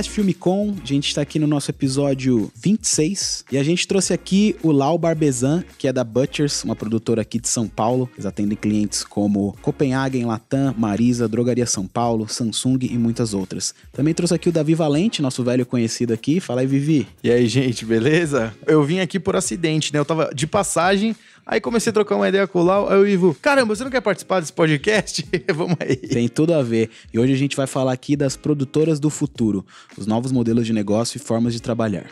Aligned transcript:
Podcast 0.00 0.10
Filme 0.10 0.32
Com, 0.32 0.74
a 0.82 0.86
gente 0.86 1.08
está 1.08 1.20
aqui 1.20 1.38
no 1.38 1.46
nosso 1.46 1.70
episódio 1.70 2.50
26 2.56 3.44
e 3.52 3.58
a 3.58 3.62
gente 3.62 3.86
trouxe 3.86 4.14
aqui 4.14 4.56
o 4.62 4.72
Lau 4.72 4.96
Barbezan, 4.96 5.62
que 5.76 5.86
é 5.86 5.92
da 5.92 6.02
Butchers, 6.02 6.64
uma 6.64 6.74
produtora 6.74 7.20
aqui 7.20 7.38
de 7.38 7.48
São 7.48 7.68
Paulo. 7.68 8.08
Eles 8.14 8.24
atendem 8.24 8.56
clientes 8.56 9.04
como 9.04 9.54
Copenhagen, 9.60 10.24
Latam, 10.24 10.74
Marisa, 10.78 11.28
Drogaria 11.28 11.66
São 11.66 11.86
Paulo, 11.86 12.26
Samsung 12.26 12.78
e 12.82 12.96
muitas 12.96 13.34
outras. 13.34 13.74
Também 13.92 14.14
trouxe 14.14 14.32
aqui 14.32 14.48
o 14.48 14.52
Davi 14.52 14.74
Valente, 14.74 15.20
nosso 15.20 15.44
velho 15.44 15.66
conhecido 15.66 16.14
aqui. 16.14 16.40
Fala 16.40 16.62
aí, 16.62 16.66
Vivi. 16.66 17.06
E 17.22 17.30
aí, 17.30 17.46
gente, 17.46 17.84
beleza? 17.84 18.54
Eu 18.66 18.82
vim 18.82 19.00
aqui 19.00 19.20
por 19.20 19.36
acidente, 19.36 19.92
né? 19.92 19.98
Eu 19.98 20.06
tava 20.06 20.30
de 20.34 20.46
passagem, 20.46 21.14
aí 21.46 21.60
comecei 21.60 21.90
a 21.90 21.92
trocar 21.92 22.16
uma 22.16 22.28
ideia 22.28 22.46
com 22.46 22.60
o 22.60 22.62
Lau, 22.62 22.88
aí 22.88 22.98
o 22.98 23.06
Ivo, 23.06 23.36
caramba, 23.40 23.74
você 23.74 23.84
não 23.84 23.90
quer 23.90 24.00
participar 24.00 24.40
desse 24.40 24.52
podcast? 24.52 25.26
Vamos 25.54 25.76
aí. 25.80 25.96
Tem 25.96 26.28
tudo 26.28 26.54
a 26.54 26.62
ver. 26.62 26.90
E 27.12 27.18
hoje 27.18 27.32
a 27.32 27.36
gente 27.36 27.56
vai 27.56 27.66
falar 27.66 27.92
aqui 27.92 28.16
das 28.16 28.36
produtoras 28.36 29.00
do 29.00 29.10
futuro, 29.10 29.64
os 29.96 30.06
novos 30.06 30.32
modelos 30.32 30.66
de 30.66 30.72
negócio 30.72 31.16
e 31.16 31.20
formas 31.20 31.52
de 31.52 31.60
trabalhar. 31.60 32.06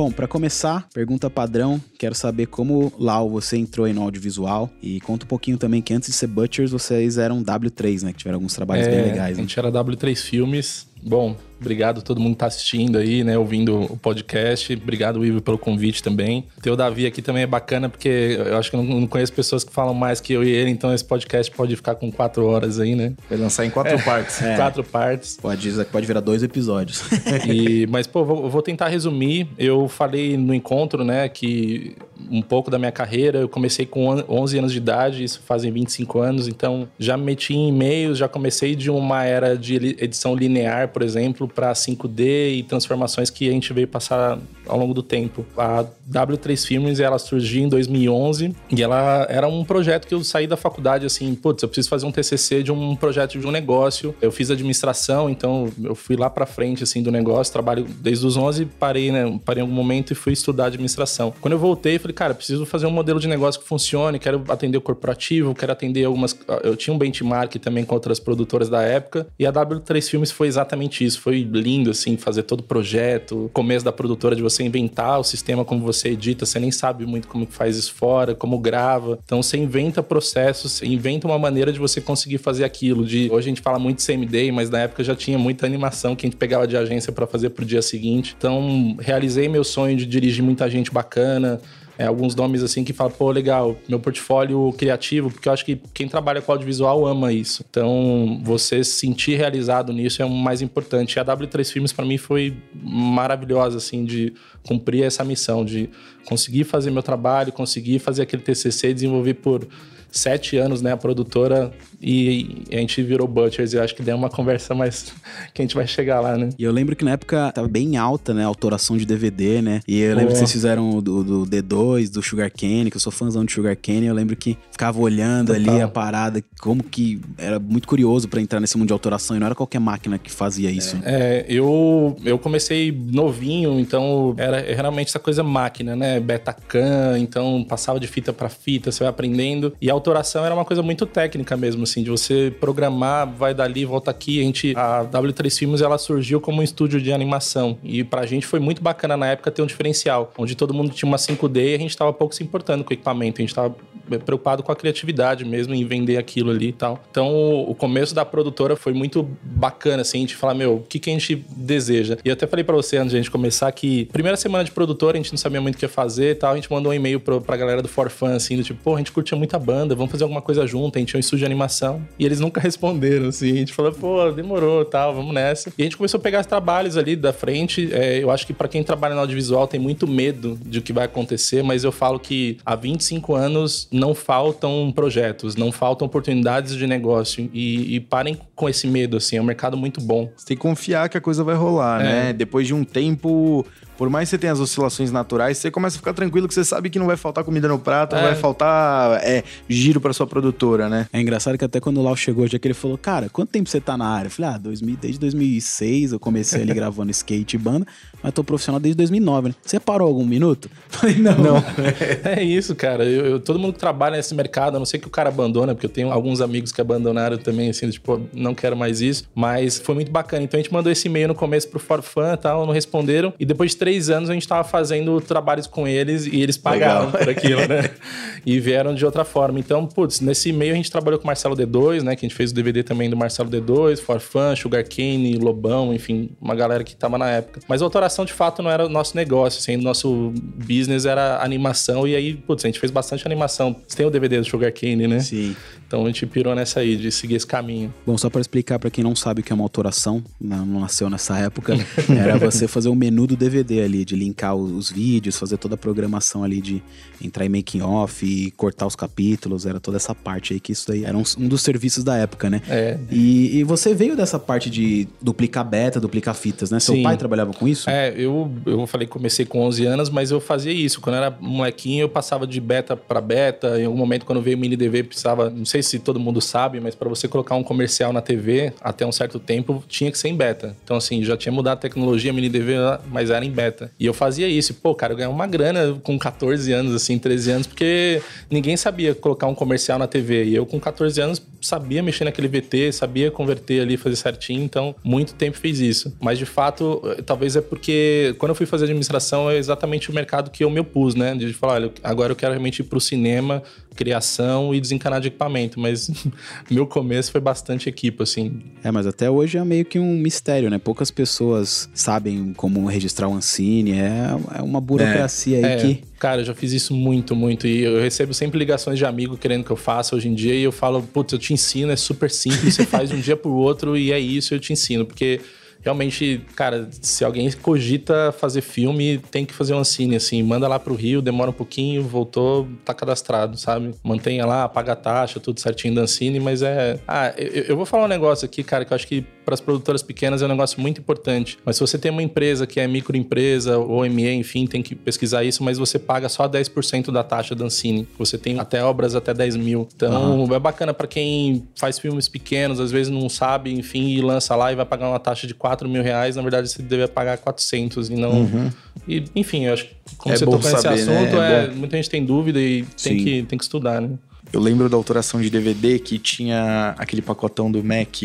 Bom, 0.00 0.10
para 0.10 0.26
começar, 0.26 0.88
pergunta 0.94 1.28
padrão. 1.28 1.78
Quero 1.98 2.14
saber 2.14 2.46
como, 2.46 2.90
Lau, 2.98 3.28
você 3.28 3.58
entrou 3.58 3.84
aí 3.84 3.92
no 3.92 4.00
audiovisual 4.00 4.70
e 4.82 4.98
conta 5.02 5.26
um 5.26 5.28
pouquinho 5.28 5.58
também 5.58 5.82
que 5.82 5.92
antes 5.92 6.08
de 6.08 6.14
ser 6.14 6.26
Butchers, 6.26 6.70
vocês 6.70 7.18
eram 7.18 7.44
W3, 7.44 8.04
né? 8.04 8.12
Que 8.14 8.20
tiveram 8.20 8.36
alguns 8.36 8.54
trabalhos 8.54 8.86
bem 8.86 9.02
legais, 9.02 9.36
A 9.36 9.42
né? 9.42 9.46
gente 9.46 9.58
era 9.58 9.70
W3 9.70 10.16
Filmes. 10.16 10.86
Bom, 11.02 11.36
obrigado 11.60 11.98
a 11.98 12.02
todo 12.02 12.20
mundo 12.20 12.32
que 12.32 12.38
tá 12.38 12.46
assistindo 12.46 12.98
aí, 12.98 13.22
né? 13.24 13.36
Ouvindo 13.38 13.82
o 13.92 13.96
podcast. 13.96 14.72
Obrigado, 14.74 15.24
Ivo, 15.24 15.40
pelo 15.40 15.58
convite 15.58 16.02
também. 16.02 16.44
Ter 16.62 16.70
o 16.70 16.76
Davi 16.76 17.06
aqui 17.06 17.20
também 17.22 17.42
é 17.42 17.46
bacana, 17.46 17.88
porque 17.88 18.08
eu 18.46 18.56
acho 18.56 18.70
que 18.70 18.76
eu 18.76 18.82
não 18.82 19.06
conheço 19.06 19.32
pessoas 19.32 19.64
que 19.64 19.72
falam 19.72 19.94
mais 19.94 20.20
que 20.20 20.32
eu 20.32 20.42
e 20.44 20.48
ele, 20.50 20.70
então 20.70 20.92
esse 20.92 21.04
podcast 21.04 21.50
pode 21.54 21.76
ficar 21.76 21.94
com 21.94 22.10
quatro 22.10 22.46
horas 22.46 22.78
aí, 22.80 22.94
né? 22.94 23.12
Vai 23.28 23.38
lançar 23.38 23.64
em 23.64 23.70
quatro 23.70 24.02
partes. 24.02 24.40
É. 24.42 24.56
Quatro 24.60 24.84
partes. 24.84 25.38
Pode, 25.40 25.70
pode 25.86 26.06
virar 26.06 26.20
dois 26.20 26.42
episódios. 26.42 27.02
E, 27.50 27.86
mas, 27.86 28.06
pô, 28.06 28.24
vou, 28.24 28.48
vou 28.50 28.62
tentar 28.62 28.88
resumir. 28.88 29.48
Eu 29.58 29.88
falei 29.88 30.36
no 30.36 30.54
encontro, 30.54 31.04
né, 31.04 31.28
que 31.28 31.96
um 32.30 32.42
pouco 32.42 32.70
da 32.70 32.78
minha 32.78 32.92
carreira, 32.92 33.38
eu 33.40 33.48
comecei 33.48 33.86
com 33.86 34.06
on- 34.08 34.22
11 34.28 34.58
anos 34.58 34.72
de 34.72 34.78
idade, 34.78 35.24
isso 35.24 35.40
fazem 35.44 35.72
25 35.72 36.18
anos, 36.20 36.46
então 36.48 36.86
já 36.98 37.16
me 37.16 37.24
meti 37.24 37.54
em 37.54 37.68
e-mails, 37.70 38.18
já 38.18 38.28
comecei 38.28 38.74
de 38.76 38.90
uma 38.90 39.24
era 39.24 39.56
de 39.56 39.96
edição 39.98 40.34
linear, 40.34 40.88
por 40.88 41.02
exemplo, 41.02 41.48
para 41.50 41.72
5D 41.72 42.58
e 42.58 42.62
transformações 42.62 43.30
que 43.30 43.48
a 43.48 43.52
gente 43.52 43.72
veio 43.72 43.88
passar 43.88 44.38
ao 44.66 44.78
longo 44.78 44.94
do 44.94 45.02
tempo. 45.02 45.44
A 45.56 45.84
W3 46.10 46.66
Filmes, 46.66 47.00
ela 47.00 47.18
surgiu 47.18 47.64
em 47.64 47.68
2011 47.68 48.54
e 48.70 48.82
ela 48.82 49.26
era 49.28 49.48
um 49.48 49.64
projeto 49.64 50.06
que 50.06 50.14
eu 50.14 50.22
saí 50.22 50.46
da 50.46 50.56
faculdade 50.56 51.06
assim, 51.06 51.34
putz, 51.34 51.62
eu 51.62 51.68
preciso 51.68 51.88
fazer 51.88 52.06
um 52.06 52.12
TCC 52.12 52.62
de 52.62 52.72
um 52.72 52.96
projeto 52.96 53.38
de 53.38 53.46
um 53.46 53.50
negócio. 53.50 54.14
Eu 54.20 54.30
fiz 54.30 54.50
administração, 54.50 55.28
então 55.28 55.68
eu 55.82 55.94
fui 55.94 56.16
lá 56.16 56.30
para 56.30 56.46
frente 56.46 56.82
assim 56.82 57.02
do 57.02 57.10
negócio, 57.10 57.52
trabalho 57.52 57.86
desde 58.00 58.26
os 58.26 58.36
11, 58.36 58.66
parei, 58.66 59.10
né, 59.10 59.38
parei 59.44 59.60
em 59.60 59.62
algum 59.62 59.74
momento 59.74 60.12
e 60.12 60.14
fui 60.14 60.32
estudar 60.32 60.66
administração. 60.66 61.32
Quando 61.40 61.52
eu 61.52 61.58
voltei, 61.58 61.98
falei, 61.98 62.14
cara, 62.14 62.34
preciso 62.34 62.64
fazer 62.64 62.86
um 62.86 62.90
modelo 62.90 63.20
de 63.20 63.28
negócio 63.28 63.60
que 63.60 63.66
funcione, 63.66 64.18
quero 64.18 64.44
atender 64.48 64.78
o 64.78 64.80
corporativo, 64.80 65.54
quero 65.54 65.72
atender 65.72 66.04
algumas, 66.04 66.36
eu 66.62 66.76
tinha 66.76 66.94
um 66.94 66.98
benchmark 66.98 67.56
também 67.56 67.84
com 67.84 67.94
outras 67.94 68.20
produtoras 68.20 68.68
da 68.68 68.82
época, 68.82 69.26
e 69.38 69.46
a 69.46 69.52
W3 69.52 70.08
Filmes 70.08 70.30
foi 70.30 70.48
exatamente 70.48 71.04
isso, 71.04 71.20
foi 71.20 71.39
lindo 71.42 71.90
assim, 71.90 72.16
fazer 72.16 72.42
todo 72.42 72.60
o 72.60 72.64
projeto, 72.64 73.50
começo 73.52 73.84
da 73.84 73.92
produtora 73.92 74.34
de 74.36 74.42
você 74.42 74.62
inventar 74.62 75.18
o 75.18 75.24
sistema 75.24 75.64
como 75.64 75.82
você 75.82 76.10
edita, 76.10 76.46
você 76.46 76.58
nem 76.58 76.70
sabe 76.70 77.06
muito 77.06 77.28
como 77.28 77.46
faz 77.46 77.76
isso 77.76 77.94
fora, 77.94 78.34
como 78.34 78.58
grava. 78.58 79.18
Então 79.24 79.42
você 79.42 79.56
inventa 79.56 80.02
processos, 80.02 80.72
você 80.72 80.86
inventa 80.86 81.26
uma 81.26 81.38
maneira 81.38 81.72
de 81.72 81.78
você 81.78 82.00
conseguir 82.00 82.38
fazer 82.38 82.64
aquilo. 82.64 83.04
De 83.04 83.30
hoje 83.30 83.46
a 83.46 83.50
gente 83.50 83.60
fala 83.60 83.78
muito 83.78 84.00
day, 84.26 84.50
mas 84.50 84.70
na 84.70 84.80
época 84.80 85.04
já 85.04 85.14
tinha 85.14 85.38
muita 85.38 85.66
animação 85.66 86.16
que 86.16 86.26
a 86.26 86.28
gente 86.28 86.36
pegava 86.36 86.66
de 86.66 86.76
agência 86.76 87.12
para 87.12 87.26
fazer 87.26 87.50
pro 87.50 87.64
dia 87.64 87.82
seguinte. 87.82 88.34
Então 88.36 88.96
realizei 89.00 89.48
meu 89.48 89.64
sonho 89.64 89.96
de 89.96 90.06
dirigir 90.06 90.42
muita 90.42 90.68
gente 90.68 90.90
bacana. 90.90 91.60
É, 92.00 92.06
alguns 92.06 92.34
nomes 92.34 92.62
assim 92.62 92.82
que 92.82 92.94
falam, 92.94 93.12
pô, 93.12 93.30
legal, 93.30 93.76
meu 93.86 94.00
portfólio 94.00 94.72
criativo, 94.72 95.30
porque 95.30 95.46
eu 95.46 95.52
acho 95.52 95.66
que 95.66 95.78
quem 95.92 96.08
trabalha 96.08 96.40
com 96.40 96.50
audiovisual 96.50 97.06
ama 97.06 97.30
isso. 97.30 97.62
Então, 97.68 98.40
você 98.42 98.82
se 98.82 98.92
sentir 98.92 99.36
realizado 99.36 99.92
nisso 99.92 100.22
é 100.22 100.24
o 100.24 100.30
mais 100.30 100.62
importante. 100.62 101.16
E 101.16 101.20
a 101.20 101.24
W3 101.26 101.70
Filmes, 101.70 101.92
para 101.92 102.06
mim, 102.06 102.16
foi 102.16 102.56
maravilhosa, 102.72 103.76
assim, 103.76 104.02
de 104.06 104.32
cumprir 104.66 105.04
essa 105.04 105.22
missão, 105.22 105.62
de 105.62 105.90
conseguir 106.24 106.64
fazer 106.64 106.90
meu 106.90 107.02
trabalho, 107.02 107.52
conseguir 107.52 107.98
fazer 107.98 108.22
aquele 108.22 108.40
TCC, 108.40 108.94
desenvolver 108.94 109.34
por 109.34 109.68
sete 110.10 110.56
anos, 110.56 110.80
né, 110.80 110.92
a 110.92 110.96
produtora, 110.96 111.70
e 112.00 112.64
a 112.72 112.76
gente 112.76 113.02
virou 113.02 113.28
Butchers. 113.28 113.74
Eu 113.74 113.82
acho 113.82 113.94
que 113.94 114.02
deu 114.02 114.16
uma 114.16 114.30
conversa 114.30 114.74
mais 114.74 115.12
que 115.52 115.60
a 115.60 115.64
gente 115.64 115.74
vai 115.74 115.86
chegar 115.86 116.20
lá, 116.20 116.36
né? 116.36 116.50
E 116.58 116.64
eu 116.64 116.72
lembro 116.72 116.96
que 116.96 117.04
na 117.04 117.12
época 117.12 117.52
tava 117.52 117.68
bem 117.68 117.96
alta, 117.96 118.32
né? 118.32 118.44
A 118.44 118.46
autoração 118.46 118.96
de 118.96 119.04
DVD, 119.04 119.60
né? 119.60 119.80
E 119.86 120.00
eu 120.00 120.14
lembro 120.14 120.32
que 120.32 120.38
vocês 120.38 120.52
fizeram 120.52 120.90
o 120.96 121.02
do, 121.02 121.22
do 121.22 121.46
D2, 121.46 122.10
do 122.10 122.22
Sugar 122.22 122.50
Cane, 122.50 122.90
que 122.90 122.96
eu 122.96 123.00
sou 123.00 123.12
fãzão 123.12 123.44
de 123.44 123.52
Sugar 123.52 123.76
Cane. 123.76 124.06
Eu 124.06 124.14
lembro 124.14 124.34
que 124.36 124.56
ficava 124.70 124.98
olhando 125.00 125.54
Total. 125.54 125.74
ali 125.74 125.82
a 125.82 125.88
parada, 125.88 126.42
como 126.60 126.82
que 126.82 127.20
era 127.36 127.58
muito 127.58 127.86
curioso 127.86 128.28
pra 128.28 128.40
entrar 128.40 128.60
nesse 128.60 128.76
mundo 128.78 128.88
de 128.88 128.92
autoração. 128.92 129.36
E 129.36 129.40
não 129.40 129.46
era 129.46 129.54
qualquer 129.54 129.80
máquina 129.80 130.18
que 130.18 130.30
fazia 130.30 130.70
isso. 130.70 130.96
É, 131.04 131.44
eu, 131.48 132.16
eu 132.24 132.38
comecei 132.38 132.92
novinho, 132.92 133.78
então 133.78 134.34
era 134.36 134.60
realmente 134.74 135.08
essa 135.08 135.18
coisa 135.18 135.42
máquina, 135.42 135.94
né? 135.94 136.18
Betacam, 136.20 137.16
então 137.18 137.64
passava 137.68 138.00
de 138.00 138.06
fita 138.06 138.32
pra 138.32 138.48
fita, 138.48 138.90
você 138.90 139.00
vai 139.00 139.10
aprendendo. 139.10 139.74
E 139.80 139.90
a 139.90 139.92
autoração 139.92 140.44
era 140.44 140.54
uma 140.54 140.64
coisa 140.64 140.82
muito 140.82 141.04
técnica 141.06 141.56
mesmo, 141.56 141.86
assim, 141.90 142.02
de 142.02 142.10
você 142.10 142.52
programar, 142.60 143.30
vai 143.30 143.52
dali, 143.52 143.84
volta 143.84 144.10
aqui. 144.10 144.40
A 144.40 144.44
gente, 144.44 144.74
a 144.76 145.04
W3 145.04 145.58
Filmes, 145.58 145.80
ela 145.82 145.98
surgiu 145.98 146.40
como 146.40 146.60
um 146.60 146.62
estúdio 146.62 147.00
de 147.00 147.12
animação. 147.12 147.78
E 147.82 148.04
pra 148.04 148.24
gente 148.26 148.46
foi 148.46 148.60
muito 148.60 148.82
bacana 148.82 149.16
na 149.16 149.26
época 149.26 149.50
ter 149.50 149.62
um 149.62 149.66
diferencial, 149.66 150.32
onde 150.38 150.54
todo 150.54 150.72
mundo 150.72 150.90
tinha 150.90 151.08
uma 151.08 151.16
5D 151.16 151.72
e 151.72 151.74
a 151.74 151.78
gente 151.78 151.96
tava 151.96 152.12
pouco 152.12 152.34
se 152.34 152.42
importando 152.42 152.84
com 152.84 152.90
o 152.90 152.94
equipamento, 152.94 153.40
a 153.40 153.42
gente 153.42 153.54
tava 153.54 153.74
preocupado 154.18 154.62
com 154.62 154.72
a 154.72 154.76
criatividade 154.76 155.44
mesmo, 155.44 155.74
em 155.74 155.84
vender 155.84 156.16
aquilo 156.16 156.50
ali 156.50 156.68
e 156.68 156.72
tal. 156.72 157.00
Então, 157.10 157.64
o 157.68 157.74
começo 157.74 158.14
da 158.14 158.24
produtora 158.24 158.76
foi 158.76 158.92
muito 158.92 159.28
bacana, 159.42 160.02
assim, 160.02 160.18
a 160.18 160.20
gente 160.22 160.36
falar, 160.36 160.54
meu, 160.54 160.76
o 160.76 160.80
que, 160.80 160.98
que 160.98 161.10
a 161.10 161.12
gente 161.12 161.44
deseja? 161.56 162.16
E 162.24 162.28
eu 162.28 162.32
até 162.32 162.46
falei 162.46 162.64
pra 162.64 162.74
você 162.74 162.96
antes 162.96 163.10
de 163.10 163.16
a 163.16 163.20
gente 163.20 163.30
começar 163.30 163.70
que, 163.72 164.06
primeira 164.06 164.36
semana 164.36 164.64
de 164.64 164.70
produtora, 164.70 165.16
a 165.16 165.20
gente 165.22 165.32
não 165.32 165.38
sabia 165.38 165.60
muito 165.60 165.76
o 165.76 165.78
que 165.78 165.88
fazer 165.88 166.32
e 166.32 166.34
tal, 166.34 166.52
a 166.52 166.54
gente 166.56 166.70
mandou 166.70 166.92
um 166.92 166.94
e-mail 166.94 167.20
pra 167.20 167.56
galera 167.56 167.82
do 167.82 167.88
For 167.88 168.10
Fun, 168.10 168.34
assim, 168.34 168.56
do 168.56 168.62
tipo, 168.62 168.82
pô, 168.82 168.94
a 168.94 168.98
gente 168.98 169.12
curtia 169.12 169.36
muita 169.36 169.58
banda, 169.58 169.94
vamos 169.94 170.10
fazer 170.10 170.24
alguma 170.24 170.42
coisa 170.42 170.66
junto, 170.66 170.96
a 170.96 170.98
gente 170.98 171.08
tinha 171.08 171.18
um 171.18 171.20
estúdio 171.20 171.40
de 171.40 171.46
animação. 171.46 171.79
E 172.18 172.24
eles 172.24 172.40
nunca 172.40 172.60
responderam, 172.60 173.28
assim, 173.28 173.50
a 173.52 173.54
gente 173.56 173.72
falou, 173.72 173.92
pô, 173.92 174.30
demorou 174.30 174.84
tal, 174.84 175.14
vamos 175.14 175.34
nessa. 175.34 175.72
E 175.78 175.82
a 175.82 175.84
gente 175.84 175.96
começou 175.96 176.18
a 176.18 176.22
pegar 176.22 176.40
os 176.40 176.46
trabalhos 176.46 176.96
ali 176.96 177.16
da 177.16 177.32
frente, 177.32 177.88
é, 177.92 178.22
eu 178.22 178.30
acho 178.30 178.46
que 178.46 178.52
pra 178.52 178.68
quem 178.68 178.82
trabalha 178.82 179.14
no 179.14 179.20
audiovisual 179.20 179.66
tem 179.66 179.78
muito 179.80 180.06
medo 180.06 180.58
de 180.64 180.78
o 180.78 180.82
que 180.82 180.92
vai 180.92 181.04
acontecer, 181.04 181.62
mas 181.62 181.84
eu 181.84 181.92
falo 181.92 182.18
que 182.18 182.58
há 182.64 182.74
25 182.74 183.34
anos 183.34 183.88
não 183.92 184.14
faltam 184.14 184.92
projetos, 184.94 185.56
não 185.56 185.70
faltam 185.72 186.06
oportunidades 186.06 186.74
de 186.76 186.86
negócio. 186.86 187.48
E, 187.52 187.94
e 187.96 188.00
parem 188.00 188.38
com 188.54 188.68
esse 188.68 188.86
medo, 188.86 189.16
assim, 189.16 189.36
é 189.36 189.40
um 189.40 189.44
mercado 189.44 189.76
muito 189.76 190.00
bom. 190.00 190.30
Você 190.36 190.46
tem 190.46 190.56
que 190.56 190.62
confiar 190.62 191.08
que 191.08 191.16
a 191.16 191.20
coisa 191.20 191.42
vai 191.44 191.54
rolar, 191.54 192.00
É. 192.00 192.04
né? 192.04 192.32
Depois 192.32 192.66
de 192.66 192.74
um 192.74 192.84
tempo, 192.84 193.64
por 194.00 194.08
mais 194.08 194.28
que 194.28 194.30
você 194.30 194.38
tenha 194.38 194.54
as 194.54 194.58
oscilações 194.60 195.12
naturais, 195.12 195.58
você 195.58 195.70
começa 195.70 195.96
a 195.96 195.98
ficar 195.98 196.14
tranquilo 196.14 196.48
que 196.48 196.54
você 196.54 196.64
sabe 196.64 196.88
que 196.88 196.98
não 196.98 197.04
vai 197.06 197.18
faltar 197.18 197.44
comida 197.44 197.68
no 197.68 197.78
prato, 197.78 198.16
não 198.16 198.22
É. 198.22 198.26
vai 198.28 198.34
faltar 198.34 199.20
é, 199.22 199.44
giro 199.68 200.00
pra 200.00 200.14
sua 200.14 200.26
produtora, 200.26 200.88
né? 200.88 201.06
É 201.12 201.20
engraçado 201.20 201.58
que 201.58 201.64
até 201.66 201.80
quando 201.80 201.98
o 201.98 202.02
Lau 202.02 202.16
chegou 202.16 202.44
hoje, 202.44 202.58
que 202.58 202.66
ele 202.66 202.72
falou, 202.72 202.96
cara, 202.96 203.28
quanto 203.28 203.50
tempo 203.50 203.68
você 203.68 203.78
tá 203.78 203.98
na 203.98 204.06
área? 204.08 204.28
Eu 204.28 204.30
falei, 204.30 204.52
ah, 204.52 204.56
2000, 204.58 204.96
desde 204.98 205.20
2006 205.20 206.12
eu 206.12 206.18
comecei 206.18 206.62
ali 206.62 206.72
gravando 206.74 207.10
skate 207.10 207.56
e 207.56 207.58
banda, 207.58 207.86
mas 208.22 208.32
tô 208.32 208.42
profissional 208.42 208.80
desde 208.80 208.96
2009, 208.96 209.48
né? 209.50 209.54
Você 209.62 209.78
parou 209.78 210.08
algum 210.08 210.24
minuto? 210.24 210.70
Eu 210.92 210.98
falei, 210.98 211.16
não. 211.18 211.34
É 212.24 212.42
isso, 212.42 212.74
cara. 212.74 213.04
Eu, 213.04 213.26
eu- 213.26 213.40
todo 213.40 213.58
mundo 213.58 213.74
que 213.74 213.78
trabalha 213.78 214.16
nesse 214.16 214.34
mercado, 214.34 214.76
a 214.76 214.78
não 214.78 214.86
ser 214.86 214.98
que 214.98 215.06
o 215.06 215.10
cara 215.10 215.28
abandona, 215.28 215.74
porque 215.74 215.84
eu 215.86 215.90
tenho 215.90 216.10
alguns 216.10 216.40
amigos 216.40 216.72
que 216.72 216.80
abandonaram 216.80 217.36
também, 217.36 217.68
assim, 217.68 217.90
tipo, 217.90 218.18
não 218.32 218.54
quero 218.54 218.74
mais 218.76 219.02
isso. 219.02 219.24
Mas 219.34 219.78
foi 219.78 219.94
muito 219.94 220.10
bacana. 220.10 220.42
Então 220.44 220.58
a 220.58 220.62
gente 220.62 220.72
mandou 220.72 220.90
esse 220.90 221.06
e-mail 221.06 221.28
no 221.28 221.34
começo 221.34 221.68
pro 221.68 221.78
Forfan 221.78 222.32
e 222.32 222.36
tal, 222.38 222.64
não 222.64 222.72
responderam. 222.72 223.34
E 223.38 223.44
depois 223.44 223.72
de 223.72 223.76
três 223.76 223.89
anos 223.98 224.30
a 224.30 224.34
gente 224.34 224.46
tava 224.46 224.62
fazendo 224.62 225.20
trabalhos 225.20 225.66
com 225.66 225.88
eles 225.88 226.26
e 226.26 226.40
eles 226.40 226.56
pagaram 226.56 227.06
Legal. 227.06 227.18
por 227.18 227.28
aquilo, 227.28 227.66
né? 227.66 227.90
e 228.46 228.60
vieram 228.60 228.94
de 228.94 229.04
outra 229.04 229.24
forma. 229.24 229.58
Então, 229.58 229.86
putz, 229.86 230.20
nesse 230.20 230.50
e-mail 230.50 230.72
a 230.72 230.76
gente 230.76 230.90
trabalhou 230.90 231.18
com 231.18 231.24
o 231.24 231.26
Marcelo 231.26 231.56
D2, 231.56 232.02
né? 232.02 232.14
Que 232.14 232.24
a 232.24 232.28
gente 232.28 232.36
fez 232.36 232.50
o 232.52 232.54
DVD 232.54 232.82
também 232.82 233.10
do 233.10 233.16
Marcelo 233.16 233.50
D2, 233.50 234.00
Forfan, 234.00 234.54
Sugarcane, 234.54 235.36
Lobão, 235.38 235.92
enfim, 235.92 236.30
uma 236.40 236.54
galera 236.54 236.84
que 236.84 236.94
tava 236.94 237.18
na 237.18 237.28
época. 237.28 237.60
Mas 237.66 237.82
a 237.82 237.84
autoração, 237.84 238.24
de 238.24 238.32
fato, 238.32 238.62
não 238.62 238.70
era 238.70 238.86
o 238.86 238.88
nosso 238.88 239.16
negócio, 239.16 239.58
assim, 239.58 239.76
o 239.76 239.82
nosso 239.82 240.32
business 240.34 241.04
era 241.04 241.42
animação. 241.42 242.06
E 242.06 242.14
aí, 242.14 242.34
putz, 242.34 242.64
a 242.64 242.68
gente 242.68 242.78
fez 242.78 242.90
bastante 242.90 243.26
animação. 243.26 243.74
Você 243.86 243.96
tem 243.96 244.06
o 244.06 244.10
DVD 244.10 244.38
do 244.38 244.44
Sugarcane, 244.44 245.06
né? 245.06 245.20
Sim. 245.20 245.56
Então 245.90 246.04
a 246.04 246.06
gente 246.06 246.24
pirou 246.24 246.54
nessa 246.54 246.78
aí, 246.78 246.94
de 246.94 247.10
seguir 247.10 247.34
esse 247.34 247.46
caminho. 247.46 247.92
Bom, 248.06 248.16
só 248.16 248.30
para 248.30 248.40
explicar 248.40 248.78
para 248.78 248.88
quem 248.90 249.02
não 249.02 249.16
sabe 249.16 249.40
o 249.40 249.42
que 249.42 249.52
é 249.52 249.54
uma 249.56 249.64
autoração, 249.64 250.22
não, 250.40 250.64
não 250.64 250.78
nasceu 250.78 251.10
nessa 251.10 251.36
época, 251.36 251.74
era 252.16 252.38
você 252.38 252.68
fazer 252.68 252.88
o 252.88 252.94
menu 252.94 253.26
do 253.26 253.36
DVD 253.36 253.82
ali, 253.82 254.04
de 254.04 254.14
linkar 254.14 254.54
os, 254.54 254.70
os 254.70 254.88
vídeos, 254.92 255.36
fazer 255.36 255.56
toda 255.56 255.74
a 255.74 255.76
programação 255.76 256.44
ali 256.44 256.60
de 256.60 256.80
entrar 257.20 257.44
em 257.44 257.48
making 257.48 257.82
off 257.82 258.24
e 258.24 258.52
cortar 258.52 258.86
os 258.86 258.94
capítulos, 258.94 259.66
era 259.66 259.80
toda 259.80 259.96
essa 259.96 260.14
parte 260.14 260.52
aí 260.52 260.60
que 260.60 260.70
isso 260.70 260.86
daí 260.86 261.04
era 261.04 261.18
um, 261.18 261.24
um 261.36 261.48
dos 261.48 261.60
serviços 261.60 262.04
da 262.04 262.16
época, 262.16 262.48
né? 262.48 262.62
É. 262.68 262.96
E, 263.10 263.58
e 263.58 263.64
você 263.64 263.92
veio 263.92 264.14
dessa 264.14 264.38
parte 264.38 264.70
de 264.70 265.08
duplicar 265.20 265.68
beta, 265.68 265.98
duplicar 265.98 266.36
fitas, 266.36 266.70
né? 266.70 266.78
Seu 266.78 266.94
Sim. 266.94 267.02
pai 267.02 267.16
trabalhava 267.16 267.52
com 267.52 267.66
isso? 267.66 267.90
É, 267.90 268.14
eu, 268.16 268.48
eu 268.64 268.86
falei 268.86 269.08
que 269.08 269.12
comecei 269.12 269.44
com 269.44 269.60
11 269.62 269.86
anos, 269.86 270.08
mas 270.08 270.30
eu 270.30 270.40
fazia 270.40 270.72
isso. 270.72 271.00
Quando 271.00 271.16
eu 271.16 271.22
era 271.24 271.36
molequinho, 271.40 272.02
eu 272.02 272.08
passava 272.08 272.46
de 272.46 272.60
beta 272.60 272.96
pra 272.96 273.20
beta. 273.20 273.80
Em 273.80 273.86
algum 273.86 273.98
momento, 273.98 274.24
quando 274.24 274.40
veio 274.40 274.56
o 274.56 274.60
mini 274.60 274.76
DV, 274.76 275.02
precisava. 275.02 275.50
Não 275.50 275.64
sei 275.64 275.79
se 275.82 275.98
todo 275.98 276.18
mundo 276.18 276.40
sabe, 276.40 276.80
mas 276.80 276.94
para 276.94 277.08
você 277.08 277.28
colocar 277.28 277.54
um 277.54 277.62
comercial 277.62 278.12
na 278.12 278.20
TV, 278.20 278.72
até 278.80 279.06
um 279.06 279.12
certo 279.12 279.38
tempo, 279.38 279.82
tinha 279.88 280.10
que 280.10 280.18
ser 280.18 280.28
em 280.28 280.36
beta. 280.36 280.76
Então, 280.84 280.96
assim, 280.96 281.22
já 281.22 281.36
tinha 281.36 281.52
mudado 281.52 281.78
a 281.78 281.80
tecnologia 281.80 282.32
mini 282.32 282.48
DV, 282.48 282.74
mas 283.10 283.30
era 283.30 283.44
em 283.44 283.50
beta. 283.50 283.90
E 283.98 284.06
eu 284.06 284.14
fazia 284.14 284.48
isso. 284.48 284.72
E, 284.72 284.74
pô, 284.74 284.94
cara, 284.94 285.12
eu 285.12 285.16
ganhava 285.16 285.34
uma 285.34 285.46
grana 285.46 285.98
com 286.02 286.18
14 286.18 286.72
anos, 286.72 286.94
assim, 286.94 287.18
13 287.18 287.50
anos, 287.50 287.66
porque 287.66 288.22
ninguém 288.50 288.76
sabia 288.76 289.14
colocar 289.14 289.46
um 289.46 289.54
comercial 289.54 289.98
na 289.98 290.06
TV. 290.06 290.44
E 290.44 290.54
eu, 290.54 290.66
com 290.66 290.78
14 290.78 291.20
anos, 291.20 291.42
sabia 291.60 292.02
mexer 292.02 292.24
naquele 292.24 292.48
VT, 292.48 292.92
sabia 292.92 293.30
converter 293.30 293.80
ali, 293.80 293.96
fazer 293.96 294.16
certinho. 294.16 294.62
Então, 294.62 294.94
muito 295.04 295.34
tempo 295.34 295.56
fiz 295.56 295.78
isso. 295.80 296.14
Mas, 296.20 296.38
de 296.38 296.46
fato, 296.46 297.02
talvez 297.26 297.56
é 297.56 297.60
porque 297.60 298.34
quando 298.38 298.50
eu 298.50 298.54
fui 298.54 298.66
fazer 298.66 298.84
administração, 298.84 299.50
é 299.50 299.56
exatamente 299.56 300.10
o 300.10 300.14
mercado 300.14 300.50
que 300.50 300.64
eu 300.64 300.70
me 300.70 300.80
opus, 300.80 301.14
né? 301.14 301.34
De 301.34 301.52
falar, 301.52 301.74
olha, 301.74 301.92
agora 302.02 302.32
eu 302.32 302.36
quero 302.36 302.52
realmente 302.52 302.80
ir 302.80 302.84
pro 302.84 303.00
cinema, 303.00 303.62
criação 304.00 304.74
e 304.74 304.80
desencanar 304.80 305.20
de 305.20 305.28
equipamento. 305.28 305.78
Mas 305.78 306.10
meu 306.70 306.86
começo 306.86 307.30
foi 307.30 307.40
bastante 307.40 307.86
equipe, 307.86 308.22
assim. 308.22 308.62
É, 308.82 308.90
mas 308.90 309.06
até 309.06 309.30
hoje 309.30 309.58
é 309.58 309.64
meio 309.64 309.84
que 309.84 309.98
um 309.98 310.16
mistério, 310.16 310.70
né? 310.70 310.78
Poucas 310.78 311.10
pessoas 311.10 311.90
sabem 311.92 312.54
como 312.56 312.86
registrar 312.86 313.28
o 313.28 313.34
Ancine, 313.34 313.92
é, 313.92 314.30
é 314.58 314.62
uma 314.62 314.80
burocracia 314.80 315.58
aí 315.58 315.64
É, 315.64 315.76
que... 315.76 316.10
Cara, 316.18 316.40
eu 316.40 316.44
já 316.44 316.54
fiz 316.54 316.72
isso 316.72 316.94
muito, 316.94 317.36
muito. 317.36 317.66
E 317.66 317.82
eu 317.82 318.00
recebo 318.00 318.32
sempre 318.32 318.58
ligações 318.58 318.98
de 318.98 319.04
amigo 319.04 319.36
querendo 319.36 319.64
que 319.64 319.70
eu 319.70 319.76
faça 319.76 320.16
hoje 320.16 320.28
em 320.28 320.34
dia. 320.34 320.54
E 320.54 320.62
eu 320.62 320.72
falo, 320.72 321.02
putz, 321.02 321.32
eu 321.32 321.38
te 321.38 321.52
ensino, 321.52 321.92
é 321.92 321.96
super 321.96 322.30
simples. 322.30 322.74
Você 322.74 322.86
faz 322.86 323.10
de 323.10 323.16
um 323.16 323.20
dia 323.20 323.36
pro 323.36 323.52
outro 323.52 323.96
e 323.96 324.12
é 324.12 324.18
isso, 324.18 324.54
eu 324.54 324.60
te 324.60 324.72
ensino. 324.72 325.04
Porque 325.04 325.40
realmente, 325.82 326.44
cara, 326.54 326.88
se 326.90 327.24
alguém 327.24 327.50
cogita 327.52 328.32
fazer 328.32 328.60
filme, 328.60 329.18
tem 329.30 329.44
que 329.44 329.54
fazer 329.54 329.74
um 329.74 329.84
cine, 329.84 330.16
assim. 330.16 330.42
Manda 330.42 330.68
lá 330.68 330.78
pro 330.78 330.94
Rio, 330.94 331.22
demora 331.22 331.50
um 331.50 331.54
pouquinho, 331.54 332.02
voltou, 332.02 332.68
tá 332.84 332.94
cadastrado, 332.94 333.56
sabe? 333.56 333.94
Mantenha 334.02 334.46
lá, 334.46 334.68
paga 334.68 334.92
a 334.92 334.96
taxa, 334.96 335.40
tudo 335.40 335.60
certinho 335.60 335.94
da 335.94 336.02
Ancine, 336.02 336.40
mas 336.40 336.62
é... 336.62 336.98
Ah, 337.06 337.32
eu, 337.36 337.64
eu 337.64 337.76
vou 337.76 337.86
falar 337.86 338.04
um 338.04 338.08
negócio 338.08 338.44
aqui, 338.44 338.62
cara, 338.62 338.84
que 338.84 338.92
eu 338.92 338.96
acho 338.96 339.06
que 339.06 339.24
para 339.50 339.54
as 339.54 339.60
produtoras 339.60 340.02
pequenas 340.02 340.42
é 340.42 340.44
um 340.44 340.48
negócio 340.48 340.80
muito 340.80 341.00
importante. 341.00 341.58
Mas 341.64 341.76
se 341.76 341.80
você 341.80 341.98
tem 341.98 342.10
uma 342.10 342.22
empresa 342.22 342.66
que 342.66 342.78
é 342.78 342.86
microempresa 342.86 343.78
ou 343.78 344.08
ME, 344.08 344.32
enfim, 344.34 344.66
tem 344.66 344.80
que 344.82 344.94
pesquisar 344.94 345.42
isso, 345.42 345.64
mas 345.64 345.76
você 345.76 345.98
paga 345.98 346.28
só 346.28 346.48
10% 346.48 347.10
da 347.10 347.24
taxa 347.24 347.54
da 347.54 347.64
Ancine. 347.64 348.06
Você 348.18 348.38
tem 348.38 348.60
até 348.60 348.84
obras 348.84 349.14
até 349.14 349.34
10 349.34 349.56
mil. 349.56 349.88
Então, 349.94 350.46
é 350.54 350.58
bacana 350.58 350.94
para 350.94 351.08
quem 351.08 351.68
faz 351.74 351.98
filmes 351.98 352.28
pequenos, 352.28 352.78
às 352.78 352.92
vezes 352.92 353.12
não 353.12 353.28
sabe, 353.28 353.72
enfim, 353.72 354.10
e 354.10 354.20
lança 354.20 354.54
lá 354.54 354.72
e 354.72 354.76
vai 354.76 354.86
pagar 354.86 355.08
uma 355.08 355.18
taxa 355.18 355.46
de 355.46 355.54
4 355.54 355.69
mil 355.88 356.02
reais. 356.02 356.36
Na 356.36 356.42
verdade, 356.42 356.68
você 356.68 356.82
deve 356.82 357.06
pagar 357.08 357.38
400 357.38 358.08
e 358.10 358.14
não... 358.14 358.70
E, 359.08 359.24
enfim, 359.34 359.64
eu 359.66 359.72
acho 359.74 359.84
que 359.86 359.94
como 360.16 360.34
É 360.34 360.38
você 360.38 360.44
tocou 360.44 360.58
nesse 360.70 360.86
né? 360.86 360.92
assunto, 360.94 361.36
É 361.40 361.64
é, 361.64 361.66
bom. 361.68 361.76
muita 361.76 361.96
gente 361.96 362.10
tem 362.10 362.24
dúvida 362.24 362.60
e 362.60 362.84
tem 363.02 363.16
que, 363.16 363.42
tem 363.44 363.58
que 363.58 363.64
estudar, 363.64 364.00
né? 364.00 364.10
Eu 364.52 364.60
lembro 364.60 364.88
da 364.88 364.96
autoração 364.96 365.40
de 365.40 365.48
DVD 365.48 365.98
que 365.98 366.18
tinha 366.18 366.94
aquele 366.98 367.22
pacotão 367.22 367.70
do 367.70 367.84
Mac, 367.84 368.22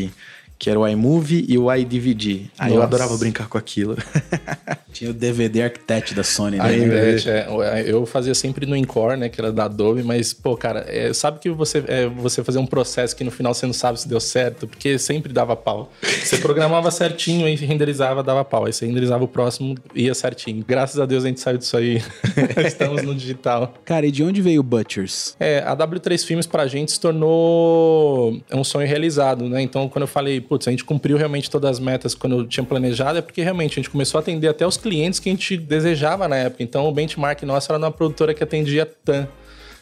que 0.57 0.69
era 0.69 0.79
o 0.79 0.87
iMovie 0.87 1.45
e 1.47 1.57
o 1.57 1.73
iDVD. 1.73 2.45
Aí 2.57 2.71
eu 2.71 2.75
Nossa. 2.75 2.87
adorava 2.87 3.17
brincar 3.17 3.47
com 3.47 3.57
aquilo. 3.57 3.97
Tinha 4.95 5.11
o 5.11 5.13
DVD 5.13 5.63
Architect 5.63 6.13
da 6.13 6.23
Sony, 6.23 6.55
né? 6.57 6.63
Aí, 6.63 6.81
Invest, 6.81 7.29
é, 7.29 7.45
eu 7.85 8.05
fazia 8.05 8.33
sempre 8.33 8.65
no 8.65 8.77
Encore, 8.77 9.17
né? 9.17 9.27
Que 9.27 9.41
era 9.41 9.51
da 9.51 9.65
Adobe, 9.65 10.01
mas, 10.03 10.33
pô, 10.33 10.55
cara, 10.55 10.85
é, 10.87 11.11
sabe 11.11 11.39
que 11.39 11.49
você, 11.49 11.83
é, 11.87 12.07
você 12.07 12.41
fazer 12.41 12.59
um 12.59 12.65
processo 12.65 13.13
que 13.13 13.23
no 13.23 13.31
final 13.31 13.53
você 13.53 13.65
não 13.65 13.73
sabe 13.73 13.99
se 13.99 14.07
deu 14.07 14.21
certo, 14.21 14.67
porque 14.67 14.97
sempre 14.97 15.33
dava 15.33 15.53
pau. 15.53 15.91
Você 16.01 16.37
programava 16.37 16.89
certinho 16.91 17.47
e 17.47 17.55
renderizava, 17.55 18.23
dava 18.23 18.45
pau. 18.45 18.65
Aí 18.65 18.71
você 18.71 18.85
renderizava 18.85 19.23
o 19.25 19.27
próximo, 19.27 19.75
ia 19.93 20.13
certinho. 20.13 20.63
Graças 20.65 20.97
a 20.97 21.05
Deus 21.05 21.25
a 21.25 21.27
gente 21.27 21.41
saiu 21.41 21.57
disso 21.57 21.75
aí. 21.75 22.01
Estamos 22.65 23.03
no 23.03 23.13
digital. 23.13 23.73
Cara, 23.83 24.05
e 24.05 24.11
de 24.11 24.23
onde 24.23 24.41
veio 24.41 24.61
o 24.61 24.63
Butchers? 24.63 25.35
É, 25.41 25.59
a 25.59 25.75
W3 25.75 26.23
Filmes 26.25 26.47
pra 26.47 26.67
gente 26.67 26.93
se 26.93 26.99
tornou 27.01 28.41
um 28.53 28.63
sonho 28.63 28.87
realizado, 28.87 29.49
né? 29.49 29.61
Então, 29.61 29.89
quando 29.89 30.03
eu 30.03 30.07
falei, 30.07 30.39
putz, 30.55 30.67
a 30.69 30.71
gente 30.71 30.85
cumpriu 30.85 31.17
realmente 31.17 31.49
todas 31.49 31.71
as 31.71 31.79
metas 31.79 32.15
quando 32.15 32.39
eu 32.39 32.47
tinha 32.47 32.63
planejado, 32.63 33.19
é 33.19 33.21
porque 33.21 33.41
realmente 33.41 33.73
a 33.73 33.75
gente 33.75 33.89
começou 33.89 34.17
a 34.17 34.21
atender 34.21 34.47
até 34.47 34.65
os 34.65 34.77
clientes 34.77 35.19
que 35.19 35.27
a 35.29 35.33
gente 35.33 35.57
desejava 35.57 36.27
na 36.27 36.37
época. 36.37 36.63
Então, 36.63 36.87
o 36.87 36.91
benchmark 36.91 37.43
nosso 37.43 37.71
era 37.71 37.77
numa 37.77 37.91
produtora 37.91 38.33
que 38.33 38.41
atendia 38.41 38.85
TAM. 38.85 39.27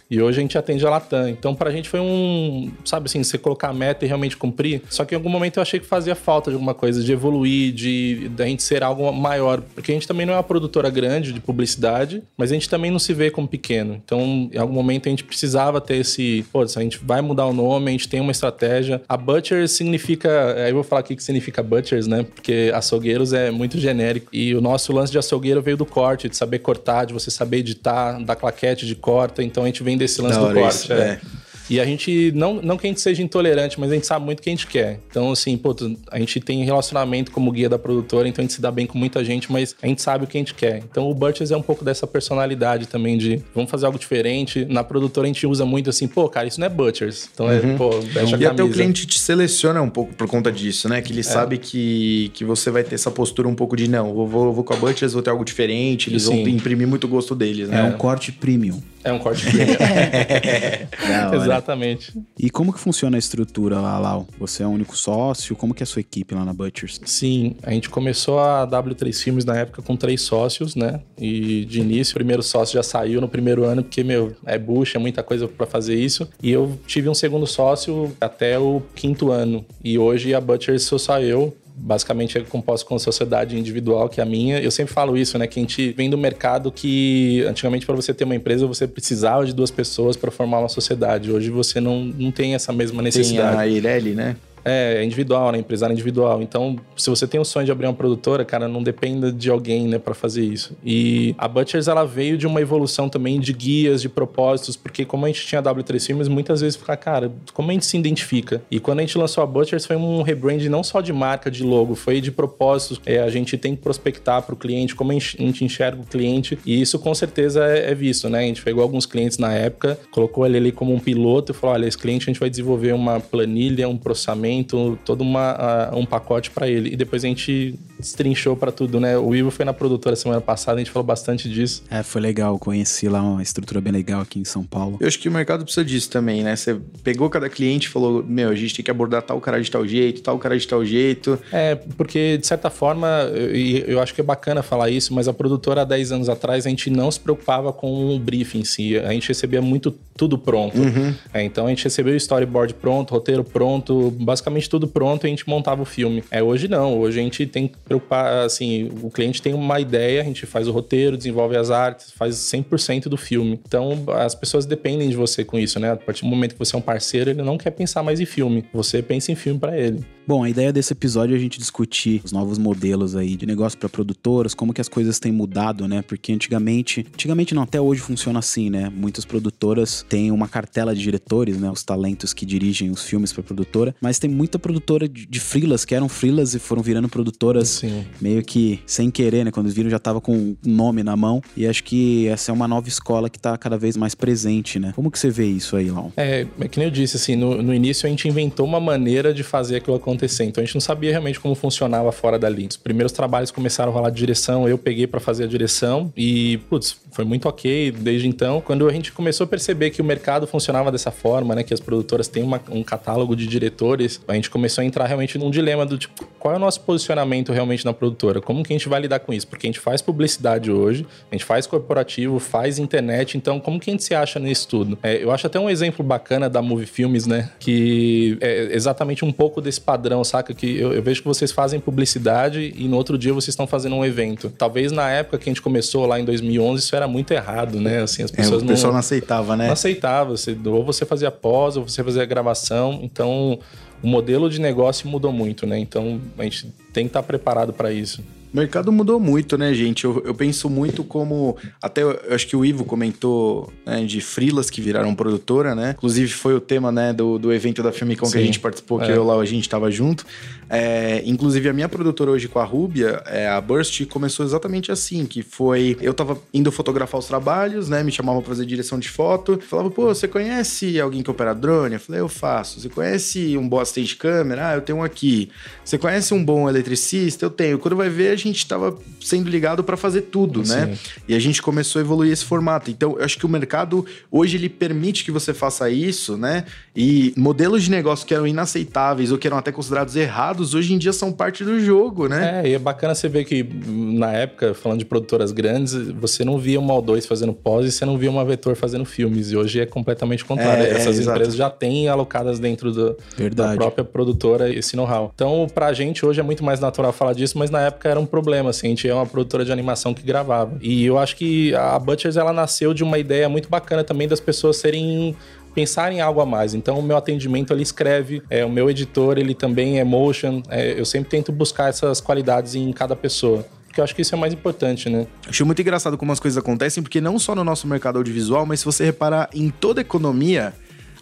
E 0.10 0.22
hoje 0.22 0.40
a 0.40 0.42
gente 0.42 0.58
atende 0.58 0.86
a 0.86 0.90
Latam. 0.90 1.30
Então, 1.30 1.56
pra 1.56 1.72
gente 1.72 1.90
foi 1.90 2.00
um, 2.00 2.72
sabe 2.86 3.06
assim, 3.06 3.24
você 3.24 3.38
colocar 3.38 3.70
a 3.70 3.74
meta 3.74 4.06
e 4.06 4.08
realmente 4.08 4.38
cumprir. 4.38 4.82
Só 4.90 5.06
que 5.06 5.16
em 5.16 5.18
algum 5.18 5.30
momento 5.30 5.58
eu 5.58 5.62
achei 5.62 5.80
que 5.80 5.86
fazia 5.86 6.16
falta 6.16 6.52
de 6.52 6.56
alguma 6.56 6.74
coisa, 6.74 7.04
de 7.04 7.12
evoluir, 7.12 7.74
de 7.74 8.30
da 8.30 8.46
gente 8.46 8.64
ser 8.64 8.84
algo 8.84 9.12
maior. 9.12 9.62
Porque 9.74 9.92
a 9.92 9.96
gente 9.96 10.08
também 10.08 10.26
não 10.26 10.34
é 10.34 10.38
uma 10.38 10.44
produtora 10.44 10.90
grande 10.90 11.32
de 11.32 11.40
publicidade, 11.40 12.22
mas 12.38 12.52
a 12.52 12.54
gente 12.54 12.70
também 12.70 12.92
não 12.92 13.00
se 13.00 13.14
vê 13.14 13.32
como 13.32 13.48
pequeno. 13.48 14.02
Então, 14.04 14.50
em 14.52 14.58
algum 14.58 14.74
momento 14.74 15.08
a 15.08 15.10
gente 15.10 15.24
precisava 15.24 15.82
ter 15.82 15.98
esse, 15.98 16.46
pô, 16.52 16.62
a 16.62 16.82
gente 16.82 17.00
vai 17.04 17.22
mudar 17.22 17.46
o 17.46 17.54
nome, 17.54 17.90
a 17.90 17.92
gente 17.92 18.08
tem 18.08 18.20
uma 18.20 18.32
estratégia. 18.32 19.02
A 19.08 19.18
Butchers 19.18 19.72
significa, 19.72 20.56
aí 20.56 20.70
eu 20.70 20.76
vou 20.76 20.84
falar 20.84 21.02
aqui 21.02 21.16
que 21.16 21.24
significa 21.24 21.64
Butchers, 21.64 22.08
né? 22.08 22.24
Porque 22.24 22.72
açougueiros 22.74 23.34
é 23.34 23.52
muito 23.52 23.80
genérico. 23.80 24.28
E 24.32 24.54
o 24.56 24.62
nosso 24.62 24.94
lance 24.94 25.12
de 25.12 25.18
açougueiro 25.18 25.62
veio 25.62 25.78
do 25.78 25.86
corte, 25.86 26.30
de 26.30 26.36
saber 26.36 26.60
cortar, 26.60 27.06
de 27.06 27.14
você 27.14 27.32
saber 27.32 27.58
editar, 27.58 28.24
da 28.24 28.36
claquete 28.36 28.86
de 28.86 28.96
corta. 28.96 29.44
Então 29.44 29.64
a 29.64 29.66
gente 29.66 29.84
vem 29.84 29.93
desse 29.98 30.22
lance 30.22 30.40
do 30.40 30.54
corte. 30.54 30.76
isso, 30.76 30.94
é. 30.94 30.98
é. 30.98 31.44
E 31.70 31.80
a 31.80 31.86
gente, 31.86 32.32
não, 32.36 32.56
não 32.62 32.78
que 32.78 32.86
a 32.86 32.90
gente 32.90 33.00
seja 33.00 33.24
intolerante, 33.24 33.80
mas 33.80 33.92
a 33.92 33.96
gente 33.96 34.06
sabe 34.06 34.26
muito 34.26 34.40
o 34.40 34.42
que 34.44 34.50
a 34.50 34.52
gente 34.52 34.68
quer. 34.68 35.00
Então, 35.10 35.32
assim, 35.32 35.58
pô, 35.58 35.76
a 36.12 36.20
gente 36.20 36.40
tem 36.40 36.64
relacionamento 36.64 37.32
como 37.32 37.52
guia 37.52 37.70
da 37.70 37.80
produtora, 37.80 38.28
então 38.28 38.42
a 38.42 38.44
gente 38.44 38.54
se 38.54 38.62
dá 38.62 38.70
bem 38.70 38.86
com 38.86 38.98
muita 38.98 39.24
gente, 39.24 39.52
mas 39.52 39.76
a 39.82 39.88
gente 39.88 40.02
sabe 40.02 40.26
o 40.26 40.28
que 40.28 40.38
a 40.38 40.42
gente 40.42 40.54
quer. 40.54 40.84
Então, 40.90 41.10
o 41.10 41.14
Butchers 41.14 41.52
é 41.52 41.58
um 41.58 41.62
pouco 41.62 41.86
dessa 41.86 42.06
personalidade 42.06 42.88
também 42.88 43.18
de 43.18 43.42
vamos 43.56 43.72
fazer 43.72 43.86
algo 43.86 43.98
diferente. 43.98 44.66
Na 44.66 44.84
produtora 44.84 45.26
a 45.26 45.30
gente 45.30 45.48
usa 45.48 45.66
muito 45.66 45.90
assim, 45.90 46.08
pô, 46.08 46.28
cara, 46.28 46.48
isso 46.48 46.60
não 46.60 46.68
é 46.68 46.70
Butchers. 46.70 47.30
Então, 47.34 47.50
é, 47.50 47.60
pô, 47.78 47.90
veste 48.02 48.36
a 48.36 48.38
E 48.38 48.46
até 48.46 48.64
o 48.64 48.70
cliente 48.70 49.08
te 49.08 49.18
seleciona 49.18 49.82
um 49.82 49.90
pouco 49.90 50.14
por 50.14 50.28
conta 50.28 50.52
disso, 50.52 50.90
né? 50.90 51.02
Que 51.02 51.14
ele 51.14 51.24
sabe 51.24 51.58
que, 51.58 52.30
que 52.34 52.44
você 52.44 52.70
vai 52.70 52.84
ter 52.84 52.96
essa 52.96 53.10
postura 53.10 53.48
um 53.48 53.56
pouco 53.56 53.76
de 53.76 53.90
não, 53.90 54.10
eu 54.10 54.28
vou, 54.28 54.46
eu 54.46 54.54
vou 54.54 54.64
com 54.64 54.74
a 54.74 54.78
Butchers, 54.78 55.14
vou 55.14 55.22
ter 55.22 55.30
algo 55.30 55.46
diferente, 55.46 56.10
eles 56.10 56.26
vão 56.26 56.36
Sim. 56.36 56.50
imprimir 56.50 56.88
muito 56.88 57.08
gosto 57.08 57.34
deles, 57.34 57.70
É, 57.70 57.72
né? 57.72 57.84
um 57.84 57.94
corte 57.94 58.32
premium. 58.32 58.82
É 59.04 59.12
um 59.12 59.20
corte 59.20 59.46
premium. 59.46 59.76
Hora. 61.30 61.36
Exatamente. 61.36 62.14
E 62.40 62.50
como 62.50 62.72
que 62.72 62.80
funciona 62.80 63.18
a 63.18 63.20
estrutura 63.20 63.80
lá, 63.80 64.00
Lau? 64.00 64.28
Você 64.40 64.64
é 64.64 64.66
o 64.66 64.70
único 64.70 64.98
sócio? 64.98 65.56
Como 65.56 65.74
que 65.74 65.84
é 65.84 65.86
a 65.86 65.88
sua 65.88 66.00
equipe 66.00 66.34
lá 66.34 66.46
na 66.46 66.54
Butchers? 66.54 67.02
Sim, 67.06 67.56
a 67.64 67.72
gente 67.72 67.90
começou 67.90 68.40
a 68.40 68.66
W3 68.68 69.14
Filmes 69.22 69.46
na 69.46 69.58
época 69.58 69.82
com 69.82 69.96
três 69.96 70.22
sócios, 70.22 70.76
né? 70.76 71.02
E 71.18 71.66
de 71.66 71.82
início, 71.82 72.14
o 72.14 72.16
primeiro 72.16 72.42
sócio 72.44 72.76
já 72.76 72.84
saiu 72.84 73.20
no 73.20 73.28
primeiro 73.28 73.64
ano, 73.64 73.84
porque, 73.84 74.04
meu, 74.04 74.36
é 74.46 74.58
bucha, 74.58 74.98
é 74.98 75.02
muita 75.02 75.22
coisa 75.24 75.48
pra 75.48 75.66
fazer 75.66 75.96
isso. 75.96 76.30
E 76.42 76.52
eu 76.52 76.80
tive 76.88 77.10
um 77.10 77.14
segundo 77.14 77.46
sócio 77.46 78.16
até 78.20 78.58
o 78.58 78.82
quinto 78.96 79.32
ano. 79.32 79.66
E 79.84 79.98
hoje 79.98 80.34
a 80.34 80.42
Butchers 80.42 80.84
sou 80.84 81.00
só 81.00 81.20
eu. 81.20 81.56
Basicamente 81.76 82.38
é 82.38 82.42
composto 82.42 82.86
com 82.86 82.98
sociedade 83.00 83.58
individual, 83.58 84.08
que 84.08 84.20
é 84.20 84.24
a 84.24 84.26
minha. 84.26 84.60
Eu 84.60 84.72
sempre 84.72 84.94
falo 84.94 85.18
isso, 85.18 85.38
né? 85.38 85.48
Que 85.48 85.60
a 85.60 85.64
gente 85.64 85.92
vem 85.92 86.10
do 86.10 86.18
mercado 86.18 86.72
que 86.72 87.44
antigamente, 87.48 87.86
para 87.86 87.96
você 87.96 88.14
ter 88.14 88.24
uma 88.24 88.36
empresa, 88.36 88.66
você 88.68 88.88
precisava 88.88 89.46
de 89.46 89.54
duas 89.54 89.72
pessoas 89.72 90.16
para 90.16 90.30
formar 90.32 90.60
uma 90.60 90.70
sociedade. 90.70 91.32
Hoje 91.32 91.50
você 91.50 91.80
não, 91.80 92.04
não 92.06 92.32
tem 92.32 92.54
essa 92.56 92.72
mesma 92.72 92.98
Tem 92.98 93.06
necessidade. 93.06 93.58
a 93.58 93.68
Eireli, 93.68 94.14
né? 94.14 94.36
É, 94.66 95.04
individual, 95.04 95.52
né? 95.52 95.60
Empresário 95.60 95.94
individual. 95.94 96.42
Então, 96.42 96.78
se 96.96 97.10
você 97.10 97.28
tem 97.28 97.40
o 97.40 97.46
sonho 97.46 97.66
de 97.66 97.72
abrir 97.72 97.88
uma 97.88 97.94
produtora, 97.94 98.46
cara, 98.46 98.68
não 98.68 98.82
dependa 98.82 99.32
de 99.32 99.50
alguém, 99.50 99.88
né, 99.88 100.00
para 100.00 100.14
fazer 100.14 100.44
isso. 100.44 100.76
E 100.84 101.36
a 101.38 101.48
Butchers, 101.48 101.88
ela 101.88 102.06
veio 102.06 102.38
de 102.38 102.48
uma 102.48 102.62
evolução 102.62 103.10
também 103.10 103.40
de 103.40 103.52
guias, 103.54 104.02
de 104.02 104.10
propósitos, 104.10 104.76
porque 104.76 105.06
como 105.06 105.26
a 105.26 105.28
gente 105.28 105.46
tinha 105.46 105.62
W3 105.62 106.06
Filmes, 106.06 106.28
muitas 106.28 106.62
vezes 106.62 106.76
fica, 106.76 106.96
cara, 106.96 107.32
como 107.54 107.72
a 107.72 107.74
gente 107.74 107.86
se 107.86 107.98
identifica? 107.98 108.62
E 108.70 108.80
quando 108.80 109.00
a 109.00 109.02
gente 109.02 109.18
lançou 109.18 109.44
a 109.44 109.48
Butchers, 109.48 109.86
foi 109.86 109.96
um 109.96 110.22
rebrand 110.22 110.64
não 110.70 110.84
só 110.84 111.02
de 111.02 111.12
marca, 111.12 111.52
de 111.52 111.64
logo, 111.64 111.96
foi 111.96 112.22
de 112.22 112.32
propósitos. 112.32 113.00
É, 113.06 113.20
a 113.20 113.30
gente 113.30 113.58
tem 113.58 113.76
que 113.76 113.82
prospectar 113.82 114.42
para 114.42 114.54
o 114.54 114.58
cliente, 114.58 114.96
como 114.96 115.12
a 115.12 115.16
gente 115.16 115.64
enxerga 115.64 116.02
o 116.02 116.06
cliente, 116.06 116.58
e 116.66 116.82
isso 116.82 116.98
com 117.00 117.14
certeza 117.14 117.66
é, 117.66 117.92
é 117.92 117.96
visto, 117.96 118.30
né? 118.30 118.40
A 118.40 118.44
gente 118.44 118.62
pegou 118.62 118.84
alguns 118.84 119.06
clientes 119.06 119.38
na 119.38 119.54
época, 119.54 120.00
colocou 120.12 120.46
ele 120.46 120.58
ali 120.58 120.72
como 120.72 120.94
um 120.94 121.00
piloto 121.00 121.52
e 121.52 121.56
falou: 121.56 121.76
olha, 121.76 121.88
esse 121.88 121.98
cliente 121.98 122.24
a 122.24 122.34
gente 122.34 122.40
vai 122.40 122.50
desenvolver 122.50 122.94
uma 122.94 123.20
planilha, 123.20 123.88
um 123.88 123.98
processamento, 123.98 124.53
todo 124.62 125.22
uma, 125.22 125.90
uh, 125.92 125.98
um 125.98 126.06
pacote 126.06 126.52
para 126.52 126.68
ele. 126.68 126.92
E 126.92 126.96
depois 126.96 127.24
a 127.24 127.28
gente 127.28 127.80
destrinchou 127.98 128.56
para 128.56 128.72
tudo, 128.72 129.00
né? 129.00 129.18
O 129.18 129.34
Ivo 129.34 129.50
foi 129.50 129.64
na 129.64 129.74
produtora 129.74 130.16
semana 130.16 130.42
passada, 130.42 130.76
a 130.76 130.84
gente 130.84 130.92
falou 130.92 131.06
bastante 131.06 131.50
disso. 131.50 131.84
É, 131.90 132.04
foi 132.04 132.22
legal, 132.22 132.60
conheci 132.60 133.08
lá 133.08 133.22
uma 133.22 133.42
estrutura 133.42 133.80
bem 133.80 133.94
legal 133.94 134.22
aqui 134.22 134.40
em 134.40 134.44
São 134.46 134.64
Paulo. 134.64 134.98
Eu 135.00 135.08
acho 135.08 135.18
que 135.18 135.30
o 135.30 135.32
mercado 135.32 135.64
precisa 135.64 135.86
disso 135.86 136.10
também, 136.10 136.44
né? 136.44 136.56
Você 136.56 136.78
pegou 137.04 137.30
cada 137.30 137.50
cliente 137.50 137.88
e 137.88 137.90
falou, 137.90 138.24
meu, 138.24 138.50
a 138.50 138.56
gente 138.56 138.76
tem 138.76 138.84
que 138.84 138.92
abordar 138.92 139.22
tal 139.22 139.40
cara 139.40 139.62
de 139.62 139.72
tal 139.72 139.88
jeito, 139.88 140.22
tal 140.22 140.38
cara 140.38 140.58
de 140.58 140.68
tal 140.68 140.86
jeito. 140.86 141.40
É, 141.52 141.76
porque 141.76 142.38
de 142.38 142.46
certa 142.46 142.70
forma, 142.70 143.08
eu, 143.34 143.96
eu 143.96 144.02
acho 144.02 144.14
que 144.14 144.20
é 144.20 144.24
bacana 144.24 144.62
falar 144.62 144.90
isso, 144.90 145.14
mas 145.14 145.28
a 145.28 145.34
produtora 145.34 145.82
há 145.82 145.86
10 145.86 146.12
anos 146.12 146.30
atrás 146.30 146.66
a 146.66 146.70
gente 146.70 146.90
não 146.90 147.10
se 147.10 147.20
preocupava 147.20 147.72
com 147.72 148.16
o 148.16 148.20
briefing 148.20 148.60
em 148.60 148.66
si, 148.66 148.98
a 148.98 149.12
gente 149.12 149.28
recebia 149.28 149.62
muito 149.62 149.96
tudo 150.16 150.38
pronto. 150.38 150.78
Uhum. 150.78 151.14
É, 151.34 151.44
então 151.44 151.66
a 151.66 151.70
gente 151.70 151.84
recebeu 151.84 152.14
o 152.14 152.18
storyboard 152.18 152.74
pronto, 152.76 153.12
roteiro 153.12 153.44
pronto, 153.44 154.12
basicamente 154.12 154.43
tudo 154.70 154.88
pronto 154.88 155.26
e 155.26 155.28
a 155.28 155.30
gente 155.30 155.48
montava 155.48 155.82
o 155.82 155.86
filme. 155.86 156.24
É, 156.32 156.42
hoje 156.42 156.68
não, 156.68 157.00
hoje 157.00 157.20
a 157.20 157.24
gente 157.24 157.46
tem 157.46 157.68
que 157.68 157.78
preocupar, 157.78 158.46
assim, 158.46 158.90
o 159.02 159.10
cliente 159.10 159.42
tem 159.42 159.54
uma 159.54 159.80
ideia, 159.80 160.22
a 160.22 160.24
gente 160.24 160.46
faz 160.46 160.68
o 160.68 160.72
roteiro, 160.72 161.18
desenvolve 161.18 161.56
as 161.56 161.70
artes, 161.70 162.12
faz 162.12 162.36
100% 162.36 163.04
do 163.04 163.18
filme. 163.18 163.60
Então 163.68 164.04
as 164.10 164.36
pessoas 164.36 164.66
dependem 164.66 165.10
de 165.10 165.16
você 165.16 165.44
com 165.44 165.58
isso, 165.58 165.80
né? 165.80 165.92
A 165.92 165.96
partir 165.96 166.22
do 166.22 166.28
momento 166.28 166.54
que 166.54 166.60
você 166.60 166.76
é 166.76 166.80
um 166.80 166.82
parceiro, 166.82 167.30
ele 167.30 167.42
não 167.42 167.58
quer 167.58 167.72
pensar 167.72 168.04
mais 168.04 168.20
em 168.20 168.26
filme, 168.26 168.66
você 168.74 169.02
pensa 169.02 169.32
em 169.32 169.36
filme 169.36 169.60
para 169.60 169.78
ele. 169.78 170.04
Bom, 170.26 170.42
a 170.42 170.50
ideia 170.50 170.72
desse 170.72 170.94
episódio 170.94 171.36
é 171.36 171.38
a 171.38 171.40
gente 171.40 171.60
discutir 171.60 172.22
os 172.24 172.32
novos 172.32 172.58
modelos 172.58 173.14
aí 173.14 173.36
de 173.36 173.46
negócio 173.46 173.78
para 173.78 173.90
produtoras, 173.90 174.54
como 174.54 174.74
que 174.74 174.80
as 174.80 174.88
coisas 174.88 175.20
têm 175.20 175.34
mudado, 175.34 175.86
né? 175.86 176.02
Porque 176.02 176.32
antigamente, 176.32 177.06
antigamente 177.14 177.54
não, 177.54 177.64
até 177.64 177.80
hoje 177.80 178.00
funciona 178.00 178.40
assim, 178.40 178.70
né? 178.70 178.90
Muitas 178.90 179.26
produtoras 179.26 180.06
têm 180.08 180.32
uma 180.32 180.48
cartela 180.48 180.96
de 180.96 181.02
diretores, 181.02 181.58
né? 181.58 181.70
Os 181.70 181.84
talentos 181.84 182.34
que 182.34 182.46
dirigem 182.46 182.90
os 182.90 183.04
filmes 183.04 183.34
para 183.34 183.44
produtora, 183.44 183.94
mas 184.00 184.18
tem 184.18 184.30
muita 184.30 184.58
produtora 184.58 185.10
de, 185.10 185.26
de 185.26 185.40
frilas 185.42 185.84
que 185.84 185.94
eram 185.94 186.08
frilas 186.08 186.56
e 186.56 186.60
foram 186.60 186.82
virando 186.82 187.10
produtoras 187.10 187.68
Sim. 187.68 188.06
meio 188.22 188.42
que 188.44 188.80
sem 188.86 189.12
querer, 189.12 189.44
né? 189.44 189.52
Quando 189.52 189.70
viram 189.70 189.90
já 189.90 190.00
tava 190.00 190.22
com 190.22 190.34
um 190.34 190.56
nome 190.66 191.04
na 191.04 191.18
mão. 191.18 191.42
E 191.58 191.68
acho 191.68 191.84
que 191.84 192.28
essa 192.30 192.50
é 192.50 192.54
uma 192.54 192.68
nova 192.68 192.88
escola 192.88 193.30
que 193.30 193.38
tá 193.38 193.58
cada 193.58 193.78
vez 193.78 193.98
mais 193.98 194.16
presente, 194.16 194.80
né? 194.80 194.94
Como 194.96 195.12
que 195.12 195.20
você 195.20 195.30
vê 195.30 195.48
isso 195.48 195.76
aí, 195.76 195.92
Lau? 195.92 196.14
É, 196.16 196.48
é 196.62 196.68
que 196.70 196.80
nem 196.80 196.88
eu 196.88 196.92
disse, 196.92 197.18
assim, 197.18 197.36
no, 197.36 197.62
no 197.62 197.74
início 197.74 198.08
a 198.08 198.10
gente 198.10 198.26
inventou 198.26 198.66
uma 198.66 198.80
maneira 198.80 199.34
de 199.34 199.44
fazer 199.44 199.76
aquilo 199.76 199.98
acontecer 199.98 200.13
acontecer. 200.14 200.46
Então 200.46 200.62
a 200.62 200.66
gente 200.66 200.76
não 200.76 200.82
sabia 200.82 201.12
realmente 201.12 201.40
como 201.40 201.56
funcionava 201.56 202.12
fora 202.12 202.40
dali. 202.40 202.68
Os 202.68 202.78
primeiros 202.78 203.12
trabalhos 203.12 203.52
começaram 203.52 203.92
a 203.92 203.96
rolar 203.96 204.10
de 204.10 204.18
direção, 204.18 204.68
eu 204.68 204.78
peguei 204.78 205.08
para 205.08 205.20
fazer 205.20 205.44
a 205.44 205.48
direção 205.48 206.12
e, 206.16 206.58
putz, 206.70 206.98
foi 207.12 207.26
muito 207.26 207.48
ok 207.48 207.92
desde 207.92 208.28
então. 208.28 208.62
Quando 208.62 208.88
a 208.88 208.92
gente 208.92 209.12
começou 209.12 209.46
a 209.46 209.48
perceber 209.48 209.90
que 209.92 210.02
o 210.02 210.06
mercado 210.06 210.48
funcionava 210.48 210.92
dessa 210.92 211.12
forma, 211.12 211.56
né, 211.56 211.64
que 211.64 211.74
as 211.74 211.80
produtoras 211.80 212.28
têm 212.28 212.44
uma, 212.44 212.62
um 212.70 212.84
catálogo 212.84 213.36
de 213.36 213.46
diretores, 213.48 214.22
a 214.28 214.34
gente 214.34 214.50
começou 214.50 214.82
a 214.82 214.86
entrar 214.86 215.06
realmente 215.06 215.38
num 215.38 215.52
dilema 215.52 215.86
do 215.86 215.98
tipo, 215.98 216.26
qual 216.40 216.54
é 216.54 216.58
o 216.58 216.60
nosso 216.60 216.82
posicionamento 216.82 217.52
realmente 217.52 217.86
na 217.86 217.94
produtora? 217.94 218.42
Como 218.42 218.64
que 218.64 218.74
a 218.74 218.78
gente 218.78 218.90
vai 218.90 219.02
lidar 219.02 219.20
com 219.20 219.34
isso? 219.34 219.48
Porque 219.48 219.68
a 219.68 219.70
gente 219.70 219.80
faz 219.80 220.02
publicidade 220.02 220.72
hoje, 220.72 221.06
a 221.32 221.36
gente 221.36 221.46
faz 221.46 221.68
corporativo, 221.68 222.40
faz 222.40 222.80
internet, 222.80 223.38
então 223.38 223.60
como 223.60 223.80
que 223.80 223.90
a 223.90 223.94
gente 223.94 224.04
se 224.04 224.16
acha 224.16 224.40
nisso 224.40 224.68
tudo? 224.68 224.98
É, 225.04 225.24
eu 225.24 225.32
acho 225.32 225.48
até 225.48 225.60
um 225.60 225.70
exemplo 225.70 226.06
bacana 226.06 226.50
da 226.50 226.62
Movie 226.62 226.86
Filmes, 226.86 227.28
né, 227.28 227.50
que 227.60 228.38
é 228.42 228.76
exatamente 228.76 229.24
um 229.24 229.32
pouco 229.32 229.62
desse 229.62 229.80
padrão 229.80 230.03
padrão, 230.04 230.24
saca? 230.24 230.54
Que 230.54 230.78
eu, 230.78 230.94
eu, 230.94 231.02
vejo 231.02 231.22
que 231.22 231.28
vocês 231.28 231.52
fazem 231.52 231.80
publicidade 231.80 232.74
e 232.76 232.88
no 232.88 232.98
outro 232.98 233.18
dia 233.18 233.34
vocês 233.34 233.50
estão 233.50 233.66
fazendo 233.66 233.96
um 233.96 234.04
evento. 234.04 234.52
Talvez 234.58 234.92
na 234.92 235.10
época 235.10 235.38
que 235.38 235.50
a 235.50 235.52
gente 235.52 235.62
começou 235.62 236.06
lá 236.06 236.20
em 236.20 236.26
2011 236.26 236.84
isso 236.84 236.96
era 236.96 237.08
muito 237.08 237.32
errado, 237.32 237.80
né? 237.80 238.04
Assim, 238.04 238.24
as 238.24 238.32
pessoas 238.32 238.62
é, 238.62 238.66
o 238.66 238.68
pessoal 238.68 238.88
não, 238.88 238.94
não 238.94 239.00
aceitava, 239.00 239.56
né? 239.56 239.66
Não 239.68 239.74
aceitava. 239.74 240.32
Você, 240.32 240.58
ou 240.66 240.84
você 240.84 241.06
fazia 241.06 241.32
pós, 241.32 241.78
ou 241.78 241.88
você 241.88 242.04
fazia 242.04 242.26
gravação. 242.26 243.00
Então, 243.02 243.58
o 244.02 244.08
modelo 244.08 244.50
de 244.50 244.60
negócio 244.60 245.08
mudou 245.08 245.32
muito, 245.32 245.66
né? 245.66 245.80
Então, 245.80 246.20
a 246.38 246.44
gente 246.44 246.68
tem 246.92 247.06
que 247.06 247.10
estar 247.10 247.24
preparado 247.24 247.72
para 247.72 247.92
isso. 247.92 248.22
O 248.54 248.58
mercado 248.58 248.92
mudou 248.92 249.20
muito, 249.20 249.58
né, 249.58 249.74
gente? 249.74 250.06
Eu, 250.06 250.22
eu 250.24 250.36
penso 250.36 250.70
muito 250.70 251.04
como. 251.04 251.58
Até 251.82 252.04
eu 252.04 252.20
acho 252.30 252.46
que 252.46 252.56
o 252.56 252.64
Ivo 252.64 252.86
comentou 252.86 253.74
né, 253.84 254.06
de 254.06 254.22
frilas 254.22 254.70
que 254.70 254.80
viraram 254.80 255.16
produtora, 255.16 255.74
né? 255.74 255.96
Inclusive 255.98 256.32
foi 256.32 256.54
o 256.54 256.60
tema 256.60 256.92
né, 256.92 257.12
do, 257.12 257.40
do 257.40 257.52
evento 257.52 257.82
da 257.82 257.92
Filmicon 257.92 258.30
que 258.30 258.38
a 258.38 258.42
gente 258.42 258.60
participou, 258.60 259.00
que 259.00 259.12
é. 259.12 259.18
eu 259.18 259.24
lá 259.24 259.36
a 259.36 259.46
gente 259.46 259.64
estava 259.64 259.90
junto. 259.90 260.24
É, 260.70 261.22
inclusive, 261.26 261.70
a 261.70 261.74
minha 261.74 261.90
produtora 261.90 262.32
hoje 262.32 262.48
com 262.48 262.60
a 262.60 262.64
Rúbia, 262.64 263.22
é, 263.28 263.48
a 263.48 263.60
Burst, 263.60 264.06
começou 264.06 264.46
exatamente 264.46 264.92
assim: 264.92 265.26
que 265.26 265.42
foi. 265.42 265.98
Eu 266.02 266.14
tava 266.14 266.38
indo 266.54 266.72
fotografar 266.72 267.20
os 267.20 267.26
trabalhos, 267.26 267.90
né? 267.90 268.04
Me 268.04 268.12
chamavam 268.12 268.42
pra 268.42 268.50
fazer 268.50 268.66
direção 268.66 269.00
de 269.00 269.10
foto. 269.10 269.60
Falava, 269.68 269.90
pô, 269.90 270.06
você 270.06 270.28
conhece 270.28 271.00
alguém 271.00 271.22
que 271.22 271.30
opera 271.30 271.54
drone? 271.54 271.96
Eu 271.96 272.00
falei, 272.00 272.22
eu 272.22 272.30
faço. 272.30 272.80
Você 272.80 272.90
conhece 272.90 273.58
um 273.58 273.68
bom 273.68 273.80
assistente 273.80 274.10
de 274.10 274.16
câmera? 274.16 274.70
Ah, 274.70 274.76
eu 274.76 274.82
tenho 274.82 275.00
um 275.00 275.04
aqui. 275.04 275.50
Você 275.84 275.98
conhece 275.98 276.34
um 276.34 276.44
bom 276.44 276.70
eletricista? 276.70 277.46
Eu 277.46 277.50
tenho. 277.50 277.78
Quando 277.78 277.96
vai 277.96 278.10
ver, 278.10 278.30
a 278.30 278.36
gente 278.52 278.60
estava 278.60 278.98
sendo 279.22 279.50
ligado 279.50 279.84
para 279.84 279.96
fazer 279.96 280.24
tudo, 280.24 280.66
Sim. 280.66 280.76
né? 280.76 280.98
E 281.28 281.36
a 281.36 281.40
gente 281.40 281.62
começou 281.62 282.00
a 282.00 282.04
evoluir 282.04 282.32
esse 282.32 282.46
formato. 282.46 282.92
Então, 282.92 283.16
eu 283.18 283.24
acho 283.24 283.38
que 283.38 283.46
o 283.46 283.50
mercado 283.50 284.06
hoje 284.32 284.58
ele 284.58 284.70
permite 284.70 285.24
que 285.24 285.32
você 285.32 285.54
faça 285.54 285.90
isso, 285.90 286.38
né? 286.38 286.66
E 286.96 287.34
modelos 287.38 287.84
de 287.84 287.92
negócio 287.92 288.26
que 288.26 288.34
eram 288.34 288.46
inaceitáveis 288.46 289.32
ou 289.32 289.38
que 289.38 289.48
eram 289.48 289.58
até 289.58 289.72
considerados 289.72 290.16
errados, 290.16 290.74
hoje 290.74 290.94
em 290.94 290.98
dia 290.98 291.14
são 291.14 291.32
parte 291.32 291.64
do 291.64 291.80
jogo, 291.80 292.28
né? 292.28 292.62
É, 292.64 292.70
e 292.70 292.74
é 292.74 292.80
bacana 292.80 293.16
você 293.16 293.28
ver 293.28 293.46
que 293.46 293.64
na 293.88 294.32
época, 294.32 294.74
falando 294.74 295.00
de 295.00 295.06
produtoras 295.06 295.52
grandes, 295.52 295.94
você 295.94 296.44
não 296.44 296.58
via 296.58 296.80
uma 296.80 296.94
O2 296.94 297.26
fazendo 297.26 297.54
pós 297.54 297.86
e 297.86 297.92
você 297.92 298.06
não 298.06 298.18
via 298.18 298.30
uma 298.30 298.44
Vetor 298.46 298.76
fazendo 298.76 299.06
filmes. 299.06 299.52
E 299.52 299.58
hoje 299.58 299.80
é 299.80 299.86
completamente 299.86 300.44
contrário. 300.46 300.84
É, 300.84 300.90
Essas 300.90 301.20
é, 301.20 301.24
empresas 301.24 301.56
já 301.56 301.70
têm 301.70 302.08
alocadas 302.08 302.60
dentro 302.60 302.92
do, 302.92 303.18
da 303.54 303.74
própria 303.76 304.04
produtora 304.04 304.70
esse 304.70 304.96
know-how. 304.96 305.32
Então, 305.34 305.68
pra 305.74 305.94
gente 305.94 306.26
hoje 306.26 306.40
é 306.40 306.44
muito 306.44 306.64
mais 306.64 306.80
natural 306.80 307.12
falar 307.14 307.34
disso, 307.34 307.58
mas 307.58 307.70
na 307.70 307.82
época 307.82 308.10
era 308.10 308.20
um 308.20 308.26
problema, 308.34 308.72
assim. 308.72 308.88
A 308.88 308.90
gente 308.90 309.08
é 309.08 309.14
uma 309.14 309.28
produtora 309.28 309.64
de 309.64 309.72
animação 309.72 310.12
que 310.12 310.24
gravava. 310.24 310.76
E 310.82 311.06
eu 311.06 311.20
acho 311.20 311.36
que 311.36 311.76
a 311.76 312.00
Butchers, 312.00 312.36
ela 312.36 312.52
nasceu 312.52 312.92
de 312.92 313.04
uma 313.04 313.20
ideia 313.20 313.48
muito 313.48 313.70
bacana 313.70 314.04
também 314.04 314.28
das 314.28 314.40
pessoas 314.40 314.78
serem 314.78 315.36
pensar 315.76 316.12
em 316.12 316.20
algo 316.20 316.42
a 316.42 316.46
mais. 316.46 316.74
Então, 316.74 316.98
o 316.98 317.04
meu 317.04 317.16
atendimento 317.16 317.72
ele 317.72 317.84
escreve, 317.84 318.42
é, 318.50 318.66
o 318.66 318.72
meu 318.72 318.90
editor 318.90 319.38
ele 319.38 319.54
também 319.54 320.00
é 320.00 320.04
motion. 320.04 320.64
É, 320.68 321.00
eu 321.00 321.06
sempre 321.06 321.30
tento 321.30 321.52
buscar 321.52 321.90
essas 321.90 322.20
qualidades 322.20 322.74
em 322.74 322.92
cada 322.92 323.16
pessoa. 323.16 323.64
Porque 323.86 324.00
eu 324.00 324.04
acho 324.04 324.16
que 324.16 324.24
isso 324.24 324.34
é 324.34 324.38
mais 324.40 324.52
importante, 324.52 325.08
né? 325.12 325.28
Acho 325.48 325.64
muito 325.64 325.80
engraçado 325.80 326.18
como 326.18 326.32
as 326.32 326.40
coisas 326.40 326.58
acontecem, 326.58 327.04
porque 327.04 327.22
não 327.22 327.38
só 327.38 327.54
no 327.54 327.64
nosso 327.64 327.88
mercado 327.88 328.18
audiovisual, 328.18 328.66
mas 328.66 328.80
se 328.80 328.86
você 328.86 329.06
reparar 329.06 329.48
em 329.54 329.70
toda 329.70 330.02
economia, 330.02 330.74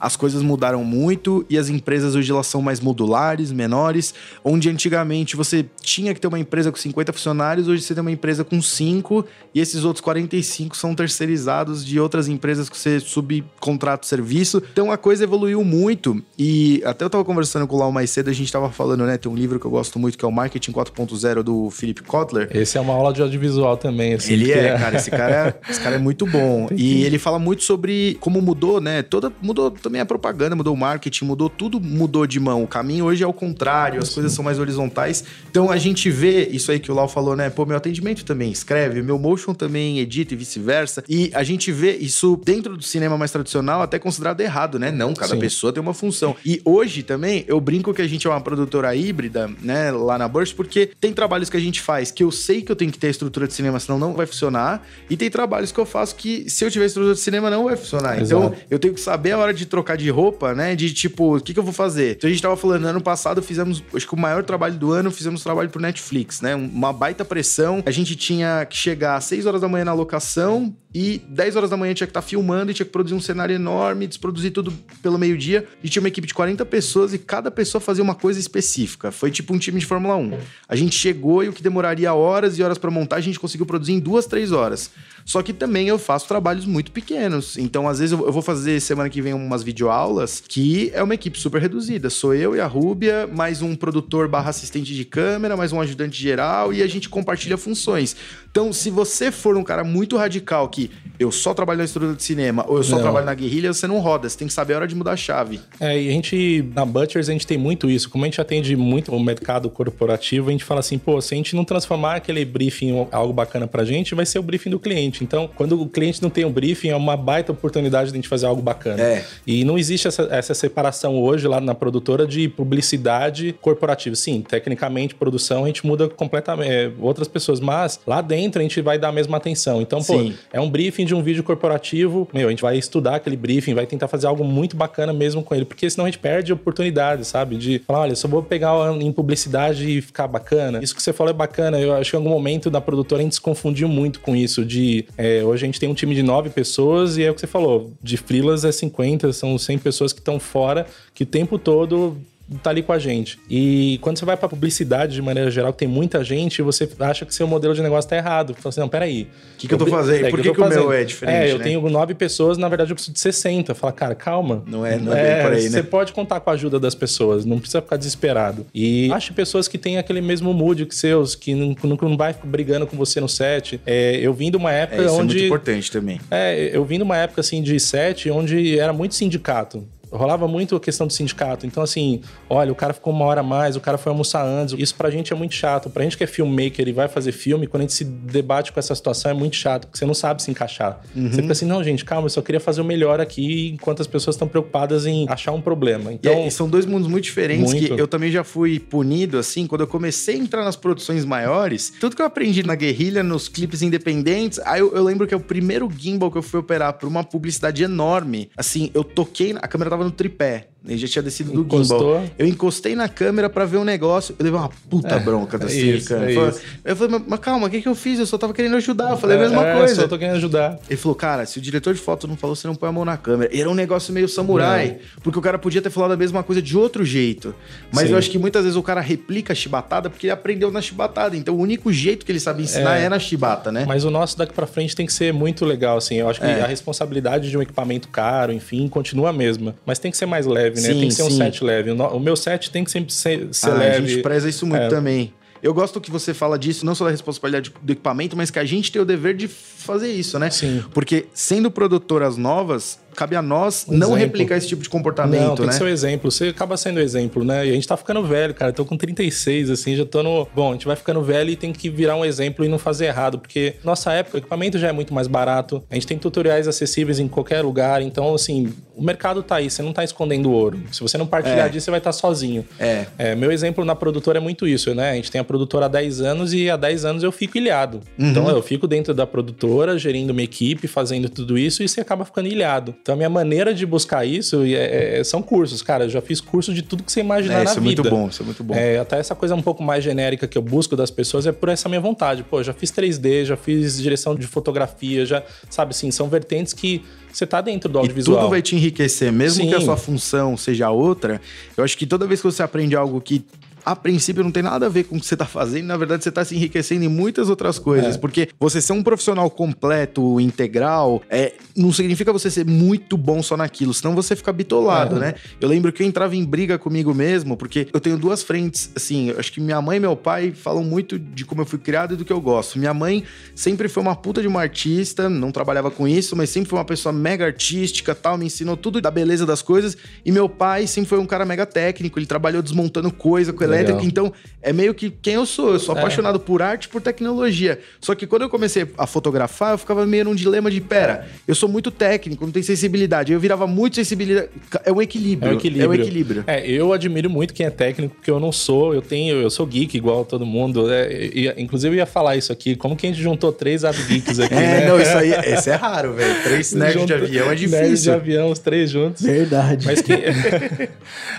as 0.01 0.15
coisas 0.15 0.41
mudaram 0.41 0.83
muito 0.83 1.45
e 1.47 1.57
as 1.57 1.69
empresas 1.69 2.15
hoje 2.15 2.31
elas 2.31 2.47
são 2.47 2.61
mais 2.61 2.79
modulares, 2.79 3.51
menores, 3.51 4.13
onde 4.43 4.67
antigamente 4.67 5.35
você 5.35 5.63
tinha 5.81 6.13
que 6.13 6.19
ter 6.19 6.27
uma 6.27 6.39
empresa 6.39 6.71
com 6.71 6.77
50 6.77 7.13
funcionários, 7.13 7.67
hoje 7.67 7.83
você 7.83 7.93
tem 7.93 8.01
uma 8.01 8.11
empresa 8.11 8.43
com 8.43 8.59
5 8.59 9.23
e 9.53 9.59
esses 9.59 9.85
outros 9.85 10.01
45 10.01 10.75
são 10.75 10.95
terceirizados 10.95 11.85
de 11.85 11.99
outras 11.99 12.27
empresas 12.27 12.67
que 12.67 12.77
você 12.77 12.99
subcontrata 12.99 14.03
o 14.03 14.07
serviço. 14.07 14.61
Então 14.73 14.91
a 14.91 14.97
coisa 14.97 15.23
evoluiu 15.23 15.63
muito 15.63 16.21
e 16.37 16.81
até 16.83 17.05
eu 17.05 17.09
tava 17.09 17.23
conversando 17.23 17.67
com 17.67 17.75
o 17.75 17.79
Lau 17.79 17.91
mais 17.91 18.09
cedo, 18.09 18.29
a 18.29 18.33
gente 18.33 18.51
tava 18.51 18.71
falando, 18.71 19.05
né, 19.05 19.17
tem 19.17 19.31
um 19.31 19.35
livro 19.35 19.59
que 19.59 19.65
eu 19.65 19.71
gosto 19.71 19.99
muito 19.99 20.17
que 20.17 20.25
é 20.25 20.27
o 20.27 20.31
Marketing 20.31 20.71
4.0 20.71 21.43
do 21.43 21.69
Philip 21.69 22.01
Kotler. 22.03 22.49
Esse 22.51 22.77
é 22.77 22.81
uma 22.81 22.93
aula 22.93 23.13
de 23.13 23.21
audiovisual 23.21 23.77
também, 23.77 24.15
assim. 24.15 24.33
Ele 24.33 24.51
é, 24.51 24.67
é, 24.67 24.77
cara, 24.77 24.97
esse 24.97 25.11
cara, 25.11 25.35
é, 25.35 25.71
esse 25.71 25.79
cara 25.79 25.95
é 25.95 25.99
muito 25.99 26.25
bom. 26.25 26.67
e 26.75 27.03
ele 27.03 27.19
fala 27.19 27.37
muito 27.37 27.63
sobre 27.63 28.17
como 28.19 28.41
mudou, 28.41 28.81
né? 28.81 29.03
Toda 29.03 29.31
mudou 29.41 29.71
também 29.91 30.01
a 30.01 30.05
propaganda, 30.05 30.55
mudou 30.55 30.73
o 30.73 30.77
marketing, 30.77 31.25
mudou 31.25 31.49
tudo, 31.49 31.79
mudou 31.81 32.25
de 32.25 32.39
mão. 32.39 32.63
O 32.63 32.67
caminho 32.67 33.05
hoje 33.05 33.23
é 33.23 33.27
o 33.27 33.33
contrário, 33.33 34.01
as 34.01 34.07
Sim. 34.07 34.13
coisas 34.15 34.31
são 34.31 34.43
mais 34.43 34.57
horizontais. 34.57 35.25
Então 35.49 35.69
a 35.69 35.75
gente 35.75 36.09
vê 36.09 36.47
isso 36.47 36.71
aí 36.71 36.79
que 36.79 36.89
o 36.89 36.95
Lau 36.95 37.09
falou, 37.09 37.35
né? 37.35 37.49
Pô, 37.49 37.65
meu 37.65 37.75
atendimento 37.75 38.23
também 38.23 38.49
escreve, 38.51 39.01
meu 39.01 39.19
motion 39.19 39.53
também 39.53 39.99
edita 39.99 40.33
e 40.33 40.37
vice-versa. 40.37 41.03
E 41.09 41.29
a 41.33 41.43
gente 41.43 41.73
vê 41.73 41.97
isso 41.97 42.39
dentro 42.43 42.77
do 42.77 42.83
cinema 42.83 43.17
mais 43.17 43.31
tradicional 43.31 43.81
até 43.81 43.99
considerado 43.99 44.39
errado, 44.39 44.79
né? 44.79 44.91
Não, 44.91 45.13
cada 45.13 45.33
Sim. 45.33 45.39
pessoa 45.41 45.73
tem 45.73 45.83
uma 45.83 45.93
função. 45.93 46.37
E 46.45 46.61
hoje 46.63 47.03
também 47.03 47.43
eu 47.47 47.59
brinco 47.59 47.93
que 47.93 48.01
a 48.01 48.07
gente 48.07 48.25
é 48.25 48.29
uma 48.29 48.39
produtora 48.39 48.95
híbrida, 48.95 49.49
né, 49.61 49.91
lá 49.91 50.17
na 50.17 50.27
Burst, 50.27 50.55
porque 50.55 50.89
tem 51.01 51.11
trabalhos 51.11 51.49
que 51.49 51.57
a 51.57 51.59
gente 51.59 51.81
faz 51.81 52.11
que 52.11 52.23
eu 52.23 52.31
sei 52.31 52.61
que 52.61 52.71
eu 52.71 52.75
tenho 52.77 52.91
que 52.91 52.97
ter 52.97 53.09
estrutura 53.09 53.45
de 53.45 53.53
cinema, 53.53 53.77
senão 53.77 53.99
não 53.99 54.13
vai 54.13 54.25
funcionar. 54.25 54.87
E 55.09 55.17
tem 55.17 55.29
trabalhos 55.29 55.71
que 55.73 55.79
eu 55.79 55.85
faço 55.85 56.15
que 56.15 56.49
se 56.49 56.63
eu 56.63 56.71
tiver 56.71 56.85
estrutura 56.85 57.13
de 57.13 57.19
cinema 57.19 57.49
não 57.49 57.65
vai 57.65 57.75
funcionar. 57.75 58.21
Então, 58.21 58.39
Exato. 58.39 58.55
Então 58.55 58.67
eu 58.69 58.79
tenho 58.79 58.93
que 58.93 59.01
saber 59.01 59.31
a 59.31 59.37
hora 59.37 59.53
de 59.53 59.65
trocar 59.65 59.80
trocar 59.81 59.97
de 59.97 60.09
roupa, 60.09 60.53
né? 60.53 60.75
De 60.75 60.93
tipo, 60.93 61.37
o 61.37 61.41
que, 61.41 61.53
que 61.53 61.59
eu 61.59 61.63
vou 61.63 61.73
fazer? 61.73 62.15
Então 62.15 62.27
a 62.27 62.31
gente 62.31 62.41
tava 62.41 62.55
falando, 62.55 62.85
ano 62.85 63.01
passado 63.01 63.41
fizemos, 63.41 63.83
acho 63.93 64.07
que 64.07 64.13
o 64.13 64.19
maior 64.19 64.43
trabalho 64.43 64.75
do 64.75 64.91
ano, 64.91 65.11
fizemos 65.11 65.43
trabalho 65.43 65.69
pro 65.69 65.81
Netflix, 65.81 66.41
né? 66.41 66.55
Uma 66.55 66.93
baita 66.93 67.25
pressão. 67.25 67.83
A 67.85 67.91
gente 67.91 68.15
tinha 68.15 68.65
que 68.65 68.77
chegar 68.77 69.15
às 69.15 69.25
6 69.25 69.45
horas 69.45 69.61
da 69.61 69.67
manhã 69.67 69.85
na 69.85 69.93
locação 69.93 70.73
e 70.93 71.21
10 71.29 71.55
horas 71.55 71.69
da 71.69 71.77
manhã 71.77 71.93
tinha 71.93 72.05
que 72.05 72.11
estar 72.11 72.21
tá 72.21 72.27
filmando 72.27 72.69
e 72.69 72.73
tinha 72.73 72.85
que 72.85 72.91
produzir 72.91 73.15
um 73.15 73.21
cenário 73.21 73.55
enorme, 73.55 74.07
desproduzir 74.07 74.51
tudo 74.51 74.73
pelo 75.01 75.17
meio-dia. 75.17 75.65
E 75.81 75.89
tinha 75.89 76.01
uma 76.01 76.09
equipe 76.09 76.27
de 76.27 76.33
40 76.33 76.65
pessoas 76.65 77.13
e 77.13 77.17
cada 77.17 77.49
pessoa 77.49 77.81
fazia 77.81 78.03
uma 78.03 78.15
coisa 78.15 78.39
específica. 78.39 79.11
Foi 79.11 79.31
tipo 79.31 79.53
um 79.53 79.57
time 79.57 79.79
de 79.79 79.85
Fórmula 79.85 80.15
1. 80.17 80.37
A 80.67 80.75
gente 80.75 80.95
chegou 80.95 81.43
e 81.43 81.49
o 81.49 81.53
que 81.53 81.63
demoraria 81.63 82.13
horas 82.13 82.59
e 82.59 82.63
horas 82.63 82.77
para 82.77 82.91
montar, 82.91 83.15
a 83.15 83.21
gente 83.21 83.39
conseguiu 83.39 83.65
produzir 83.65 83.93
em 83.93 83.99
duas, 83.99 84.25
três 84.25 84.51
horas. 84.51 84.91
Só 85.23 85.41
que 85.41 85.53
também 85.53 85.87
eu 85.87 85.97
faço 85.97 86.27
trabalhos 86.27 86.65
muito 86.65 86.91
pequenos. 86.91 87.57
Então, 87.57 87.87
às 87.87 87.99
vezes, 87.99 88.11
eu 88.11 88.31
vou 88.31 88.41
fazer 88.41 88.79
semana 88.81 89.09
que 89.09 89.21
vem 89.21 89.33
umas 89.33 89.63
videoaulas 89.71 90.43
que 90.45 90.91
é 90.93 91.01
uma 91.01 91.15
equipe 91.15 91.39
super 91.39 91.61
reduzida. 91.61 92.09
Sou 92.09 92.35
eu 92.35 92.55
e 92.55 92.59
a 92.59 92.67
Rúbia, 92.67 93.27
mais 93.27 93.61
um 93.61 93.75
produtor 93.75 94.27
barra 94.27 94.49
assistente 94.49 94.93
de 94.93 95.05
câmera, 95.05 95.55
mais 95.55 95.71
um 95.71 95.79
ajudante 95.79 96.21
geral 96.21 96.73
e 96.73 96.83
a 96.83 96.87
gente 96.87 97.07
compartilha 97.07 97.57
funções. 97.57 98.15
Então, 98.51 98.73
se 98.73 98.89
você 98.89 99.31
for 99.31 99.55
um 99.55 99.63
cara 99.63 99.83
muito 99.83 100.17
radical 100.17 100.67
que 100.67 100.91
eu 101.17 101.31
só 101.31 101.53
trabalho 101.53 101.77
na 101.77 101.85
estrutura 101.85 102.13
de 102.13 102.23
cinema 102.23 102.65
ou 102.67 102.77
eu 102.77 102.83
só 102.83 102.95
não. 102.95 103.01
trabalho 103.01 103.25
na 103.25 103.33
guerrilha, 103.33 103.71
você 103.71 103.87
não 103.87 103.99
roda. 103.99 104.27
Você 104.27 104.37
tem 104.37 104.47
que 104.47 104.53
saber 104.53 104.73
a 104.73 104.77
hora 104.77 104.87
de 104.87 104.95
mudar 104.95 105.13
a 105.13 105.17
chave. 105.17 105.61
É, 105.79 105.97
e 106.01 106.09
a 106.09 106.11
gente, 106.11 106.69
na 106.75 106.83
Butchers, 106.83 107.29
a 107.29 107.31
gente 107.31 107.47
tem 107.47 107.57
muito 107.57 107.89
isso. 107.89 108.09
Como 108.09 108.25
a 108.25 108.27
gente 108.27 108.41
atende 108.41 108.75
muito 108.75 109.15
o 109.15 109.19
mercado 109.23 109.69
corporativo, 109.69 110.49
a 110.49 110.51
gente 110.51 110.65
fala 110.65 110.81
assim, 110.81 110.97
pô, 110.97 111.21
se 111.21 111.33
a 111.33 111.37
gente 111.37 111.55
não 111.55 111.63
transformar 111.63 112.15
aquele 112.15 112.43
briefing 112.43 112.89
em 112.89 113.07
algo 113.11 113.31
bacana 113.31 113.67
pra 113.67 113.85
gente, 113.85 114.13
vai 114.13 114.25
ser 114.25 114.39
o 114.39 114.43
briefing 114.43 114.71
do 114.71 114.79
cliente. 114.79 115.23
Então, 115.23 115.49
quando 115.55 115.79
o 115.79 115.87
cliente 115.87 116.21
não 116.21 116.29
tem 116.29 116.43
um 116.43 116.51
briefing, 116.51 116.89
é 116.89 116.95
uma 116.95 117.15
baita 117.15 117.53
oportunidade 117.53 118.09
de 118.09 118.15
a 118.15 118.17
gente 118.17 118.27
fazer 118.27 118.47
algo 118.47 118.61
bacana. 118.61 119.01
É. 119.01 119.25
E 119.47 119.50
não 119.65 119.77
existe 119.77 120.07
essa, 120.07 120.27
essa 120.31 120.53
separação 120.53 121.21
hoje 121.21 121.47
lá 121.47 121.59
na 121.59 121.75
produtora 121.75 122.25
de 122.25 122.47
publicidade 122.47 123.55
corporativa. 123.61 124.15
Sim, 124.15 124.41
tecnicamente, 124.41 125.15
produção, 125.15 125.63
a 125.63 125.67
gente 125.67 125.85
muda 125.85 126.07
completamente 126.09 126.69
é, 126.69 126.91
outras 126.99 127.27
pessoas, 127.27 127.59
mas 127.59 127.99
lá 128.05 128.21
dentro 128.21 128.59
a 128.59 128.63
gente 128.63 128.81
vai 128.81 128.97
dar 128.97 129.09
a 129.09 129.11
mesma 129.11 129.37
atenção. 129.37 129.81
Então, 129.81 129.99
pô, 129.99 130.19
Sim. 130.19 130.33
é 130.51 130.59
um 130.59 130.69
briefing 130.69 131.05
de 131.05 131.15
um 131.15 131.21
vídeo 131.21 131.43
corporativo, 131.43 132.27
meu, 132.33 132.47
a 132.47 132.51
gente 132.51 132.61
vai 132.61 132.77
estudar 132.77 133.15
aquele 133.15 133.35
briefing, 133.35 133.73
vai 133.73 133.85
tentar 133.85 134.07
fazer 134.07 134.27
algo 134.27 134.43
muito 134.43 134.75
bacana 134.75 135.13
mesmo 135.13 135.43
com 135.43 135.53
ele, 135.53 135.65
porque 135.65 135.89
senão 135.89 136.05
a 136.05 136.09
gente 136.09 136.19
perde 136.19 136.53
oportunidade, 136.53 137.25
sabe? 137.25 137.57
De 137.57 137.79
falar, 137.79 138.01
olha, 138.01 138.15
só 138.15 138.27
vou 138.27 138.43
pegar 138.43 138.71
em 138.99 139.11
publicidade 139.11 139.97
e 139.97 140.01
ficar 140.01 140.27
bacana. 140.27 140.79
Isso 140.81 140.95
que 140.95 141.01
você 141.01 141.13
falou 141.13 141.31
é 141.31 141.33
bacana. 141.33 141.79
Eu 141.79 141.93
acho 141.93 142.11
que 142.11 142.15
em 142.15 142.19
algum 142.19 142.29
momento 142.29 142.69
da 142.69 142.81
produtora 142.81 143.21
a 143.21 143.23
gente 143.23 143.35
se 143.35 143.41
confundiu 143.41 143.87
muito 143.87 144.19
com 144.19 144.35
isso, 144.35 144.63
de 144.63 145.05
é, 145.17 145.43
hoje 145.43 145.63
a 145.63 145.67
gente 145.67 145.79
tem 145.79 145.89
um 145.89 145.93
time 145.93 146.15
de 146.15 146.23
nove 146.23 146.49
pessoas 146.49 147.17
e 147.17 147.23
é 147.23 147.31
o 147.31 147.33
que 147.33 147.41
você 147.41 147.47
falou, 147.47 147.91
de 148.01 148.17
freelas 148.17 148.63
é 148.65 148.71
50, 148.71 149.33
são 149.41 149.57
100 149.57 149.79
pessoas 149.79 150.13
que 150.13 150.19
estão 150.19 150.39
fora, 150.39 150.87
que 151.13 151.23
o 151.23 151.27
tempo 151.27 151.57
todo 151.57 152.17
tá 152.57 152.69
ali 152.69 152.81
com 152.81 152.91
a 152.91 152.99
gente. 152.99 153.39
E 153.49 153.99
quando 154.01 154.17
você 154.17 154.25
vai 154.25 154.37
pra 154.37 154.49
publicidade 154.49 155.13
de 155.13 155.21
maneira 155.21 155.49
geral, 155.49 155.71
que 155.71 155.79
tem 155.79 155.87
muita 155.87 156.23
gente, 156.23 156.61
você 156.61 156.89
acha 156.99 157.25
que 157.25 157.33
seu 157.33 157.47
modelo 157.47 157.73
de 157.73 157.81
negócio 157.81 158.09
tá 158.09 158.15
errado. 158.15 158.53
Fala 158.55 158.69
assim, 158.69 158.79
não, 158.79 158.89
peraí. 158.89 159.27
O 159.55 159.57
que, 159.57 159.67
que 159.67 159.73
eu 159.73 159.77
tô 159.77 159.87
fazendo? 159.87 160.25
É, 160.25 160.29
Por 160.29 160.41
que, 160.41 160.49
que, 160.49 160.55
que 160.55 160.61
o 160.61 160.67
meu 160.67 160.91
é 160.91 161.03
diferente? 161.03 161.35
É, 161.35 161.51
eu 161.51 161.57
né? 161.57 161.63
tenho 161.63 161.89
nove 161.89 162.13
pessoas, 162.13 162.57
na 162.57 162.67
verdade 162.67 162.91
eu 162.91 162.95
preciso 162.95 163.13
de 163.13 163.19
60. 163.19 163.73
Fala, 163.75 163.93
cara, 163.93 164.15
calma. 164.15 164.63
Não 164.65 164.85
é, 164.85 164.97
não 164.97 165.13
é, 165.13 165.39
é 165.39 165.43
por 165.43 165.53
aí, 165.53 165.63
né? 165.63 165.69
Você 165.69 165.83
pode 165.83 166.13
contar 166.13 166.39
com 166.39 166.49
a 166.49 166.53
ajuda 166.53 166.79
das 166.79 166.95
pessoas, 166.95 167.45
não 167.45 167.59
precisa 167.59 167.81
ficar 167.81 167.97
desesperado. 167.97 168.65
E 168.73 169.11
ache 169.11 169.33
pessoas 169.33 169.67
que 169.67 169.77
têm 169.77 169.97
aquele 169.97 170.21
mesmo 170.21 170.53
mood 170.53 170.85
que 170.85 170.95
seus, 170.95 171.35
que 171.35 171.53
não, 171.53 171.75
não, 171.83 171.97
não 172.01 172.17
vai 172.17 172.35
brigando 172.43 172.87
com 172.87 172.97
você 172.97 173.19
no 173.19 173.29
set. 173.29 173.79
É, 173.85 174.17
eu 174.17 174.33
vim 174.33 174.51
de 174.51 174.57
uma 174.57 174.71
época 174.71 175.01
é, 175.01 175.05
isso 175.05 175.15
onde. 175.15 175.37
É 175.37 175.39
muito 175.39 175.45
importante 175.45 175.91
também. 175.91 176.21
É, 176.29 176.71
eu 176.73 176.83
vim 176.83 176.97
de 176.97 177.03
uma 177.03 177.17
época 177.17 177.41
assim 177.41 177.61
de 177.61 177.79
set 177.79 178.29
onde 178.29 178.77
era 178.77 178.93
muito 178.93 179.15
sindicato 179.15 179.85
rolava 180.11 180.47
muito 180.47 180.75
a 180.75 180.79
questão 180.79 181.07
do 181.07 181.13
sindicato. 181.13 181.65
Então, 181.65 181.81
assim, 181.81 182.21
olha, 182.49 182.71
o 182.71 182.75
cara 182.75 182.93
ficou 182.93 183.13
uma 183.13 183.25
hora 183.25 183.41
a 183.41 183.43
mais, 183.43 183.75
o 183.75 183.79
cara 183.79 183.97
foi 183.97 184.11
almoçar 184.11 184.45
antes. 184.45 184.75
Isso 184.77 184.95
pra 184.95 185.09
gente 185.09 185.31
é 185.31 185.35
muito 185.35 185.55
chato. 185.55 185.89
Pra 185.89 186.03
gente 186.03 186.17
que 186.17 186.23
é 186.23 186.27
filmmaker 186.27 186.87
e 186.87 186.91
vai 186.91 187.07
fazer 187.07 187.31
filme, 187.31 187.67
quando 187.67 187.81
a 187.81 187.83
gente 187.83 187.93
se 187.93 188.03
debate 188.03 188.71
com 188.71 188.79
essa 188.79 188.93
situação 188.93 189.31
é 189.31 189.33
muito 189.33 189.55
chato, 189.55 189.87
porque 189.87 189.97
você 189.97 190.05
não 190.05 190.13
sabe 190.13 190.41
se 190.41 190.51
encaixar. 190.51 191.01
Uhum. 191.15 191.31
Você 191.31 191.41
fica 191.41 191.51
assim, 191.51 191.65
não, 191.65 191.83
gente, 191.83 192.03
calma, 192.03 192.25
eu 192.25 192.29
só 192.29 192.41
queria 192.41 192.59
fazer 192.59 192.81
o 192.81 192.85
melhor 192.85 193.19
aqui, 193.19 193.71
enquanto 193.73 194.01
as 194.01 194.07
pessoas 194.07 194.35
estão 194.35 194.47
preocupadas 194.47 195.05
em 195.05 195.25
achar 195.29 195.51
um 195.51 195.61
problema. 195.61 196.11
Então, 196.11 196.43
e, 196.43 196.47
e 196.47 196.51
são 196.51 196.69
dois 196.69 196.85
mundos 196.85 197.07
muito 197.07 197.23
diferentes 197.23 197.71
muito. 197.71 197.95
que 197.95 198.01
eu 198.01 198.07
também 198.07 198.31
já 198.31 198.43
fui 198.43 198.79
punido, 198.79 199.37
assim, 199.37 199.67
quando 199.67 199.81
eu 199.81 199.87
comecei 199.87 200.35
a 200.35 200.37
entrar 200.37 200.63
nas 200.63 200.75
produções 200.75 201.25
maiores, 201.25 201.93
tudo 201.99 202.15
que 202.15 202.21
eu 202.21 202.25
aprendi 202.25 202.63
na 202.63 202.75
guerrilha, 202.75 203.23
nos 203.23 203.47
clipes 203.47 203.81
independentes, 203.81 204.59
aí 204.59 204.79
eu, 204.79 204.93
eu 204.95 205.03
lembro 205.03 205.27
que 205.27 205.33
é 205.33 205.37
o 205.37 205.41
primeiro 205.41 205.89
gimbal 205.97 206.31
que 206.31 206.37
eu 206.37 206.41
fui 206.41 206.59
operar 206.59 206.93
por 206.93 207.07
uma 207.07 207.23
publicidade 207.23 207.83
enorme. 207.83 208.49
Assim, 208.55 208.91
eu 208.93 209.03
toquei, 209.03 209.55
a 209.61 209.67
câmera 209.67 209.89
tava 209.89 210.00
no 210.03 210.15
tripé. 210.15 210.70
Ele 210.85 210.97
já 210.97 211.07
tinha 211.07 211.21
descido 211.21 211.51
do 211.51 211.61
Encostou. 211.61 212.21
gimbal. 212.21 212.23
Eu 212.39 212.47
encostei 212.47 212.95
na 212.95 213.07
câmera 213.07 213.49
para 213.49 213.65
ver 213.65 213.77
um 213.77 213.83
negócio. 213.83 214.35
Eu 214.39 214.43
levei 214.43 214.59
uma 214.59 214.69
puta 214.89 215.15
é, 215.15 215.19
bronca 215.19 215.57
da 215.57 215.67
é 215.67 215.73
isso, 215.73 216.13
é 216.15 216.53
eu 216.83 216.95
falei, 216.95 217.21
mas 217.27 217.39
calma, 217.39 217.67
o 217.67 217.69
que, 217.69 217.81
que 217.81 217.87
eu 217.87 217.93
fiz? 217.93 218.19
Eu 218.19 218.25
só 218.25 218.37
tava 218.37 218.53
querendo 218.53 218.75
ajudar. 218.77 219.11
Eu 219.11 219.17
falei 219.17 219.37
a 219.37 219.39
mesma 219.39 219.65
é, 219.65 219.77
coisa. 219.77 219.93
Eu 219.93 220.01
só 220.01 220.07
tô 220.07 220.17
querendo 220.17 220.37
ajudar. 220.37 220.79
Ele 220.89 220.97
falou, 220.97 221.15
cara, 221.15 221.45
se 221.45 221.59
o 221.59 221.61
diretor 221.61 221.93
de 221.93 221.99
foto 221.99 222.27
não 222.27 222.35
falou, 222.35 222.55
você 222.55 222.67
não 222.67 222.73
põe 222.73 222.89
a 222.89 222.91
mão 222.91 223.05
na 223.05 223.15
câmera. 223.15 223.55
E 223.55 223.61
era 223.61 223.69
um 223.69 223.75
negócio 223.75 224.11
meio 224.11 224.27
samurai. 224.27 224.97
Não. 224.99 225.21
Porque 225.21 225.37
o 225.37 225.41
cara 225.41 225.59
podia 225.59 225.81
ter 225.81 225.91
falado 225.91 226.13
a 226.13 226.17
mesma 226.17 226.41
coisa 226.41 226.61
de 226.61 226.75
outro 226.75 227.05
jeito. 227.05 227.53
Mas 227.93 228.07
Sim. 228.07 228.13
eu 228.13 228.17
acho 228.17 228.31
que 228.31 228.39
muitas 228.39 228.63
vezes 228.63 228.75
o 228.75 228.81
cara 228.83 229.01
replica 229.01 229.53
a 229.53 229.55
chibatada 229.55 230.09
porque 230.09 230.27
ele 230.27 230.33
aprendeu 230.33 230.71
na 230.71 230.81
chibatada. 230.81 231.37
Então 231.37 231.55
o 231.55 231.59
único 231.59 231.93
jeito 231.93 232.25
que 232.25 232.31
ele 232.31 232.39
sabe 232.39 232.63
ensinar 232.63 232.97
é, 232.97 233.03
é 233.03 233.09
na 233.09 233.19
chibata, 233.19 233.71
né? 233.71 233.85
Mas 233.87 234.03
o 234.03 234.09
nosso 234.09 234.37
daqui 234.37 234.53
para 234.53 234.65
frente 234.65 234.95
tem 234.95 235.05
que 235.05 235.13
ser 235.13 235.31
muito 235.31 235.63
legal, 235.63 235.97
assim. 235.97 236.15
Eu 236.15 236.29
acho 236.29 236.39
que 236.39 236.47
é. 236.47 236.61
a 236.61 236.67
responsabilidade 236.67 237.49
de 237.49 237.57
um 237.57 237.61
equipamento 237.61 238.07
caro, 238.07 238.51
enfim, 238.51 238.87
continua 238.87 239.29
a 239.29 239.33
mesma. 239.33 239.75
Mas 239.85 239.99
tem 239.99 240.09
que 240.09 240.17
ser 240.17 240.25
mais 240.25 240.45
leve, 240.45 240.70
né? 240.75 240.87
Sim, 240.87 240.99
tem 240.99 241.07
que 241.07 241.13
ser 241.13 241.23
sim. 241.23 241.33
um 241.33 241.37
set 241.37 241.63
leve. 241.63 241.91
O 241.91 242.19
meu 242.19 242.35
set 242.35 242.69
tem 242.69 242.83
que 242.83 242.91
sempre 242.91 243.13
ser, 243.13 243.47
ser 243.51 243.71
ah, 243.71 243.73
leve. 243.73 244.05
A 244.05 244.07
gente 244.07 244.21
preza 244.21 244.47
isso 244.47 244.65
muito 244.65 244.83
é. 244.83 244.87
também. 244.87 245.33
Eu 245.61 245.73
gosto 245.73 246.01
que 246.01 246.09
você 246.09 246.33
fala 246.33 246.57
disso, 246.57 246.85
não 246.85 246.95
só 246.95 247.05
da 247.05 247.11
responsabilidade 247.11 247.71
do 247.81 247.91
equipamento, 247.91 248.35
mas 248.35 248.49
que 248.49 248.57
a 248.57 248.65
gente 248.65 248.91
tem 248.91 248.99
o 248.99 249.05
dever 249.05 249.35
de 249.35 249.47
fazer 249.47 250.11
isso, 250.11 250.39
né? 250.39 250.49
Sim. 250.49 250.83
Porque 250.91 251.27
sendo 251.33 251.69
produtoras 251.69 252.35
novas, 252.35 252.99
cabe 253.15 253.35
a 253.35 253.41
nós 253.41 253.85
um 253.87 253.93
não 253.93 254.09
exemplo. 254.09 254.17
replicar 254.17 254.57
esse 254.57 254.67
tipo 254.67 254.81
de 254.81 254.89
comportamento, 254.89 255.41
não, 255.41 255.55
tem 255.55 255.65
né? 255.65 255.71
que 255.71 255.77
ser 255.77 255.83
o 255.83 255.87
exemplo. 255.87 256.31
Você 256.31 256.47
acaba 256.47 256.77
sendo 256.77 256.99
exemplo, 256.99 257.43
né? 257.43 257.65
E 257.67 257.69
a 257.69 257.73
gente 257.73 257.87
tá 257.87 257.97
ficando 257.97 258.23
velho, 258.23 258.53
cara. 258.53 258.71
Eu 258.71 258.75
tô 258.75 258.85
com 258.85 258.97
36, 258.97 259.69
assim, 259.69 259.95
já 259.95 260.05
tô 260.05 260.23
no. 260.23 260.47
Bom, 260.53 260.69
a 260.69 260.73
gente 260.73 260.85
vai 260.85 260.95
ficando 260.95 261.21
velho 261.21 261.49
e 261.49 261.55
tem 261.55 261.71
que 261.73 261.89
virar 261.89 262.15
um 262.15 262.25
exemplo 262.25 262.65
e 262.65 262.67
não 262.67 262.77
fazer 262.77 263.05
errado, 263.05 263.39
porque 263.39 263.75
nossa 263.83 264.11
época 264.13 264.37
o 264.37 264.39
equipamento 264.39 264.77
já 264.77 264.89
é 264.89 264.91
muito 264.91 265.13
mais 265.13 265.27
barato, 265.27 265.83
a 265.89 265.93
gente 265.95 266.07
tem 266.07 266.17
tutoriais 266.17 266.67
acessíveis 266.67 267.19
em 267.19 267.27
qualquer 267.27 267.61
lugar, 267.61 268.01
então, 268.01 268.33
assim, 268.33 268.71
o 268.95 269.03
mercado 269.03 269.41
tá 269.41 269.55
aí, 269.55 269.69
você 269.69 269.81
não 269.81 269.93
tá 269.93 270.03
escondendo 270.03 270.51
ouro. 270.51 270.79
Se 270.91 271.01
você 271.01 271.17
não 271.17 271.25
partilhar 271.25 271.65
é. 271.65 271.69
disso, 271.69 271.85
você 271.85 271.91
vai 271.91 271.99
estar 271.99 272.11
tá 272.11 272.17
sozinho. 272.17 272.65
É. 272.79 273.05
é. 273.17 273.35
Meu 273.35 273.51
exemplo 273.51 273.83
na 273.83 273.95
produtora 273.95 274.37
é 274.37 274.41
muito 274.41 274.67
isso, 274.67 274.93
né? 274.93 275.11
A 275.11 275.15
gente 275.15 275.31
tem 275.31 275.41
a 275.41 275.43
produtora 275.43 275.85
há 275.85 275.89
10 275.89 276.21
anos 276.21 276.53
e 276.53 276.69
há 276.69 276.77
10 276.77 277.05
anos 277.05 277.23
eu 277.23 277.31
fico 277.31 277.57
ilhado. 277.57 278.01
Uhum. 278.17 278.29
Então, 278.29 278.49
eu 278.49 278.61
fico 278.61 278.87
dentro 278.87 279.13
da 279.13 279.25
produtora, 279.25 279.97
gerindo 279.97 280.31
uma 280.31 280.41
equipe, 280.41 280.87
fazendo 280.87 281.29
tudo 281.29 281.57
isso 281.57 281.83
e 281.83 281.89
você 281.89 282.01
acaba 282.01 282.25
ficando 282.25 282.47
ilhado. 282.47 282.95
Então, 283.01 283.13
a 283.13 283.15
minha 283.15 283.29
maneira 283.29 283.73
de 283.73 283.83
buscar 283.83 284.25
isso 284.25 284.63
é, 284.63 285.19
é, 285.19 285.23
são 285.23 285.41
cursos. 285.41 285.81
Cara, 285.81 286.03
eu 286.05 286.09
já 286.09 286.21
fiz 286.21 286.39
curso 286.39 286.71
de 286.71 286.83
tudo 286.83 287.01
que 287.01 287.11
você 287.11 287.19
imaginar 287.19 287.61
é, 287.61 287.63
na 287.63 287.71
isso 287.71 287.81
vida. 287.81 287.93
Isso 287.93 288.01
é 288.01 288.03
muito 288.03 288.15
bom, 288.15 288.27
isso 288.29 288.43
é 288.43 288.45
muito 288.45 288.63
bom. 288.63 288.75
É, 288.75 288.99
até 288.99 289.17
essa 289.17 289.33
coisa 289.33 289.55
um 289.55 289.61
pouco 289.61 289.81
mais 289.81 290.03
genérica 290.03 290.47
que 290.47 290.55
eu 290.55 290.61
busco 290.61 290.95
das 290.95 291.09
pessoas 291.09 291.47
é 291.47 291.51
por 291.51 291.69
essa 291.69 291.89
minha 291.89 291.99
vontade. 291.99 292.43
Pô, 292.43 292.61
já 292.61 292.73
fiz 292.73 292.91
3D, 292.91 293.45
já 293.45 293.57
fiz 293.57 293.99
direção 293.99 294.35
de 294.35 294.45
fotografia, 294.45 295.25
já, 295.25 295.41
sabe 295.67 295.91
assim, 295.91 296.11
são 296.11 296.29
vertentes 296.29 296.73
que 296.73 297.03
você 297.31 297.47
tá 297.47 297.59
dentro 297.59 297.89
do 297.89 297.97
audiovisual. 297.97 298.37
E 298.37 298.41
tudo 298.41 298.49
vai 298.51 298.61
te 298.61 298.75
enriquecer, 298.75 299.31
mesmo 299.31 299.63
Sim. 299.63 299.69
que 299.69 299.75
a 299.75 299.81
sua 299.81 299.97
função 299.97 300.55
seja 300.55 300.91
outra. 300.91 301.41
Eu 301.75 301.83
acho 301.83 301.97
que 301.97 302.05
toda 302.05 302.27
vez 302.27 302.39
que 302.39 302.45
você 302.45 302.61
aprende 302.61 302.95
algo 302.95 303.19
que 303.19 303.43
a 303.85 303.95
princípio 303.95 304.43
não 304.43 304.51
tem 304.51 304.63
nada 304.63 304.85
a 304.85 304.89
ver 304.89 305.05
com 305.05 305.17
o 305.17 305.19
que 305.19 305.25
você 305.25 305.35
está 305.35 305.45
fazendo, 305.45 305.85
na 305.85 305.97
verdade 305.97 306.23
você 306.23 306.29
está 306.29 306.43
se 306.43 306.55
enriquecendo 306.55 307.03
em 307.03 307.07
muitas 307.07 307.49
outras 307.49 307.79
coisas, 307.79 308.15
é. 308.15 308.17
porque 308.17 308.49
você 308.59 308.81
ser 308.81 308.93
um 308.93 309.03
profissional 309.03 309.49
completo, 309.49 310.39
integral, 310.39 311.21
é, 311.29 311.53
não 311.75 311.91
significa 311.91 312.31
você 312.31 312.49
ser 312.49 312.65
muito 312.65 313.17
bom 313.17 313.41
só 313.41 313.57
naquilo, 313.57 313.93
senão 313.93 314.15
você 314.15 314.35
fica 314.35 314.51
bitolado, 314.51 315.17
é. 315.17 315.19
né? 315.19 315.35
Eu 315.59 315.67
lembro 315.67 315.91
que 315.91 316.03
eu 316.03 316.07
entrava 316.07 316.35
em 316.35 316.43
briga 316.43 316.77
comigo 316.77 317.13
mesmo, 317.13 317.57
porque 317.57 317.87
eu 317.93 317.99
tenho 317.99 318.17
duas 318.17 318.43
frentes, 318.43 318.91
assim, 318.95 319.31
acho 319.37 319.51
que 319.51 319.59
minha 319.59 319.81
mãe 319.81 319.97
e 319.97 319.99
meu 319.99 320.15
pai 320.15 320.51
falam 320.51 320.83
muito 320.83 321.17
de 321.17 321.45
como 321.45 321.61
eu 321.61 321.65
fui 321.65 321.79
criado 321.79 322.13
e 322.13 322.17
do 322.17 322.25
que 322.25 322.33
eu 322.33 322.41
gosto. 322.41 322.77
Minha 322.77 322.93
mãe 322.93 323.23
sempre 323.55 323.87
foi 323.87 324.01
uma 324.01 324.15
puta 324.15 324.41
de 324.41 324.47
uma 324.47 324.61
artista, 324.61 325.29
não 325.29 325.51
trabalhava 325.51 325.89
com 325.91 326.07
isso, 326.07 326.35
mas 326.35 326.49
sempre 326.49 326.69
foi 326.69 326.79
uma 326.79 326.85
pessoa 326.85 327.11
mega 327.13 327.45
artística, 327.45 328.13
tal, 328.13 328.37
me 328.37 328.45
ensinou 328.45 328.77
tudo 328.77 329.01
da 329.01 329.11
beleza 329.11 329.45
das 329.45 329.61
coisas, 329.61 329.97
e 330.25 330.31
meu 330.31 330.47
pai 330.47 330.87
sempre 330.87 331.09
foi 331.09 331.19
um 331.19 331.25
cara 331.25 331.45
mega 331.45 331.65
técnico, 331.65 332.19
ele 332.19 332.25
trabalhou 332.25 332.61
desmontando 332.61 333.11
coisa 333.11 333.53
com 333.53 333.63
elétrica, 333.71 333.99
Legal. 333.99 334.07
então 334.07 334.33
é 334.61 334.71
meio 334.71 334.93
que 334.93 335.09
quem 335.09 335.35
eu 335.35 335.45
sou. 335.45 335.73
Eu 335.73 335.79
sou 335.79 335.95
é. 335.95 335.99
apaixonado 335.99 336.39
por 336.39 336.61
arte, 336.61 336.87
por 336.87 337.01
tecnologia. 337.01 337.79
Só 337.99 338.13
que 338.13 338.27
quando 338.27 338.43
eu 338.43 338.49
comecei 338.49 338.87
a 338.97 339.07
fotografar, 339.07 339.73
eu 339.73 339.77
ficava 339.77 340.05
meio 340.05 340.25
num 340.25 340.35
dilema 340.35 340.69
de, 340.69 340.79
pera, 340.79 341.27
eu 341.47 341.55
sou 341.55 341.67
muito 341.67 341.89
técnico, 341.89 342.45
não 342.45 342.51
tenho 342.51 342.65
sensibilidade. 342.65 343.31
Eu 343.31 343.39
virava 343.39 343.65
muito 343.65 343.95
sensibilidade. 343.95 344.49
É 344.85 344.91
um 344.91 345.01
equilíbrio. 345.01 345.51
É 345.51 345.53
um 345.53 345.57
equilíbrio. 345.57 345.85
É 345.85 345.89
um 345.89 345.93
equilíbrio. 345.93 346.43
É, 346.47 346.69
eu 346.69 346.93
admiro 346.93 347.29
muito 347.29 347.53
quem 347.53 347.65
é 347.65 347.69
técnico, 347.69 348.15
porque 348.15 348.29
eu 348.29 348.39
não 348.39 348.51
sou, 348.51 348.93
eu 348.93 349.01
tenho, 349.01 349.35
eu 349.41 349.49
sou 349.49 349.65
geek 349.65 349.95
igual 349.97 350.25
todo 350.25 350.45
mundo. 350.45 350.91
É, 350.91 351.11
e, 351.11 351.53
inclusive 351.57 351.95
eu 351.95 351.99
ia 351.99 352.05
falar 352.05 352.35
isso 352.35 352.51
aqui, 352.51 352.75
como 352.75 352.95
que 352.95 353.07
a 353.07 353.09
gente 353.09 353.21
juntou 353.21 353.51
três 353.51 353.83
geeks 354.07 354.39
aqui, 354.39 354.53
é, 354.53 354.57
né? 354.81 354.87
não, 354.87 354.99
isso 354.99 355.17
aí, 355.17 355.31
esse 355.31 355.69
é 355.69 355.75
raro, 355.75 356.13
velho. 356.13 356.43
Três 356.43 356.73
nerds 356.73 357.05
de 357.05 357.13
avião 357.13 357.51
é 357.51 357.55
difícil. 357.55 357.79
Nerds 357.79 358.03
de 358.03 358.11
avião, 358.11 358.51
os 358.51 358.59
três 358.59 358.89
juntos. 358.89 359.21
Verdade. 359.21 359.85
Mas, 359.85 360.01
que... 360.01 360.13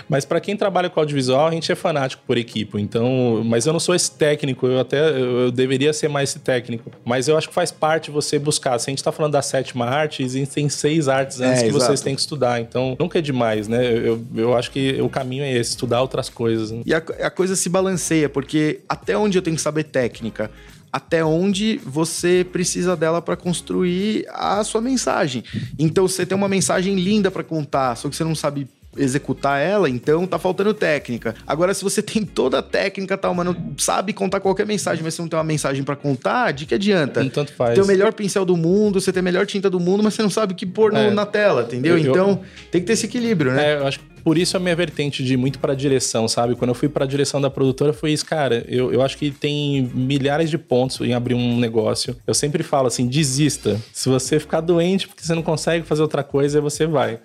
mas 0.09 0.25
para 0.25 0.39
quem 0.39 0.55
trabalha 0.55 0.89
com 0.89 0.99
audiovisual, 0.99 1.47
a 1.47 1.51
gente 1.51 1.71
é 1.71 1.75
fanático 1.75 2.22
por 2.25 2.37
equipe. 2.37 2.79
Então, 2.79 3.41
mas 3.45 3.65
eu 3.65 3.73
não 3.73 3.79
sou 3.79 3.93
esse 3.93 4.11
técnico, 4.11 4.65
eu 4.67 4.79
até 4.79 5.09
eu 5.09 5.51
deveria 5.51 5.91
ser 5.91 6.07
mais 6.07 6.29
esse 6.29 6.39
técnico. 6.39 6.91
Mas 7.03 7.27
eu 7.27 7.37
acho 7.37 7.49
que 7.49 7.53
faz 7.53 7.71
parte 7.71 8.09
você 8.09 8.39
buscar. 8.39 8.79
Se 8.79 8.89
a 8.89 8.91
gente 8.91 8.99
está 8.99 9.11
falando 9.11 9.33
da 9.33 9.41
sétima 9.41 9.85
arte, 9.85 10.23
existem 10.23 10.69
seis 10.69 11.07
artes 11.07 11.41
antes 11.41 11.59
é, 11.59 11.63
que 11.63 11.69
exato. 11.69 11.85
vocês 11.85 12.01
têm 12.01 12.15
que 12.15 12.21
estudar. 12.21 12.61
Então, 12.61 12.95
nunca 12.99 13.19
é 13.19 13.21
demais, 13.21 13.67
né? 13.67 13.85
Eu, 13.85 14.23
eu 14.35 14.55
acho 14.55 14.71
que 14.71 15.01
o 15.01 15.09
caminho 15.09 15.43
é 15.43 15.51
esse, 15.53 15.71
estudar 15.71 16.01
outras 16.01 16.29
coisas. 16.29 16.71
Né? 16.71 16.81
E 16.85 16.93
a, 16.93 16.97
a 16.97 17.29
coisa 17.29 17.55
se 17.55 17.67
balanceia, 17.67 18.29
porque 18.29 18.79
até 18.87 19.17
onde 19.17 19.37
eu 19.37 19.41
tenho 19.41 19.55
que 19.55 19.61
saber 19.61 19.83
técnica, 19.83 20.49
até 20.91 21.25
onde 21.25 21.81
você 21.83 22.45
precisa 22.49 22.95
dela 22.95 23.21
para 23.21 23.35
construir 23.35 24.25
a 24.29 24.63
sua 24.63 24.79
mensagem. 24.79 25.43
Então, 25.77 26.07
você 26.07 26.25
tem 26.25 26.37
uma 26.37 26.47
mensagem 26.47 26.95
linda 26.95 27.29
para 27.29 27.43
contar, 27.43 27.95
só 27.95 28.07
que 28.07 28.15
você 28.15 28.23
não 28.23 28.35
sabe 28.35 28.67
executar 28.97 29.59
ela, 29.59 29.89
então 29.89 30.25
tá 30.25 30.37
faltando 30.39 30.73
técnica. 30.73 31.35
Agora, 31.45 31.73
se 31.73 31.83
você 31.83 32.01
tem 32.03 32.25
toda 32.25 32.59
a 32.59 32.63
técnica 32.63 33.17
tal, 33.17 33.33
mas 33.33 33.45
não 33.45 33.55
sabe 33.77 34.13
contar 34.13 34.39
qualquer 34.39 34.65
mensagem, 34.65 35.03
mas 35.03 35.13
você 35.13 35.21
não 35.21 35.29
tem 35.29 35.37
uma 35.37 35.43
mensagem 35.43 35.83
para 35.83 35.95
contar, 35.95 36.51
de 36.51 36.65
que 36.65 36.75
adianta? 36.75 37.23
tanto 37.29 37.53
faz. 37.53 37.75
Tem 37.75 37.83
o 37.83 37.87
melhor 37.87 38.13
pincel 38.13 38.45
do 38.45 38.55
mundo, 38.55 38.99
você 39.01 39.11
tem 39.11 39.21
a 39.21 39.23
melhor 39.23 39.45
tinta 39.45 39.69
do 39.69 39.79
mundo, 39.79 40.03
mas 40.03 40.13
você 40.13 40.21
não 40.21 40.29
sabe 40.29 40.53
o 40.53 40.55
que 40.55 40.65
pôr 40.65 40.93
é. 40.93 41.09
no, 41.09 41.15
na 41.15 41.25
tela, 41.25 41.63
entendeu? 41.63 41.97
Eu, 41.97 42.11
então, 42.11 42.29
eu... 42.29 42.39
tem 42.71 42.81
que 42.81 42.87
ter 42.87 42.93
esse 42.93 43.05
equilíbrio, 43.05 43.51
né? 43.51 43.71
É, 43.71 43.77
eu 43.77 43.87
acho 43.87 43.99
que 43.99 44.13
por 44.23 44.37
isso 44.37 44.55
a 44.55 44.59
minha 44.59 44.75
vertente 44.75 45.23
de 45.23 45.35
muito 45.35 45.59
para 45.59 45.75
direção, 45.75 46.27
sabe? 46.27 46.55
Quando 46.55 46.69
eu 46.69 46.75
fui 46.75 46.87
para 46.87 47.05
direção 47.05 47.41
da 47.41 47.49
produtora 47.49 47.91
foi 47.91 48.13
isso, 48.13 48.25
cara. 48.25 48.63
Eu, 48.69 48.93
eu 48.93 49.01
acho 49.01 49.17
que 49.17 49.29
tem 49.29 49.91
milhares 49.93 50.49
de 50.49 50.57
pontos 50.57 51.01
em 51.01 51.13
abrir 51.13 51.33
um 51.33 51.59
negócio. 51.59 52.15
Eu 52.25 52.33
sempre 52.33 52.63
falo 52.63 52.87
assim, 52.87 53.05
desista. 53.05 53.79
Se 53.91 54.07
você 54.07 54.39
ficar 54.39 54.61
doente 54.61 55.07
porque 55.07 55.23
você 55.23 55.35
não 55.35 55.41
consegue 55.41 55.85
fazer 55.85 56.01
outra 56.01 56.23
coisa, 56.23 56.61
você 56.61 56.87
vai. 56.87 57.19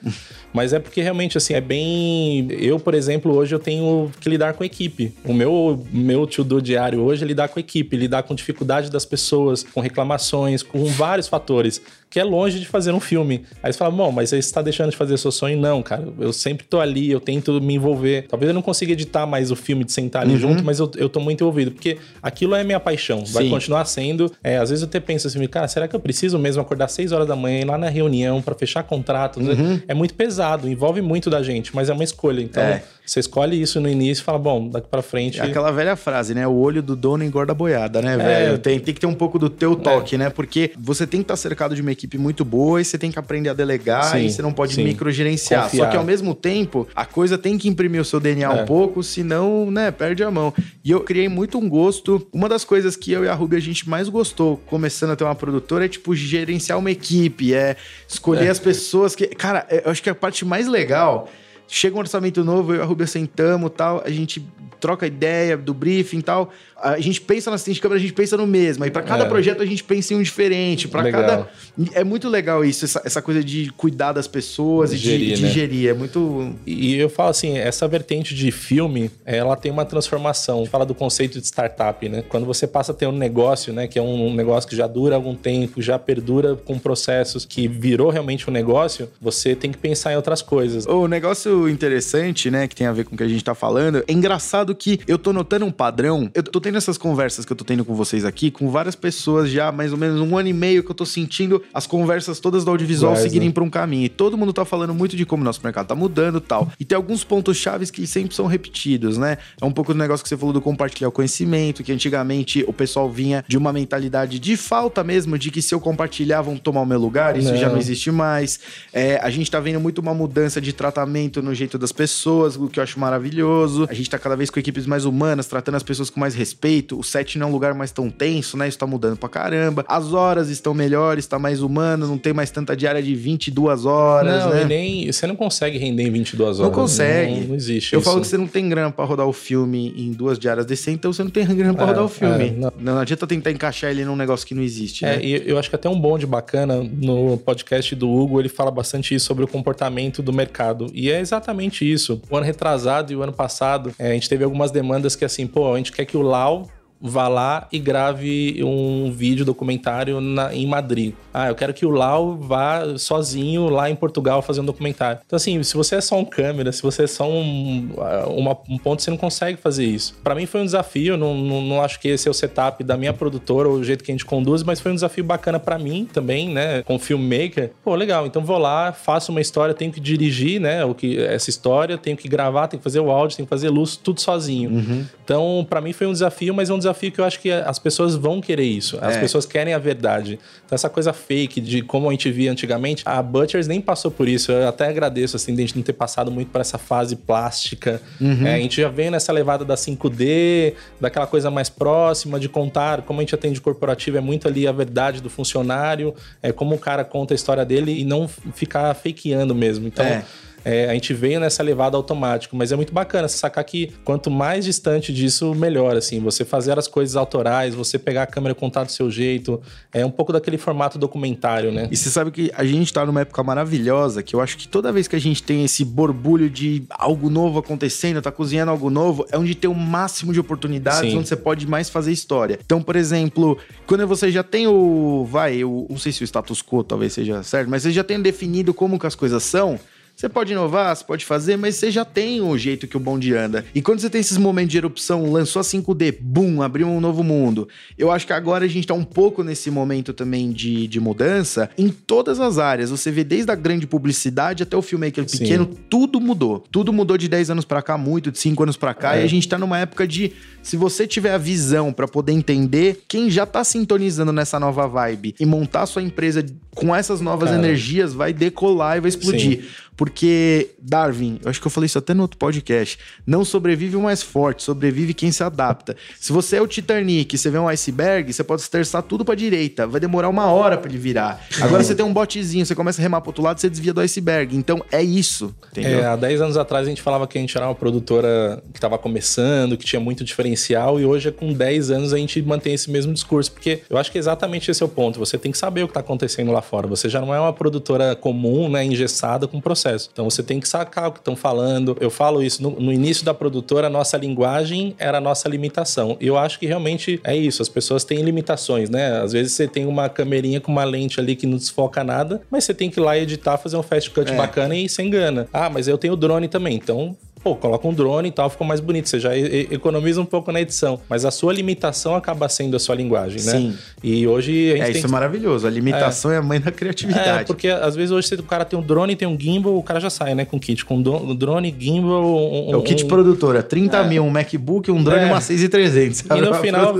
Mas 0.52 0.72
é 0.72 0.78
porque 0.78 1.00
realmente 1.00 1.36
assim 1.36 1.54
é 1.54 1.60
bem. 1.60 2.48
Eu, 2.50 2.80
por 2.80 2.94
exemplo, 2.94 3.34
hoje 3.34 3.54
eu 3.54 3.58
tenho 3.58 4.10
que 4.20 4.28
lidar 4.28 4.54
com 4.54 4.64
equipe. 4.64 5.12
O 5.24 5.32
meu 5.32 5.84
meu 5.92 6.26
to-do 6.26 6.60
diário 6.60 7.00
hoje 7.00 7.24
é 7.24 7.26
lidar 7.26 7.48
com 7.48 7.60
equipe, 7.60 7.96
lidar 7.96 8.22
com 8.22 8.34
dificuldade 8.34 8.90
das 8.90 9.04
pessoas, 9.04 9.62
com 9.62 9.80
reclamações, 9.80 10.62
com 10.62 10.84
vários 10.86 11.28
fatores 11.28 11.80
que 12.10 12.18
é 12.18 12.24
longe 12.24 12.58
de 12.58 12.66
fazer 12.66 12.92
um 12.92 13.00
filme. 13.00 13.44
Aí 13.62 13.72
você 13.72 13.78
fala, 13.78 13.90
bom, 13.90 14.10
mas 14.10 14.30
você 14.30 14.38
está 14.38 14.62
deixando 14.62 14.90
de 14.90 14.96
fazer 14.96 15.16
seu 15.18 15.30
sonho? 15.30 15.60
Não, 15.60 15.82
cara. 15.82 16.08
Eu 16.18 16.32
sempre 16.32 16.66
tô 16.66 16.80
ali, 16.80 17.10
eu 17.10 17.20
tento 17.20 17.60
me 17.60 17.74
envolver. 17.74 18.26
Talvez 18.28 18.48
eu 18.48 18.54
não 18.54 18.62
consiga 18.62 18.92
editar 18.92 19.26
mais 19.26 19.50
o 19.50 19.56
filme 19.56 19.84
de 19.84 19.92
sentar 19.92 20.22
ali 20.22 20.32
uhum. 20.32 20.40
junto, 20.40 20.64
mas 20.64 20.78
eu, 20.78 20.90
eu 20.96 21.08
tô 21.08 21.20
muito 21.20 21.42
envolvido. 21.42 21.70
Porque 21.70 21.98
aquilo 22.22 22.54
é 22.54 22.64
minha 22.64 22.80
paixão. 22.80 23.24
Vai 23.26 23.44
Sim. 23.44 23.50
continuar 23.50 23.84
sendo. 23.84 24.32
É, 24.42 24.56
às 24.56 24.70
vezes 24.70 24.82
eu 24.82 24.88
até 24.88 25.00
penso 25.00 25.26
assim, 25.26 25.46
cara, 25.46 25.68
será 25.68 25.86
que 25.86 25.94
eu 25.94 26.00
preciso 26.00 26.38
mesmo 26.38 26.62
acordar 26.62 26.88
6 26.88 27.12
horas 27.12 27.28
da 27.28 27.36
manhã, 27.36 27.60
ir 27.60 27.64
lá 27.66 27.76
na 27.76 27.88
reunião 27.88 28.40
para 28.40 28.54
fechar 28.54 28.82
contrato? 28.84 29.40
Uhum. 29.40 29.80
É 29.86 29.92
muito 29.92 30.14
pesado, 30.14 30.47
envolve 30.64 31.02
muito 31.02 31.28
da 31.28 31.42
gente, 31.42 31.74
mas 31.74 31.88
é 31.88 31.92
uma 31.92 32.04
escolha. 32.04 32.40
Então. 32.40 32.62
É. 32.62 32.82
Você 33.08 33.20
escolhe 33.20 33.60
isso 33.60 33.80
no 33.80 33.88
início 33.88 34.20
e 34.20 34.24
fala, 34.24 34.38
bom, 34.38 34.68
daqui 34.68 34.86
para 34.86 35.00
frente. 35.00 35.40
É 35.40 35.44
aquela 35.44 35.70
velha 35.70 35.96
frase, 35.96 36.34
né? 36.34 36.46
O 36.46 36.54
olho 36.54 36.82
do 36.82 36.94
dono 36.94 37.24
engorda 37.24 37.52
a 37.52 37.54
boiada, 37.54 38.02
né, 38.02 38.14
é. 38.14 38.16
velho? 38.16 38.58
Tem, 38.58 38.78
tem 38.78 38.92
que 38.92 39.00
ter 39.00 39.06
um 39.06 39.14
pouco 39.14 39.38
do 39.38 39.48
teu 39.48 39.74
toque, 39.74 40.16
é. 40.16 40.18
né? 40.18 40.30
Porque 40.30 40.72
você 40.78 41.06
tem 41.06 41.20
que 41.20 41.24
estar 41.24 41.36
cercado 41.36 41.74
de 41.74 41.80
uma 41.80 41.90
equipe 41.90 42.18
muito 42.18 42.44
boa 42.44 42.82
e 42.82 42.84
você 42.84 42.98
tem 42.98 43.10
que 43.10 43.18
aprender 43.18 43.48
a 43.48 43.54
delegar 43.54 44.04
sim, 44.04 44.26
e 44.26 44.30
você 44.30 44.42
não 44.42 44.52
pode 44.52 44.78
microgerenciar. 44.82 45.64
Confiar. 45.64 45.84
Só 45.86 45.90
que 45.90 45.96
ao 45.96 46.04
mesmo 46.04 46.34
tempo, 46.34 46.86
a 46.94 47.06
coisa 47.06 47.38
tem 47.38 47.56
que 47.56 47.66
imprimir 47.66 47.98
o 47.98 48.04
seu 48.04 48.20
DNA 48.20 48.46
é. 48.46 48.62
um 48.62 48.66
pouco, 48.66 49.02
senão, 49.02 49.70
né, 49.70 49.90
perde 49.90 50.22
a 50.22 50.30
mão. 50.30 50.52
E 50.84 50.90
eu 50.90 51.00
criei 51.00 51.30
muito 51.30 51.56
um 51.56 51.66
gosto. 51.66 52.28
Uma 52.30 52.48
das 52.48 52.62
coisas 52.62 52.94
que 52.94 53.10
eu 53.10 53.24
e 53.24 53.28
a 53.28 53.34
Ruby 53.34 53.56
a 53.56 53.60
gente 53.60 53.88
mais 53.88 54.10
gostou, 54.10 54.58
começando 54.66 55.12
a 55.12 55.16
ter 55.16 55.24
uma 55.24 55.34
produtora, 55.34 55.86
é 55.86 55.88
tipo 55.88 56.14
gerenciar 56.14 56.78
uma 56.78 56.90
equipe, 56.90 57.54
é 57.54 57.74
escolher 58.06 58.46
é. 58.46 58.50
as 58.50 58.58
pessoas 58.58 59.16
que. 59.16 59.28
Cara, 59.28 59.66
eu 59.70 59.90
acho 59.90 60.02
que 60.02 60.10
a 60.10 60.14
parte 60.14 60.44
mais 60.44 60.68
legal 60.68 61.26
chega 61.68 61.96
um 61.96 62.00
orçamento 62.00 62.42
novo, 62.42 62.74
eu 62.74 62.80
e 62.80 62.82
a 62.82 62.84
Rubia 62.84 63.06
sentamos 63.06 63.70
tal, 63.76 64.02
a 64.04 64.10
gente 64.10 64.44
troca 64.80 65.06
ideia 65.06 65.56
do 65.56 65.74
briefing 65.74 66.18
e 66.18 66.22
tal 66.22 66.52
a 66.80 67.00
gente 67.00 67.20
pensa 67.20 67.50
na 67.50 67.56
assistente 67.56 67.76
de 67.76 67.80
câmera, 67.80 67.98
a 67.98 68.00
gente 68.00 68.12
pensa 68.12 68.36
no 68.36 68.46
mesmo. 68.46 68.84
E 68.84 68.90
para 68.90 69.02
cada 69.02 69.24
é. 69.24 69.28
projeto 69.28 69.62
a 69.62 69.66
gente 69.66 69.82
pensa 69.82 70.14
em 70.14 70.16
um 70.16 70.22
diferente. 70.22 70.86
Para 70.86 71.10
cada. 71.10 71.48
É 71.92 72.04
muito 72.04 72.28
legal 72.28 72.64
isso, 72.64 72.84
essa, 72.84 73.02
essa, 73.04 73.22
coisa 73.22 73.42
de 73.42 73.70
cuidar 73.76 74.12
das 74.12 74.26
pessoas 74.28 74.94
gerir, 74.94 75.32
e 75.32 75.34
de, 75.34 75.42
né? 75.42 75.48
de 75.48 75.54
gerir. 75.54 75.90
É 75.90 75.94
muito. 75.94 76.54
E 76.66 76.96
eu 76.96 77.08
falo 77.08 77.30
assim, 77.30 77.58
essa 77.58 77.86
vertente 77.88 78.34
de 78.34 78.50
filme, 78.50 79.10
ela 79.24 79.56
tem 79.56 79.72
uma 79.72 79.84
transformação. 79.84 80.64
Fala 80.66 80.86
do 80.86 80.94
conceito 80.94 81.40
de 81.40 81.46
startup, 81.46 82.08
né? 82.08 82.22
Quando 82.28 82.46
você 82.46 82.66
passa 82.66 82.92
a 82.92 82.94
ter 82.94 83.06
um 83.06 83.12
negócio, 83.12 83.72
né? 83.72 83.88
Que 83.88 83.98
é 83.98 84.02
um 84.02 84.32
negócio 84.34 84.68
que 84.68 84.76
já 84.76 84.86
dura 84.86 85.16
algum 85.16 85.34
tempo, 85.34 85.82
já 85.82 85.98
perdura 85.98 86.54
com 86.54 86.78
processos 86.78 87.44
que 87.44 87.66
virou 87.66 88.10
realmente 88.10 88.48
um 88.48 88.52
negócio, 88.52 89.08
você 89.20 89.54
tem 89.54 89.72
que 89.72 89.78
pensar 89.78 90.12
em 90.12 90.16
outras 90.16 90.42
coisas. 90.42 90.86
O 90.86 91.08
negócio 91.08 91.68
interessante, 91.68 92.50
né? 92.50 92.68
Que 92.68 92.76
tem 92.76 92.86
a 92.86 92.92
ver 92.92 93.04
com 93.04 93.14
o 93.14 93.18
que 93.18 93.24
a 93.24 93.28
gente 93.28 93.42
tá 93.42 93.54
falando, 93.54 94.04
é 94.06 94.12
engraçado 94.12 94.74
que 94.74 95.00
eu 95.08 95.18
tô 95.18 95.32
notando 95.32 95.66
um 95.66 95.72
padrão. 95.72 96.30
Eu 96.34 96.42
tô 96.42 96.60
tendo 96.68 96.76
essas 96.76 96.98
conversas 96.98 97.46
que 97.46 97.52
eu 97.52 97.56
tô 97.56 97.64
tendo 97.64 97.82
com 97.82 97.94
vocês 97.94 98.26
aqui, 98.26 98.50
com 98.50 98.70
várias 98.70 98.94
pessoas 98.94 99.48
já, 99.48 99.72
mais 99.72 99.90
ou 99.90 99.96
menos 99.96 100.20
um 100.20 100.36
ano 100.36 100.50
e 100.50 100.52
meio 100.52 100.84
que 100.84 100.90
eu 100.90 100.94
tô 100.94 101.06
sentindo 101.06 101.62
as 101.72 101.86
conversas 101.86 102.40
todas 102.40 102.62
do 102.62 102.70
audiovisual 102.70 103.12
Mas, 103.12 103.22
seguirem 103.22 103.48
né? 103.48 103.54
para 103.54 103.64
um 103.64 103.70
caminho. 103.70 104.04
E 104.04 104.08
todo 104.10 104.36
mundo 104.36 104.52
tá 104.52 104.66
falando 104.66 104.92
muito 104.92 105.16
de 105.16 105.24
como 105.24 105.42
nosso 105.42 105.62
mercado 105.64 105.86
tá 105.86 105.94
mudando 105.94 106.36
e 106.36 106.40
tal. 106.42 106.70
E 106.78 106.84
tem 106.84 106.94
alguns 106.94 107.24
pontos 107.24 107.56
chaves 107.56 107.90
que 107.90 108.06
sempre 108.06 108.34
são 108.34 108.44
repetidos, 108.44 109.16
né? 109.16 109.38
É 109.58 109.64
um 109.64 109.72
pouco 109.72 109.94
do 109.94 109.98
negócio 109.98 110.22
que 110.22 110.28
você 110.28 110.36
falou 110.36 110.52
do 110.52 110.60
compartilhar 110.60 111.08
o 111.08 111.12
conhecimento, 111.12 111.82
que 111.82 111.90
antigamente 111.90 112.62
o 112.68 112.72
pessoal 112.74 113.10
vinha 113.10 113.42
de 113.48 113.56
uma 113.56 113.72
mentalidade 113.72 114.38
de 114.38 114.54
falta 114.54 115.02
mesmo, 115.02 115.38
de 115.38 115.50
que 115.50 115.62
se 115.62 115.74
eu 115.74 115.80
compartilhar 115.80 116.42
vão 116.42 116.58
tomar 116.58 116.82
o 116.82 116.86
meu 116.86 117.00
lugar, 117.00 117.34
isso 117.38 117.48
não. 117.48 117.56
já 117.56 117.70
não 117.70 117.78
existe 117.78 118.10
mais. 118.10 118.60
É, 118.92 119.18
a 119.22 119.30
gente 119.30 119.50
tá 119.50 119.58
vendo 119.58 119.80
muito 119.80 120.02
uma 120.02 120.12
mudança 120.12 120.60
de 120.60 120.74
tratamento 120.74 121.40
no 121.40 121.54
jeito 121.54 121.78
das 121.78 121.92
pessoas, 121.92 122.56
o 122.56 122.68
que 122.68 122.78
eu 122.78 122.84
acho 122.84 123.00
maravilhoso. 123.00 123.86
A 123.88 123.94
gente 123.94 124.10
tá 124.10 124.18
cada 124.18 124.36
vez 124.36 124.50
com 124.50 124.60
equipes 124.60 124.84
mais 124.84 125.06
humanas, 125.06 125.46
tratando 125.46 125.76
as 125.76 125.82
pessoas 125.82 126.10
com 126.10 126.20
mais 126.20 126.34
respeito 126.34 126.57
respeito, 126.58 126.98
o 126.98 127.04
set 127.04 127.38
não 127.38 127.46
é 127.46 127.50
um 127.50 127.52
lugar 127.52 127.72
mais 127.72 127.92
tão 127.92 128.10
tenso, 128.10 128.56
né? 128.56 128.66
Isso 128.66 128.76
tá 128.76 128.86
mudando 128.86 129.16
pra 129.16 129.28
caramba. 129.28 129.84
As 129.88 130.12
horas 130.12 130.48
estão 130.48 130.74
melhores, 130.74 131.24
tá 131.26 131.38
mais 131.38 131.62
humano, 131.62 132.06
não 132.06 132.18
tem 132.18 132.32
mais 132.32 132.50
tanta 132.50 132.76
diária 132.76 133.00
de 133.00 133.14
22 133.14 133.86
horas, 133.86 134.44
não, 134.44 134.50
né? 134.50 134.64
Nem, 134.64 135.10
você 135.10 135.26
não 135.26 135.36
consegue 135.36 135.78
render 135.78 136.02
em 136.02 136.10
22 136.10 136.58
horas. 136.58 136.72
Não 136.72 136.72
consegue. 136.72 137.40
Não, 137.40 137.48
não 137.48 137.54
existe 137.54 137.92
Eu 137.92 138.00
isso. 138.00 138.08
falo 138.10 138.20
que 138.20 138.26
você 138.26 138.36
não 138.36 138.48
tem 138.48 138.68
grana 138.68 138.90
pra 138.90 139.04
rodar 139.04 139.26
o 139.26 139.32
filme 139.32 139.94
em 139.96 140.10
duas 140.10 140.38
diárias 140.38 140.66
decentes, 140.66 140.98
então 140.98 141.12
você 141.12 141.22
não 141.22 141.30
tem 141.30 141.46
grana 141.46 141.74
pra 141.74 141.84
é, 141.84 141.86
rodar 141.86 142.04
o 142.04 142.08
filme. 142.08 142.48
É, 142.48 142.50
não. 142.50 142.72
não. 142.80 142.98
adianta 142.98 143.26
tentar 143.26 143.52
encaixar 143.52 143.90
ele 143.90 144.04
num 144.04 144.16
negócio 144.16 144.46
que 144.46 144.54
não 144.54 144.62
existe, 144.62 145.04
é, 145.04 145.16
né? 145.16 145.24
e 145.24 145.48
eu 145.48 145.58
acho 145.58 145.70
que 145.70 145.76
até 145.76 145.88
um 145.88 145.98
bonde 145.98 146.26
bacana 146.26 146.82
no 146.82 147.38
podcast 147.38 147.94
do 147.94 148.10
Hugo, 148.10 148.40
ele 148.40 148.48
fala 148.48 148.70
bastante 148.70 149.14
isso 149.14 149.26
sobre 149.26 149.44
o 149.44 149.48
comportamento 149.48 150.22
do 150.22 150.32
mercado. 150.32 150.86
E 150.92 151.10
é 151.10 151.20
exatamente 151.20 151.90
isso. 151.90 152.20
O 152.28 152.36
ano 152.36 152.44
retrasado 152.44 153.12
e 153.12 153.16
o 153.16 153.22
ano 153.22 153.32
passado, 153.32 153.92
é, 153.98 154.10
a 154.10 154.14
gente 154.14 154.28
teve 154.28 154.42
algumas 154.42 154.70
demandas 154.72 155.14
que 155.14 155.24
assim, 155.24 155.46
pô, 155.46 155.72
a 155.72 155.76
gente 155.76 155.92
quer 155.92 156.04
que 156.04 156.16
o 156.16 156.22
Lau 156.22 156.47
canal 156.48 156.77
vá 157.00 157.28
lá 157.28 157.68
e 157.70 157.78
grave 157.78 158.62
um 158.62 159.10
vídeo 159.10 159.44
documentário 159.44 160.20
na, 160.20 160.54
em 160.54 160.66
Madrid. 160.66 161.14
Ah, 161.32 161.48
eu 161.48 161.54
quero 161.54 161.72
que 161.72 161.86
o 161.86 161.90
Lau 161.90 162.36
vá 162.36 162.98
sozinho 162.98 163.68
lá 163.68 163.88
em 163.88 163.94
Portugal 163.94 164.42
fazer 164.42 164.60
um 164.60 164.64
documentário. 164.64 165.20
Então, 165.24 165.36
assim, 165.36 165.62
se 165.62 165.74
você 165.76 165.96
é 165.96 166.00
só 166.00 166.18
um 166.18 166.24
câmera, 166.24 166.72
se 166.72 166.82
você 166.82 167.04
é 167.04 167.06
só 167.06 167.28
um, 167.28 167.90
uma, 168.28 168.56
um 168.68 168.78
ponto, 168.78 169.02
você 169.02 169.10
não 169.10 169.16
consegue 169.16 169.58
fazer 169.58 169.84
isso. 169.84 170.16
Para 170.22 170.34
mim 170.34 170.46
foi 170.46 170.60
um 170.60 170.64
desafio, 170.64 171.16
não, 171.16 171.36
não, 171.36 171.62
não, 171.62 171.82
acho 171.82 172.00
que 172.00 172.08
esse 172.08 172.26
é 172.26 172.30
o 172.30 172.34
setup 172.34 172.82
da 172.82 172.96
minha 172.96 173.12
produtora 173.12 173.68
ou 173.68 173.76
o 173.76 173.84
jeito 173.84 174.02
que 174.02 174.10
a 174.10 174.14
gente 174.14 174.24
conduz, 174.24 174.62
mas 174.62 174.80
foi 174.80 174.90
um 174.90 174.94
desafio 174.94 175.22
bacana 175.22 175.60
para 175.60 175.78
mim 175.78 176.08
também, 176.12 176.48
né, 176.48 176.82
com 176.82 176.98
filmmaker. 176.98 177.70
Pô, 177.84 177.94
legal, 177.94 178.26
então 178.26 178.44
vou 178.44 178.58
lá, 178.58 178.92
faço 178.92 179.30
uma 179.30 179.40
história, 179.40 179.74
tenho 179.74 179.92
que 179.92 180.00
dirigir, 180.00 180.60
né, 180.60 180.84
o 180.84 180.94
que, 180.94 181.18
essa 181.18 181.50
história, 181.50 181.96
tenho 181.96 182.16
que 182.16 182.28
gravar, 182.28 182.66
tenho 182.66 182.80
que 182.80 182.84
fazer 182.84 183.00
o 183.00 183.10
áudio, 183.10 183.36
tenho 183.36 183.46
que 183.46 183.50
fazer 183.50 183.68
luz, 183.68 183.96
tudo 183.96 184.20
sozinho. 184.20 184.70
Uhum. 184.70 185.06
Então, 185.24 185.66
para 185.68 185.80
mim 185.80 185.92
foi 185.92 186.06
um 186.06 186.12
desafio, 186.12 186.52
mas 186.52 186.68
é 186.68 186.74
um 186.74 186.78
desafio 186.78 186.87
desafio 186.88 187.12
que 187.12 187.20
eu 187.20 187.24
acho 187.24 187.40
que 187.40 187.50
as 187.50 187.78
pessoas 187.78 188.14
vão 188.14 188.40
querer 188.40 188.64
isso. 188.64 188.98
As 189.00 189.16
é. 189.16 189.20
pessoas 189.20 189.46
querem 189.46 189.74
a 189.74 189.78
verdade. 189.78 190.38
Então, 190.64 190.74
essa 190.74 190.88
coisa 190.88 191.12
fake 191.12 191.60
de 191.60 191.82
como 191.82 192.08
a 192.08 192.12
gente 192.12 192.30
via 192.30 192.50
antigamente, 192.50 193.02
a 193.04 193.22
Butchers 193.22 193.66
nem 193.66 193.80
passou 193.80 194.10
por 194.10 194.28
isso. 194.28 194.50
Eu 194.50 194.68
até 194.68 194.88
agradeço, 194.88 195.36
assim, 195.36 195.54
de 195.54 195.62
a 195.62 195.66
gente 195.66 195.76
não 195.76 195.82
ter 195.82 195.92
passado 195.92 196.30
muito 196.30 196.50
por 196.50 196.60
essa 196.60 196.78
fase 196.78 197.16
plástica. 197.16 198.00
Uhum. 198.20 198.46
É, 198.46 198.54
a 198.54 198.58
gente 198.58 198.80
já 198.80 198.88
vem 198.88 199.10
nessa 199.10 199.32
levada 199.32 199.64
da 199.64 199.74
5D, 199.74 200.74
daquela 201.00 201.26
coisa 201.26 201.50
mais 201.50 201.68
próxima, 201.68 202.40
de 202.40 202.48
contar 202.48 203.02
como 203.02 203.20
a 203.20 203.22
gente 203.22 203.34
atende 203.34 203.60
corporativo, 203.60 204.16
é 204.16 204.20
muito 204.20 204.48
ali 204.48 204.66
a 204.66 204.72
verdade 204.72 205.20
do 205.20 205.30
funcionário, 205.30 206.14
é 206.42 206.52
como 206.52 206.74
o 206.74 206.78
cara 206.78 207.04
conta 207.04 207.34
a 207.34 207.36
história 207.36 207.64
dele 207.64 208.00
e 208.00 208.04
não 208.04 208.28
ficar 208.28 208.94
fakeando 208.94 209.54
mesmo. 209.54 209.86
Então. 209.86 210.04
É 210.04 210.24
é, 210.68 210.90
a 210.90 210.92
gente 210.92 211.14
veio 211.14 211.40
nessa 211.40 211.62
levada 211.62 211.96
automática, 211.96 212.54
mas 212.54 212.70
é 212.70 212.76
muito 212.76 212.92
bacana 212.92 213.26
sacar 213.26 213.64
que 213.64 213.90
quanto 214.04 214.30
mais 214.30 214.66
distante 214.66 215.14
disso, 215.14 215.54
melhor, 215.54 215.96
assim, 215.96 216.20
você 216.20 216.44
fazer 216.44 216.78
as 216.78 216.86
coisas 216.86 217.16
autorais, 217.16 217.74
você 217.74 217.98
pegar 217.98 218.24
a 218.24 218.26
câmera 218.26 218.52
e 218.52 218.54
contar 218.54 218.84
do 218.84 218.92
seu 218.92 219.10
jeito, 219.10 219.62
é 219.90 220.04
um 220.04 220.10
pouco 220.10 220.30
daquele 220.30 220.58
formato 220.58 220.98
documentário, 220.98 221.72
né? 221.72 221.88
E 221.90 221.96
você 221.96 222.10
sabe 222.10 222.30
que 222.30 222.52
a 222.54 222.66
gente 222.66 222.92
tá 222.92 223.06
numa 223.06 223.22
época 223.22 223.42
maravilhosa, 223.42 224.22
que 224.22 224.36
eu 224.36 224.42
acho 224.42 224.58
que 224.58 224.68
toda 224.68 224.92
vez 224.92 225.08
que 225.08 225.16
a 225.16 225.18
gente 225.18 225.42
tem 225.42 225.64
esse 225.64 225.86
borbulho 225.86 226.50
de 226.50 226.84
algo 226.90 227.30
novo 227.30 227.58
acontecendo, 227.60 228.20
tá 228.20 228.30
cozinhando 228.30 228.70
algo 228.70 228.90
novo, 228.90 229.24
é 229.32 229.38
onde 229.38 229.54
tem 229.54 229.70
o 229.70 229.74
máximo 229.74 230.34
de 230.34 230.40
oportunidades, 230.40 231.12
Sim. 231.12 231.16
onde 231.16 231.28
você 231.28 231.36
pode 231.36 231.66
mais 231.66 231.88
fazer 231.88 232.12
história. 232.12 232.58
Então, 232.62 232.82
por 232.82 232.94
exemplo, 232.94 233.56
quando 233.86 234.06
você 234.06 234.30
já 234.30 234.42
tem 234.42 234.66
o, 234.66 235.24
vai, 235.24 235.64
o, 235.64 235.86
não 235.88 235.96
sei 235.96 236.12
se 236.12 236.22
o 236.22 236.26
status 236.26 236.60
quo 236.60 236.84
talvez 236.84 237.14
seja 237.14 237.42
certo, 237.42 237.70
mas 237.70 237.84
você 237.84 237.90
já 237.90 238.04
tem 238.04 238.20
definido 238.20 238.74
como 238.74 238.98
que 238.98 239.06
as 239.06 239.14
coisas 239.14 239.42
são, 239.42 239.80
você 240.18 240.28
pode 240.28 240.52
inovar, 240.52 240.96
você 240.96 241.04
pode 241.04 241.24
fazer, 241.24 241.56
mas 241.56 241.76
você 241.76 241.92
já 241.92 242.04
tem 242.04 242.40
o 242.40 242.58
jeito 242.58 242.88
que 242.88 242.96
o 242.96 243.00
bonde 243.00 243.32
anda. 243.34 243.64
E 243.72 243.80
quando 243.80 244.00
você 244.00 244.10
tem 244.10 244.20
esses 244.20 244.36
momentos 244.36 244.72
de 244.72 244.76
erupção, 244.76 245.30
lançou 245.30 245.60
a 245.60 245.62
5D, 245.62 246.16
boom, 246.20 246.60
abriu 246.60 246.88
um 246.88 247.00
novo 247.00 247.22
mundo. 247.22 247.68
Eu 247.96 248.10
acho 248.10 248.26
que 248.26 248.32
agora 248.32 248.64
a 248.64 248.68
gente 248.68 248.84
tá 248.84 248.94
um 248.94 249.04
pouco 249.04 249.44
nesse 249.44 249.70
momento 249.70 250.12
também 250.12 250.50
de, 250.50 250.88
de 250.88 250.98
mudança 250.98 251.70
em 251.78 251.88
todas 251.88 252.40
as 252.40 252.58
áreas. 252.58 252.90
Você 252.90 253.12
vê 253.12 253.22
desde 253.22 253.52
a 253.52 253.54
grande 253.54 253.86
publicidade 253.86 254.64
até 254.64 254.76
o 254.76 254.82
filmmaker 254.82 255.24
pequeno, 255.24 255.68
Sim. 255.70 255.78
tudo 255.88 256.20
mudou. 256.20 256.64
Tudo 256.68 256.92
mudou 256.92 257.16
de 257.16 257.28
10 257.28 257.50
anos 257.50 257.64
para 257.64 257.80
cá, 257.80 257.96
muito, 257.96 258.32
de 258.32 258.40
5 258.40 258.60
anos 258.60 258.76
para 258.76 258.94
cá. 258.94 259.16
É. 259.16 259.20
E 259.20 259.24
a 259.24 259.28
gente 259.28 259.46
tá 259.46 259.56
numa 259.56 259.78
época 259.78 260.04
de, 260.04 260.32
se 260.64 260.76
você 260.76 261.06
tiver 261.06 261.32
a 261.32 261.38
visão 261.38 261.92
para 261.92 262.08
poder 262.08 262.32
entender 262.32 263.04
quem 263.06 263.30
já 263.30 263.46
tá 263.46 263.62
sintonizando 263.62 264.32
nessa 264.32 264.58
nova 264.58 264.88
vibe 264.88 265.36
e 265.38 265.46
montar 265.46 265.86
sua 265.86 266.02
empresa 266.02 266.44
com 266.74 266.94
essas 266.94 267.20
novas 267.20 267.50
Cara. 267.50 267.60
energias, 267.60 268.12
vai 268.12 268.32
decolar 268.32 268.96
e 268.96 269.00
vai 269.00 269.08
explodir. 269.08 269.62
Sim. 269.62 269.68
Porque, 269.98 270.70
Darwin, 270.80 271.40
eu 271.42 271.50
acho 271.50 271.60
que 271.60 271.66
eu 271.66 271.70
falei 271.72 271.86
isso 271.86 271.98
até 271.98 272.14
no 272.14 272.22
outro 272.22 272.38
podcast, 272.38 272.96
não 273.26 273.44
sobrevive 273.44 273.96
o 273.96 274.00
mais 274.00 274.22
forte, 274.22 274.62
sobrevive 274.62 275.12
quem 275.12 275.32
se 275.32 275.42
adapta. 275.42 275.96
Se 276.20 276.32
você 276.32 276.54
é 276.54 276.62
o 276.62 276.68
Titanic 276.68 277.36
você 277.36 277.50
vê 277.50 277.58
um 277.58 277.66
iceberg, 277.66 278.32
você 278.32 278.44
pode 278.44 278.62
esterçar 278.62 279.02
tudo 279.02 279.24
pra 279.24 279.34
direita, 279.34 279.88
vai 279.88 280.00
demorar 280.00 280.28
uma 280.28 280.46
hora 280.52 280.78
para 280.78 280.88
ele 280.88 280.98
virar. 280.98 281.44
Agora 281.60 281.82
você 281.82 281.96
tem 281.96 282.06
um 282.06 282.12
botezinho, 282.12 282.64
você 282.64 282.76
começa 282.76 283.00
a 283.00 283.02
remar 283.02 283.20
pro 283.22 283.30
outro 283.30 283.42
lado, 283.42 283.60
você 283.60 283.68
desvia 283.68 283.92
do 283.92 284.00
iceberg. 284.00 284.56
Então 284.56 284.84
é 284.92 285.02
isso, 285.02 285.52
entendeu? 285.72 285.98
É, 285.98 286.06
há 286.06 286.14
10 286.14 286.42
anos 286.42 286.56
atrás 286.56 286.86
a 286.86 286.88
gente 286.88 287.02
falava 287.02 287.26
que 287.26 287.36
a 287.36 287.40
gente 287.40 287.56
era 287.56 287.66
uma 287.66 287.74
produtora 287.74 288.62
que 288.72 288.78
tava 288.78 288.96
começando, 288.98 289.76
que 289.76 289.84
tinha 289.84 289.98
muito 289.98 290.22
diferencial, 290.22 291.00
e 291.00 291.04
hoje, 291.04 291.32
com 291.32 291.52
10 291.52 291.90
anos, 291.90 292.12
a 292.12 292.18
gente 292.18 292.40
mantém 292.40 292.72
esse 292.72 292.88
mesmo 292.88 293.12
discurso, 293.12 293.50
porque 293.50 293.82
eu 293.90 293.98
acho 293.98 294.12
que 294.12 294.18
exatamente 294.18 294.70
esse 294.70 294.80
é 294.80 294.86
o 294.86 294.88
ponto. 294.88 295.18
Você 295.18 295.36
tem 295.36 295.50
que 295.50 295.58
saber 295.58 295.82
o 295.82 295.88
que 295.88 295.94
tá 295.94 296.00
acontecendo 296.00 296.52
lá 296.52 296.62
fora. 296.62 296.86
Você 296.86 297.08
já 297.08 297.20
não 297.20 297.34
é 297.34 297.40
uma 297.40 297.52
produtora 297.52 298.14
comum, 298.14 298.68
né, 298.68 298.84
engessada 298.84 299.48
com 299.48 299.60
processo 299.60 299.87
processo. 299.88 300.10
Então 300.12 300.28
você 300.28 300.42
tem 300.42 300.60
que 300.60 300.68
sacar 300.68 301.08
o 301.08 301.12
que 301.12 301.18
estão 301.18 301.34
falando. 301.34 301.96
Eu 302.00 302.10
falo 302.10 302.42
isso 302.42 302.62
no, 302.62 302.70
no, 302.70 302.92
início 302.92 303.24
da 303.24 303.32
produtora, 303.32 303.86
a 303.86 303.90
nossa 303.90 304.16
linguagem 304.16 304.94
era 304.98 305.18
a 305.18 305.20
nossa 305.20 305.48
limitação. 305.48 306.16
E 306.20 306.26
eu 306.26 306.36
acho 306.36 306.58
que 306.58 306.66
realmente 306.66 307.20
é 307.24 307.36
isso. 307.36 307.62
As 307.62 307.68
pessoas 307.68 308.04
têm 308.04 308.22
limitações, 308.22 308.90
né? 308.90 309.20
Às 309.20 309.32
vezes 309.32 309.52
você 309.52 309.66
tem 309.66 309.86
uma 309.86 310.08
câmerinha 310.08 310.60
com 310.60 310.70
uma 310.70 310.84
lente 310.84 311.20
ali 311.20 311.34
que 311.34 311.46
não 311.46 311.56
desfoca 311.56 312.04
nada, 312.04 312.42
mas 312.50 312.64
você 312.64 312.74
tem 312.74 312.90
que 312.90 313.00
ir 313.00 313.02
lá 313.02 313.16
editar, 313.16 313.56
fazer 313.56 313.76
um 313.76 313.82
fast 313.82 314.10
cut 314.10 314.30
é. 314.30 314.36
bacana 314.36 314.76
e 314.76 314.88
se 314.88 315.02
engana. 315.02 315.48
Ah, 315.52 315.70
mas 315.70 315.88
eu 315.88 315.96
tenho 315.96 316.16
drone 316.16 316.48
também. 316.48 316.76
Então 316.76 317.16
pô, 317.42 317.56
coloca 317.56 317.86
um 317.86 317.94
drone 317.94 318.28
e 318.28 318.32
tal, 318.32 318.50
ficou 318.50 318.66
mais 318.66 318.80
bonito. 318.80 319.08
Você 319.08 319.18
já 319.18 319.36
economiza 319.36 320.20
um 320.20 320.24
pouco 320.24 320.52
na 320.52 320.60
edição. 320.60 321.00
Mas 321.08 321.24
a 321.24 321.30
sua 321.30 321.52
limitação 321.52 322.14
acaba 322.14 322.48
sendo 322.48 322.76
a 322.76 322.78
sua 322.78 322.94
linguagem, 322.94 323.42
né? 323.42 323.52
Sim. 323.52 323.78
E 324.02 324.26
hoje 324.26 324.72
a 324.72 324.76
gente 324.76 324.96
É, 324.96 324.98
isso 324.98 325.06
é 325.06 325.10
maravilhoso. 325.10 325.66
A 325.66 325.70
limitação 325.70 326.30
é. 326.30 326.34
é. 326.34 326.38
a 326.38 326.42
mãe 326.42 326.60
da 326.60 326.70
criatividade. 326.70 327.42
É, 327.42 327.44
porque 327.44 327.68
às 327.68 327.94
vezes 327.96 328.10
hoje 328.10 328.34
o 328.34 328.42
cara 328.42 328.64
tem 328.64 328.78
um 328.78 328.82
drone, 328.82 329.16
tem 329.16 329.26
um 329.26 329.38
gimbal, 329.38 329.76
o 329.76 329.82
cara 329.82 330.00
já 330.00 330.10
sai, 330.10 330.34
né, 330.34 330.44
com 330.44 330.58
kit. 330.58 330.84
Com 330.84 331.02
drone, 331.02 331.74
gimbal... 331.78 332.24
Um, 332.24 332.72
é 332.72 332.76
o 332.76 332.82
kit 332.82 333.04
um... 333.04 333.08
produtora. 333.08 333.62
30 333.62 333.96
é. 333.96 334.08
mil, 334.08 334.24
um 334.24 334.30
MacBook, 334.30 334.90
um 334.90 335.02
drone, 335.02 335.22
é. 335.22 335.26
uma 335.26 335.40
6300. 335.40 336.20
E 336.20 336.40
no 336.40 336.54
final... 336.60 336.94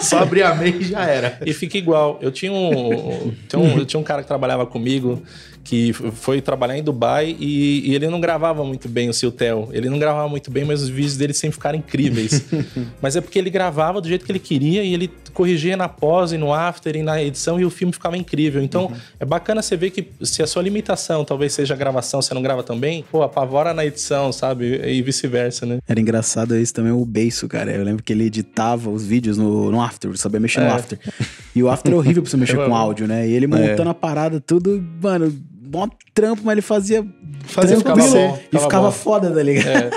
Só 0.00 0.18
abrir 0.18 0.42
a 0.42 0.54
MEI 0.54 0.76
e 0.80 0.84
já 0.84 1.04
era. 1.04 1.38
E 1.46 1.52
fica 1.52 1.78
igual. 1.78 2.18
Eu 2.20 2.32
tinha 2.32 2.52
um, 2.52 3.32
tinha 3.48 3.60
um, 3.60 3.78
eu 3.78 3.86
tinha 3.86 4.00
um 4.00 4.02
cara 4.02 4.22
que 4.22 4.28
trabalhava 4.28 4.66
comigo 4.66 5.22
que 5.66 5.92
foi 5.92 6.40
trabalhar 6.40 6.78
em 6.78 6.82
Dubai 6.82 7.36
e, 7.40 7.90
e, 7.90 7.94
ele 7.96 8.08
não 8.08 8.20
gravava 8.20 8.64
muito 8.64 8.88
bem 8.88 9.08
o 9.08 9.12
seu 9.12 9.32
Tel. 9.32 9.68
Ele 9.72 9.90
não 9.90 9.98
gravava 9.98 10.28
muito 10.28 10.48
bem, 10.48 10.64
mas 10.64 10.80
os 10.80 10.88
vídeos 10.88 11.16
dele 11.16 11.34
sempre 11.34 11.54
ficaram 11.54 11.76
incríveis. 11.76 12.44
mas 13.02 13.16
é 13.16 13.20
porque 13.20 13.36
ele 13.36 13.50
gravava 13.50 14.00
do 14.00 14.06
jeito 14.06 14.24
que 14.24 14.30
ele 14.30 14.38
queria 14.38 14.84
e 14.84 14.94
ele 14.94 15.10
corrigia 15.34 15.76
na 15.76 15.88
pós 15.88 16.30
e 16.30 16.38
no 16.38 16.54
after 16.54 16.94
e 16.94 17.02
na 17.02 17.20
edição 17.20 17.58
e 17.58 17.64
o 17.64 17.70
filme 17.70 17.92
ficava 17.92 18.16
incrível. 18.16 18.62
Então 18.62 18.86
uhum. 18.86 18.96
é 19.18 19.24
bacana 19.24 19.60
você 19.60 19.76
ver 19.76 19.90
que 19.90 20.08
se 20.22 20.40
a 20.40 20.46
sua 20.46 20.62
limitação 20.62 21.24
talvez 21.24 21.52
seja 21.52 21.74
a 21.74 21.76
gravação, 21.76 22.22
você 22.22 22.32
não 22.32 22.42
grava 22.42 22.62
tão 22.62 22.78
bem, 22.78 23.04
pô, 23.10 23.24
apavora 23.24 23.74
na 23.74 23.84
edição, 23.84 24.30
sabe? 24.30 24.80
E 24.86 25.02
vice-versa, 25.02 25.66
né? 25.66 25.78
Era 25.88 26.00
engraçado 26.00 26.56
isso 26.56 26.72
também 26.72 26.92
o 26.92 27.04
Beiço, 27.04 27.48
cara. 27.48 27.72
Eu 27.72 27.82
lembro 27.82 28.04
que 28.04 28.12
ele 28.12 28.26
editava 28.26 28.88
os 28.88 29.04
vídeos 29.04 29.36
no, 29.36 29.72
no 29.72 29.82
after, 29.82 30.16
sabia 30.16 30.38
mexer 30.38 30.60
é. 30.60 30.68
no 30.68 30.74
after. 30.74 30.98
E 31.56 31.62
o 31.62 31.68
after 31.68 31.92
é 31.92 31.96
horrível 31.96 32.22
pra 32.22 32.30
você 32.30 32.36
mexer 32.38 32.56
com 32.56 32.72
áudio, 32.72 33.08
né? 33.08 33.28
E 33.28 33.32
ele 33.32 33.48
montando 33.48 33.88
é. 33.88 33.90
a 33.90 33.94
parada, 33.94 34.40
tudo, 34.40 34.80
mano 35.02 35.34
bom 35.66 35.88
trampo, 36.14 36.42
mas 36.44 36.52
ele 36.52 36.62
fazia. 36.62 37.06
Fazia 37.44 37.76
ficava 37.76 38.02
bom, 38.02 38.38
e 38.52 38.58
ficava 38.58 38.86
bom. 38.86 38.92
foda, 38.92 39.30
tá 39.30 39.42
ligado? 39.42 39.68
É. 39.68 39.90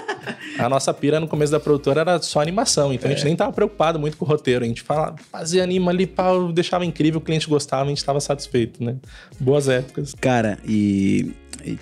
A 0.59 0.67
nossa 0.67 0.93
pira 0.93 1.19
no 1.19 1.27
começo 1.27 1.51
da 1.51 1.59
produtora 1.59 2.01
era 2.01 2.21
só 2.21 2.41
animação, 2.41 2.93
então 2.93 3.09
é. 3.09 3.13
a 3.13 3.15
gente 3.15 3.25
é. 3.25 3.27
nem 3.27 3.35
tava 3.35 3.53
preocupado 3.53 3.97
muito 3.97 4.17
com 4.17 4.25
o 4.25 4.27
roteiro. 4.27 4.65
A 4.65 4.67
gente 4.67 4.81
fala, 4.81 5.15
fazia 5.31 5.63
anima 5.63 5.91
ali, 5.91 6.05
pau, 6.05 6.51
deixava 6.51 6.85
incrível, 6.85 7.19
o 7.19 7.23
cliente 7.23 7.47
gostava, 7.47 7.85
a 7.85 7.89
gente 7.89 8.03
tava 8.03 8.19
satisfeito, 8.19 8.83
né? 8.83 8.97
Boas 9.39 9.69
épocas. 9.69 10.13
Cara, 10.19 10.57
e 10.65 11.31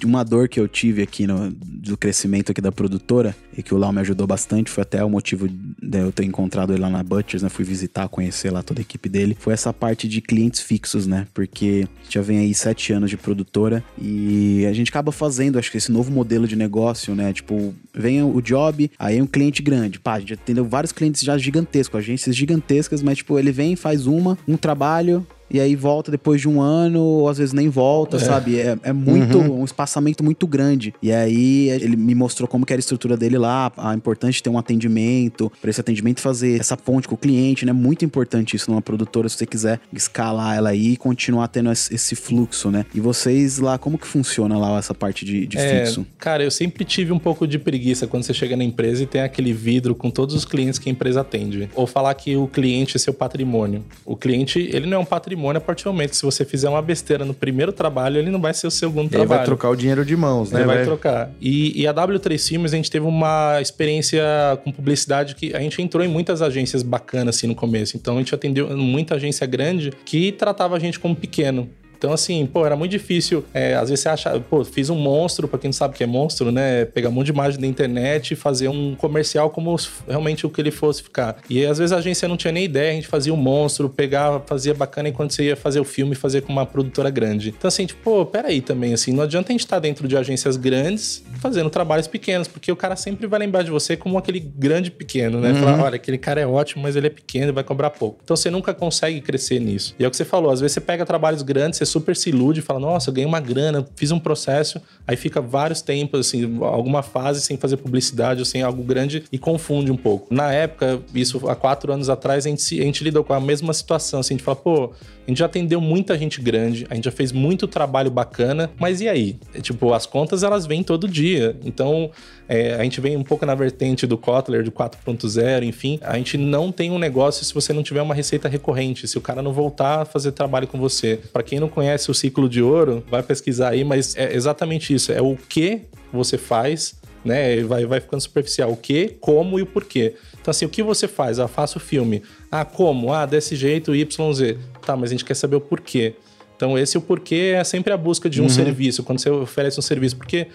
uma 0.03 0.23
dor 0.23 0.47
que 0.47 0.59
eu 0.59 0.67
tive 0.67 1.01
aqui 1.01 1.27
no, 1.27 1.51
do 1.51 1.97
crescimento 1.97 2.51
aqui 2.51 2.61
da 2.61 2.71
produtora 2.71 3.35
e 3.57 3.63
que 3.63 3.73
o 3.73 3.77
Lau 3.77 3.91
me 3.91 3.99
ajudou 4.01 4.27
bastante, 4.27 4.69
foi 4.69 4.83
até 4.83 5.03
o 5.03 5.09
motivo 5.09 5.47
de 5.47 5.97
eu 5.99 6.11
ter 6.11 6.23
encontrado 6.23 6.73
ele 6.73 6.81
lá 6.81 6.89
na 6.89 7.03
Butchers, 7.03 7.41
né? 7.41 7.49
Fui 7.49 7.65
visitar, 7.65 8.07
conhecer 8.07 8.51
lá 8.51 8.61
toda 8.61 8.79
a 8.79 8.83
equipe 8.83 9.09
dele. 9.09 9.35
Foi 9.39 9.53
essa 9.53 9.73
parte 9.73 10.07
de 10.07 10.21
clientes 10.21 10.61
fixos, 10.61 11.07
né? 11.07 11.27
Porque 11.33 11.87
já 12.09 12.21
vem 12.21 12.39
aí 12.39 12.53
sete 12.53 12.93
anos 12.93 13.09
de 13.09 13.17
produtora 13.17 13.83
e 13.99 14.65
a 14.65 14.73
gente 14.73 14.89
acaba 14.89 15.11
fazendo, 15.11 15.57
acho 15.57 15.71
que 15.71 15.77
esse 15.77 15.91
novo 15.91 16.11
modelo 16.11 16.47
de 16.47 16.55
negócio, 16.55 17.15
né? 17.15 17.33
Tipo, 17.33 17.73
vem 17.93 18.21
o 18.21 18.41
job, 18.41 18.91
aí 18.99 19.17
é 19.17 19.23
um 19.23 19.27
cliente 19.27 19.61
grande. 19.61 19.99
Pá, 19.99 20.13
a 20.13 20.19
gente 20.19 20.33
atendeu 20.33 20.65
vários 20.65 20.91
clientes 20.91 21.21
já 21.21 21.37
gigantescos, 21.37 21.97
agências 21.99 22.35
gigantescas, 22.35 23.01
mas 23.01 23.17
tipo, 23.17 23.39
ele 23.39 23.51
vem, 23.51 23.75
faz 23.75 24.05
uma, 24.05 24.37
um 24.47 24.55
trabalho, 24.55 25.25
e 25.49 25.59
aí 25.59 25.75
volta 25.75 26.11
depois 26.11 26.41
de 26.41 26.49
um 26.49 26.61
ano, 26.61 27.01
ou 27.01 27.29
às 27.29 27.37
vezes 27.37 27.53
nem 27.53 27.69
volta, 27.69 28.17
é. 28.17 28.19
sabe? 28.19 28.59
É, 28.59 28.77
é 28.83 28.93
muito, 28.93 29.37
uhum. 29.37 29.61
um 29.61 29.65
espaçamento 29.65 30.23
muito 30.23 30.45
grande. 30.45 30.93
E 31.01 31.11
aí 31.11 31.69
ele 31.69 31.95
me 31.95 32.13
mostrou 32.13 32.47
como 32.47 32.65
que 32.65 32.73
era 32.73 32.79
a 32.79 32.81
estrutura 32.81 33.15
dele 33.15 33.37
lá, 33.37 33.71
a 33.77 33.93
importância 33.93 34.33
de 34.33 34.43
ter 34.43 34.49
um 34.49 34.57
atendimento, 34.57 35.51
para 35.61 35.69
esse 35.69 35.79
atendimento 35.79 36.21
fazer 36.21 36.59
essa 36.59 36.75
ponte 36.75 37.07
com 37.07 37.15
o 37.15 37.17
cliente, 37.17 37.65
né? 37.65 37.71
Muito 37.71 38.03
importante 38.03 38.55
isso 38.55 38.69
numa 38.69 38.81
produtora, 38.81 39.29
se 39.29 39.37
você 39.37 39.45
quiser 39.45 39.79
escalar 39.93 40.57
ela 40.57 40.69
aí 40.69 40.93
e 40.93 40.97
continuar 40.97 41.47
tendo 41.47 41.71
esse 41.71 42.15
fluxo, 42.15 42.69
né? 42.69 42.85
E 42.93 42.99
vocês 42.99 43.59
lá, 43.59 43.77
como 43.77 43.97
que 43.97 44.07
funciona 44.07 44.57
lá 44.57 44.77
essa 44.77 44.93
parte 44.93 45.23
de, 45.23 45.47
de 45.47 45.57
é, 45.57 45.85
fixo? 45.85 46.05
Cara, 46.17 46.43
eu 46.43 46.51
sempre 46.51 46.83
tive 46.83 47.11
um 47.11 47.19
pouco 47.19 47.47
de 47.47 47.57
preguiça 47.57 48.07
quando 48.07 48.23
você 48.23 48.33
chega 48.33 48.55
na 48.55 48.63
empresa 48.63 49.03
e 49.03 49.05
tem 49.05 49.21
aquele 49.21 49.53
vidro 49.53 49.95
com 49.95 50.09
todos 50.09 50.35
os 50.35 50.45
clientes 50.45 50.79
que 50.79 50.89
a 50.89 50.91
empresa 50.91 51.21
atende. 51.21 51.69
Ou 51.75 51.87
falar 51.87 52.13
que 52.15 52.35
o 52.35 52.47
cliente 52.47 52.97
é 52.97 52.99
seu 52.99 53.13
patrimônio. 53.13 53.83
O 54.05 54.15
cliente, 54.15 54.59
ele 54.59 54.85
não 54.87 54.97
é 54.97 54.99
um 54.99 55.05
patrimônio 55.05 55.36
patrimônio 55.37 55.57
a 55.59 55.61
partir 55.61 55.83
do 55.83 55.93
momento 55.93 56.09
que 56.09 56.17
se 56.17 56.23
você 56.23 56.43
fizer 56.43 56.67
uma 56.67 56.81
besteira 56.81 57.23
no 57.23 57.33
primeiro 57.33 57.71
trabalho, 57.71 58.17
ele 58.17 58.31
não 58.31 58.41
vai 58.41 58.53
ser 58.53 58.67
o 58.67 58.71
segundo 58.71 59.05
ele 59.05 59.09
trabalho. 59.09 59.31
Ele 59.31 59.37
vai 59.37 59.45
trocar 59.45 59.69
o 59.69 59.75
dinheiro 59.75 60.03
de 60.03 60.15
mãos, 60.15 60.51
né? 60.51 60.61
Ele 60.61 60.67
vai, 60.67 60.77
vai 60.77 60.85
trocar. 60.85 61.31
E, 61.39 61.79
e, 61.79 61.87
a 61.87 61.93
W3 61.93 62.47
Filmes, 62.47 62.73
a 62.73 62.75
gente 62.75 62.89
teve 62.89 63.05
uma 63.05 63.61
experiência 63.61 64.23
com 64.63 64.71
publicidade 64.71 65.35
que 65.35 65.55
a 65.55 65.59
gente 65.59 65.81
entrou 65.81 66.03
em 66.03 66.07
muitas 66.07 66.41
agências 66.41 66.81
bacanas 66.81 67.35
assim 67.35 67.47
no 67.47 67.55
começo. 67.55 67.95
Então 67.95 68.15
a 68.15 68.17
gente 68.17 68.33
atendeu 68.33 68.75
muita 68.75 69.15
agência 69.15 69.45
grande 69.45 69.93
que 70.05 70.31
tratava 70.31 70.75
a 70.75 70.79
gente 70.79 70.99
como 70.99 71.15
pequeno. 71.15 71.69
Então, 71.97 72.13
assim, 72.13 72.45
pô, 72.45 72.65
era 72.65 72.75
muito 72.75 72.91
difícil. 72.91 73.43
É, 73.53 73.75
às 73.75 73.89
vezes 73.89 74.03
você 74.03 74.09
acha, 74.09 74.39
pô, 74.39 74.63
fiz 74.63 74.89
um 74.89 74.95
monstro, 74.95 75.47
pra 75.47 75.57
quem 75.57 75.69
não 75.69 75.73
sabe 75.73 75.93
o 75.93 75.97
que 75.97 76.03
é 76.03 76.07
monstro, 76.07 76.51
né? 76.51 76.85
Pegar 76.85 77.09
um 77.09 77.11
monte 77.11 77.25
de 77.25 77.31
imagem 77.31 77.59
da 77.59 77.67
internet 77.67 78.31
e 78.31 78.35
fazer 78.35 78.67
um 78.67 78.95
comercial 78.95 79.49
como 79.49 79.75
realmente 80.07 80.45
o 80.45 80.49
que 80.49 80.61
ele 80.61 80.71
fosse 80.71 81.01
ficar. 81.01 81.37
E 81.49 81.65
às 81.65 81.77
vezes 81.77 81.91
a 81.91 81.97
agência 81.97 82.27
não 82.27 82.37
tinha 82.37 82.51
nem 82.51 82.63
ideia, 82.63 82.91
a 82.91 82.95
gente 82.95 83.07
fazia 83.07 83.33
um 83.33 83.37
monstro, 83.37 83.89
pegava, 83.89 84.41
fazia 84.45 84.73
bacana 84.73 85.09
enquanto 85.09 85.33
você 85.33 85.43
ia 85.43 85.55
fazer 85.55 85.79
o 85.79 85.83
filme, 85.83 86.15
fazer 86.15 86.41
com 86.41 86.51
uma 86.51 86.65
produtora 86.65 87.09
grande. 87.09 87.53
Então, 87.57 87.67
assim, 87.67 87.85
tipo, 87.85 88.01
pô, 88.01 88.25
peraí 88.25 88.61
também, 88.61 88.93
assim, 88.93 89.11
não 89.11 89.23
adianta 89.23 89.49
a 89.49 89.53
gente 89.53 89.61
estar 89.61 89.79
dentro 89.79 90.07
de 90.07 90.15
agências 90.15 90.57
grandes 90.57 91.23
fazendo 91.39 91.69
trabalhos 91.69 92.07
pequenos, 92.07 92.47
porque 92.47 92.71
o 92.71 92.75
cara 92.75 92.95
sempre 92.95 93.27
vai 93.27 93.39
lembrar 93.39 93.63
de 93.63 93.71
você 93.71 93.95
como 93.97 94.17
aquele 94.17 94.39
grande 94.39 94.91
pequeno, 94.91 95.39
né? 95.39 95.51
Uhum. 95.51 95.59
Falar, 95.59 95.83
olha, 95.83 95.95
aquele 95.95 96.17
cara 96.17 96.41
é 96.41 96.47
ótimo, 96.47 96.83
mas 96.83 96.95
ele 96.95 97.07
é 97.07 97.09
pequeno 97.09 97.49
e 97.49 97.51
vai 97.51 97.63
cobrar 97.63 97.89
pouco. 97.89 98.19
Então 98.23 98.35
você 98.35 98.49
nunca 98.49 98.73
consegue 98.73 99.21
crescer 99.21 99.59
nisso. 99.59 99.95
E 99.99 100.03
é 100.03 100.07
o 100.07 100.11
que 100.11 100.17
você 100.17 100.25
falou, 100.25 100.51
às 100.51 100.59
vezes 100.59 100.73
você 100.73 100.81
pega 100.81 101.05
trabalhos 101.05 101.41
grandes, 101.41 101.79
você 101.79 101.85
super 101.87 102.15
se 102.15 102.29
ilude 102.29 102.61
fala: 102.61 102.79
Nossa, 102.79 103.09
eu 103.09 103.13
ganhei 103.13 103.27
uma 103.27 103.39
grana, 103.39 103.85
fiz 103.95 104.11
um 104.11 104.19
processo, 104.19 104.81
aí 105.07 105.15
fica 105.15 105.41
vários 105.41 105.81
tempos, 105.81 106.27
assim, 106.27 106.59
alguma 106.61 107.01
fase 107.01 107.41
sem 107.41 107.57
fazer 107.57 107.77
publicidade 107.77 108.39
ou 108.39 108.45
sem 108.45 108.61
algo 108.61 108.83
grande 108.83 109.23
e 109.31 109.37
confunde 109.37 109.91
um 109.91 109.97
pouco. 109.97 110.33
Na 110.33 110.51
época, 110.51 111.01
isso 111.13 111.47
há 111.49 111.55
quatro 111.55 111.91
anos 111.91 112.09
atrás, 112.09 112.45
a 112.45 112.49
gente, 112.49 112.79
a 112.79 112.83
gente 112.83 113.03
lidou 113.03 113.23
com 113.23 113.33
a 113.33 113.39
mesma 113.39 113.73
situação. 113.73 114.19
Assim, 114.19 114.33
a 114.33 114.37
gente 114.37 114.45
fala, 114.45 114.57
pô, 114.57 114.91
a 115.25 115.29
gente 115.29 115.39
já 115.39 115.45
atendeu 115.45 115.81
muita 115.81 116.17
gente 116.17 116.39
grande, 116.39 116.87
a 116.89 116.95
gente 116.95 117.05
já 117.05 117.11
fez 117.11 117.31
muito 117.31 117.67
trabalho 117.67 118.09
bacana, 118.09 118.69
mas 118.79 119.01
e 119.01 119.09
aí? 119.09 119.37
É, 119.53 119.59
tipo, 119.59 119.93
as 119.93 120.05
contas 120.05 120.43
elas 120.43 120.65
vêm 120.65 120.83
todo 120.83 121.07
dia. 121.07 121.55
Então, 121.63 122.11
é, 122.47 122.75
a 122.75 122.83
gente 122.83 123.01
vem 123.01 123.17
um 123.17 123.23
pouco 123.23 123.45
na 123.45 123.53
vertente 123.53 124.07
do 124.07 124.17
Kotler, 124.17 124.63
de 124.63 124.71
4.0, 124.71 125.63
enfim. 125.63 125.99
A 126.01 126.17
gente 126.17 126.37
não 126.37 126.71
tem 126.71 126.91
um 126.91 126.99
negócio 126.99 127.43
se 127.43 127.53
você 127.53 127.73
não 127.73 127.83
tiver 127.83 128.01
uma 128.01 128.15
receita 128.15 128.47
recorrente, 128.47 129.07
se 129.07 129.17
o 129.17 129.21
cara 129.21 129.41
não 129.41 129.51
voltar 129.51 130.01
a 130.01 130.05
fazer 130.05 130.31
trabalho 130.31 130.67
com 130.67 130.79
você. 130.79 131.19
Para 131.33 131.43
quem 131.43 131.59
não 131.59 131.67
conhece 131.67 132.09
o 132.09 132.13
ciclo 132.13 132.47
de 132.47 132.61
ouro, 132.61 133.03
vai 133.09 133.21
pesquisar 133.21 133.69
aí, 133.69 133.83
mas 133.83 134.15
é 134.15 134.33
exatamente 134.33 134.93
isso. 134.93 135.11
É 135.11 135.21
o 135.21 135.35
que 135.35 135.81
você 136.11 136.37
faz 136.37 136.95
né? 137.27 137.61
Vai, 137.63 137.85
vai 137.85 137.99
ficando 137.99 138.21
superficial. 138.21 138.71
O 138.71 138.77
que, 138.77 139.09
como 139.19 139.59
e 139.59 139.61
o 139.61 139.65
porquê. 139.65 140.15
Então, 140.39 140.49
assim, 140.49 140.65
o 140.65 140.69
que 140.69 140.81
você 140.81 141.07
faz? 141.07 141.39
Ah, 141.39 141.47
faço 141.47 141.77
o 141.77 141.81
filme. 141.81 142.23
Ah, 142.49 142.63
como? 142.63 143.13
Ah, 143.13 143.25
desse 143.25 143.55
jeito, 143.55 143.93
YZ. 143.93 144.55
Tá, 144.85 144.95
mas 144.95 145.09
a 145.09 145.13
gente 145.13 145.25
quer 145.25 145.35
saber 145.35 145.57
o 145.57 145.61
porquê. 145.61 146.15
Então, 146.55 146.77
esse 146.77 146.97
o 146.97 147.01
porquê 147.01 147.53
é 147.55 147.63
sempre 147.63 147.93
a 147.93 147.97
busca 147.97 148.29
de 148.29 148.39
um 148.39 148.45
uhum. 148.45 148.49
serviço, 148.49 149.03
quando 149.03 149.19
você 149.19 149.29
oferece 149.29 149.77
um 149.77 149.83
serviço. 149.83 150.15
Porque 150.15 150.47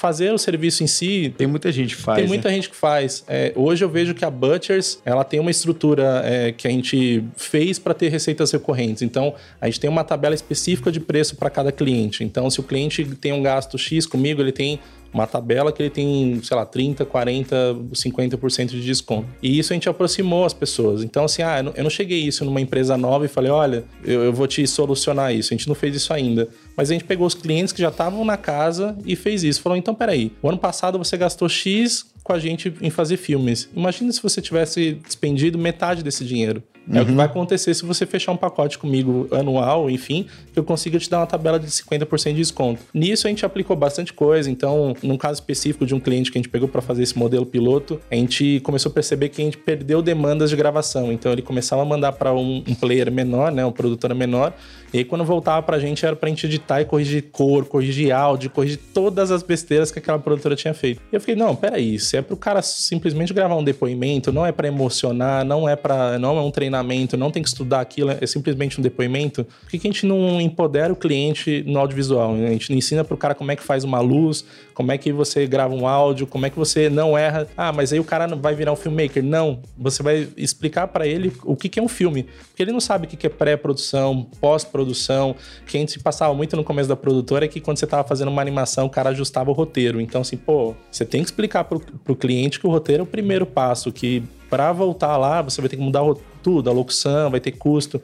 fazer 0.00 0.32
o 0.32 0.38
serviço 0.38 0.82
em 0.82 0.86
si. 0.86 1.32
Tem 1.36 1.46
muita 1.46 1.70
gente 1.70 1.94
que 1.94 2.00
faz. 2.00 2.18
Tem 2.18 2.26
muita 2.26 2.48
né? 2.48 2.54
gente 2.54 2.70
que 2.70 2.76
faz. 2.76 3.22
É, 3.28 3.52
hoje 3.54 3.84
eu 3.84 3.88
vejo 3.88 4.14
que 4.14 4.24
a 4.24 4.30
Butchers 4.30 4.98
ela 5.04 5.22
tem 5.24 5.38
uma 5.38 5.50
estrutura 5.50 6.22
é, 6.24 6.52
que 6.52 6.66
a 6.66 6.70
gente 6.70 7.22
fez 7.36 7.78
para 7.78 7.92
ter 7.92 8.08
receitas 8.08 8.50
recorrentes. 8.50 9.02
Então 9.02 9.34
a 9.60 9.66
gente 9.66 9.78
tem 9.78 9.90
uma 9.90 10.02
tabela 10.02 10.34
específica 10.34 10.90
de 10.90 11.00
preço 11.00 11.36
para 11.36 11.50
cada 11.50 11.70
cliente. 11.70 12.24
Então 12.24 12.48
se 12.48 12.58
o 12.58 12.62
cliente 12.62 13.04
tem 13.04 13.32
um 13.32 13.42
gasto 13.42 13.76
X 13.76 14.06
comigo, 14.06 14.40
ele 14.40 14.52
tem 14.52 14.80
uma 15.12 15.26
tabela 15.26 15.72
que 15.72 15.82
ele 15.82 15.90
tem, 15.90 16.40
sei 16.42 16.56
lá, 16.56 16.64
30, 16.64 17.04
40, 17.04 17.76
50% 17.92 18.68
de 18.68 18.80
desconto. 18.82 19.28
E 19.42 19.58
isso 19.58 19.72
a 19.72 19.74
gente 19.74 19.88
aproximou 19.88 20.44
as 20.44 20.52
pessoas. 20.52 21.02
Então, 21.02 21.24
assim, 21.24 21.42
ah, 21.42 21.62
eu 21.74 21.82
não 21.82 21.90
cheguei 21.90 22.20
isso 22.20 22.44
numa 22.44 22.60
empresa 22.60 22.96
nova 22.96 23.24
e 23.24 23.28
falei, 23.28 23.50
olha, 23.50 23.84
eu, 24.04 24.24
eu 24.24 24.32
vou 24.32 24.46
te 24.46 24.66
solucionar 24.66 25.34
isso. 25.34 25.52
A 25.52 25.56
gente 25.56 25.68
não 25.68 25.74
fez 25.74 25.94
isso 25.94 26.12
ainda. 26.12 26.48
Mas 26.76 26.90
a 26.90 26.92
gente 26.92 27.04
pegou 27.04 27.26
os 27.26 27.34
clientes 27.34 27.72
que 27.72 27.82
já 27.82 27.88
estavam 27.88 28.24
na 28.24 28.36
casa 28.36 28.96
e 29.04 29.16
fez 29.16 29.42
isso. 29.42 29.60
Falou, 29.60 29.76
então, 29.76 29.94
peraí, 29.94 30.32
o 30.42 30.48
ano 30.48 30.58
passado 30.58 30.98
você 30.98 31.16
gastou 31.16 31.48
X 31.48 32.06
com 32.22 32.32
a 32.32 32.38
gente 32.38 32.72
em 32.80 32.90
fazer 32.90 33.16
filmes. 33.16 33.68
Imagina 33.74 34.12
se 34.12 34.22
você 34.22 34.40
tivesse 34.40 34.94
despendido 35.04 35.58
metade 35.58 36.02
desse 36.02 36.24
dinheiro. 36.24 36.62
É 36.90 36.96
uhum. 36.96 37.02
o 37.02 37.06
que 37.06 37.12
vai 37.12 37.26
acontecer 37.26 37.72
se 37.74 37.84
você 37.84 38.04
fechar 38.04 38.32
um 38.32 38.36
pacote 38.36 38.78
comigo 38.78 39.28
anual, 39.30 39.88
enfim, 39.88 40.26
que 40.52 40.58
eu 40.58 40.64
consiga 40.64 40.98
te 40.98 41.08
dar 41.08 41.20
uma 41.20 41.26
tabela 41.26 41.58
de 41.58 41.66
50% 41.66 42.30
de 42.30 42.36
desconto. 42.36 42.82
Nisso 42.92 43.26
a 43.26 43.30
gente 43.30 43.46
aplicou 43.46 43.76
bastante 43.76 44.12
coisa, 44.12 44.50
então, 44.50 44.94
num 45.02 45.16
caso 45.16 45.34
específico 45.34 45.86
de 45.86 45.94
um 45.94 46.00
cliente 46.00 46.32
que 46.32 46.38
a 46.38 46.40
gente 46.40 46.48
pegou 46.48 46.68
para 46.68 46.82
fazer 46.82 47.02
esse 47.02 47.16
modelo 47.16 47.46
piloto, 47.46 48.00
a 48.10 48.14
gente 48.14 48.60
começou 48.60 48.90
a 48.90 48.92
perceber 48.92 49.28
que 49.28 49.40
a 49.40 49.44
gente 49.44 49.56
perdeu 49.56 50.02
demandas 50.02 50.50
de 50.50 50.56
gravação. 50.56 51.12
Então, 51.12 51.32
ele 51.32 51.42
começava 51.42 51.82
a 51.82 51.84
mandar 51.84 52.12
para 52.12 52.32
um, 52.34 52.64
um 52.66 52.74
player 52.74 53.10
menor, 53.10 53.52
né, 53.52 53.64
uma 53.64 53.72
produtora 53.72 54.14
menor, 54.14 54.52
e 54.92 54.98
aí, 54.98 55.04
quando 55.04 55.24
voltava 55.24 55.62
pra 55.62 55.78
gente, 55.78 56.04
era 56.04 56.16
pra 56.16 56.28
gente 56.28 56.46
editar 56.46 56.80
e 56.80 56.84
corrigir 56.84 57.24
cor, 57.30 57.64
corrigir 57.64 58.12
áudio, 58.12 58.50
corrigir 58.50 58.78
todas 58.92 59.30
as 59.30 59.42
besteiras 59.42 59.90
que 59.90 59.98
aquela 59.98 60.18
produtora 60.18 60.56
tinha 60.56 60.74
feito. 60.74 61.00
E 61.12 61.14
eu 61.14 61.20
fiquei, 61.20 61.36
não, 61.36 61.54
peraí, 61.54 61.94
isso 61.94 62.16
é 62.16 62.22
pro 62.22 62.36
cara 62.36 62.60
simplesmente 62.60 63.32
gravar 63.32 63.54
um 63.54 63.62
depoimento, 63.62 64.32
não 64.32 64.44
é 64.44 64.50
para 64.50 64.66
emocionar, 64.66 65.44
não 65.44 65.68
é 65.68 65.76
para 65.76 66.18
não 66.18 66.36
é 66.38 66.40
um 66.40 66.50
treinamento, 66.50 67.16
não 67.16 67.30
tem 67.30 67.42
que 67.42 67.48
estudar 67.48 67.80
aquilo, 67.80 68.10
é 68.10 68.26
simplesmente 68.26 68.80
um 68.80 68.82
depoimento. 68.82 69.44
Por 69.44 69.70
que, 69.70 69.78
que 69.78 69.86
a 69.86 69.90
gente 69.90 70.06
não 70.06 70.40
empodera 70.40 70.92
o 70.92 70.96
cliente 70.96 71.62
no 71.66 71.78
audiovisual? 71.78 72.34
A 72.34 72.50
gente 72.50 72.70
não 72.70 72.76
ensina 72.76 73.04
pro 73.04 73.16
cara 73.16 73.34
como 73.34 73.52
é 73.52 73.56
que 73.56 73.62
faz 73.62 73.84
uma 73.84 74.00
luz, 74.00 74.44
como 74.80 74.92
é 74.92 74.96
que 74.96 75.12
você 75.12 75.46
grava 75.46 75.74
um 75.74 75.86
áudio, 75.86 76.26
como 76.26 76.46
é 76.46 76.48
que 76.48 76.56
você 76.56 76.88
não 76.88 77.16
erra. 77.16 77.46
Ah, 77.54 77.70
mas 77.70 77.92
aí 77.92 78.00
o 78.00 78.04
cara 78.04 78.26
vai 78.34 78.54
virar 78.54 78.72
um 78.72 78.76
filmmaker. 78.76 79.22
Não, 79.22 79.60
você 79.76 80.02
vai 80.02 80.26
explicar 80.38 80.88
para 80.88 81.06
ele 81.06 81.30
o 81.44 81.54
que, 81.54 81.68
que 81.68 81.78
é 81.78 81.82
um 81.82 81.86
filme. 81.86 82.22
Porque 82.48 82.62
ele 82.62 82.72
não 82.72 82.80
sabe 82.80 83.04
o 83.04 83.10
que, 83.10 83.14
que 83.14 83.26
é 83.26 83.28
pré-produção, 83.28 84.26
pós-produção. 84.40 85.36
Que 85.66 85.76
a 85.76 85.80
gente 85.80 85.98
passava 85.98 86.32
muito 86.32 86.56
no 86.56 86.64
começo 86.64 86.88
da 86.88 86.96
produtora 86.96 87.44
é 87.44 87.48
que 87.48 87.60
quando 87.60 87.76
você 87.76 87.86
tava 87.86 88.08
fazendo 88.08 88.28
uma 88.28 88.40
animação, 88.40 88.86
o 88.86 88.90
cara 88.90 89.10
ajustava 89.10 89.50
o 89.50 89.52
roteiro. 89.52 90.00
Então, 90.00 90.22
assim, 90.22 90.38
pô, 90.38 90.74
você 90.90 91.04
tem 91.04 91.20
que 91.20 91.26
explicar 91.26 91.64
pro, 91.64 91.78
pro 91.78 92.16
cliente 92.16 92.58
que 92.58 92.66
o 92.66 92.70
roteiro 92.70 93.02
é 93.02 93.04
o 93.04 93.06
primeiro 93.06 93.44
passo, 93.44 93.92
que 93.92 94.22
para 94.48 94.72
voltar 94.72 95.18
lá, 95.18 95.42
você 95.42 95.60
vai 95.60 95.68
ter 95.68 95.76
que 95.76 95.82
mudar 95.82 96.02
tudo, 96.42 96.70
a 96.70 96.72
locução, 96.72 97.30
vai 97.30 97.38
ter 97.38 97.52
custo. 97.52 98.00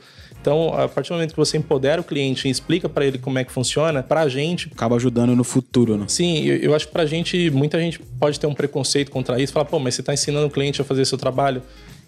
Então, 0.46 0.72
a 0.72 0.88
partir 0.88 1.09
do 1.09 1.14
momento 1.14 1.32
que 1.32 1.37
você 1.37 1.56
empodera 1.56 2.00
o 2.00 2.04
cliente 2.04 2.46
e 2.46 2.50
explica 2.52 2.88
para 2.88 3.04
ele 3.04 3.18
como 3.18 3.37
é 3.37 3.42
que 3.42 3.50
funciona, 3.50 4.00
pra 4.00 4.28
gente. 4.28 4.70
Acaba 4.72 4.94
ajudando 4.94 5.35
no 5.35 5.42
futuro, 5.42 5.96
né? 5.96 6.04
Sim, 6.06 6.44
eu, 6.44 6.56
eu 6.59 6.74
acho 6.76 6.87
que 6.87 6.92
pra 6.92 7.04
gente, 7.04 7.50
muita 7.50 7.80
gente 7.80 7.98
pode 7.98 8.38
ter 8.38 8.46
um 8.46 8.54
preconceito 8.54 9.11
contra 9.11 9.42
isso, 9.42 9.52
falar, 9.52 9.64
pô, 9.64 9.80
mas 9.80 9.96
você 9.96 10.04
tá 10.04 10.14
ensinando 10.14 10.46
o 10.46 10.50
cliente 10.50 10.80
a 10.80 10.85
fazer 10.85 11.04
seu 11.04 11.18
trabalho. 11.18 11.62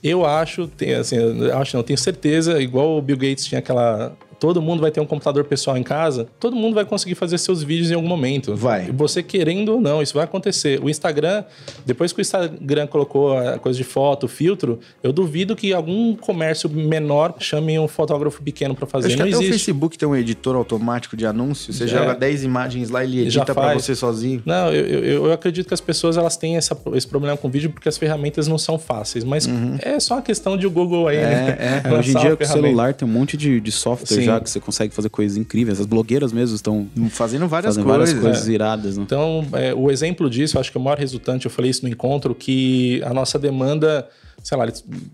Eu 0.05 0.25
acho, 0.25 0.71
assim, 1.01 1.17
eu 1.17 1.59
acho 1.59 1.77
não, 1.77 1.83
tenho 1.83 1.99
certeza, 1.99 2.63
igual 2.63 2.97
o 2.97 3.03
Bill 3.03 3.17
Gates 3.17 3.45
tinha 3.45 3.59
aquela 3.59 4.17
todo 4.39 4.63
mundo 4.63 4.81
vai 4.81 4.91
ter 4.91 5.01
um 5.01 5.07
computador 5.07 5.45
pessoal 5.45 5.77
em 5.77 5.83
casa, 5.83 6.27
todo 6.39 6.55
mundo 6.55 6.75
vai 6.75 6.85
conseguir 6.85 7.15
fazer 7.15 7.39
seus 7.39 7.63
vídeos 7.63 7.91
em 7.91 7.95
algum 7.95 8.09
momento. 8.09 8.55
Vai. 8.55 8.91
Você 8.93 9.23
querendo 9.23 9.71
ou 9.71 9.81
não, 9.81 10.03
isso 10.03 10.15
vai 10.15 10.25
acontecer. 10.25 10.81
O 10.83 10.89
Instagram, 10.89 11.45
depois 11.85 12.13
que 12.13 12.21
o 12.21 12.23
Instagram 12.23 12.87
colocou 12.87 13.37
a 13.37 13.59
coisa 13.59 13.77
de 13.77 13.85
foto, 13.85 14.29
filtro, 14.29 14.79
eu 15.03 15.13
duvido 15.13 15.57
que 15.57 15.73
algum 15.73 16.15
comércio 16.15 16.69
menor 16.71 17.35
chame 17.39 17.79
um 17.79 17.89
fotógrafo 17.89 18.43
pequeno 18.43 18.75
para 18.75 18.87
fazer. 18.87 19.09
Acho 19.09 19.17
que 19.17 19.23
não 19.23 19.29
até 19.29 19.37
existe. 19.37 19.51
o 19.51 19.53
Facebook 19.53 19.99
tem 19.99 20.09
um 20.09 20.17
editor 20.17 20.57
automático 20.57 21.17
de 21.17 21.27
anúncios. 21.27 21.77
Você 21.77 21.85
é. 21.85 21.89
joga 21.89 22.15
10 22.15 22.45
imagens 22.45 22.91
lá 22.91 23.05
e 23.05 23.07
ele 23.07 23.27
edita 23.27 23.55
para 23.55 23.75
você 23.75 23.95
sozinho. 23.95 24.43
Não, 24.45 24.73
eu, 24.73 24.87
eu, 24.87 25.27
eu, 25.27 25.33
acredito 25.33 25.67
que 25.67 25.75
as 25.75 25.81
pessoas 25.81 26.17
elas 26.17 26.37
têm 26.37 26.57
essa, 26.57 26.77
esse 26.95 27.07
problema 27.07 27.37
com 27.37 27.49
vídeo 27.49 27.71
porque 27.71 27.89
as 27.89 27.99
ferramentas 27.99 28.47
não 28.47 28.59
são 28.59 28.79
fáceis. 28.79 29.25
Mas 29.25 29.47
uhum. 29.47 29.77
é 29.81 29.99
só 29.99 30.15
uma 30.15 30.23
questão 30.23 30.57
de 30.57 30.67
o 30.67 30.71
Google 30.71 31.09
aí, 31.09 31.17
é, 31.17 31.21
né? 31.21 31.83
É. 31.85 31.93
Hoje 31.93 32.17
em 32.17 32.21
dia, 32.21 32.37
com 32.37 32.45
o 32.45 32.47
celular 32.47 32.95
tem 32.95 33.07
um 33.07 33.11
monte 33.11 33.37
de, 33.37 33.61
de 33.61 33.73
software 33.73 34.17
Sim. 34.17 34.28
Já 34.29 34.41
que 34.41 34.51
você 34.51 34.61
consegue 34.61 34.95
fazer 34.95 35.09
coisas 35.09 35.37
incríveis. 35.37 35.81
As 35.81 35.87
blogueiras 35.87 36.33
mesmo 36.33 36.55
estão 36.55 36.89
fazendo 37.11 37.49
várias 37.49 37.75
fazendo 37.75 37.85
coisas, 37.91 38.13
várias 38.13 38.25
coisas 38.25 38.49
é. 38.49 38.53
iradas. 38.53 38.97
Né? 38.97 39.03
Então, 39.05 39.47
é, 39.53 39.75
o 39.75 39.91
exemplo 39.91 40.29
disso, 40.31 40.59
acho 40.59 40.71
que 40.71 40.79
o 40.79 40.81
maior 40.81 40.99
resultante, 40.99 41.47
eu 41.47 41.51
falei 41.51 41.71
isso 41.71 41.83
no 41.83 41.89
encontro, 41.89 42.35
que 42.35 43.03
a 43.05 43.13
nossa 43.13 43.39
demanda 43.39 44.09
sei 44.43 44.57
lá, 44.57 44.67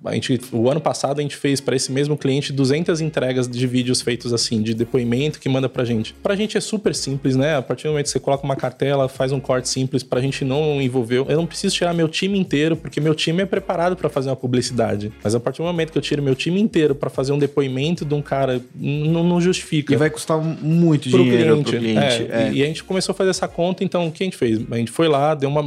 a 0.05 0.15
gente, 0.15 0.41
o 0.53 0.71
ano 0.71 0.81
passado 0.81 1.19
a 1.19 1.23
gente 1.23 1.37
fez 1.37 1.61
para 1.61 1.75
esse 1.75 1.91
mesmo 1.91 2.17
cliente 2.17 2.53
200 2.53 3.01
entregas 3.01 3.49
de 3.49 3.67
vídeos 3.67 4.03
feitos 4.03 4.33
assim, 4.33 4.63
de 4.63 4.75
depoimento 4.75 5.41
que 5.41 5.49
manda 5.49 5.69
pra 5.69 5.85
gente. 5.85 6.15
Pra 6.23 6.37
gente 6.37 6.57
é 6.57 6.61
super 6.61 6.95
simples, 6.95 7.35
né? 7.35 7.57
A 7.57 7.63
partir 7.63 7.85
do 7.85 7.91
momento 7.91 8.05
que 8.05 8.11
você 8.11 8.21
coloca 8.21 8.45
uma 8.45 8.57
cartela, 8.57 9.09
faz 9.09 9.33
um 9.33 9.41
corte 9.41 9.69
simples, 9.69 10.03
pra 10.03 10.21
gente 10.21 10.45
não 10.45 10.81
envolver. 10.81 11.19
Eu 11.29 11.37
não 11.37 11.47
preciso 11.47 11.75
tirar 11.75 11.95
meu 11.95 12.09
time 12.09 12.39
inteiro, 12.39 12.77
porque 12.77 13.01
meu 13.01 13.15
time 13.15 13.43
é 13.43 13.47
preparado 13.47 13.97
para 13.97 14.09
fazer 14.09 14.29
uma 14.29 14.37
publicidade. 14.37 15.13
Mas 15.23 15.35
a 15.35 15.41
partir 15.41 15.59
do 15.59 15.65
momento 15.65 15.91
que 15.91 15.99
eu 15.99 16.03
tiro 16.03 16.23
meu 16.23 16.35
time 16.35 16.61
inteiro 16.61 16.95
para 16.95 17.11
fazer 17.11 17.33
um 17.33 17.39
depoimento 17.39 18.05
de 18.05 18.15
um 18.15 18.23
cara, 18.23 18.61
não, 18.75 19.41
justifica. 19.41 19.93
E 19.93 19.97
vai 19.97 20.11
custar 20.11 20.39
muito 20.39 21.11
pro 21.11 21.23
dinheiro 21.23 21.63
cliente. 21.63 21.71
pro 21.71 21.81
cliente. 21.81 22.33
É, 22.33 22.49
é. 22.49 22.53
E, 22.53 22.59
e 22.59 22.63
a 22.63 22.67
gente 22.67 22.85
começou 22.85 23.13
a 23.13 23.17
fazer 23.17 23.31
essa 23.31 23.49
conta, 23.49 23.83
então 23.83 24.07
o 24.07 24.13
que 24.13 24.23
a 24.23 24.27
gente 24.27 24.37
fez? 24.37 24.61
A 24.71 24.77
gente 24.77 24.91
foi 24.91 25.09
lá, 25.09 25.35
deu 25.35 25.49
uma, 25.49 25.63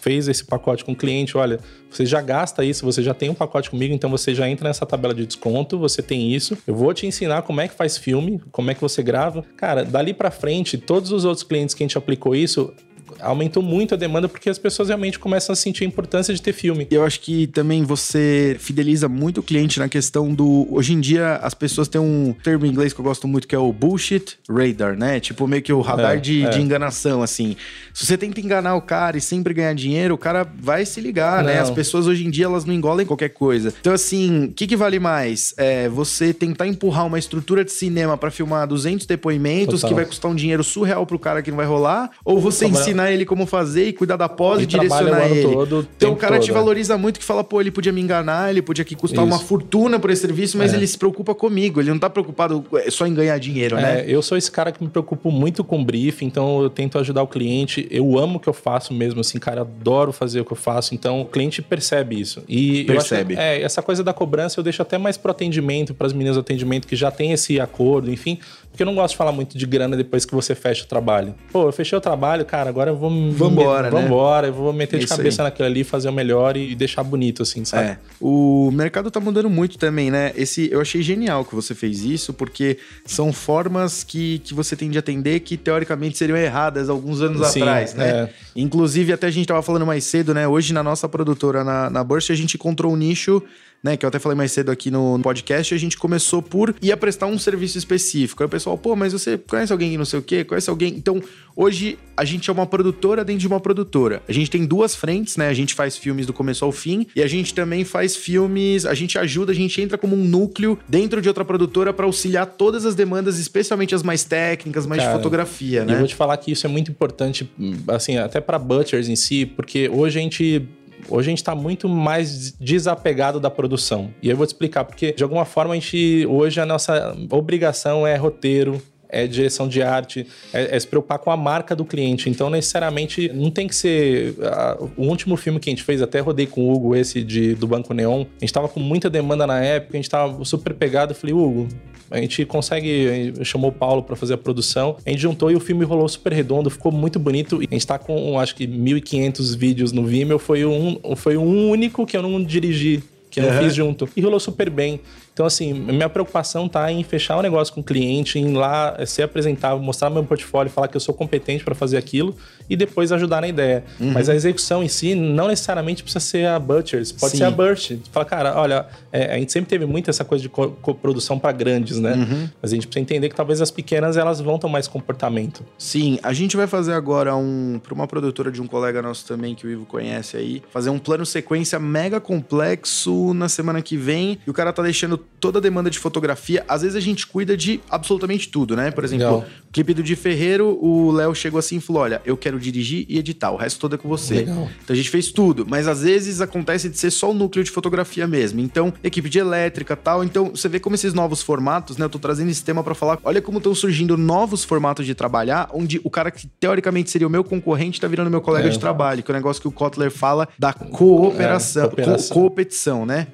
fez 0.00 0.28
esse 0.28 0.44
pacote 0.44 0.84
com 0.84 0.92
o 0.92 0.96
cliente, 0.96 1.36
olha, 1.36 1.60
você 1.90 2.04
já 2.04 2.20
gasta 2.20 2.64
isso, 2.64 2.84
você 2.86 3.02
já 3.02 3.12
tem 3.12 3.28
um 3.28 3.34
pacote 3.34 3.68
comigo, 3.68 3.92
então 3.92 4.08
você 4.08 4.34
já 4.34 4.48
entra 4.48 4.68
nessa 4.68 4.86
tabela 4.86 5.12
de 5.12 5.26
desconto, 5.26 5.78
você 5.78 6.00
tem 6.00 6.32
isso. 6.32 6.56
Eu 6.66 6.74
vou 6.74 6.94
te 6.94 7.06
ensinar 7.06 7.42
como 7.42 7.60
é 7.60 7.68
que 7.68 7.74
faz 7.74 7.98
filme, 7.98 8.40
como 8.50 8.70
é 8.70 8.74
que 8.74 8.80
você 8.80 9.02
grava. 9.02 9.44
Cara, 9.56 9.84
dali 9.84 10.14
para 10.14 10.30
frente, 10.30 10.78
todos 10.78 11.12
os 11.12 11.24
outros 11.24 11.42
clientes 11.42 11.74
que 11.74 11.82
a 11.82 11.86
gente 11.86 11.98
aplicou 11.98 12.34
isso, 12.34 12.72
aumentou 13.20 13.62
muito 13.62 13.94
a 13.94 13.96
demanda 13.96 14.28
porque 14.28 14.50
as 14.50 14.58
pessoas 14.58 14.88
realmente 14.88 15.18
começam 15.18 15.52
a 15.52 15.56
sentir 15.56 15.84
a 15.84 15.86
importância 15.86 16.34
de 16.34 16.40
ter 16.40 16.52
filme. 16.52 16.86
Eu 16.90 17.04
acho 17.04 17.20
que 17.20 17.46
também 17.46 17.84
você 17.84 18.56
fideliza 18.58 19.08
muito 19.08 19.38
o 19.40 19.42
cliente 19.42 19.78
na 19.78 19.88
questão 19.88 20.34
do. 20.34 20.66
Hoje 20.70 20.92
em 20.92 21.00
dia, 21.00 21.36
as 21.36 21.54
pessoas 21.54 21.88
têm 21.88 22.00
um 22.00 22.34
termo 22.42 22.66
em 22.66 22.70
inglês 22.70 22.92
que 22.92 23.00
eu 23.00 23.04
gosto 23.04 23.26
muito 23.26 23.46
que 23.46 23.54
é 23.54 23.58
o 23.58 23.72
bullshit 23.72 24.38
radar, 24.48 24.96
né? 24.96 25.20
Tipo, 25.20 25.46
meio 25.46 25.62
que 25.62 25.72
o 25.72 25.80
radar 25.80 26.16
é, 26.16 26.20
de, 26.20 26.44
é. 26.44 26.48
de, 26.48 26.60
enganação, 26.60 27.22
assim. 27.22 27.56
Se 27.92 28.06
você 28.06 28.16
tenta 28.16 28.40
enganar 28.40 28.74
o 28.74 28.82
cara 28.82 29.16
e 29.16 29.20
sempre 29.20 29.54
ganhar 29.54 29.74
dinheiro, 29.74 30.14
o 30.14 30.18
cara 30.18 30.46
vai 30.58 30.84
se 30.84 31.00
ligar, 31.00 31.44
né? 31.44 31.50
não. 31.50 31.56
né? 31.56 31.60
As 31.60 31.70
pessoas 31.70 32.06
hoje 32.06 32.26
em 32.26 32.30
dia, 32.30 32.46
elas 32.46 32.64
não 32.64 32.74
engolem 32.74 33.06
qualquer 33.06 33.30
coisa. 33.30 33.72
Então, 33.80 33.92
assim, 33.92 34.46
o 34.46 34.52
que, 34.52 34.66
que 34.66 34.76
vale 34.76 34.98
mais? 34.98 35.54
É 35.56 35.88
você 35.88 36.32
tentar 36.32 36.66
empurrar 36.66 37.06
uma 37.06 37.18
estrutura 37.18 37.64
de 37.64 37.72
cinema 37.72 38.16
para 38.16 38.30
filmar 38.30 38.66
200 38.66 39.06
depoimentos 39.06 39.80
Total. 39.80 39.88
que 39.88 39.94
vai 39.94 40.04
custar 40.04 40.30
um 40.30 40.34
dinheiro 40.34 40.64
surreal 40.64 41.06
pro 41.06 41.18
cara 41.18 41.42
que 41.42 41.50
não 41.50 41.56
vai 41.56 41.66
rolar? 41.66 42.10
Ou 42.24 42.40
você 42.40 42.66
ensinar 42.66 43.05
ensinar 43.06 43.12
ele 43.12 43.24
como 43.24 43.46
fazer 43.46 43.88
e 43.88 43.92
cuidar 43.92 44.16
da 44.16 44.28
pós 44.28 44.60
e, 44.60 44.62
e 44.64 44.66
direcionar 44.66 45.30
ele. 45.30 45.42
Todo, 45.42 45.88
então 45.96 46.12
o 46.12 46.16
cara 46.16 46.36
todo, 46.36 46.44
te 46.44 46.52
valoriza 46.52 46.98
muito 46.98 47.18
que 47.18 47.24
fala, 47.24 47.44
pô, 47.44 47.60
ele 47.60 47.70
podia 47.70 47.92
me 47.92 48.00
enganar, 48.00 48.50
ele 48.50 48.62
podia 48.62 48.82
aqui 48.82 48.94
custar 48.94 49.24
Isso. 49.24 49.34
uma 49.34 49.42
fortuna 49.42 49.98
por 49.98 50.10
esse 50.10 50.22
serviço, 50.22 50.58
mas 50.58 50.72
é. 50.72 50.76
ele 50.76 50.86
se 50.86 50.98
preocupa 50.98 51.34
comigo, 51.34 51.80
ele 51.80 51.90
não 51.90 51.98
tá 51.98 52.10
preocupado 52.10 52.64
é, 52.74 52.90
só 52.90 53.06
em 53.06 53.14
ganhar 53.14 53.38
dinheiro, 53.38 53.76
é, 53.76 53.82
né? 53.82 54.04
Eu 54.06 54.22
sou 54.22 54.36
esse 54.36 54.50
cara 54.50 54.72
que 54.72 54.82
me 54.82 54.90
preocupo 54.90 55.30
muito 55.30 55.62
com 55.62 55.82
briefing, 55.84 56.26
então 56.26 56.62
eu 56.62 56.70
tento 56.70 56.98
ajudar 56.98 57.22
o 57.22 57.28
cliente. 57.28 57.86
Eu 57.90 58.18
amo 58.18 58.36
o 58.36 58.40
que 58.40 58.48
eu 58.48 58.52
faço 58.52 58.92
mesmo, 58.92 59.20
assim, 59.20 59.38
cara, 59.38 59.62
adoro 59.62 60.12
fazer 60.12 60.40
o 60.40 60.44
que 60.44 60.52
eu 60.52 60.56
faço. 60.56 60.94
Então 60.94 61.22
o 61.22 61.26
cliente 61.26 61.62
percebe 61.62 62.20
isso. 62.20 62.42
E 62.48 62.84
percebe. 62.84 63.34
Acho, 63.34 63.42
é, 63.42 63.62
essa 63.62 63.82
coisa 63.82 64.02
da 64.02 64.12
cobrança 64.12 64.58
eu 64.58 64.64
deixo 64.64 64.82
até 64.82 64.98
mais 64.98 65.16
pro 65.16 65.30
atendimento, 65.30 65.94
para 65.94 66.06
as 66.06 66.12
meninas 66.12 66.36
do 66.36 66.40
atendimento 66.40 66.86
que 66.86 66.96
já 66.96 67.10
tem 67.10 67.32
esse 67.32 67.60
acordo, 67.60 68.10
enfim, 68.10 68.38
Porque 68.76 68.82
eu 68.82 68.86
não 68.86 68.94
gosto 68.94 69.12
de 69.12 69.16
falar 69.16 69.32
muito 69.32 69.56
de 69.56 69.64
grana 69.64 69.96
depois 69.96 70.26
que 70.26 70.34
você 70.34 70.54
fecha 70.54 70.84
o 70.84 70.86
trabalho. 70.86 71.34
Pô, 71.50 71.66
eu 71.66 71.72
fechei 71.72 71.96
o 71.96 72.00
trabalho, 72.00 72.44
cara, 72.44 72.68
agora 72.68 72.90
eu 72.90 72.96
vou... 72.96 73.08
Vambora, 73.32 73.88
me... 73.88 73.96
né? 73.96 74.02
Vambora, 74.02 74.48
eu 74.48 74.52
vou 74.52 74.70
meter 74.70 74.98
de 74.98 75.06
Isso 75.06 75.16
cabeça 75.16 75.40
aí. 75.40 75.46
naquilo 75.46 75.66
ali, 75.66 75.82
fazer 75.82 76.10
o 76.10 76.12
melhor 76.12 76.58
e 76.58 76.74
deixar 76.74 77.02
bonito, 77.02 77.42
assim, 77.42 77.64
sabe? 77.64 77.88
É. 77.88 77.98
O 78.20 78.70
mercado 78.70 79.10
tá 79.10 79.18
mudando 79.18 79.48
muito 79.48 79.78
também, 79.78 80.10
né? 80.10 80.30
Esse, 80.36 80.70
eu 80.70 80.78
achei 80.78 81.00
genial 81.00 81.42
que 81.42 81.54
você 81.54 81.74
fez 81.74 82.04
isso, 82.04 82.34
porque 82.34 82.76
são 83.06 83.32
formas 83.32 84.04
que, 84.04 84.40
que 84.40 84.52
você 84.52 84.76
tem 84.76 84.90
de 84.90 84.98
atender 84.98 85.40
que 85.40 85.56
teoricamente 85.56 86.18
seriam 86.18 86.36
erradas 86.36 86.90
alguns 86.90 87.22
anos 87.22 87.46
Sim, 87.48 87.62
atrás, 87.62 87.94
né? 87.94 88.08
é. 88.08 88.30
Inclusive, 88.54 89.10
até 89.10 89.26
a 89.26 89.30
gente 89.30 89.46
tava 89.46 89.62
falando 89.62 89.86
mais 89.86 90.04
cedo, 90.04 90.34
né? 90.34 90.46
Hoje 90.46 90.74
na 90.74 90.82
nossa 90.82 91.08
produtora, 91.08 91.64
na, 91.64 91.88
na 91.88 92.04
Burst, 92.04 92.28
a 92.28 92.34
gente 92.34 92.56
encontrou 92.56 92.92
um 92.92 92.96
nicho. 92.96 93.42
Né, 93.82 93.96
que 93.96 94.04
eu 94.04 94.08
até 94.08 94.18
falei 94.18 94.36
mais 94.36 94.50
cedo 94.50 94.70
aqui 94.70 94.90
no 94.90 95.20
podcast, 95.20 95.72
a 95.72 95.78
gente 95.78 95.96
começou 95.96 96.42
por 96.42 96.74
ia 96.82 96.96
prestar 96.96 97.26
um 97.26 97.38
serviço 97.38 97.78
específico. 97.78 98.42
Aí 98.42 98.46
o 98.46 98.48
pessoal, 98.48 98.76
pô, 98.76 98.96
mas 98.96 99.12
você 99.12 99.38
conhece 99.38 99.70
alguém 99.70 99.92
que 99.92 99.98
não 99.98 100.04
sei 100.04 100.18
o 100.18 100.22
quê? 100.22 100.42
Conhece 100.42 100.68
alguém? 100.68 100.94
Então, 100.96 101.22
hoje 101.54 101.96
a 102.16 102.24
gente 102.24 102.50
é 102.50 102.52
uma 102.52 102.66
produtora 102.66 103.24
dentro 103.24 103.40
de 103.40 103.46
uma 103.46 103.60
produtora. 103.60 104.22
A 104.28 104.32
gente 104.32 104.50
tem 104.50 104.64
duas 104.66 104.96
frentes, 104.96 105.36
né? 105.36 105.48
A 105.48 105.54
gente 105.54 105.72
faz 105.74 105.96
filmes 105.96 106.26
do 106.26 106.32
começo 106.32 106.64
ao 106.64 106.72
fim 106.72 107.06
e 107.14 107.22
a 107.22 107.28
gente 107.28 107.54
também 107.54 107.84
faz 107.84 108.16
filmes, 108.16 108.84
a 108.86 108.94
gente 108.94 109.18
ajuda, 109.18 109.52
a 109.52 109.54
gente 109.54 109.80
entra 109.80 109.96
como 109.96 110.16
um 110.16 110.24
núcleo 110.24 110.78
dentro 110.88 111.22
de 111.22 111.28
outra 111.28 111.44
produtora 111.44 111.92
para 111.92 112.06
auxiliar 112.06 112.46
todas 112.46 112.84
as 112.84 112.94
demandas, 112.94 113.38
especialmente 113.38 113.94
as 113.94 114.02
mais 114.02 114.24
técnicas, 114.24 114.86
mais 114.86 115.02
Cara, 115.02 115.12
de 115.12 115.18
fotografia, 115.18 115.80
E 115.80 115.82
eu 115.82 115.86
né? 115.86 115.98
vou 115.98 116.08
te 116.08 116.14
falar 116.14 116.36
que 116.38 116.50
isso 116.50 116.66
é 116.66 116.68
muito 116.68 116.90
importante, 116.90 117.48
assim, 117.88 118.16
até 118.16 118.40
para 118.40 118.58
Butchers 118.58 119.08
em 119.08 119.16
si, 119.16 119.46
porque 119.46 119.88
hoje 119.88 120.18
a 120.18 120.22
gente 120.22 120.66
Hoje 121.08 121.28
a 121.28 121.30
gente 121.30 121.38
está 121.38 121.54
muito 121.54 121.88
mais 121.88 122.52
desapegado 122.52 123.38
da 123.38 123.50
produção. 123.50 124.10
E 124.22 124.28
eu 124.28 124.36
vou 124.36 124.46
te 124.46 124.50
explicar, 124.50 124.84
porque 124.84 125.12
de 125.12 125.22
alguma 125.22 125.44
forma 125.44 125.74
a 125.74 125.76
gente. 125.78 126.26
Hoje 126.26 126.60
a 126.60 126.66
nossa 126.66 127.16
obrigação 127.30 128.06
é 128.06 128.16
roteiro, 128.16 128.80
é 129.08 129.26
direção 129.26 129.68
de 129.68 129.82
arte, 129.82 130.26
é, 130.52 130.76
é 130.76 130.80
se 130.80 130.86
preocupar 130.86 131.18
com 131.18 131.30
a 131.30 131.36
marca 131.36 131.74
do 131.74 131.84
cliente. 131.84 132.28
Então, 132.28 132.50
necessariamente, 132.50 133.30
não 133.32 133.50
tem 133.50 133.66
que 133.68 133.74
ser. 133.74 134.34
ah, 134.42 134.76
o 134.96 135.02
último 135.04 135.36
filme 135.36 135.60
que 135.60 135.68
a 135.68 135.72
gente 135.72 135.82
fez, 135.82 136.02
até 136.02 136.20
rodei 136.20 136.46
com 136.46 136.62
o 136.62 136.72
Hugo, 136.72 136.94
esse 136.96 137.22
de, 137.22 137.54
do 137.54 137.66
Banco 137.66 137.92
Neon, 137.94 138.22
a 138.22 138.40
gente 138.40 138.52
tava 138.52 138.68
com 138.68 138.80
muita 138.80 139.08
demanda 139.08 139.46
na 139.46 139.60
época, 139.62 139.96
a 139.96 139.98
gente 139.98 140.10
tava 140.10 140.44
super 140.44 140.74
pegado. 140.74 141.12
Eu 141.12 141.16
falei, 141.16 141.34
Hugo, 141.34 141.68
a 142.10 142.18
gente 142.18 142.44
consegue. 142.44 143.08
A 143.08 143.14
gente 143.14 143.44
chamou 143.44 143.70
o 143.70 143.72
Paulo 143.72 144.02
para 144.02 144.16
fazer 144.16 144.34
a 144.34 144.38
produção, 144.38 144.96
a 145.04 145.10
gente 145.10 145.20
juntou 145.20 145.50
e 145.50 145.56
o 145.56 145.60
filme 145.60 145.84
rolou 145.84 146.08
super 146.08 146.32
redondo, 146.32 146.70
ficou 146.70 146.92
muito 146.92 147.18
bonito. 147.18 147.62
E 147.62 147.68
a 147.70 147.74
gente 147.74 147.86
tá 147.86 147.98
com, 147.98 148.38
acho 148.38 148.54
que, 148.54 148.66
1.500 148.66 149.56
vídeos 149.56 149.92
no 149.92 150.04
Vimeo, 150.04 150.38
foi 150.38 150.64
um, 150.64 150.98
foi 151.16 151.36
um 151.36 151.70
único 151.70 152.06
que 152.06 152.16
eu 152.16 152.22
não 152.22 152.42
dirigi. 152.42 153.02
Que 153.30 153.40
eu 153.40 153.44
não 153.44 153.50
Aham. 153.50 153.62
fiz 153.62 153.74
junto. 153.74 154.08
E 154.16 154.20
rolou 154.20 154.40
super 154.40 154.70
bem. 154.70 155.00
Então, 155.36 155.44
assim, 155.44 155.74
minha 155.74 156.08
preocupação 156.08 156.66
tá 156.66 156.90
em 156.90 157.04
fechar 157.04 157.36
o 157.36 157.42
negócio 157.42 157.74
com 157.74 157.82
o 157.82 157.84
cliente, 157.84 158.38
em 158.38 158.52
ir 158.52 158.54
lá 158.54 158.96
ser 159.04 159.24
apresentável, 159.24 159.78
mostrar 159.78 160.08
meu 160.08 160.24
portfólio, 160.24 160.72
falar 160.72 160.88
que 160.88 160.96
eu 160.96 161.00
sou 161.00 161.12
competente 161.14 161.62
para 161.62 161.74
fazer 161.74 161.98
aquilo 161.98 162.34
e 162.70 162.74
depois 162.74 163.12
ajudar 163.12 163.42
na 163.42 163.48
ideia. 163.48 163.84
Uhum. 164.00 164.12
Mas 164.12 164.30
a 164.30 164.34
execução 164.34 164.82
em 164.82 164.88
si 164.88 165.14
não 165.14 165.48
necessariamente 165.48 166.02
precisa 166.02 166.20
ser 166.20 166.46
a 166.46 166.58
Butchers, 166.58 167.12
pode 167.12 167.32
Sim. 167.32 167.36
ser 167.36 167.44
a 167.44 167.50
Burst. 167.50 167.92
Fala, 168.10 168.24
cara, 168.24 168.58
olha, 168.58 168.86
é, 169.12 169.34
a 169.34 169.38
gente 169.38 169.52
sempre 169.52 169.68
teve 169.68 169.84
muito 169.84 170.08
essa 170.08 170.24
coisa 170.24 170.40
de 170.40 170.48
co- 170.48 170.70
coprodução 170.80 171.38
para 171.38 171.52
grandes, 171.52 171.98
né? 172.00 172.14
Uhum. 172.14 172.48
Mas 172.62 172.72
a 172.72 172.74
gente 172.74 172.86
precisa 172.86 173.02
entender 173.02 173.28
que 173.28 173.34
talvez 173.36 173.60
as 173.60 173.70
pequenas 173.70 174.16
elas 174.16 174.40
vão 174.40 174.58
ter 174.58 174.68
mais 174.70 174.88
comportamento. 174.88 175.62
Sim, 175.76 176.18
a 176.22 176.32
gente 176.32 176.56
vai 176.56 176.66
fazer 176.66 176.94
agora 176.94 177.36
um 177.36 177.78
para 177.82 177.92
uma 177.92 178.06
produtora 178.06 178.50
de 178.50 178.62
um 178.62 178.66
colega 178.66 179.02
nosso 179.02 179.26
também 179.26 179.54
que 179.54 179.66
o 179.66 179.70
Ivo 179.70 179.84
conhece 179.84 180.38
aí, 180.38 180.62
fazer 180.72 180.88
um 180.88 180.98
plano 180.98 181.26
sequência 181.26 181.78
mega 181.78 182.18
complexo 182.22 183.34
na 183.34 183.50
semana 183.50 183.82
que 183.82 183.98
vem. 183.98 184.38
E 184.46 184.50
o 184.50 184.54
cara 184.54 184.72
tá 184.72 184.82
deixando 184.82 185.25
toda 185.38 185.58
a 185.58 185.62
demanda 185.62 185.90
de 185.90 185.98
fotografia. 185.98 186.64
Às 186.66 186.80
vezes 186.82 186.96
a 186.96 187.00
gente 187.00 187.26
cuida 187.26 187.56
de 187.56 187.78
absolutamente 187.90 188.48
tudo, 188.48 188.74
né? 188.74 188.90
Por 188.90 189.04
exemplo, 189.04 189.26
Legal. 189.26 189.44
o 189.68 189.72
clipe 189.72 189.92
do 189.94 190.02
Di 190.02 190.16
Ferreiro, 190.16 190.78
o 190.82 191.12
Léo 191.12 191.34
chegou 191.34 191.58
assim 191.58 191.76
e 191.76 191.80
falou: 191.80 192.02
"Olha, 192.02 192.22
eu 192.24 192.36
quero 192.36 192.58
dirigir 192.58 193.04
e 193.08 193.18
editar, 193.18 193.50
o 193.50 193.56
resto 193.56 193.78
todo 193.78 193.94
é 193.94 193.98
com 193.98 194.08
você". 194.08 194.36
Legal. 194.36 194.68
Então 194.82 194.94
a 194.94 194.96
gente 194.96 195.10
fez 195.10 195.30
tudo, 195.30 195.66
mas 195.68 195.86
às 195.86 196.02
vezes 196.02 196.40
acontece 196.40 196.88
de 196.88 196.98
ser 196.98 197.10
só 197.10 197.30
o 197.30 197.34
núcleo 197.34 197.62
de 197.62 197.70
fotografia 197.70 198.26
mesmo. 198.26 198.60
Então, 198.60 198.92
equipe 199.04 199.28
de 199.28 199.38
elétrica 199.38 199.94
tal. 199.94 200.24
Então, 200.24 200.50
você 200.50 200.68
vê 200.68 200.80
como 200.80 200.94
esses 200.94 201.12
novos 201.12 201.42
formatos, 201.42 201.96
né? 201.98 202.06
Eu 202.06 202.10
tô 202.10 202.18
trazendo 202.18 202.50
esse 202.50 202.64
tema 202.64 202.82
pra 202.82 202.94
falar. 202.94 203.18
Olha 203.22 203.42
como 203.42 203.58
estão 203.58 203.74
surgindo 203.74 204.16
novos 204.16 204.64
formatos 204.64 205.04
de 205.04 205.14
trabalhar, 205.14 205.68
onde 205.74 206.00
o 206.02 206.08
cara 206.10 206.30
que 206.30 206.46
teoricamente 206.58 207.10
seria 207.10 207.26
o 207.26 207.30
meu 207.30 207.44
concorrente 207.44 208.00
tá 208.00 208.08
virando 208.08 208.30
meu 208.30 208.40
colega 208.40 208.68
É. 208.68 208.70
de 208.70 208.78
trabalho, 208.78 209.22
que 209.22 209.30
é 209.30 209.34
o 209.34 209.36
negócio 209.36 209.60
que 209.60 209.68
o 209.68 209.72
Kotler 209.72 210.10
fala 210.10 210.48
da 210.58 210.72
cooperação, 210.72 211.84
É, 211.84 211.86
cooperação. 211.88 212.34
co- 212.34 212.42
competição, 212.42 213.04
né? 213.06 213.26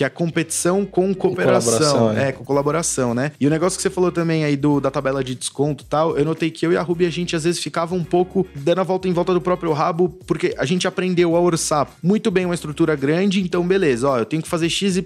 Que 0.00 0.04
é 0.04 0.06
a 0.06 0.10
competição 0.10 0.86
com 0.86 1.12
cooperação. 1.12 1.72
colaboração, 1.78 2.18
é. 2.18 2.28
é. 2.28 2.32
com 2.32 2.42
colaboração, 2.42 3.12
né? 3.12 3.32
E 3.38 3.46
o 3.46 3.50
negócio 3.50 3.76
que 3.76 3.82
você 3.82 3.90
falou 3.90 4.10
também 4.10 4.44
aí 4.44 4.56
do, 4.56 4.80
da 4.80 4.90
tabela 4.90 5.22
de 5.22 5.34
desconto 5.34 5.84
e 5.84 5.86
tal, 5.86 6.16
eu 6.16 6.24
notei 6.24 6.50
que 6.50 6.66
eu 6.66 6.72
e 6.72 6.76
a 6.78 6.80
Ruby, 6.80 7.04
a 7.04 7.10
gente 7.10 7.36
às 7.36 7.44
vezes 7.44 7.60
ficava 7.60 7.94
um 7.94 8.02
pouco 8.02 8.46
dando 8.54 8.80
a 8.80 8.82
volta 8.82 9.08
em 9.08 9.12
volta 9.12 9.34
do 9.34 9.42
próprio 9.42 9.74
rabo, 9.74 10.08
porque 10.26 10.54
a 10.56 10.64
gente 10.64 10.88
aprendeu 10.88 11.36
a 11.36 11.40
orçar 11.40 11.86
muito 12.02 12.30
bem 12.30 12.46
uma 12.46 12.54
estrutura 12.54 12.96
grande, 12.96 13.42
então 13.42 13.62
beleza, 13.68 14.08
ó, 14.08 14.18
eu 14.18 14.24
tenho 14.24 14.42
que 14.42 14.48
fazer 14.48 14.70
XYZ 14.70 15.02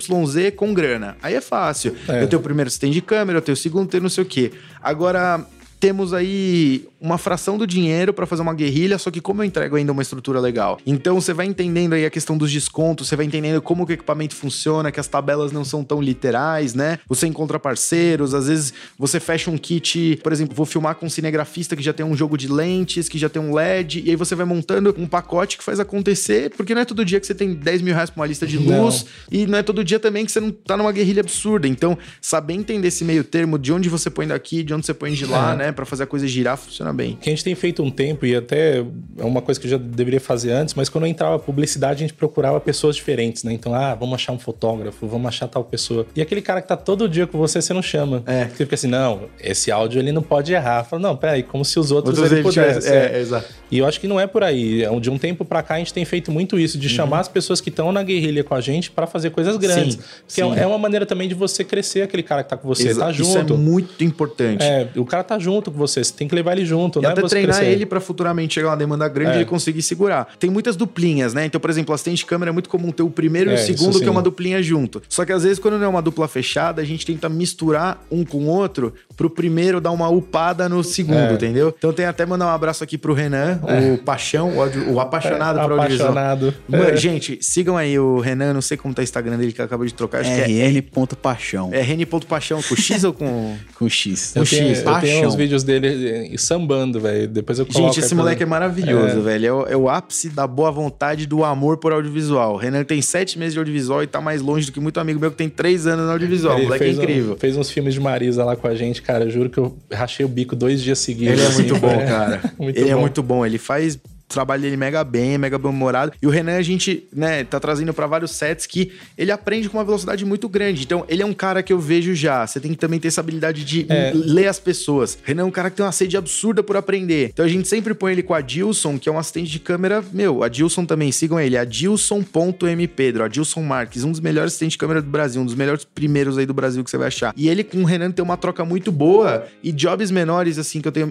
com 0.55 0.73
grana. 0.73 1.17
Aí 1.21 1.35
é 1.35 1.41
fácil. 1.41 1.97
É. 2.07 2.23
Eu 2.23 2.29
tenho 2.29 2.39
o 2.39 2.45
primeiro 2.45 2.69
stand 2.69 2.91
de 2.91 3.01
câmera, 3.01 3.39
eu 3.39 3.43
tenho 3.43 3.55
o 3.55 3.59
segundo, 3.59 3.89
tenho 3.89 4.05
não 4.05 4.11
sei 4.11 4.23
o 4.23 4.27
quê. 4.29 4.53
Agora, 4.81 5.45
temos 5.81 6.13
aí 6.15 6.87
uma 7.01 7.19
fração 7.19 7.59
do 7.59 7.67
dinheiro 7.67 8.15
para 8.15 8.25
fazer 8.25 8.41
uma 8.41 8.55
guerrilha, 8.55 8.97
só 8.97 9.11
que 9.11 9.21
como 9.21 9.43
eu 9.43 9.45
entrego 9.45 9.77
ainda 9.77 9.93
uma 9.93 10.01
estrutura 10.01 10.41
legal. 10.41 10.79
Então 10.87 11.21
você 11.21 11.35
vai 11.35 11.45
entendendo 11.47 11.93
aí 11.93 12.07
a 12.07 12.11
questão 12.11 12.39
dos 12.39 12.51
descontos, 12.51 13.07
você 13.09 13.17
vai 13.17 13.27
entendendo 13.27 13.61
como 13.61 13.85
que 13.85 13.93
o 13.93 13.95
equipamento 13.95 14.35
funciona, 14.35 14.91
que 14.91 14.99
as 14.99 15.07
tabelas 15.07 15.53
não 15.53 15.65
são 15.65 15.85
tão 15.85 16.01
literais, 16.01 16.73
né? 16.75 16.99
Você 17.07 17.27
encontra 17.27 17.59
parceiros, 17.59 18.33
às 18.33 18.49
vezes 18.49 18.73
você 18.99 19.21
fecha 19.21 19.51
um 19.51 19.59
kit, 19.59 20.19
por 20.23 20.33
exemplo, 20.33 20.55
vou 20.55 20.65
filmar 20.65 20.95
com 20.95 21.05
um 21.05 21.11
cinegrafista 21.11 21.77
que 21.77 21.83
já 21.83 21.93
tem 21.93 22.07
um 22.07 22.17
jogo 22.17 22.39
de 22.39 22.49
lentes, 22.49 23.09
que 23.09 23.19
já 23.19 23.29
tem 23.29 23.43
um 23.43 23.53
LED, 23.55 24.03
e 24.07 24.11
aí 24.11 24.17
você 24.17 24.35
vai 24.35 24.47
montando 24.47 24.95
um 24.97 25.07
pacote 25.07 25.59
que 25.59 25.65
faz 25.65 25.79
acontecer, 25.79 26.51
porque 26.57 26.75
não 26.75 26.81
é 26.81 26.85
todo 26.87 27.05
dia 27.05 27.21
que 27.21 27.27
você 27.27 27.35
tem 27.35 27.53
10 27.53 27.83
mil 27.83 27.93
reais 27.95 28.09
pra 28.09 28.21
uma 28.23 28.27
lista 28.27 28.47
de 28.47 28.59
Não. 28.59 28.85
luz, 28.85 29.05
e 29.31 29.47
não 29.47 29.59
é 29.59 29.63
todo 29.63 29.85
dia 29.85 30.01
também 30.01 30.25
que 30.25 30.33
você 30.33 30.41
não 30.41 30.51
tá 30.51 30.77
numa 30.77 30.93
guerrilha 30.93 31.21
absurda. 31.21 31.69
Então, 31.69 31.99
saber 32.21 32.55
entender 32.55 32.89
esse 32.89 33.05
meio 33.05 33.23
termo 33.25 33.59
de 33.59 33.73
onde 33.73 33.89
você 33.91 34.09
põe 34.09 34.27
daqui, 34.27 34.63
de 34.63 34.73
onde 34.73 34.87
você 34.87 34.95
põe 34.95 35.13
de 35.13 35.27
lá, 35.27 35.53
É. 35.53 35.57
né? 35.57 35.64
Pra 35.73 35.85
fazer 35.85 36.05
a 36.05 36.07
coisa 36.07 36.27
girar, 36.27 36.57
funciona 36.57 36.93
bem. 36.93 37.17
que 37.21 37.29
a 37.29 37.33
gente 37.33 37.45
tem 37.45 37.55
feito 37.55 37.83
um 37.83 37.91
tempo, 37.91 38.25
e 38.27 38.35
até 38.37 38.79
é 39.19 39.25
uma 39.25 39.41
coisa 39.43 39.61
que 39.61 39.67
eu 39.67 39.71
já 39.73 39.77
deveria 39.79 40.21
fazer 40.21 40.53
antes, 40.53 40.75
mas 40.75 40.89
quando 40.89 41.05
eu 41.05 41.11
entrava 41.11 41.39
publicidade, 41.39 41.97
a 42.05 42.07
gente 42.07 42.15
procurava 42.15 42.61
pessoas 42.61 42.97
diferentes, 42.97 43.45
né? 43.45 43.53
Então, 43.53 43.75
ah, 43.75 43.95
vamos 43.95 44.15
achar 44.15 44.33
um 44.33 44.39
fotógrafo, 44.39 45.07
vamos 45.07 45.27
achar 45.29 45.49
tal 45.49 45.65
pessoa. 45.65 46.07
E 46.15 46.21
aquele 46.23 46.41
cara 46.43 46.61
que 46.63 46.69
tá 46.69 46.77
todo 46.77 47.09
dia 47.09 47.27
com 47.27 47.39
você, 47.39 47.61
você 47.61 47.73
não 47.73 47.83
chama. 47.83 48.23
É. 48.27 48.45
Você 48.47 48.57
fica 48.65 48.75
assim, 48.75 48.89
não, 48.89 49.23
esse 49.41 49.71
áudio 49.71 49.99
ele 50.01 50.13
não 50.13 50.23
pode 50.23 50.53
errar. 50.53 50.85
Fala, 50.85 51.01
não, 51.03 51.17
peraí, 51.17 51.43
como 51.43 51.65
se 51.65 51.79
os 51.79 51.91
outros, 51.91 52.19
Outros 52.19 52.33
ele 52.33 52.43
pudessem. 52.43 52.93
é, 52.93 53.13
é, 53.17 53.21
exato. 53.21 53.47
E 53.71 53.79
eu 53.79 53.87
acho 53.87 54.01
que 54.01 54.07
não 54.07 54.21
é 54.21 54.27
por 54.27 54.43
aí. 54.45 54.85
É, 54.85 55.01
De 55.01 55.11
um 55.11 55.19
tempo 55.19 55.45
pra 55.45 55.63
cá, 55.63 55.75
a 55.75 55.79
gente 55.79 55.93
tem 55.93 56.05
feito 56.05 56.31
muito 56.31 56.59
isso, 56.59 56.79
de 56.79 56.89
chamar 56.89 57.21
as 57.21 57.29
pessoas 57.29 57.61
que 57.61 57.69
estão 57.69 57.91
na 57.93 58.03
guerrilha 58.03 58.43
com 58.45 58.55
a 58.55 58.61
gente 58.61 58.91
pra 58.91 59.07
fazer 59.07 59.31
coisas 59.31 59.57
grandes. 59.57 59.95
Sim, 59.95 60.01
Porque 60.27 60.41
é- 60.43 60.45
sim. 60.45 60.61
é 60.61 60.67
uma 60.67 60.79
maneira 60.79 61.05
também 61.07 61.29
de 61.29 61.35
você 61.35 61.65
crescer 61.65 62.03
aquele 62.03 62.23
cara 62.23 62.43
que 62.43 62.51
tá 62.51 62.57
com 62.57 62.67
você, 62.69 62.89
Exa- 62.89 63.05
tá 63.07 63.11
Isso 63.11 63.25
junto. 63.25 63.55
é 63.55 63.57
muito 63.57 64.03
importante. 64.05 64.63
É, 64.63 64.89
o 64.97 65.05
cara 65.05 65.23
tá 65.25 65.39
junto 65.39 65.54
com 65.71 65.77
você, 65.79 66.03
você 66.03 66.13
tem 66.13 66.27
que 66.29 66.35
levar 66.35 66.53
ele 66.57 66.65
junto, 66.65 66.99
E 66.99 67.03
não 67.03 67.11
é 67.11 67.13
até 67.13 67.21
você 67.23 67.29
treinar 67.31 67.57
crescer. 67.57 67.73
ele 67.73 67.87
pra 67.87 68.01
futuramente 68.01 68.55
chegar 68.55 68.69
uma 68.71 68.77
demanda 68.77 69.09
grande 69.09 69.31
e 69.31 69.35
É. 69.35 69.37
ele 69.39 69.45
conseguir 69.45 69.83
segurar. 69.83 70.29
Tem 70.39 70.51
muitas 70.51 70.77
duplinhas, 70.77 71.35
né? 71.35 71.45
Então, 71.47 71.61
por 71.61 71.71
exemplo, 71.71 71.95
assistente 71.95 72.19
de 72.19 72.27
câmera 72.27 72.51
é 72.51 72.53
muito 72.53 72.69
comum 72.69 72.91
ter 72.91 73.03
o 73.03 73.11
primeiro 73.11 73.51
e 73.51 73.53
É, 73.53 73.57
o 73.57 73.59
isso 73.59 73.67
segundo, 73.67 74.01
que 74.01 74.07
é 74.07 74.11
uma 74.11 74.23
duplinha 74.23 74.63
junto. 74.63 75.03
Só 75.09 75.25
que 75.25 75.33
às 75.33 75.43
vezes, 75.45 75.59
quando 75.59 75.79
não 75.79 75.85
é 75.85 75.89
uma 75.89 76.03
dupla 76.03 76.27
fechada, 76.29 76.81
a 76.83 76.85
gente 76.85 77.05
tenta 77.07 77.29
misturar 77.29 78.03
um 78.11 78.25
com 78.25 78.39
o 78.39 78.47
outro 78.47 78.93
pro 79.17 79.31
primeiro 79.31 79.81
dar 79.81 79.91
uma 79.91 80.09
upada 80.09 80.69
no 80.69 80.83
segundo, 80.85 81.17
É. 81.17 81.33
entendeu? 81.35 81.75
Então 81.77 81.93
tem 81.93 82.05
até 82.07 82.25
mandar 82.27 82.47
um 82.47 82.51
abraço 82.51 82.83
aqui 82.85 82.99
pro 82.99 83.13
Renan, 83.15 83.61
o 83.95 83.99
paixão, 83.99 84.51
o, 84.51 84.93
o 84.95 85.01
apaixonado 85.01 85.61
por 85.61 85.73
audiovisual. 85.73 86.11
apaixonado. 86.11 86.55
Mano, 86.69 86.85
É. 86.85 86.97
Gente, 86.97 87.39
sigam 87.41 87.77
aí 87.77 87.99
o 87.99 88.19
Renan, 88.21 88.53
não 88.53 88.63
sei 88.63 88.77
como 88.77 88.93
tá 88.95 89.01
o 89.01 89.05
Instagram 89.05 89.37
dele 89.39 89.53
que 89.53 89.63
acabou 89.63 89.87
de 89.87 89.95
trocar, 89.95 90.21
acho 90.21 90.35
que 90.35 90.41
é, 90.61 90.67
rn.paixão. 90.69 91.71
é 91.73 91.81
rn.paixão 91.81 92.61
com 92.63 92.77
X 92.77 93.05
ou 93.05 93.13
com... 93.13 93.57
Com 93.75 93.89
X. 93.89 94.35
Eu 94.37 94.43
Um 94.43 94.45
tenho, 94.47 94.69
X, 94.69 94.79
eu 94.79 94.85
tenho 94.85 94.95
paixão. 94.95 95.29
uns 95.29 95.35
vídeos 95.35 95.65
dele 95.65 96.31
eh, 96.33 96.39
sambando, 96.39 97.01
velho. 97.01 97.27
Depois 97.29 97.59
eu 97.59 97.67
coloco 97.67 97.93
Gente, 97.93 98.05
esse 98.05 98.15
moleque 98.15 98.43
é 98.43 98.47
maravilhoso, 98.47 99.19
É. 99.19 99.21
velho. 99.21 99.47
É 99.47 99.53
o, 99.53 99.67
é 99.69 99.77
o 99.77 99.89
ápice 99.89 100.29
da 100.29 100.47
boa 100.47 100.71
vontade 100.71 101.27
do 101.27 101.45
amor 101.45 101.77
por 101.79 101.93
audiovisual. 101.93 102.55
O 102.55 102.57
Renan 102.57 102.85
tem 102.85 103.03
sete 103.03 103.39
meses 103.39 103.53
de 103.55 103.59
audiovisual 103.59 104.03
e 104.03 104.07
tá 104.07 104.21
mais 104.21 104.41
longe 104.41 104.67
do 104.67 104.73
que 104.73 104.81
muito 104.81 104.99
amigo 105.01 105.19
meu 105.21 105.31
que 105.31 105.37
tem 105.37 105.49
três 105.49 105.87
anos 105.87 106.07
no 106.07 106.13
audiovisual. 106.13 106.55
O 106.55 106.59
Ele 106.59 106.65
moleque 106.67 106.85
é 106.85 106.87
fez, 106.87 106.99
um- 106.99 107.03
incrível. 107.03 107.37
fez 107.39 107.57
uns 107.57 107.71
filmes 107.71 107.95
de 107.95 108.01
Marisa 108.01 108.45
lá 108.45 108.55
com 108.57 108.69
a 108.69 108.75
gente, 108.75 109.03
cara. 109.05 109.25
Eu 109.25 109.31
juro 109.31 109.51
que 109.51 109.59
eu 109.59 109.77
rachei 109.93 110.25
o 110.25 110.29
bico 110.29 110.57
dois 110.57 110.83
dias 110.83 110.99
seguidos. 110.99 111.33
Ele 111.35 111.43
é 111.43 111.47
assim, 111.47 111.63
muito 111.63 111.79
bom, 111.79 111.95
foi- 111.95 112.05
cara. 112.07 112.41
muito 112.59 112.79
ele 112.79 112.91
é 112.91 112.95
bom. 112.95 113.01
muito 113.01 113.23
bom. 113.23 113.47
Ele 113.47 113.59
faz 113.59 113.99
trabalho 114.35 114.63
dele 114.63 114.77
mega 114.77 115.03
bem, 115.03 115.39
mega 115.39 115.59
bem 115.59 115.71
humorado. 115.71 116.13
E 116.21 116.27
o 116.27 116.31
Renan, 116.31 116.57
a 116.57 116.63
gente, 116.63 117.09
né, 117.13 117.45
tá 117.45 117.59
trazendo 117.59 117.93
para 117.95 118.07
vários 118.07 118.33
sets 118.33 118.67
que 118.67 118.93
ele 119.17 119.31
aprende 119.31 119.69
com 119.69 119.79
uma 119.79 119.85
velocidade 119.85 120.25
muito 120.25 120.49
grande. 120.49 120.83
Então, 120.83 121.05
ele 121.09 121.23
é 121.23 121.27
um 121.27 121.35
cara 121.35 121.63
que 121.63 121.73
eu 121.73 121.79
vejo 121.79 122.15
já. 122.15 122.47
Você 122.47 122.61
tem 122.61 122.73
que 122.73 122.79
também 122.79 123.01
ter 123.01 123.09
essa 123.09 123.21
habilidade 123.21 123.65
de 123.65 123.87
é. 123.89 124.13
ler 124.15 124.49
as 124.49 124.59
pessoas. 124.59 125.19
Renan 125.23 125.43
é 125.43 125.47
um 125.47 125.51
cara 125.51 125.71
que 125.71 125.77
tem 125.77 125.85
uma 125.85 125.93
sede 125.93 126.17
absurda 126.17 126.63
por 126.63 126.77
aprender. 126.77 127.31
Então, 127.33 127.45
a 127.45 127.49
gente 127.49 127.69
sempre 127.69 127.95
põe 127.95 128.13
ele 128.13 128.23
com 128.23 128.35
a 128.35 128.41
Dilson, 128.41 128.99
que 128.99 129.09
é 129.09 129.13
um 129.13 129.19
assistente 129.19 129.51
de 129.51 129.59
câmera. 129.59 130.05
Meu, 130.13 130.43
a 130.43 130.49
Dilson 130.49 130.85
também, 130.85 131.13
sigam 131.13 131.39
ele. 131.39 131.57
A 131.57 131.65
Dilson.m 131.65 132.89
Pedro, 132.89 133.25
a 133.25 133.29
Dilson 133.29 133.63
Marques, 133.63 134.05
um 134.05 134.11
dos 134.11 134.21
melhores 134.21 134.53
assistentes 134.53 134.73
de 134.73 134.79
câmera 134.79 135.01
do 135.01 135.11
Brasil, 135.11 135.41
um 135.41 135.45
dos 135.45 135.55
melhores 135.55 135.85
primeiros 135.85 136.39
aí 136.39 136.47
do 136.47 136.55
Brasil 136.55 136.83
que 136.83 136.91
você 136.91 136.97
vai 136.97 137.09
achar. 137.09 137.33
E 137.37 137.49
ele 137.49 137.63
com 137.63 137.79
o 137.79 137.85
Renan 137.85 138.11
tem 138.11 138.25
uma 138.25 138.37
troca 138.37 138.65
muito 138.65 138.91
boa 138.91 139.47
e 139.63 139.73
jobs 139.73 140.11
menores, 140.11 140.59
assim, 140.59 140.81
que 140.81 140.89
eu 140.89 140.93
tenho. 140.93 141.09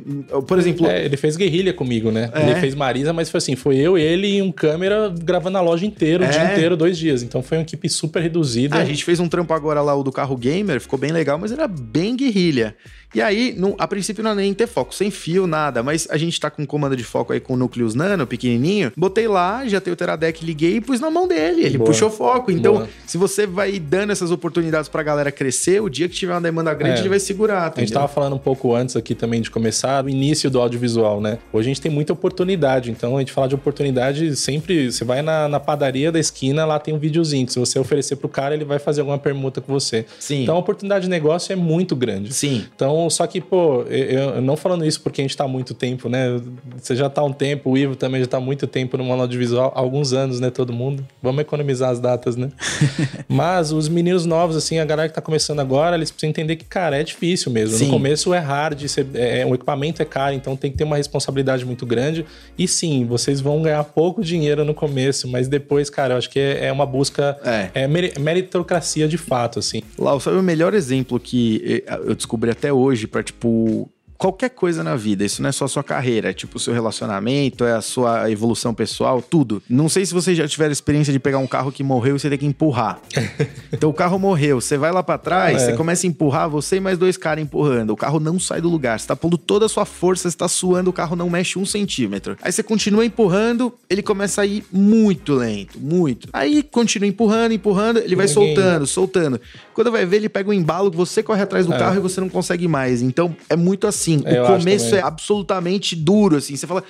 Por 0.48 0.60
exemplo. 0.60 0.88
É, 0.88 1.06
ele 1.06 1.18
fez 1.18 1.36
guerrilha 1.36 1.74
comigo, 1.74 2.12
né? 2.12 2.30
É. 2.34 2.50
Ele 2.50 2.60
fez 2.60 2.76
Marisa, 2.76 3.13
mas 3.14 3.30
foi 3.30 3.38
assim: 3.38 3.56
foi 3.56 3.78
eu, 3.78 3.98
ele 3.98 4.38
e 4.38 4.42
um 4.42 4.52
câmera 4.52 5.14
gravando 5.22 5.58
a 5.58 5.62
loja 5.62 5.86
inteira, 5.86 6.26
o 6.26 6.30
dia 6.30 6.42
é. 6.42 6.52
inteiro, 6.52 6.76
dois 6.76 6.98
dias. 6.98 7.24
Então 7.24 7.42
foi 7.42 7.58
uma 7.58 7.64
equipe 7.64 7.88
super 7.88 8.22
reduzida. 8.22 8.76
Ah, 8.76 8.80
a 8.80 8.86
gente 8.86 9.04
fez 9.06 9.20
um 9.20 9.28
trampo 9.28 9.54
agora 9.54 9.82
lá, 9.82 9.96
o 9.96 10.04
do 10.04 10.12
carro 10.12 10.36
gamer, 10.36 10.82
ficou 10.82 10.98
bem 11.00 11.12
legal, 11.12 11.38
mas 11.38 11.52
era 11.52 11.68
bem 11.68 12.16
guerrilha. 12.16 12.76
E 13.14 13.22
aí, 13.22 13.56
a 13.78 13.88
princípio 13.88 14.24
não 14.24 14.32
é 14.32 14.36
nem 14.36 14.54
ter 14.54 14.68
foco, 14.68 14.94
sem 14.94 15.12
fio, 15.12 15.46
nada. 15.46 15.84
Mas 15.84 16.08
a 16.10 16.18
gente 16.18 16.40
tá 16.40 16.50
com 16.50 16.64
um 16.64 16.66
comando 16.66 16.96
de 16.96 17.04
foco 17.04 17.32
aí 17.32 17.40
com 17.40 17.56
núcleos 17.56 17.94
nano, 17.94 18.26
pequenininho. 18.26 18.92
Botei 18.98 19.28
lá, 19.28 19.66
já 19.68 19.80
tem 19.80 19.94
o 19.94 19.96
Teradec, 19.96 20.44
liguei 20.44 20.78
e 20.78 20.82
pus 20.82 21.00
na 21.00 21.12
mão 21.12 21.28
dele. 21.28 21.64
Ele 21.64 21.78
Boa. 21.78 21.90
puxou 21.90 22.10
foco. 22.10 22.52
Então, 22.52 22.76
Boa. 22.76 22.90
se 23.06 23.18
você 23.18 23.46
vai 23.46 23.80
dando 23.80 24.12
essas 24.12 24.32
oportunidades 24.32 24.90
pra 24.90 25.04
galera 25.04 25.32
crescer, 25.32 25.82
o 25.82 25.90
dia 25.90 26.10
que 26.10 26.16
tiver 26.16 26.34
uma 26.34 26.42
demanda 26.42 26.74
grande, 26.74 26.98
é. 26.98 27.00
ele 27.02 27.10
vai 27.10 27.20
segurar. 27.20 27.68
Entendeu? 27.68 27.78
A 27.78 27.86
gente 27.86 27.94
tava 27.94 28.08
falando 28.08 28.36
um 28.36 28.40
pouco 28.40 28.74
antes 28.74 28.96
aqui 28.96 29.14
também 29.14 29.42
de 29.42 29.52
começar, 29.52 30.04
o 30.04 30.10
início 30.10 30.50
do 30.50 30.60
audiovisual, 30.60 31.22
né? 31.22 31.38
Hoje 31.52 31.68
a 31.68 31.74
gente 31.74 31.82
tem 31.82 31.92
muita 31.92 32.14
oportunidade. 32.14 32.90
Então, 32.90 33.18
a 33.18 33.20
gente 33.20 33.32
fala 33.32 33.48
de 33.48 33.56
oportunidade 33.56 34.36
sempre. 34.36 34.92
Você 34.92 35.06
vai 35.06 35.22
na, 35.22 35.48
na 35.48 35.60
padaria 35.60 36.12
da 36.12 36.20
esquina, 36.20 36.66
lá 36.66 36.80
tem 36.80 36.94
um 36.94 37.00
videozinho. 37.00 37.46
Que 37.46 37.54
se 37.54 37.60
você 37.60 37.78
oferecer 37.78 38.16
pro 38.16 38.28
cara, 38.28 38.56
ele 38.56 38.66
vai 38.66 38.80
fazer 38.80 39.02
alguma 39.02 39.20
permuta 39.20 39.62
com 39.62 39.72
você. 39.72 40.06
Sim. 40.20 40.44
Então, 40.44 40.56
a 40.56 40.60
oportunidade 40.60 41.04
de 41.04 41.10
negócio 41.10 41.54
é 41.54 41.56
muito 41.56 41.96
grande. 41.96 42.34
Sim. 42.34 42.66
Então, 42.76 43.03
só 43.10 43.26
que, 43.28 43.42
pô, 43.42 43.84
eu, 43.84 44.42
não 44.42 44.56
falando 44.56 44.86
isso 44.86 45.02
porque 45.02 45.22
a 45.22 45.24
gente 45.24 45.36
tá 45.36 45.44
há 45.44 45.48
muito 45.48 45.74
tempo, 45.74 46.10
né? 46.10 46.40
Você 46.78 46.96
já 46.96 47.10
tá 47.10 47.22
há 47.22 47.24
um 47.24 47.34
tempo, 47.34 47.72
o 47.72 47.78
Ivo 47.78 47.96
também 47.96 48.22
já 48.22 48.28
tá 48.28 48.38
há 48.38 48.42
muito 48.42 48.68
tempo 48.68 48.98
no 48.98 49.04
manual 49.04 49.22
audiovisual, 49.22 49.72
alguns 49.76 50.14
anos, 50.14 50.40
né? 50.40 50.50
Todo 50.50 50.74
mundo. 50.74 51.06
Vamos 51.22 51.42
economizar 51.42 51.90
as 51.90 52.00
datas, 52.00 52.36
né? 52.36 52.52
Mas 53.28 53.72
os 53.72 53.88
meninos 53.88 54.26
novos, 54.26 54.56
assim, 54.56 54.80
a 54.80 54.86
galera 54.86 55.10
que 55.10 55.16
tá 55.16 55.22
começando 55.22 55.60
agora, 55.60 55.96
eles 55.96 56.12
precisam 56.12 56.30
entender 56.30 56.56
que, 56.56 56.66
cara, 56.66 57.00
é 57.00 57.04
difícil 57.04 57.52
mesmo. 57.52 57.78
Sim. 57.78 57.86
No 57.86 57.92
começo 57.92 58.34
é 58.34 58.40
hard, 58.40 58.82
você, 58.82 59.06
é, 59.14 59.46
o 59.46 59.54
equipamento 59.54 60.02
é 60.02 60.06
caro, 60.06 60.36
então 60.36 60.56
tem 60.56 60.72
que 60.72 60.78
ter 60.78 60.84
uma 60.84 60.98
responsabilidade 60.98 61.66
muito 61.66 61.86
grande. 61.86 62.26
E 62.58 62.68
sim, 62.68 63.06
vocês 63.06 63.42
vão 63.42 63.62
ganhar 63.62 63.84
pouco 63.84 64.24
dinheiro 64.24 64.64
no 64.64 64.74
começo, 64.74 65.28
mas 65.28 65.48
depois, 65.48 65.90
cara, 65.90 66.14
eu 66.14 66.18
acho 66.18 66.30
que 66.30 66.40
é, 66.40 66.66
é 66.66 66.72
uma 66.72 66.86
busca. 66.86 67.38
É. 67.44 67.84
é 67.84 68.20
meritocracia 68.20 69.08
de 69.08 69.18
fato, 69.18 69.60
assim. 69.60 69.82
Lau, 69.98 70.20
sabe 70.20 70.38
o 70.38 70.44
melhor 70.44 70.74
exemplo 70.74 71.20
que 71.20 71.84
eu 72.06 72.16
descobri 72.16 72.50
até 72.52 72.72
hoje 72.72 72.93
para 73.08 73.24
tipo 73.24 73.90
qualquer 74.18 74.50
coisa 74.50 74.84
na 74.84 74.96
vida. 74.96 75.26
Isso 75.26 75.42
não 75.42 75.50
é 75.50 75.52
só 75.52 75.66
a 75.66 75.68
sua 75.68 75.84
carreira, 75.84 76.30
é 76.30 76.34
tipo 76.34 76.58
o 76.58 76.60
seu 76.60 76.74
relacionamento, 76.74 77.66
é 77.66 77.74
a 77.74 77.82
sua 77.82 78.30
evolução 78.32 78.74
pessoal, 78.74 79.22
tudo. 79.22 79.62
Não 79.70 79.90
sei 79.90 80.06
se 80.06 80.14
vocês 80.14 80.38
já 80.38 80.48
tiveram 80.48 80.72
experiência 80.72 81.12
de 81.12 81.20
pegar 81.20 81.40
um 81.40 81.48
carro 81.48 81.72
que 81.72 81.84
morreu 81.84 82.16
e 82.16 82.20
você 82.20 82.30
tem 82.30 82.38
que 82.38 82.46
empurrar. 82.46 83.02
então 83.72 83.90
o 83.90 83.94
carro 83.94 84.18
morreu, 84.18 84.62
você 84.62 84.78
vai 84.78 84.92
lá 84.92 85.04
para 85.04 85.18
trás, 85.18 85.62
é. 85.62 85.66
você 85.66 85.74
começa 85.74 86.08
a 86.08 86.10
empurrar, 86.10 86.50
você 86.50 86.78
e 86.78 86.80
mais 86.80 86.98
dois 86.98 87.18
caras 87.18 87.44
empurrando. 87.44 87.92
O 87.92 87.98
carro 87.98 88.20
não 88.20 88.40
sai 88.40 88.62
do 88.62 88.70
lugar, 88.70 89.00
você 89.00 89.08
tá 89.08 89.16
pondo 89.16 89.38
toda 89.38 89.66
a 89.66 89.70
sua 89.70 89.86
força, 89.86 90.30
você 90.30 90.38
tá 90.38 90.48
suando, 90.48 90.90
o 90.90 90.94
carro 90.94 91.16
não 91.16 91.30
mexe 91.30 91.60
um 91.60 91.66
centímetro. 91.66 92.38
Aí 92.42 92.52
você 92.52 92.64
continua 92.64 93.06
empurrando, 93.06 93.74
ele 93.90 94.02
começa 94.02 94.42
a 94.42 94.46
ir 94.46 94.64
muito 94.72 95.34
lento, 95.34 95.80
muito. 95.80 96.30
Aí 96.32 96.64
continua 96.64 97.08
empurrando, 97.08 97.54
empurrando, 97.54 98.00
ele 98.00 98.16
vai 98.16 98.28
Ninguém... 98.28 98.56
soltando, 98.56 98.88
soltando. 98.88 99.42
Quando 99.74 99.92
vai 99.92 100.06
ver, 100.06 100.18
ele 100.18 100.30
pega 100.30 100.50
um 100.50 100.54
embalo, 100.54 100.92
você 100.92 101.22
corre 101.24 101.42
atrás 101.42 101.66
do 101.66 101.74
é. 101.74 101.80
carro 101.80 101.98
e 101.98 102.00
você 102.00 102.22
não 102.22 102.30
consegue 102.30 102.68
mais. 102.68 103.02
Então 103.02 103.36
é 103.50 103.56
muito 103.56 103.88
assim 103.88 104.13
assim. 104.16 104.24
É, 104.26 104.42
o 104.42 104.46
começo 104.46 104.96
é 104.96 105.02
absolutamente 105.02 105.96
duro, 105.96 106.38
assim. 106.38 106.56
Você 106.56 106.68
fala. 106.68 106.84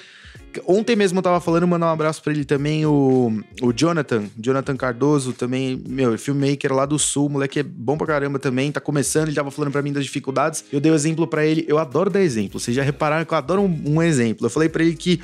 Ontem 0.67 0.95
mesmo 0.95 1.17
eu 1.17 1.23
tava 1.23 1.39
falando, 1.39 1.67
mandar 1.67 1.87
um 1.87 1.93
abraço 1.93 2.21
para 2.21 2.31
ele 2.31 2.45
também, 2.45 2.85
o, 2.85 3.43
o 3.59 3.73
Jonathan, 3.73 4.25
Jonathan 4.39 4.77
Cardoso, 4.77 5.33
também, 5.33 5.81
meu, 5.87 6.15
filmmaker 6.15 6.71
lá 6.71 6.85
do 6.85 6.99
Sul, 6.99 7.27
moleque 7.27 7.59
é 7.59 7.63
bom 7.63 7.97
pra 7.97 8.05
caramba 8.05 8.37
também, 8.37 8.71
tá 8.71 8.79
começando, 8.79 9.29
ele 9.29 9.35
tava 9.35 9.49
falando 9.49 9.71
para 9.71 9.81
mim 9.81 9.91
das 9.91 10.03
dificuldades. 10.03 10.63
Eu 10.71 10.79
dei 10.79 10.91
o 10.91 10.93
um 10.93 10.95
exemplo 10.95 11.25
para 11.25 11.43
ele, 11.43 11.65
eu 11.67 11.79
adoro 11.79 12.07
dar 12.07 12.21
exemplo, 12.21 12.59
vocês 12.59 12.77
já 12.77 12.83
repararam 12.83 13.25
que 13.25 13.33
eu 13.33 13.37
adoro 13.37 13.63
um, 13.63 13.95
um 13.95 14.03
exemplo. 14.03 14.45
Eu 14.45 14.49
falei 14.51 14.69
para 14.69 14.83
ele 14.83 14.95
que 14.95 15.19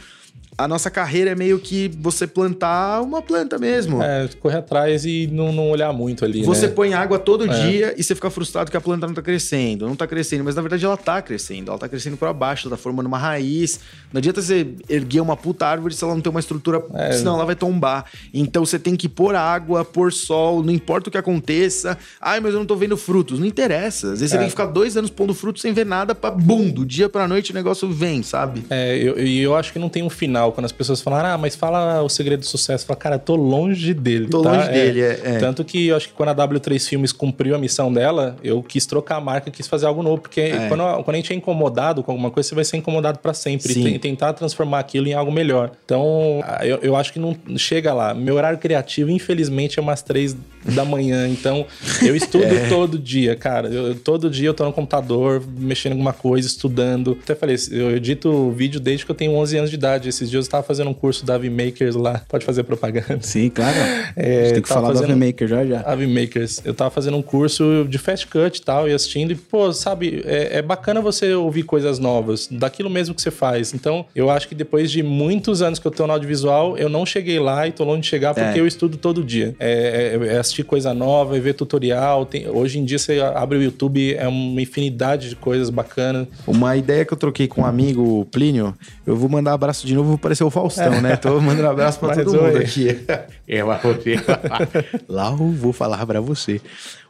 a 0.60 0.68
nossa 0.68 0.92
carreira 0.92 1.32
é 1.32 1.36
meio 1.36 1.58
que 1.58 1.90
você 2.02 2.28
plantar 2.28 3.02
uma 3.02 3.22
planta 3.22 3.58
mesmo. 3.58 4.04
É, 4.04 4.28
correr 4.42 4.58
atrás 4.58 5.06
e 5.06 5.26
não, 5.32 5.54
não 5.54 5.70
olhar 5.70 5.94
muito 5.94 6.26
ali. 6.26 6.44
Você 6.44 6.68
né? 6.68 6.74
põe 6.74 6.94
água 6.94 7.18
todo 7.18 7.46
é. 7.46 7.48
dia 7.48 7.94
e 7.98 8.04
você 8.04 8.14
fica 8.14 8.30
frustrado 8.30 8.70
que 8.70 8.76
a 8.76 8.82
planta 8.82 9.08
não 9.08 9.14
tá 9.14 9.22
crescendo. 9.22 9.88
Não 9.88 9.96
tá 9.96 10.06
crescendo, 10.06 10.44
mas 10.44 10.56
na 10.56 10.62
verdade 10.62 10.84
ela 10.84 10.98
tá 10.98 11.22
crescendo. 11.22 11.72
Ela 11.72 11.80
tá 11.80 11.88
crescendo 11.88 12.18
para 12.18 12.34
baixo, 12.34 12.68
ela 12.68 12.76
tá 12.76 12.82
formando 12.82 13.08
uma 13.08 13.18
raiz. 13.18 13.80
Não 14.12 14.20
adianta 14.20 14.42
você 14.42 14.68
erguer 14.90 15.22
uma 15.22 15.38
puta 15.38 15.66
árvore 15.66 15.94
se 15.94 16.04
ela 16.04 16.14
não 16.14 16.22
tem 16.22 16.30
uma 16.30 16.42
estrutura, 16.42 16.84
é. 16.94 17.14
senão 17.14 17.36
ela 17.36 17.46
vai 17.46 17.56
tombar. 17.56 18.06
Então 18.34 18.66
você 18.66 18.78
tem 18.78 18.98
que 18.98 19.08
pôr 19.08 19.36
água, 19.36 19.86
pôr 19.86 20.12
sol, 20.12 20.62
não 20.62 20.74
importa 20.74 21.08
o 21.08 21.12
que 21.12 21.18
aconteça. 21.18 21.98
Ai, 22.20 22.42
mas 22.42 22.54
eu 22.54 22.60
não 22.60 22.66
tô 22.66 22.76
vendo 22.76 22.98
frutos. 22.98 23.40
Não 23.40 23.48
interessa. 23.48 24.12
Às 24.12 24.20
vezes 24.20 24.34
é. 24.34 24.36
você 24.36 24.38
tem 24.40 24.48
que 24.48 24.52
ficar 24.52 24.66
dois 24.66 24.98
anos 24.98 25.10
pondo 25.10 25.34
frutos 25.34 25.62
sem 25.62 25.72
ver 25.72 25.86
nada 25.86 26.14
pra 26.14 26.30
bum, 26.32 26.70
do 26.70 26.86
dia 26.86 27.08
pra 27.08 27.30
noite 27.30 27.52
o 27.52 27.56
negócio 27.56 27.90
vem, 27.90 28.22
sabe? 28.22 28.66
É, 28.70 28.98
e 28.98 29.06
eu, 29.06 29.16
eu 29.18 29.56
acho 29.56 29.72
que 29.72 29.80
não 29.80 29.88
tem 29.88 30.04
um 30.04 30.10
final 30.10 30.49
quando 30.52 30.66
as 30.66 30.72
pessoas 30.72 31.02
falaram, 31.02 31.30
ah, 31.30 31.38
mas 31.38 31.56
fala 31.56 32.02
o 32.02 32.10
segredo 32.10 32.42
do 32.42 32.46
sucesso. 32.46 32.86
Fala, 32.86 33.00
cara, 33.00 33.20
tô 33.20 33.36
longe 33.36 33.94
dele. 33.94 34.28
Tô 34.28 34.42
tá? 34.42 34.52
longe 34.52 34.70
é, 34.70 34.72
dele, 34.72 35.02
é, 35.02 35.22
é, 35.24 35.38
Tanto 35.38 35.64
que 35.64 35.88
eu 35.88 35.96
acho 35.96 36.08
que 36.10 36.14
quando 36.14 36.30
a 36.30 36.36
W3 36.36 36.88
Filmes 36.88 37.12
cumpriu 37.12 37.56
a 37.56 37.58
missão 37.58 37.92
dela, 37.92 38.36
eu 38.44 38.62
quis 38.62 38.86
trocar 38.86 39.18
a 39.18 39.22
marca, 39.22 39.52
quis 39.52 39.68
fazer 39.68 39.86
algo 39.86 40.04
novo. 40.04 40.22
Porque 40.22 40.42
é. 40.42 40.68
quando, 40.68 41.04
quando 41.04 41.16
a 41.16 41.18
gente 41.18 41.34
é 41.34 41.36
incomodado 41.36 42.04
com 42.04 42.12
alguma 42.12 42.32
coisa, 42.32 42.50
você 42.50 42.56
vai 42.56 42.66
ser 42.66 42.78
incomodado 42.78 43.20
para 43.20 43.34
sempre. 43.34 43.74
Sim. 43.74 43.88
E 43.88 44.00
tentar 44.00 44.34
transformar 44.34 44.80
aquilo 44.80 45.08
em 45.08 45.14
algo 45.14 45.32
melhor. 45.32 45.72
Então, 45.86 46.44
eu, 46.62 46.78
eu 46.82 46.96
acho 46.96 47.14
que 47.14 47.20
não 47.20 47.36
chega 47.58 47.94
lá. 47.94 48.14
Meu 48.14 48.36
horário 48.36 48.58
criativo, 48.58 49.10
infelizmente, 49.10 49.80
é 49.80 49.82
umas 49.82 50.02
três 50.02 50.36
da 50.66 50.84
manhã. 50.84 51.28
Então, 51.28 51.66
eu 52.02 52.16
estudo 52.16 52.44
é. 52.46 52.70
todo 52.70 52.98
dia, 52.98 53.36
cara. 53.36 53.68
Eu, 53.68 53.96
todo 53.96 54.30
dia 54.30 54.48
eu 54.48 54.54
tô 54.54 54.66
no 54.66 54.74
computador, 54.74 55.44
mexendo 55.58 55.92
em 55.92 55.96
alguma 55.96 56.14
coisa, 56.14 56.48
estudando. 56.48 57.18
Até 57.22 57.36
falei, 57.36 57.56
eu 57.72 57.96
edito 57.96 58.52
vídeo 58.52 58.80
desde 58.80 59.06
que 59.06 59.12
eu 59.12 59.16
tenho 59.16 59.34
11 59.34 59.58
anos 59.58 59.70
de 59.70 59.76
idade. 59.76 60.10
Esses 60.10 60.30
dias 60.30 60.39
eu 60.40 60.42
estava 60.42 60.64
fazendo 60.64 60.90
um 60.90 60.94
curso 60.94 61.26
da 61.26 61.38
Makers 61.38 61.96
lá. 61.96 62.22
Pode 62.28 62.46
fazer 62.46 62.64
propaganda. 62.64 63.20
Sim, 63.22 63.50
claro. 63.50 63.78
É, 64.16 64.22
a 64.22 64.44
gente 64.44 64.54
tem 64.54 64.62
que 64.64 64.70
falar 64.70 64.90
fazendo... 64.90 65.10
da 65.10 65.16
Makers 65.16 65.50
já 65.50 65.66
já. 65.66 65.84
Makers. 66.08 66.62
Eu 66.66 66.74
tava 66.74 66.90
fazendo 66.90 67.16
um 67.16 67.22
curso 67.22 67.86
de 67.88 67.98
fast 67.98 68.28
cut 68.28 68.58
e 68.58 68.62
tal, 68.62 68.90
e 68.90 68.94
assistindo. 68.94 69.32
E, 69.32 69.36
pô, 69.36 69.72
sabe, 69.72 70.22
é, 70.26 70.58
é 70.58 70.62
bacana 70.62 71.00
você 71.00 71.34
ouvir 71.34 71.64
coisas 71.64 72.00
novas, 72.00 72.48
daquilo 72.52 72.90
mesmo 72.90 73.16
que 73.16 73.22
você 73.22 73.32
faz. 73.32 73.74
Então, 73.74 74.06
eu 74.16 74.30
acho 74.30 74.48
que 74.48 74.56
depois 74.56 74.92
de 74.92 75.04
muitos 75.04 75.62
anos 75.62 75.80
que 75.80 75.88
eu 75.88 75.92
tô 75.92 76.06
no 76.06 76.14
audiovisual, 76.14 76.78
eu 76.78 76.90
não 76.90 77.06
cheguei 77.06 77.40
lá 77.40 77.68
e 77.68 77.72
tô 77.72 77.84
longe 77.84 78.02
de 78.02 78.08
chegar 78.08 78.34
porque 78.34 78.58
é. 78.58 78.62
eu 78.62 78.68
estudo 78.68 78.98
todo 78.98 79.24
dia. 79.24 79.56
É, 79.60 80.18
é, 80.22 80.28
é 80.36 80.38
assistir 80.38 80.64
coisa 80.64 80.94
nova, 80.94 81.38
é 81.38 81.40
ver 81.40 81.54
tutorial. 81.54 82.26
Tem... 82.26 82.48
Hoje 82.48 82.80
em 82.80 82.86
dia 82.86 83.00
você 83.00 83.20
abre 83.20 83.58
o 83.58 83.62
YouTube, 83.62 84.16
é 84.16 84.28
uma 84.28 84.62
infinidade 84.62 85.30
de 85.30 85.36
coisas 85.36 85.70
bacanas. 85.70 86.28
Uma 86.46 86.76
ideia 86.76 87.06
que 87.06 87.14
eu 87.14 87.18
troquei 87.18 87.48
com 87.48 87.62
um 87.62 87.66
amigo, 87.66 88.26
Plínio, 88.32 88.76
eu 89.06 89.16
vou 89.16 89.30
mandar 89.30 89.54
abraço 89.54 89.88
de 89.88 89.96
novo, 89.96 90.18
vou 90.20 90.22
parecer 90.22 90.44
o 90.44 90.50
Faustão, 90.50 91.02
né? 91.02 91.16
Tô 91.16 91.40
mandando 91.40 91.68
um 91.68 91.72
abraço 91.72 91.98
pra 91.98 92.10
Mas 92.10 92.18
todo 92.24 92.42
mundo 92.42 92.58
aqui. 92.58 93.00
É, 93.48 93.64
mas 93.64 93.82
você... 93.82 94.16
Lá 95.10 95.32
eu 95.32 95.38
vou 95.38 95.74
falar 95.74 96.06
pra 96.06 96.22
você. 96.22 96.62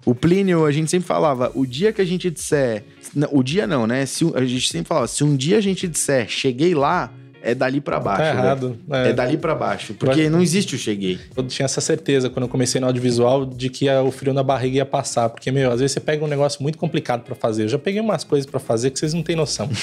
O 0.05 0.15
Plínio, 0.15 0.65
a 0.65 0.71
gente 0.71 0.89
sempre 0.89 1.05
falava, 1.05 1.51
o 1.53 1.65
dia 1.65 1.91
que 1.91 2.01
a 2.01 2.05
gente 2.05 2.29
disser... 2.29 2.83
o 3.31 3.43
dia 3.43 3.67
não, 3.67 3.85
né? 3.85 4.05
Se, 4.05 4.23
a 4.33 4.45
gente 4.45 4.71
sempre 4.71 4.87
falava, 4.87 5.07
se 5.07 5.21
um 5.21 5.35
dia 5.35 5.57
a 5.57 5.61
gente 5.61 5.85
disser, 5.85 6.29
cheguei 6.29 6.73
lá 6.73 7.11
é 7.41 7.55
dali 7.55 7.79
para 7.79 7.99
baixo. 7.99 8.21
Tá 8.21 8.29
errado. 8.29 8.77
É. 8.91 9.09
é. 9.09 9.13
dali 9.13 9.37
para 9.37 9.55
baixo. 9.55 9.93
Porque 9.93 10.29
não 10.29 10.41
existe 10.41 10.75
o 10.75 10.77
cheguei. 10.77 11.19
Eu 11.35 11.43
tinha 11.43 11.65
essa 11.65 11.81
certeza 11.81 12.29
quando 12.29 12.43
eu 12.43 12.49
comecei 12.49 12.79
no 12.81 12.87
audiovisual 12.87 13.45
de 13.45 13.69
que 13.69 13.89
o 13.89 14.11
frio 14.11 14.33
na 14.33 14.43
barriga 14.43 14.77
ia 14.77 14.85
passar. 14.85 15.29
Porque, 15.29 15.51
meu, 15.51 15.71
às 15.71 15.79
vezes 15.79 15.93
você 15.93 15.99
pega 15.99 16.23
um 16.23 16.27
negócio 16.27 16.61
muito 16.61 16.77
complicado 16.77 17.23
para 17.23 17.35
fazer. 17.35 17.63
Eu 17.63 17.69
já 17.69 17.79
peguei 17.79 18.01
umas 18.01 18.23
coisas 18.23 18.49
para 18.49 18.59
fazer 18.59 18.91
que 18.91 18.99
vocês 18.99 19.13
não 19.13 19.23
têm 19.23 19.35
noção. 19.35 19.69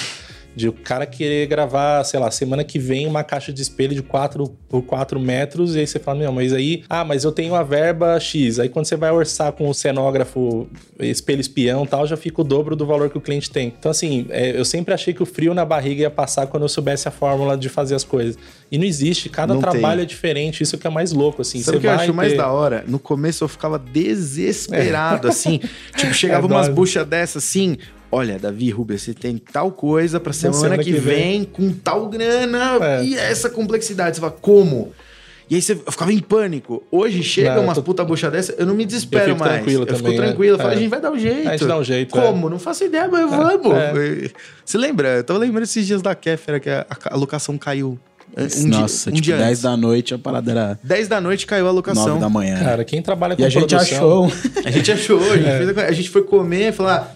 De 0.57 0.67
o 0.67 0.73
cara 0.73 1.05
querer 1.05 1.45
gravar, 1.45 2.03
sei 2.03 2.19
lá, 2.19 2.31
semana 2.31 2.63
que 2.63 2.79
vem 2.79 3.05
uma 3.05 3.23
caixa 3.23 3.53
de 3.53 3.61
espelho 3.61 3.93
de 3.93 4.01
4 4.01 4.47
por 4.67 4.81
4 4.81 5.19
metros, 5.19 5.75
e 5.75 5.79
aí 5.81 5.87
você 5.87 5.99
fala, 5.99 6.23
não, 6.23 6.33
mas 6.33 6.51
aí, 6.51 6.83
ah, 6.89 7.05
mas 7.05 7.23
eu 7.23 7.31
tenho 7.31 7.53
a 7.53 7.61
verba 7.61 8.19
X. 8.19 8.59
Aí 8.59 8.67
quando 8.67 8.85
você 8.85 8.95
vai 8.95 9.11
orçar 9.11 9.51
com 9.51 9.69
o 9.69 9.73
cenógrafo, 9.73 10.67
espelho 10.99 11.39
espião 11.39 11.83
e 11.83 11.87
tal, 11.87 12.07
já 12.07 12.17
fica 12.17 12.41
o 12.41 12.43
dobro 12.43 12.75
do 12.75 12.87
valor 12.87 13.09
que 13.11 13.17
o 13.19 13.21
cliente 13.21 13.51
tem. 13.51 13.71
Então, 13.77 13.91
assim, 13.91 14.25
é, 14.31 14.59
eu 14.59 14.65
sempre 14.65 14.95
achei 14.95 15.13
que 15.13 15.21
o 15.21 15.25
frio 15.27 15.53
na 15.53 15.63
barriga 15.63 16.01
ia 16.01 16.09
passar 16.09 16.47
quando 16.47 16.63
eu 16.63 16.69
soubesse 16.69 17.07
a 17.07 17.11
fórmula 17.11 17.55
de 17.55 17.69
fazer 17.69 17.93
as 17.93 18.03
coisas. 18.03 18.35
E 18.71 18.77
não 18.79 18.85
existe, 18.85 19.29
cada 19.29 19.53
não 19.53 19.61
trabalho 19.61 19.99
tem. 19.99 20.03
é 20.03 20.05
diferente, 20.05 20.63
isso 20.63 20.77
que 20.77 20.87
é 20.87 20.89
mais 20.89 21.11
louco, 21.11 21.41
assim. 21.41 21.61
Sabe 21.61 21.77
o 21.77 21.81
que 21.81 21.87
eu 21.87 21.91
acho 21.91 22.07
ter... 22.07 22.11
mais 22.13 22.35
da 22.35 22.51
hora? 22.51 22.83
No 22.87 22.97
começo 22.97 23.43
eu 23.43 23.47
ficava 23.47 23.77
desesperado, 23.77 25.27
é. 25.27 25.29
assim. 25.29 25.61
Tipo, 25.95 26.13
chegava 26.13 26.47
é 26.47 26.49
umas 26.49 26.69
buchas 26.69 27.05
dessas, 27.05 27.43
assim, 27.43 27.77
Olha, 28.11 28.39
Davi 28.39 28.69
Rubens, 28.69 29.01
você 29.01 29.13
tem 29.13 29.37
tal 29.37 29.71
coisa 29.71 30.19
pra 30.19 30.31
semana, 30.31 30.61
semana 30.61 30.83
que, 30.83 30.93
que 30.93 30.99
vem, 30.99 31.43
com 31.43 31.71
tal 31.73 32.07
grana 32.07 32.77
É. 32.81 33.03
e 33.03 33.15
essa 33.17 33.49
complexidade. 33.49 34.15
Você 34.15 34.21
fala, 34.21 34.31
como? 34.39 34.93
E 35.49 35.55
aí 35.55 35.61
você 35.61 35.73
eu 35.73 35.91
ficava 35.91 36.11
em 36.11 36.19
pânico. 36.19 36.83
Hoje 36.91 37.23
chega 37.23 37.55
Não, 37.55 37.63
umas 37.63 37.75
tô- 37.75 37.83
puta 37.83 38.03
bucha 38.03 38.29
dessa, 38.29 38.53
eu 38.57 38.65
não 38.65 38.75
me 38.75 38.85
desespero 38.85 39.31
Eu 39.31 39.35
fico 39.35 39.39
mais. 39.39 39.53
tranquilo 39.55 39.83
eu 39.83 39.87
fico 39.87 39.99
também, 39.99 40.19
né? 40.19 40.25
tranquilo. 40.27 40.53
Eu 40.55 40.57
falo, 40.57 40.69
É. 40.71 40.73
a 40.73 40.77
gente 40.77 40.89
vai 40.89 41.01
dar 41.01 41.11
um 41.11 41.19
jeito. 41.19 41.47
A 41.47 41.51
gente 41.51 41.65
dá 41.65 41.77
um 41.77 41.83
jeito, 41.83 42.17
é. 42.17 42.21
Como? 42.21 42.49
Não 42.49 42.59
faço 42.59 42.83
ideia, 42.83 43.07
mas 43.07 43.29
vamos. 43.29 43.73
é. 43.73 44.29
Você 44.65 44.77
lembra? 44.77 45.07
Eu 45.17 45.23
tava 45.23 45.39
lembrando 45.39 45.63
esses 45.63 45.85
dias 45.87 46.01
da 46.01 46.13
Kéfera 46.15 46.59
que 46.59 46.69
a, 46.69 46.85
a 47.05 47.15
locação 47.15 47.57
caiu. 47.57 47.97
Um 48.37 48.67
Nossa, 48.67 49.09
dia, 49.09 49.13
um 49.13 49.15
tipo, 49.15 49.21
dia 49.21 49.37
10 49.37 49.49
antes. 49.49 49.61
da 49.61 49.77
noite 49.77 50.13
a 50.13 50.17
parada 50.19 50.51
era 50.51 50.79
10 50.83 51.07
da 51.07 51.21
noite 51.21 51.45
caiu 51.45 51.63
a 51.65 51.71
9 51.71 51.75
locação. 51.77 52.19
da 52.19 52.27
manhã. 52.29 52.59
Cara, 52.59 52.83
quem 52.83 53.01
trabalha 53.01 53.35
com 53.37 53.41
E 53.41 53.45
a 53.45 53.49
gente 53.49 53.67
produção... 53.73 54.25
achou. 54.25 54.31
A 54.65 54.69
gente 54.69 54.91
achou, 54.91 55.19
a 55.31 55.37
gente, 55.37 55.47
É. 55.47 55.57
fez 55.59 55.77
a, 55.77 55.81
a 55.85 55.91
gente 55.93 56.09
foi 56.09 56.23
comer 56.23 56.69
e 56.69 56.71
falou: 56.73 56.91
ah, 56.91 57.07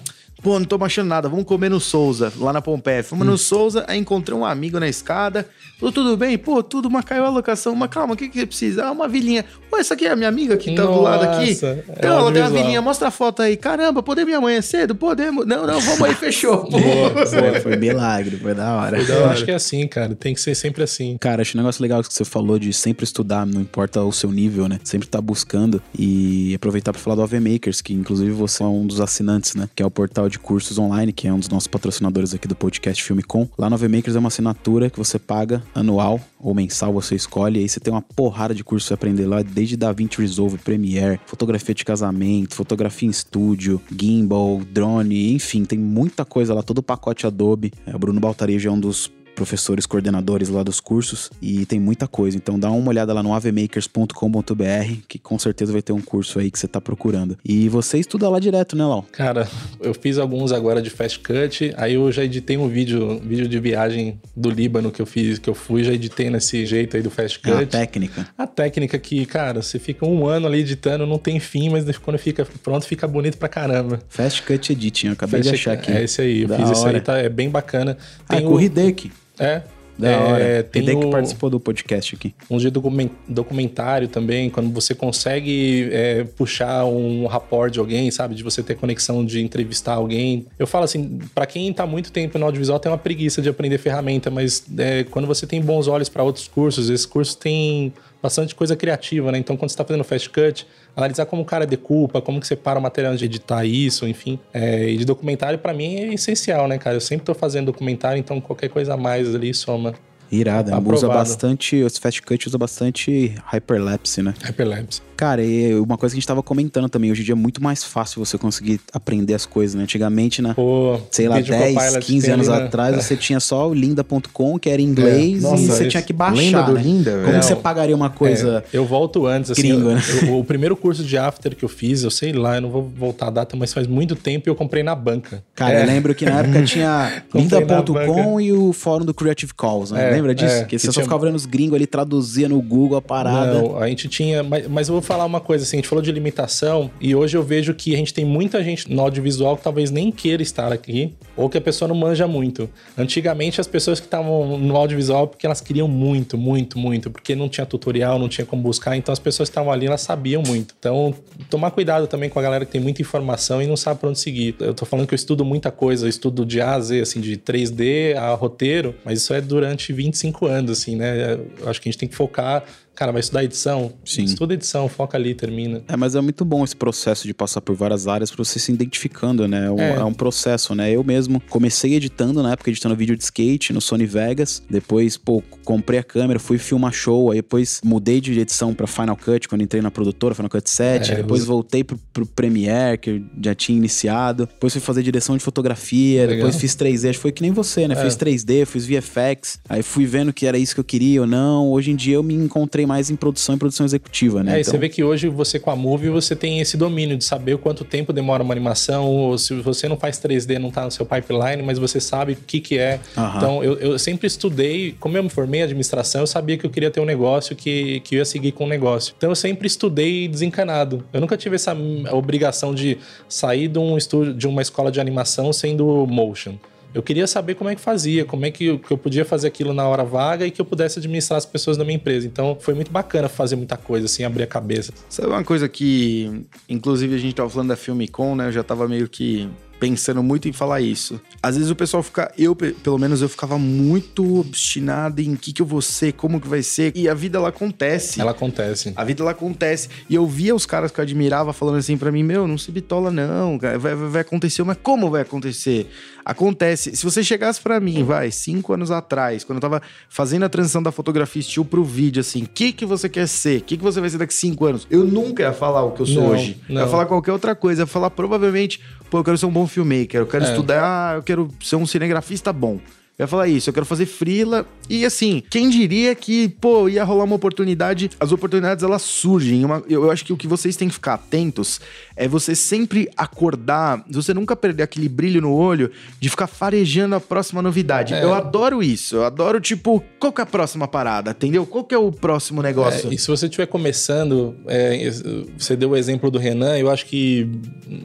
pô, 0.42 0.60
não 0.60 0.66
tô 0.66 0.82
achando 0.84 1.08
nada, 1.08 1.30
vamos 1.30 1.46
comer 1.46 1.70
no 1.70 1.80
Souza, 1.80 2.32
lá 2.38 2.52
na 2.54 2.62
Pompeia. 2.62 3.04
Fomos 3.04 3.28
Hum. 3.28 3.32
no 3.32 3.38
Souza, 3.38 3.86
aí 3.88 3.98
encontrei 4.00 4.38
um 4.38 4.46
amigo 4.46 4.80
na 4.80 4.88
escada. 4.88 5.48
Falou, 5.80 5.92
tudo 5.92 6.16
bem? 6.16 6.38
Pô, 6.38 6.62
tudo, 6.62 6.90
mas 6.90 7.04
caiu 7.06 7.26
a 7.26 7.30
locação. 7.30 7.76
Mas 7.76 7.90
calma, 7.90 8.14
o 8.14 8.18
que, 8.18 8.30
que 8.30 8.40
você 8.40 8.46
precisa? 8.46 8.86
Ah, 8.86 8.92
uma 8.92 9.08
vilinha. 9.08 9.44
Pô, 9.70 9.78
essa 9.78 9.94
aqui 9.96 10.06
é 10.06 10.12
a 10.12 10.16
minha 10.16 10.30
amiga 10.30 10.56
que 10.58 10.76
tá 10.76 10.84
do 10.86 11.02
lado 11.02 11.24
aqui. 11.24 11.50
Nossa, 11.52 11.68
é 11.68 11.84
Então, 11.98 12.20
ela 12.20 12.32
tem 12.32 12.42
uma 12.42 12.50
vilinha, 12.50 12.82
mostra 12.82 13.08
a 13.08 13.12
foto 13.12 13.42
aí. 13.42 13.58
Caramba, 13.58 14.04
podemos 14.04 14.32
ir 14.32 14.36
amanhã 14.36 14.62
cedo? 14.62 14.94
Podemos. 14.94 15.46
Não, 15.46 15.66
não, 15.66 15.80
vamos 15.80 16.02
aí, 16.04 16.14
fechou. 16.14 16.68
Foi, 17.32 17.60
foi 17.62 17.76
milagre, 17.78 18.38
foi 18.38 18.54
da 18.54 18.76
hora. 18.76 19.02
Eu 19.02 19.26
acho 19.30 19.46
que 19.46 19.52
é 19.52 19.56
assim, 19.56 19.88
cara. 19.88 20.16
Tem 20.16 20.34
que 20.34 20.42
ser 20.42 20.56
sempre 20.56 20.84
assim. 20.84 21.18
Cara, 21.20 21.42
acho 21.42 21.58
um 21.58 21.62
negócio 21.62 21.82
legal 21.82 22.02
que 22.04 22.14
você 22.14 22.24
falou 22.26 22.60
de 22.60 22.72
sempre 22.74 23.04
estudar, 23.04 23.46
não 23.46 23.62
importa 23.62 24.02
o 24.04 24.12
seu 24.12 24.32
nível, 24.32 24.68
né? 24.68 24.80
Sempre 24.84 25.08
estar 25.08 25.22
buscando 25.22 25.82
e 25.98 26.54
aproveitar 26.56 26.92
para 26.92 27.02
falar 27.02 27.16
do 27.16 27.22
AV 27.24 27.34
Makers, 27.40 27.82
que 27.82 27.94
inclusive 27.94 28.32
você 28.32 28.64
é 28.64 28.66
um 28.66 28.86
dos 28.86 29.00
assinantes, 29.02 29.56
né? 29.56 29.70
Que 29.76 29.82
é 29.84 29.86
o 29.86 29.92
portal 29.92 30.28
de 30.32 30.40
cursos 30.40 30.80
online, 30.80 31.12
que 31.14 31.28
é 31.28 31.34
um 31.34 31.38
dos 31.38 31.50
nossos 31.50 31.68
patrocinadores 31.68 32.34
aqui 32.34 32.48
do 32.48 32.56
podcast 32.56 33.04
Filme 33.04 33.22
Com. 33.22 33.48
Lá 33.58 33.70
no 33.70 33.76
AV 33.76 33.84
Makers 33.84 34.16
é 34.16 34.20
uma 34.20 34.30
assinatura 34.30 34.90
que 34.90 34.98
você 34.98 35.20
paga 35.20 35.62
anual 35.76 36.20
ou 36.40 36.56
mensal, 36.56 36.94
você 36.94 37.14
escolhe, 37.14 37.60
e 37.60 37.64
aí 37.64 37.70
você 37.70 37.80
tem 37.80 37.94
uma 37.94 38.02
porrada 38.02 38.56
de 38.56 38.64
cursos 38.64 38.88
pra 38.88 38.96
aprender 38.96 39.28
lá, 39.28 39.44
desde 39.44 39.78
DaVinci 39.78 40.20
Resolve, 40.20 40.58
Premiere, 40.58 41.20
fotografia 41.26 41.76
de 41.76 41.86
casamento, 41.86 42.56
fotografia 42.56 43.08
em 43.08 43.12
estúdio, 43.12 43.80
gimbal, 43.96 44.62
drone, 44.72 45.34
enfim, 45.34 45.66
tem 45.66 45.78
muita 45.78 46.26
coisa 46.26 46.54
lá, 46.54 46.64
todo 46.64 46.80
o 46.80 46.84
pacote 46.84 47.28
Adobe. 47.28 47.72
É, 47.86 47.96
o 47.96 48.00
Bruno 48.00 48.20
Baltarejo 48.20 48.70
é 48.70 48.72
um 48.72 48.80
dos 48.80 49.12
professores 49.36 49.86
coordenadores 49.86 50.50
lá 50.50 50.64
dos 50.64 50.80
cursos 50.80 51.30
e 51.42 51.66
tem 51.66 51.80
muita 51.80 52.08
coisa. 52.08 52.38
Então 52.38 52.60
dá 52.60 52.70
uma 52.72 52.90
olhada 52.90 53.14
lá 53.14 53.22
no 53.24 53.34
avemakers.com.br 53.34 54.96
que 55.08 55.18
com 55.20 55.38
certeza 55.40 55.72
vai 55.72 55.82
ter 55.82 55.94
um 55.94 56.02
curso 56.02 56.40
aí 56.40 56.50
que 56.52 56.60
você 56.60 56.68
tá 56.68 56.80
procurando. 56.82 57.38
E 57.44 57.68
você 57.70 57.98
estuda 58.00 58.30
lá 58.30 58.40
direto, 58.40 58.76
né, 58.76 58.86
Lau? 58.86 59.06
Cara, 59.12 59.48
eu 59.80 59.94
fiz 59.94 60.18
alguns 60.18 60.52
agora 60.52 60.82
de 60.82 60.90
fast 60.90 61.20
cut, 61.20 61.74
aí 61.78 61.94
eu 61.96 62.12
já 62.12 62.24
editei 62.24 62.58
um 62.58 62.68
vídeo, 62.68 63.20
vídeo 63.24 63.48
de 63.48 63.60
viagem 63.60 64.20
do 64.36 64.50
Líbano 64.50 64.92
que 64.92 65.02
eu 65.02 65.06
fiz, 65.06 65.40
que 65.40 65.50
eu 65.50 65.56
fui, 65.56 65.84
já 65.84 65.94
editei 65.94 66.30
nesse 66.30 66.66
jeito 66.66 66.96
aí 66.98 67.04
do 67.04 67.10
fast 67.10 67.40
É 67.44 67.52
a 67.52 67.56
cut. 67.60 67.66
técnica. 67.68 68.28
A 68.38 68.48
técnica 68.48 68.98
que, 69.00 69.26
cara, 69.26 69.62
você 69.62 69.80
fica 69.80 70.06
um 70.06 70.26
ano 70.28 70.48
ali 70.48 70.60
editando, 70.60 71.06
não 71.06 71.18
tem 71.18 71.40
fim, 71.40 71.70
mas 71.70 71.86
quando 71.98 72.18
fica 72.18 72.48
pronto, 72.64 72.86
fica 72.86 73.08
bonito 73.08 73.38
pra 73.38 73.48
caramba. 73.50 74.00
Fast 74.10 74.44
Cut 74.44 74.72
Editing, 74.72 75.08
eu 75.08 75.14
acabei 75.14 75.42
de 75.42 75.50
Fast- 75.50 75.62
achar 75.70 75.74
aqui. 75.74 75.92
É 75.92 76.04
esse 76.04 76.22
aí, 76.22 76.42
eu 76.44 76.48
Da 76.48 76.58
fiz 76.58 76.70
esse 76.72 76.82
hora. 76.82 76.98
aí, 76.98 77.02
tá, 77.02 77.18
é 77.18 77.30
bem 77.30 77.50
bacana. 77.50 77.98
Ah, 78.28 78.36
Tem 78.36 78.46
com 78.46 78.54
o 78.54 78.62
Hideki. 78.62 79.12
É. 79.42 79.62
Da 79.98 80.10
é. 80.40 80.64
Tem 80.64 80.96
o- 80.96 81.12
participou 81.12 81.50
do 81.50 81.60
podcast 81.60 82.16
aqui. 82.16 82.34
uns 82.50 82.62
de 82.62 82.70
documen- 82.72 83.12
documentário 83.28 84.08
também, 84.08 84.50
quando 84.50 84.72
você 84.74 84.96
consegue 84.96 85.90
é, 85.92 86.24
puxar 86.24 86.86
um 86.86 87.28
rapport 87.28 87.72
de 87.72 87.78
alguém, 87.78 88.10
sabe? 88.10 88.34
De 88.34 88.42
você 88.42 88.64
ter 88.64 88.76
conexão 88.76 89.24
de 89.24 89.42
entrevistar 89.44 89.94
alguém. 89.96 90.48
Eu 90.58 90.66
falo 90.66 90.86
assim, 90.86 91.20
pra 91.36 91.46
quem 91.46 91.72
tá 91.74 91.86
muito 91.86 92.12
tempo 92.12 92.40
no 92.40 92.46
audiovisual 92.46 92.80
tem 92.80 92.92
uma 92.92 92.98
preguiça 92.98 93.42
de 93.42 93.50
aprender 93.50 93.78
ferramenta, 93.78 94.32
mas 94.32 94.64
é, 94.78 95.04
quando 95.04 95.28
você 95.28 95.46
tem 95.46 95.62
bons 95.62 95.88
olhos 95.88 96.10
para 96.10 96.24
outros 96.24 96.48
cursos, 96.48 96.90
esses 96.90 97.06
cursos 97.06 97.36
têm 97.36 97.94
bastante 98.24 98.56
coisa 98.56 98.76
criativa, 98.76 99.32
né? 99.32 99.38
Então, 99.40 99.58
quando 99.58 99.70
você 99.72 99.78
tá 99.78 99.84
fazendo 99.84 100.04
fast 100.04 100.30
cut, 100.30 100.66
analisar 100.96 101.26
como 101.26 101.42
o 101.42 101.46
cara 101.46 101.66
decupa, 101.66 102.22
como 102.22 102.40
que 102.40 102.48
separa 102.48 102.80
o 102.80 102.82
material 102.82 103.16
de 103.16 103.26
editar 103.26 103.66
isso, 103.66 104.08
enfim. 104.08 104.40
É, 104.54 104.90
e 104.90 104.98
de 104.98 105.06
documentário, 105.06 105.60
pra 105.60 105.74
mim, 105.74 105.96
é 105.96 106.14
essencial, 106.14 106.68
né, 106.68 106.78
cara? 106.78 106.96
Eu 106.96 107.02
sempre 107.02 107.26
tô 107.26 107.34
fazendo 107.34 107.68
documentário, 107.68 108.20
então 108.20 108.40
qualquer 108.42 108.70
coisa 108.70 108.94
a 108.94 108.98
mais 108.98 109.34
ali 109.34 109.54
soma. 109.54 109.94
Irado, 110.32 110.70
usa 110.70 110.78
Aprovado. 110.78 111.14
bastante, 111.20 111.82
os 111.84 111.98
Fast 111.98 112.22
Cut 112.22 112.48
usa 112.48 112.58
bastante 112.58 113.36
hyperlapse, 113.46 114.22
né? 114.22 114.34
Hyperlapse. 114.44 115.02
Cara, 115.18 115.44
e 115.44 115.76
uma 115.76 115.98
coisa 116.00 116.14
que 116.16 116.18
a 116.18 116.20
gente 116.20 116.28
tava 116.28 116.42
comentando 116.42 116.90
também, 116.90 117.12
hoje 117.12 117.22
em 117.22 117.26
dia 117.26 117.34
é 117.34 117.36
muito 117.36 117.62
mais 117.62 117.84
fácil 117.84 118.26
você 118.26 118.40
conseguir 118.40 118.80
aprender 118.92 119.36
as 119.36 119.46
coisas, 119.46 119.76
né? 119.76 119.84
Antigamente, 119.84 120.42
né? 120.42 120.54
Pô, 120.56 121.00
sei 121.12 121.28
lá, 121.28 121.36
Video 121.38 121.52
10, 121.56 121.76
Copilot 121.76 122.06
15 122.06 122.26
tem 122.26 122.34
anos 122.34 122.50
ali, 122.50 122.60
né? 122.62 122.66
atrás, 122.66 122.96
você 122.96 123.16
tinha 123.16 123.40
só 123.40 123.70
o 123.70 123.74
linda.com, 123.74 124.58
que 124.58 124.68
era 124.68 124.82
em 124.82 124.86
inglês, 124.86 125.44
É, 125.44 125.48
e 125.48 125.52
nossa, 125.52 125.58
você 125.58 125.72
isso- 125.82 125.90
tinha 125.90 126.02
que 126.02 126.12
baixar, 126.12 126.36
Lenda 126.42 126.64
do 126.64 126.74
né? 126.74 126.82
Linda, 126.82 127.22
Como 127.24 127.40
que 127.40 127.46
você 127.46 127.56
pagaria 127.56 127.96
uma 127.96 128.10
coisa... 128.10 128.64
É, 128.74 128.78
eu 128.78 128.84
volto 128.86 129.28
antes, 129.28 129.52
assim. 129.52 129.62
gringo, 129.62 129.90
eu- 129.90 129.96
né? 129.96 130.02
eu- 130.24 130.40
o 130.40 130.44
primeiro 130.44 130.76
curso 130.76 131.04
de 131.04 131.16
After 131.20 131.56
que 131.56 131.64
eu 131.64 131.70
fiz, 131.70 132.02
eu 132.04 132.10
sei 132.10 132.34
lá, 132.34 132.56
eu 132.56 132.62
não 132.62 132.72
vou 132.72 132.84
voltar 132.98 133.28
a 133.28 133.32
data, 133.32 133.56
mas 133.56 133.72
faz 133.74 133.86
muito 133.86 134.16
tempo 134.16 134.48
e 134.48 134.50
eu 134.50 134.56
comprei 134.56 134.82
na 134.82 134.96
banca. 134.96 135.44
Cara, 135.54 135.74
É, 135.74 135.82
eu 135.84 135.86
lembro 135.86 136.16
que 136.16 136.26
na 136.26 136.40
época 136.40 136.64
tinha 136.66 137.22
linda.com 137.32 138.42
e 138.42 138.52
o 138.52 138.74
fórum 138.74 139.06
do 139.06 139.14
Creative 139.14 139.54
Calls, 139.54 139.92
né? 139.92 140.21
É, 140.22 140.28
Lembra 140.28 140.36
disso? 140.36 140.56
é, 140.56 140.64
que 140.66 140.78
você 140.80 140.88
que 140.88 140.94
só 140.94 140.94
tinha- 140.94 141.04
ficava 141.06 141.24
olhando 141.24 141.36
os 141.36 141.46
gringos 141.46 141.76
ali, 141.76 141.86
traduzia 141.88 142.48
no 142.48 142.62
Google 142.62 142.98
a 142.98 143.02
parada. 143.02 143.54
Não, 143.62 143.78
a 143.78 143.88
gente 143.88 144.08
tinha. 144.08 144.44
Mas, 144.44 144.68
mas 144.68 144.88
eu 144.88 144.94
vou 144.94 145.02
falar 145.02 145.26
uma 145.26 145.40
coisa 145.40 145.64
assim: 145.64 145.78
a 145.78 145.80
gente 145.80 145.88
falou 145.88 146.02
de 146.04 146.12
limitação, 146.12 146.90
e 147.00 147.16
hoje 147.16 147.36
eu 147.38 147.44
vejo 147.44 147.74
que 147.74 147.94
a 147.94 147.98
gente 147.98 148.14
tem 148.14 148.24
muita 148.26 148.64
gente 148.64 148.92
no 148.92 149.02
audiovisual 149.02 149.58
que 149.58 149.64
talvez 149.64 149.92
nem 149.92 150.12
queira 150.12 150.42
estar 150.44 150.72
aqui, 150.72 151.14
ou 151.36 151.50
que 151.50 151.58
a 151.58 151.62
pessoa 151.62 151.88
não 151.88 151.96
manja 151.96 152.28
muito. 152.28 152.70
Antigamente, 152.98 153.60
as 153.60 153.68
pessoas 153.68 154.00
que 154.00 154.06
estavam 154.06 154.58
no 154.58 154.76
audiovisual, 154.76 155.28
porque 155.28 155.46
elas 155.46 155.62
queriam 155.62 155.88
muito, 155.88 156.38
muito, 156.38 156.78
muito, 156.78 157.10
porque 157.10 157.36
não 157.36 157.50
tinha 157.50 157.66
tutorial, 157.66 158.20
não 158.20 158.30
tinha 158.30 158.46
como 158.46 158.62
buscar, 158.62 158.96
então 158.96 159.12
as 159.12 159.20
pessoas 159.20 159.50
que 159.50 159.52
estavam 159.52 159.72
ali, 159.72 159.88
elas 159.88 160.02
sabiam 160.02 160.44
muito. 160.46 160.76
Então, 160.78 161.14
tomar 161.50 161.72
cuidado 161.72 162.08
também 162.08 162.30
com 162.30 162.38
a 162.40 162.42
galera 162.42 162.66
que 162.66 162.72
tem 162.72 162.82
muita 162.82 163.02
informação 163.02 163.62
e 163.62 163.68
não 163.68 163.76
sabe 163.78 164.00
pra 164.00 164.10
onde 164.10 164.20
seguir. 164.20 164.56
Eu 164.60 164.74
tô 164.74 164.86
falando 164.86 165.08
que 165.08 165.14
eu 165.14 165.16
estudo 165.16 165.44
muita 165.46 165.72
coisa, 165.72 166.06
eu 166.06 166.10
estudo 166.10 166.46
de 166.46 166.62
A 166.62 166.76
a 166.76 166.80
Z, 166.80 167.02
assim, 167.02 167.20
de 167.20 167.38
3D 167.38 168.16
a 168.16 168.34
roteiro, 168.34 168.96
mas 169.04 169.20
isso 169.20 169.34
é 169.34 169.42
durante 169.42 169.92
25 170.12 170.46
anos, 170.46 170.72
assim, 170.72 170.96
né? 170.96 171.34
Eu 171.60 171.70
acho 171.70 171.82
que 171.82 171.90
a 171.90 171.92
gente 171.92 172.00
tem 172.00 172.10
que 172.10 172.16
focar. 172.16 172.64
Cara, 173.02 173.12
vai 173.12 173.20
estudar 173.22 173.44
edição? 173.44 173.94
Sim. 174.06 174.26
Estuda 174.26 174.54
edição, 174.54 174.88
foca 174.88 175.18
ali, 175.18 175.34
termina. 175.34 175.82
É, 175.88 175.98
mas 175.98 176.14
é 176.14 176.22
muito 176.22 176.46
bom 176.46 176.64
esse 176.64 176.76
processo 176.76 177.26
de 177.26 177.34
passar 177.34 177.60
por 177.60 177.76
várias 177.76 178.08
áreas 178.08 178.30
pra 178.30 178.44
você 178.44 178.60
se 178.60 178.72
identificando, 178.72 179.48
né? 179.48 179.66
É 179.66 179.72
um, 179.72 179.80
É. 179.80 179.96
é 179.96 180.04
um 180.04 180.14
processo, 180.14 180.76
né? 180.76 180.92
Eu 180.92 181.04
mesmo 181.04 181.42
comecei 181.50 181.96
editando, 181.96 182.44
na 182.44 182.52
época, 182.52 182.70
editando 182.70 182.96
vídeo 182.96 183.18
de 183.18 183.24
skate 183.24 183.74
no 183.74 183.82
Sony 183.82 184.06
Vegas. 184.06 184.62
Depois, 184.70 185.18
pô, 185.18 185.42
comprei 185.66 185.98
a 185.98 186.04
câmera, 186.04 186.38
fui 186.40 186.60
filmar 186.60 186.94
show. 186.94 187.32
Aí 187.32 187.38
depois 187.38 187.82
mudei 187.84 188.22
de 188.22 188.40
edição 188.40 188.72
pra 188.72 188.86
Final 188.86 189.18
Cut, 189.18 189.48
quando 189.50 189.64
entrei 189.64 189.82
na 189.82 189.90
produtora, 189.90 190.36
Final 190.36 190.52
Cut 190.52 190.70
7. 190.70 191.12
É, 191.12 191.16
depois 191.16 191.42
os- 191.42 191.48
voltei 191.48 191.84
pro, 191.84 191.98
pro 192.14 192.24
Premiere, 192.28 193.00
que 193.00 193.10
eu 193.10 193.22
já 193.44 193.56
tinha 193.56 193.76
iniciado. 193.76 194.46
Depois 194.46 194.74
fui 194.74 194.80
fazer 194.82 195.02
direção 195.02 195.36
de 195.36 195.44
fotografia. 195.44 196.22
Legal. 196.28 196.36
Depois 196.36 196.56
fiz 196.56 196.76
3D. 196.76 197.10
Acho 197.10 197.18
que 197.18 197.22
foi 197.24 197.32
que 197.32 197.42
nem 197.42 197.50
você, 197.52 197.88
né? 197.88 197.96
É. 197.98 198.04
Fiz 198.04 198.16
3D, 198.16 198.64
fiz 198.68 198.86
VFX. 198.86 199.58
Aí 199.68 199.82
fui 199.82 200.06
vendo 200.06 200.32
que 200.32 200.46
era 200.46 200.56
isso 200.60 200.76
que 200.76 200.80
eu 200.80 200.84
queria 200.86 201.22
ou 201.22 201.26
não. 201.28 201.72
Hoje 201.72 201.90
em 201.90 201.96
dia 201.96 202.14
eu 202.18 202.22
me 202.22 202.36
encontrei 202.36 202.86
mais 202.92 203.10
em 203.10 203.16
produção 203.16 203.56
e 203.56 203.58
produção 203.58 203.86
executiva, 203.86 204.44
né? 204.44 204.58
É, 204.58 204.60
Então- 204.62 204.72
você 204.72 204.78
vê 204.78 204.90
que 204.90 205.02
hoje 205.04 205.28
você 205.30 205.58
com 205.60 205.72
a 205.72 205.76
Move, 205.76 206.10
você 206.10 206.36
tem 206.36 206.60
esse 206.60 206.76
domínio 206.76 207.18
de 207.18 207.24
saber 207.24 207.54
o 207.54 207.58
quanto 207.58 207.86
tempo 207.86 208.12
demora 208.12 208.44
uma 208.44 208.54
animação, 208.54 209.08
ou 209.08 209.38
se 209.38 209.54
você 209.62 209.88
não 209.88 209.98
faz 209.98 210.18
3D, 210.20 210.60
não 210.60 210.70
tá 210.70 210.84
no 210.84 210.92
seu 210.92 211.06
pipeline, 211.06 211.64
mas 211.64 211.80
você 211.80 212.00
sabe 212.02 212.34
o 212.34 212.36
que 212.36 212.60
que 212.60 212.78
é. 212.78 213.00
Aham. 213.18 213.38
Então, 213.38 213.64
eu, 213.64 213.74
eu 213.80 213.98
sempre 214.00 214.28
estudei, 214.28 214.94
como 215.00 215.16
eu 215.18 215.24
me 215.24 215.30
formei 215.30 215.62
em 215.62 215.64
administração, 215.64 216.22
eu 216.22 216.28
sabia 216.28 216.58
que 216.58 216.66
eu 216.66 216.70
queria 216.70 216.92
ter 216.92 217.00
um 217.00 217.06
negócio, 217.06 217.56
que, 217.56 218.02
que 218.02 218.16
eu 218.16 218.20
ia 218.20 218.26
seguir 218.26 218.52
com 218.52 218.66
um 218.66 218.68
negócio. 218.68 219.14
Então, 219.18 219.30
eu 219.30 219.36
sempre 219.36 219.68
estudei 219.68 220.28
desencanado. 220.28 221.04
Eu 221.14 221.22
nunca 221.22 221.38
tive 221.38 221.56
essa 221.56 221.76
obrigação 222.12 222.76
de 222.76 222.98
sair 223.30 223.68
de 223.68 223.80
um 223.80 223.98
estúdio, 223.98 224.34
de 224.34 224.48
uma 224.48 224.62
escola 224.62 224.92
de 224.92 225.00
animação 225.00 225.54
sendo 225.54 226.06
motion. 226.08 226.56
Eu 226.94 227.02
queria 227.02 227.26
saber 227.28 227.56
como 227.56 227.70
é 227.70 227.76
que 227.76 227.82
fazia, 227.82 228.26
como 228.26 228.46
é 228.46 228.52
que 228.52 228.66
eu, 228.66 228.80
que 228.80 228.92
eu 228.92 228.98
podia 228.98 229.24
fazer 229.24 229.48
aquilo 229.48 229.74
na 229.74 229.88
hora 229.88 230.04
vaga 230.04 230.46
e 230.46 230.52
que 230.52 230.60
eu 230.60 230.66
pudesse 230.66 231.00
administrar 231.00 231.38
as 231.38 231.46
pessoas 231.46 231.78
da 231.78 231.84
minha 231.86 231.96
empresa. 231.96 232.28
Então, 232.28 232.58
foi 232.60 232.74
muito 232.74 232.92
bacana 232.92 233.30
fazer 233.30 233.56
muita 233.56 233.78
coisa, 233.78 234.06
assim, 234.08 234.24
abrir 234.24 234.44
a 234.44 234.48
cabeça. 234.48 234.92
Sabe 235.10 235.30
uma 235.30 235.44
coisa 235.44 235.70
que, 235.70 236.44
inclusive, 236.68 237.16
a 237.16 237.18
gente 237.18 237.34
tava 237.36 237.50
falando 237.50 237.70
da 237.70 237.76
Filmicon, 237.78 238.36
né? 238.36 238.48
Eu 238.48 238.52
já 238.52 238.64
tava 238.64 238.88
meio 238.88 239.08
que 239.08 239.50
pensando 239.80 240.22
muito 240.22 240.48
em 240.48 240.52
falar 240.54 240.80
isso. 240.80 241.20
Às 241.42 241.56
vezes 241.56 241.72
o 241.72 241.76
pessoal 241.76 242.04
fica, 242.04 242.32
eu 242.38 242.56
pe- 242.56 242.70
pelo 242.72 243.00
menos 243.00 243.20
eu 243.24 243.28
ficava 243.28 243.58
muito 243.58 244.40
obstinado 244.42 245.20
em 245.22 245.34
o 245.34 245.38
que 245.38 245.52
que 245.52 245.60
eu 245.60 245.66
vou 245.66 245.82
ser, 245.82 246.14
como 246.14 246.40
que 246.40 246.48
vai 246.48 246.62
ser, 246.62 246.92
e 246.96 247.10
a 247.10 247.16
vida 247.16 247.40
ela 247.40 247.50
acontece. 247.50 248.22
Ela 248.22 248.30
acontece. 248.30 248.94
A 248.96 249.04
vida 249.04 249.24
ela 249.24 249.32
acontece. 249.32 249.90
E 250.08 250.14
eu 250.14 250.28
via 250.28 250.54
os 250.54 250.68
caras 250.68 250.92
que 250.92 251.00
eu 251.00 251.02
admirava 251.04 251.52
falando 251.52 251.78
assim 251.78 251.98
pra 251.98 252.12
mim: 252.12 252.22
Meu, 252.22 252.48
não 252.48 252.60
se 252.60 252.72
bitola, 252.72 253.10
não. 253.10 253.58
Vai, 253.58 253.76
vai, 253.80 253.96
vai 253.96 254.22
acontecer, 254.22 254.62
mas 254.64 254.78
como 254.84 255.10
vai 255.10 255.24
acontecer? 255.24 255.90
Acontece, 256.32 256.96
se 256.96 257.04
você 257.04 257.24
chegasse 257.24 257.60
para 257.62 257.80
mim, 257.80 258.04
vai, 258.04 258.32
cinco 258.32 258.74
anos 258.74 258.90
atrás, 258.90 259.44
quando 259.44 259.58
eu 259.58 259.62
tava 259.62 259.82
fazendo 260.10 260.44
a 260.44 260.50
transição 260.50 260.82
da 260.82 260.92
fotografia 260.92 261.40
estilo 261.40 261.66
pro 261.66 261.84
vídeo, 261.84 262.22
assim, 262.22 262.44
o 262.44 262.48
que 262.48 262.72
que 262.72 262.86
você 262.86 263.08
quer 263.10 263.28
ser? 263.28 263.60
O 263.60 263.64
que 263.64 263.78
que 263.78 263.84
você 263.84 264.00
vai 264.00 264.10
ser 264.10 264.18
daqui 264.18 264.34
cinco 264.34 264.66
anos? 264.66 264.88
Eu 264.90 265.04
nunca 265.04 265.44
ia 265.44 265.54
falar 265.54 265.84
o 265.84 265.92
que 265.92 266.02
eu 266.02 266.06
sou 266.06 266.24
Não, 266.24 266.30
hoje. 266.32 266.58
Eu 266.70 266.76
ia 266.76 266.82
não. 266.82 266.90
falar 266.90 267.06
qualquer 267.06 267.32
outra 267.32 267.54
coisa. 267.56 267.82
Eu 267.82 267.84
ia 267.84 267.88
falar 267.88 268.10
provavelmente, 268.10 268.80
pô, 269.10 269.20
eu 269.20 269.24
quero 269.24 269.38
ser 269.38 269.46
um 269.46 269.52
bom 269.52 269.68
filmmaker, 269.68 270.22
eu 270.22 270.28
quero 270.28 270.46
É. 270.46 270.50
estudar, 270.50 271.16
eu 271.18 271.24
quero 271.24 271.50
ser 271.62 271.76
um 271.76 271.86
cinegrafista 271.86 272.52
bom. 272.54 272.80
Eu 273.22 273.26
ia 273.26 273.28
falar 273.28 273.48
isso, 273.48 273.70
eu 273.70 273.74
quero 273.76 273.86
fazer 273.86 274.08
frila. 274.08 274.66
E 274.90 275.06
assim, 275.06 275.44
quem 275.48 275.70
diria 275.70 276.16
que, 276.16 276.50
pô, 276.50 276.90
ia 276.90 277.04
rolar 277.04 277.24
uma 277.26 277.36
oportunidade. 277.36 278.10
As 278.20 278.32
oportunidades, 278.32 278.84
elas 278.84 279.04
surgem. 279.04 279.64
Uma- 279.64 279.84
eu, 279.88 280.06
eu 280.06 280.12
acho 280.12 280.26
que 280.26 280.34
o 280.34 280.38
que 280.38 280.48
vocês 280.48 280.76
têm 280.76 280.88
que 280.88 280.96
ficar 280.96 281.14
atentos 281.14 281.80
é 282.16 282.28
você 282.28 282.56
sempre 282.56 283.08
acordar, 283.16 284.04
você 284.10 284.34
nunca 284.34 284.56
perder 284.56 284.82
aquele 284.82 285.08
brilho 285.08 285.40
no 285.40 285.54
olho 285.54 285.92
de 286.20 286.30
ficar 286.30 286.48
farejando 286.48 287.14
a 287.14 287.20
próxima 287.20 287.62
novidade. 287.62 288.16
É. 288.16 288.24
Eu 288.24 288.34
adoro 288.34 288.82
isso. 288.82 289.18
Eu 289.18 289.24
adoro, 289.24 289.62
tipo, 289.62 290.04
qual 290.20 290.34
que 290.34 290.42
é 290.42 290.44
a 290.44 290.48
próxima 290.48 290.88
parada, 290.88 291.30
entendeu? 291.30 291.64
Qual 291.68 291.84
que 291.84 291.94
é 291.94 291.98
o 292.00 292.12
próximo 292.12 292.64
negócio? 292.64 293.12
É, 293.12 293.14
e 293.14 293.20
se 293.20 293.28
você 293.28 293.46
estiver 293.46 293.68
começando, 293.68 294.56
é, 294.68 295.12
você 295.56 295.76
deu 295.76 295.92
o 295.92 295.96
exemplo 295.96 296.32
do 296.32 296.40
Renan, 296.40 296.76
eu 296.76 296.90
acho 296.90 297.06
que, 297.06 297.48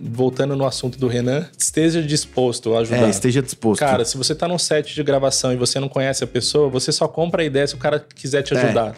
voltando 0.03 0.57
no 0.57 0.67
assunto 0.67 0.99
do 0.99 1.07
Renan, 1.07 1.47
esteja 1.57 2.03
disposto 2.03 2.75
a 2.75 2.81
ajudar. 2.81 3.07
É, 3.07 3.11
esteja 3.11 3.41
disposto. 3.41 3.81
Cara, 3.81 4.05
se 4.05 4.17
você 4.17 4.35
tá 4.35 4.49
num 4.49 4.59
set 4.59 4.95
de 4.95 5.03
gravação 5.03 5.53
e 5.53 5.57
você 5.57 5.79
não 5.79 5.89
conhece 5.89 6.25
a 6.25 6.27
pessoa, 6.27 6.69
você 6.69 6.91
só 6.91 7.07
compra 7.07 7.43
a 7.43 7.45
ideia 7.45 7.67
se 7.67 7.75
o 7.75 7.79
cara 7.79 8.05
quiser 8.15 8.43
te 8.43 8.55
É. 8.55 8.95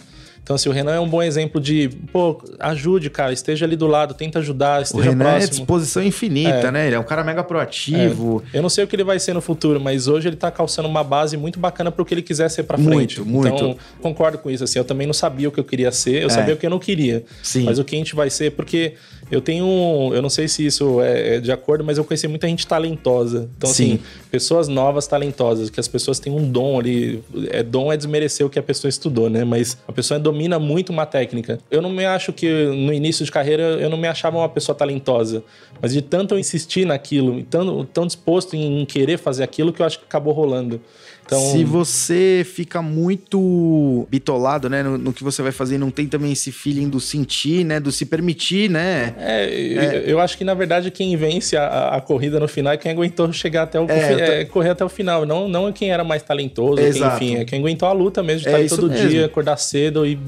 Então, 0.49 0.55
assim, 0.57 0.71
o 0.71 0.73
Renan 0.73 0.95
é 0.95 1.01
um 1.01 1.07
bom 1.07 1.23
exemplo 1.23 1.61
de, 1.61 1.91
pô, 2.11 2.43
ajude, 2.59 3.11
cara, 3.11 3.35
esteja 3.35 3.67
ali 3.67 3.77
do 3.77 3.87
lado, 3.87 4.15
tenta 4.15 4.39
ajudar, 4.39 4.79
o 4.81 4.83
esteja 4.83 5.11
Renan 5.11 5.25
é 5.27 5.31
próximo. 5.33 5.51
disposição 5.51 6.03
infinita, 6.03 6.49
É. 6.69 6.71
né? 6.71 6.87
Ele 6.87 6.97
é 6.97 6.99
um 6.99 7.05
cara 7.05 7.23
mega 7.23 7.45
proativo. 7.45 8.43
Eu 8.51 8.63
não 8.63 8.71
sei 8.71 8.83
o 8.85 8.87
que 8.87 8.97
ele 8.97 9.05
vai 9.05 9.19
ser 9.19 9.35
no 9.35 9.43
futuro, 9.43 9.79
mas 9.79 10.09
hoje 10.09 10.27
ele 10.27 10.37
tá 10.37 10.51
calçando 10.51 10.89
uma 10.89 11.05
base 11.05 11.37
muito 11.37 11.59
bacana 11.61 11.93
pro 11.93 12.03
que 12.03 12.15
ele 12.15 12.23
quiser 12.23 12.49
ser 12.49 12.63
pra 12.63 12.79
Muito, 12.79 13.17
frente. 13.17 13.21
muito. 13.21 13.55
Então, 13.55 13.77
concordo 14.01 14.39
com 14.39 14.51
isso. 14.51 14.65
Assim, 14.65 14.79
eu 14.79 14.85
também 14.87 15.07
não 15.07 15.13
sabia 15.13 15.51
o 15.51 15.53
que 15.53 15.61
eu 15.61 15.65
queria 15.65 15.93
ser, 15.93 16.23
eu 16.23 16.29
É. 16.29 16.31
sabia 16.31 16.55
o 16.55 16.57
que 16.57 16.65
eu 16.65 16.71
não 16.71 16.79
queria. 16.79 17.25
Sim. 17.43 17.65
Mas 17.65 17.79
o 17.79 17.85
que 17.85 17.95
a 17.95 17.99
gente 17.99 18.15
vai 18.15 18.31
ser, 18.31 18.53
porque 18.53 18.95
eu 19.31 19.43
tenho. 19.43 19.67
Eu 20.15 20.23
não 20.23 20.31
sei 20.31 20.49
se 20.49 20.65
isso 20.65 21.03
é, 21.03 21.37
é 21.37 21.41
de 21.41 21.53
acordo, 21.53 21.85
mas 21.85 21.99
eu 21.99 22.05
conheci 22.05 22.27
muita 22.27 22.47
gente 22.49 22.67
talentosa. 22.67 23.51
Então, 23.59 23.69
Sim. 23.69 23.95
assim, 23.95 24.01
pessoas 24.31 24.67
novas 24.67 25.07
talentosas, 25.07 25.69
que 25.69 25.79
as 25.79 25.89
pessoas 25.89 26.19
têm 26.19 26.33
um 26.33 26.51
dom 26.51 26.79
ali. 26.81 27.23
É, 27.51 27.63
dom 27.63 27.93
é 27.93 27.97
desmerecer 27.99 28.47
o 28.47 28.49
que 28.49 28.59
a 28.59 28.63
pessoa 28.63 28.89
estudou, 28.89 29.29
né? 29.29 29.45
Mas 29.45 29.77
a 29.87 29.93
pessoa 29.93 30.17
domina 30.39 30.59
muito 30.61 30.91
uma 30.91 31.05
técnica. 31.05 31.59
Eu 31.69 31.83
não 31.83 31.91
me 31.91 32.05
acho 32.05 32.33
que 32.33 32.49
no 32.67 32.93
início 32.93 33.25
de 33.25 33.33
carreira 33.33 33.63
eu 33.63 33.91
não 33.91 33.99
me 33.99 34.07
achava 34.07 34.39
uma 34.39 34.49
pessoa 34.49 34.77
talentosa. 34.77 35.43
Mas 35.83 35.93
de 35.93 36.01
tanto 36.01 36.35
eu 36.35 36.39
insistir 36.39 36.87
naquilo, 36.87 37.43
tão, 37.43 37.85
tão 37.85 38.07
disposto 38.07 38.55
em 38.55 38.85
querer 38.87 39.19
fazer 39.19 39.43
aquilo, 39.43 39.73
que 39.73 39.83
eu 39.83 39.87
acho 39.87 39.99
que 39.99 40.05
acabou 40.05 40.33
rolando. 40.33 40.81
Então, 41.29 41.53
Se 41.53 41.63
você 41.63 42.43
fica 42.55 42.81
muito 43.29 44.07
bitolado, 44.11 44.69
né, 44.71 44.83
no, 44.83 44.97
no 44.97 45.13
que 45.13 45.23
você 45.23 45.43
vai 45.43 45.53
fazer, 45.53 45.77
não 45.77 45.91
tem 45.91 46.07
também 46.07 46.33
esse 46.33 46.51
feeling 46.51 46.89
do 46.89 46.99
sentir, 47.01 47.65
né, 47.65 47.79
do 47.79 47.93
se 47.93 48.07
permitir, 48.07 48.71
né? 48.71 49.15
É, 49.19 49.49
eu- 49.51 50.01
eu 50.13 50.21
acho 50.21 50.39
que 50.39 50.45
na 50.45 50.55
verdade 50.55 50.91
quem 50.91 51.15
vence 51.17 51.57
a, 51.57 51.91
a 51.91 52.01
corrida 52.01 52.41
no 52.41 52.49
final 52.49 52.73
é 52.73 52.77
quem 52.77 52.91
aguentou 52.91 53.31
chegar 53.33 53.65
até 53.65 53.79
o 53.79 53.87
É, 53.91 54.41
é, 54.41 54.45
correr 54.47 54.71
até 54.71 54.85
o 54.85 54.89
final, 54.89 55.27
não 55.27 55.49
não 55.49 55.71
quem 55.73 55.91
era 55.91 56.03
mais 56.03 56.23
talentoso, 56.23 56.77
quem, 56.83 57.03
enfim, 57.07 57.37
é 57.37 57.45
quem 57.45 57.61
aguentou 57.61 57.89
a 57.89 57.93
luta 57.93 58.23
mesmo 58.23 58.43
de 58.43 58.49
É 58.49 58.63
estar 58.63 58.77
todo 58.77 58.89
mesmo. 58.91 59.09
dia, 59.09 59.27
acordar 59.27 59.57
cedo 59.59 60.07
e 60.07 60.19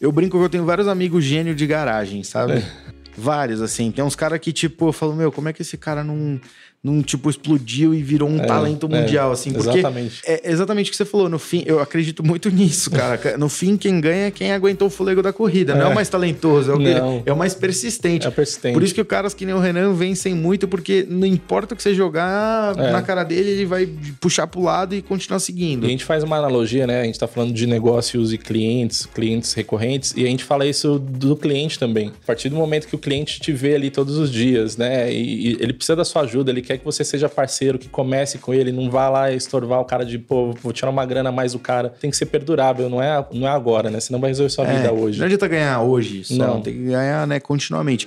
Eu 0.00 0.12
brinco 0.12 0.38
que 0.38 0.44
eu 0.44 0.48
tenho 0.48 0.64
vários 0.64 0.88
amigos 0.88 1.24
gênio 1.24 1.54
de 1.54 1.66
garagem, 1.66 2.22
sabe? 2.22 2.52
É. 2.54 2.62
Vários, 3.16 3.60
assim. 3.60 3.90
Tem 3.90 4.02
uns 4.02 4.16
caras 4.16 4.38
que, 4.38 4.50
tipo, 4.52 4.88
eu 4.88 4.92
falo, 4.94 5.14
meu, 5.14 5.30
como 5.30 5.48
é 5.48 5.52
que 5.52 5.60
esse 5.60 5.76
cara 5.76 6.02
não, 6.02 6.40
não 6.82 7.02
tipo, 7.02 7.28
explodiu 7.28 7.92
e 7.94 8.02
virou 8.02 8.26
um 8.28 8.40
É, 8.40 8.46
talento 8.46 8.86
é, 8.90 9.00
mundial, 9.00 9.30
assim? 9.32 9.52
Porque 9.52 9.68
exatamente. 9.80 10.22
é 10.26 10.50
exatamente 10.50 10.88
o 10.88 10.90
que 10.92 10.96
você 10.96 11.04
falou. 11.04 11.28
No 11.28 11.38
fim, 11.38 11.62
eu 11.66 11.78
acredito 11.78 12.24
muito 12.24 12.48
nisso, 12.50 12.90
cara. 12.90 13.36
No 13.36 13.48
fim, 13.50 13.76
quem 13.76 14.00
ganha 14.00 14.26
é 14.28 14.30
quem 14.30 14.50
aguentou 14.52 14.88
o 14.88 14.90
fôlego 14.90 15.20
da 15.22 15.30
corrida. 15.32 15.74
Não 15.74 15.82
é 15.82 15.88
o 15.88 15.90
É. 15.92 15.94
mais 15.94 16.08
talentoso, 16.08 16.70
é 16.70 16.74
o, 16.74 16.78
que- 16.78 17.22
é 17.28 17.32
o 17.32 17.36
mais 17.36 17.54
persistente. 17.54 18.26
É 18.26 18.30
persistente. 18.30 18.72
Por 18.72 18.82
isso 18.82 18.94
que 18.94 19.00
os 19.02 19.06
caras 19.06 19.34
que 19.34 19.44
nem 19.44 19.54
o 19.54 19.58
Renan 19.58 19.92
vencem 19.92 20.34
muito, 20.34 20.66
porque 20.66 21.06
não 21.08 21.26
importa 21.26 21.74
o 21.74 21.76
que 21.76 21.82
você 21.82 21.94
jogar 21.94 22.74
É. 22.78 22.90
na 22.92 23.02
cara 23.02 23.24
dele, 23.24 23.50
ele 23.50 23.66
vai 23.66 23.86
puxar 24.20 24.46
pro 24.46 24.62
lado 24.62 24.94
e 24.94 25.02
continuar 25.02 25.38
seguindo. 25.40 25.84
E 25.84 25.86
a 25.88 25.90
gente 25.90 26.04
faz 26.04 26.22
uma 26.24 26.36
analogia, 26.38 26.86
né? 26.86 27.02
A 27.02 27.04
gente 27.04 27.18
tá 27.18 27.28
falando 27.28 27.52
de 27.52 27.66
negócios 27.66 28.32
e 28.32 28.38
clientes, 28.38 29.04
clientes 29.04 29.52
recorrentes, 29.52 30.14
e 30.16 30.24
a 30.24 30.28
gente 30.28 30.44
fala 30.44 30.64
isso 30.66 30.98
do 30.98 31.36
cliente 31.36 31.78
também. 31.78 32.08
A 32.22 32.26
partir 32.26 32.48
do 32.48 32.56
momento 32.56 32.86
que 32.88 32.94
o 32.94 32.98
cliente 32.98 33.38
te 33.38 33.52
vê 33.52 33.74
ali 33.74 33.90
todos 33.90 34.16
os 34.16 34.30
dias, 34.32 34.78
né? 34.78 35.12
E, 35.12 35.50
e 35.50 35.56
ele 35.60 35.74
precisa 35.74 35.94
da 35.96 36.04
sua 36.06 36.22
ajuda, 36.22 36.50
ele 36.50 36.62
quer 36.70 36.78
que 36.78 36.84
você 36.84 37.02
seja 37.02 37.28
parceiro, 37.28 37.78
que 37.80 37.88
comece 37.88 38.38
com 38.38 38.54
ele, 38.54 38.70
não 38.70 38.88
vá 38.88 39.08
lá 39.08 39.32
estorvar 39.32 39.80
o 39.80 39.84
cara 39.84 40.04
de, 40.04 40.18
pô, 40.20 40.52
vou 40.62 40.72
tirar 40.72 40.88
uma 40.90 41.04
grana 41.04 41.30
a 41.30 41.32
mais 41.32 41.52
do 41.52 41.58
cara. 41.58 41.88
Tem 42.00 42.08
que 42.10 42.16
ser 42.16 42.26
perdurável, 42.26 42.88
não 42.88 43.02
é, 43.02 43.26
não 43.32 43.48
é 43.48 43.50
agora, 43.50 43.90
né? 43.90 43.98
Senão 43.98 44.20
vai 44.20 44.30
resolver 44.30 44.50
sua 44.50 44.66
É, 44.68 44.76
vida 44.76 44.92
hoje. 44.92 45.18
Não 45.18 45.26
adianta 45.26 45.48
ganhar 45.48 45.80
hoje 45.82 46.22
só, 46.24 46.34
Não. 46.36 46.60
tem 46.60 46.72
que 46.74 46.84
ganhar, 46.84 47.26
né, 47.26 47.40
continuamente. 47.40 48.06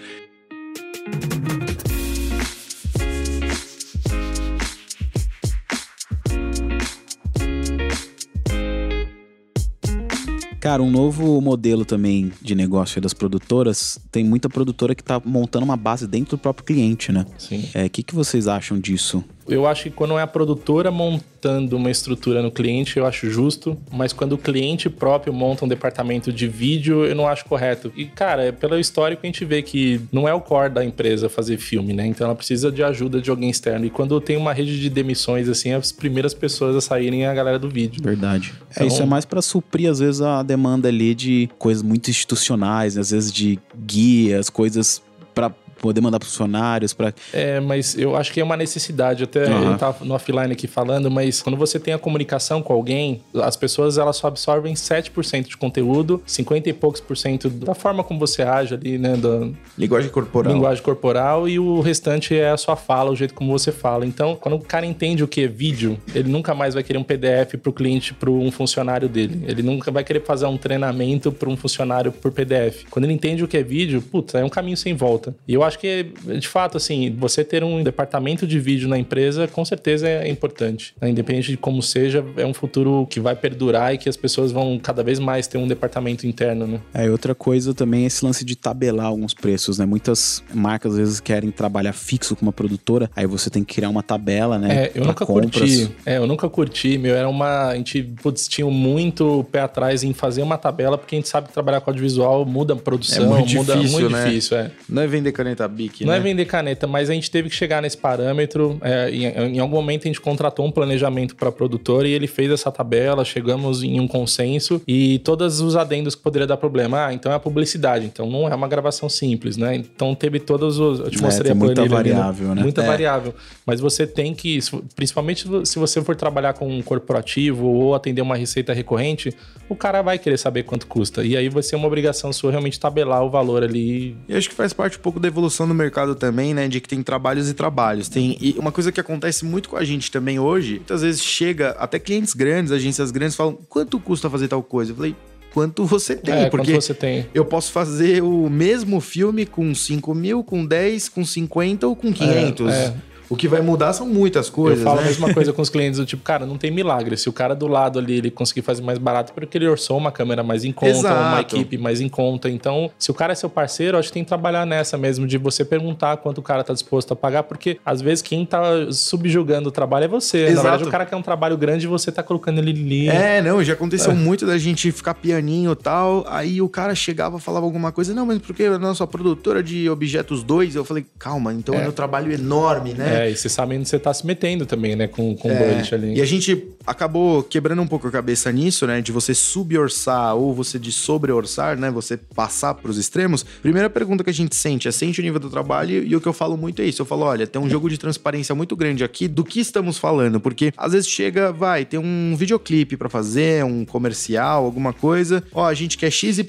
Cara, 10.63 10.81
um 10.81 10.89
novo 10.89 11.41
modelo 11.41 11.83
também 11.83 12.31
de 12.41 12.55
negócio 12.55 13.01
das 13.01 13.13
produtoras, 13.13 13.99
tem 14.09 14.23
muita 14.23 14.47
produtora 14.47 14.95
que 14.95 15.03
tá 15.03 15.21
montando 15.25 15.65
uma 15.65 15.75
base 15.75 16.07
dentro 16.07 16.37
do 16.37 16.39
próprio 16.39 16.65
cliente, 16.65 17.11
né? 17.11 17.25
Sim. 17.37 17.67
É, 17.73 17.83
o 17.83 17.89
que, 17.89 18.01
que 18.01 18.15
vocês 18.15 18.47
acham 18.47 18.79
disso? 18.79 19.21
Eu 19.47 19.67
acho 19.67 19.83
que 19.83 19.89
quando 19.89 20.17
é 20.17 20.21
a 20.21 20.27
produtora 20.27 20.89
montando 20.89 21.75
uma 21.75 21.91
estrutura 21.91 22.41
no 22.41 22.49
cliente, 22.49 22.97
eu 22.97 23.05
acho 23.05 23.29
justo, 23.29 23.77
mas 23.91 24.13
quando 24.13 24.33
o 24.33 24.37
cliente 24.37 24.89
próprio 24.89 25.33
monta 25.33 25.65
um 25.65 25.67
departamento 25.67 26.31
de 26.31 26.47
vídeo, 26.47 27.05
eu 27.05 27.13
não 27.15 27.27
acho 27.27 27.43
correto. 27.45 27.91
E, 27.95 28.05
cara, 28.05 28.43
é 28.45 28.51
pelo 28.51 28.79
histórico 28.79 29.21
a 29.23 29.25
gente 29.25 29.43
vê 29.43 29.61
que 29.61 29.99
não 30.11 30.27
é 30.27 30.33
o 30.33 30.39
core 30.39 30.69
da 30.73 30.85
empresa 30.85 31.27
fazer 31.27 31.57
filme, 31.57 31.91
né? 31.93 32.05
Então 32.07 32.25
ela 32.25 32.35
precisa 32.35 32.71
de 32.71 32.81
ajuda 32.83 33.19
de 33.21 33.29
alguém 33.29 33.49
externo. 33.49 33.85
E 33.85 33.89
quando 33.89 34.19
tem 34.21 34.37
uma 34.37 34.53
rede 34.53 34.79
de 34.79 34.89
demissões, 34.89 35.49
assim, 35.49 35.73
as 35.73 35.91
primeiras 35.91 36.33
pessoas 36.33 36.75
a 36.75 36.81
saírem 36.81 37.23
é 37.25 37.27
a 37.27 37.33
galera 37.33 37.59
do 37.59 37.69
vídeo. 37.69 38.01
Verdade. 38.03 38.53
é, 38.69 38.73
Então- 38.75 38.87
isso 38.87 39.01
é 39.01 39.05
mais 39.05 39.25
pra 39.25 39.41
suprir, 39.41 39.89
às 39.89 39.99
vezes, 39.99 40.21
a 40.21 40.41
demanda 40.43 40.87
ali 40.87 41.13
de 41.13 41.49
coisas 41.59 41.83
muito 41.83 42.09
institucionais, 42.09 42.97
às 42.97 43.11
vezes 43.11 43.31
de 43.31 43.59
guias, 43.85 44.49
coisas 44.49 45.01
pra 45.33 45.51
poder 45.83 45.99
mandar 45.99 46.17
pros 46.17 46.31
funcionários, 46.31 46.93
pra... 46.93 47.13
É, 47.33 47.59
mas 47.59 47.97
eu 47.97 48.15
acho 48.15 48.31
que 48.31 48.39
é 48.39 48.43
uma 48.43 48.55
necessidade. 48.55 49.25
Até 49.25 49.43
Aham. 49.47 49.73
eu 49.73 49.77
tava 49.77 50.05
no 50.05 50.13
offline 50.13 50.53
aqui 50.53 50.65
falando, 50.65 51.11
mas 51.11 51.41
quando 51.41 51.57
você 51.57 51.77
tem 51.77 51.93
a 51.93 51.99
comunicação 51.99 52.61
com 52.63 52.71
alguém, 52.71 53.21
as 53.35 53.57
pessoas 53.57 53.97
elas 53.97 54.15
só 54.15 54.27
absorvem 54.27 54.73
7% 54.75 55.49
de 55.49 55.57
conteúdo, 55.57 56.23
50 56.25 56.69
e 56.69 56.73
poucos 56.73 57.01
por 57.01 57.17
cento 57.17 57.49
da 57.49 57.75
forma 57.75 58.01
como 58.01 58.17
você 58.17 58.43
age 58.43 58.73
ali, 58.73 58.97
né? 58.97 59.17
Da 59.17 59.49
Linguagem 59.77 60.09
corporal. 60.09 60.53
linguagem 60.53 60.81
corporal 60.81 61.49
e 61.49 61.59
o 61.59 61.81
restante 61.81 62.33
é 62.33 62.49
a 62.49 62.57
sua 62.57 62.77
fala, 62.77 63.11
o 63.11 63.15
jeito 63.15 63.33
como 63.33 63.51
você 63.51 63.71
fala. 63.71 64.05
Então, 64.05 64.37
quando 64.39 64.55
o 64.55 64.59
cara 64.59 64.85
entende 64.85 65.21
o 65.21 65.27
que 65.27 65.41
é 65.41 65.47
vídeo, 65.47 65.97
ele 66.15 66.29
nunca 66.29 66.55
mais 66.55 66.73
vai 66.75 66.83
querer 66.83 66.97
um 66.99 67.03
PDF 67.03 67.55
pro 67.61 67.73
cliente, 67.73 68.13
pro 68.13 68.33
um 68.33 68.51
funcionário 68.51 69.09
dele. 69.09 69.43
Ele 69.45 69.61
nunca 69.61 69.91
vai 69.91 70.03
querer 70.03 70.23
fazer 70.23 70.45
um 70.45 70.57
treinamento 70.57 71.29
para 71.31 71.49
um 71.49 71.57
funcionário 71.57 72.11
por 72.11 72.31
PDF. 72.31 72.85
Quando 72.89 73.03
ele 73.05 73.13
entende 73.13 73.43
o 73.43 73.47
que 73.47 73.57
é 73.57 73.63
vídeo, 73.63 74.01
puta, 74.01 74.39
é 74.39 74.45
um 74.45 74.49
caminho 74.49 74.77
sem 74.77 74.93
volta. 74.93 75.35
E 75.47 75.53
eu 75.53 75.63
acho 75.63 75.72
que, 75.79 76.07
de 76.39 76.47
fato, 76.47 76.77
assim, 76.77 77.15
você 77.17 77.43
ter 77.43 77.63
um 77.63 77.83
departamento 77.83 78.45
de 78.47 78.59
vídeo 78.59 78.87
na 78.87 78.97
empresa, 78.97 79.47
com 79.47 79.63
certeza 79.63 80.07
é 80.07 80.27
importante. 80.29 80.93
né? 81.01 81.09
Independente 81.09 81.51
de 81.51 81.57
como 81.57 81.81
seja, 81.81 82.23
é 82.37 82.45
um 82.45 82.53
futuro 82.53 83.07
que 83.09 83.19
vai 83.19 83.35
perdurar 83.35 83.93
e 83.93 83.97
que 83.97 84.09
as 84.09 84.17
pessoas 84.17 84.51
vão 84.51 84.79
cada 84.81 85.03
vez 85.03 85.19
mais 85.19 85.47
ter 85.47 85.57
um 85.57 85.67
departamento 85.67 86.25
interno, 86.27 86.67
né? 86.67 86.79
É, 86.93 87.05
e 87.05 87.09
outra 87.09 87.33
coisa 87.35 87.73
também 87.73 88.03
é 88.03 88.07
esse 88.07 88.23
lance 88.25 88.43
de 88.45 88.55
tabelar 88.55 89.07
alguns 89.07 89.33
preços, 89.33 89.77
né? 89.77 89.85
Muitas 89.85 90.43
marcas, 90.53 90.93
às 90.93 90.97
vezes, 90.97 91.19
querem 91.19 91.51
trabalhar 91.51 91.93
fixo 91.93 92.35
com 92.35 92.43
uma 92.43 92.53
produtora, 92.53 93.09
aí 93.15 93.25
você 93.25 93.49
tem 93.49 93.63
que 93.63 93.75
criar 93.75 93.89
uma 93.89 94.03
tabela, 94.03 94.57
né? 94.59 94.85
É, 94.85 94.91
eu 94.95 95.05
nunca 95.05 95.25
compras. 95.25 95.53
curti. 95.59 95.91
É, 96.05 96.17
eu 96.17 96.27
nunca 96.27 96.49
curti, 96.49 96.97
meu. 96.97 97.15
Era 97.15 97.29
uma. 97.29 97.67
A 97.69 97.75
gente, 97.75 98.03
putz, 98.03 98.47
tinha 98.47 98.67
muito 98.67 99.45
pé 99.51 99.61
atrás 99.61 100.03
em 100.03 100.13
fazer 100.13 100.41
uma 100.41 100.57
tabela, 100.57 100.97
porque 100.97 101.15
a 101.15 101.19
gente 101.19 101.29
sabe 101.29 101.47
que 101.47 101.53
trabalhar 101.53 101.81
com 101.81 101.89
audiovisual 101.89 102.45
muda 102.45 102.73
a 102.73 102.75
produção, 102.77 103.25
É 103.25 103.27
muito 103.27 103.53
muda 103.55 103.75
difícil, 103.75 103.99
muito 103.99 104.11
né? 104.11 104.25
difícil, 104.25 104.57
é. 104.57 104.71
Não 104.89 105.01
é 105.01 105.07
vender 105.07 105.31
caneta 105.31 105.62
Bic, 105.67 106.03
Não 106.05 106.11
né? 106.11 106.17
é 106.17 106.21
vender 106.21 106.45
caneta, 106.45 106.85
mas 106.87 107.09
a 107.09 107.13
gente 107.13 107.29
teve 107.31 107.49
que 107.49 107.55
chegar 107.55 107.81
nesse 107.81 107.97
parâmetro. 107.97 108.77
é, 108.81 109.09
em, 109.11 109.55
em 109.55 109.59
algum 109.59 109.75
momento 109.75 110.03
a 110.03 110.07
gente 110.07 110.21
contratou 110.21 110.65
um 110.65 110.71
planejamento 110.71 111.35
para 111.35 111.49
a 111.49 111.51
produtora 111.51 112.07
e 112.07 112.11
ele 112.11 112.27
fez 112.27 112.51
essa 112.51 112.71
tabela, 112.71 113.23
chegamos 113.25 113.83
em 113.83 113.99
um 113.99 114.07
consenso 114.07 114.81
e 114.87 115.19
todos 115.19 115.61
os 115.61 115.75
adendos 115.75 116.15
que 116.15 116.21
poderia 116.21 116.47
dar 116.47 116.57
problema. 116.57 117.07
Ah, 117.07 117.13
então 117.13 117.31
é 117.31 117.35
a 117.35 117.39
publicidade, 117.39 118.05
então 118.05 118.29
não 118.29 118.47
é 118.47 118.55
uma 118.55 118.67
gravação 118.67 119.07
simples, 119.09 119.57
né? 119.57 119.75
Então 119.75 120.13
teve 120.15 120.39
todos 120.39 120.79
os. 120.79 120.99
Eu 120.99 121.09
te 121.09 121.17
É, 121.19 121.21
mostrei 121.21 121.43
tem 121.43 121.51
a 121.51 121.55
muita 121.55 121.81
ali, 121.81 121.89
variável, 121.89 122.55
né? 122.55 122.61
Muita 122.61 122.81
É. 122.81 122.85
variável. 122.87 123.33
Mas 123.65 123.79
você 123.79 124.05
tem 124.07 124.33
que, 124.33 124.59
principalmente 124.95 125.47
se 125.65 125.79
você 125.79 126.01
for 126.01 126.15
trabalhar 126.15 126.53
com 126.53 126.67
um 126.67 126.81
corporativo 126.81 127.65
ou 127.67 127.95
atender 127.95 128.21
uma 128.21 128.35
receita 128.35 128.73
recorrente, 128.73 129.33
o 129.69 129.75
cara 129.75 130.01
vai 130.01 130.17
querer 130.17 130.37
saber 130.37 130.63
quanto 130.63 130.87
custa. 130.87 131.23
E 131.23 131.35
aí 131.37 131.49
vai 131.49 131.63
ser 131.63 131.75
uma 131.75 131.87
obrigação 131.87 132.31
sua 132.33 132.51
realmente 132.51 132.79
tabelar 132.79 133.23
o 133.23 133.29
valor 133.29 133.63
ali. 133.63 134.15
E 134.27 134.35
acho 134.35 134.49
que 134.49 134.55
faz 134.55 134.73
parte 134.73 134.97
um 134.97 135.01
pouco 135.01 135.19
da 135.19 135.27
evolução 135.27 135.42
evolução 135.43 135.67
no 135.67 135.73
mercado 135.73 136.15
também, 136.15 136.53
né? 136.53 136.67
De 136.67 136.79
que 136.79 136.87
tem 136.87 137.01
trabalhos 137.03 137.49
e 137.49 137.53
trabalhos. 137.53 138.07
Tem 138.07 138.37
e 138.39 138.55
uma 138.57 138.71
coisa 138.71 138.91
que 138.91 138.99
acontece 138.99 139.45
muito 139.45 139.69
com 139.69 139.75
a 139.75 139.83
gente 139.83 140.09
também 140.09 140.39
hoje, 140.39 140.75
muitas 140.75 141.01
vezes 141.01 141.21
chega 141.21 141.71
até 141.71 141.99
clientes 141.99 142.33
grandes, 142.33 142.71
agências 142.71 143.11
grandes 143.11 143.35
falam: 143.35 143.57
quanto 143.69 143.99
custa 143.99 144.29
fazer 144.29 144.47
tal 144.47 144.63
coisa? 144.63 144.91
Eu 144.91 144.95
falei, 144.95 145.15
quanto 145.53 145.85
você 145.85 146.15
tem. 146.15 146.33
É, 146.33 146.49
porque 146.49 146.73
você 146.73 146.93
tem. 146.93 147.27
eu 147.33 147.45
posso 147.45 147.71
fazer 147.71 148.23
o 148.23 148.49
mesmo 148.49 148.99
filme 149.01 149.45
com 149.45 149.73
5 149.73 150.15
mil, 150.15 150.43
com 150.43 150.65
10, 150.65 151.09
com 151.09 151.25
50 151.25 151.87
ou 151.87 151.95
com 151.95 152.11
500. 152.11 152.71
É, 152.71 152.85
é. 152.85 152.93
O 153.33 153.35
que 153.35 153.47
vai 153.47 153.61
mudar 153.61 153.93
são 153.93 154.05
muitas 154.05 154.47
coisas, 154.47 154.77
eu 154.79 154.85
falo 154.85 154.97
né? 154.97 155.03
a 155.03 155.07
mesma 155.07 155.33
coisa 155.33 155.51
com 155.53 155.61
os 155.61 155.69
clientes 155.69 155.99
do 155.99 156.05
tipo, 156.05 156.21
cara, 156.23 156.45
não 156.45 156.55
tem 156.55 156.69
milagre. 156.69 157.17
Se 157.17 157.27
o 157.27 157.33
cara 157.33 157.55
do 157.55 157.67
lado 157.67 157.97
ali 157.97 158.17
ele 158.17 158.29
conseguir 158.29 158.61
fazer 158.61 158.83
mais 158.83 158.99
barato, 158.99 159.31
é 159.31 159.33
porque 159.33 159.57
ele 159.57 159.67
orçou 159.67 159.97
uma 159.97 160.11
câmera 160.11 160.43
mais 160.43 160.63
em 160.63 160.71
conta, 160.71 160.91
Exato. 160.91 161.19
uma 161.19 161.41
equipe 161.41 161.77
mais 161.79 161.99
em 161.99 162.07
conta. 162.07 162.47
Então, 162.47 162.91
se 162.99 163.09
o 163.09 163.13
cara 163.13 163.31
é 163.33 163.35
seu 163.35 163.49
parceiro, 163.49 163.97
acho 163.97 164.09
que 164.09 164.13
tem 164.13 164.23
que 164.23 164.29
trabalhar 164.29 164.67
nessa 164.67 164.99
mesmo, 164.99 165.25
de 165.25 165.39
você 165.39 165.65
perguntar 165.65 166.17
quanto 166.17 166.37
o 166.37 166.41
cara 166.43 166.63
tá 166.63 166.73
disposto 166.73 167.11
a 167.11 167.15
pagar, 167.15 167.41
porque 167.41 167.79
às 167.83 168.01
vezes 168.01 168.21
quem 168.21 168.45
tá 168.45 168.61
subjugando 168.91 169.69
o 169.69 169.71
trabalho 169.71 170.05
é 170.05 170.07
você. 170.07 170.43
Na 170.43 170.49
Exato. 170.49 170.61
verdade, 170.61 170.83
o 170.83 170.91
cara 170.91 171.05
quer 171.07 171.15
um 171.15 171.21
trabalho 171.23 171.57
grande 171.57 171.85
e 171.85 171.89
você 171.89 172.11
tá 172.11 172.21
colocando 172.21 172.59
ele 172.59 172.69
ali. 172.69 173.09
É, 173.09 173.41
não, 173.41 173.63
já 173.63 173.73
aconteceu 173.73 174.13
muito 174.15 174.45
da 174.45 174.59
gente 174.59 174.91
ficar 174.91 175.15
pianinho 175.15 175.71
e 175.71 175.75
tal, 175.75 176.23
aí 176.27 176.61
o 176.61 176.69
cara 176.69 176.93
chegava, 176.93 177.39
falava 177.39 177.65
alguma 177.65 177.91
coisa, 177.91 178.13
não, 178.13 178.27
mas 178.27 178.37
porque 178.37 178.63
a 178.65 178.77
nossa 178.77 179.07
produtora 179.07 179.63
de 179.63 179.89
objetos 179.89 180.43
2, 180.43 180.75
eu 180.75 180.85
falei, 180.85 181.03
calma, 181.17 181.51
então 181.51 181.73
é, 181.73 181.85
É. 181.85 181.89
um 181.89 181.91
trabalho 181.91 182.31
enorme, 182.31 182.93
né? 182.93 183.22
É, 183.22 183.22
e 183.29 183.35
você 183.35 183.49
sabe 183.49 183.77
onde 183.77 183.87
você 183.87 183.99
tá 183.99 184.13
se 184.13 184.25
metendo 184.25 184.65
também, 184.65 184.95
né? 184.95 185.07
Com, 185.07 185.35
com 185.35 185.49
o 185.49 185.51
É, 185.51 185.83
ali. 185.91 186.15
E 186.15 186.21
a 186.21 186.25
gente 186.25 186.67
acabou 186.85 187.43
quebrando 187.43 187.81
um 187.81 187.87
pouco 187.87 188.07
a 188.07 188.11
cabeça 188.11 188.51
nisso, 188.51 188.85
né? 188.85 189.01
De 189.01 189.11
você 189.11 189.33
suborçar 189.33 190.35
ou 190.35 190.53
você 190.53 190.77
de 190.77 190.91
sobreorçar, 190.91 191.77
né? 191.77 191.89
Você 191.91 192.17
passar 192.17 192.73
pros 192.75 192.97
extremos. 192.97 193.43
Primeira 193.61 193.89
pergunta 193.89 194.23
que 194.23 194.29
a 194.29 194.33
gente 194.33 194.55
sente 194.55 194.87
é 194.87 194.91
sente 194.91 195.19
o 195.19 195.23
nível 195.23 195.39
do 195.39 195.49
trabalho 195.49 196.03
e 196.03 196.15
o 196.15 196.21
que 196.21 196.27
eu 196.27 196.33
falo 196.33 196.57
muito 196.57 196.81
é 196.81 196.85
isso. 196.85 197.01
Eu 197.01 197.05
falo, 197.05 197.23
olha, 197.23 197.47
tem 197.47 197.61
um 197.61 197.69
jogo 197.69 197.89
de 197.89 197.97
transparência 197.97 198.53
muito 198.55 198.75
grande 198.75 199.03
aqui 199.03 199.27
do 199.27 199.43
que 199.43 199.59
estamos 199.59 199.97
falando, 199.97 200.39
porque 200.39 200.73
às 200.77 200.93
vezes 200.93 201.09
chega, 201.09 201.51
vai, 201.51 201.85
tem 201.85 201.99
um 201.99 202.35
videoclipe 202.35 202.97
pra 202.97 203.09
fazer, 203.09 203.63
um 203.63 203.85
comercial, 203.85 204.65
alguma 204.65 204.93
coisa. 204.93 205.43
Ó, 205.53 205.65
a 205.65 205.73
gente 205.73 205.97
quer 205.97 206.11
XYZ. 206.11 206.45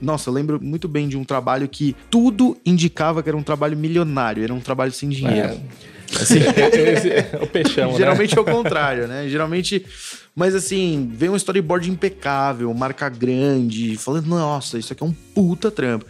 Nossa, 0.00 0.30
eu 0.30 0.34
lembro 0.34 0.62
muito 0.62 0.88
bem 0.88 1.08
de 1.08 1.16
um 1.16 1.24
trabalho 1.24 1.68
que 1.68 1.94
tudo 2.10 2.56
indicava 2.64 3.22
que 3.22 3.28
era 3.28 3.36
um 3.36 3.42
trabalho 3.42 3.76
milionário, 3.76 4.42
era 4.42 4.54
um 4.54 4.60
trabalho 4.60 4.92
sem 4.92 5.08
dinheiro. 5.08 5.48
É. 5.48 5.95
Esse- 6.20 7.10
é 7.10 7.38
o 7.42 7.46
peixão, 7.46 7.92
né? 7.92 7.98
Geralmente 7.98 8.36
é 8.36 8.40
o 8.40 8.44
contrário, 8.44 9.06
né? 9.06 9.28
Geralmente. 9.28 9.84
Mas 10.34 10.54
assim, 10.54 11.10
vem 11.14 11.30
um 11.30 11.36
storyboard 11.36 11.90
impecável, 11.90 12.72
marca 12.74 13.08
grande, 13.08 13.96
falando, 13.96 14.26
nossa, 14.26 14.78
isso 14.78 14.92
aqui 14.92 15.02
é 15.02 15.06
um 15.06 15.12
puta 15.34 15.70
trampo. 15.70 16.04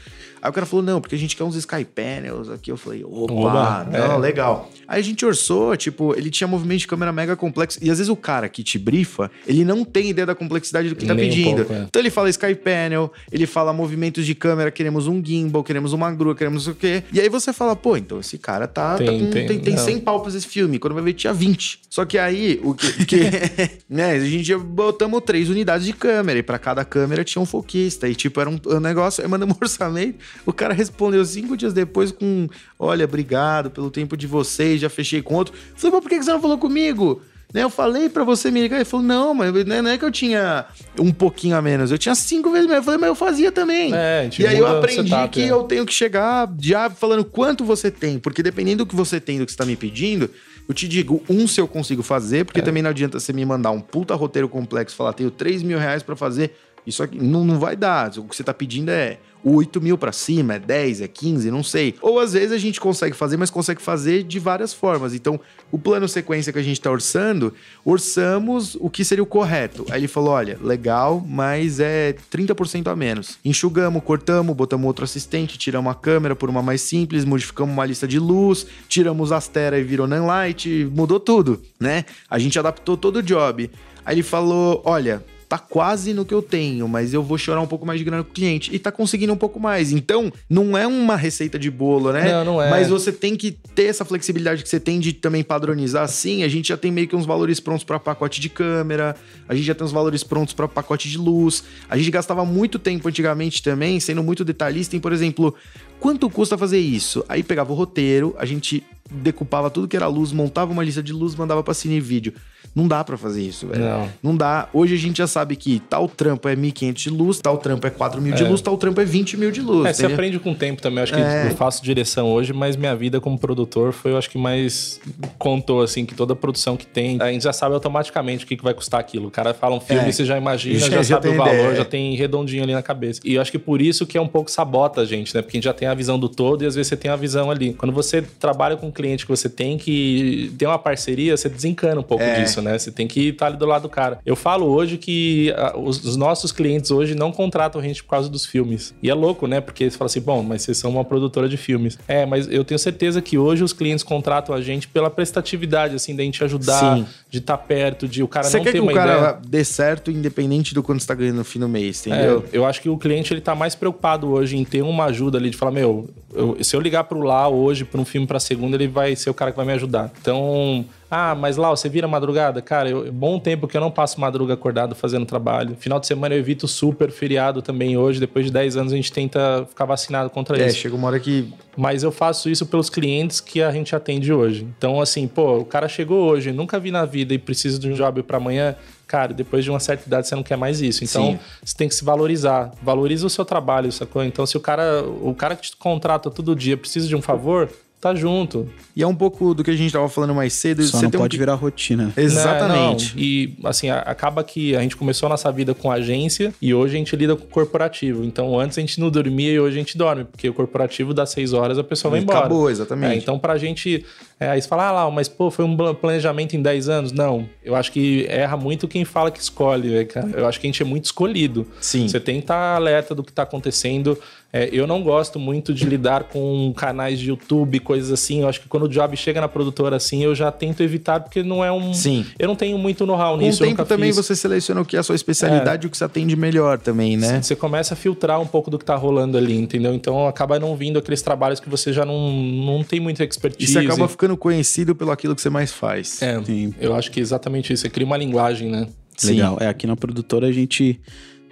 Aí 0.46 0.50
o 0.50 0.52
cara 0.52 0.64
falou, 0.64 0.84
não, 0.84 1.00
porque 1.00 1.16
a 1.16 1.18
gente 1.18 1.34
quer 1.34 1.42
uns 1.42 1.56
Sky 1.56 1.84
Panels 1.84 2.48
aqui. 2.48 2.70
Eu 2.70 2.76
falei, 2.76 3.02
opa, 3.04 3.84
não, 3.90 4.12
é. 4.14 4.18
legal. 4.18 4.70
Aí 4.86 5.00
a 5.00 5.02
gente 5.02 5.26
orçou, 5.26 5.76
tipo, 5.76 6.14
ele 6.16 6.30
tinha 6.30 6.46
movimento 6.46 6.78
de 6.78 6.86
câmera 6.86 7.12
mega 7.12 7.34
complexo. 7.34 7.80
E 7.82 7.90
às 7.90 7.98
vezes 7.98 8.08
o 8.08 8.14
cara 8.14 8.48
que 8.48 8.62
te 8.62 8.78
brifa, 8.78 9.28
ele 9.44 9.64
não 9.64 9.84
tem 9.84 10.10
ideia 10.10 10.24
da 10.24 10.34
complexidade 10.36 10.88
do 10.88 10.94
que 10.94 11.04
tá 11.04 11.14
Nem 11.14 11.26
um 11.26 11.28
pedindo. 11.28 11.56
pouco, 11.64 11.72
é. 11.72 11.78
Então 11.88 12.00
ele 12.00 12.10
fala 12.10 12.30
Sky 12.30 12.54
Panel, 12.54 13.12
ele 13.32 13.44
fala 13.44 13.72
movimentos 13.72 14.24
de 14.24 14.36
câmera, 14.36 14.70
queremos 14.70 15.08
um 15.08 15.20
gimbal, 15.24 15.64
queremos 15.64 15.92
uma 15.92 16.12
grua, 16.12 16.32
queremos 16.36 16.68
o 16.68 16.74
quê. 16.76 17.02
E 17.12 17.20
aí 17.20 17.28
você 17.28 17.52
fala, 17.52 17.74
pô, 17.74 17.96
então 17.96 18.20
esse 18.20 18.38
cara 18.38 18.68
tá, 18.68 18.92
tá 18.92 18.98
Tem, 18.98 19.06
com- 19.26 19.30
tem, 19.32 19.46
tem, 19.48 19.58
tem 19.58 19.74
não. 19.74 19.84
100 19.84 19.98
pau 19.98 20.20
pra 20.20 20.30
esse 20.30 20.46
filme. 20.46 20.78
Quando 20.78 20.94
vai 20.94 21.02
ver, 21.02 21.14
tinha 21.14 21.32
20. 21.32 21.80
Só 21.90 22.04
que 22.04 22.18
aí, 22.18 22.60
o 22.62 22.72
que. 22.72 23.04
que 23.04 23.16
né, 23.90 24.12
a 24.12 24.20
gente 24.20 24.54
botamos 24.56 25.20
três 25.26 25.48
unidades 25.48 25.84
de 25.84 25.92
câmera. 25.92 26.38
E 26.38 26.42
pra 26.44 26.58
cada 26.58 26.84
câmera 26.84 27.24
tinha 27.24 27.42
um 27.42 27.46
foquista. 27.46 28.08
E 28.08 28.14
tipo, 28.14 28.40
era 28.40 28.48
um, 28.48 28.60
um 28.66 28.78
negócio. 28.80 29.22
Aí 29.24 29.28
mandamos 29.28 29.56
um 29.56 29.58
orçamento. 29.64 30.18
O 30.44 30.52
cara 30.52 30.74
respondeu 30.74 31.24
cinco 31.24 31.56
dias 31.56 31.72
depois 31.72 32.10
com: 32.12 32.48
Olha, 32.78 33.04
obrigado 33.04 33.70
pelo 33.70 33.90
tempo 33.90 34.16
de 34.16 34.26
vocês, 34.26 34.80
já 34.80 34.88
fechei 34.90 35.22
com 35.22 35.34
outro. 35.34 35.54
Eu 35.54 35.76
falei, 35.76 35.92
mas 35.94 36.02
por 36.02 36.08
que 36.08 36.22
você 36.22 36.30
não 36.32 36.40
falou 36.40 36.58
comigo? 36.58 37.22
Né, 37.54 37.62
eu 37.62 37.70
falei 37.70 38.08
pra 38.08 38.24
você 38.24 38.50
me 38.50 38.60
ligar. 38.60 38.76
Ele 38.76 38.84
falou: 38.84 39.06
Não, 39.06 39.32
mas 39.32 39.52
não 39.64 39.74
é- 39.76 39.82
não 39.82 39.90
é 39.90 39.96
que 39.96 40.04
eu 40.04 40.10
tinha 40.10 40.66
um 40.98 41.12
pouquinho 41.12 41.56
a 41.56 41.62
menos. 41.62 41.90
Eu 41.92 41.98
tinha 41.98 42.14
cinco 42.14 42.50
vezes 42.50 42.66
menos. 42.66 42.78
Eu 42.78 42.84
falei, 42.84 42.98
mas 43.00 43.08
eu 43.08 43.14
fazia 43.14 43.52
também. 43.52 43.92
É, 43.94 44.28
e 44.38 44.46
aí 44.46 44.58
eu 44.58 44.66
aprendi 44.66 45.08
setup, 45.08 45.28
que 45.32 45.42
é. 45.42 45.50
eu 45.52 45.62
tenho 45.62 45.86
que 45.86 45.92
chegar 45.94 46.52
já 46.60 46.90
falando 46.90 47.24
quanto 47.24 47.64
você 47.64 47.88
tem, 47.90 48.18
porque 48.18 48.42
dependendo 48.42 48.84
do 48.84 48.86
que 48.88 48.96
você 48.96 49.20
tem, 49.20 49.38
do 49.38 49.46
que 49.46 49.52
você 49.52 49.58
tá 49.58 49.64
me 49.64 49.76
pedindo, 49.76 50.28
eu 50.68 50.74
te 50.74 50.88
digo, 50.88 51.22
um, 51.30 51.46
se 51.46 51.60
eu 51.60 51.68
consigo 51.68 52.02
fazer, 52.02 52.38
É. 52.38 52.44
porque 52.44 52.60
também 52.60 52.82
não 52.82 52.90
adianta 52.90 53.20
você 53.20 53.32
me 53.32 53.44
mandar 53.46 53.70
um 53.70 53.80
puta 53.80 54.14
roteiro 54.16 54.48
complexo 54.48 54.94
e 54.94 54.98
falar, 54.98 55.12
tenho 55.12 55.30
3 55.30 55.62
mil 55.62 55.78
reais 55.78 56.02
pra 56.02 56.16
fazer, 56.16 56.56
isso 56.84 57.00
aqui 57.00 57.16
não, 57.22 57.44
não 57.44 57.60
vai 57.60 57.76
dar. 57.76 58.10
O 58.18 58.24
que 58.24 58.34
você 58.34 58.42
tá 58.42 58.52
pedindo 58.52 58.90
é 58.90 59.18
8 59.48 59.80
mil 59.80 59.96
pra 59.96 60.12
cima, 60.12 60.54
é 60.54 60.58
10, 60.58 61.00
é 61.00 61.08
15, 61.08 61.50
não 61.50 61.62
sei. 61.62 61.94
Ou 62.02 62.18
às 62.20 62.32
vezes 62.32 62.52
a 62.52 62.58
gente 62.58 62.80
consegue 62.80 63.16
fazer, 63.16 63.36
mas 63.36 63.50
consegue 63.50 63.80
fazer 63.80 64.22
de 64.22 64.38
várias 64.38 64.74
formas. 64.74 65.14
Então, 65.14 65.40
o 65.70 65.78
plano 65.78 66.08
sequência 66.08 66.52
que 66.52 66.58
a 66.58 66.62
gente 66.62 66.80
tá 66.80 66.90
orçando, 66.90 67.54
orçamos 67.84 68.76
o 68.80 68.90
que 68.90 69.04
seria 69.04 69.22
o 69.22 69.26
correto. 69.26 69.86
Aí 69.90 70.00
ele 70.00 70.08
falou: 70.08 70.30
olha, 70.30 70.58
legal, 70.60 71.24
mas 71.26 71.80
é 71.80 72.14
30% 72.30 72.90
a 72.90 72.96
menos. 72.96 73.38
Enxugamos, 73.44 74.02
cortamos, 74.02 74.54
botamos 74.54 74.86
outro 74.86 75.04
assistente, 75.04 75.56
tiramos 75.56 75.90
a 75.90 75.94
câmera 75.94 76.34
por 76.34 76.50
uma 76.50 76.62
mais 76.62 76.80
simples, 76.80 77.24
modificamos 77.24 77.72
uma 77.72 77.86
lista 77.86 78.06
de 78.06 78.18
luz, 78.18 78.66
tiramos 78.88 79.32
as 79.32 79.46
Astera 79.46 79.78
e 79.78 79.84
virou 79.84 80.08
Nanlite, 80.08 80.90
mudou 80.92 81.20
tudo, 81.20 81.62
né? 81.78 82.04
A 82.28 82.36
gente 82.38 82.58
adaptou 82.58 82.96
todo 82.96 83.16
o 83.16 83.22
job. 83.22 83.70
Aí 84.04 84.14
ele 84.14 84.22
falou: 84.22 84.82
olha. 84.84 85.24
Tá 85.48 85.58
quase 85.58 86.12
no 86.12 86.24
que 86.24 86.34
eu 86.34 86.42
tenho, 86.42 86.88
mas 86.88 87.14
eu 87.14 87.22
vou 87.22 87.38
chorar 87.38 87.60
um 87.60 87.66
pouco 87.68 87.86
mais 87.86 88.00
de 88.00 88.04
grana 88.04 88.24
com 88.24 88.30
o 88.30 88.32
cliente. 88.32 88.74
E 88.74 88.78
tá 88.80 88.90
conseguindo 88.90 89.32
um 89.32 89.36
pouco 89.36 89.60
mais. 89.60 89.92
Então, 89.92 90.32
não 90.50 90.76
é 90.76 90.86
uma 90.86 91.14
receita 91.14 91.56
de 91.56 91.70
bolo, 91.70 92.12
né? 92.12 92.32
Não, 92.32 92.44
não 92.44 92.62
é. 92.62 92.68
Mas 92.68 92.88
você 92.88 93.12
tem 93.12 93.36
que 93.36 93.52
ter 93.52 93.84
essa 93.84 94.04
flexibilidade 94.04 94.64
que 94.64 94.68
você 94.68 94.80
tem 94.80 94.98
de 94.98 95.12
também 95.12 95.44
padronizar 95.44 96.02
assim. 96.02 96.42
A 96.42 96.48
gente 96.48 96.68
já 96.68 96.76
tem 96.76 96.90
meio 96.90 97.06
que 97.06 97.14
uns 97.14 97.24
valores 97.24 97.60
prontos 97.60 97.84
para 97.84 98.00
pacote 98.00 98.40
de 98.40 98.48
câmera, 98.48 99.14
a 99.48 99.54
gente 99.54 99.66
já 99.66 99.74
tem 99.74 99.84
uns 99.84 99.92
valores 99.92 100.24
prontos 100.24 100.52
para 100.52 100.66
pacote 100.66 101.08
de 101.08 101.16
luz. 101.16 101.62
A 101.88 101.96
gente 101.96 102.10
gastava 102.10 102.44
muito 102.44 102.78
tempo 102.78 103.08
antigamente 103.08 103.62
também, 103.62 104.00
sendo 104.00 104.24
muito 104.24 104.44
detalhista 104.44 104.96
em, 104.96 105.00
por 105.00 105.12
exemplo, 105.12 105.54
quanto 106.00 106.28
custa 106.28 106.58
fazer 106.58 106.80
isso? 106.80 107.24
Aí 107.28 107.44
pegava 107.44 107.72
o 107.72 107.76
roteiro, 107.76 108.34
a 108.36 108.44
gente 108.44 108.82
decupava 109.10 109.70
tudo 109.70 109.86
que 109.86 109.96
era 109.96 110.08
luz, 110.08 110.32
montava 110.32 110.72
uma 110.72 110.82
lista 110.82 111.02
de 111.02 111.12
luz, 111.12 111.36
mandava 111.36 111.62
pra 111.62 111.74
Cine 111.74 112.00
Vídeo. 112.00 112.34
Não 112.76 112.86
dá 112.86 113.02
pra 113.02 113.16
fazer 113.16 113.40
isso, 113.40 113.66
velho. 113.66 113.80
Não. 113.82 114.08
Não 114.22 114.36
dá. 114.36 114.68
Hoje 114.70 114.94
a 114.94 114.98
gente 114.98 115.16
já 115.16 115.26
sabe 115.26 115.56
que 115.56 115.80
tal 115.88 116.06
trampo 116.06 116.46
é 116.46 116.54
1.500 116.54 116.92
de 116.92 117.08
luz, 117.10 117.40
tal 117.40 117.56
trampo 117.56 117.86
é 117.86 117.90
4 117.90 118.20
mil 118.20 118.34
de 118.34 118.44
luz, 118.44 118.60
tal 118.60 118.76
trampo 118.76 119.00
é 119.00 119.04
20 119.06 119.38
mil 119.38 119.50
de 119.50 119.62
luz. 119.62 119.86
É, 119.86 119.92
você 119.94 120.04
aprende 120.04 120.38
com 120.38 120.50
o 120.50 120.54
tempo 120.54 120.82
também. 120.82 120.98
Eu 120.98 121.02
acho 121.04 121.14
que 121.14 121.18
É. 121.20 121.46
eu 121.50 121.56
faço 121.56 121.82
direção 121.82 122.30
hoje, 122.30 122.52
mas 122.52 122.76
minha 122.76 122.94
vida 122.94 123.18
como 123.18 123.38
produtor 123.38 123.92
foi, 123.94 124.12
eu 124.12 124.18
acho 124.18 124.28
que 124.28 124.36
mais 124.36 125.00
contou, 125.38 125.80
assim, 125.80 126.04
que 126.04 126.14
toda 126.14 126.36
produção 126.36 126.76
que 126.76 126.86
tem, 126.86 127.16
a 127.22 127.32
gente 127.32 127.44
já 127.44 127.52
sabe 127.52 127.74
automaticamente 127.74 128.44
o 128.44 128.46
que, 128.46 128.56
que 128.58 128.62
vai 128.62 128.74
custar 128.74 129.00
aquilo. 129.00 129.28
O 129.28 129.30
cara 129.30 129.54
fala 129.54 129.74
um 129.74 129.80
filme, 129.80 130.08
É. 130.08 130.12
você 130.12 130.26
já 130.26 130.36
imagina, 130.36 130.78
Já- 130.78 130.86
já, 130.90 130.96
já 130.98 131.04
sabe 131.16 131.22
tem 131.28 131.32
o 131.32 131.36
valor, 131.38 131.54
ideia. 131.54 131.76
já 131.76 131.84
tem 131.86 132.14
redondinho 132.14 132.62
ali 132.62 132.74
na 132.74 132.82
cabeça. 132.82 133.20
E 133.24 133.36
eu 133.36 133.40
acho 133.40 133.50
que 133.50 133.58
por 133.58 133.80
isso 133.80 134.04
que 134.06 134.18
é 134.18 134.20
um 134.20 134.28
pouco 134.28 134.50
sabota 134.50 135.00
a 135.00 135.04
gente, 135.06 135.34
né? 135.34 135.40
Porque 135.40 135.56
a 135.56 135.58
gente 135.58 135.64
já 135.64 135.72
tem 135.72 135.88
a 135.88 135.94
visão 135.94 136.18
do 136.18 136.28
todo 136.28 136.62
e 136.62 136.66
às 136.66 136.74
vezes 136.74 136.88
você 136.88 136.96
tem 136.96 137.10
a 137.10 137.16
visão 137.16 137.50
ali. 137.50 137.72
Quando 137.72 137.92
você 137.92 138.20
trabalha 138.20 138.76
com 138.76 138.88
um 138.88 138.92
cliente 138.92 139.24
que 139.24 139.30
você 139.30 139.48
tem 139.48 139.78
que 139.78 140.52
ter 140.58 140.66
uma 140.66 140.78
parceria, 140.78 141.34
você 141.36 141.48
desencana 141.48 142.00
um 142.00 142.04
pouco 142.04 142.22
É. 142.22 142.42
disso, 142.42 142.60
né? 142.60 142.65
Você 142.78 142.90
tem 142.90 143.06
que 143.06 143.28
estar 143.28 143.46
ali 143.46 143.56
do 143.56 143.66
lado 143.66 143.82
do 143.82 143.88
cara. 143.88 144.18
Eu 144.24 144.34
falo 144.36 144.66
hoje 144.66 144.96
que 144.98 145.52
ah, 145.56 145.74
os, 145.78 146.04
os 146.04 146.16
nossos 146.16 146.52
clientes 146.52 146.90
hoje 146.90 147.14
não 147.14 147.30
contratam 147.32 147.80
a 147.80 147.84
gente 147.84 148.02
por 148.02 148.10
causa 148.10 148.28
dos 148.28 148.46
filmes. 148.46 148.94
E 149.02 149.10
é 149.10 149.14
louco, 149.14 149.46
né? 149.46 149.60
Porque 149.60 149.90
você 149.90 149.96
fala 149.96 150.06
assim, 150.06 150.20
bom, 150.20 150.42
mas 150.42 150.62
vocês 150.62 150.78
são 150.78 150.90
uma 150.90 151.04
produtora 151.04 151.48
de 151.48 151.56
filmes. 151.56 151.98
É, 152.08 152.24
mas 152.26 152.48
eu 152.50 152.64
tenho 152.64 152.78
certeza 152.78 153.20
que 153.20 153.36
hoje 153.38 153.62
os 153.64 153.72
clientes 153.72 154.02
contratam 154.02 154.54
a 154.54 154.60
gente 154.60 154.88
pela 154.88 155.10
prestatividade, 155.10 155.94
assim, 155.94 156.14
da 156.16 156.22
gente 156.22 156.42
ajudar, 156.44 156.96
Sim. 156.96 157.06
de 157.30 157.38
estar 157.38 157.58
perto, 157.58 158.08
de 158.08 158.22
o 158.22 158.28
cara 158.28 158.46
Você 158.48 158.56
não 158.58 158.64
quer 158.64 158.72
ter 158.72 158.78
que 158.78 158.80
o 158.80 158.84
uma 158.84 158.92
cara 158.92 159.16
ideia. 159.18 159.38
dê 159.46 159.64
certo 159.64 160.10
independente 160.10 160.74
do 160.74 160.82
quanto 160.82 161.00
você 161.00 161.06
tá 161.06 161.14
ganhando 161.14 161.36
no 161.36 161.44
fim 161.44 161.58
do 161.58 161.68
mês, 161.68 162.06
entendeu? 162.06 162.44
É, 162.52 162.56
eu 162.56 162.64
acho 162.64 162.80
que 162.80 162.88
o 162.88 162.96
cliente 162.96 163.32
ele 163.32 163.40
tá 163.40 163.54
mais 163.54 163.74
preocupado 163.74 164.28
hoje 164.30 164.56
em 164.56 164.64
ter 164.64 164.82
uma 164.82 165.04
ajuda 165.06 165.38
ali 165.38 165.50
de 165.50 165.56
falar, 165.56 165.72
meu, 165.72 166.08
eu- 166.34 166.56
se 166.62 166.74
eu 166.74 166.80
ligar 166.80 167.04
pro 167.04 167.20
lá 167.20 167.48
hoje 167.48 167.84
para 167.84 168.00
um 168.00 168.04
filme 168.04 168.26
para 168.26 168.38
segunda, 168.40 168.76
ele 168.76 168.88
vai 168.88 169.14
ser 169.16 169.30
o 169.30 169.34
cara 169.34 169.50
que 169.50 169.56
vai 169.56 169.66
me 169.66 169.72
ajudar. 169.72 170.10
Então, 170.20 170.84
ah, 171.10 171.34
mas 171.34 171.56
lá 171.56 171.70
você 171.70 171.88
vira 171.88 172.08
madrugada, 172.08 172.60
cara, 172.60 172.88
eu, 172.90 173.12
bom 173.12 173.38
tempo 173.38 173.68
que 173.68 173.76
eu 173.76 173.80
não 173.80 173.90
passo 173.90 174.20
madruga 174.20 174.54
acordado 174.54 174.94
fazendo 174.94 175.24
trabalho. 175.24 175.76
Final 175.78 176.00
de 176.00 176.06
semana 176.06 176.34
eu 176.34 176.38
evito 176.38 176.66
super 176.66 177.10
feriado 177.10 177.62
também 177.62 177.96
hoje, 177.96 178.18
depois 178.18 178.46
de 178.46 178.50
10 178.52 178.76
anos 178.76 178.92
a 178.92 178.96
gente 178.96 179.12
tenta 179.12 179.64
ficar 179.68 179.84
vacinado 179.84 180.28
contra 180.30 180.60
É, 180.60 180.66
isso. 180.66 180.78
chega 180.78 180.96
uma 180.96 181.06
hora 181.08 181.20
que. 181.20 181.52
Mas 181.76 182.02
eu 182.02 182.10
faço 182.10 182.48
isso 182.50 182.64
pelos 182.66 182.88
clientes 182.90 183.40
que 183.40 183.62
a 183.62 183.70
gente 183.70 183.94
atende 183.94 184.32
hoje. 184.32 184.66
Então, 184.78 185.00
assim, 185.00 185.28
pô, 185.28 185.58
o 185.58 185.64
cara 185.64 185.88
chegou 185.88 186.24
hoje, 186.28 186.50
nunca 186.52 186.78
vi 186.80 186.90
na 186.90 187.04
vida 187.04 187.34
e 187.34 187.38
precisa 187.38 187.78
de 187.78 187.88
um 187.88 187.92
job 187.94 188.22
para 188.22 188.38
amanhã. 188.38 188.74
Cara, 189.06 189.32
depois 189.32 189.62
de 189.62 189.70
uma 189.70 189.78
certa 189.78 190.06
idade 190.08 190.26
você 190.26 190.34
não 190.34 190.42
quer 190.42 190.56
mais 190.56 190.80
isso. 190.80 191.04
Então, 191.04 191.32
Sim. 191.32 191.38
você 191.62 191.76
tem 191.76 191.86
que 191.88 191.94
se 191.94 192.04
valorizar. 192.04 192.72
Valoriza 192.82 193.26
o 193.26 193.30
seu 193.30 193.44
trabalho, 193.44 193.92
sacou? 193.92 194.24
Então, 194.24 194.44
se 194.46 194.56
o 194.56 194.60
cara, 194.60 195.04
o 195.22 195.32
cara 195.34 195.54
que 195.54 195.62
te 195.70 195.76
contrata 195.76 196.30
todo 196.30 196.56
dia 196.56 196.76
precisa 196.76 197.06
de 197.06 197.14
um 197.14 197.22
favor, 197.22 197.70
tá 198.00 198.14
junto. 198.14 198.68
E 198.94 199.02
é 199.02 199.06
um 199.06 199.14
pouco 199.14 199.52
do 199.54 199.64
que 199.64 199.70
a 199.70 199.76
gente 199.76 199.92
tava 199.92 200.08
falando 200.08 200.34
mais 200.34 200.52
cedo. 200.52 200.82
Só 200.82 200.98
você 200.98 201.04
não 201.04 201.10
tem 201.10 201.20
pode 201.20 201.36
um... 201.36 201.38
virar 201.38 201.54
rotina. 201.54 202.12
Exatamente. 202.16 203.14
Não, 203.16 203.22
e 203.22 203.56
assim, 203.64 203.90
a- 203.90 203.98
acaba 204.00 204.44
que 204.44 204.76
a 204.76 204.80
gente 204.80 204.96
começou 204.96 205.26
a 205.26 205.30
nossa 205.30 205.50
vida 205.50 205.74
com 205.74 205.90
agência 205.90 206.52
e 206.60 206.72
hoje 206.72 206.94
a 206.94 206.98
gente 206.98 207.16
lida 207.16 207.34
com 207.34 207.44
o 207.44 207.48
corporativo. 207.48 208.24
Então 208.24 208.58
antes 208.58 208.78
a 208.78 208.80
gente 208.80 209.00
não 209.00 209.10
dormia 209.10 209.50
e 209.52 209.58
hoje 209.60 209.76
a 209.76 209.78
gente 209.80 209.96
dorme, 209.98 210.24
porque 210.24 210.48
o 210.48 210.54
corporativo 210.54 211.12
dá 211.12 211.26
seis 211.26 211.52
horas 211.52 211.78
a 211.78 211.84
pessoa 211.84 212.10
vai 212.12 212.20
embora. 212.20 212.38
Acabou, 212.40 212.70
exatamente. 212.70 213.14
É, 213.14 213.16
então 213.16 213.38
pra 213.38 213.58
gente. 213.58 214.04
É, 214.38 214.50
aí 214.50 214.60
você 214.60 214.68
fala, 214.68 214.88
ah 214.88 214.92
lá, 214.92 215.10
mas 215.10 215.28
pô, 215.28 215.50
foi 215.50 215.64
um 215.64 215.74
pla- 215.76 215.94
planejamento 215.94 216.54
em 216.54 216.60
10 216.62 216.88
anos? 216.90 217.12
Não. 217.12 217.48
Eu 217.64 217.74
acho 217.74 217.90
que 217.90 218.26
erra 218.28 218.56
muito 218.56 218.86
quem 218.86 219.02
fala 219.04 219.30
que 219.30 219.40
escolhe, 219.40 219.88
velho, 219.88 220.06
cara. 220.06 220.28
Eu 220.34 220.46
acho 220.46 220.60
que 220.60 220.66
a 220.66 220.68
gente 220.68 220.82
é 220.82 220.84
muito 220.84 221.06
escolhido. 221.06 221.66
Sim. 221.80 222.06
Você 222.06 222.20
tem 222.20 222.36
que 222.36 222.42
estar 222.44 222.76
alerta 222.76 223.14
do 223.14 223.22
que 223.24 223.32
tá 223.32 223.42
acontecendo. 223.44 224.18
É, 224.56 224.68
eu 224.72 224.86
não 224.86 225.02
gosto 225.02 225.38
muito 225.38 225.74
de 225.74 225.84
lidar 225.84 226.24
com 226.24 226.72
canais 226.76 227.18
de 227.18 227.28
YouTube, 227.28 227.78
coisas 227.80 228.10
assim. 228.12 228.40
Eu 228.42 228.48
acho 228.48 228.60
que 228.60 228.68
quando 228.68 228.84
o 228.84 228.88
job 228.88 229.16
chega 229.16 229.40
na 229.40 229.48
produtora 229.48 229.96
assim, 229.96 230.22
eu 230.24 230.34
já 230.34 230.50
tento 230.52 230.82
evitar, 230.82 231.20
porque 231.20 231.42
não 231.42 231.64
é 231.64 231.70
um. 231.72 231.92
Sim. 231.92 232.24
Eu 232.38 232.48
não 232.48 232.56
tenho 232.56 232.78
muito 232.78 233.04
know-how 233.06 233.36
Com 233.36 233.42
nisso. 233.44 233.62
o 233.62 233.66
eu 233.66 233.70
tempo 233.70 233.84
também 233.84 234.08
fiz. 234.08 234.16
você 234.16 234.34
seleciona 234.36 234.80
o 234.80 234.84
que 234.84 234.96
é 234.96 234.98
a 234.98 235.02
sua 235.02 235.14
especialidade 235.14 235.84
e 235.84 235.88
o 235.88 235.90
que 235.90 235.96
você 235.96 236.04
atende 236.04 236.34
melhor 236.36 236.78
também, 236.78 237.16
né? 237.16 237.40
Você 237.42 237.54
começa 237.56 237.94
a 237.94 237.96
filtrar 237.96 238.40
um 238.40 238.46
pouco 238.46 238.70
do 238.70 238.78
que 238.78 238.84
tá 238.84 238.96
rolando 238.96 239.36
ali, 239.36 239.56
entendeu? 239.56 239.94
Então 239.94 240.26
acaba 240.26 240.58
não 240.58 240.74
vindo 240.76 240.98
aqueles 240.98 241.22
trabalhos 241.22 241.60
que 241.60 241.68
você 241.68 241.92
já 241.92 242.04
não, 242.04 242.30
não 242.32 242.82
tem 242.82 243.00
muita 243.00 243.22
E 243.24 243.26
expertise. 243.26 243.72
você 243.72 243.78
acaba 243.80 244.08
ficando 244.08 244.36
conhecido 244.36 244.94
pelo 244.94 245.10
aquilo 245.10 245.34
que 245.34 245.40
você 245.42 245.50
mais 245.50 245.72
faz. 245.72 246.22
É, 246.22 246.42
Sim. 246.42 246.74
eu 246.80 246.94
acho 246.94 247.10
que 247.10 247.20
é 247.20 247.22
exatamente 247.22 247.72
isso. 247.72 247.82
Você 247.82 247.90
cria 247.90 248.06
uma 248.06 248.16
linguagem, 248.16 248.70
né? 248.70 248.86
Sim. 249.16 249.34
Legal. 249.34 249.56
É, 249.60 249.66
aqui 249.68 249.86
na 249.86 249.96
produtora 249.96 250.46
a 250.46 250.52
gente 250.52 251.00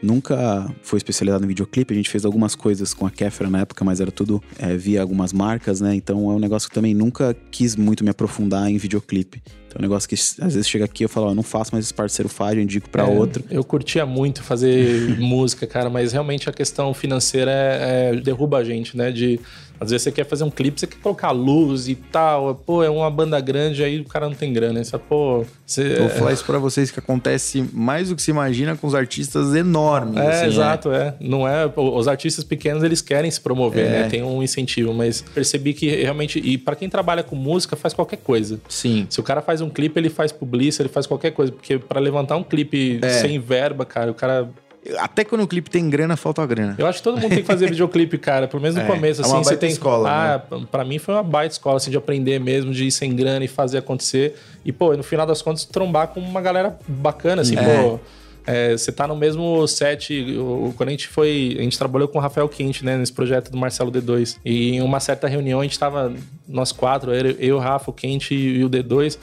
nunca 0.05 0.71
foi 0.83 0.99
especializado 0.99 1.45
em 1.45 1.49
videoclipe. 1.49 1.93
A 1.93 1.97
gente 1.97 2.11
fez 2.11 2.25
algumas 2.25 2.55
coisas 2.55 2.93
com 2.95 3.07
a 3.07 3.11
Kéfera 3.11 3.49
na 3.51 3.61
época, 3.61 3.85
mas 3.85 4.01
era 4.01 4.13
tudo 4.13 4.43
é, 4.59 4.77
via 4.77 5.01
algumas 5.03 5.33
marcas, 5.33 5.81
né? 5.81 5.95
Então 5.95 6.31
é 6.31 6.35
um 6.35 6.39
negócio 6.39 6.69
que 6.69 6.75
também 6.75 6.95
nunca 6.95 7.35
quis 7.51 7.75
muito 7.77 8.05
me 8.05 8.11
aprofundar 8.11 8.69
em 8.71 8.77
videoclipe. 8.77 9.43
Então 9.67 9.77
é 9.77 9.79
um 9.81 9.83
negócio 9.83 10.09
que 10.09 10.15
às 10.15 10.55
vezes 10.55 10.69
chega 10.69 10.85
aqui 10.85 11.05
eu 11.05 11.09
falo, 11.09 11.27
ó, 11.29 11.35
não 11.35 11.43
faço, 11.43 11.71
mas 11.75 11.85
esse 11.87 11.95
parceiro 11.95 12.29
faz, 12.29 12.57
eu 12.57 12.63
indico 12.63 12.89
pra 12.89 13.03
É, 13.03 13.07
outro. 13.07 13.43
Eu 13.51 13.65
curtia 13.65 14.07
muito 14.07 14.43
fazer 14.43 15.17
música, 15.19 15.67
cara, 15.67 15.91
mas 15.91 16.13
realmente 16.13 16.49
a 16.49 16.53
questão 16.53 16.95
financeira 16.95 17.51
é, 17.51 18.11
é- 18.13 18.21
derruba 18.21 18.59
a 18.59 18.65
gente, 18.65 18.97
né? 18.97 19.11
De 19.11 19.41
às 19.81 19.91
vezes 19.91 20.03
você 20.05 20.13
quer 20.13 20.25
fazer 20.25 20.45
um 20.45 20.51
clipe, 20.51 20.81
você 20.81 20.87
quer 20.87 20.99
colocar 21.01 21.31
luz 21.31 21.89
e 21.89 21.95
tal, 21.95 22.55
pô, 22.55 22.83
é 22.83 22.91
uma 22.91 23.11
banda 23.11 23.41
grande, 23.41 23.83
aí 23.83 24.01
o 24.01 24.05
cara 24.05 24.27
não 24.29 24.35
tem 24.35 24.53
grana, 24.53 24.83
você, 24.83 24.97
pô, 24.99 25.45
você, 25.67 25.97
Vou 25.97 26.09
falar 26.09 26.33
isso 26.33 26.45
pra 26.45 26.59
vocês 26.59 26.91
que 26.91 26.99
acontece 26.99 27.65
mais 27.73 28.09
do 28.09 28.17
que 28.17 28.23
se 28.23 28.31
imagina 28.31 28.77
com 28.77 28.87
os 28.87 28.95
artistas 28.95 29.55
enormes. 29.55 30.17
É, 30.17 30.31
assim, 30.41 30.47
exato, 30.47 30.93
é. 30.93 31.15
Não 31.21 31.47
é. 31.49 31.71
Os 31.77 32.07
artistas 32.09 32.45
pequenos 32.45 32.83
eles 32.83 33.01
querem 33.01 33.31
se 33.31 33.41
promover, 33.41 33.87
É. 33.87 33.91
né? 34.03 34.09
Tem 34.09 34.23
um 34.23 34.43
incentivo, 34.43 34.93
mas 34.93 35.21
percebi 35.23 35.73
que 35.75 35.89
realmente. 35.89 36.39
E 36.39 36.57
pra 36.59 36.77
quem 36.77 36.89
trabalha 36.89 37.23
com 37.23 37.35
música, 37.37 37.77
faz 37.77 37.93
qualquer 37.95 38.19
coisa. 38.19 38.61
Sim. 38.69 39.07
Se 39.09 39.21
o 39.21 39.23
cara 39.23 39.41
faz 39.43 39.61
um 39.61 39.71
clipe, 39.71 39.99
ele 39.99 40.11
faz 40.11 40.33
publicidade, 40.33 40.83
ele 40.89 40.93
faz 40.93 41.07
qualquer 41.07 41.31
coisa. 41.33 41.53
Porque 41.53 41.79
pra 41.79 42.01
levantar 42.01 42.37
um 42.37 42.43
clipe 42.45 42.99
É. 43.03 43.09
sem 43.09 43.39
verba, 43.39 43.85
cara, 43.85 44.11
o 44.11 44.15
cara. 44.15 44.49
Até 44.99 45.25
quando 45.25 45.43
o 45.43 45.47
clipe 45.49 45.71
tem 45.71 45.89
grana, 45.89 46.17
falta 46.17 46.43
a 46.43 46.47
grana. 46.47 46.75
Eu 46.79 46.87
acho 46.87 46.99
que 46.99 47.05
todo 47.05 47.15
mundo 47.19 47.31
tem 47.31 47.39
que 47.41 47.47
fazer 47.47 47.69
videoclipe, 47.71 48.19
cara. 48.19 48.47
Pelo 48.47 48.61
menos 48.63 48.77
no 48.77 48.83
É, 48.83 48.87
começo, 48.87 49.23
é 49.23 49.25
assim, 49.25 49.33
uma 49.35 49.43
você 49.43 49.51
baita 49.51 49.61
tem. 49.61 49.71
escola, 49.71 50.11
ah, 50.11 50.57
pra 50.71 50.85
mim 50.85 50.99
foi 50.99 51.15
uma 51.15 51.23
baita 51.23 51.55
escola, 51.55 51.79
assim, 51.79 51.91
de 51.91 51.97
aprender 51.97 52.39
mesmo, 52.39 52.73
de 52.73 52.85
ir 52.87 52.91
sem 52.91 53.15
grana 53.15 53.45
e 53.45 53.49
fazer 53.49 53.79
acontecer. 53.79 54.37
E, 54.65 54.73
pô, 54.73 54.95
no 54.97 55.03
final 55.03 55.27
das 55.27 55.41
contas, 55.41 55.65
trombar 55.65 56.09
com 56.09 56.21
uma 56.21 56.41
galera 56.41 56.79
bacana, 56.87 57.41
assim, 57.43 57.57
É. 57.57 57.83
pô. 57.83 57.99
é, 58.47 58.73
você 58.73 58.93
tá 58.93 59.09
no 59.09 59.17
mesmo 59.17 59.67
set. 59.67 60.13
o- 60.39 60.75
Quando 60.77 60.91
a 60.91 60.93
gente 60.93 61.09
foi. 61.09 61.57
A 61.59 61.63
gente 61.63 61.79
trabalhou 61.79 62.07
com 62.07 62.19
o 62.19 62.21
Rafael 62.21 62.47
Quinte, 62.47 62.85
né? 62.85 62.95
Nesse 62.99 63.11
projeto 63.13 63.51
do 63.51 63.57
Marcelo 63.57 63.91
D2. 63.91 64.37
E 64.45 64.73
em 64.77 64.83
uma 64.83 65.01
certa 65.01 65.27
reunião 65.27 65.61
a 65.61 65.63
gente 65.63 65.79
tava, 65.79 66.13
nós 66.47 66.71
quatro, 66.73 67.15
eu, 67.15 67.31
eu, 67.39 67.57
o 67.57 67.59
Rafa, 67.59 67.91
o 67.91 67.95
Quinte 67.95 68.35
e 68.35 68.63
o 68.63 68.69
D2. 68.69 69.17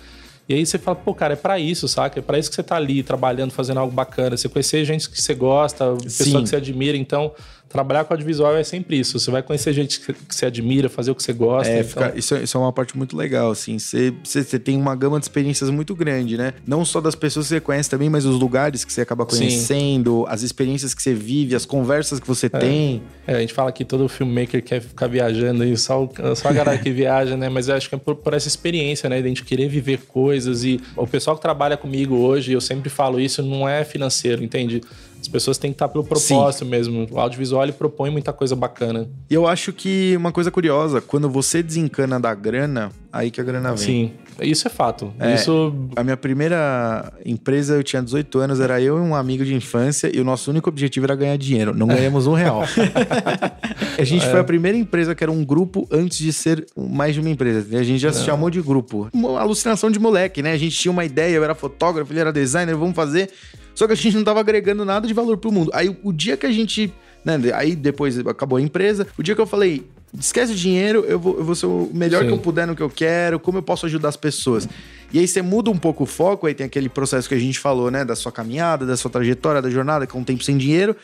E 0.52 0.56
aí 0.56 0.66
você 0.66 0.78
fala, 0.78 0.96
pô, 0.96 1.14
cara, 1.14 1.34
é 1.34 1.36
pra 1.36 1.58
isso, 1.58 1.88
saca? 1.88 2.20
É 2.20 2.22
pra 2.22 2.38
isso 2.38 2.50
que 2.50 2.56
você 2.56 2.64
tá 2.64 2.76
ali, 2.76 3.04
trabalhando, 3.04 3.52
fazendo 3.52 3.80
algo 3.80 3.94
bacana. 3.94 4.36
Você 4.36 4.50
conhecer 4.50 4.84
gente 4.84 5.10
que 5.10 5.22
você 5.22 5.34
gosta, 5.34 5.96
Sim. 6.00 6.24
pessoa 6.26 6.44
que 6.44 6.50
você 6.50 6.56
admira. 6.58 6.98
Então, 6.98 7.32
trabalhar 7.72 8.04
com 8.04 8.14
audiovisual 8.14 8.56
é 8.56 8.64
sempre 8.64 9.00
isso. 9.00 9.20
Você 9.20 9.30
vai 9.32 9.42
conhecer 9.42 9.74
gente 9.74 10.00
que 10.00 10.14
você 10.30 10.46
admira, 10.46 10.90
fazer 10.90 11.12
o 11.12 11.16
que 11.16 11.24
você 11.24 11.34
gosta. 11.34 11.72
É, 11.72 11.80
então- 11.80 11.90
fica- 11.90 12.14
isso, 12.18 12.36
é- 12.36 12.44
isso 12.44 12.58
é 12.58 12.60
uma 12.60 12.72
parte 12.74 12.98
muito 12.98 13.16
legal, 13.16 13.52
assim. 13.52 13.78
Você 13.80 14.14
você- 14.24 14.44
você 14.44 14.60
tem 14.60 14.78
uma 14.78 14.96
gama 14.96 15.20
de 15.20 15.26
experiências 15.26 15.70
muito 15.70 15.96
grande, 15.96 16.38
né? 16.38 16.54
Não 16.66 16.84
só 16.86 17.00
das 17.02 17.16
pessoas 17.16 17.46
que 17.48 17.56
você 17.56 17.60
conhece 17.62 17.90
também, 17.90 18.10
mas 18.10 18.26
os 18.26 18.40
lugares 18.40 18.84
que 18.86 18.92
você 18.94 19.02
acaba 19.02 19.26
Sim. 19.30 19.38
conhecendo, 19.40 20.26
as 20.28 20.42
experiências 20.42 20.94
que 20.94 21.02
você 21.02 21.14
vive, 21.14 21.56
as 21.56 21.66
conversas 21.66 22.20
que 22.20 22.28
você 22.28 22.50
tem. 22.50 23.02
É, 23.28 23.36
a 23.36 23.40
gente 23.40 23.54
fala 23.54 23.72
que 23.72 23.86
todo 23.86 24.08
filmmaker 24.10 24.64
quer 24.64 24.82
ficar 24.82 25.08
viajando 25.08 25.64
aí, 25.64 25.76
só, 25.78 26.10
só 26.36 26.50
a 26.50 26.54
galera 26.54 26.78
que 26.78 26.92
viaja, 26.92 27.38
né? 27.38 27.50
Mas 27.50 27.68
eu 27.68 27.76
acho 27.76 27.88
que 27.90 27.96
é 27.96 27.98
por, 27.98 28.16
por 28.16 28.34
essa 28.34 28.48
experiência, 28.48 29.10
né? 29.10 29.20
De 29.20 29.26
a 29.26 29.28
gente 29.28 29.44
querer 29.44 29.68
viver 29.68 30.00
coisas. 30.08 30.64
E 30.64 30.80
o 30.96 31.08
pessoal 31.08 31.36
que 31.36 31.42
trabalha 31.42 31.78
comigo 31.78 32.16
hoje, 32.16 32.52
eu 32.54 32.62
sempre 32.62 32.90
falo 32.90 33.20
isso, 33.20 33.42
não 33.42 33.68
é 33.68 33.84
financeiro, 33.84 34.44
entende? 34.44 34.82
As 35.22 35.28
pessoas 35.28 35.58
têm 35.60 35.72
que 35.72 35.76
estar 35.76 35.88
pelo 35.88 36.04
propósito 36.04 36.66
mesmo. 36.66 37.08
O 37.12 37.20
audiovisual 37.20 37.64
ele 37.64 37.72
propõe 37.72 38.10
muita 38.10 38.34
coisa 38.34 38.56
bacana. 38.56 39.08
E 39.30 39.34
eu 39.34 39.48
acho 39.48 39.72
que 39.72 40.16
uma 40.18 40.32
coisa 40.32 40.50
curiosa, 40.50 41.00
quando 41.00 41.30
você 41.30 41.62
desencana 41.62 42.20
da 42.20 42.34
grana, 42.34 42.92
aí 43.14 43.30
que 43.30 43.40
a 43.40 43.44
grana 43.44 43.70
vem. 43.76 43.78
Sim, 43.78 44.12
isso 44.42 44.68
é 44.68 44.72
fato. 44.72 45.14
É. 45.20 45.36
Isso 45.36 45.74
A 45.96 46.04
minha 46.04 46.18
primeira 46.18 47.14
empresa, 47.24 47.76
eu 47.76 47.84
tinha 47.84 48.02
18 48.02 48.40
anos, 48.40 48.60
era 48.60 48.82
eu 48.82 48.98
e 48.98 49.02
um 49.02 49.14
amigo 49.14 49.46
de 49.46 49.54
infância, 49.54 50.10
e 50.12 50.20
o 50.20 50.24
nosso 50.24 50.50
único 50.50 50.70
objetivo 50.70 51.06
era 51.06 51.16
ganhar 51.16 51.38
dinheiro. 51.38 51.76
Não 51.76 51.86
ganhamos 51.86 52.26
um 52.26 52.34
real. 52.34 52.64
a 53.98 54.04
gente 54.04 54.26
foi 54.28 54.40
a 54.40 54.44
primeira 54.44 54.76
empresa 54.76 55.14
que 55.14 55.24
era 55.24 55.32
um 55.32 55.46
grupo 55.46 55.88
antes 55.92 56.18
de 56.18 56.34
ser 56.34 56.66
mais 56.76 57.14
de 57.14 57.20
uma 57.20 57.30
empresa. 57.30 57.78
A 57.78 57.84
gente 57.84 58.00
já 58.00 58.12
se 58.12 58.26
chamou 58.26 58.50
de 58.50 58.60
grupo. 58.60 59.08
Uma 59.14 59.40
alucinação 59.40 59.92
de 59.92 60.00
moleque, 60.00 60.42
né? 60.42 60.54
A 60.54 60.58
gente 60.58 60.76
tinha 60.76 60.92
uma 60.92 61.06
ideia, 61.06 61.36
eu 61.36 61.44
era 61.44 61.54
fotógrafo, 61.54 62.12
ele 62.12 62.20
era 62.20 62.34
designer, 62.34 62.76
vamos 62.76 62.96
fazer. 62.96 63.30
Só 63.76 63.88
que 63.88 63.94
a 63.94 63.96
gente 63.96 64.16
não 64.16 64.24
tava 64.24 64.40
agregando 64.40 64.84
nada 64.86 65.08
de 65.08 65.14
valor 65.14 65.38
pro 65.38 65.52
mundo. 65.52 65.72
Aí 65.74 65.90
o- 65.90 65.98
o 66.04 66.14
dia 66.14 66.36
que 66.38 66.46
a 66.46 66.52
gente. 66.52 66.94
Né, 67.24 67.40
aí 67.54 67.76
depois 67.76 68.18
acabou 68.20 68.58
a 68.58 68.62
empresa, 68.62 69.06
o 69.18 69.22
dia 69.22 69.36
que 69.36 69.42
eu 69.42 69.46
falei. 69.46 69.86
Esquece 70.20 70.52
o 70.52 70.56
dinheiro, 70.56 71.06
eu 71.08 71.18
vou, 71.20 71.38
eu 71.38 71.44
vou 71.44 71.56
ser 71.56 71.68
o 71.68 71.90
melhor 71.94 72.22
Sim. 72.24 72.28
que 72.28 72.34
eu 72.34 72.38
puder 72.40 72.68
no 72.68 72.76
que 72.76 72.82
eu 72.84 72.90
quero, 72.90 73.40
como 73.40 73.60
eu 73.60 73.64
posso 73.64 73.86
ajudar 73.86 74.10
as 74.10 74.18
pessoas. 74.18 74.68
E 75.14 75.20
aí 75.20 75.26
você 75.28 75.42
muda 75.42 75.70
um 75.70 75.78
pouco 75.78 76.04
o 76.04 76.06
foco, 76.06 76.48
aí 76.48 76.54
tem 76.54 76.66
aquele 76.66 76.90
processo 76.90 77.30
que 77.30 77.36
a 77.36 77.40
gente 77.40 77.58
falou, 77.60 77.90
né? 77.90 78.04
Da 78.04 78.16
sua 78.16 78.32
caminhada, 78.32 78.86
da 78.86 78.98
sua 78.98 79.10
trajetória, 79.10 79.62
da 79.62 79.70
jornada, 79.70 80.06
com 80.06 80.20
um 80.20 80.24
tempo 80.24 80.44
sem 80.44 80.58
dinheiro. 80.58 80.96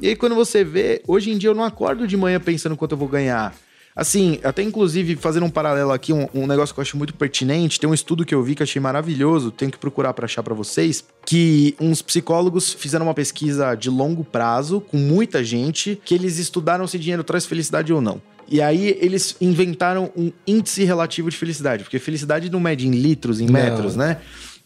E 0.00 0.08
aí 0.08 0.14
quando 0.16 0.34
você 0.36 0.62
vê, 0.62 1.02
hoje 1.08 1.30
em 1.32 1.38
dia 1.38 1.50
eu 1.50 1.54
não 1.54 1.64
acordo 1.64 2.06
de 2.06 2.16
manhã 2.16 2.38
pensando 2.38 2.76
quanto 2.76 2.92
eu 2.92 2.98
vou 2.98 3.08
ganhar. 3.08 3.52
Assim, 3.94 4.38
até 4.42 4.62
inclusive 4.62 5.16
fazendo 5.16 5.44
um 5.44 5.50
paralelo 5.50 5.92
aqui, 5.92 6.12
um, 6.12 6.26
um 6.34 6.46
negócio 6.46 6.74
que 6.74 6.80
eu 6.80 6.82
acho 6.82 6.96
muito 6.96 7.14
pertinente, 7.14 7.78
tem 7.78 7.88
um 7.88 7.94
estudo 7.94 8.24
que 8.24 8.34
eu 8.34 8.42
vi 8.42 8.54
que 8.54 8.62
achei 8.62 8.80
maravilhoso, 8.80 9.50
tenho 9.50 9.70
que 9.70 9.78
procurar 9.78 10.14
para 10.14 10.24
achar 10.24 10.42
para 10.42 10.54
vocês, 10.54 11.04
que 11.26 11.74
uns 11.78 12.00
psicólogos 12.00 12.72
fizeram 12.72 13.06
uma 13.06 13.14
pesquisa 13.14 13.74
de 13.74 13.90
longo 13.90 14.24
prazo 14.24 14.80
com 14.80 14.96
muita 14.96 15.44
gente, 15.44 16.00
que 16.04 16.14
eles 16.14 16.38
estudaram 16.38 16.86
se 16.86 16.98
dinheiro 16.98 17.22
traz 17.22 17.44
felicidade 17.44 17.92
ou 17.92 18.00
não. 18.00 18.20
E 18.48 18.60
aí 18.60 18.98
eles 19.00 19.36
inventaram 19.40 20.10
um 20.16 20.32
índice 20.46 20.84
relativo 20.84 21.30
de 21.30 21.36
felicidade, 21.36 21.84
porque 21.84 21.98
felicidade 21.98 22.50
não 22.50 22.60
mede 22.60 22.86
em 22.86 22.90
litros, 22.90 23.40
em 23.40 23.46
Não. 23.46 23.52
metros, 23.52 23.94
né? 23.94 24.18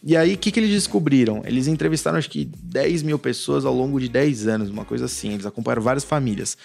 E 0.03 0.15
aí, 0.15 0.35
o 0.35 0.37
que, 0.37 0.51
que 0.51 0.59
eles 0.59 0.69
descobriram? 0.69 1.41
Eles 1.43 1.67
entrevistaram, 1.67 2.17
acho 2.17 2.29
que 2.29 2.49
10 2.63 3.03
mil 3.03 3.17
pessoas 3.17 3.65
ao 3.65 3.73
longo 3.73 3.99
de 3.99 4.07
10 4.07 4.47
anos, 4.47 4.69
uma 4.69 4.85
coisa 4.85 5.05
assim. 5.05 5.33
Eles 5.33 5.45
acompanharam 5.45 5.81
várias 5.81 6.03
famílias. 6.03 6.55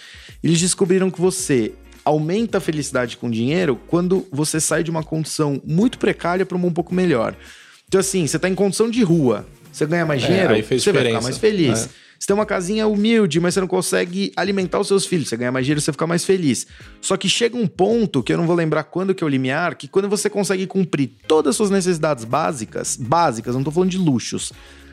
Eles 0.44 0.60
descobriram 0.60 1.10
que 1.10 1.20
você 1.20 1.72
aumenta 2.04 2.58
a 2.58 2.60
felicidade 2.60 3.16
com 3.16 3.30
dinheiro 3.30 3.78
quando 3.86 4.26
você 4.30 4.60
sai 4.60 4.82
de 4.82 4.90
uma 4.90 5.02
condição 5.02 5.60
muito 5.64 5.98
precária 5.98 6.44
para 6.44 6.56
uma 6.56 6.66
um 6.66 6.72
pouco 6.72 6.94
melhor. 6.94 7.36
Então, 7.86 8.00
assim, 8.00 8.26
você 8.26 8.38
tá 8.38 8.48
em 8.48 8.54
condição 8.54 8.88
de 8.88 9.02
rua, 9.02 9.46
você 9.70 9.86
ganha 9.86 10.06
mais 10.06 10.22
É, 10.22 10.26
dinheiro, 10.26 10.64
fez 10.64 10.82
você 10.82 10.92
vai 10.92 11.04
ficar 11.04 11.20
mais 11.20 11.38
feliz. 11.38 11.84
É. 11.84 12.02
Você 12.22 12.26
tem 12.28 12.34
uma 12.34 12.46
casinha 12.46 12.86
humilde, 12.86 13.40
mas 13.40 13.54
você 13.54 13.60
não 13.60 13.66
consegue 13.66 14.32
alimentar 14.36 14.78
os 14.78 14.86
seus 14.86 15.04
filhos. 15.04 15.28
Você 15.28 15.36
ganha 15.36 15.50
mais 15.50 15.66
dinheiro, 15.66 15.80
você 15.80 15.90
fica 15.90 16.06
mais 16.06 16.24
feliz. 16.24 16.68
Só 17.00 17.16
que 17.16 17.28
chega 17.28 17.56
um 17.56 17.66
ponto, 17.66 18.22
que 18.22 18.32
eu 18.32 18.36
não 18.36 18.46
vou 18.46 18.54
lembrar 18.54 18.84
quando 18.84 19.12
que 19.12 19.24
é 19.24 19.26
o 19.26 19.28
limiar, 19.28 19.74
que 19.74 19.88
quando 19.88 20.08
você 20.08 20.30
consegue 20.30 20.64
cumprir 20.68 21.10
todas 21.26 21.50
as 21.50 21.56
suas 21.56 21.70
necessidades 21.70 22.24
básicas, 22.24 22.96
básicas, 22.96 23.56
não 23.56 23.64
tô 23.64 23.72
falando 23.72 23.90
de 23.90 23.98
luxos. 23.98 24.52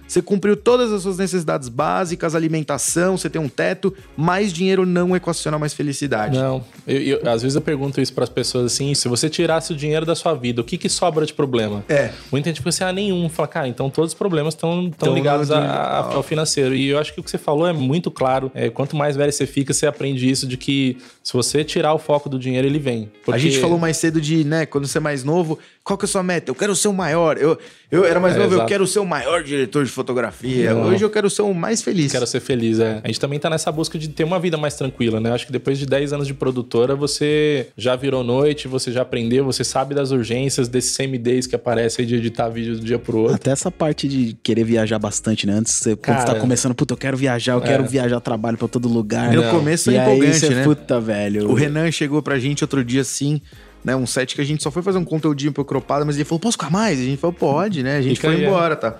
Você 0.09 0.23
cumpriu 0.23 0.57
todas 0.57 0.91
as 0.91 1.03
suas 1.03 1.19
necessidades 1.19 1.69
básicas, 1.69 2.33
alimentação, 2.33 3.15
você 3.15 3.29
tem 3.29 3.39
um 3.39 3.47
teto, 3.47 3.93
mais 4.17 4.51
dinheiro 4.51 4.83
não 4.83 5.15
equaciona 5.15 5.59
mais 5.59 5.71
felicidade. 5.73 6.35
Não, 6.35 6.65
eu, 6.87 6.97
eu- 7.01 7.29
às 7.29 7.43
vezes 7.43 7.55
eu 7.55 7.61
pergunto 7.61 8.01
isso 8.01 8.11
para 8.11 8.23
as 8.23 8.29
pessoas 8.29 8.65
assim: 8.73 8.93
se 8.95 9.07
você 9.07 9.29
tirasse 9.29 9.71
o 9.71 9.75
dinheiro 9.75 10.07
da 10.07 10.15
sua 10.15 10.33
vida, 10.33 10.61
o 10.61 10.63
que, 10.63 10.79
que 10.79 10.89
sobra 10.89 11.25
de 11.27 11.33
problema? 11.33 11.85
É. 11.87 12.09
Muita 12.31 12.49
gente 12.49 12.67
assim: 12.67 12.83
ah, 12.83 12.91
nenhum. 12.91 13.29
Fala, 13.29 13.47
cara, 13.47 13.67
então 13.67 13.87
todos 13.89 14.11
os 14.11 14.17
problemas 14.17 14.55
estão 14.55 14.91
ligados 15.13 15.51
a- 15.51 15.59
a- 15.59 16.13
ao 16.15 16.23
financeiro. 16.23 16.73
E 16.75 16.87
eu 16.89 16.97
acho 16.97 17.13
que 17.13 17.19
o 17.19 17.23
que 17.23 17.29
você 17.29 17.37
falou 17.37 17.67
é 17.67 17.73
muito 17.73 18.09
claro. 18.09 18.51
É, 18.55 18.67
quanto 18.69 18.95
mais 18.95 19.15
velho 19.15 19.31
você 19.31 19.45
fica, 19.45 19.73
você 19.73 19.85
aprende 19.85 20.27
isso 20.27 20.47
de 20.47 20.57
que 20.57 20.97
se 21.23 21.33
você 21.33 21.63
tirar 21.63 21.93
o 21.93 21.99
foco 21.99 22.27
do 22.27 22.39
dinheiro, 22.39 22.65
ele 22.67 22.79
vem. 22.79 23.11
A 23.21 23.25
Porque- 23.25 23.39
gente 23.41 23.59
falou 23.59 23.77
mais 23.77 23.97
cedo 23.97 24.19
de, 24.19 24.43
né, 24.43 24.65
quando 24.65 24.87
você 24.87 24.97
é 24.97 25.01
mais 25.01 25.23
novo, 25.23 25.59
qual 25.83 25.97
que 25.97 26.05
é 26.05 26.07
a 26.07 26.09
sua 26.09 26.23
meta? 26.23 26.49
Eu 26.49 26.55
quero 26.55 26.75
ser 26.75 26.87
o 26.87 26.93
maior. 26.93 27.37
Eu, 27.37 27.57
eu 27.91 28.05
era 28.05 28.19
mais 28.19 28.35
É, 28.35 28.37
novo, 28.39 28.51
eu 28.51 28.57
exato. 28.57 28.67
quero 28.69 28.85
ser 28.85 28.99
o 28.99 29.05
maior 29.05 29.43
diretor 29.43 29.83
de 29.83 29.89
fotografia. 29.91 30.73
Não. 30.73 30.83
Hoje 30.83 31.03
eu 31.03 31.09
quero 31.09 31.29
ser 31.29 31.41
o 31.41 31.53
mais 31.53 31.81
feliz. 31.81 32.11
Quero 32.11 32.27
ser 32.27 32.39
feliz, 32.39 32.79
é. 32.79 33.01
A 33.03 33.07
gente 33.07 33.19
também 33.19 33.39
tá 33.39 33.49
nessa 33.49 33.71
busca 33.71 33.97
de 33.97 34.09
ter 34.09 34.23
uma 34.23 34.39
vida 34.39 34.57
mais 34.57 34.75
tranquila, 34.75 35.19
né? 35.19 35.31
Acho 35.31 35.45
que 35.47 35.51
depois 35.51 35.79
de 35.79 35.85
10 35.85 36.13
anos 36.13 36.27
de 36.27 36.33
produtora, 36.33 36.95
você 36.95 37.67
já 37.75 37.95
virou 37.95 38.23
noite, 38.23 38.67
você 38.67 38.91
já 38.91 39.01
aprendeu, 39.01 39.43
você 39.43 39.63
sabe 39.63 39.95
das 39.95 40.11
urgências, 40.11 40.67
desses 40.67 40.91
semi-days 40.91 41.47
que 41.47 41.55
aparece 41.55 42.01
aí 42.01 42.07
de 42.07 42.15
editar 42.15 42.47
vídeo 42.49 42.75
do 42.77 42.85
dia 42.85 42.99
pro 42.99 43.17
outro. 43.19 43.35
Até 43.35 43.51
essa 43.51 43.71
parte 43.71 44.07
de 44.07 44.37
querer 44.43 44.63
viajar 44.63 44.99
bastante, 44.99 45.47
né? 45.47 45.53
Antes, 45.53 45.73
você, 45.73 45.95
quando 45.95 46.01
Cara, 46.01 46.19
você 46.27 46.33
tá 46.33 46.39
começando, 46.39 46.75
puta, 46.75 46.93
eu 46.93 46.97
quero 46.97 47.17
viajar, 47.17 47.53
eu 47.53 47.59
é. 47.59 47.67
quero 47.67 47.85
viajar 47.85 48.19
trabalho 48.19 48.57
pra 48.57 48.67
todo 48.67 48.87
lugar. 48.87 49.33
No 49.33 49.49
começo 49.49 49.89
é 49.89 49.95
empolgante, 49.95 50.45
aí 50.45 50.55
né? 50.55 50.63
Puta, 50.63 50.99
velho. 50.99 51.49
O 51.49 51.53
Renan 51.53 51.91
chegou 51.91 52.21
pra 52.21 52.37
gente 52.37 52.63
outro 52.63 52.83
dia 52.83 53.01
assim 53.01 53.41
né, 53.83 53.95
um 53.95 54.05
set 54.05 54.35
que 54.35 54.41
a 54.41 54.45
gente 54.45 54.61
só 54.61 54.71
foi 54.71 54.81
fazer 54.81 54.97
um 54.97 55.05
conteúdinho 55.05 55.51
pro 55.51 55.65
Cropada, 55.65 56.05
mas 56.05 56.15
ele 56.15 56.25
falou, 56.25 56.39
posso 56.39 56.57
ficar 56.57 56.69
mais? 56.69 56.99
A 56.99 57.03
gente 57.03 57.17
falou, 57.17 57.33
pode, 57.33 57.83
né? 57.83 57.97
A 57.97 58.01
gente 58.01 58.15
Fica 58.15 58.27
foi 58.27 58.37
aí, 58.37 58.43
é. 58.43 58.47
embora, 58.47 58.73
é. 58.73 58.77
tá? 58.77 58.97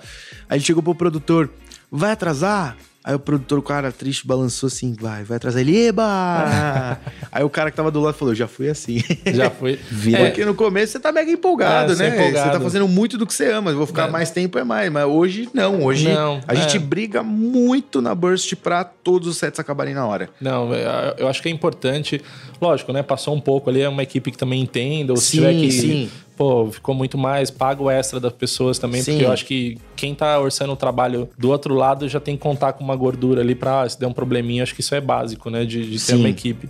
Aí 0.48 0.56
a 0.56 0.56
gente 0.56 0.66
chegou 0.66 0.82
pro 0.82 0.94
produtor, 0.94 1.50
vai 1.90 2.12
atrasar? 2.12 2.76
Aí 3.02 3.14
o 3.14 3.18
produtor, 3.18 3.58
o 3.58 3.62
cara 3.62 3.90
triste, 3.90 4.26
balançou 4.26 4.66
assim, 4.66 4.94
vai, 5.00 5.24
vai 5.24 5.38
atrasar 5.38 5.62
ele, 5.62 5.86
eba! 5.86 6.98
Aí 7.32 7.42
o 7.42 7.48
cara 7.48 7.70
que 7.70 7.76
tava 7.76 7.90
do 7.90 7.98
lado 7.98 8.14
falou, 8.14 8.34
já 8.34 8.46
fui 8.46 8.68
assim. 8.68 9.02
Já 9.32 9.48
fui. 9.50 9.78
Vira. 9.90 10.26
Porque 10.26 10.44
no 10.44 10.54
começo 10.54 10.92
você 10.92 11.00
tá 11.00 11.10
mega 11.10 11.30
empolgado, 11.30 11.92
é, 11.92 11.96
né? 11.96 12.08
Empolgado. 12.08 12.50
Você 12.50 12.58
tá 12.58 12.60
fazendo 12.60 12.88
muito 12.88 13.16
do 13.16 13.26
que 13.26 13.32
você 13.32 13.50
ama, 13.50 13.72
vou 13.72 13.86
ficar 13.86 14.08
é. 14.08 14.10
mais 14.10 14.30
tempo 14.30 14.58
é 14.58 14.64
mais. 14.64 14.90
Mas 14.90 15.04
hoje 15.06 15.48
não, 15.54 15.82
hoje 15.82 16.12
não, 16.12 16.40
a 16.46 16.52
é. 16.52 16.56
gente 16.56 16.78
briga 16.78 17.22
muito 17.22 18.02
na 18.02 18.14
Burst 18.14 18.54
pra 18.56 18.84
todos 18.84 19.28
os 19.28 19.36
sets 19.38 19.58
acabarem 19.58 19.94
na 19.94 20.06
hora. 20.06 20.28
Não, 20.40 20.74
é, 20.74 21.14
eu 21.18 21.28
acho 21.28 21.40
que 21.40 21.48
é 21.48 21.52
importante, 21.52 22.20
lógico, 22.60 22.92
né? 22.92 23.02
Passou 23.02 23.34
um 23.34 23.40
pouco 23.40 23.70
ali, 23.70 23.80
é 23.80 23.88
uma 23.88 24.02
equipe 24.02 24.30
que 24.30 24.38
também 24.38 24.60
entenda, 24.60 25.12
ou 25.12 25.16
se 25.16 25.26
sim, 25.26 25.36
tiver 25.38 25.54
que 25.54 25.72
sim 25.72 26.10
pô, 26.40 26.70
ficou 26.70 26.94
muito 26.94 27.18
mais, 27.18 27.50
paga 27.50 27.82
o 27.82 27.90
extra 27.90 28.18
das 28.18 28.32
pessoas 28.32 28.78
também, 28.78 29.02
Sim. 29.02 29.12
porque 29.12 29.26
eu 29.26 29.30
acho 29.30 29.44
que 29.44 29.76
quem 29.94 30.14
tá 30.14 30.40
orçando 30.40 30.72
o 30.72 30.76
trabalho 30.76 31.28
do 31.36 31.50
outro 31.50 31.74
lado 31.74 32.08
já 32.08 32.18
tem 32.18 32.34
que 32.34 32.42
contar 32.42 32.72
com 32.72 32.82
uma 32.82 32.96
gordura 32.96 33.42
ali 33.42 33.54
pra, 33.54 33.86
se 33.86 34.00
der 34.00 34.06
um 34.06 34.12
probleminha, 34.14 34.62
acho 34.62 34.74
que 34.74 34.80
isso 34.80 34.94
é 34.94 35.02
básico, 35.02 35.50
né, 35.50 35.66
de, 35.66 35.90
de 35.90 36.02
ter 36.02 36.14
uma 36.14 36.30
equipe. 36.30 36.66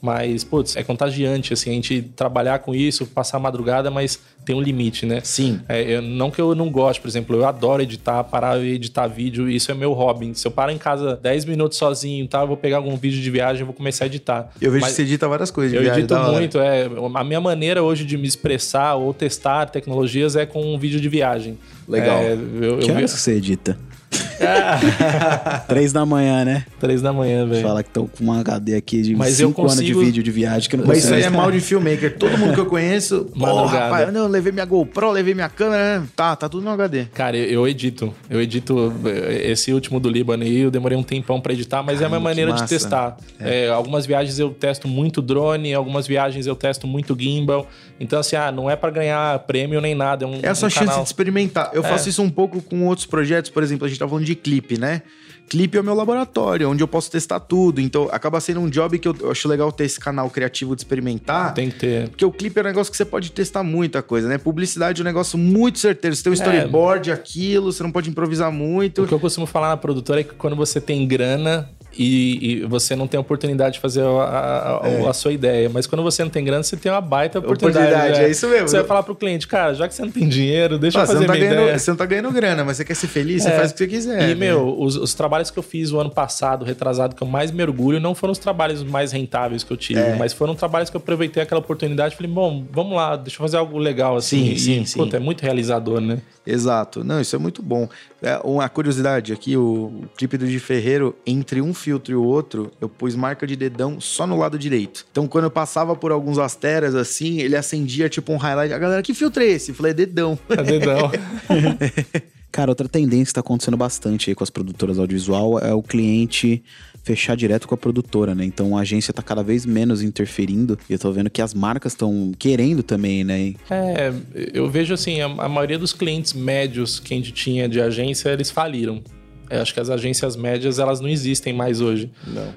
Mas, 0.00 0.44
putz, 0.44 0.76
é 0.76 0.84
contagiante, 0.84 1.52
assim, 1.52 1.70
a 1.70 1.72
gente 1.74 2.02
trabalhar 2.14 2.60
com 2.60 2.72
isso, 2.74 3.04
passar 3.04 3.38
a 3.38 3.40
madrugada, 3.40 3.90
mas 3.90 4.18
tem 4.44 4.54
um 4.54 4.60
limite, 4.60 5.04
né? 5.04 5.20
Sim. 5.24 5.60
É, 5.68 5.82
eu, 5.82 6.00
não 6.00 6.30
que 6.30 6.40
eu 6.40 6.54
não 6.54 6.70
goste, 6.70 7.02
por 7.02 7.08
exemplo, 7.08 7.34
eu 7.34 7.44
adoro 7.44 7.82
editar, 7.82 8.22
parar 8.24 8.62
e 8.62 8.74
editar 8.74 9.08
vídeo, 9.08 9.48
isso 9.48 9.72
é 9.72 9.74
meu 9.74 9.92
hobby. 9.92 10.32
Se 10.34 10.46
eu 10.46 10.52
paro 10.52 10.70
em 10.70 10.78
casa 10.78 11.18
10 11.20 11.44
minutos 11.46 11.76
sozinho, 11.78 12.26
tá, 12.28 12.42
eu 12.42 12.46
vou 12.46 12.56
pegar 12.56 12.76
algum 12.76 12.96
vídeo 12.96 13.20
de 13.20 13.30
viagem 13.30 13.62
e 13.62 13.64
vou 13.64 13.74
começar 13.74 14.04
a 14.04 14.06
editar. 14.06 14.50
Eu 14.60 14.70
vejo 14.70 14.82
mas 14.82 14.92
que 14.92 14.96
você 14.96 15.02
edita 15.02 15.26
várias 15.26 15.50
coisas 15.50 15.72
de 15.72 15.76
eu 15.76 15.82
viagem. 15.82 16.02
Eu 16.08 16.16
edito 16.16 16.32
muito, 16.32 16.58
é. 16.60 16.88
A 17.14 17.24
minha 17.24 17.40
maneira 17.40 17.82
hoje 17.82 18.04
de 18.04 18.16
me 18.16 18.28
expressar 18.28 18.94
ou 18.94 19.12
testar 19.12 19.66
tecnologias 19.66 20.36
é 20.36 20.46
com 20.46 20.62
um 20.62 20.78
vídeo 20.78 21.00
de 21.00 21.08
viagem. 21.08 21.58
Legal. 21.88 22.18
É, 22.18 22.32
eu, 22.34 22.78
que 22.78 22.90
eu, 22.90 22.94
horas 22.94 23.14
que 23.14 23.20
você 23.20 23.32
edita? 23.32 23.76
Três 25.68 25.92
da 25.92 26.06
manhã, 26.06 26.44
né? 26.44 26.64
Três 26.80 27.02
da 27.02 27.12
manhã, 27.12 27.46
velho. 27.46 27.62
Fala 27.62 27.82
que 27.82 27.90
estão 27.90 28.06
com 28.06 28.24
uma 28.24 28.40
HD 28.40 28.74
aqui 28.76 29.02
de 29.02 29.14
Mas 29.14 29.34
cinco 29.34 29.52
consigo... 29.52 29.82
anos 29.82 29.84
de 29.84 29.94
vídeo 29.94 30.22
de 30.22 30.30
viagem. 30.30 30.68
Que 30.68 30.76
não 30.76 30.86
Mas 30.86 31.04
isso 31.04 31.14
aí 31.14 31.22
é 31.22 31.30
mal 31.30 31.50
de 31.50 31.60
filmmaker. 31.60 32.16
Todo 32.16 32.36
mundo 32.38 32.54
que 32.54 32.60
eu 32.60 32.66
conheço, 32.66 33.26
pô, 33.38 33.64
rapaz, 33.64 34.14
eu 34.14 34.26
levei 34.26 34.52
minha 34.52 34.64
GoPro, 34.64 35.10
levei 35.10 35.34
minha 35.34 35.48
câmera, 35.48 36.04
tá, 36.14 36.34
tá 36.36 36.48
tudo 36.48 36.64
no 36.64 36.70
HD. 36.70 37.06
Cara, 37.14 37.36
eu, 37.36 37.66
edito. 37.66 38.14
Eu 38.30 38.40
edito 38.40 38.92
eh, 39.04 39.50
esse 39.50 39.72
último 39.72 40.00
do 40.00 40.08
Líbano 40.08 40.44
aí, 40.44 40.60
eu 40.60 40.70
demorei 40.70 40.96
um 40.96 41.02
tempão 41.02 41.40
pra 41.40 41.52
editar, 41.52 41.82
mas 41.82 41.98
Caramba, 41.98 42.04
é 42.04 42.06
a 42.06 42.20
minha 42.20 42.30
maneira 42.30 42.52
de 42.52 42.66
testar. 42.66 43.16
É. 43.40 43.66
É, 43.66 43.68
algumas 43.68 44.06
viagens 44.06 44.38
eu 44.38 44.50
testo 44.50 44.86
muito 44.86 45.20
drone, 45.20 45.74
algumas 45.74 46.06
viagens 46.06 46.46
eu 46.46 46.54
testo 46.54 46.86
muito 46.86 47.16
gimbal. 47.18 47.66
Então, 48.00 48.20
assim, 48.20 48.36
ah, 48.36 48.52
não 48.52 48.70
é 48.70 48.76
para 48.76 48.90
ganhar 48.90 49.38
prêmio 49.40 49.80
nem 49.80 49.94
nada. 49.94 50.24
É, 50.24 50.28
um, 50.28 50.40
é 50.42 50.54
sua 50.54 50.68
um 50.68 50.70
chance 50.70 50.96
de 50.96 51.04
experimentar. 51.04 51.70
Eu 51.72 51.84
é. 51.84 51.88
faço 51.88 52.08
isso 52.08 52.22
um 52.22 52.30
pouco 52.30 52.62
com 52.62 52.86
outros 52.86 53.06
projetos, 53.06 53.50
por 53.50 53.62
exemplo, 53.62 53.86
a 53.86 53.88
gente 53.98 54.00
tá 54.00 54.08
falando 54.08 54.24
de 54.24 54.34
clipe, 54.34 54.78
né? 54.78 55.02
Clipe 55.48 55.78
é 55.78 55.80
o 55.80 55.84
meu 55.84 55.94
laboratório, 55.94 56.68
onde 56.68 56.82
eu 56.82 56.88
posso 56.88 57.10
testar 57.10 57.40
tudo. 57.40 57.80
Então, 57.80 58.08
acaba 58.12 58.38
sendo 58.38 58.60
um 58.60 58.68
job 58.68 58.98
que 58.98 59.08
eu, 59.08 59.16
eu 59.18 59.30
acho 59.30 59.48
legal 59.48 59.72
ter 59.72 59.84
esse 59.84 59.98
canal 59.98 60.28
criativo 60.28 60.76
de 60.76 60.82
experimentar. 60.82 61.54
Tem 61.54 61.70
que 61.70 61.78
ter. 61.78 62.08
Porque 62.10 62.24
o 62.24 62.30
clipe 62.30 62.58
é 62.58 62.62
um 62.62 62.66
negócio 62.66 62.90
que 62.90 62.96
você 62.96 63.04
pode 63.04 63.32
testar 63.32 63.62
muita 63.62 64.02
coisa, 64.02 64.28
né? 64.28 64.36
Publicidade 64.36 65.00
é 65.00 65.02
um 65.02 65.06
negócio 65.06 65.38
muito 65.38 65.78
certeiro. 65.78 66.14
Você 66.14 66.22
tem 66.22 66.32
um 66.32 66.34
é. 66.34 66.36
storyboard, 66.36 67.10
é. 67.10 67.14
aquilo, 67.14 67.72
você 67.72 67.82
não 67.82 67.90
pode 67.90 68.10
improvisar 68.10 68.52
muito. 68.52 69.04
O 69.04 69.06
que 69.06 69.14
eu 69.14 69.20
costumo 69.20 69.46
falar 69.46 69.68
na 69.70 69.76
produtora 69.78 70.20
é 70.20 70.24
que 70.24 70.34
quando 70.34 70.54
você 70.54 70.82
tem 70.82 71.08
grana, 71.08 71.70
e, 71.96 72.60
e, 72.62 72.64
você 72.66 72.94
não 72.94 73.06
tem 73.06 73.18
a 73.18 73.20
oportunidade 73.20 73.74
de 73.74 73.80
fazer 73.80 74.02
a, 74.02 74.80
a, 74.84 74.88
é. 74.88 75.08
a, 75.08 75.12
sua 75.12 75.32
ideia. 75.32 75.68
Mas 75.72 75.86
quando 75.86 76.02
você 76.02 76.22
não 76.22 76.30
tem 76.30 76.44
grana, 76.44 76.62
você 76.62 76.76
tem 76.76 76.92
uma 76.92 77.00
baita 77.00 77.38
oportunidade. 77.38 77.86
oportunidade 77.86 78.20
é. 78.20 78.24
é. 78.26 78.30
isso 78.30 78.46
mesmo. 78.48 78.68
Você 78.68 78.76
vai 78.76 78.86
falar 78.86 79.02
pro 79.02 79.14
cliente, 79.14 79.46
cara, 79.48 79.74
já 79.74 79.88
que 79.88 79.94
você 79.94 80.02
não 80.02 80.10
tem 80.10 80.28
dinheiro, 80.28 80.78
deixa 80.78 81.00
ah, 81.00 81.02
eu 81.02 81.06
fazer 81.06 81.18
você 81.20 81.26
tá 81.26 81.36
ganhando, 81.36 81.62
ideia. 81.62 81.78
Você 81.78 81.90
não 81.90 81.96
tá 81.96 82.06
ganhando 82.06 82.30
grana, 82.30 82.64
mas 82.64 82.76
você 82.76 82.84
quer 82.84 82.94
ser 82.94 83.08
feliz, 83.08 83.44
é. 83.44 83.50
você 83.50 83.56
faz 83.56 83.70
o 83.70 83.74
que 83.74 83.78
você 83.78 83.86
quiser. 83.86 84.22
E, 84.22 84.26
né? 84.28 84.34
meu, 84.34 84.78
os, 84.78 84.96
os, 84.96 85.14
trabalhos 85.14 85.50
que 85.50 85.58
eu 85.58 85.62
fiz 85.62 85.90
o 85.90 85.98
ano 85.98 86.10
passado, 86.10 86.64
retrasado, 86.64 87.16
que 87.16 87.22
eu 87.22 87.26
mais 87.26 87.50
mergulho, 87.50 87.98
não 87.98 88.14
foram 88.14 88.32
os 88.32 88.38
trabalhos 88.38 88.84
mais 88.84 89.12
rentáveis 89.12 89.64
que 89.64 89.72
eu 89.72 89.76
tive, 89.76 90.00
é. 90.00 90.16
mas 90.16 90.32
foram 90.32 90.54
trabalhos 90.54 90.90
que 90.90 90.96
eu 90.96 91.00
aproveitei 91.00 91.42
aquela 91.42 91.60
oportunidade 91.60 92.14
e 92.14 92.16
falei, 92.16 92.30
bom, 92.30 92.64
vamos 92.70 92.94
lá, 92.94 93.16
deixa 93.16 93.36
eu 93.36 93.42
fazer 93.42 93.56
algo 93.56 93.78
legal 93.78 94.16
assim. 94.16 94.50
Sim, 94.50 94.56
sim, 94.56 94.82
e, 94.82 94.86
sim. 94.86 94.98
Puta, 94.98 95.16
é 95.16 95.20
muito 95.20 95.42
realizador, 95.42 96.00
né? 96.00 96.18
Exato. 96.46 97.04
Não, 97.04 97.20
isso 97.20 97.36
é 97.36 97.38
muito 97.38 97.62
bom. 97.62 97.88
É, 98.22 98.40
uma 98.42 98.68
curiosidade 98.68 99.32
aqui, 99.32 99.56
o, 99.56 99.62
o 99.62 100.08
clipe 100.16 100.38
do 100.38 100.46
Di 100.46 100.58
Ferreiro, 100.58 101.14
entre 101.26 101.60
um 101.60 101.74
filtro 101.78 102.12
e 102.12 102.16
o 102.16 102.22
outro, 102.22 102.70
eu 102.80 102.88
pus 102.88 103.14
marca 103.14 103.46
de 103.46 103.56
dedão 103.56 104.00
só 104.00 104.26
no 104.26 104.36
lado 104.36 104.58
direito. 104.58 105.06
Então, 105.10 105.26
quando 105.26 105.44
eu 105.44 105.50
passava 105.50 105.96
por 105.96 106.12
alguns 106.12 106.38
asteras 106.38 106.94
assim, 106.94 107.40
ele 107.40 107.56
acendia 107.56 108.08
tipo 108.08 108.32
um 108.32 108.36
highlight. 108.36 108.74
A 108.74 108.78
galera, 108.78 109.02
que 109.02 109.14
filtro 109.14 109.42
é 109.42 109.46
esse? 109.46 109.70
Eu 109.70 109.74
falei, 109.74 109.92
é 109.92 109.94
dedão. 109.94 110.38
É 110.50 110.62
dedão. 110.62 111.10
Cara, 112.50 112.70
outra 112.70 112.88
tendência 112.88 113.26
que 113.26 113.30
está 113.30 113.40
acontecendo 113.40 113.76
bastante 113.76 114.30
aí 114.30 114.34
com 114.34 114.42
as 114.42 114.50
produtoras 114.50 114.98
audiovisual 114.98 115.58
é 115.58 115.72
o 115.72 115.82
cliente 115.82 116.62
fechar 117.04 117.36
direto 117.36 117.68
com 117.68 117.74
a 117.74 117.78
produtora, 117.78 118.34
né? 118.34 118.44
Então 118.44 118.76
a 118.76 118.80
agência 118.80 119.14
tá 119.14 119.22
cada 119.22 119.42
vez 119.42 119.64
menos 119.64 120.02
interferindo 120.02 120.78
e 120.88 120.92
eu 120.92 120.98
tô 120.98 121.12
vendo 121.12 121.30
que 121.30 121.40
as 121.40 121.54
marcas 121.54 121.92
estão 121.92 122.32
querendo 122.38 122.82
também, 122.82 123.22
né? 123.22 123.54
É, 123.70 124.12
eu 124.52 124.68
vejo 124.68 124.92
assim, 124.92 125.20
a, 125.20 125.26
a 125.26 125.48
maioria 125.48 125.78
dos 125.78 125.92
clientes 125.92 126.32
médios 126.32 126.98
que 126.98 127.14
a 127.14 127.16
gente 127.16 127.32
tinha 127.32 127.68
de 127.68 127.80
agência, 127.80 128.30
eles 128.30 128.50
faliram. 128.50 129.02
Eu 129.50 129.62
acho 129.62 129.72
que 129.72 129.80
as 129.80 129.90
agências 129.90 130.36
médias 130.36 130.78
elas 130.78 131.00
não 131.00 131.08
existem 131.08 131.52
mais 131.52 131.80
hoje. 131.80 132.10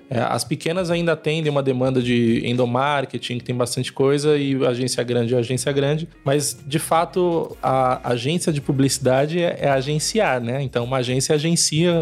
É, 0.09 0.19
as 0.19 0.43
pequenas 0.43 0.89
ainda 0.89 1.13
atendem 1.13 1.51
uma 1.51 1.63
demanda 1.63 2.01
de 2.01 2.41
endomarketing, 2.45 3.37
que 3.37 3.43
tem 3.43 3.55
bastante 3.55 3.91
coisa, 3.91 4.37
e 4.37 4.55
agência 4.65 5.03
grande 5.03 5.35
é 5.35 5.37
agência 5.37 5.71
grande, 5.71 6.07
mas 6.23 6.57
de 6.65 6.79
fato 6.79 7.55
a 7.61 8.11
agência 8.11 8.51
de 8.51 8.61
publicidade 8.61 9.41
é, 9.41 9.57
é 9.61 9.69
agenciar, 9.69 10.41
né? 10.41 10.61
Então 10.61 10.83
uma 10.83 10.97
agência 10.97 11.35
agencia 11.35 11.93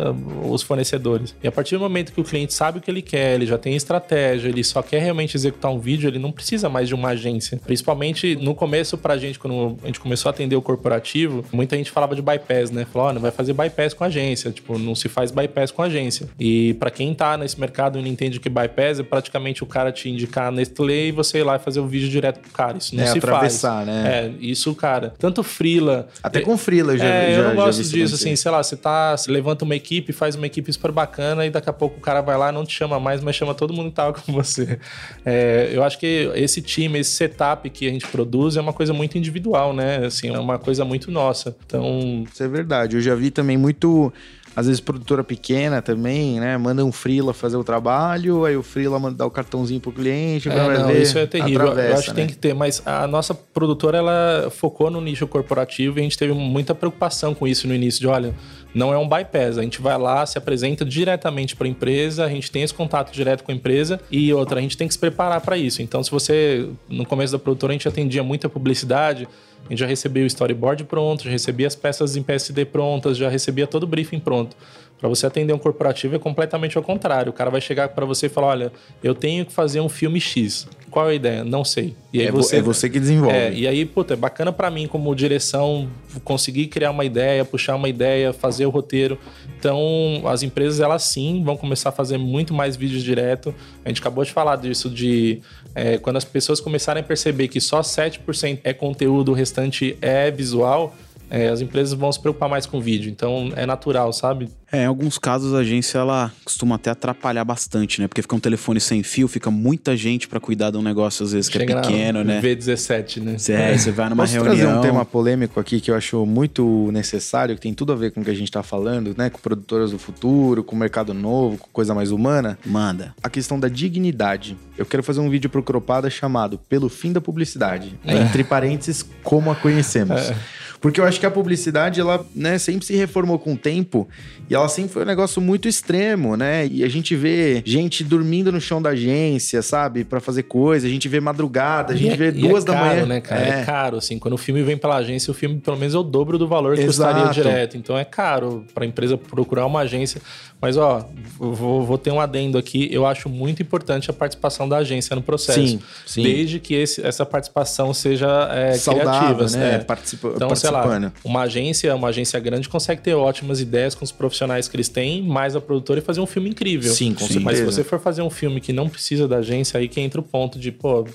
os 0.44 0.62
fornecedores. 0.62 1.36
E 1.44 1.48
a 1.48 1.52
partir 1.52 1.76
do 1.76 1.82
momento 1.82 2.12
que 2.12 2.22
o 2.22 2.24
cliente 2.24 2.54
sabe 2.54 2.80
o 2.80 2.82
que 2.82 2.90
ele 2.90 3.02
quer, 3.02 3.36
ele 3.36 3.46
já 3.46 3.58
tem 3.58 3.76
estratégia, 3.76 4.50
ele 4.50 4.64
só 4.64 4.82
quer 4.82 5.02
realmente 5.02 5.36
executar 5.36 5.72
um 5.72 5.80
vídeo, 5.80 6.08
ele 6.08 6.20
não 6.20 6.32
precisa 6.32 6.70
mais 6.70 6.88
de 6.88 6.96
uma 6.96 7.10
agência. 7.10 7.60
Principalmente 7.66 8.36
no 8.36 8.56
começo, 8.56 8.98
pra 8.98 9.18
gente, 9.18 9.38
quando 9.38 9.78
a 9.84 9.88
gente 9.88 10.00
começou 10.00 10.30
a 10.30 10.32
atender 10.32 10.56
o 10.56 10.62
corporativo, 10.62 11.44
muita 11.52 11.76
gente 11.76 11.92
falava 11.92 12.16
de 12.16 12.22
bypass, 12.22 12.72
né? 12.72 12.86
Falou, 12.92 13.10
oh, 13.10 13.14
não 13.14 13.22
vai 13.22 13.32
fazer 13.32 13.54
bypass 13.54 13.94
com 13.94 14.04
a 14.04 14.08
agência. 14.08 14.52
Tipo, 14.52 14.79
não 14.80 14.96
se 14.96 15.10
faz 15.10 15.32
bypass 15.32 15.72
com 15.72 15.82
agência. 15.82 16.28
E 16.40 16.74
para 16.76 16.90
quem 16.90 17.14
tá 17.14 17.38
nesse 17.38 17.60
mercado 17.60 18.00
e 18.00 18.02
não 18.02 18.08
entende 18.08 18.38
o 18.38 18.42
que 18.42 18.50
bypass 18.50 19.00
é 19.00 19.04
praticamente 19.04 19.64
o 19.64 19.66
cara 19.66 19.92
te 19.92 20.10
indicar 20.10 20.48
a 20.48 20.52
Nestlé 20.52 21.08
e 21.08 21.12
você 21.12 21.40
ir 21.40 21.44
lá 21.44 21.56
e 21.56 21.60
fazer 21.60 21.80
o 21.80 21.88
vídeo 21.88 22.10
direto 22.10 22.40
pro 22.40 22.52
cara. 22.52 22.78
Isso 22.78 22.96
não 22.96 23.04
é, 23.04 23.08
se 23.08 23.18
atravessar, 23.18 23.86
faz. 23.86 23.88
né? 23.88 24.08
É, 24.08 24.32
isso, 24.40 24.74
cara. 24.76 25.14
Tanto 25.18 25.44
frila. 25.44 26.08
Até 26.24 26.42
com 26.42 26.58
frila 26.58 26.98
já. 26.98 27.06
É, 27.06 27.34
já, 27.34 27.42
eu 27.42 27.48
não 27.50 27.56
gosto 27.56 27.84
disso, 27.84 28.16
assim, 28.16 28.36
sei 28.36 28.52
lá, 28.52 28.62
você 28.64 28.76
tá. 28.76 29.16
Você 29.16 29.32
levanta 29.32 29.66
uma 29.66 29.76
equipe, 29.76 30.12
faz 30.12 30.36
uma 30.36 30.46
equipe 30.46 30.72
super 30.72 30.92
bacana 30.92 31.46
e 31.46 31.50
daqui 31.50 31.70
a 31.70 31.74
pouco 31.74 31.98
o 31.98 32.02
cara 32.02 32.22
vai 32.22 32.38
lá, 32.38 32.52
não 32.52 32.66
te 32.66 32.74
chama 32.74 33.00
mais, 33.00 33.22
mas 33.22 33.36
chama 33.36 33.54
todo 33.54 33.74
mundo 33.74 33.90
que 33.90 33.96
tava 33.96 34.14
com 34.20 34.32
você. 34.32 34.80
É, 35.26 35.70
eu 35.74 35.84
acho 35.84 35.98
que 36.00 36.32
esse 36.36 36.62
time, 36.62 37.00
esse 37.00 37.12
setup 37.12 37.70
que 37.70 37.88
a 37.88 37.92
gente 37.92 38.08
produz 38.08 38.58
é 38.58 38.62
uma 38.62 38.74
coisa 38.74 38.94
muito 38.94 39.18
individual, 39.18 39.74
né? 39.74 40.06
Assim, 40.06 40.30
é 40.30 40.40
uma 40.40 40.58
coisa 40.58 40.86
muito 40.86 41.12
nossa. 41.12 41.56
Então. 41.66 42.24
Isso 42.32 42.44
é 42.44 42.48
verdade. 42.48 42.96
Eu 42.96 43.02
já 43.02 43.16
vi 43.16 43.32
também 43.32 43.58
muito 43.58 44.12
às 44.60 44.68
vezes 44.68 44.82
produtora 44.82 45.24
pequena 45.24 45.82
também, 45.82 46.38
né? 46.38 46.58
Manda 46.58 46.84
um 46.84 46.92
freela 46.92 47.34
fazer 47.34 47.56
o 47.56 47.64
trabalho, 47.64 48.44
aí 48.44 48.58
o 48.58 48.62
freela 48.62 49.00
manda 49.00 49.16
dar 49.16 49.26
o 49.26 49.32
cartãozinho 49.32 49.80
pro 49.80 49.90
cliente, 49.90 50.50
é, 50.50 50.56
não, 50.56 50.88
ver, 50.88 51.02
isso 51.02 51.18
é 51.18 51.26
terrível. 51.26 51.68
Eu 51.68 51.94
acho 51.94 52.04
que 52.04 52.10
né? 52.10 52.16
tem 52.16 52.28
que 52.28 52.36
ter, 52.36 52.54
mas 52.54 52.84
a 52.86 53.08
nossa 53.08 53.34
produtora 53.34 54.00
ela 54.00 54.50
focou 54.52 54.92
no 54.92 55.00
nicho 55.00 55.26
corporativo 55.28 55.98
e 55.98 56.02
a 56.02 56.04
gente 56.04 56.18
teve 56.18 56.34
muita 56.34 56.76
preocupação 56.76 57.34
com 57.34 57.48
isso 57.48 57.70
no 57.70 57.74
início 57.74 58.02
de, 58.02 58.08
olha, 58.08 58.36
não 58.76 58.94
é 58.94 58.98
um 58.98 59.08
bypass, 59.08 59.58
a 59.58 59.62
gente 59.62 59.82
vai 59.82 59.98
lá, 59.98 60.26
se 60.26 60.38
apresenta 60.38 60.84
diretamente 60.84 61.56
para 61.56 61.66
a 61.66 61.70
empresa, 61.70 62.26
a 62.26 62.30
gente 62.30 62.52
tem 62.52 62.62
esse 62.62 62.74
contato 62.74 63.14
direto 63.14 63.46
com 63.46 63.54
a 63.54 63.56
empresa 63.56 63.98
e 64.12 64.34
outra, 64.34 64.60
a 64.60 64.62
gente 64.62 64.76
tem 64.76 64.90
que 64.90 64.94
se 64.94 65.00
preparar 65.00 65.40
para 65.40 65.58
isso. 65.58 65.82
Então, 65.82 66.04
se 66.04 66.12
você 66.12 66.68
no 66.90 67.06
começo 67.06 67.32
da 67.32 67.40
produtora 67.40 67.72
a 67.72 67.76
gente 67.76 67.88
atendia 67.88 68.24
muita 68.24 68.50
publicidade, 68.50 69.26
A 69.66 69.70
gente 69.70 69.80
já 69.80 69.86
recebia 69.86 70.24
o 70.24 70.26
storyboard 70.26 70.84
pronto, 70.86 71.24
já 71.24 71.30
recebia 71.30 71.68
as 71.68 71.76
peças 71.76 72.16
em 72.16 72.24
PSD 72.24 72.66
prontas, 72.66 73.18
já 73.18 73.30
recebia 73.30 73.68
todo 73.68 73.84
o 73.84 73.88
briefing 73.88 74.20
pronto. 74.20 74.56
Para 75.00 75.08
você 75.08 75.26
atender 75.26 75.54
um 75.54 75.58
corporativo 75.58 76.16
é 76.16 76.20
completamente 76.20 76.78
ao 76.78 76.84
contrário. 76.84 77.30
O 77.30 77.34
cara 77.34 77.50
vai 77.50 77.62
chegar 77.62 77.88
para 77.90 78.06
você 78.06 78.26
e 78.26 78.30
falar: 78.30 78.48
olha, 78.48 78.72
eu 79.02 79.16
tenho 79.16 79.46
que 79.46 79.54
fazer 79.54 79.80
um 79.80 79.88
filme 79.88 80.20
X. 80.20 80.68
Qual 80.92 81.08
é 81.08 81.12
a 81.12 81.16
ideia? 81.16 81.44
Não 81.44 81.64
sei. 81.64 81.96
E 82.12 82.20
aí 82.20 82.28
é, 82.28 82.32
você, 82.32 82.58
é 82.58 82.62
você 82.62 82.90
que 82.90 83.00
desenvolve. 83.00 83.38
É, 83.38 83.54
e 83.54 83.68
aí, 83.68 83.86
puta, 83.86 84.14
é 84.14 84.18
bacana 84.18 84.52
para 84.52 84.70
mim 84.70 84.88
como 84.88 85.14
direção 85.16 85.88
conseguir 86.24 86.68
criar 86.68 86.92
uma 86.92 87.06
ideia, 87.06 87.46
puxar 87.46 87.76
uma 87.76 87.88
ideia, 87.88 88.34
fazer 88.34 88.66
o 88.66 88.70
roteiro. 88.70 89.18
Então, 89.58 90.24
as 90.26 90.44
empresas, 90.44 90.80
elas 90.80 91.04
sim 91.04 91.44
vão 91.44 91.56
começar 91.56 91.90
a 91.90 91.92
fazer 91.92 92.18
muito 92.18 92.54
mais 92.54 92.76
vídeos 92.76 93.04
direto. 93.04 93.54
A 93.86 93.90
gente 93.90 94.02
acabou 94.02 94.24
de 94.26 94.32
falar 94.32 94.58
disso, 94.58 94.90
de 94.90 95.42
é, 95.76 95.98
quando 95.98 96.18
as 96.18 96.26
pessoas 96.26 96.60
começarem 96.60 97.02
a 97.02 97.06
perceber 97.06 97.48
que 97.48 97.62
só 97.62 97.82
7% 97.82 98.60
é 98.64 98.74
conteúdo, 98.74 99.32
o 99.32 99.36
restante 99.36 99.98
é 100.02 100.30
visual 100.32 100.94
é, 101.30 101.48
as 101.50 101.62
empresas 101.62 101.94
vão 101.94 102.12
se 102.12 102.20
preocupar 102.20 102.50
mais 102.50 102.66
com 102.66 102.80
vídeo. 102.80 103.10
Então 103.10 103.52
é 103.56 103.66
natural, 103.66 104.12
sabe? 104.12 104.50
É, 104.72 104.84
em 104.84 104.86
alguns 104.86 105.18
casos 105.18 105.54
a 105.54 105.60
agência 105.60 105.98
ela 105.98 106.32
costuma 106.44 106.76
até 106.76 106.92
atrapalhar 106.92 107.44
bastante, 107.44 108.02
né? 108.02 108.08
Porque 108.08 108.22
fica 108.22 108.36
um 108.36 108.40
telefone 108.40 108.80
sem 108.80 109.02
fio, 109.02 109.28
fica 109.28 109.50
muita 109.50 109.98
gente 109.98 110.28
para 110.28 110.40
cuidar 110.40 110.72
de 110.72 110.78
um 110.78 110.82
negócio 110.82 111.26
às 111.26 111.32
vezes 111.32 111.50
que 111.50 111.58
é 111.58 111.62
Chega 111.62 111.80
é 111.80 111.82
pequeno, 111.82 112.24
né? 112.24 112.40
V17, 112.42 113.22
né? 113.22 113.36
É, 113.50 113.78
você 113.78 113.92
vai 113.92 114.10
numa 114.10 114.24
Posso 114.24 114.34
reunião. 114.34 114.56
trazer 114.56 114.68
um 114.68 114.82
tema 114.82 115.04
polêmico 115.04 115.60
aqui 115.60 115.82
que 115.82 115.90
eu 115.90 115.96
acho 115.96 116.26
muito 116.26 116.90
necessário, 116.92 117.56
que 117.56 117.62
tem 117.62 117.74
tudo 117.74 117.94
a 117.94 117.96
ver 117.96 118.12
com 118.12 118.22
o 118.22 118.24
que 118.24 118.30
a 118.30 118.36
gente 118.36 118.52
tá 118.52 118.62
falando, 118.62 119.16
né? 119.18 119.30
Com 119.30 119.40
produtoras 119.40 119.92
do 119.92 119.98
futuro, 119.98 120.64
com 120.64 120.76
o 120.76 120.80
mercado 120.80 121.14
novo, 121.14 121.58
com 121.58 121.68
coisa 121.72 121.96
mais 121.96 122.12
humana. 122.12 122.58
Manda. 122.66 123.14
A 123.24 123.30
questão 123.30 123.60
da 123.60 123.68
dignidade. 123.68 124.56
Eu 124.78 124.86
quero 124.86 125.02
fazer 125.04 125.20
um 125.20 125.30
vídeo 125.30 125.50
pro 125.50 125.64
Cropada 125.64 126.10
chamado 126.10 126.60
Pelo 126.70 126.90
Fim 126.90 127.12
da 127.12 127.20
Publicidade. 127.20 128.00
É. 128.06 128.18
Entre 128.18 128.44
parênteses, 128.44 129.06
como 129.24 129.52
a 129.52 129.56
conhecemos. 129.56 130.30
É. 130.30 130.36
Porque 130.82 131.00
eu 131.00 131.06
acho 131.06 131.20
que 131.20 131.26
a 131.26 131.32
publicidade, 131.32 132.00
ela 132.00 132.26
né, 132.36 132.58
sempre 132.58 132.86
se 132.86 132.96
reformou 132.96 133.38
com 133.38 133.54
o 133.54 133.58
tempo 133.58 134.08
e 134.50 134.56
ela 134.56 134.68
sempre 134.68 134.92
foi 134.92 135.04
um 135.04 135.06
negócio 135.06 135.42
muito 135.42 135.68
extremo, 135.68 136.36
né? 136.36 136.66
E 136.68 136.84
a 136.84 136.90
gente 136.90 137.16
vê 137.16 137.62
gente 137.66 138.04
dormindo 138.04 138.52
no 138.52 138.60
chão 138.60 138.82
da 138.82 138.92
agência, 138.92 139.62
sabe? 139.62 140.04
para 140.04 140.20
fazer 140.20 140.44
coisa, 140.44 140.88
a 140.88 140.90
gente 140.90 141.08
vê 141.08 141.20
madrugada, 141.20 141.94
a 141.94 141.96
gente 141.96 142.14
e 142.14 142.18
vê 142.18 142.28
é, 142.28 142.32
duas 142.32 142.64
é 142.64 142.68
da 142.68 142.74
caro, 142.74 142.88
manhã. 142.88 143.06
né, 143.06 143.22
cara? 143.22 143.42
É. 143.42 143.62
é. 143.62 143.66
caro, 143.66 143.98
assim. 143.98 144.18
Quando 144.18 144.34
o 144.34 144.38
filme 144.38 144.64
vem 144.64 144.78
pela 144.78 144.98
agência, 144.98 145.32
o 145.32 145.34
filme 145.34 145.60
pelo 145.60 145.78
menos 145.78 145.94
é 145.94 145.98
o 145.98 146.04
dobro 146.04 146.38
do 146.38 146.48
valor 146.48 146.76
que 146.76 146.84
Exato. 146.84 147.16
custaria 147.16 147.32
direto. 147.34 147.78
Então 147.78 147.98
é 147.98 148.06
caro 148.06 148.66
pra 148.74 148.86
empresa 148.86 149.18
procurar 149.18 149.66
uma 149.66 149.82
agência. 149.82 150.22
Mas, 150.62 150.76
ó, 150.76 151.10
vou, 151.38 151.86
vou, 151.86 151.98
ter 151.98 152.12
um 152.12 152.20
adendo 152.20 152.58
aqui. 152.58 152.90
Eu 152.92 153.06
acho 153.06 153.30
muito 153.30 153.62
importante 153.62 154.10
a 154.10 154.14
participação 154.14 154.68
da 154.68 154.78
agência 154.78 155.16
no 155.16 155.22
processo. 155.22 155.60
Sim, 155.60 155.80
sim. 156.06 156.24
Desde 156.24 156.60
que 156.60 156.74
esse, 156.74 157.06
essa 157.06 157.26
participação 157.26 157.94
seja 157.94 158.28
é, 158.52 158.74
Saudável, 158.74 159.38
criativa. 159.38 159.58
né? 159.58 159.76
É. 159.76 159.78
Participa 159.80 160.34
então, 160.36 160.54
sei 160.56 160.70
lá, 160.70 161.14
uma 161.24 161.44
agência, 161.44 161.96
uma 161.96 162.10
agência 162.10 162.38
grande 162.42 162.68
consegue 162.68 163.02
ter 163.02 163.14
ótimas 163.14 163.62
ideias 163.62 163.96
com 163.96 164.04
os 164.04 164.12
profissionais 164.12 164.68
que 164.68 164.76
eles 164.76 164.90
têm, 164.90 165.22
mais 165.24 165.56
a 165.56 165.62
produtora 165.62 166.00
e 166.00 166.04
fazer 166.04 166.20
um 166.20 166.26
filme 166.26 166.50
incrível. 166.50 166.94
Sim, 166.94 167.14
com 167.14 167.20
certeza. 167.20 167.40
Mas 167.40 167.58
se 167.60 167.64
você 167.64 167.84
for 167.84 168.00
fazer 168.00 168.22
um 168.22 168.30
filme 168.30 168.60
que 168.60 168.74
não 168.74 168.90
precisa 168.90 169.30
da 169.30 169.38
agência, 169.38 169.80
aí 169.80 169.88
que 169.88 170.02
entra 170.02 170.20
o 170.20 170.24
ponto 170.24 170.60
de, 170.60 170.74
pô, 170.74 171.08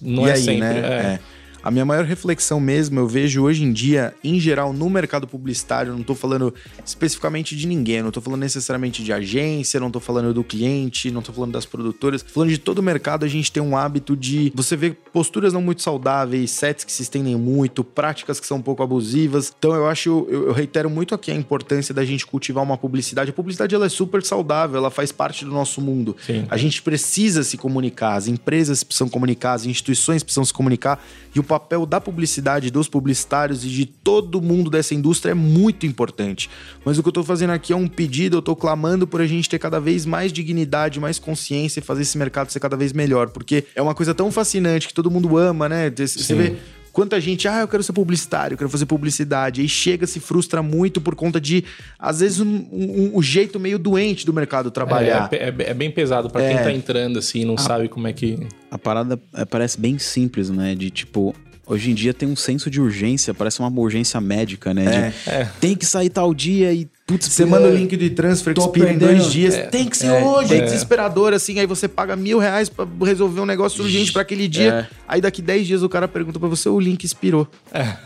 não 0.00 0.28
e 0.28 0.30
é 0.30 0.34
aí, 0.34 0.40
sempre. 0.40 0.60
Né? 0.60 0.78
É. 0.78 1.06
é. 1.14 1.20
A 1.62 1.70
minha 1.70 1.84
maior 1.84 2.04
reflexão 2.04 2.58
mesmo, 2.58 2.98
eu 2.98 3.06
vejo 3.06 3.42
hoje 3.42 3.62
em 3.62 3.72
dia, 3.72 4.14
em 4.24 4.40
geral, 4.40 4.72
no 4.72 4.90
mercado 4.90 5.28
publicitário, 5.28 5.92
não 5.92 6.00
estou 6.00 6.16
falando 6.16 6.52
especificamente 6.84 7.54
de 7.56 7.68
ninguém, 7.68 8.02
não 8.02 8.08
estou 8.08 8.22
falando 8.22 8.40
necessariamente 8.40 9.04
de 9.04 9.12
agência, 9.12 9.78
não 9.78 9.86
estou 9.86 10.02
falando 10.02 10.34
do 10.34 10.42
cliente, 10.42 11.10
não 11.10 11.20
estou 11.20 11.32
falando 11.32 11.52
das 11.52 11.64
produtoras, 11.64 12.24
falando 12.26 12.50
de 12.50 12.58
todo 12.58 12.80
o 12.80 12.82
mercado, 12.82 13.24
a 13.24 13.28
gente 13.28 13.52
tem 13.52 13.62
um 13.62 13.76
hábito 13.76 14.16
de 14.16 14.52
você 14.56 14.76
ver 14.76 14.98
posturas 15.12 15.52
não 15.52 15.62
muito 15.62 15.82
saudáveis, 15.82 16.50
sets 16.50 16.84
que 16.84 16.90
se 16.90 17.02
estendem 17.02 17.36
muito, 17.36 17.84
práticas 17.84 18.40
que 18.40 18.46
são 18.46 18.56
um 18.56 18.62
pouco 18.62 18.82
abusivas. 18.82 19.52
Então 19.56 19.74
eu 19.74 19.86
acho, 19.86 20.26
eu, 20.28 20.48
eu 20.48 20.52
reitero 20.52 20.90
muito 20.90 21.14
aqui 21.14 21.30
a 21.30 21.34
importância 21.34 21.94
da 21.94 22.04
gente 22.04 22.26
cultivar 22.26 22.64
uma 22.64 22.76
publicidade. 22.76 23.30
A 23.30 23.32
publicidade 23.32 23.74
ela 23.74 23.86
é 23.86 23.88
super 23.88 24.22
saudável, 24.24 24.78
ela 24.78 24.90
faz 24.90 25.12
parte 25.12 25.44
do 25.44 25.52
nosso 25.52 25.80
mundo. 25.80 26.16
Sim. 26.26 26.44
A 26.50 26.56
gente 26.56 26.82
precisa 26.82 27.44
se 27.44 27.56
comunicar, 27.56 28.14
as 28.14 28.26
empresas 28.26 28.82
precisam 28.82 29.08
comunicar, 29.08 29.52
as 29.52 29.64
instituições 29.64 30.22
precisam 30.22 30.44
se 30.44 30.52
comunicar 30.52 31.04
e 31.34 31.38
o 31.38 31.42
papel 31.52 31.84
da 31.84 32.00
publicidade, 32.00 32.70
dos 32.70 32.88
publicitários 32.88 33.62
e 33.62 33.68
de 33.68 33.84
todo 33.84 34.40
mundo 34.40 34.70
dessa 34.70 34.94
indústria 34.94 35.32
é 35.32 35.34
muito 35.34 35.84
importante. 35.84 36.48
Mas 36.82 36.96
o 36.96 37.02
que 37.02 37.08
eu 37.08 37.10
estou 37.10 37.22
fazendo 37.22 37.50
aqui 37.50 37.74
é 37.74 37.76
um 37.76 37.86
pedido, 37.86 38.36
eu 38.36 38.38
estou 38.38 38.56
clamando 38.56 39.06
por 39.06 39.20
a 39.20 39.26
gente 39.26 39.50
ter 39.50 39.58
cada 39.58 39.78
vez 39.78 40.06
mais 40.06 40.32
dignidade, 40.32 40.98
mais 40.98 41.18
consciência 41.18 41.80
e 41.80 41.82
fazer 41.82 42.02
esse 42.02 42.16
mercado 42.16 42.50
ser 42.50 42.58
cada 42.58 42.74
vez 42.74 42.94
melhor, 42.94 43.28
porque 43.28 43.66
é 43.74 43.82
uma 43.82 43.94
coisa 43.94 44.14
tão 44.14 44.32
fascinante 44.32 44.88
que 44.88 44.94
todo 44.94 45.10
mundo 45.10 45.36
ama, 45.36 45.68
né? 45.68 45.90
Você 45.90 46.08
Sim. 46.08 46.34
vê 46.36 46.56
Quanta 46.92 47.18
gente, 47.20 47.48
ah, 47.48 47.60
eu 47.60 47.68
quero 47.68 47.82
ser 47.82 47.92
publicitário, 47.92 48.54
eu 48.54 48.58
quero 48.58 48.68
fazer 48.68 48.84
publicidade. 48.84 49.64
E 49.64 49.68
chega, 49.68 50.06
se 50.06 50.20
frustra 50.20 50.62
muito 50.62 51.00
por 51.00 51.14
conta 51.14 51.40
de, 51.40 51.64
às 51.98 52.20
vezes, 52.20 52.40
um, 52.40 52.66
um, 52.70 53.12
um 53.14 53.22
jeito 53.22 53.58
meio 53.58 53.78
doente 53.78 54.26
do 54.26 54.32
mercado 54.32 54.70
trabalhar. 54.70 55.28
É, 55.32 55.48
é, 55.48 55.54
é 55.70 55.74
bem 55.74 55.90
pesado 55.90 56.28
para 56.28 56.42
quem 56.42 56.56
é. 56.56 56.62
tá 56.62 56.72
entrando 56.72 57.18
assim 57.18 57.40
e 57.40 57.44
não 57.44 57.54
a, 57.54 57.58
sabe 57.58 57.88
como 57.88 58.06
é 58.06 58.12
que. 58.12 58.38
A 58.70 58.78
parada 58.78 59.18
é, 59.34 59.44
parece 59.44 59.80
bem 59.80 59.98
simples, 59.98 60.50
né? 60.50 60.74
De 60.74 60.90
tipo, 60.90 61.34
Hoje 61.64 61.92
em 61.92 61.94
dia 61.94 62.12
tem 62.12 62.28
um 62.28 62.34
senso 62.34 62.68
de 62.68 62.80
urgência, 62.80 63.32
parece 63.32 63.60
uma 63.60 63.70
urgência 63.80 64.20
médica, 64.20 64.74
né? 64.74 64.84
É, 64.84 65.30
de, 65.30 65.30
é. 65.30 65.50
Tem 65.60 65.76
que 65.76 65.86
sair 65.86 66.10
tal 66.10 66.34
dia 66.34 66.72
e 66.72 66.88
Putz, 67.04 67.26
você 67.26 67.44
manda 67.44 67.66
o 67.66 67.74
link 67.74 67.96
de 67.96 68.10
transfer 68.10 68.54
que 68.54 68.60
expira 68.60 68.92
em 68.92 68.98
dois 68.98 69.30
dias. 69.30 69.54
É, 69.54 69.62
tem 69.62 69.88
que 69.88 69.96
ser 69.96 70.06
é, 70.06 70.24
hoje. 70.24 70.54
É. 70.54 70.58
é 70.58 70.60
desesperador, 70.62 71.32
assim. 71.32 71.58
Aí 71.58 71.66
você 71.66 71.88
paga 71.88 72.14
mil 72.14 72.38
reais 72.38 72.68
pra 72.68 72.86
resolver 73.02 73.40
um 73.40 73.46
negócio 73.46 73.82
urgente 73.82 74.12
para 74.12 74.22
aquele 74.22 74.46
dia. 74.46 74.88
É. 74.88 74.96
Aí 75.08 75.20
daqui 75.20 75.42
dez 75.42 75.66
dias 75.66 75.82
o 75.82 75.88
cara 75.88 76.06
pergunta 76.06 76.38
para 76.38 76.48
você, 76.48 76.68
o 76.68 76.78
link 76.78 77.02
expirou. 77.02 77.48
É. 77.72 77.96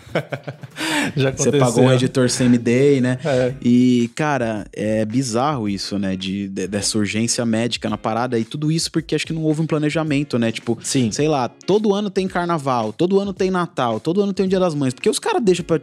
Já 1.14 1.28
aconteceu. 1.28 1.52
Você 1.52 1.59
pagou 1.59 1.85
um 1.85 1.93
editor 1.93 2.31
same-day, 2.31 3.02
né? 3.02 3.18
É. 3.23 3.52
E, 3.62 4.10
cara, 4.14 4.66
é 4.73 5.05
bizarro 5.05 5.68
isso, 5.68 5.98
né? 5.98 6.16
De, 6.16 6.48
de, 6.48 6.66
dessa 6.66 6.97
urgência 6.97 7.44
médica 7.44 7.90
na 7.90 7.98
parada. 7.98 8.39
E 8.39 8.44
tudo 8.44 8.73
isso 8.73 8.90
porque 8.90 9.14
acho 9.14 9.27
que 9.27 9.32
não 9.32 9.43
houve 9.43 9.60
um 9.60 9.66
planejamento, 9.66 10.39
né? 10.39 10.51
Tipo, 10.51 10.78
Sim. 10.82 11.12
sei 11.12 11.28
lá, 11.28 11.48
todo 11.48 11.94
ano 11.94 12.09
tem 12.09 12.27
carnaval, 12.27 12.94
todo 12.94 13.20
ano 13.20 13.35
tem 13.35 13.51
Natal, 13.51 14.01
todo 14.01 14.23
ano 14.23 14.32
tem 14.32 14.47
o 14.47 14.48
Dia 14.48 14.59
das 14.59 14.74
Mães. 14.74 14.94
Porque 14.94 15.10
os 15.10 15.18
caras 15.18 15.43
deixam 15.43 15.64
pra 15.66 15.78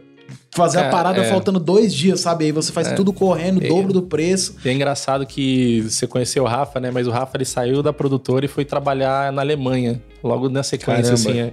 fazer 0.50 0.78
Cara, 0.78 0.88
a 0.88 0.90
parada 0.90 1.20
é. 1.20 1.28
faltando 1.28 1.58
dois 1.58 1.94
dias, 1.94 2.20
sabe? 2.20 2.44
Aí 2.44 2.52
você 2.52 2.72
faz 2.72 2.88
é. 2.88 2.94
tudo 2.94 3.12
correndo, 3.12 3.60
o 3.60 3.64
é. 3.64 3.68
dobro 3.68 3.92
do 3.92 4.02
preço. 4.02 4.56
é 4.64 4.72
engraçado 4.72 5.26
que 5.26 5.82
você 5.82 6.06
conheceu 6.06 6.44
o 6.44 6.46
Rafa, 6.46 6.78
né? 6.78 6.90
Mas 6.90 7.06
o 7.06 7.10
Rafa 7.10 7.36
ele 7.36 7.44
saiu 7.44 7.82
da 7.82 7.92
produtora 7.92 8.44
e 8.44 8.48
foi 8.48 8.64
trabalhar 8.64 9.32
na 9.32 9.42
Alemanha, 9.42 10.00
logo 10.22 10.48
na 10.48 10.62
sequência, 10.62 11.14
Caramba. 11.14 11.50
assim. 11.50 11.52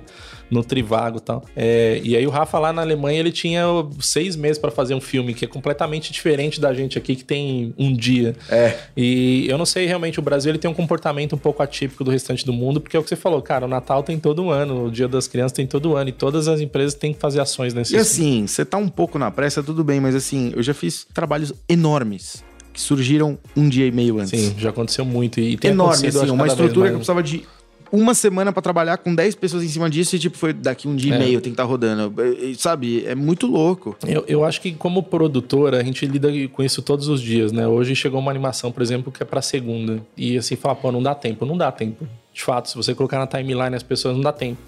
No 0.51 0.63
Trivago 0.63 1.17
e 1.17 1.21
tal. 1.21 1.45
É, 1.55 1.99
e 2.03 2.15
aí 2.15 2.27
o 2.27 2.29
Rafa 2.29 2.59
lá 2.59 2.73
na 2.73 2.81
Alemanha, 2.81 3.19
ele 3.19 3.31
tinha 3.31 3.63
seis 4.01 4.35
meses 4.35 4.57
para 4.57 4.69
fazer 4.69 4.93
um 4.93 5.01
filme, 5.01 5.33
que 5.33 5.45
é 5.45 5.47
completamente 5.47 6.11
diferente 6.11 6.59
da 6.59 6.73
gente 6.73 6.97
aqui, 6.97 7.15
que 7.15 7.23
tem 7.23 7.73
um 7.77 7.95
dia. 7.95 8.35
É. 8.49 8.77
E 8.95 9.47
eu 9.49 9.57
não 9.57 9.65
sei, 9.65 9.85
realmente, 9.85 10.19
o 10.19 10.21
Brasil 10.21 10.51
ele 10.51 10.59
tem 10.59 10.69
um 10.69 10.73
comportamento 10.73 11.33
um 11.33 11.39
pouco 11.39 11.63
atípico 11.63 12.03
do 12.03 12.11
restante 12.11 12.45
do 12.45 12.51
mundo, 12.51 12.81
porque 12.81 12.97
é 12.97 12.99
o 12.99 13.03
que 13.03 13.09
você 13.09 13.15
falou, 13.15 13.41
cara, 13.41 13.65
o 13.65 13.69
Natal 13.69 14.03
tem 14.03 14.19
todo 14.19 14.49
ano, 14.49 14.85
o 14.85 14.91
Dia 14.91 15.07
das 15.07 15.27
Crianças 15.27 15.53
tem 15.53 15.65
todo 15.65 15.95
ano, 15.95 16.09
e 16.09 16.13
todas 16.13 16.47
as 16.47 16.59
empresas 16.59 16.93
têm 16.93 17.13
que 17.13 17.19
fazer 17.19 17.39
ações 17.39 17.73
nesse 17.73 17.95
E 17.95 17.97
assim, 17.97 18.45
você 18.45 18.65
tá 18.65 18.77
um 18.77 18.89
pouco 18.89 19.17
na 19.17 19.31
pressa, 19.31 19.63
tudo 19.63 19.83
bem, 19.83 19.99
mas 19.99 20.15
assim, 20.15 20.51
eu 20.55 20.61
já 20.61 20.73
fiz 20.73 21.07
trabalhos 21.13 21.53
enormes 21.69 22.43
que 22.73 22.79
surgiram 22.79 23.37
um 23.55 23.67
dia 23.67 23.85
e 23.85 23.91
meio 23.91 24.19
antes. 24.19 24.39
Sim, 24.39 24.55
já 24.57 24.69
aconteceu 24.69 25.03
muito. 25.03 25.39
E 25.39 25.57
tem 25.57 25.71
Enorme, 25.71 26.07
assim, 26.07 26.29
uma 26.29 26.47
estrutura 26.47 26.87
que 26.87 26.93
eu 26.93 26.99
precisava 26.99 27.21
de 27.21 27.45
uma 27.91 28.13
semana 28.13 28.51
para 28.51 28.61
trabalhar 28.61 28.97
com 28.97 29.13
10 29.13 29.35
pessoas 29.35 29.63
em 29.63 29.67
cima 29.67 29.89
disso 29.89 30.15
e, 30.15 30.19
tipo, 30.19 30.37
foi 30.37 30.53
daqui 30.53 30.87
um 30.87 30.95
dia 30.95 31.13
é. 31.13 31.17
e 31.17 31.19
meio 31.19 31.41
tem 31.41 31.51
que 31.51 31.55
estar 31.55 31.63
tá 31.63 31.69
rodando. 31.69 32.13
Sabe? 32.57 33.05
É 33.05 33.13
muito 33.13 33.47
louco. 33.47 33.95
Eu, 34.07 34.23
eu 34.27 34.45
acho 34.45 34.61
que, 34.61 34.71
como 34.71 35.03
produtora, 35.03 35.79
a 35.79 35.83
gente 35.83 36.05
lida 36.05 36.29
com 36.49 36.63
isso 36.63 36.81
todos 36.81 37.07
os 37.07 37.21
dias, 37.21 37.51
né? 37.51 37.67
Hoje 37.67 37.95
chegou 37.95 38.19
uma 38.19 38.31
animação, 38.31 38.71
por 38.71 38.81
exemplo, 38.81 39.11
que 39.11 39.21
é 39.21 39.25
pra 39.25 39.41
segunda. 39.41 40.01
E 40.15 40.37
assim, 40.37 40.55
fala, 40.55 40.75
pô, 40.75 40.91
não 40.91 41.03
dá 41.03 41.13
tempo. 41.13 41.45
Não 41.45 41.57
dá 41.57 41.71
tempo. 41.71 42.07
De 42.33 42.41
fato, 42.41 42.69
se 42.69 42.75
você 42.75 42.95
colocar 42.95 43.19
na 43.19 43.27
timeline 43.27 43.75
as 43.75 43.83
pessoas, 43.83 44.15
não 44.15 44.21
dá 44.21 44.31
tempo. 44.31 44.61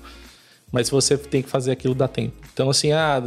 Mas 0.73 0.87
se 0.87 0.91
você 0.91 1.15
tem 1.15 1.43
que 1.43 1.49
fazer 1.49 1.71
aquilo, 1.71 1.93
dá 1.93 2.07
tempo. 2.07 2.33
Então, 2.51 2.67
assim, 2.67 2.91
ah, 2.91 3.21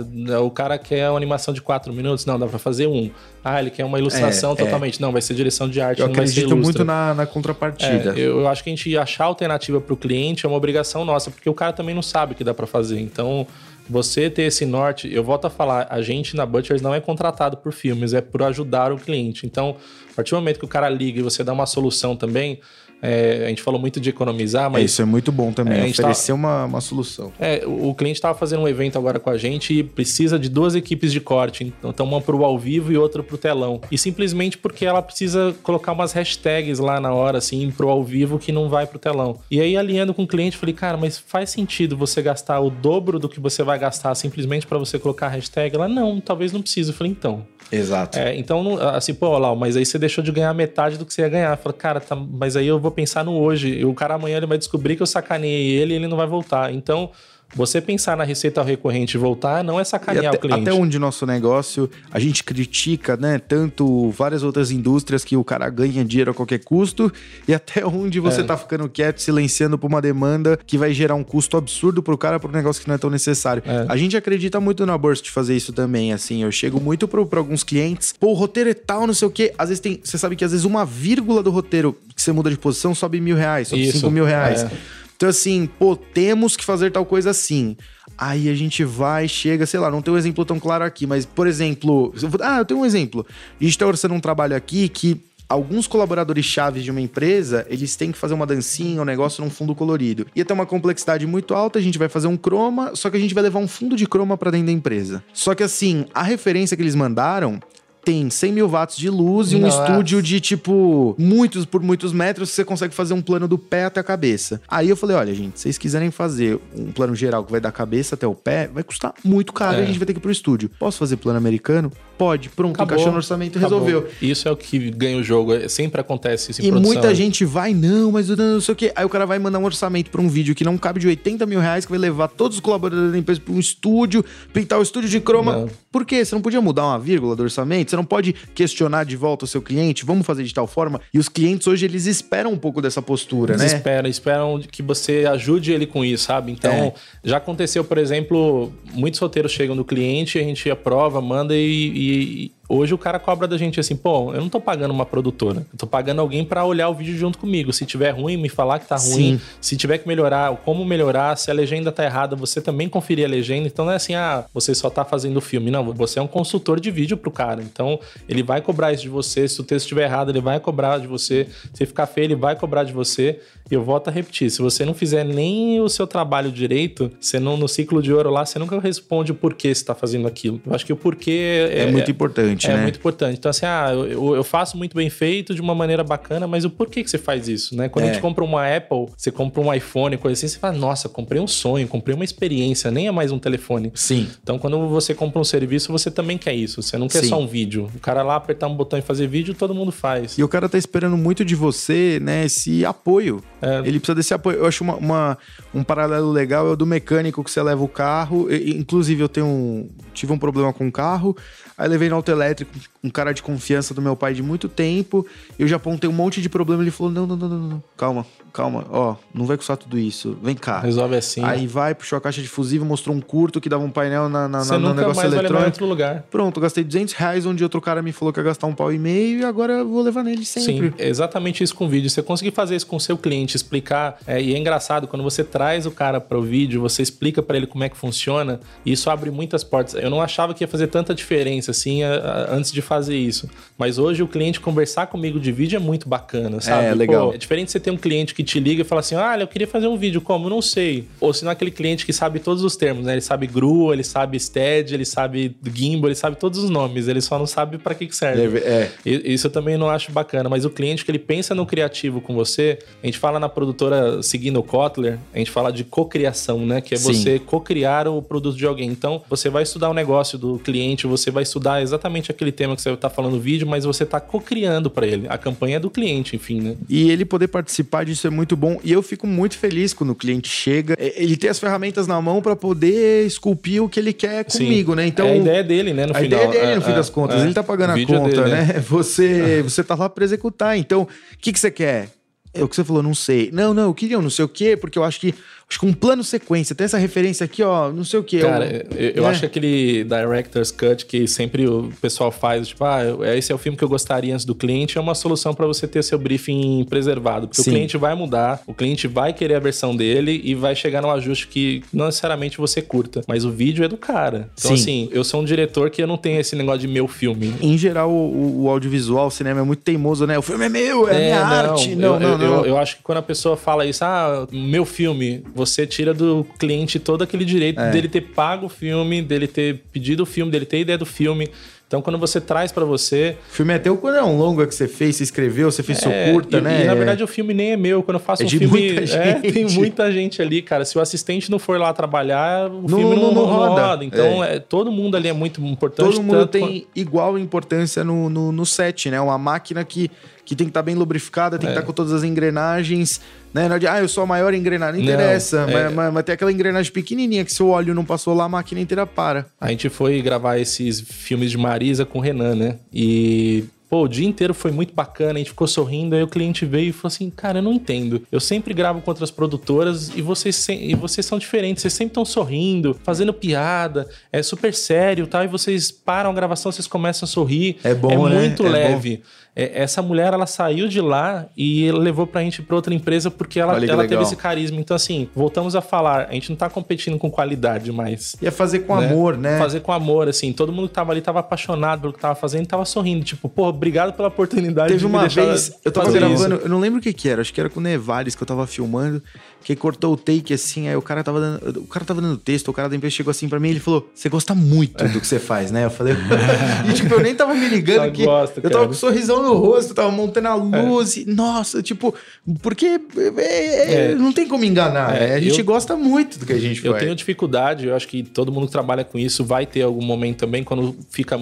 o 0.44 0.50
cara 0.50 0.76
quer 0.76 1.08
uma 1.08 1.16
animação 1.16 1.54
de 1.54 1.62
quatro 1.62 1.92
minutos, 1.92 2.26
não, 2.26 2.36
dá 2.36 2.44
para 2.48 2.58
fazer 2.58 2.88
um. 2.88 3.08
Ah, 3.44 3.60
ele 3.60 3.70
quer 3.70 3.84
uma 3.84 4.00
ilustração 4.00 4.50
é, 4.50 4.54
é. 4.54 4.56
totalmente. 4.56 4.98
É. 4.98 5.02
Não, 5.02 5.12
vai 5.12 5.22
ser 5.22 5.34
direção 5.34 5.70
de 5.70 5.80
arte, 5.80 6.00
eu 6.00 6.08
não 6.08 6.14
vai 6.14 6.26
ser 6.26 6.48
muito 6.48 6.84
na, 6.84 7.14
na 7.14 7.24
contrapartida. 7.24 8.14
É, 8.16 8.18
eu, 8.18 8.40
eu, 8.40 8.48
acho 8.48 8.64
que 8.64 8.70
a 8.70 8.74
gente 8.74 8.98
achar 8.98 9.26
alternativa 9.26 9.80
para 9.80 9.94
o 9.94 9.96
cliente 9.96 10.44
é 10.44 10.48
uma 10.48 10.56
obrigação 10.56 11.04
nossa, 11.04 11.30
porque 11.30 11.48
o 11.48 11.54
cara 11.54 11.72
também 11.72 11.94
não 11.94 12.02
sabe 12.02 12.32
o 12.32 12.34
que 12.34 12.42
dá 12.42 12.52
para 12.52 12.66
fazer. 12.66 12.98
Então, 12.98 13.46
você 13.88 14.28
ter 14.28 14.42
esse 14.42 14.66
norte, 14.66 15.08
eu 15.12 15.22
volto 15.22 15.44
a 15.44 15.50
falar, 15.50 15.86
a 15.88 16.02
gente 16.02 16.34
na 16.34 16.44
Butchers 16.44 16.82
não 16.82 16.92
é 16.92 17.00
contratado 17.00 17.56
por 17.58 17.72
filmes, 17.72 18.12
é 18.12 18.20
por 18.20 18.42
ajudar 18.42 18.92
o 18.92 18.96
cliente. 18.96 19.46
Então, 19.46 19.76
a 20.10 20.14
partir 20.16 20.32
do 20.32 20.38
momento 20.38 20.58
que 20.58 20.64
o 20.64 20.68
cara 20.68 20.88
liga 20.88 21.20
e 21.20 21.22
você 21.22 21.44
dá 21.44 21.52
uma 21.52 21.66
solução 21.66 22.16
também, 22.16 22.58
é, 23.02 23.44
a 23.44 23.48
gente 23.48 23.62
falou 23.62 23.80
muito 23.80 24.00
de 24.00 24.10
economizar, 24.10 24.70
mas. 24.70 24.82
É, 24.82 24.84
isso 24.84 25.02
é 25.02 25.04
muito 25.04 25.30
bom 25.30 25.52
também, 25.52 25.78
é, 25.78 25.90
oferecer 25.90 26.32
tava, 26.32 26.38
uma, 26.38 26.64
uma 26.64 26.80
solução. 26.80 27.32
É, 27.38 27.62
o, 27.66 27.90
o 27.90 27.94
cliente 27.94 28.16
estava 28.16 28.36
fazendo 28.36 28.62
um 28.62 28.68
evento 28.68 28.98
agora 28.98 29.18
com 29.18 29.30
a 29.30 29.36
gente 29.36 29.74
e 29.74 29.82
precisa 29.82 30.38
de 30.38 30.48
duas 30.48 30.74
equipes 30.74 31.12
de 31.12 31.20
corte. 31.20 31.72
Então, 31.82 32.06
uma 32.06 32.20
para 32.20 32.34
o 32.34 32.44
ao 32.44 32.58
vivo 32.58 32.92
e 32.92 32.96
outra 32.96 33.22
para 33.22 33.34
o 33.34 33.38
telão. 33.38 33.80
E 33.90 33.98
simplesmente 33.98 34.56
porque 34.58 34.84
ela 34.84 35.02
precisa 35.02 35.54
colocar 35.62 35.92
umas 35.92 36.12
hashtags 36.12 36.78
lá 36.78 37.00
na 37.00 37.12
hora, 37.12 37.38
assim, 37.38 37.70
pro 37.70 37.88
ao 37.88 38.02
vivo 38.02 38.38
que 38.38 38.52
não 38.52 38.68
vai 38.68 38.86
pro 38.86 38.98
telão. 38.98 39.38
E 39.50 39.60
aí, 39.60 39.76
alinhando 39.76 40.14
com 40.14 40.22
o 40.22 40.26
cliente, 40.26 40.56
falei, 40.56 40.74
cara, 40.74 40.96
mas 40.96 41.18
faz 41.18 41.50
sentido 41.50 41.96
você 41.96 42.22
gastar 42.22 42.60
o 42.60 42.70
dobro 42.70 43.18
do 43.18 43.28
que 43.28 43.40
você 43.40 43.62
vai 43.62 43.78
gastar 43.78 44.14
simplesmente 44.14 44.66
para 44.66 44.78
você 44.78 44.98
colocar 44.98 45.26
a 45.26 45.30
hashtag? 45.30 45.76
Ela, 45.76 45.88
não, 45.88 46.20
talvez 46.20 46.52
não 46.52 46.62
precise. 46.62 46.90
Eu 46.90 46.94
falei, 46.94 47.12
então. 47.12 47.44
Exato. 47.70 48.18
É, 48.18 48.36
então, 48.36 48.78
assim, 48.78 49.12
pô, 49.12 49.36
Lau, 49.38 49.56
mas 49.56 49.76
aí 49.76 49.84
você 49.84 49.98
deixou 49.98 50.22
de 50.22 50.30
ganhar 50.30 50.52
metade 50.54 50.96
do 50.96 51.04
que 51.04 51.12
você 51.12 51.22
ia 51.22 51.28
ganhar. 51.28 51.56
Fala, 51.56 51.72
cara, 51.72 52.00
tá, 52.00 52.14
mas 52.14 52.56
aí 52.56 52.66
eu 52.66 52.78
vou 52.86 52.92
pensar 52.92 53.24
no 53.24 53.38
hoje. 53.38 53.68
E 53.68 53.84
o 53.84 53.94
cara 53.94 54.14
amanhã 54.14 54.36
ele 54.36 54.46
vai 54.46 54.58
descobrir 54.58 54.96
que 54.96 55.02
eu 55.02 55.06
sacaneei 55.06 55.70
ele 55.70 55.92
e 55.92 55.96
ele 55.96 56.08
não 56.08 56.16
vai 56.16 56.26
voltar. 56.26 56.72
Então, 56.72 57.10
você 57.54 57.80
pensar 57.80 58.16
na 58.16 58.24
receita 58.24 58.62
recorrente 58.62 59.16
e 59.16 59.18
voltar 59.18 59.62
não 59.64 59.78
é 59.80 59.84
sacanear 59.84 60.26
até, 60.28 60.36
o 60.36 60.40
cliente. 60.40 60.60
até 60.68 60.72
onde 60.74 60.98
nosso 60.98 61.24
negócio, 61.24 61.88
a 62.10 62.18
gente 62.18 62.42
critica, 62.44 63.16
né, 63.16 63.38
tanto 63.38 64.10
várias 64.10 64.42
outras 64.42 64.70
indústrias 64.70 65.24
que 65.24 65.36
o 65.36 65.44
cara 65.44 65.68
ganha 65.70 66.04
dinheiro 66.04 66.32
a 66.32 66.34
qualquer 66.34 66.58
custo, 66.58 67.10
e 67.46 67.54
até 67.54 67.86
onde 67.86 68.20
você 68.20 68.40
É. 68.40 68.44
tá 68.44 68.56
ficando 68.56 68.88
quieto, 68.88 69.20
silenciando 69.20 69.78
por 69.78 69.86
uma 69.86 70.02
demanda 70.02 70.58
que 70.66 70.76
vai 70.76 70.92
gerar 70.92 71.14
um 71.14 71.24
custo 71.24 71.56
absurdo 71.56 72.02
pro 72.02 72.18
cara 72.18 72.38
por 72.40 72.50
um 72.50 72.52
negócio 72.52 72.82
que 72.82 72.88
não 72.88 72.94
é 72.96 72.98
tão 72.98 73.08
necessário. 73.10 73.62
É. 73.64 73.86
A 73.88 73.96
gente 73.96 74.16
acredita 74.16 74.60
muito 74.60 74.84
na 74.84 74.98
Burst 74.98 75.28
fazer 75.30 75.56
isso 75.56 75.72
também, 75.72 76.12
assim, 76.12 76.42
eu 76.42 76.52
chego 76.52 76.80
muito 76.80 77.06
pro- 77.08 77.26
pra 77.26 77.38
alguns 77.38 77.62
clientes, 77.62 78.12
pô, 78.18 78.28
o 78.32 78.34
roteiro 78.34 78.70
é 78.70 78.74
tal, 78.74 79.06
não 79.06 79.14
sei 79.14 79.28
o 79.28 79.30
quê, 79.30 79.54
às 79.56 79.68
vezes 79.68 79.80
tem, 79.80 80.00
você 80.02 80.18
sabe 80.18 80.36
que 80.36 80.44
às 80.44 80.50
vezes 80.50 80.66
uma 80.66 80.84
vírgula 80.84 81.42
do 81.42 81.50
roteiro 81.50 81.96
que 82.14 82.20
você 82.20 82.32
muda 82.32 82.50
de 82.50 82.58
posição 82.58 82.94
sobe 82.94 83.20
mil 83.20 83.36
reais, 83.36 83.68
sobe 83.68 83.82
Isso, 83.82 83.98
cinco 83.98 84.10
mil 84.10 84.24
reais. 84.24 84.62
é. 84.64 84.70
Então, 85.16 85.28
assim, 85.28 85.68
pô, 85.78 85.96
temos 85.96 86.56
que 86.56 86.64
fazer 86.64 86.90
tal 86.92 87.04
coisa 87.06 87.30
assim. 87.30 87.76
Aí 88.18 88.48
a 88.48 88.54
gente 88.54 88.84
vai, 88.84 89.26
chega, 89.26 89.66
sei 89.66 89.80
lá, 89.80 89.90
não 89.90 90.00
tem 90.02 90.12
um 90.12 90.16
exemplo 90.18 90.44
tão 90.44 90.60
claro 90.60 90.84
aqui, 90.84 91.06
mas, 91.06 91.26
por 91.26 91.46
exemplo, 91.46 92.14
ah, 92.40 92.58
eu 92.58 92.64
tenho 92.64 92.80
um 92.80 92.86
exemplo. 92.86 93.26
A 93.60 93.64
gente 93.64 93.76
tá 93.76 93.86
orçando 93.86 94.14
um 94.14 94.20
trabalho 94.20 94.54
aqui 94.54 94.88
que 94.88 95.20
alguns 95.48 95.86
colaboradores 95.86 96.44
chaves 96.44 96.82
de 96.82 96.90
uma 96.90 97.00
empresa, 97.00 97.66
eles 97.68 97.94
têm 97.96 98.12
que 98.12 98.18
fazer 98.18 98.34
uma 98.34 98.46
dancinha, 98.46 99.00
um 99.00 99.04
negócio 99.04 99.42
num 99.42 99.50
fundo 99.50 99.74
colorido. 99.74 100.26
Ia 100.34 100.44
ter 100.44 100.52
uma 100.52 100.66
complexidade 100.66 101.26
muito 101.26 101.54
alta, 101.54 101.78
a 101.78 101.82
gente 101.82 101.98
vai 101.98 102.08
fazer 102.08 102.26
um 102.26 102.36
croma, 102.36 102.94
só 102.94 103.10
que 103.10 103.16
a 103.16 103.20
gente 103.20 103.34
vai 103.34 103.42
levar 103.42 103.58
um 103.58 103.68
fundo 103.68 103.96
de 103.96 104.06
croma 104.06 104.36
pra 104.36 104.50
dentro 104.50 104.66
da 104.66 104.72
empresa. 104.72 105.22
Só 105.32 105.54
que 105.54 105.62
assim, 105.62 106.06
a 106.12 106.22
referência 106.22 106.76
que 106.76 106.82
eles 106.82 106.94
mandaram 106.94 107.60
tem 108.06 108.30
100 108.30 108.52
mil 108.52 108.68
watts 108.68 108.96
de 108.96 109.10
luz 109.10 109.50
e 109.50 109.56
um 109.56 109.58
Nossa. 109.62 109.82
estúdio 109.82 110.22
de, 110.22 110.40
tipo, 110.40 111.16
muitos 111.18 111.64
por 111.66 111.82
muitos 111.82 112.12
metros, 112.12 112.50
você 112.50 112.64
consegue 112.64 112.94
fazer 112.94 113.14
um 113.14 113.20
plano 113.20 113.48
do 113.48 113.58
pé 113.58 113.86
até 113.86 113.98
a 113.98 114.04
cabeça. 114.04 114.60
Aí 114.68 114.88
eu 114.88 114.96
falei, 114.96 115.16
olha, 115.16 115.34
gente, 115.34 115.58
se 115.58 115.62
vocês 115.64 115.76
quiserem 115.76 116.12
fazer 116.12 116.60
um 116.72 116.92
plano 116.92 117.16
geral 117.16 117.44
que 117.44 117.50
vai 117.50 117.60
da 117.60 117.72
cabeça 117.72 118.14
até 118.14 118.24
o 118.24 118.32
pé, 118.34 118.68
vai 118.72 118.84
custar 118.84 119.12
muito 119.24 119.52
caro 119.52 119.78
É. 119.78 119.80
e 119.80 119.82
a 119.82 119.86
gente 119.86 119.98
vai 119.98 120.06
ter 120.06 120.12
que 120.12 120.20
ir 120.20 120.22
pro 120.22 120.30
estúdio. 120.30 120.70
Posso 120.78 120.98
fazer 120.98 121.16
plano 121.16 121.36
americano? 121.36 121.90
Pode. 122.18 122.48
Pronto, 122.48 122.74
Acabou. 122.76 122.94
encaixou 122.94 123.12
no 123.12 123.18
orçamento 123.18 123.56
e 123.56 123.58
Acabou. 123.58 123.80
resolveu. 123.84 124.10
Isso 124.22 124.48
é 124.48 124.50
o 124.50 124.56
que 124.56 124.90
ganha 124.90 125.18
o 125.18 125.22
jogo. 125.22 125.54
É- 125.54 125.68
Sempre 125.68 126.00
acontece 126.00 126.50
isso 126.50 126.62
em 126.62 126.66
E 126.66 126.70
produção. 126.70 126.92
muita 126.94 127.14
gente 127.14 127.44
vai, 127.44 127.74
não, 127.74 128.10
mas 128.12 128.28
eu 128.30 128.36
não 128.36 128.60
sei 128.60 128.72
o 128.72 128.76
quê. 128.76 128.92
Aí 128.96 129.04
o 129.04 129.08
cara 129.08 129.26
vai 129.26 129.38
mandar 129.38 129.58
um 129.58 129.64
orçamento 129.64 130.10
pra 130.10 130.20
um 130.20 130.28
vídeo 130.28 130.54
que 130.54 130.64
não 130.64 130.78
cabe 130.78 131.00
de 131.00 131.06
80 131.08 131.44
mil 131.46 131.60
reais, 131.60 131.84
que 131.84 131.90
vai 131.90 131.98
levar 131.98 132.28
todos 132.28 132.56
os 132.56 132.60
colaboradores 132.60 133.12
da 133.12 133.18
empresa 133.18 133.40
pra 133.40 133.52
um 133.52 133.58
estúdio, 133.60 134.24
pintar 134.52 134.78
o 134.78 134.82
estúdio 134.82 135.08
de 135.10 135.20
croma. 135.20 135.52
Não. 135.58 135.70
Por 135.92 136.04
quê? 136.04 136.24
Você 136.24 136.34
não 136.34 136.42
podia 136.42 136.60
mudar 136.60 136.84
uma 136.86 136.98
vírgula 136.98 137.34
do 137.36 137.42
orçamento? 137.42 137.90
Você 137.90 137.96
não 137.96 138.04
pode 138.04 138.34
questionar 138.54 139.04
de 139.04 139.16
volta 139.16 139.44
o 139.44 139.48
seu 139.48 139.60
cliente? 139.62 140.04
Vamos 140.04 140.26
fazer 140.26 140.44
de 140.44 140.52
tal 140.54 140.66
forma? 140.66 141.00
E 141.12 141.18
os 141.18 141.28
clientes 141.28 141.66
hoje, 141.66 141.84
eles 141.84 142.06
esperam 142.06 142.52
um 142.52 142.58
pouco 142.58 142.80
dessa 142.82 143.00
postura, 143.02 143.54
Eles 143.54 143.62
né? 143.72 143.78
esperam, 143.78 144.08
esperam 144.08 144.60
que 144.70 144.82
você 144.82 145.24
ajude 145.26 145.72
ele 145.72 145.86
com 145.86 146.04
isso, 146.04 146.24
sabe? 146.24 146.52
Então, 146.52 146.70
É. 146.72 146.92
já 147.24 147.36
aconteceu, 147.38 147.82
por 147.84 147.98
exemplo, 147.98 148.72
muitos 148.92 149.18
roteiros 149.20 149.52
chegam 149.52 149.74
no 149.74 149.84
cliente, 149.84 150.38
a 150.38 150.42
gente 150.42 150.70
aprova, 150.70 151.20
manda 151.20 151.54
e, 151.56 151.92
e- 152.12 152.52
hoje 152.68 152.94
o 152.94 152.98
cara 152.98 153.18
cobra 153.18 153.46
da 153.46 153.56
gente 153.56 153.78
assim, 153.78 153.96
pô, 153.96 154.32
eu 154.34 154.40
não 154.40 154.48
tô 154.48 154.60
pagando 154.60 154.90
uma 154.90 155.06
produtora, 155.06 155.66
eu 155.72 155.78
tô 155.78 155.86
pagando 155.86 156.20
alguém 156.20 156.44
pra 156.44 156.64
olhar 156.64 156.88
o 156.88 156.94
vídeo 156.94 157.16
junto 157.16 157.38
comigo. 157.38 157.72
Se 157.72 157.84
tiver 157.86 158.10
ruim, 158.10 158.36
me 158.36 158.48
falar 158.48 158.78
que 158.78 158.86
tá 158.86 158.96
ruim. 158.96 159.38
Sim. 159.38 159.40
Se 159.60 159.76
tiver 159.76 159.98
que 159.98 160.08
melhorar, 160.08 160.54
como 160.64 160.84
melhorar, 160.84 161.36
se 161.36 161.50
a 161.50 161.54
legenda 161.54 161.92
tá 161.92 162.04
errada, 162.04 162.36
você 162.36 162.60
também 162.60 162.88
conferir 162.88 163.24
a 163.24 163.28
legenda. 163.28 163.66
Então 163.66 163.84
não 163.84 163.92
é 163.92 163.96
assim, 163.96 164.14
ah, 164.14 164.44
você 164.52 164.74
só 164.74 164.90
tá 164.90 165.04
fazendo 165.04 165.36
o 165.36 165.40
filme. 165.40 165.70
Não, 165.70 165.92
você 165.92 166.18
é 166.18 166.22
um 166.22 166.26
consultor 166.26 166.80
de 166.80 166.90
vídeo 166.90 167.16
pro 167.16 167.30
cara. 167.30 167.62
Então 167.62 167.98
ele 168.28 168.42
vai 168.42 168.60
cobrar 168.60 168.92
isso 168.92 169.02
de 169.02 169.08
você. 169.08 169.48
Se 169.48 169.60
o 169.60 169.64
texto 169.64 169.84
estiver 169.84 170.04
errado, 170.04 170.30
ele 170.30 170.40
vai 170.40 170.60
cobrar 170.60 170.98
de 170.98 171.06
você. 171.06 171.46
Se 171.72 171.86
ficar 171.86 172.06
feio, 172.06 172.26
ele 172.26 172.36
vai 172.36 172.56
cobrar 172.56 172.84
de 172.84 172.92
você. 172.92 173.40
E 173.70 173.74
eu 173.74 173.82
volto 173.82 174.08
a 174.08 174.10
repetir: 174.10 174.50
se 174.50 174.62
você 174.62 174.84
não 174.84 174.94
fizer 174.94 175.24
nem 175.24 175.80
o 175.80 175.88
seu 175.88 176.06
trabalho 176.06 176.50
direito, 176.50 177.10
você 177.20 177.38
não, 177.40 177.56
no 177.56 177.68
ciclo 177.68 178.00
de 178.02 178.12
ouro 178.12 178.30
lá, 178.30 178.46
você 178.46 178.58
nunca 178.58 178.78
responde 178.78 179.32
o 179.32 179.34
porquê 179.34 179.74
você 179.74 179.84
tá 179.84 179.94
fazendo 179.94 180.26
aquilo. 180.26 180.60
Eu 180.64 180.74
acho 180.74 180.86
que 180.86 180.92
o 180.92 180.96
porquê 180.96 181.68
É, 181.70 181.90
muito 181.90 182.10
importante, 182.10 182.55
é 182.64 182.74
né? 182.76 182.82
muito 182.82 182.98
importante. 182.98 183.36
Então, 183.38 183.50
assim, 183.50 183.66
ah, 183.66 183.88
eu, 183.92 184.34
eu 184.36 184.44
faço 184.44 184.76
muito 184.76 184.96
bem 184.96 185.10
feito, 185.10 185.54
de 185.54 185.60
uma 185.60 185.74
maneira 185.74 186.02
bacana, 186.02 186.46
mas 186.46 186.64
o 186.64 186.70
porquê 186.70 187.02
que 187.04 187.10
você 187.10 187.18
faz 187.18 187.48
isso, 187.48 187.76
né? 187.76 187.88
Quando 187.88 188.04
a 188.04 188.08
É. 188.08 188.12
gente 188.12 188.22
compra 188.22 188.42
uma 188.44 188.64
Apple, 188.76 189.06
você 189.16 189.30
compra 189.30 189.60
um 189.60 189.72
iPhone, 189.74 190.16
coisa 190.16 190.38
assim, 190.38 190.48
você 190.48 190.58
fala, 190.58 190.76
nossa, 190.78 191.08
comprei 191.08 191.40
um 191.40 191.46
sonho, 191.46 191.86
comprei 191.88 192.14
uma 192.14 192.24
experiência, 192.24 192.90
nem 192.90 193.06
é 193.08 193.10
mais 193.10 193.32
um 193.32 193.38
telefone. 193.38 193.90
Sim. 193.94 194.28
Então, 194.42 194.58
quando 194.58 194.88
você 194.88 195.14
compra 195.14 195.40
um 195.40 195.44
serviço, 195.44 195.90
você 195.92 196.10
também 196.10 196.38
quer 196.38 196.54
isso. 196.54 196.80
Você 196.82 196.96
não 196.96 197.08
quer 197.08 197.22
Sim. 197.22 197.28
só 197.28 197.38
um 197.40 197.46
vídeo. 197.46 197.90
O 197.94 197.98
cara 198.00 198.22
lá 198.22 198.36
apertar 198.36 198.68
um 198.68 198.74
botão 198.76 198.98
e 198.98 199.02
fazer 199.02 199.26
vídeo, 199.26 199.52
todo 199.54 199.74
mundo 199.74 199.90
faz. 199.92 200.38
E 200.38 200.42
o 200.44 200.48
cara 200.48 200.68
tá 200.68 200.78
esperando 200.78 201.16
muito 201.16 201.44
de 201.44 201.54
você, 201.54 202.18
né, 202.22 202.44
esse 202.44 202.84
apoio. 202.84 203.42
É. 203.60 203.78
Ele 203.80 203.98
precisa 203.98 204.14
desse 204.14 204.32
apoio. 204.34 204.58
Eu 204.58 204.66
acho 204.66 204.84
uma, 204.84 204.94
uma- 204.96 205.38
um 205.74 205.82
paralelo 205.82 206.30
legal 206.30 206.66
é 206.68 206.70
o 206.70 206.76
do 206.76 206.86
mecânico 206.86 207.42
que 207.42 207.50
você 207.50 207.62
leva 207.62 207.82
o 207.82 207.88
carro. 207.88 208.50
E, 208.52 208.76
inclusive, 208.76 209.22
eu 209.22 209.28
tenho 209.28 209.46
um, 209.46 209.88
tive 210.14 210.32
um 210.32 210.38
problema 210.38 210.72
com 210.72 210.86
o 210.86 210.92
carro. 210.92 211.36
Aí 211.76 211.88
levei 211.88 212.08
no 212.08 212.16
autoelétrico 212.16 212.72
um 213.06 213.10
cara 213.10 213.32
de 213.32 213.42
confiança 213.42 213.94
do 213.94 214.02
meu 214.02 214.16
pai 214.16 214.34
de 214.34 214.42
muito 214.42 214.68
tempo. 214.68 215.26
Eu 215.58 215.66
já 215.68 215.76
apontei 215.76 216.08
um 216.08 216.12
monte 216.12 216.40
de 216.42 216.48
problema. 216.48 216.82
Ele 216.82 216.90
falou: 216.90 217.12
não, 217.12 217.26
não, 217.26 217.36
não, 217.36 217.48
não, 217.48 217.58
não. 217.58 217.82
Calma, 217.96 218.26
calma. 218.52 218.84
Ó, 218.90 219.16
não 219.32 219.46
vai 219.46 219.56
custar 219.56 219.76
tudo 219.76 219.98
isso. 219.98 220.36
Vem 220.42 220.54
cá. 220.54 220.80
Resolve 220.80 221.16
assim. 221.16 221.42
Aí 221.44 221.66
vai, 221.66 221.94
puxou 221.94 222.16
a 222.16 222.20
caixa 222.20 222.42
de 222.42 222.48
fusível, 222.48 222.86
mostrou 222.86 223.14
um 223.14 223.20
curto 223.20 223.60
que 223.60 223.68
dava 223.68 223.84
um 223.84 223.90
painel 223.90 224.28
na, 224.28 224.48
na, 224.48 224.58
você 224.64 224.72
na- 224.72 224.78
no 224.78 224.94
negócio 224.94 225.16
mais 225.16 225.30
vai 225.30 225.38
eletrônico. 225.40 225.68
outro 225.70 225.86
lugar. 225.86 226.24
Pronto, 226.30 226.60
gastei 226.60 226.82
200 226.84 227.14
reais, 227.14 227.46
onde 227.46 227.62
outro 227.62 227.80
cara 227.80 228.02
me 228.02 228.12
falou 228.12 228.32
que 228.32 228.40
ia 228.40 228.44
gastar 228.44 228.66
um 228.66 228.74
pau 228.74 228.92
e 228.92 228.98
meio, 228.98 229.40
e 229.40 229.44
agora 229.44 229.72
eu 229.74 229.88
vou 229.88 230.02
levar 230.02 230.22
nele 230.22 230.44
sempre. 230.44 230.88
Sim, 230.88 230.94
é 230.98 231.08
exatamente 231.08 231.62
isso 231.62 231.74
com 231.74 231.86
o 231.86 231.88
vídeo. 231.88 232.10
Você 232.10 232.22
conseguir 232.22 232.50
fazer 232.50 232.76
isso 232.76 232.86
com 232.86 232.96
o 232.96 233.00
seu 233.00 233.16
cliente, 233.16 233.56
explicar. 233.56 234.18
é, 234.26 234.40
e 234.42 234.54
é 234.54 234.58
engraçado, 234.58 235.06
quando 235.06 235.22
você 235.22 235.44
traz 235.44 235.86
o 235.86 235.90
cara 235.90 236.20
para 236.20 236.38
o 236.38 236.42
vídeo, 236.42 236.80
você 236.80 237.02
explica 237.02 237.42
para 237.42 237.56
ele 237.56 237.66
como 237.66 237.84
é 237.84 237.88
que 237.88 237.96
funciona, 237.96 238.60
e 238.84 238.92
isso 238.92 239.08
abre 239.10 239.30
muitas 239.30 239.62
portas. 239.62 239.94
Eu 239.94 240.10
não 240.10 240.20
achava 240.20 240.52
que 240.54 240.64
ia 240.64 240.68
fazer 240.68 240.86
tanta 240.88 241.14
diferença 241.14 241.70
assim 241.70 242.02
a- 242.02 242.14
a- 242.50 242.54
antes 242.54 242.72
de 242.72 242.80
fazer 242.82 242.95
isso. 243.08 243.48
Mas 243.78 243.98
hoje 243.98 244.22
o 244.22 244.28
cliente 244.28 244.60
conversar 244.60 245.06
comigo 245.06 245.38
de 245.38 245.52
vídeo 245.52 245.76
é 245.76 245.80
muito 245.80 246.08
bacana, 246.08 246.60
sabe? 246.60 246.86
É, 246.86 246.94
legal. 246.94 247.28
Pô, 247.28 247.34
é 247.34 247.38
diferente 247.38 247.70
você 247.70 247.80
ter 247.80 247.90
um 247.90 247.96
cliente 247.96 248.34
que 248.34 248.42
te 248.42 248.58
liga 248.58 248.82
e 248.82 248.84
fala 248.84 249.00
assim: 249.00 249.14
ah, 249.14 249.36
eu 249.38 249.46
queria 249.46 249.66
fazer 249.66 249.86
um 249.86 249.96
vídeo, 249.96 250.20
como? 250.20 250.48
Não 250.48 250.62
sei. 250.62 251.06
Ou 251.20 251.32
se 251.32 251.44
não 251.44 251.50
é 251.50 251.52
aquele 251.52 251.70
cliente 251.70 252.04
que 252.06 252.12
sabe 252.12 252.38
todos 252.40 252.62
os 252.64 252.76
termos, 252.76 253.04
né? 253.04 253.12
Ele 253.12 253.20
sabe 253.20 253.46
GRU, 253.46 253.92
ele 253.92 254.04
sabe 254.04 254.38
STEAD, 254.38 254.94
ele 254.94 255.04
sabe 255.04 255.56
Gimbal, 255.64 256.08
ele 256.08 256.14
sabe 256.14 256.36
todos 256.36 256.62
os 256.62 256.70
nomes, 256.70 257.08
ele 257.08 257.20
só 257.20 257.38
não 257.38 257.46
sabe 257.46 257.78
para 257.78 257.94
que, 257.94 258.06
que 258.06 258.16
serve. 258.16 258.58
É, 258.58 258.90
Isso 259.04 259.46
eu 259.46 259.50
também 259.50 259.76
não 259.76 259.90
acho 259.90 260.10
bacana, 260.12 260.48
mas 260.48 260.64
o 260.64 260.70
cliente 260.70 261.04
que 261.04 261.10
ele 261.10 261.18
pensa 261.18 261.54
no 261.54 261.66
criativo 261.66 262.20
com 262.20 262.34
você, 262.34 262.78
a 263.02 263.06
gente 263.06 263.18
fala 263.18 263.38
na 263.38 263.48
produtora 263.48 264.22
seguindo 264.22 264.58
o 264.58 264.62
Kotler, 264.62 265.18
a 265.34 265.38
gente 265.38 265.50
fala 265.50 265.70
de 265.72 265.84
cocriação, 265.84 266.64
né? 266.64 266.80
Que 266.80 266.94
é 266.94 266.96
Sim. 266.96 267.12
você 267.12 267.38
cocriar 267.38 268.08
o 268.08 268.22
produto 268.22 268.56
de 268.56 268.66
alguém. 268.66 268.88
Então, 268.88 269.22
você 269.28 269.48
vai 269.48 269.62
estudar 269.62 269.90
o 269.90 269.94
negócio 269.94 270.38
do 270.38 270.58
cliente, 270.58 271.06
você 271.06 271.30
vai 271.30 271.42
estudar 271.42 271.82
exatamente 271.82 272.30
aquele 272.30 272.52
tema 272.52 272.74
que 272.74 272.82
você 272.82 272.85
está 272.94 273.08
falando 273.10 273.34
no 273.34 273.40
vídeo, 273.40 273.66
mas 273.66 273.84
você 273.84 274.02
está 274.04 274.20
cocriando 274.20 274.90
para 274.90 275.06
ele. 275.06 275.26
A 275.28 275.36
campanha 275.38 275.76
é 275.76 275.80
do 275.80 275.90
cliente, 275.90 276.36
enfim, 276.36 276.60
né? 276.60 276.76
E 276.88 277.10
ele 277.10 277.24
poder 277.24 277.48
participar 277.48 278.04
disso 278.04 278.26
é 278.26 278.30
muito 278.30 278.56
bom. 278.56 278.78
E 278.84 278.92
eu 278.92 279.02
fico 279.02 279.26
muito 279.26 279.58
feliz 279.58 279.92
quando 279.94 280.10
o 280.10 280.14
cliente 280.14 280.48
chega. 280.48 280.94
é, 280.98 281.14
Ele 281.22 281.36
tem 281.36 281.50
as 281.50 281.58
ferramentas 281.58 282.06
na 282.06 282.20
mão 282.20 282.40
para 282.42 282.54
poder 282.56 283.26
esculpir 283.26 283.82
o 283.82 283.88
que 283.88 283.98
ele 284.00 284.12
quer 284.12 284.44
comigo, 284.44 284.94
né? 284.94 285.06
Então. 285.06 285.26
é 285.26 285.32
a 285.32 285.36
ideia 285.36 285.64
dele, 285.64 285.92
né? 285.92 286.06
No 286.06 286.12
a 286.16 286.20
final. 286.20 286.38
ideia 286.44 286.52
dele, 286.52 286.74
no 286.76 286.82
É, 286.82 286.84
fim 286.84 286.92
é, 286.92 286.94
das 286.96 287.10
contas. 287.10 287.40
é. 287.40 287.44
Ele 287.44 287.54
tá 287.54 287.62
pagando 287.62 287.90
a 287.92 288.00
é 288.00 288.04
conta, 288.06 288.42
dele, 288.42 288.50
né? 288.54 288.80
Você, 288.88 289.62
você 289.62 289.82
tá 289.84 289.94
lá 289.94 290.08
pra 290.08 290.24
executar. 290.24 290.76
Então, 290.78 291.02
o 291.02 291.08
que, 291.38 291.52
que 291.52 291.58
você 291.60 291.70
quer? 291.70 292.08
É 292.54 292.62
o 292.64 292.68
que 292.68 292.74
você 292.74 292.82
falou, 292.82 293.02
não 293.02 293.14
sei. 293.14 293.50
Não, 293.52 293.74
não, 293.74 293.84
eu 293.84 293.94
queria 293.94 294.18
um 294.18 294.22
não 294.22 294.30
sei 294.30 294.44
o 294.44 294.48
quê, 294.48 294.76
porque 294.76 294.98
eu 294.98 295.04
acho 295.04 295.20
que 295.20 295.34
acho 295.68 295.80
que 295.80 295.86
um 295.86 295.92
plano 295.92 296.22
sequência, 296.22 296.74
tem 296.76 296.84
essa 296.84 296.96
referência 296.98 297.44
aqui, 297.44 297.62
ó, 297.62 297.90
não 297.90 298.04
sei 298.04 298.20
o 298.20 298.22
quê. 298.22 298.38
Cara, 298.38 298.86
eu, 298.96 299.10
eu 299.16 299.22
né? 299.24 299.28
acho 299.28 299.40
que 299.40 299.46
aquele 299.46 300.04
Director's 300.04 300.70
Cut 300.70 301.04
que 301.06 301.26
sempre 301.26 301.66
o 301.66 301.90
pessoal 302.00 302.30
faz, 302.30 302.68
tipo, 302.68 302.84
ah, 302.84 303.02
eu- 303.02 303.24
esse 303.24 303.50
é 303.50 303.54
o 303.54 303.58
filme 303.58 303.76
que 303.76 303.82
eu 303.82 303.88
gostaria 303.88 304.32
antes 304.32 304.46
do 304.46 304.54
cliente, 304.54 304.96
é 304.96 305.00
uma 305.00 305.14
solução 305.14 305.52
para 305.54 305.66
você 305.66 305.86
ter 305.88 306.02
seu 306.04 306.18
briefing 306.18 306.84
preservado. 306.88 307.48
Porque 307.48 307.62
Sim. 307.62 307.70
o 307.70 307.74
cliente 307.74 307.96
vai 307.96 308.14
mudar, 308.14 308.60
o 308.66 308.72
cliente 308.72 309.08
vai 309.08 309.32
querer 309.32 309.54
a 309.56 309.58
versão 309.60 309.94
dele 309.96 310.40
e 310.44 310.54
vai 310.54 310.74
chegar 310.76 311.02
num 311.02 311.10
ajuste 311.10 311.48
que 311.48 311.82
não 311.92 312.06
necessariamente 312.06 312.58
você 312.58 312.80
curta. 312.80 313.22
Mas 313.26 313.44
o 313.44 313.50
vídeo 313.50 313.84
é 313.84 313.88
do 313.88 313.96
cara. 313.96 314.48
Então, 314.56 314.68
Sim. 314.68 314.74
assim, 314.82 315.08
eu 315.12 315.24
sou 315.24 315.40
um 315.40 315.44
diretor 315.44 315.90
que 315.90 316.00
eu 316.02 316.06
não 316.06 316.16
tenho 316.16 316.40
esse 316.40 316.54
negócio 316.54 316.80
de 316.80 316.88
meu 316.88 317.08
filme. 317.08 317.52
Em 317.60 317.76
geral, 317.76 318.10
o, 318.10 318.62
o 318.64 318.68
audiovisual, 318.70 319.26
o 319.26 319.30
cinema 319.30 319.60
é 319.60 319.64
muito 319.64 319.80
teimoso, 319.82 320.26
né? 320.26 320.38
O 320.38 320.42
filme 320.42 320.64
é 320.66 320.68
meu, 320.68 321.08
é, 321.08 321.18
minha 321.18 321.40
não, 321.44 321.46
arte. 321.72 321.94
Não, 321.96 322.14
eu, 322.14 322.20
não, 322.20 322.28
eu- 322.30 322.38
não. 322.38 322.56
Eu, 322.60 322.66
eu 322.66 322.78
acho 322.78 322.96
que 322.98 323.02
quando 323.02 323.18
a 323.18 323.22
pessoa 323.22 323.56
fala 323.56 323.84
isso, 323.84 324.04
ah, 324.04 324.46
meu 324.52 324.84
filme, 324.84 325.42
você 325.56 325.86
tira 325.86 326.12
do 326.12 326.46
cliente 326.58 326.98
todo 327.00 327.22
aquele 327.24 327.44
direito 327.44 327.80
É. 327.80 327.90
dele 327.90 328.08
ter 328.08 328.20
pago 328.20 328.66
o 328.66 328.68
filme, 328.68 329.22
dele 329.22 329.46
ter 329.48 329.82
pedido 329.90 330.22
o 330.22 330.26
filme, 330.26 330.52
dele 330.52 330.66
ter 330.66 330.80
ideia 330.80 330.98
do 330.98 331.06
filme. 331.06 331.48
Então, 331.88 332.02
quando 332.02 332.18
você 332.18 332.40
traz 332.40 332.72
para 332.72 332.84
você. 332.84 333.36
O 333.48 333.54
filme 333.54 333.72
é 333.72 333.78
teu 333.78 333.96
quando 333.96 334.16
é 334.16 334.22
um 334.24 334.36
longa 334.36 334.66
que 334.66 334.74
você 334.74 334.88
fez, 334.88 335.14
você 335.14 335.22
escreveu, 335.22 335.70
você 335.70 335.84
fez 335.84 335.98
é, 335.98 336.00
seu 336.24 336.32
curta, 336.34 336.58
e, 336.58 336.60
né? 336.60 336.82
E 336.82 336.84
na 336.84 336.94
verdade 336.96 337.22
o 337.22 337.28
filme 337.28 337.54
nem 337.54 337.70
é 337.70 337.76
meu. 337.76 338.02
Quando 338.02 338.16
eu 338.16 338.20
faço 338.20 338.42
é 338.42 338.46
um 338.46 338.48
filme. 338.48 338.66
Muita 338.66 339.06
gente. 339.06 339.16
É, 339.16 339.34
tem 339.52 339.64
muita 339.66 340.10
gente 340.10 340.42
ali, 340.42 340.62
cara. 340.62 340.84
Se 340.84 340.98
o 340.98 341.00
assistente 341.00 341.48
não 341.48 341.60
for 341.60 341.78
lá 341.78 341.92
trabalhar, 341.92 342.68
o 342.68 342.88
Não- 342.88 342.98
filme 342.98 343.14
não, 343.14 343.22
não- 343.32 343.34
não 343.34 343.44
roda. 343.44 343.86
roda. 343.86 344.04
Então, 344.04 344.42
é, 344.42 344.58
todo 344.58 344.90
mundo 344.90 345.16
ali 345.16 345.28
é 345.28 345.32
muito 345.32 345.64
importante. 345.64 346.10
Todo 346.10 346.22
mundo 346.24 346.44
tem 346.48 346.88
igual 346.94 347.38
importância 347.38 348.02
no, 348.02 348.28
no, 348.28 348.50
no 348.50 348.66
set, 348.66 349.08
né? 349.08 349.20
Uma 349.20 349.38
máquina 349.38 349.84
que, 349.84 350.10
que 350.44 350.56
tem 350.56 350.66
que 350.66 350.70
estar 350.72 350.82
bem 350.82 350.96
lubrificada, 350.96 351.56
tem 351.56 351.68
que 351.68 351.72
É. 351.72 351.78
estar 351.78 351.86
com 351.86 351.92
todas 351.92 352.12
as 352.12 352.24
engrenagens, 352.24 353.20
né? 353.56 353.68
Não 353.68 353.78
de, 353.78 353.86
ah, 353.86 353.98
eu 354.00 354.08
sou 354.08 354.22
a 354.22 354.26
maior 354.26 354.52
engrenagem. 354.54 355.00
Não 355.00 355.06
Não, 355.08 355.14
interessa, 355.14 355.66
é. 355.68 355.72
mas, 355.84 355.94
mas, 355.94 356.12
mas 356.12 356.24
tem 356.24 356.32
aquela 356.34 356.52
engrenagem 356.52 356.92
pequenininha 356.92 357.44
que 357.44 357.52
se 357.52 357.62
o 357.62 357.68
óleo 357.68 357.94
não 357.94 358.04
passou 358.04 358.34
lá, 358.34 358.44
a 358.44 358.48
máquina 358.48 358.80
inteira 358.80 359.06
para. 359.06 359.46
A 359.60 359.70
gente 359.70 359.88
foi 359.88 360.20
gravar 360.22 360.58
esses 360.58 361.00
filmes 361.00 361.50
de 361.50 361.58
Marisa 361.58 362.04
com 362.04 362.18
o 362.18 362.22
Renan, 362.22 362.54
né? 362.54 362.76
E. 362.92 363.64
Pô, 363.88 364.02
o 364.02 364.08
dia 364.08 364.26
inteiro 364.26 364.52
foi 364.52 364.72
muito 364.72 364.92
bacana, 364.92 365.34
a 365.34 365.38
gente 365.38 365.50
ficou 365.50 365.68
sorrindo, 365.68 366.16
aí 366.16 366.22
o 366.22 366.26
cliente 366.26 366.66
veio 366.66 366.88
e 366.88 366.92
falou 366.92 367.06
assim, 367.06 367.30
cara, 367.30 367.60
eu 367.60 367.62
não 367.62 367.72
entendo. 367.72 368.20
Eu 368.32 368.40
sempre 368.40 368.74
gravo 368.74 369.00
com 369.00 369.08
outras 369.08 369.30
produtoras 369.30 370.10
e 370.16 370.20
vocês, 370.20 370.56
se- 370.56 370.74
e 370.74 370.92
vocês 370.96 371.24
são 371.24 371.38
diferentes, 371.38 371.82
vocês 371.82 371.94
sempre 371.94 372.10
estão 372.10 372.24
sorrindo, 372.24 372.98
fazendo 373.04 373.32
piada, 373.32 374.08
é 374.32 374.42
super 374.42 374.74
sério 374.74 375.22
e 375.24 375.26
tal, 375.28 375.44
e 375.44 375.46
vocês 375.46 375.92
param 375.92 376.30
a 376.30 376.32
gravação, 376.32 376.72
vocês 376.72 376.88
começam 376.88 377.26
a 377.26 377.28
sorrir. 377.28 377.76
É 377.84 377.94
bom, 377.94 378.10
É 378.10 378.16
né? 378.34 378.40
muito 378.40 378.66
É 378.66 378.68
leve. 378.68 379.22
É, 379.58 379.82
essa 379.82 380.02
mulher, 380.02 380.34
ela 380.34 380.46
saiu 380.46 380.86
de 380.86 381.00
lá 381.00 381.46
e 381.56 381.90
levou 381.90 382.26
pra 382.26 382.42
gente 382.42 382.60
pra 382.60 382.76
outra 382.76 382.92
empresa 382.92 383.30
porque 383.30 383.58
ela, 383.58 383.82
ela 383.82 384.06
teve 384.06 384.22
esse 384.22 384.36
carisma. 384.36 384.78
Então, 384.78 384.94
assim, 384.94 385.30
voltamos 385.34 385.74
a 385.74 385.80
falar, 385.80 386.26
a 386.28 386.32
gente 386.34 386.50
não 386.50 386.56
tá 386.56 386.68
competindo 386.68 387.16
com 387.16 387.30
qualidade 387.30 387.90
mais 387.90 388.36
Ia 388.42 388.52
fazer 388.52 388.80
com 388.80 388.94
né? 388.96 389.06
amor, 389.06 389.38
né? 389.38 389.58
Fazer 389.58 389.80
com 389.80 389.92
amor, 389.92 390.28
assim. 390.28 390.52
Todo 390.52 390.70
mundo 390.70 390.88
que 390.88 390.94
tava 390.94 391.12
ali 391.12 391.22
tava 391.22 391.40
apaixonado 391.40 392.02
pelo 392.02 392.12
que 392.12 392.20
tava 392.20 392.34
fazendo 392.34 392.64
e 392.64 392.66
tava 392.66 392.84
sorrindo. 392.84 393.24
Tipo, 393.24 393.48
pô, 393.48 393.66
obrigado 393.66 394.12
pela 394.12 394.28
oportunidade 394.28 394.88
Teve 394.88 395.00
de 395.00 395.06
uma 395.06 395.26
vez, 395.26 395.72
eu 395.82 395.90
tava 395.90 396.12
gravando, 396.12 396.56
isso. 396.56 396.64
eu 396.64 396.68
não 396.68 396.78
lembro 396.78 396.98
o 396.98 397.02
que 397.02 397.14
que 397.14 397.26
era, 397.26 397.40
acho 397.40 397.54
que 397.54 397.58
era 397.58 397.70
com 397.70 397.80
o 397.80 397.82
Nevares 397.82 398.34
que 398.34 398.42
eu 398.42 398.46
tava 398.46 398.66
filmando, 398.66 399.22
que 399.66 399.74
cortou 399.74 400.12
o 400.12 400.16
take 400.16 400.54
assim, 400.54 400.86
aí 400.86 400.94
o 400.94 401.02
cara 401.02 401.24
tava 401.24 401.40
dando, 401.40 401.80
o 401.80 401.86
cara 401.88 402.04
tava 402.04 402.20
dando 402.20 402.36
texto, 402.36 402.68
o 402.68 402.72
cara 402.72 402.88
da 402.88 402.94
empresa 402.94 403.16
chegou 403.16 403.32
assim 403.32 403.48
pra 403.48 403.58
mim 403.58 403.66
e 403.66 403.70
ele 403.72 403.80
falou: 403.80 404.08
"Você 404.14 404.28
gosta 404.28 404.54
muito 404.54 405.02
do 405.08 405.20
que 405.20 405.26
você 405.26 405.40
faz, 405.40 405.72
né?" 405.72 405.86
Eu 405.86 405.90
falei: 405.90 406.14
"E 406.88 406.92
tipo, 406.92 407.12
eu 407.12 407.20
nem 407.20 407.34
tava 407.34 407.52
me 407.52 407.68
ligando 407.68 408.04
Só 408.04 408.10
que 408.12 408.22
eu 408.22 408.62
tava 408.62 408.70
cara. 408.70 408.84
com 408.86 408.90
um 408.90 408.94
sorrisão 408.94 409.42
no 409.42 409.54
rosto, 409.54 409.92
tava 409.92 410.12
montando 410.12 410.46
a 410.46 410.54
luz, 410.54 411.16
e, 411.16 411.24
nossa, 411.24 411.82
tipo, 411.82 412.14
porque 412.62 412.86
é, 412.86 413.00
é, 413.38 414.12
É. 414.12 414.14
não 414.14 414.32
tem 414.32 414.46
como 414.46 414.64
enganar, 414.64 415.16
É, 415.16 415.30
né? 415.30 415.34
A 415.34 415.40
gente 415.40 415.58
eu- 415.58 415.64
gosta 415.64 415.96
muito 415.96 416.38
do 416.38 416.46
que 416.46 416.52
a 416.52 416.58
gente 416.60 416.86
Eu 416.86 416.92
faz. 416.92 417.02
tenho 417.02 417.16
dificuldade, 417.16 417.88
eu 417.88 417.96
acho 417.96 418.06
que 418.06 418.22
todo 418.22 418.52
mundo 418.52 418.66
que 418.66 418.72
trabalha 418.72 419.02
com 419.02 419.18
isso 419.18 419.44
vai 419.44 419.66
ter 419.66 419.82
algum 419.82 420.04
momento 420.04 420.36
também 420.38 420.62
quando 420.62 420.94
fica. 421.10 421.40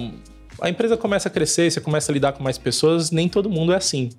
A 0.59 0.67
empresa 0.69 0.97
começa 0.97 1.27
a 1.27 1.31
crescer, 1.31 1.69
você 1.69 1.79
começa 1.79 2.11
a 2.11 2.13
lidar 2.13 2.31
com 2.31 2.41
mais 2.41 2.57
pessoas, 2.57 3.11
nem 3.11 3.29
todo 3.29 3.49
mundo 3.51 3.71
é 3.71 3.75
assim. 3.75 4.09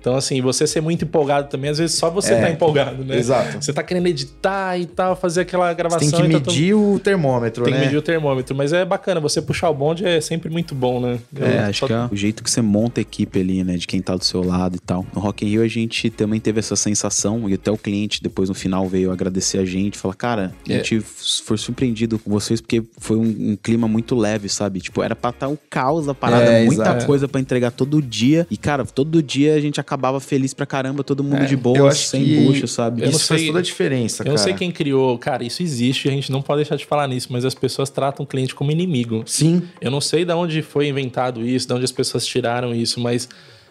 Então, 0.00 0.14
assim, 0.16 0.40
você 0.40 0.66
ser 0.66 0.80
muito 0.80 1.04
empolgado 1.04 1.48
também, 1.48 1.70
às 1.70 1.78
vezes 1.78 1.96
só 1.96 2.08
você 2.10 2.34
É, 2.34 2.40
tá 2.40 2.50
empolgado, 2.50 3.04
né? 3.04 3.16
exato. 3.18 3.56
Você 3.62 3.72
tá 3.72 3.82
querendo 3.82 4.06
editar 4.06 4.78
e 4.78 4.86
tal, 4.86 5.16
fazer 5.16 5.40
aquela 5.40 5.68
Você 5.70 5.74
gravação. 5.74 5.98
tem 5.98 6.30
que 6.30 6.36
e 6.36 6.40
tá 6.40 6.50
medir 6.50 6.74
o 6.74 6.98
termômetro, 7.00 7.64
Tem 7.64 7.72
né? 7.72 7.80
que 7.80 7.84
medir 7.86 7.96
o 7.98 8.02
termômetro, 8.02 8.54
mas 8.54 8.72
é 8.72 8.84
bacana, 8.84 9.20
você 9.20 9.42
puxar 9.42 9.68
o 9.70 9.74
bonde 9.74 10.04
é 10.04 10.20
sempre 10.20 10.48
muito 10.48 10.74
bom, 10.74 11.00
né? 11.00 11.18
É, 11.34 11.56
Eu- 11.56 11.60
acho 11.70 11.80
só- 11.80 11.86
que 11.86 11.92
é 11.92 12.08
o 12.10 12.16
jeito 12.16 12.42
que 12.44 12.50
você 12.50 12.62
monta 12.62 13.00
a 13.00 13.02
equipe 13.02 13.40
ali, 13.40 13.64
né? 13.64 13.76
De 13.76 13.86
quem 13.86 14.00
tá 14.00 14.14
do 14.14 14.24
seu 14.24 14.44
lado 14.44 14.76
e 14.76 14.80
tal. 14.80 15.04
No 15.14 15.20
Rock 15.20 15.44
in 15.44 15.48
Rio 15.48 15.62
a 15.62 15.68
gente 15.68 16.08
também 16.10 16.38
teve 16.38 16.60
essa 16.60 16.76
sensação 16.76 17.48
e 17.50 17.54
até 17.54 17.70
o 17.70 17.76
cliente 17.76 18.22
depois 18.22 18.48
no 18.48 18.54
final 18.54 18.86
veio 18.88 19.10
agradecer 19.10 19.58
a 19.58 19.64
gente, 19.64 19.98
falar, 19.98 20.14
cara, 20.14 20.52
a 20.68 20.72
É. 20.72 20.76
gente 20.76 21.00
foi 21.00 21.56
surpreendido 21.58 22.18
com 22.18 22.30
vocês 22.30 22.60
porque 22.60 22.82
foi 22.98 23.16
um, 23.16 23.52
um 23.52 23.56
clima 23.60 23.88
muito 23.88 24.14
leve, 24.14 24.48
sabe? 24.48 24.80
Tipo, 24.80 25.02
era 25.02 25.16
pra 25.16 25.30
estar 25.30 25.48
o 25.48 25.58
caos 25.68 26.06
da 26.06 26.14
parada, 26.14 26.44
É, 26.44 26.64
muita 26.64 26.82
exato. 26.82 27.06
coisa 27.06 27.26
pra 27.26 27.40
entregar 27.40 27.70
todo 27.72 28.00
dia. 28.00 28.46
E, 28.50 28.56
cara, 28.56 28.84
todo 28.84 29.22
dia 29.22 29.54
a 29.54 29.60
gente 29.60 29.80
acabava 29.86 30.18
feliz 30.20 30.52
pra 30.52 30.66
caramba, 30.66 31.04
todo 31.04 31.22
mundo 31.22 31.42
É, 31.42 31.46
de 31.46 31.54
eu 31.54 31.58
boa, 31.60 31.90
sem 31.92 32.24
que 32.24 32.36
bucha, 32.44 32.66
sabe? 32.66 33.02
Eu 33.02 33.06
não 33.06 33.16
Isso 33.16 33.26
faz 33.26 33.40
sei- 33.40 33.46
toda 33.48 33.60
a 33.60 33.62
diferença, 33.62 34.22
Eu 34.22 34.26
cara. 34.26 34.36
não 34.36 34.42
sei 34.42 34.52
quem 34.54 34.70
criou, 34.72 35.16
cara, 35.16 35.44
isso 35.44 35.62
existe, 35.62 36.08
a 36.08 36.10
gente 36.10 36.30
não 36.32 36.42
pode 36.42 36.58
deixar 36.62 36.76
de 36.76 36.84
falar 36.84 37.06
nisso, 37.06 37.28
mas 37.30 37.44
as 37.44 37.54
pessoas 37.54 37.88
tratam 37.88 38.24
o 38.24 38.26
cliente 38.26 38.54
como 38.54 38.70
inimigo. 38.72 39.22
Sim. 39.26 39.62
Eu 39.80 39.90
não 39.90 40.00
sei 40.00 40.24
de 40.24 40.32
onde 40.32 40.60
foi 40.60 40.88
inventado 40.88 41.46
isso, 41.46 41.66
de 41.68 41.72
onde 41.72 41.84
as 41.84 41.92
pessoas 41.92 42.26
tiraram 42.26 42.74
isso, 42.74 42.98
mas 43.00 43.28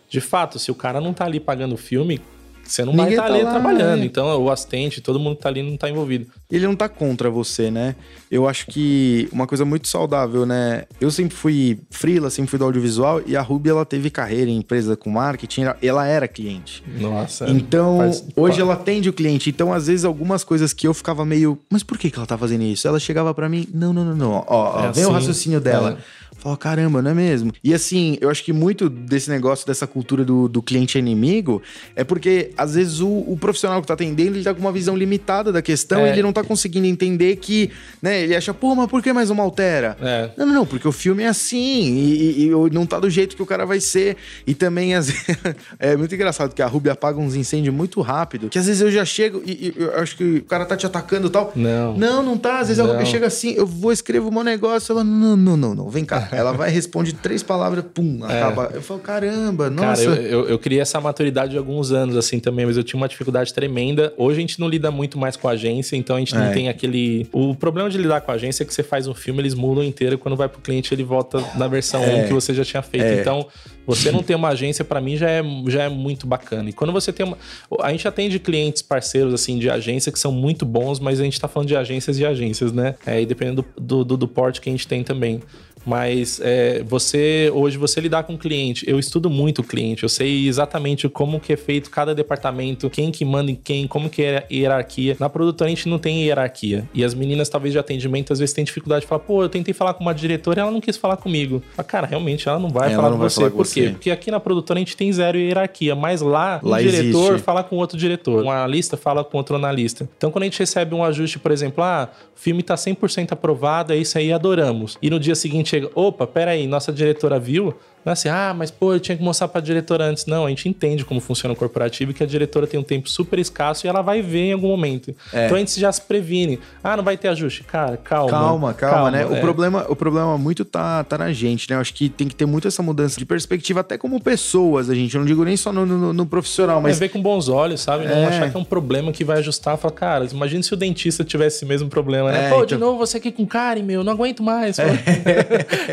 de 0.10 0.22
fato, 0.22 0.58
se 0.58 0.72
o 0.72 0.76
cara 0.76 1.02
não 1.02 1.14
tá 1.14 1.26
ali 1.26 1.40
pagando 1.40 1.74
o 1.76 1.78
filme, 1.78 2.22
você 2.66 2.84
não 2.84 2.92
Ninguém 2.94 3.06
vai 3.06 3.14
estar 3.14 3.28
tá 3.28 3.34
ali 3.34 3.44
lá, 3.44 3.52
trabalhando. 3.52 4.00
né? 4.00 4.06
Então, 4.06 4.42
o 4.44 4.50
assistente, 4.50 5.00
todo 5.02 5.20
mundo 5.20 5.36
que 5.36 5.44
tá 5.44 5.50
ali 5.50 5.62
não 5.64 5.78
tá 5.78 5.90
envolvido. 5.90 6.28
ele 6.52 6.66
não 6.66 6.76
tá 6.76 6.90
contra 6.90 7.30
você, 7.30 7.70
né? 7.70 7.96
Eu 8.32 8.48
acho 8.48 8.66
que 8.68 9.30
uma 9.32 9.46
coisa 9.48 9.64
muito 9.64 9.88
saudável, 9.88 10.46
né? 10.46 10.84
Eu 11.00 11.12
sempre 11.12 11.36
fui 11.36 11.80
freela, 11.92 12.30
sempre 12.30 12.50
fui 12.50 12.58
do 12.60 12.66
audiovisual 12.66 13.22
e 13.26 13.38
a 13.38 13.42
Ruby 13.42 13.70
ela 13.70 13.86
teve 13.86 14.10
carreira 14.10 14.50
em 14.50 14.58
empresa 14.58 14.96
com 14.98 15.10
marketing, 15.10 15.66
ela- 15.82 16.06
era 16.08 16.28
cliente. 16.28 16.84
Nossa. 17.00 17.48
Então, 17.50 17.98
faz- 18.00 18.26
hoje 18.36 18.60
ela 18.62 18.74
atende 18.74 19.10
o 19.10 19.14
cliente. 19.14 19.50
Então, 19.50 19.72
às 19.74 19.88
vezes, 19.88 20.04
algumas 20.06 20.44
coisas 20.44 20.74
que 20.74 20.88
eu 20.88 20.94
ficava 20.94 21.24
meio, 21.26 21.58
mas 21.72 21.84
por 21.84 21.98
que, 21.98 22.10
que 22.10 22.18
ela 22.18 22.26
tá 22.28 22.38
fazendo 22.38 22.64
isso? 22.64 22.88
Ela 22.88 23.00
chegava 23.00 23.34
pra 23.34 23.48
mim, 23.48 23.68
não, 23.74 23.94
não, 23.94 24.04
não, 24.06 24.16
não. 24.16 24.32
Ó, 24.32 24.46
ó, 24.48 24.86
É 24.86 24.92
vem 24.92 25.04
o 25.06 25.08
assim, 25.08 25.14
raciocínio 25.14 25.62
dela. 25.62 25.98
é. 26.00 26.25
Fala, 26.46 26.58
caramba, 26.58 27.02
não 27.02 27.10
é 27.10 27.14
mesmo? 27.16 27.52
E 27.64 27.74
assim, 27.74 28.20
eu 28.22 28.30
acho 28.30 28.44
que 28.44 28.54
muito 28.54 28.88
desse 28.88 29.32
negócio, 29.32 29.66
dessa 29.66 29.88
cultura 29.88 30.24
do, 30.24 30.48
do 30.48 30.62
cliente 30.62 30.96
é 30.96 31.00
inimigo, 31.00 31.60
é 31.96 32.04
porque, 32.04 32.52
às 32.56 32.76
vezes, 32.76 33.00
o, 33.00 33.08
o 33.08 33.36
profissional 33.42 33.82
que 33.82 33.88
tá 33.88 33.96
atendendo, 33.96 34.38
ele 34.38 34.44
tá 34.44 34.54
com 34.54 34.62
uma 34.62 34.72
visão 34.72 34.96
limitada 34.96 35.52
da 35.52 35.60
questão 35.60 36.02
É. 36.02 36.10
e 36.10 36.12
ele 36.12 36.22
não 36.22 36.32
tá 36.32 36.44
conseguindo 36.44 36.86
entender 36.86 37.38
que, 37.38 37.72
né, 38.00 38.22
ele 38.22 38.36
acha, 38.36 38.54
pô, 38.54 38.76
mas 38.76 38.88
por 38.88 39.02
que 39.02 39.12
mais 39.12 39.32
uma 39.32 39.42
altera? 39.42 39.98
É. 40.00 40.30
Não, 40.38 40.46
não, 40.46 40.54
não, 40.54 40.66
porque 40.68 40.88
o 40.88 40.92
filme 40.92 41.24
é 41.24 41.28
assim 41.30 41.58
e, 41.96 42.44
e- 42.44 42.48
e 42.50 42.70
não 42.72 42.86
tá 42.86 43.00
do 43.00 43.10
jeito 43.10 43.36
que 43.36 43.42
o 43.42 43.46
cara 43.48 43.66
vai 43.66 43.80
ser. 43.80 44.16
E 44.46 44.54
também, 44.54 44.94
às 44.94 45.10
vezes, 45.10 45.26
é 45.80 45.98
muito 45.98 46.14
engraçado 46.14 46.54
que 46.54 46.62
a 46.62 46.68
Ruby 46.68 46.92
apaga 46.92 47.20
uns 47.20 47.34
incêndios 47.34 47.74
muito 47.74 48.00
rápido, 48.02 48.50
que 48.50 48.60
às 48.60 48.68
vezes 48.68 48.84
eu 48.84 48.92
já 48.92 49.04
chego 49.04 49.42
e, 49.44 49.52
e 49.52 49.82
eu 49.82 49.96
acho 50.00 50.16
que 50.16 50.24
o 50.38 50.44
cara 50.44 50.64
tá 50.64 50.78
te 50.78 50.86
atacando 50.86 51.26
e 51.26 51.32
tal. 51.32 51.52
Não. 51.56 51.98
Não, 51.98 52.22
não 52.22 52.38
tá. 52.38 52.60
Às 52.60 52.68
vezes 52.68 52.80
a 52.80 52.84
Não. 52.86 52.94
Ruby 52.94 53.08
chega 53.08 53.26
assim, 53.26 53.54
eu 53.58 53.66
vou 53.66 53.92
escrever 53.92 54.28
um 54.28 54.44
negócio, 54.44 54.92
ela, 54.94 55.04
não, 55.04 55.36
não, 55.36 55.58
não, 55.58 55.74
não, 55.74 55.90
vem 55.90 56.06
cá. 56.06 56.30
Ela 56.36 56.52
vai, 56.52 56.70
responde 56.70 57.14
três 57.14 57.42
palavras, 57.44 57.84
pum, 57.94 58.20
acaba. 58.24 58.72
Eu 58.74 58.82
falo, 58.82 59.00
caramba, 59.00 59.70
nossa. 59.70 60.04
É. 60.04 60.06
Cara, 60.06 60.22
eu, 60.22 60.40
eu, 60.42 60.50
eu 60.50 60.60
criei 60.60 60.82
essa 60.82 61.00
maturidade 61.00 61.56
há 61.56 61.60
alguns 61.60 61.92
anos, 61.92 62.16
assim, 62.16 62.40
também, 62.40 62.66
mas 62.66 62.78
eu 62.78 62.84
tinha 62.84 62.98
uma 62.98 63.08
dificuldade 63.08 63.54
tremenda. 63.54 64.14
Hoje 64.18 64.38
a 64.38 64.42
gente 64.42 64.60
não 64.60 64.68
lida 64.68 64.92
muito 64.92 65.18
mais 65.18 65.36
com 65.36 65.48
a 65.48 65.52
agência, 65.52 65.96
então 65.96 66.16
a 66.16 66.20
gente 66.20 66.36
É. 66.36 66.40
não 66.40 66.52
tem 66.52 66.70
aquele. 66.70 67.28
O 67.32 67.56
problema 67.56 67.90
de 67.90 67.98
lidar 67.98 68.22
com 68.22 68.32
a 68.32 68.36
agência 68.36 68.64
é 68.64 68.66
que 68.66 68.74
você 68.74 68.84
faz 68.84 69.08
um 69.08 69.14
filme, 69.14 69.42
eles 69.42 69.54
mudam 69.54 69.84
inteiro, 69.84 70.18
quando 70.18 70.36
vai 70.36 70.48
pro 70.50 70.62
cliente, 70.62 70.94
ele 70.94 71.04
volta 71.04 71.44
na 71.56 71.68
versão 71.68 72.04
É. 72.04 72.24
1 72.24 72.28
que 72.28 72.34
você 72.34 72.54
já 72.54 72.64
tinha 72.64 72.82
feito. 72.82 73.06
É. 73.06 73.22
Então, 73.22 73.48
você 73.86 74.12
não 74.12 74.24
ter 74.24 74.34
uma 74.34 74.50
agência, 74.50 74.84
pra 74.84 75.00
mim, 75.00 75.16
já 75.16 75.30
é, 75.30 75.44
já 75.68 75.84
é 75.84 75.90
muito 75.90 76.26
bacana. 76.26 76.70
E 76.70 76.74
quando 76.74 76.92
você 76.92 77.14
tem 77.14 77.26
uma. 77.26 77.38
A 77.82 77.92
gente 77.92 78.08
atende 78.08 78.40
clientes 78.40 78.82
parceiros, 78.82 79.34
assim, 79.34 79.60
de 79.60 79.70
agência 79.70 80.12
que 80.12 80.18
são 80.18 80.32
muito 80.32 80.66
bons, 80.66 81.00
mas 81.00 81.20
a 81.20 81.24
gente 81.24 81.40
tá 81.40 81.48
falando 81.48 81.68
de 81.68 81.76
agências 81.76 82.18
e 82.18 82.26
agências, 82.26 82.72
né? 82.72 82.96
É, 83.06 83.22
e 83.22 83.26
dependendo 83.26 83.64
do, 83.80 84.04
do, 84.04 84.18
do 84.18 84.28
porte 84.28 84.60
que 84.60 84.70
a 84.70 84.72
gente 84.72 84.88
tem 84.88 85.04
também. 85.04 85.42
Mas 85.86 86.40
é, 86.44 86.84
você 86.84 87.50
hoje 87.54 87.78
você 87.78 88.00
lidar 88.02 88.24
com 88.24 88.34
o 88.34 88.38
cliente, 88.38 88.84
eu 88.90 88.98
estudo 89.00 89.30
muito 89.30 89.60
o 89.60 89.64
cliente, 89.64 90.04
eu 90.04 90.10
sei 90.10 90.48
exatamente 90.48 91.08
como 91.08 91.40
que 91.40 91.54
é 91.54 91.58
feito 91.58 91.90
cada 91.90 92.16
departamento, 92.16 92.90
quem 92.90 93.12
que 93.12 93.24
manda 93.24 93.52
em 93.52 93.56
quem, 93.56 93.88
como 93.88 94.10
que 94.10 94.24
é 94.24 94.38
a 94.38 94.44
hierarquia. 94.54 95.16
Na 95.20 95.30
produtora 95.30 95.68
a 95.68 95.74
gente 95.74 95.88
não 95.88 96.00
tem 96.00 96.24
hierarquia. 96.24 96.88
E 96.94 97.04
as 97.04 97.14
meninas, 97.14 97.50
talvez 97.50 97.74
de 97.74 97.80
atendimento, 97.80 98.34
às 98.34 98.40
vezes 98.40 98.54
têm 98.54 98.64
dificuldade 98.64 99.02
de 99.02 99.08
falar, 99.08 99.20
pô, 99.20 99.44
eu 99.44 99.50
tentei 99.50 99.74
falar 99.74 99.94
com 99.94 100.04
uma 100.04 100.14
diretora 100.14 100.60
e 100.60 100.62
ela 100.62 100.72
não 100.72 100.82
quis 100.82 100.98
falar 100.98 101.18
comigo. 101.18 101.62
Mas, 101.78 101.86
cara, 101.86 102.08
realmente 102.08 102.48
ela 102.50 102.60
não 102.60 102.70
vai 102.70 102.88
Ela 102.88 102.96
falar 102.96 103.10
não 103.10 103.18
com 103.18 103.22
vai 103.22 103.30
você. 103.30 103.36
falar 103.42 103.52
com 103.52 103.58
Por 103.58 103.66
quê? 103.68 103.82
você. 103.84 103.90
Porque 103.92 104.12
aqui 104.12 104.32
na 104.32 104.40
produtora 104.40 104.80
a 104.80 104.82
gente 104.82 104.98
tem 104.98 105.12
zero 105.12 105.38
hierarquia, 105.38 105.96
mas 105.96 106.22
lá, 106.22 106.60
Lá 106.64 106.78
um 106.78 106.82
diretor 106.82 107.30
existe. 107.34 107.44
fala 107.46 107.64
com 107.64 107.76
outro 107.76 107.98
diretor. 107.98 108.44
Um 108.44 108.50
analista 108.52 108.98
fala 108.98 109.24
com 109.24 109.38
outro 109.38 109.56
analista. 109.56 110.10
Então, 110.18 110.32
quando 110.32 110.44
a 110.44 110.46
gente 110.46 110.60
recebe 110.60 110.96
um 110.96 111.04
ajuste, 111.04 111.38
por 111.40 111.52
exemplo, 111.52 111.84
ah, 111.84 112.10
o 112.36 112.40
filme 112.40 112.64
tá 112.64 112.76
100% 112.76 113.32
aprovado, 113.32 113.94
é 113.94 113.98
isso 113.98 114.18
aí, 114.18 114.32
adoramos. 114.34 114.98
E 115.02 115.10
no 115.10 115.20
dia 115.20 115.36
seguinte 115.36 115.75
chega, 115.76 115.92
opa, 115.94 116.26
peraí, 116.26 116.68
nossa 116.68 116.92
diretora 116.92 117.40
viu? 117.40 117.74
Não 118.06 118.12
é 118.12 118.14
assim, 118.14 118.30
ah, 118.30 118.54
mas 118.56 118.70
pô, 118.70 118.94
eu 118.94 119.00
tinha 119.00 119.18
que 119.18 119.24
mostrar 119.24 119.48
pra 119.48 119.60
diretora 119.60 120.06
antes. 120.06 120.26
Não, 120.28 120.46
a 120.46 120.50
gente 120.50 120.70
entende 120.70 121.04
como 121.04 121.20
funciona 121.20 121.54
o 121.54 121.56
corporativo 121.58 122.12
e 122.12 122.14
que 122.14 122.22
a 122.24 122.28
diretora 122.28 122.68
tem 122.68 122.80
um 122.80 122.84
tempo 122.84 123.10
super 123.10 123.40
escasso 123.40 123.88
e 123.88 123.90
ela 123.90 124.02
vai 124.04 124.22
ver 124.22 124.50
em 124.50 124.54
algum 124.54 124.68
momento. 124.68 125.16
É. 125.34 125.46
Então 125.46 125.58
a 125.58 125.60
gente 125.60 125.80
já 125.80 125.92
se 125.92 126.02
previne. 126.02 126.60
Ah, 126.84 126.96
não 126.96 127.04
vai 127.04 127.18
ter 127.18 127.28
ajuste. 127.30 127.64
Cara, 127.64 127.98
calma. 127.98 128.30
Calma, 128.30 128.74
calma, 128.76 129.10
né? 129.12 129.26
O, 129.26 129.36
é. 129.36 129.40
problema, 129.42 129.86
o 129.90 129.96
problema 129.96 130.38
muito 130.38 130.64
tá, 130.64 131.04
tá 131.04 131.18
na 131.18 131.34
gente, 131.34 131.68
né? 131.70 131.76
Eu 131.76 131.80
acho 131.82 131.94
que 131.94 132.08
tem 132.08 132.28
que 132.28 132.36
ter 132.36 132.46
muito 132.46 132.68
essa 132.68 132.84
mudança 132.84 133.18
de 133.18 133.26
perspectiva, 133.26 133.80
até 133.80 133.98
como 133.98 134.22
pessoas, 134.22 134.90
a 134.90 134.94
gente. 134.94 135.16
Eu 135.16 135.20
não 135.22 135.26
digo 135.28 135.44
nem 135.44 135.58
só 135.58 135.74
no, 135.74 135.86
no- 135.86 136.14
no 136.14 136.26
profissional, 136.28 136.80
Mas 136.82 136.92
mas. 136.92 137.00
ver 137.00 137.10
com 137.10 137.22
bons 137.22 137.50
olhos, 137.50 137.82
sabe? 137.82 138.06
Não 138.06 138.16
É. 138.18 138.26
achar 138.28 138.52
que 138.52 138.56
é 138.56 138.60
um 138.60 138.64
problema 138.64 139.12
que 139.12 139.24
vai 139.24 139.40
ajustar. 139.40 139.78
Falar, 139.78 139.94
cara, 139.94 140.26
imagina 140.32 140.62
se 140.62 140.74
o 140.74 140.78
dentista 140.78 141.24
tivesse 141.24 141.58
esse 141.58 141.66
mesmo 141.66 141.90
problema, 141.90 142.32
né? 142.32 142.48
É, 142.48 142.50
Pô, 142.50 142.66
de 142.66 142.76
então- 142.76 142.88
novo 142.88 143.00
você 143.00 143.18
aqui 143.18 143.32
com 143.32 143.46
cárie, 143.48 143.82
meu, 143.82 144.04
não 144.04 144.14
aguento 144.14 144.44
mais. 144.44 144.78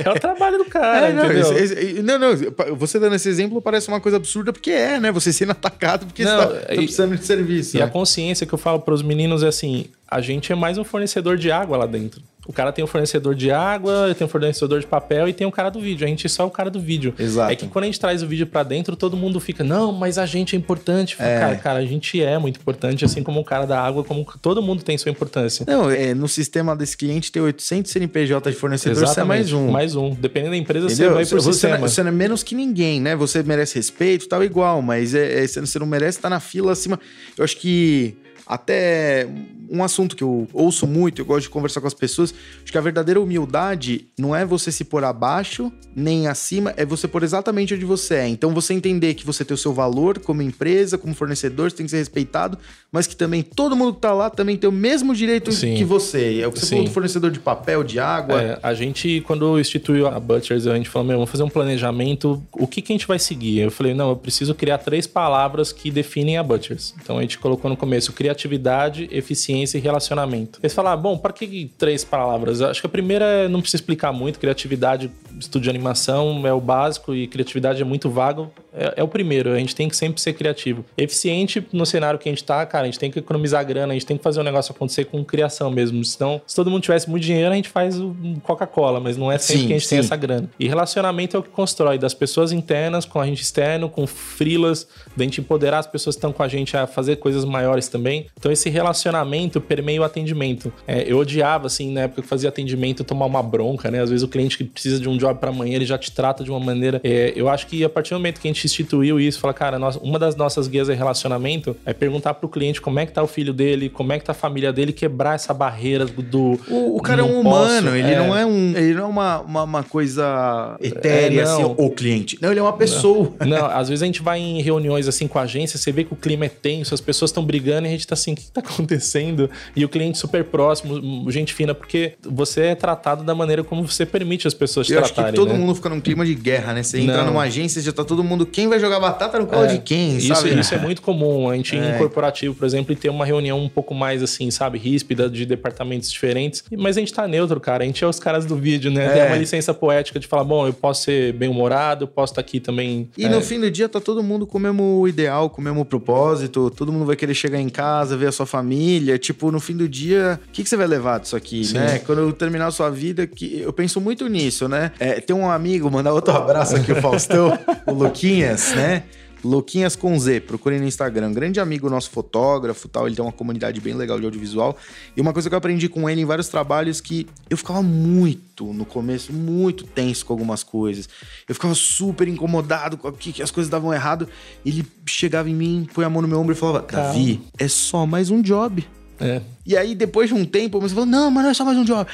É, 0.04 0.10
o 0.10 0.14
trabalho 0.20 0.58
do 0.58 0.64
cara, 0.66 1.08
É, 1.08 1.12
não, 1.12 1.24
entendeu? 1.24 1.52
esse- 1.56 2.01
não, 2.02 2.18
não, 2.18 2.76
você 2.76 2.98
dando 2.98 3.14
esse 3.14 3.28
exemplo 3.28 3.62
parece 3.62 3.88
uma 3.88 4.00
coisa 4.00 4.16
absurda, 4.16 4.52
porque 4.52 4.70
é, 4.70 4.98
né? 5.00 5.10
Você 5.12 5.32
sendo 5.32 5.52
atacado 5.52 6.06
porque 6.06 6.24
Não, 6.24 6.36
você 6.36 6.54
tá, 6.60 6.66
tá 6.66 6.74
e- 6.74 6.76
precisando 6.78 7.16
de 7.16 7.24
serviço. 7.24 7.76
E 7.76 7.80
né? 7.80 7.84
a 7.86 7.88
consciência 7.88 8.46
que 8.46 8.52
eu 8.52 8.58
falo 8.58 8.80
para 8.80 8.92
os 8.94 9.02
meninos 9.02 9.42
é 9.42 9.48
assim: 9.48 9.86
a 10.12 10.20
gente 10.20 10.52
é 10.52 10.54
mais 10.54 10.76
um 10.76 10.84
fornecedor 10.84 11.38
de 11.38 11.50
água 11.50 11.78
lá 11.78 11.86
dentro. 11.86 12.22
O 12.46 12.52
cara 12.52 12.72
tem 12.72 12.84
um 12.84 12.88
fornecedor 12.88 13.34
de 13.34 13.50
água, 13.50 14.14
tem 14.18 14.26
um 14.26 14.28
fornecedor 14.28 14.80
de 14.80 14.86
papel 14.86 15.28
e 15.28 15.32
tem 15.32 15.46
o 15.46 15.48
um 15.48 15.52
cara 15.52 15.70
do 15.70 15.80
vídeo. 15.80 16.04
A 16.04 16.08
gente 16.08 16.26
é 16.26 16.28
só 16.28 16.44
o 16.44 16.50
cara 16.50 16.68
do 16.68 16.80
vídeo. 16.80 17.14
Exato. 17.18 17.52
É 17.52 17.56
que 17.56 17.66
quando 17.68 17.84
a 17.84 17.86
gente 17.86 18.00
traz 18.00 18.22
o 18.22 18.26
vídeo 18.26 18.46
para 18.46 18.64
dentro, 18.64 18.94
todo 18.94 19.16
mundo 19.16 19.40
fica, 19.40 19.64
não, 19.64 19.92
mas 19.92 20.18
a 20.18 20.26
gente 20.26 20.54
é 20.54 20.58
importante. 20.58 21.16
Fala, 21.16 21.28
É. 21.30 21.40
Cara, 21.40 21.56
cara, 21.56 21.78
a 21.78 21.86
gente 21.86 22.20
é 22.20 22.36
muito 22.38 22.60
importante, 22.60 23.04
assim 23.04 23.22
como 23.22 23.40
o 23.40 23.44
cara 23.44 23.64
da 23.64 23.80
água, 23.80 24.04
como 24.04 24.26
todo 24.42 24.60
mundo 24.60 24.82
tem 24.82 24.98
sua 24.98 25.10
importância. 25.10 25.64
Não, 25.66 25.90
é, 25.90 26.12
no 26.14 26.28
sistema 26.28 26.76
desse 26.76 26.96
cliente 26.96 27.32
tem 27.32 27.40
800 27.40 27.90
CNPJ 27.90 28.50
de 28.50 28.56
fornecedor, 28.56 29.06
você 29.06 29.20
é 29.20 29.24
mais 29.24 29.52
um. 29.52 29.70
Mais 29.70 29.94
um. 29.94 30.10
Dependendo 30.10 30.50
da 30.50 30.58
empresa, 30.58 30.88
você 30.88 30.94
Entendeu? 30.94 31.14
vai 31.14 31.24
por 31.24 31.40
você, 31.40 31.52
sistema. 31.52 31.78
não, 31.78 31.88
você 31.88 32.02
não 32.02 32.08
é 32.08 32.12
menos 32.12 32.42
que 32.42 32.54
ninguém, 32.54 33.00
né? 33.00 33.16
Você 33.16 33.42
merece 33.44 33.76
respeito, 33.76 34.28
tal, 34.28 34.42
igual, 34.44 34.82
mas 34.82 35.14
é, 35.14 35.44
é, 35.44 35.46
você 35.46 35.60
você 35.60 35.78
não 35.78 35.86
merece 35.86 36.18
estar 36.18 36.28
na 36.28 36.40
fila 36.40 36.72
acima. 36.72 36.98
Eu 37.38 37.44
acho 37.44 37.56
que 37.56 38.16
até 38.46 39.28
um 39.72 39.82
assunto 39.82 40.14
que 40.14 40.22
eu 40.22 40.46
ouço 40.52 40.86
muito, 40.86 41.22
eu 41.22 41.24
gosto 41.24 41.44
de 41.44 41.48
conversar 41.48 41.80
com 41.80 41.86
as 41.86 41.94
pessoas, 41.94 42.34
acho 42.62 42.70
que 42.70 42.76
a 42.76 42.80
verdadeira 42.80 43.18
humildade 43.18 44.06
não 44.18 44.36
é 44.36 44.44
você 44.44 44.70
se 44.70 44.84
pôr 44.84 45.02
abaixo 45.02 45.72
nem 45.96 46.26
acima, 46.26 46.74
é 46.76 46.84
você 46.84 47.08
pôr 47.08 47.22
exatamente 47.22 47.74
onde 47.74 47.84
você 47.84 48.16
é. 48.16 48.28
Então 48.28 48.52
você 48.52 48.74
entender 48.74 49.14
que 49.14 49.24
você 49.24 49.44
tem 49.44 49.54
o 49.54 49.58
seu 49.58 49.72
valor 49.72 50.18
como 50.18 50.42
empresa, 50.42 50.98
como 50.98 51.14
fornecedor, 51.14 51.70
você 51.70 51.76
tem 51.78 51.86
que 51.86 51.90
ser 51.90 51.98
respeitado, 51.98 52.58
mas 52.90 53.06
que 53.06 53.16
também 53.16 53.42
todo 53.42 53.74
mundo 53.74 53.94
que 53.94 54.00
tá 54.00 54.12
lá 54.12 54.28
também 54.28 54.58
tem 54.58 54.68
o 54.68 54.72
mesmo 54.72 55.14
direito 55.14 55.50
Sim. 55.52 55.74
que 55.74 55.84
você. 55.84 56.40
É 56.40 56.46
o 56.46 56.52
que 56.52 56.58
você 56.58 56.66
Sim. 56.66 56.70
falou 56.76 56.84
do 56.84 56.90
fornecedor 56.92 57.30
de 57.30 57.40
papel, 57.40 57.82
de 57.82 57.98
água. 57.98 58.42
É, 58.42 58.58
a 58.62 58.74
gente, 58.74 59.22
quando 59.26 59.58
instituiu 59.58 60.06
a 60.06 60.20
Butchers, 60.20 60.66
a 60.66 60.76
gente 60.76 60.90
falou, 60.90 61.08
meu, 61.08 61.16
vamos 61.16 61.30
fazer 61.30 61.44
um 61.44 61.50
planejamento, 61.50 62.42
o 62.52 62.66
que, 62.66 62.82
que 62.82 62.92
a 62.92 62.94
gente 62.94 63.06
vai 63.06 63.18
seguir? 63.18 63.60
Eu 63.60 63.70
falei, 63.70 63.94
não, 63.94 64.10
eu 64.10 64.16
preciso 64.16 64.54
criar 64.54 64.78
três 64.78 65.06
palavras 65.06 65.72
que 65.72 65.90
definem 65.90 66.36
a 66.36 66.42
Butchers. 66.42 66.94
Então 67.02 67.18
a 67.18 67.22
gente 67.22 67.38
colocou 67.38 67.70
no 67.70 67.76
começo 67.76 68.12
criatividade, 68.12 69.08
eficiência 69.10 69.61
e 69.62 69.78
relacionamento. 69.78 70.58
Eles 70.62 70.74
falaram, 70.74 71.00
bom, 71.00 71.18
para 71.18 71.32
que 71.32 71.70
três 71.78 72.04
palavras? 72.04 72.60
Acho 72.60 72.80
que 72.80 72.86
a 72.86 72.90
primeira 72.90 73.24
é, 73.24 73.48
não 73.48 73.60
precisa 73.60 73.82
explicar 73.82 74.12
muito, 74.12 74.38
criatividade, 74.38 75.10
estudo 75.38 75.62
de 75.62 75.70
animação 75.70 76.46
é 76.46 76.52
o 76.52 76.60
básico 76.60 77.14
e 77.14 77.26
criatividade 77.26 77.80
é 77.80 77.84
muito 77.84 78.10
vago. 78.10 78.50
É, 78.74 78.94
é 78.98 79.02
o 79.02 79.08
primeiro, 79.08 79.52
a 79.52 79.58
gente 79.58 79.74
tem 79.74 79.88
que 79.88 79.96
sempre 79.96 80.20
ser 80.20 80.32
criativo. 80.32 80.84
Eficiente 80.96 81.66
no 81.72 81.84
cenário 81.84 82.18
que 82.18 82.28
a 82.28 82.32
gente 82.32 82.44
tá, 82.44 82.64
cara, 82.64 82.84
a 82.84 82.86
gente 82.86 82.98
tem 82.98 83.10
que 83.10 83.18
economizar 83.18 83.64
grana, 83.66 83.92
a 83.92 83.94
gente 83.94 84.06
tem 84.06 84.16
que 84.16 84.22
fazer 84.22 84.40
o 84.40 84.44
negócio 84.44 84.72
acontecer 84.72 85.04
com 85.04 85.24
criação 85.24 85.70
mesmo. 85.70 86.04
Senão, 86.04 86.40
se 86.46 86.56
todo 86.56 86.70
mundo 86.70 86.82
tivesse 86.82 87.08
muito 87.08 87.22
dinheiro, 87.22 87.52
a 87.52 87.54
gente 87.54 87.68
faz 87.68 88.00
o 88.00 88.14
Coca-Cola, 88.42 89.00
mas 89.00 89.16
não 89.16 89.30
é 89.30 89.38
sempre 89.38 89.62
Sim, 89.62 89.68
que 89.68 89.74
a 89.74 89.78
gente 89.78 89.88
tem 89.88 89.98
sim. 89.98 90.04
essa 90.04 90.16
grana. 90.16 90.50
E 90.58 90.66
relacionamento 90.66 91.36
é 91.36 91.40
o 91.40 91.42
que 91.42 91.50
constrói 91.50 91.98
das 91.98 92.14
pessoas 92.14 92.52
internas 92.52 93.04
com 93.04 93.20
a 93.20 93.26
gente 93.26 93.42
externo, 93.42 93.88
com 93.88 94.06
frilas, 94.06 94.86
da 95.16 95.24
gente 95.24 95.40
empoderar 95.40 95.78
as 95.78 95.86
pessoas 95.86 96.16
que 96.16 96.18
estão 96.18 96.32
com 96.32 96.42
a 96.42 96.48
gente 96.48 96.76
a 96.76 96.86
fazer 96.86 97.16
coisas 97.16 97.44
maiores 97.44 97.88
também. 97.88 98.26
Então 98.38 98.50
esse 98.50 98.70
relacionamento 98.70 99.41
permeia 99.60 100.00
o 100.00 100.04
atendimento. 100.04 100.72
É, 100.86 101.04
eu 101.06 101.18
odiava, 101.18 101.66
assim, 101.66 101.92
na 101.92 102.02
época 102.02 102.22
que 102.22 102.28
fazia 102.28 102.48
atendimento, 102.48 103.04
tomar 103.04 103.26
uma 103.26 103.42
bronca, 103.42 103.90
né? 103.90 104.00
Às 104.00 104.10
vezes 104.10 104.22
o 104.22 104.28
cliente 104.28 104.56
que 104.56 104.64
precisa 104.64 104.98
de 105.00 105.08
um 105.08 105.16
job 105.16 105.38
para 105.38 105.50
amanhã, 105.50 105.76
ele 105.76 105.86
já 105.86 105.98
te 105.98 106.10
trata 106.12 106.44
de 106.44 106.50
uma 106.50 106.60
maneira... 106.60 107.00
É, 107.04 107.32
eu 107.34 107.48
acho 107.48 107.66
que 107.66 107.84
a 107.84 107.88
partir 107.88 108.10
do 108.10 108.18
momento 108.18 108.40
que 108.40 108.48
a 108.48 108.50
gente 108.52 108.64
instituiu 108.64 109.18
isso, 109.20 109.38
fala, 109.40 109.54
cara, 109.54 109.78
nós- 109.78 109.96
uma 109.96 110.18
das 110.18 110.36
nossas 110.36 110.68
guias 110.68 110.88
de 110.88 110.94
relacionamento 110.94 111.76
é 111.84 111.92
perguntar 111.92 112.34
pro 112.34 112.48
cliente 112.48 112.80
como 112.80 112.98
é 112.98 113.06
que 113.06 113.12
tá 113.12 113.22
o 113.22 113.26
filho 113.26 113.52
dele, 113.52 113.88
como 113.88 114.12
é 114.12 114.18
que 114.18 114.24
tá 114.24 114.32
a 114.32 114.34
família 114.34 114.72
dele, 114.72 114.92
quebrar 114.92 115.34
essa 115.34 115.52
barreira 115.54 116.04
do... 116.06 116.58
O, 116.68 116.96
o 116.96 117.00
cara 117.02 117.22
é 117.22 117.24
não 117.24 117.36
um 117.36 117.40
humano, 117.40 117.84
posso, 117.86 117.96
ele 117.96 118.10
é. 118.12 118.18
não 118.18 118.36
é 118.36 118.46
um. 118.46 118.76
Ele 118.76 118.94
não 118.94 119.04
é 119.04 119.06
uma, 119.06 119.40
uma, 119.40 119.62
uma 119.64 119.82
coisa 119.82 120.76
etérea, 120.80 121.40
É, 121.42 121.44
não. 121.44 121.54
assim, 121.54 121.74
o 121.76 121.90
cliente. 121.90 122.38
Não, 122.40 122.50
ele 122.50 122.60
é 122.60 122.62
uma 122.62 122.72
pessoa. 122.72 123.32
Não, 123.46 123.66
às 123.66 123.88
vezes 123.88 124.02
a 124.02 124.06
gente 124.06 124.22
vai 124.22 124.38
em 124.38 124.60
reuniões 124.62 125.08
assim 125.08 125.26
com 125.26 125.38
a 125.38 125.42
agência, 125.42 125.78
você 125.78 125.92
vê 125.92 126.04
que 126.04 126.12
o 126.12 126.16
clima 126.16 126.46
é 126.46 126.48
tenso, 126.48 126.94
as 126.94 127.00
pessoas 127.00 127.30
estão 127.30 127.44
brigando 127.44 127.86
e 127.86 127.88
a 127.88 127.92
gente 127.92 128.06
tá 128.06 128.14
assim, 128.14 128.32
o 128.32 128.36
que 128.36 128.50
tá 128.50 128.60
acontecendo? 128.60 129.31
E 129.74 129.84
o 129.84 129.88
cliente 129.88 130.18
super 130.18 130.44
próximo, 130.44 131.30
gente 131.30 131.52
fina, 131.54 131.74
porque 131.74 132.14
você 132.22 132.62
é 132.62 132.74
tratado 132.74 133.24
da 133.24 133.34
maneira 133.34 133.62
como 133.64 133.86
você 133.86 134.04
permite 134.06 134.46
as 134.46 134.54
pessoas 134.54 134.86
te 134.86 134.92
Eu 134.92 135.00
acho 135.00 135.08
que 135.10 135.14
tratarem. 135.14 135.34
todo 135.38 135.52
né? 135.52 135.58
mundo 135.58 135.74
fica 135.74 135.88
num 135.88 136.00
clima 136.00 136.24
de 136.24 136.34
guerra, 136.34 136.72
né? 136.74 136.82
Você 136.82 137.00
entra 137.00 137.18
Não. 137.18 137.26
numa 137.32 137.42
agência 137.42 137.80
já 137.82 137.92
tá 137.92 138.04
todo 138.04 138.22
mundo. 138.22 138.44
Quem 138.46 138.68
vai 138.68 138.78
jogar 138.78 139.00
batata 139.00 139.38
no 139.38 139.46
colo 139.46 139.64
É, 139.64 139.66
de 139.68 139.78
quem, 139.78 140.16
isso, 140.16 140.34
sabe? 140.34 140.58
isso 140.58 140.74
é 140.74 140.78
muito 140.78 141.02
comum. 141.02 141.48
A 141.48 141.56
gente 141.56 141.76
É. 141.76 141.94
em 141.94 141.98
corporativo, 141.98 142.54
por 142.54 142.64
exemplo, 142.66 142.92
e 142.92 142.96
ter 142.96 143.08
uma 143.08 143.24
reunião 143.24 143.60
um 143.62 143.68
pouco 143.68 143.94
mais 143.94 144.22
assim, 144.22 144.50
sabe, 144.50 144.78
ríspida, 144.78 145.28
de 145.28 145.44
departamentos 145.46 146.10
diferentes. 146.10 146.64
Mas 146.76 146.96
a 146.96 147.00
gente 147.00 147.12
tá 147.12 147.26
neutro, 147.26 147.60
cara. 147.60 147.84
A 147.84 147.86
gente 147.86 148.02
é 148.02 148.06
os 148.06 148.18
caras 148.18 148.44
do 148.46 148.56
vídeo, 148.56 148.90
né? 148.90 149.06
É. 149.06 149.08
Tem 149.10 149.26
uma 149.26 149.36
licença 149.36 149.72
poética 149.74 150.18
de 150.20 150.26
falar, 150.26 150.44
bom, 150.44 150.66
eu 150.66 150.72
posso 150.72 151.02
ser 151.04 151.32
bem-humorado, 151.34 152.04
eu 152.04 152.08
posso 152.08 152.32
estar 152.32 152.40
aqui 152.40 152.60
também. 152.60 153.08
E 153.16 153.24
é, 153.24 153.28
no 153.28 153.40
fim 153.40 153.58
do 153.60 153.70
dia 153.70 153.88
tá 153.88 154.00
todo 154.00 154.22
mundo 154.22 154.46
com 154.46 154.58
o 154.58 154.60
mesmo 154.60 155.06
ideal, 155.08 155.48
com 155.50 155.60
o 155.60 155.64
mesmo 155.64 155.84
propósito, 155.84 156.70
todo 156.70 156.92
mundo 156.92 157.04
vai 157.06 157.16
querer 157.16 157.34
chegar 157.34 157.60
em 157.60 157.68
casa, 157.68 158.16
ver 158.16 158.26
a 158.28 158.32
sua 158.32 158.46
família. 158.46 159.18
Tipo, 159.22 159.52
no 159.52 159.60
fim 159.60 159.76
do 159.76 159.88
dia, 159.88 160.40
o 160.48 160.50
que, 160.50 160.64
que 160.64 160.68
você 160.68 160.76
vai 160.76 160.86
levar 160.86 161.20
disso 161.20 161.36
aqui, 161.36 161.64
Sim. 161.64 161.74
né? 161.74 162.00
Quando 162.00 162.18
eu 162.18 162.32
terminar 162.32 162.66
a 162.66 162.70
sua 162.72 162.90
vida, 162.90 163.24
que 163.24 163.60
eu 163.60 163.72
penso 163.72 164.00
muito 164.00 164.26
nisso, 164.26 164.68
né? 164.68 164.90
É, 164.98 165.20
tem 165.20 165.34
um 165.34 165.48
amigo, 165.48 165.88
mandar 165.88 166.12
outro 166.12 166.34
abraço 166.34 166.74
aqui, 166.74 166.90
o 166.90 167.00
Faustão, 167.00 167.56
o 167.86 167.92
Luquinhas, 167.92 168.74
né? 168.74 169.04
Luquinhas 169.44 169.96
com 169.96 170.16
Z, 170.18 170.40
procurem 170.40 170.78
no 170.78 170.86
Instagram. 170.86 171.32
Grande 171.32 171.58
amigo 171.58 171.90
nosso, 171.90 172.10
fotógrafo 172.10 172.86
e 172.86 172.90
tal. 172.90 173.06
Ele 173.06 173.16
tem 173.16 173.24
uma 173.24 173.32
comunidade 173.32 173.80
bem 173.80 173.94
legal 173.94 174.18
de 174.18 174.24
audiovisual. 174.24 174.76
E 175.16 175.20
uma 175.20 175.32
coisa 175.32 175.48
que 175.48 175.54
eu 175.54 175.58
aprendi 175.58 175.88
com 175.88 176.08
ele 176.08 176.20
em 176.20 176.24
vários 176.24 176.48
trabalhos 176.48 177.00
que 177.00 177.26
eu 177.50 177.56
ficava 177.56 177.82
muito, 177.82 178.72
no 178.72 178.84
começo, 178.84 179.32
muito 179.32 179.84
tenso 179.84 180.24
com 180.24 180.32
algumas 180.32 180.62
coisas. 180.62 181.08
Eu 181.48 181.54
ficava 181.54 181.74
super 181.74 182.28
incomodado 182.28 182.96
com 182.96 183.08
o 183.08 183.12
que, 183.12 183.32
que 183.32 183.42
as 183.42 183.50
coisas 183.50 183.68
davam 183.68 183.92
errado. 183.92 184.28
Ele 184.64 184.86
chegava 185.06 185.50
em 185.50 185.54
mim, 185.54 185.88
põe 185.92 186.04
a 186.04 186.10
mão 186.10 186.22
no 186.22 186.28
meu 186.28 186.38
ombro 186.38 186.54
e 186.54 186.56
falava: 186.56 186.86
Davi, 186.86 187.40
é 187.58 187.66
só 187.66 188.06
mais 188.06 188.30
um 188.30 188.40
job. 188.40 188.86
É. 189.22 189.40
E 189.64 189.76
aí, 189.76 189.94
depois 189.94 190.28
de 190.28 190.34
um 190.34 190.44
tempo, 190.44 190.80
você 190.80 190.92
falou, 190.92 191.08
não, 191.08 191.30
mas 191.30 191.44
não 191.44 191.50
é 191.52 191.54
só 191.54 191.64
mais 191.64 191.78
um 191.78 191.84
job. 191.84 192.04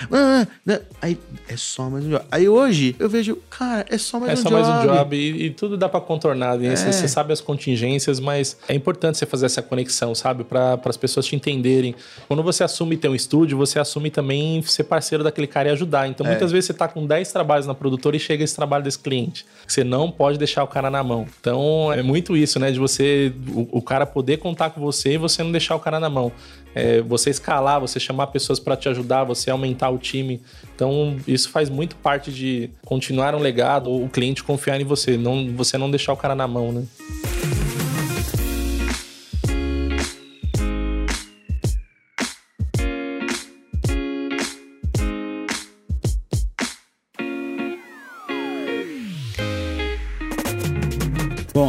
Aí, 1.00 1.18
é 1.48 1.56
só 1.56 1.88
mais 1.88 2.04
um 2.04 2.10
job. 2.10 2.24
Aí 2.30 2.46
hoje, 2.46 2.94
eu 2.98 3.08
vejo, 3.08 3.38
cara, 3.48 3.86
é 3.88 3.96
só 3.96 4.20
mais 4.20 4.32
É 4.32 4.34
um 4.34 4.36
só 4.42 4.50
job. 4.50 4.62
mais 4.62 4.84
um 4.84 4.94
job 4.94 5.16
e, 5.16 5.46
e 5.46 5.50
tudo 5.50 5.76
dá 5.78 5.88
pra 5.88 5.98
contornar. 6.00 6.58
né? 6.58 6.76
Você, 6.76 6.88
É. 6.88 6.92
você 6.92 7.08
sabe 7.08 7.32
as 7.32 7.40
contingências, 7.40 8.20
mas 8.20 8.56
é 8.68 8.74
importante 8.74 9.16
você 9.16 9.24
fazer 9.24 9.46
essa 9.46 9.62
conexão, 9.62 10.14
sabe? 10.14 10.44
Para 10.44 10.78
as 10.84 10.96
pessoas 10.98 11.24
te 11.24 11.34
entenderem. 11.36 11.94
Quando 12.26 12.42
você 12.42 12.62
assume 12.64 12.98
ter 12.98 13.08
um 13.08 13.14
estúdio, 13.14 13.56
você 13.56 13.78
assume 13.78 14.10
também 14.10 14.60
ser 14.62 14.84
parceiro 14.84 15.24
daquele 15.24 15.46
cara 15.46 15.68
e 15.70 15.72
ajudar. 15.72 16.06
Então, 16.06 16.26
É. 16.26 16.30
muitas 16.30 16.52
vezes 16.52 16.66
você 16.66 16.74
tá 16.74 16.86
com 16.86 17.06
10 17.06 17.32
trabalhos 17.32 17.66
na 17.66 17.74
produtora 17.74 18.14
e 18.14 18.20
chega 18.20 18.44
esse 18.44 18.54
trabalho 18.54 18.84
desse 18.84 18.98
cliente. 18.98 19.46
Você 19.66 19.82
não 19.82 20.10
pode 20.10 20.36
deixar 20.36 20.62
o 20.64 20.66
cara 20.68 20.90
na 20.90 21.02
mão. 21.02 21.26
Então, 21.40 21.90
é 21.92 22.02
muito 22.02 22.36
isso, 22.36 22.58
né? 22.60 22.70
De 22.70 22.78
você, 22.78 23.32
o, 23.54 23.78
o 23.78 23.80
cara 23.82 24.04
poder 24.04 24.36
contar 24.36 24.68
com 24.68 24.82
você 24.82 25.14
e 25.14 25.16
você 25.18 25.42
não 25.42 25.50
deixar 25.50 25.74
o 25.76 25.80
cara 25.80 25.98
na 25.98 26.10
mão. 26.10 26.30
É, 26.78 27.00
você 27.02 27.30
escalar, 27.30 27.80
você 27.80 27.98
chamar 27.98 28.28
pessoas 28.28 28.60
para 28.60 28.76
te 28.76 28.88
ajudar, 28.88 29.24
você 29.24 29.50
aumentar 29.50 29.90
o 29.90 29.98
time. 29.98 30.40
Então, 30.74 31.16
isso 31.26 31.50
faz 31.50 31.68
muito 31.68 31.96
parte 31.96 32.30
de 32.32 32.70
continuar 32.84 33.34
um 33.34 33.40
legado, 33.40 33.90
o 33.90 34.08
cliente 34.08 34.44
confiar 34.44 34.80
em 34.80 34.84
você, 34.84 35.16
não, 35.16 35.52
você 35.56 35.76
não 35.76 35.90
deixar 35.90 36.12
o 36.12 36.16
cara 36.16 36.36
na 36.36 36.46
mão, 36.46 36.70
né? 36.70 36.84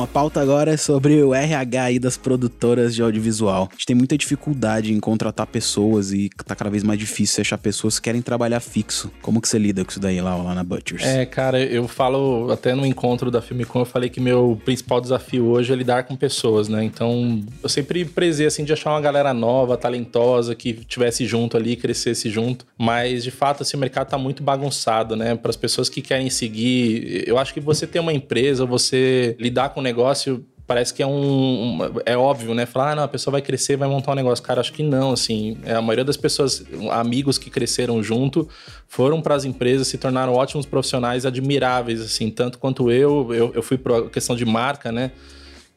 Pauta 0.10 0.42
agora 0.42 0.74
é 0.74 0.78
sobre 0.78 1.22
o 1.22 1.36
RH 1.36 1.84
aí 1.84 2.00
das 2.00 2.18
produtoras 2.18 2.96
de 2.96 3.02
audiovisual. 3.02 3.70
A 3.70 3.74
gente 3.74 3.86
tem 3.86 3.96
muita 3.96 4.18
dificuldade 4.18 4.92
em 4.92 5.00
contratar 5.00 5.46
pessoas 5.46 6.12
e 6.12 6.30
tá 6.46 6.56
cada 6.56 6.70
vez 6.70 6.84
mais 6.84 7.00
difícil 7.00 7.42
achar 7.42 7.58
pessoas 7.58 8.00
que 8.00 8.06
querem 8.06 8.22
trabalhar 8.22 8.60
fixo. 8.60 9.12
Como 9.22 9.40
que 9.40 9.48
você 9.48 9.60
lida 9.60 9.86
com 9.86 9.92
isso 9.92 10.00
daí 10.00 10.20
lá, 10.20 10.36
lá 10.36 10.56
na 10.56 10.64
Butchers? 10.64 11.04
É, 11.04 11.26
cara, 11.26 11.62
eu 11.62 11.88
falo 11.88 12.52
até 12.52 12.74
no 12.74 12.86
encontro 12.86 13.30
da 13.30 13.42
Filmicom, 13.42 13.82
eu 13.82 13.86
falei 13.86 14.10
que 14.10 14.20
meu 14.20 14.60
principal 14.66 15.00
desafio 15.00 15.46
hoje 15.46 15.72
é 15.72 15.76
lidar 15.76 16.04
com 16.04 16.16
pessoas, 16.16 16.68
né? 16.68 16.84
Então, 16.84 17.44
eu 17.62 17.70
sempre 17.70 18.04
prezei 18.04 18.48
assim 18.48 18.64
de 18.64 18.74
achar 18.74 18.92
uma 18.92 19.02
galera 19.02 19.34
nova, 19.34 19.78
talentosa, 19.78 20.56
que 20.56 20.74
tivesse 20.74 21.26
junto 21.28 21.56
ali, 21.56 21.76
crescesse 21.76 22.30
junto. 22.30 22.66
Mas 22.78 23.24
de 23.24 23.32
fato, 23.32 23.62
assim, 23.62 23.78
o 23.78 23.80
mercado 23.80 24.10
tá 24.10 24.18
muito 24.18 24.42
bagunçado, 24.42 25.16
né? 25.16 25.36
Para 25.36 25.52
as 25.52 25.56
pessoas 25.56 25.88
que 25.88 26.02
querem 26.02 26.30
seguir, 26.30 27.24
eu 27.28 27.38
acho 27.38 27.54
que 27.54 27.60
você 27.60 27.86
ter 27.86 28.00
uma 28.00 28.14
empresa, 28.14 28.66
você 28.66 29.36
lidar 29.40 29.70
com 29.70 29.82
negócio 29.82 29.99
parece 30.68 30.94
que 30.94 31.02
é 31.02 31.08
um, 31.08 31.62
uma- 31.74 31.92
é 32.06 32.16
óbvio, 32.16 32.54
né? 32.54 32.66
Falar, 32.66 32.92
ah, 32.92 32.96
não, 32.96 33.04
a 33.04 33.08
pessoa 33.08 33.32
vai 33.32 33.42
crescer, 33.42 33.76
vai 33.76 33.90
montar 33.90 34.12
um 34.12 34.16
negócio. 34.16 34.44
Cara, 34.44 34.62
acho 34.62 34.72
que 34.72 34.84
não, 34.84 35.12
assim. 35.12 35.58
É, 35.66 35.74
a 35.74 35.82
maioria 35.82 36.06
das 36.06 36.16
pessoas, 36.16 36.64
amigos 36.92 37.38
que 37.40 37.50
cresceram 37.50 38.04
junto, 38.04 38.48
foram 38.88 39.20
para 39.20 39.34
as 39.34 39.46
empresas, 39.46 39.88
se 39.88 39.98
tornaram 39.98 40.34
ótimos 40.34 40.66
profissionais, 40.68 41.26
admiráveis, 41.26 42.02
assim, 42.02 42.30
tanto 42.30 42.60
quanto 42.60 42.92
eu. 42.92 43.34
Eu, 43.34 43.52
eu 43.56 43.64
fui 43.64 43.78
para 43.80 44.04
questão 44.10 44.36
de 44.36 44.46
marca, 44.46 44.92
né? 44.92 45.12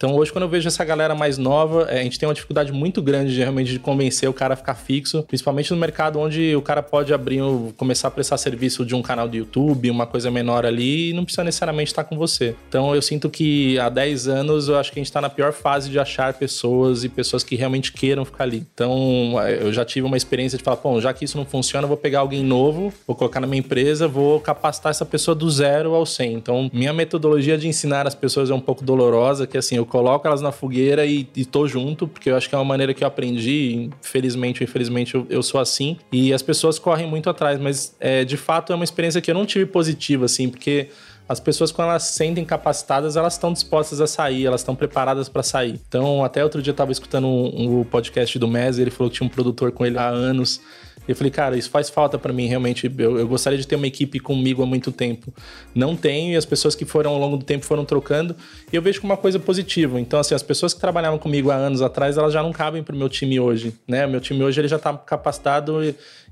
Então 0.02 0.16
hoje, 0.16 0.32
quando 0.32 0.42
eu 0.42 0.48
vejo 0.48 0.66
essa 0.66 0.84
galera 0.84 1.14
mais 1.14 1.38
nova, 1.38 1.86
é, 1.88 2.00
a 2.00 2.02
gente 2.02 2.18
tem 2.18 2.28
uma 2.28 2.34
dificuldade 2.34 2.72
muito 2.72 3.00
grande 3.00 3.32
de 3.32 3.38
realmente 3.38 3.70
de 3.70 3.78
convencer 3.78 4.28
o 4.28 4.32
cara 4.32 4.54
a 4.54 4.56
ficar 4.56 4.74
fixo, 4.74 5.22
principalmente 5.22 5.70
no 5.70 5.76
mercado 5.76 6.18
onde 6.18 6.56
o 6.56 6.60
cara 6.60 6.82
pode 6.82 7.14
abrir, 7.14 7.40
começar 7.76 8.08
a 8.08 8.10
prestar 8.10 8.36
serviço 8.36 8.84
de 8.84 8.96
um 8.96 9.00
canal 9.00 9.28
do 9.28 9.36
YouTube, 9.36 9.88
uma 9.88 10.04
coisa 10.04 10.28
menor 10.28 10.66
ali, 10.66 11.10
e 11.10 11.12
não 11.12 11.24
precisa 11.24 11.44
necessariamente 11.44 11.92
estar 11.92 12.02
com 12.02 12.18
você. 12.18 12.56
Então 12.68 12.96
eu 12.96 13.00
sinto 13.00 13.30
que 13.30 13.78
há 13.78 13.88
10 13.88 14.26
anos 14.26 14.68
eu 14.68 14.76
acho 14.76 14.90
que 14.90 14.98
a 14.98 15.00
gente 15.00 15.06
está 15.06 15.20
na 15.20 15.30
pior 15.30 15.52
fase 15.52 15.88
de 15.88 16.00
achar 16.00 16.34
pessoas 16.34 17.04
e 17.04 17.08
pessoas 17.08 17.44
que 17.44 17.54
realmente 17.54 17.92
queiram 17.92 18.24
ficar 18.24 18.42
ali. 18.42 18.66
Então 18.74 19.36
eu 19.60 19.72
já 19.72 19.84
tive 19.84 20.04
uma 20.04 20.16
experiência 20.16 20.58
de 20.58 20.64
falar, 20.64 20.78
bom, 20.82 21.00
já 21.00 21.12
que 21.14 21.26
isso 21.26 21.38
não 21.38 21.44
funciona, 21.44 21.84
eu 21.84 21.88
vou 21.88 21.96
pegar 21.96 22.18
alguém 22.18 22.42
novo, 22.42 22.92
vou 23.06 23.14
colocar 23.14 23.38
na 23.38 23.46
minha 23.46 23.60
empresa, 23.60 24.08
vou 24.08 24.40
capacitar 24.40 24.90
essa 24.90 25.06
pessoa 25.06 25.32
do 25.32 25.48
zero 25.48 25.94
ao 25.94 26.04
100. 26.04 26.32
Então 26.32 26.68
minha 26.72 26.92
metodologia 26.92 27.56
de 27.56 27.68
ensinar 27.68 28.04
as 28.04 28.16
pessoas 28.16 28.50
é 28.50 28.54
um 28.54 28.60
pouco 28.60 28.84
dolorosa, 28.84 29.46
que 29.46 29.56
assim, 29.56 29.76
eu 29.76 29.91
coloco 29.92 30.26
elas 30.26 30.40
na 30.40 30.50
fogueira 30.50 31.04
e, 31.04 31.28
e 31.36 31.44
tô 31.44 31.68
junto, 31.68 32.08
porque 32.08 32.30
eu 32.30 32.36
acho 32.36 32.48
que 32.48 32.54
é 32.54 32.58
uma 32.58 32.64
maneira 32.64 32.94
que 32.94 33.04
eu 33.04 33.08
aprendi, 33.08 33.90
felizmente 34.00 34.62
ou 34.62 34.64
infelizmente 34.64 35.14
eu, 35.14 35.26
eu 35.28 35.42
sou 35.42 35.60
assim, 35.60 35.98
e 36.10 36.32
as 36.32 36.40
pessoas 36.40 36.78
correm 36.78 37.06
muito 37.06 37.28
atrás, 37.28 37.60
mas 37.60 37.94
é, 38.00 38.24
de 38.24 38.38
fato 38.38 38.72
é 38.72 38.74
uma 38.74 38.84
experiência 38.84 39.20
que 39.20 39.30
eu 39.30 39.34
não 39.34 39.44
tive 39.44 39.66
positiva, 39.66 40.24
assim, 40.24 40.48
porque 40.48 40.88
as 41.28 41.38
pessoas, 41.38 41.70
quando 41.70 41.90
elas 41.90 42.04
se 42.04 42.14
sentem 42.14 42.42
capacitadas, 42.42 43.16
elas 43.16 43.34
estão 43.34 43.52
dispostas 43.52 44.00
a 44.00 44.06
sair, 44.06 44.46
elas 44.46 44.62
estão 44.62 44.74
preparadas 44.74 45.28
para 45.28 45.42
sair. 45.42 45.78
Então, 45.86 46.24
até 46.24 46.42
outro 46.42 46.62
dia 46.62 46.70
eu 46.70 46.74
estava 46.74 46.90
escutando 46.90 47.26
um, 47.26 47.80
um, 47.80 47.84
podcast 47.84 48.38
do 48.38 48.48
Mes, 48.48 48.78
ele 48.78 48.90
falou 48.90 49.10
que 49.10 49.18
tinha 49.18 49.26
um 49.26 49.30
produtor 49.30 49.72
com 49.72 49.84
ele 49.84 49.98
há 49.98 50.08
anos 50.08 50.58
eu 51.06 51.16
falei, 51.16 51.30
cara, 51.30 51.56
isso 51.56 51.68
faz 51.68 51.90
falta 51.90 52.18
para 52.18 52.32
mim, 52.32 52.46
realmente. 52.46 52.90
Eu, 52.98 53.18
eu, 53.18 53.26
gostaria 53.26 53.58
de 53.58 53.66
ter 53.66 53.76
uma 53.76 53.86
equipe 53.86 54.20
comigo 54.20 54.62
há 54.62 54.66
muito 54.66 54.92
tempo. 54.92 55.32
Não 55.74 55.96
tenho, 55.96 56.32
e 56.32 56.36
as 56.36 56.44
pessoas 56.44 56.74
que 56.74 56.84
foram 56.84 57.10
ao 57.10 57.18
longo 57.18 57.36
do 57.36 57.44
tempo 57.44 57.64
foram 57.64 57.84
trocando. 57.84 58.36
E 58.72 58.76
eu 58.76 58.82
vejo 58.82 59.00
como 59.00 59.12
uma 59.12 59.16
coisa 59.16 59.38
positiva. 59.38 60.00
Então, 60.00 60.20
assim, 60.20 60.34
as 60.34 60.42
pessoas 60.42 60.72
que 60.72 60.80
trabalhavam 60.80 61.18
comigo 61.18 61.50
há 61.50 61.56
anos 61.56 61.82
atrás, 61.82 62.16
elas 62.16 62.32
já 62.32 62.42
não 62.42 62.52
cabem 62.52 62.82
pro 62.82 62.96
meu 62.96 63.08
time 63.08 63.40
hoje, 63.40 63.74
né? 63.86 64.06
O 64.06 64.10
meu 64.10 64.20
time 64.20 64.42
hoje, 64.44 64.60
ele 64.60 64.68
já 64.68 64.78
tá 64.78 64.96
capacitado 64.96 65.80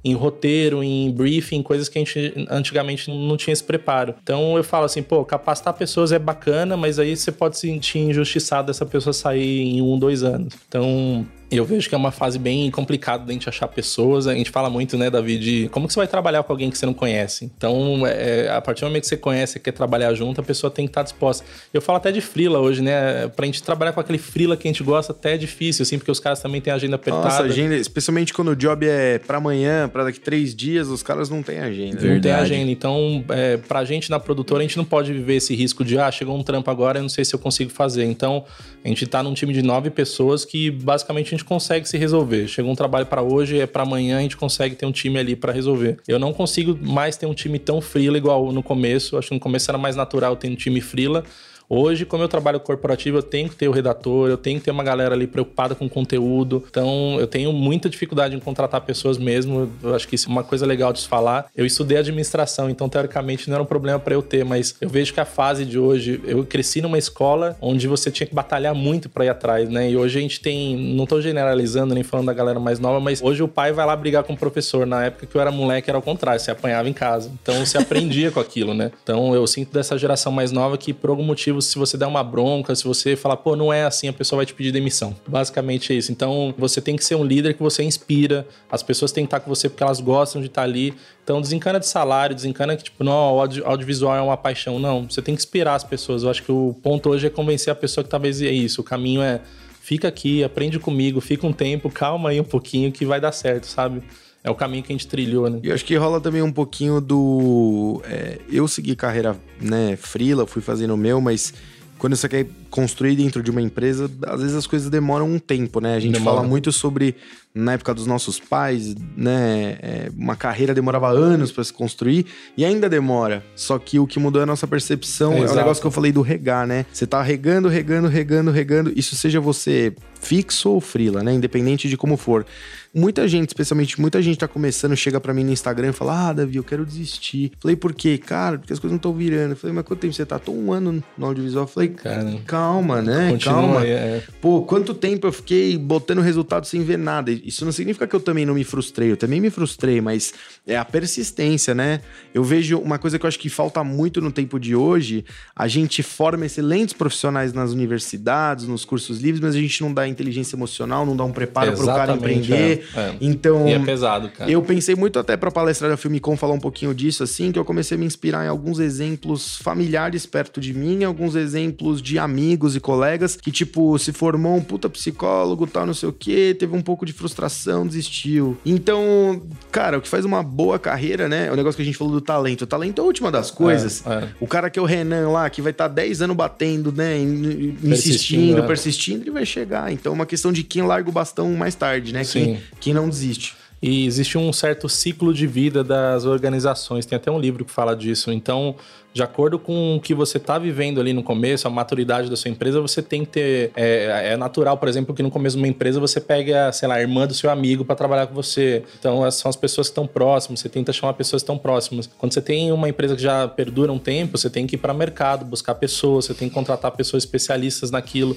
em 0.03 0.15
roteiro, 0.15 0.83
em 0.83 1.11
briefing, 1.11 1.63
coisas 1.63 1.89
que 1.89 1.99
a 1.99 2.05
gente 2.05 2.47
antigamente 2.49 3.11
não 3.11 3.37
tinha 3.37 3.53
esse 3.53 3.65
preparo. 3.65 4.15
Então, 4.23 4.57
eu 4.57 4.65
falo 4.65 4.85
assim, 4.85 5.03
pô, 5.03 5.25
capacitar 5.25 5.75
pessoas 5.75 6.13
é 6.13 6.19
bacana, 6.19 6.77
mas 6.77 6.99
aí 6.99 7.17
você 7.17 7.31
pode 7.31 7.59
se 7.59 7.67
sentir 7.67 7.99
injustiçado 7.99 8.71
essa 8.71 8.87
pessoa 8.87 9.13
sair 9.13 9.63
em 9.63 9.83
um, 9.83 9.99
dois 9.99 10.23
anos. 10.23 10.55
Então, 10.69 11.27
eu 11.51 11.65
vejo 11.65 11.89
que 11.89 11.95
é 11.95 11.99
uma 11.99 12.13
fase 12.13 12.39
bem 12.39 12.71
complicada 12.71 13.25
de 13.25 13.31
a 13.31 13.33
gente 13.33 13.49
achar 13.49 13.67
pessoas. 13.67 14.27
A 14.27 14.35
gente 14.35 14.51
fala 14.51 14.71
muito, 14.71 14.97
né, 14.97 15.11
Davi, 15.11 15.37
de 15.37 15.69
como 15.71 15.87
que 15.87 15.93
você 15.93 15.99
vai 15.99 16.07
trabalhar 16.07 16.43
com 16.43 16.53
alguém 16.53 16.71
que 16.71 16.79
você 16.79 16.87
não 16.87 16.95
conhece. 16.95 17.51
Então, 17.57 18.07
é, 18.07 18.49
a 18.49 18.61
partir 18.61 18.83
do 18.83 18.87
momento 18.87 19.03
que 19.03 19.09
você 19.09 19.17
conhece 19.17 19.59
e 19.59 19.61
quer 19.61 19.73
trabalhar 19.73 20.15
junto, 20.15 20.41
a 20.41 20.45
pessoa 20.45 20.71
tem 20.71 20.87
que 20.87 20.91
estar 20.91 21.03
disposta. 21.03 21.45
Eu 21.75 21.81
falo 21.81 21.97
até 21.97 22.13
de 22.13 22.21
frila 22.21 22.61
hoje, 22.61 22.83
né? 22.83 23.27
Pra 23.29 23.47
gente 23.47 23.63
trabalhar 23.63 23.93
com 23.93 24.01
aquele 24.01 24.19
frila 24.19 24.57
que 24.57 24.69
a 24.69 24.71
gente 24.71 24.83
gosta, 24.83 25.13
até 25.13 25.35
é 25.35 25.37
difícil, 25.37 25.83
assim, 25.83 25.99
porque 25.99 26.11
os 26.11 26.21
caras 26.21 26.41
também 26.41 26.61
têm 26.61 26.73
agenda 26.73 26.95
apertada. 26.95 27.25
Nossa, 27.25 27.43
agenda, 27.43 27.75
especialmente 27.75 28.33
quando 28.33 28.49
o 28.53 28.57
job 28.57 28.87
é 28.87 29.19
para 29.19 29.39
amanhã, 29.39 29.89
para 29.89 30.05
daqui 30.05 30.21
três 30.21 30.55
dias, 30.55 30.89
os 30.89 31.03
caras 31.03 31.29
não 31.29 31.43
têm 31.43 31.59
agenda. 31.59 31.97
Não 31.97 32.01
Verdade. 32.01 32.23
tem 32.23 32.33
agenda. 32.33 32.71
Então, 32.71 33.25
é, 33.31 33.57
pra 33.57 33.85
gente 33.85 34.09
na 34.09 34.21
produtora, 34.21 34.61
a 34.61 34.63
gente 34.63 34.77
não 34.77 34.85
pode 34.85 35.13
viver 35.13 35.37
esse 35.37 35.55
risco 35.55 35.85
de, 35.85 35.99
ah, 35.99 36.11
chegou 36.11 36.37
um 36.37 36.43
trampo 36.43 36.71
agora, 36.71 36.99
eu 36.99 37.03
não 37.03 37.09
sei 37.09 37.25
se 37.25 37.35
eu 37.35 37.39
consigo 37.39 37.71
fazer. 37.71 38.05
Então, 38.05 38.45
a 38.83 38.89
gente 38.89 39.07
tá 39.07 39.23
num 39.23 39.35
time 39.35 39.53
de 39.53 39.63
nove 39.63 39.91
pessoas 39.91 40.45
que 40.45 40.71
basicamente 40.71 41.29
a 41.29 41.31
gente 41.31 41.45
consegue 41.45 41.87
se 41.89 41.99
resolver. 41.99 42.49
Chegou 42.49 42.73
um 42.73 42.75
trabalho 42.75 43.07
para 43.07 43.23
hoje, 43.23 43.59
é 43.59 43.67
para 43.67 43.83
amanhã, 43.83 44.19
a 44.19 44.23
gente 44.23 44.37
consegue 44.37 44.75
ter 44.75 44.87
um 44.87 44.93
time 44.93 45.19
ali 45.19 45.37
para 45.37 45.53
resolver. 45.53 45.99
Eu 46.09 46.19
não 46.19 46.33
consigo 46.33 46.79
mais 46.81 47.17
ter 47.17 47.27
um 47.27 47.35
time 47.35 47.59
tão 47.59 47.81
frila 47.81 48.17
igual 48.17 48.51
no 48.53 48.63
começo. 48.63 49.19
Acho 49.19 49.29
que 49.29 49.35
no 49.35 49.41
começo 49.41 49.71
era 49.71 49.77
mais 49.77 49.97
natural 49.97 50.35
ter 50.35 50.49
um 50.49 50.55
time 50.55 50.81
frila. 50.81 51.25
Hoje, 51.73 52.05
como 52.05 52.25
eu 52.25 52.29
trabalho 52.29 52.59
corporativo, 52.59 53.19
eu 53.19 53.23
tenho 53.23 53.49
que 53.49 53.55
ter 53.55 53.69
o 53.69 53.71
redator, 53.71 54.29
eu 54.29 54.37
tenho 54.37 54.59
que 54.59 54.65
ter 54.65 54.73
uma 54.73 54.83
galera 54.83 55.15
ali 55.15 55.25
preocupada 55.25 55.73
com 55.73 55.89
conteúdo. 55.89 56.65
Então, 56.69 57.17
eu 57.21 57.29
tenho 57.29 57.53
muita 57.53 57.89
dificuldade 57.89 58.35
em 58.35 58.41
contratar 58.41 58.81
pessoas 58.81 59.17
mesmo. 59.17 59.71
Eu 59.81 59.95
acho 59.95 60.09
que 60.09 60.17
isso 60.17 60.29
é 60.29 60.33
uma 60.33 60.43
coisa 60.43 60.67
legal 60.67 60.93
de 60.93 60.99
se 60.99 61.07
falar. 61.07 61.47
Eu 61.57 61.65
estudei 61.65 61.99
administração, 61.99 62.69
então, 62.69 62.89
teoricamente, 62.89 63.49
não 63.49 63.55
era 63.55 63.63
um 63.63 63.67
problema 63.67 64.01
para 64.01 64.13
eu 64.13 64.21
ter, 64.21 64.45
mas 64.45 64.75
eu 64.81 64.89
vejo 64.89 65.15
que 65.15 65.21
a 65.21 65.25
fase 65.25 65.65
de 65.65 65.79
hoje, 65.79 66.21
eu 66.25 66.45
cresci 66.45 66.83
numa 66.83 66.99
escola 66.99 67.57
onde 67.61 67.87
você 67.87 68.11
tinha 68.11 68.27
que 68.27 68.35
batalhar 68.35 68.75
muito 68.75 69.09
para 69.09 69.27
ir 69.27 69.29
atrás, 69.29 69.69
né? 69.69 69.89
E 69.93 69.97
hoje 69.97 70.19
a 70.19 70.23
gente 70.23 70.41
tem, 70.41 70.77
não 70.77 71.07
tô 71.07 71.21
generalizando 71.21 71.95
nem 71.95 72.03
falando 72.03 72.27
da 72.27 72.35
galera 72.35 72.59
mais 72.59 72.81
nova, 72.81 72.99
mas 72.99 73.23
hoje 73.23 73.45
o 73.45 73.49
pai 73.49 73.73
vai 73.73 73.87
lá 73.87 73.95
brigar 73.95 74.25
com 74.25 74.33
o 74.33 74.37
professor. 74.37 74.85
Na 74.85 75.05
época 75.05 75.25
que 75.25 75.37
eu 75.37 75.41
era 75.41 75.53
moleque, 75.53 75.89
era 75.89 75.99
o 76.01 76.03
contrário, 76.03 76.41
você 76.41 76.51
apanhava 76.51 76.89
em 76.89 76.93
casa. 76.93 77.31
Então, 77.41 77.65
você 77.65 77.79
aprendia 77.79 78.33
com 78.33 78.41
aquilo, 78.41 78.75
né? 78.75 78.91
Então, 79.05 79.33
eu 79.37 79.47
sinto 79.47 79.73
dessa 79.73 79.97
geração 79.97 80.33
mais 80.33 80.51
nova 80.51 80.77
que, 80.77 80.93
por 80.93 81.11
algum 81.11 81.23
motivo, 81.23 81.60
se 81.61 81.79
você 81.79 81.97
der 81.97 82.07
uma 82.07 82.23
bronca, 82.23 82.75
se 82.75 82.85
você 82.85 83.17
falar, 83.17 83.37
pô, 83.37 83.57
não 83.57 83.73
é 83.73 83.85
assim, 83.85 84.09
a 84.09 84.13
pessoa 84.13 84.39
vai 84.39 84.47
te 84.47 84.55
pedir 84.55 84.73
demissão. 84.73 85.15
Basicamente 85.27 85.93
é 85.93 85.97
isso. 85.97 86.11
Então, 86.13 86.55
você 86.57 86.81
tem 86.81 86.97
que 86.97 87.05
ser 87.05 87.15
um 87.15 87.25
líder 87.25 87.55
que 87.55 87.63
você 87.63 87.83
inspira, 87.83 88.47
as 88.71 88.83
pessoas 88.83 89.13
têm 89.13 89.25
que 89.25 89.29
estar 89.29 89.41
com 89.41 89.49
você 89.49 89.69
porque 89.69 89.83
elas 89.83 90.01
gostam 90.01 90.41
de 90.41 90.49
estar 90.49 90.63
ali. 90.63 90.95
Então, 91.23 91.41
desencana 91.41 91.79
de 91.79 91.87
salário, 91.87 92.35
desencana 92.35 92.77
que, 92.77 92.85
tipo, 92.85 93.05
não, 93.05 93.37
o 93.37 93.41
audiovisual 93.41 94.17
é 94.17 94.21
uma 94.21 94.37
paixão. 94.37 94.79
Não, 94.79 95.09
você 95.09 95.23
tem 95.23 95.35
que 95.35 95.41
inspirar 95.41 95.75
as 95.75 95.85
pessoas. 95.85 96.23
Eu 96.23 96.31
acho 96.31 96.43
que 96.43 96.53
o 96.53 96.75
ponto 96.83 97.09
hoje 97.11 97.27
é 97.27 97.31
convencer 97.31 97.71
a 97.73 97.77
pessoa 97.77 98.03
que 98.05 98.11
talvez 98.11 98.41
é 98.43 98.51
isso. 98.51 98.81
O 98.81 98.85
caminho 98.85 99.23
é 99.23 99.41
fica 99.81 100.09
aqui, 100.09 100.45
aprende 100.45 100.79
comigo, 100.79 101.21
fica 101.21 101.47
um 101.47 101.53
tempo, 101.53 101.91
calma 101.91 102.31
aí 102.31 102.41
um 102.41 102.45
pouquinho 102.45 102.93
que 102.93 103.05
vai 103.05 103.21
dar 103.21 103.33
certo, 103.33 103.65
sabe? 103.65 104.03
É 104.43 104.51
o 104.51 104.55
caminho 104.55 104.83
que 104.83 104.93
a 104.93 104.95
gente 104.95 105.07
trilhou, 105.07 105.49
né? 105.51 105.61
E 105.63 105.71
acho 105.71 105.85
que 105.85 105.95
rola 105.97 106.21
também 106.21 106.43
um 106.43 106.53
pouquinho 106.53 107.01
do. 107.01 108.03
É, 108.05 108.39
eu 108.51 108.67
segui 108.67 108.97
carreira, 108.97 109.37
né, 109.61 109.97
frila, 109.97 110.47
fui 110.47 110.63
fazendo 110.63 110.95
o 110.95 110.97
meu, 110.97 111.21
mas 111.21 111.53
quando 111.99 112.17
você 112.17 112.29
quer 112.29 112.47
construir 112.71 113.17
dentro 113.17 113.43
de 113.43 113.51
uma 113.51 113.61
empresa, 113.61 114.11
às 114.27 114.41
vezes 114.41 114.57
as 114.57 114.67
coisas 114.67 114.89
demoram 114.89 115.29
um 115.29 115.39
tempo, 115.39 115.81
né? 115.81 115.97
A 115.97 116.01
gente 116.01 116.13
Demora. 116.15 116.37
fala 116.37 116.49
muito 116.49 116.71
sobre, 116.71 117.17
na 117.55 117.73
época 117.73 117.93
dos 117.93 118.07
nossos 118.07 118.39
pais, 118.39 118.95
né? 119.17 119.77
É, 119.83 120.11
uma 120.17 120.37
carreira 120.37 120.73
demorava 120.73 121.09
anos 121.09 121.51
para 121.51 121.65
se 121.65 121.73
construir 121.73 122.27
e 122.57 122.65
ainda 122.65 122.89
demora. 122.89 123.45
Só 123.57 123.79
que 123.79 123.99
o 123.99 124.07
que 124.07 124.19
mudou 124.19 124.41
é 124.41 124.45
a 124.45 124.47
nossa 124.47 124.67
percepção. 124.67 125.33
É, 125.35 125.41
é 125.41 125.51
o 125.51 125.55
negócio 125.55 125.81
que 125.81 125.87
eu 125.87 125.91
falei 125.91 126.13
do 126.13 126.23
regar, 126.23 126.67
né? 126.67 126.87
Você 126.93 127.07
tá 127.07 127.23
regando, 127.23 127.69
regando, 127.69 128.09
regando, 128.09 128.51
regando. 128.51 128.93
Isso 128.97 129.17
seja 129.17 129.41
você 129.41 129.93
fixo 130.21 130.71
ou 130.71 130.81
frila, 130.81 131.23
né? 131.23 131.33
Independente 131.33 131.89
de 131.89 131.97
como 131.97 132.17
for. 132.17 132.47
Muita 132.93 133.27
gente, 133.29 133.49
especialmente 133.49 134.01
muita 134.01 134.21
gente 134.21 134.39
tá 134.39 134.49
começando, 134.49 134.97
chega 134.97 135.21
para 135.21 135.33
mim 135.33 135.45
no 135.45 135.53
Instagram 135.53 135.91
e 135.91 135.93
fala: 135.93 136.29
Ah, 136.29 136.33
Davi, 136.33 136.57
eu 136.57 136.65
quero 136.65 136.85
desistir. 136.85 137.53
Falei, 137.61 137.77
por 137.77 137.95
quê? 137.95 138.19
Cara, 138.19 138.59
porque 138.59 138.73
as 138.73 138.79
coisas 138.79 138.93
não 138.93 138.97
estão 138.97 139.15
virando. 139.15 139.57
Falei, 139.57 139.75
mas 139.75 139.85
quanto 139.85 140.01
tempo 140.01 140.13
você 140.13 140.27
tá? 140.27 140.39
Tô 140.39 140.53
um 140.53 140.73
ano 140.73 141.03
no 141.17 141.27
audiovisual. 141.27 141.67
Falei, 141.67 141.91
cara, 141.91 142.37
calma, 142.61 143.03
né? 143.03 143.31
Continua, 143.31 143.55
calma. 143.55 143.87
É. 143.87 144.23
Pô, 144.41 144.63
quanto 144.63 144.93
tempo 144.95 145.27
eu 145.27 145.33
fiquei 145.33 145.77
botando 145.79 146.21
resultado 146.21 146.67
sem 146.67 146.83
ver 146.83 146.99
nada? 146.99 147.31
Isso 147.31 147.65
não 147.65 147.73
significa 147.73 148.07
que 148.07 148.15
eu 148.15 148.21
também 148.21 148.45
não 148.45 148.55
me 148.55 148.65
frustrei. 148.65 149.11
Eu 149.11 149.17
também 149.17 149.41
me 149.41 149.51
frustrei, 149.51 150.01
mas 150.01 150.33
é 150.67 150.77
a 150.77 150.85
persistência, 150.85 151.75
né? 151.75 152.01
Eu 152.35 152.45
vejo 152.45 152.79
uma 152.79 152.99
coisa 152.99 153.19
que 153.19 153.25
eu 153.25 153.29
acho 153.29 153.39
que 153.39 153.49
falta 153.49 153.83
muito 153.83 154.21
no 154.21 154.31
tempo 154.31 154.59
de 154.59 154.77
hoje. 154.77 155.25
A 155.57 155.67
gente 155.67 156.03
forma 156.03 156.47
excelentes 156.47 156.95
profissionais 156.95 157.53
nas 157.53 157.73
universidades, 157.73 158.67
nos 158.67 158.85
cursos 158.85 159.21
livres, 159.21 159.41
mas 159.41 159.55
a 159.55 159.59
gente 159.59 159.81
não 159.83 159.93
dá 159.93 160.07
inteligência 160.07 160.57
emocional, 160.57 161.07
não 161.07 161.17
dá 161.17 161.25
um 161.25 161.33
preparo 161.33 161.73
para 161.73 161.83
o 161.83 161.87
cara 161.87 162.13
empreender. 162.13 162.85
É. 162.95 163.01
É. 163.01 163.17
Então. 163.21 163.67
E 163.67 163.73
é 163.73 163.79
pesado, 163.79 164.29
cara. 164.31 164.51
Eu 164.51 164.63
pensei 164.63 164.95
muito 164.95 165.19
até 165.19 165.37
pra 165.37 165.51
palestra 165.51 165.89
da 165.89 165.97
Filmicom 165.97 166.37
falar 166.37 166.55
um 166.55 166.61
pouquinho 166.61 166.95
disso, 166.95 167.23
assim, 167.23 167.51
que 167.51 167.59
eu 167.59 167.65
comecei 167.65 167.97
a 167.97 167.99
me 167.99 168.07
inspirar 168.07 168.45
em 168.45 168.49
alguns 168.49 168.79
exemplos 168.79 169.57
familiares 169.57 170.27
perto 170.27 170.61
de 170.61 170.75
mim, 170.75 171.05
alguns 171.05 171.35
exemplos 171.35 172.03
de 172.03 172.19
amigos 172.19 172.50
e 172.77 172.81
colegas 172.81 173.37
que, 173.37 173.51
tipo, 173.51 173.99
se 173.99 174.13
formou 174.13 174.57
um 174.57 174.63
puta 174.63 174.89
psicólogo, 174.89 175.67
tal, 175.67 175.87
não 175.87 175.95
sei 175.95 176.09
o 176.09 176.13
quê, 176.13 176.57
teve 176.59 176.75
um 176.75 176.83
pouco 176.83 177.05
de 177.05 177.13
frustração, 177.13 177.87
desistiu. 177.87 178.57
Então, 178.65 179.43
cara, 179.71 179.99
o 179.99 180.01
que 180.01 180.09
faz 180.09 180.25
uma 180.25 180.43
boa 180.43 180.79
carreira, 180.79 181.29
né? 181.29 181.47
É 181.47 181.53
o 181.53 181.57
negócio 181.57 181.77
que 181.77 181.83
a 181.83 181.85
gente 181.85 181.97
falou 181.97 182.13
do 182.13 182.21
talento. 182.21 182.63
O 182.63 182.67
talento 182.67 183.01
é 183.01 183.03
a 183.03 183.05
última 183.05 183.31
das 183.31 183.51
coisas. 183.51 184.05
É, 184.07 184.13
é. 184.13 184.29
O 184.41 184.47
cara 184.47 184.71
que 184.71 184.79
é 184.79 184.83
o 184.83 184.85
Renan 184.85 185.31
lá, 185.31 185.49
que 185.49 185.63
vai 185.63 185.73
estar 185.73 185.89
tá 185.89 185.95
10 185.95 186.23
anos 186.23 186.37
batendo, 186.37 186.93
né? 186.93 187.19
Insistindo, 187.19 187.87
persistindo, 187.87 188.59
é. 188.59 188.67
persistindo, 188.67 189.23
ele 189.23 189.31
vai 189.31 189.47
chegar. 189.47 189.93
Então, 189.93 190.13
é 190.13 190.15
uma 190.15 190.27
questão 190.27 190.53
de 190.53 190.63
quem 190.63 190.83
larga 190.83 191.09
o 191.09 191.13
bastão 191.13 191.53
mais 191.55 191.75
tarde, 191.75 192.13
né? 192.13 192.25
Sim. 192.25 192.45
Quem, 192.45 192.63
quem 192.81 192.95
não 192.95 193.09
desiste. 193.09 193.57
E 193.83 194.05
existe 194.05 194.37
um 194.37 194.53
certo 194.53 194.89
ciclo 194.89 195.33
de 195.33 195.47
vida 195.47 195.83
das 195.83 196.27
organizações. 196.27 197.07
Tem 197.07 197.17
até 197.17 197.31
um 197.31 197.41
livro 197.41 197.65
que 197.65 197.73
fala 197.73 197.97
disso. 197.97 198.31
Então, 198.31 198.77
de 199.13 199.23
acordo 199.23 199.59
com 199.59 199.97
o 199.97 200.01
que 200.01 200.15
você 200.15 200.37
está 200.37 200.57
vivendo 200.59 201.01
ali 201.01 201.13
no 201.13 201.23
começo, 201.23 201.67
a 201.67 201.71
maturidade 201.71 202.31
da 202.31 202.37
sua 202.37 202.51
empresa, 202.51 202.81
você 202.81 203.03
tem 203.03 203.25
que 203.25 203.33
ter. 203.33 203.73
É, 203.75 204.33
é, 204.33 204.37
natural, 204.37 204.79
por 204.79 204.89
exemplo, 204.89 205.15
que 205.15 205.23
no 205.23 205.31
começo 205.31 205.57
de 205.57 205.63
uma 205.63 205.69
empresa 205.69 205.99
você 205.99 206.21
pega, 206.21 206.73
sei 206.73 206.87
lá, 206.89 206.95
a 206.95 207.01
irmã 207.01 207.27
do 207.27 207.35
seu 207.35 207.51
amigo 207.51 207.85
para 207.85 207.97
trabalhar 207.97 208.27
com 208.29 208.35
você. 208.35 208.85
Então, 208.99 209.29
são 209.31 209.49
as 209.49 209.57
pessoas 209.57 209.89
que 209.89 209.93
estão 209.93 210.07
próximas, 210.07 210.61
você 210.61 210.69
tenta 210.69 210.93
chamar 210.93 211.15
pessoas 211.15 211.43
que 211.43 211.45
estão 211.45 211.59
próximas. 211.59 212.09
Quando 212.19 212.33
você 212.33 212.41
tem 212.41 212.71
uma 212.71 212.89
empresa 212.89 213.17
que 213.17 213.23
já 213.23 213.49
perdura 213.49 213.93
um 213.93 213.99
tempo, 213.99 214.39
você 214.39 214.49
tem 214.49 214.67
que 214.67 214.77
ir 214.77 214.79
para 214.79 214.95
mercado, 214.95 215.45
buscar 215.45 215.75
pessoas, 215.75 216.27
você 216.27 216.35
tem 216.35 216.49
que 216.49 216.55
contratar 216.55 216.93
pessoas 216.93 217.25
especialistas 217.25 217.91
naquilo. 217.91 218.37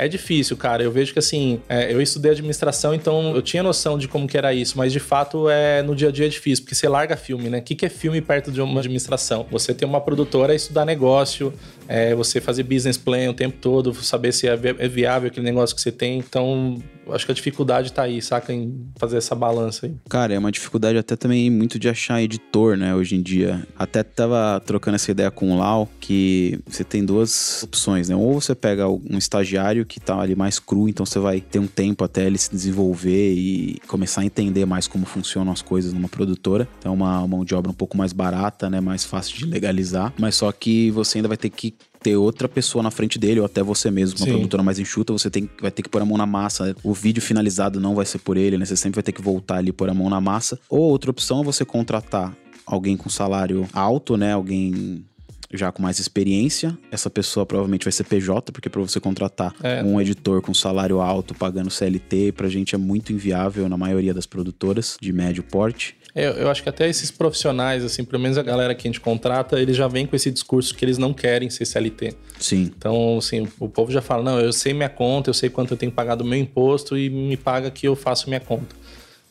É 0.00 0.08
difícil, 0.08 0.56
cara. 0.56 0.82
Eu 0.82 0.90
vejo 0.90 1.12
que 1.12 1.18
assim, 1.18 1.60
é, 1.68 1.92
eu 1.92 2.00
estudei 2.00 2.30
administração, 2.30 2.94
então 2.94 3.34
eu 3.34 3.42
tinha 3.42 3.62
noção 3.62 3.98
de 3.98 4.08
como 4.08 4.26
que 4.26 4.38
era 4.38 4.54
isso, 4.54 4.78
mas 4.78 4.94
de 4.94 4.98
fato 4.98 5.50
é 5.50 5.82
no 5.82 5.94
dia 5.94 6.08
a 6.08 6.10
dia 6.10 6.24
é 6.24 6.28
difícil, 6.30 6.64
porque 6.64 6.74
você 6.74 6.88
larga 6.88 7.18
filme, 7.18 7.50
né? 7.50 7.58
O 7.58 7.62
que, 7.62 7.74
que 7.74 7.84
é 7.84 7.90
filme 7.90 8.18
perto 8.22 8.50
de 8.50 8.62
uma 8.62 8.80
administração? 8.80 9.46
Você 9.50 9.74
tem 9.74 9.86
uma 9.86 10.00
produtora, 10.00 10.54
é 10.54 10.56
estudar 10.56 10.86
negócio, 10.86 11.52
é 11.90 12.14
você 12.14 12.40
fazer 12.40 12.62
business 12.62 12.96
plan 12.96 13.30
o 13.30 13.34
tempo 13.34 13.56
todo, 13.60 13.92
saber 13.94 14.32
se 14.32 14.46
é, 14.46 14.52
é 14.78 14.88
viável 14.88 15.26
aquele 15.26 15.44
negócio 15.44 15.74
que 15.74 15.82
você 15.82 15.90
tem. 15.90 16.18
Então, 16.18 16.80
acho 17.10 17.26
que 17.26 17.32
a 17.32 17.34
dificuldade 17.34 17.92
tá 17.92 18.02
aí, 18.02 18.22
saca? 18.22 18.52
Em 18.52 18.86
fazer 18.94 19.16
essa 19.16 19.34
balança 19.34 19.86
aí. 19.86 19.94
Cara, 20.08 20.32
é 20.32 20.38
uma 20.38 20.52
dificuldade 20.52 20.96
até 20.96 21.16
também 21.16 21.50
muito 21.50 21.80
de 21.80 21.88
achar 21.88 22.22
editor, 22.22 22.76
né, 22.76 22.94
hoje 22.94 23.16
em 23.16 23.22
dia. 23.22 23.66
Até 23.76 24.04
tava 24.04 24.62
trocando 24.64 24.94
essa 24.94 25.10
ideia 25.10 25.32
com 25.32 25.50
o 25.50 25.58
Lau, 25.58 25.88
que 26.00 26.60
você 26.64 26.84
tem 26.84 27.04
duas 27.04 27.64
opções, 27.64 28.08
né? 28.08 28.14
Ou 28.14 28.40
você 28.40 28.54
pega 28.54 28.88
um 28.88 29.18
estagiário 29.18 29.84
que 29.84 29.98
tá 29.98 30.16
ali 30.16 30.36
mais 30.36 30.60
cru, 30.60 30.88
então 30.88 31.04
você 31.04 31.18
vai 31.18 31.40
ter 31.40 31.58
um 31.58 31.66
tempo 31.66 32.04
até 32.04 32.24
ele 32.24 32.38
se 32.38 32.52
desenvolver 32.52 33.32
e 33.32 33.80
começar 33.88 34.20
a 34.20 34.24
entender 34.24 34.64
mais 34.64 34.86
como 34.86 35.04
funcionam 35.06 35.52
as 35.52 35.60
coisas 35.60 35.92
numa 35.92 36.08
produtora. 36.08 36.68
Então, 36.78 36.92
é 36.92 36.94
uma 36.94 37.26
mão 37.26 37.44
de 37.44 37.52
obra 37.52 37.68
um 37.68 37.74
pouco 37.74 37.98
mais 37.98 38.12
barata, 38.12 38.70
né? 38.70 38.80
Mais 38.80 39.04
fácil 39.04 39.36
de 39.36 39.44
legalizar. 39.46 40.12
Mas 40.16 40.36
só 40.36 40.52
que 40.52 40.92
você 40.92 41.18
ainda 41.18 41.26
vai 41.26 41.36
ter 41.36 41.50
que 41.50 41.74
ter 42.02 42.16
outra 42.16 42.48
pessoa 42.48 42.82
na 42.82 42.90
frente 42.90 43.18
dele, 43.18 43.40
ou 43.40 43.46
até 43.46 43.62
você 43.62 43.90
mesmo, 43.90 44.18
uma 44.18 44.26
Sim. 44.26 44.32
produtora 44.32 44.62
mais 44.62 44.78
enxuta, 44.78 45.12
você 45.12 45.30
tem, 45.30 45.48
vai 45.60 45.70
ter 45.70 45.82
que 45.82 45.88
pôr 45.88 46.02
a 46.02 46.04
mão 46.04 46.16
na 46.16 46.26
massa. 46.26 46.74
O 46.82 46.92
vídeo 46.94 47.22
finalizado 47.22 47.80
não 47.80 47.94
vai 47.94 48.06
ser 48.06 48.18
por 48.18 48.36
ele, 48.36 48.56
né? 48.56 48.64
Você 48.64 48.76
sempre 48.76 48.96
vai 48.96 49.02
ter 49.02 49.12
que 49.12 49.22
voltar 49.22 49.56
ali 49.56 49.68
e 49.68 49.72
pôr 49.72 49.88
a 49.88 49.94
mão 49.94 50.08
na 50.08 50.20
massa. 50.20 50.58
Ou 50.68 50.80
outra 50.80 51.10
opção 51.10 51.40
é 51.40 51.44
você 51.44 51.64
contratar 51.64 52.34
alguém 52.66 52.96
com 52.96 53.08
salário 53.10 53.68
alto, 53.72 54.16
né? 54.16 54.32
Alguém 54.32 55.04
já 55.52 55.72
com 55.72 55.82
mais 55.82 55.98
experiência. 55.98 56.78
Essa 56.90 57.10
pessoa 57.10 57.44
provavelmente 57.44 57.84
vai 57.84 57.92
ser 57.92 58.04
PJ, 58.04 58.52
porque 58.52 58.68
para 58.68 58.80
você 58.80 59.00
contratar 59.00 59.54
é. 59.62 59.82
um 59.82 60.00
editor 60.00 60.40
com 60.40 60.54
salário 60.54 61.00
alto 61.00 61.34
pagando 61.34 61.70
CLT, 61.70 62.32
pra 62.32 62.48
gente 62.48 62.74
é 62.74 62.78
muito 62.78 63.12
inviável 63.12 63.68
na 63.68 63.76
maioria 63.76 64.14
das 64.14 64.26
produtoras 64.26 64.96
de 65.00 65.12
médio 65.12 65.42
porte. 65.42 65.96
É, 66.14 66.42
eu 66.42 66.50
acho 66.50 66.62
que 66.62 66.68
até 66.68 66.88
esses 66.88 67.10
profissionais, 67.10 67.84
assim, 67.84 68.04
pelo 68.04 68.20
menos 68.20 68.36
a 68.36 68.42
galera 68.42 68.74
que 68.74 68.86
a 68.86 68.88
gente 68.88 69.00
contrata, 69.00 69.60
eles 69.60 69.76
já 69.76 69.86
vêm 69.86 70.06
com 70.06 70.16
esse 70.16 70.30
discurso 70.30 70.74
que 70.74 70.84
eles 70.84 70.98
não 70.98 71.12
querem 71.12 71.48
ser 71.48 71.64
CLT. 71.64 72.14
Sim. 72.38 72.72
Então, 72.76 73.18
assim, 73.18 73.46
o 73.58 73.68
povo 73.68 73.92
já 73.92 74.02
fala: 74.02 74.22
não, 74.22 74.40
eu 74.40 74.52
sei 74.52 74.72
minha 74.72 74.88
conta, 74.88 75.30
eu 75.30 75.34
sei 75.34 75.48
quanto 75.48 75.74
eu 75.74 75.76
tenho 75.76 75.92
pagado 75.92 76.24
o 76.24 76.26
meu 76.26 76.38
imposto 76.38 76.96
e 76.96 77.08
me 77.08 77.36
paga 77.36 77.70
que 77.70 77.86
eu 77.86 77.94
faço 77.94 78.28
minha 78.28 78.40
conta. 78.40 78.80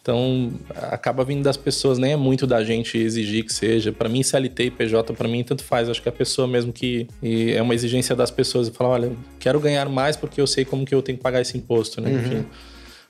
Então, 0.01 0.53
acaba 0.75 1.23
vindo 1.25 1.43
das 1.43 1.57
pessoas, 1.57 1.97
nem 1.97 2.13
é 2.13 2.15
muito 2.15 2.47
da 2.47 2.63
gente 2.63 2.97
exigir 2.97 3.43
que 3.43 3.53
seja. 3.53 3.91
Para 3.91 4.07
mim, 4.07 4.23
CLT 4.23 4.63
e 4.63 4.71
PJ, 4.71 5.13
para 5.13 5.27
mim, 5.27 5.43
tanto 5.43 5.63
faz. 5.63 5.89
Acho 5.89 6.01
que 6.01 6.07
a 6.09 6.11
pessoa 6.11 6.47
mesmo 6.47 6.71
que. 6.71 7.07
é 7.21 7.61
uma 7.61 7.75
exigência 7.75 8.15
das 8.15 8.31
pessoas. 8.31 8.69
Falar, 8.69 8.91
olha, 8.91 9.11
quero 9.37 9.59
ganhar 9.59 9.87
mais 9.89 10.15
porque 10.15 10.39
eu 10.39 10.47
sei 10.47 10.63
como 10.63 10.85
que 10.85 10.95
eu 10.95 11.01
tenho 11.01 11.17
que 11.17 11.23
pagar 11.23 11.41
esse 11.41 11.57
imposto, 11.57 11.99
né? 11.99 12.09
Uhum. 12.09 12.19
Enfim. 12.19 12.45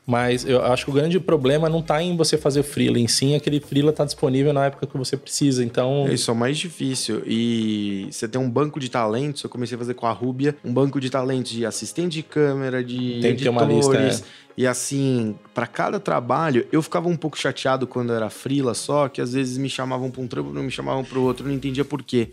Mas 0.10 0.44
eu 0.44 0.60
acho 0.66 0.86
que 0.86 0.90
o 0.90 0.94
grande 0.96 1.20
problema 1.20 1.70
não 1.70 1.82
está 1.82 2.02
em 2.02 2.18
você 2.18 2.36
fazer 2.36 2.64
freela, 2.64 2.98
em 2.98 3.08
sim 3.08 3.36
aquele 3.36 3.60
freela 3.60 3.92
está 3.92 4.04
disponível 4.04 4.52
na 4.52 4.66
época 4.66 4.88
que 4.88 4.98
você 4.98 5.16
precisa. 5.16 5.64
Então. 5.64 6.08
É 6.08 6.16
isso 6.16 6.32
é 6.32 6.34
o 6.34 6.36
mais 6.36 6.58
difícil. 6.58 7.22
E 7.28 8.08
você 8.10 8.28
tem 8.28 8.42
um 8.42 8.50
banco 8.50 8.80
de 8.80 8.90
talentos, 8.90 9.44
eu 9.44 9.50
comecei 9.52 9.76
a 9.76 9.78
fazer 9.78 9.94
com 9.94 10.08
a 10.08 10.12
Rúbia, 10.12 10.56
um 10.66 10.74
banco 10.74 11.00
de 11.00 11.12
talentos 11.12 11.52
de 11.52 11.64
assistente 11.64 12.14
de 12.14 12.24
câmera, 12.24 12.84
de 12.84 13.20
tem 13.22 13.32
editores. 13.32 13.38
Que 13.38 13.44
ter 13.44 13.50
uma 13.50 13.64
lista, 13.64 13.98
é. 13.98 14.49
E 14.60 14.68
assim, 14.68 15.38
para 15.54 15.66
cada 15.66 16.02
trabalho, 16.02 16.68
eu 16.70 16.82
ficava 16.82 17.08
um 17.08 17.16
pouco 17.16 17.40
chateado 17.40 17.88
quando 17.88 18.12
era 18.12 18.30
freela 18.30 18.74
só, 18.74 19.08
que 19.08 19.22
às 19.22 19.32
vezes 19.32 19.58
me 19.58 19.70
chamavam 19.70 20.12
para 20.12 20.22
um 20.22 20.28
trampo, 20.28 20.52
não 20.52 20.64
me 20.64 20.70
chamavam 20.70 21.02
para 21.02 21.18
o 21.18 21.24
outro, 21.24 21.48
não 21.48 21.54
entendia 21.54 21.86
por 21.86 22.04
quê. 22.04 22.28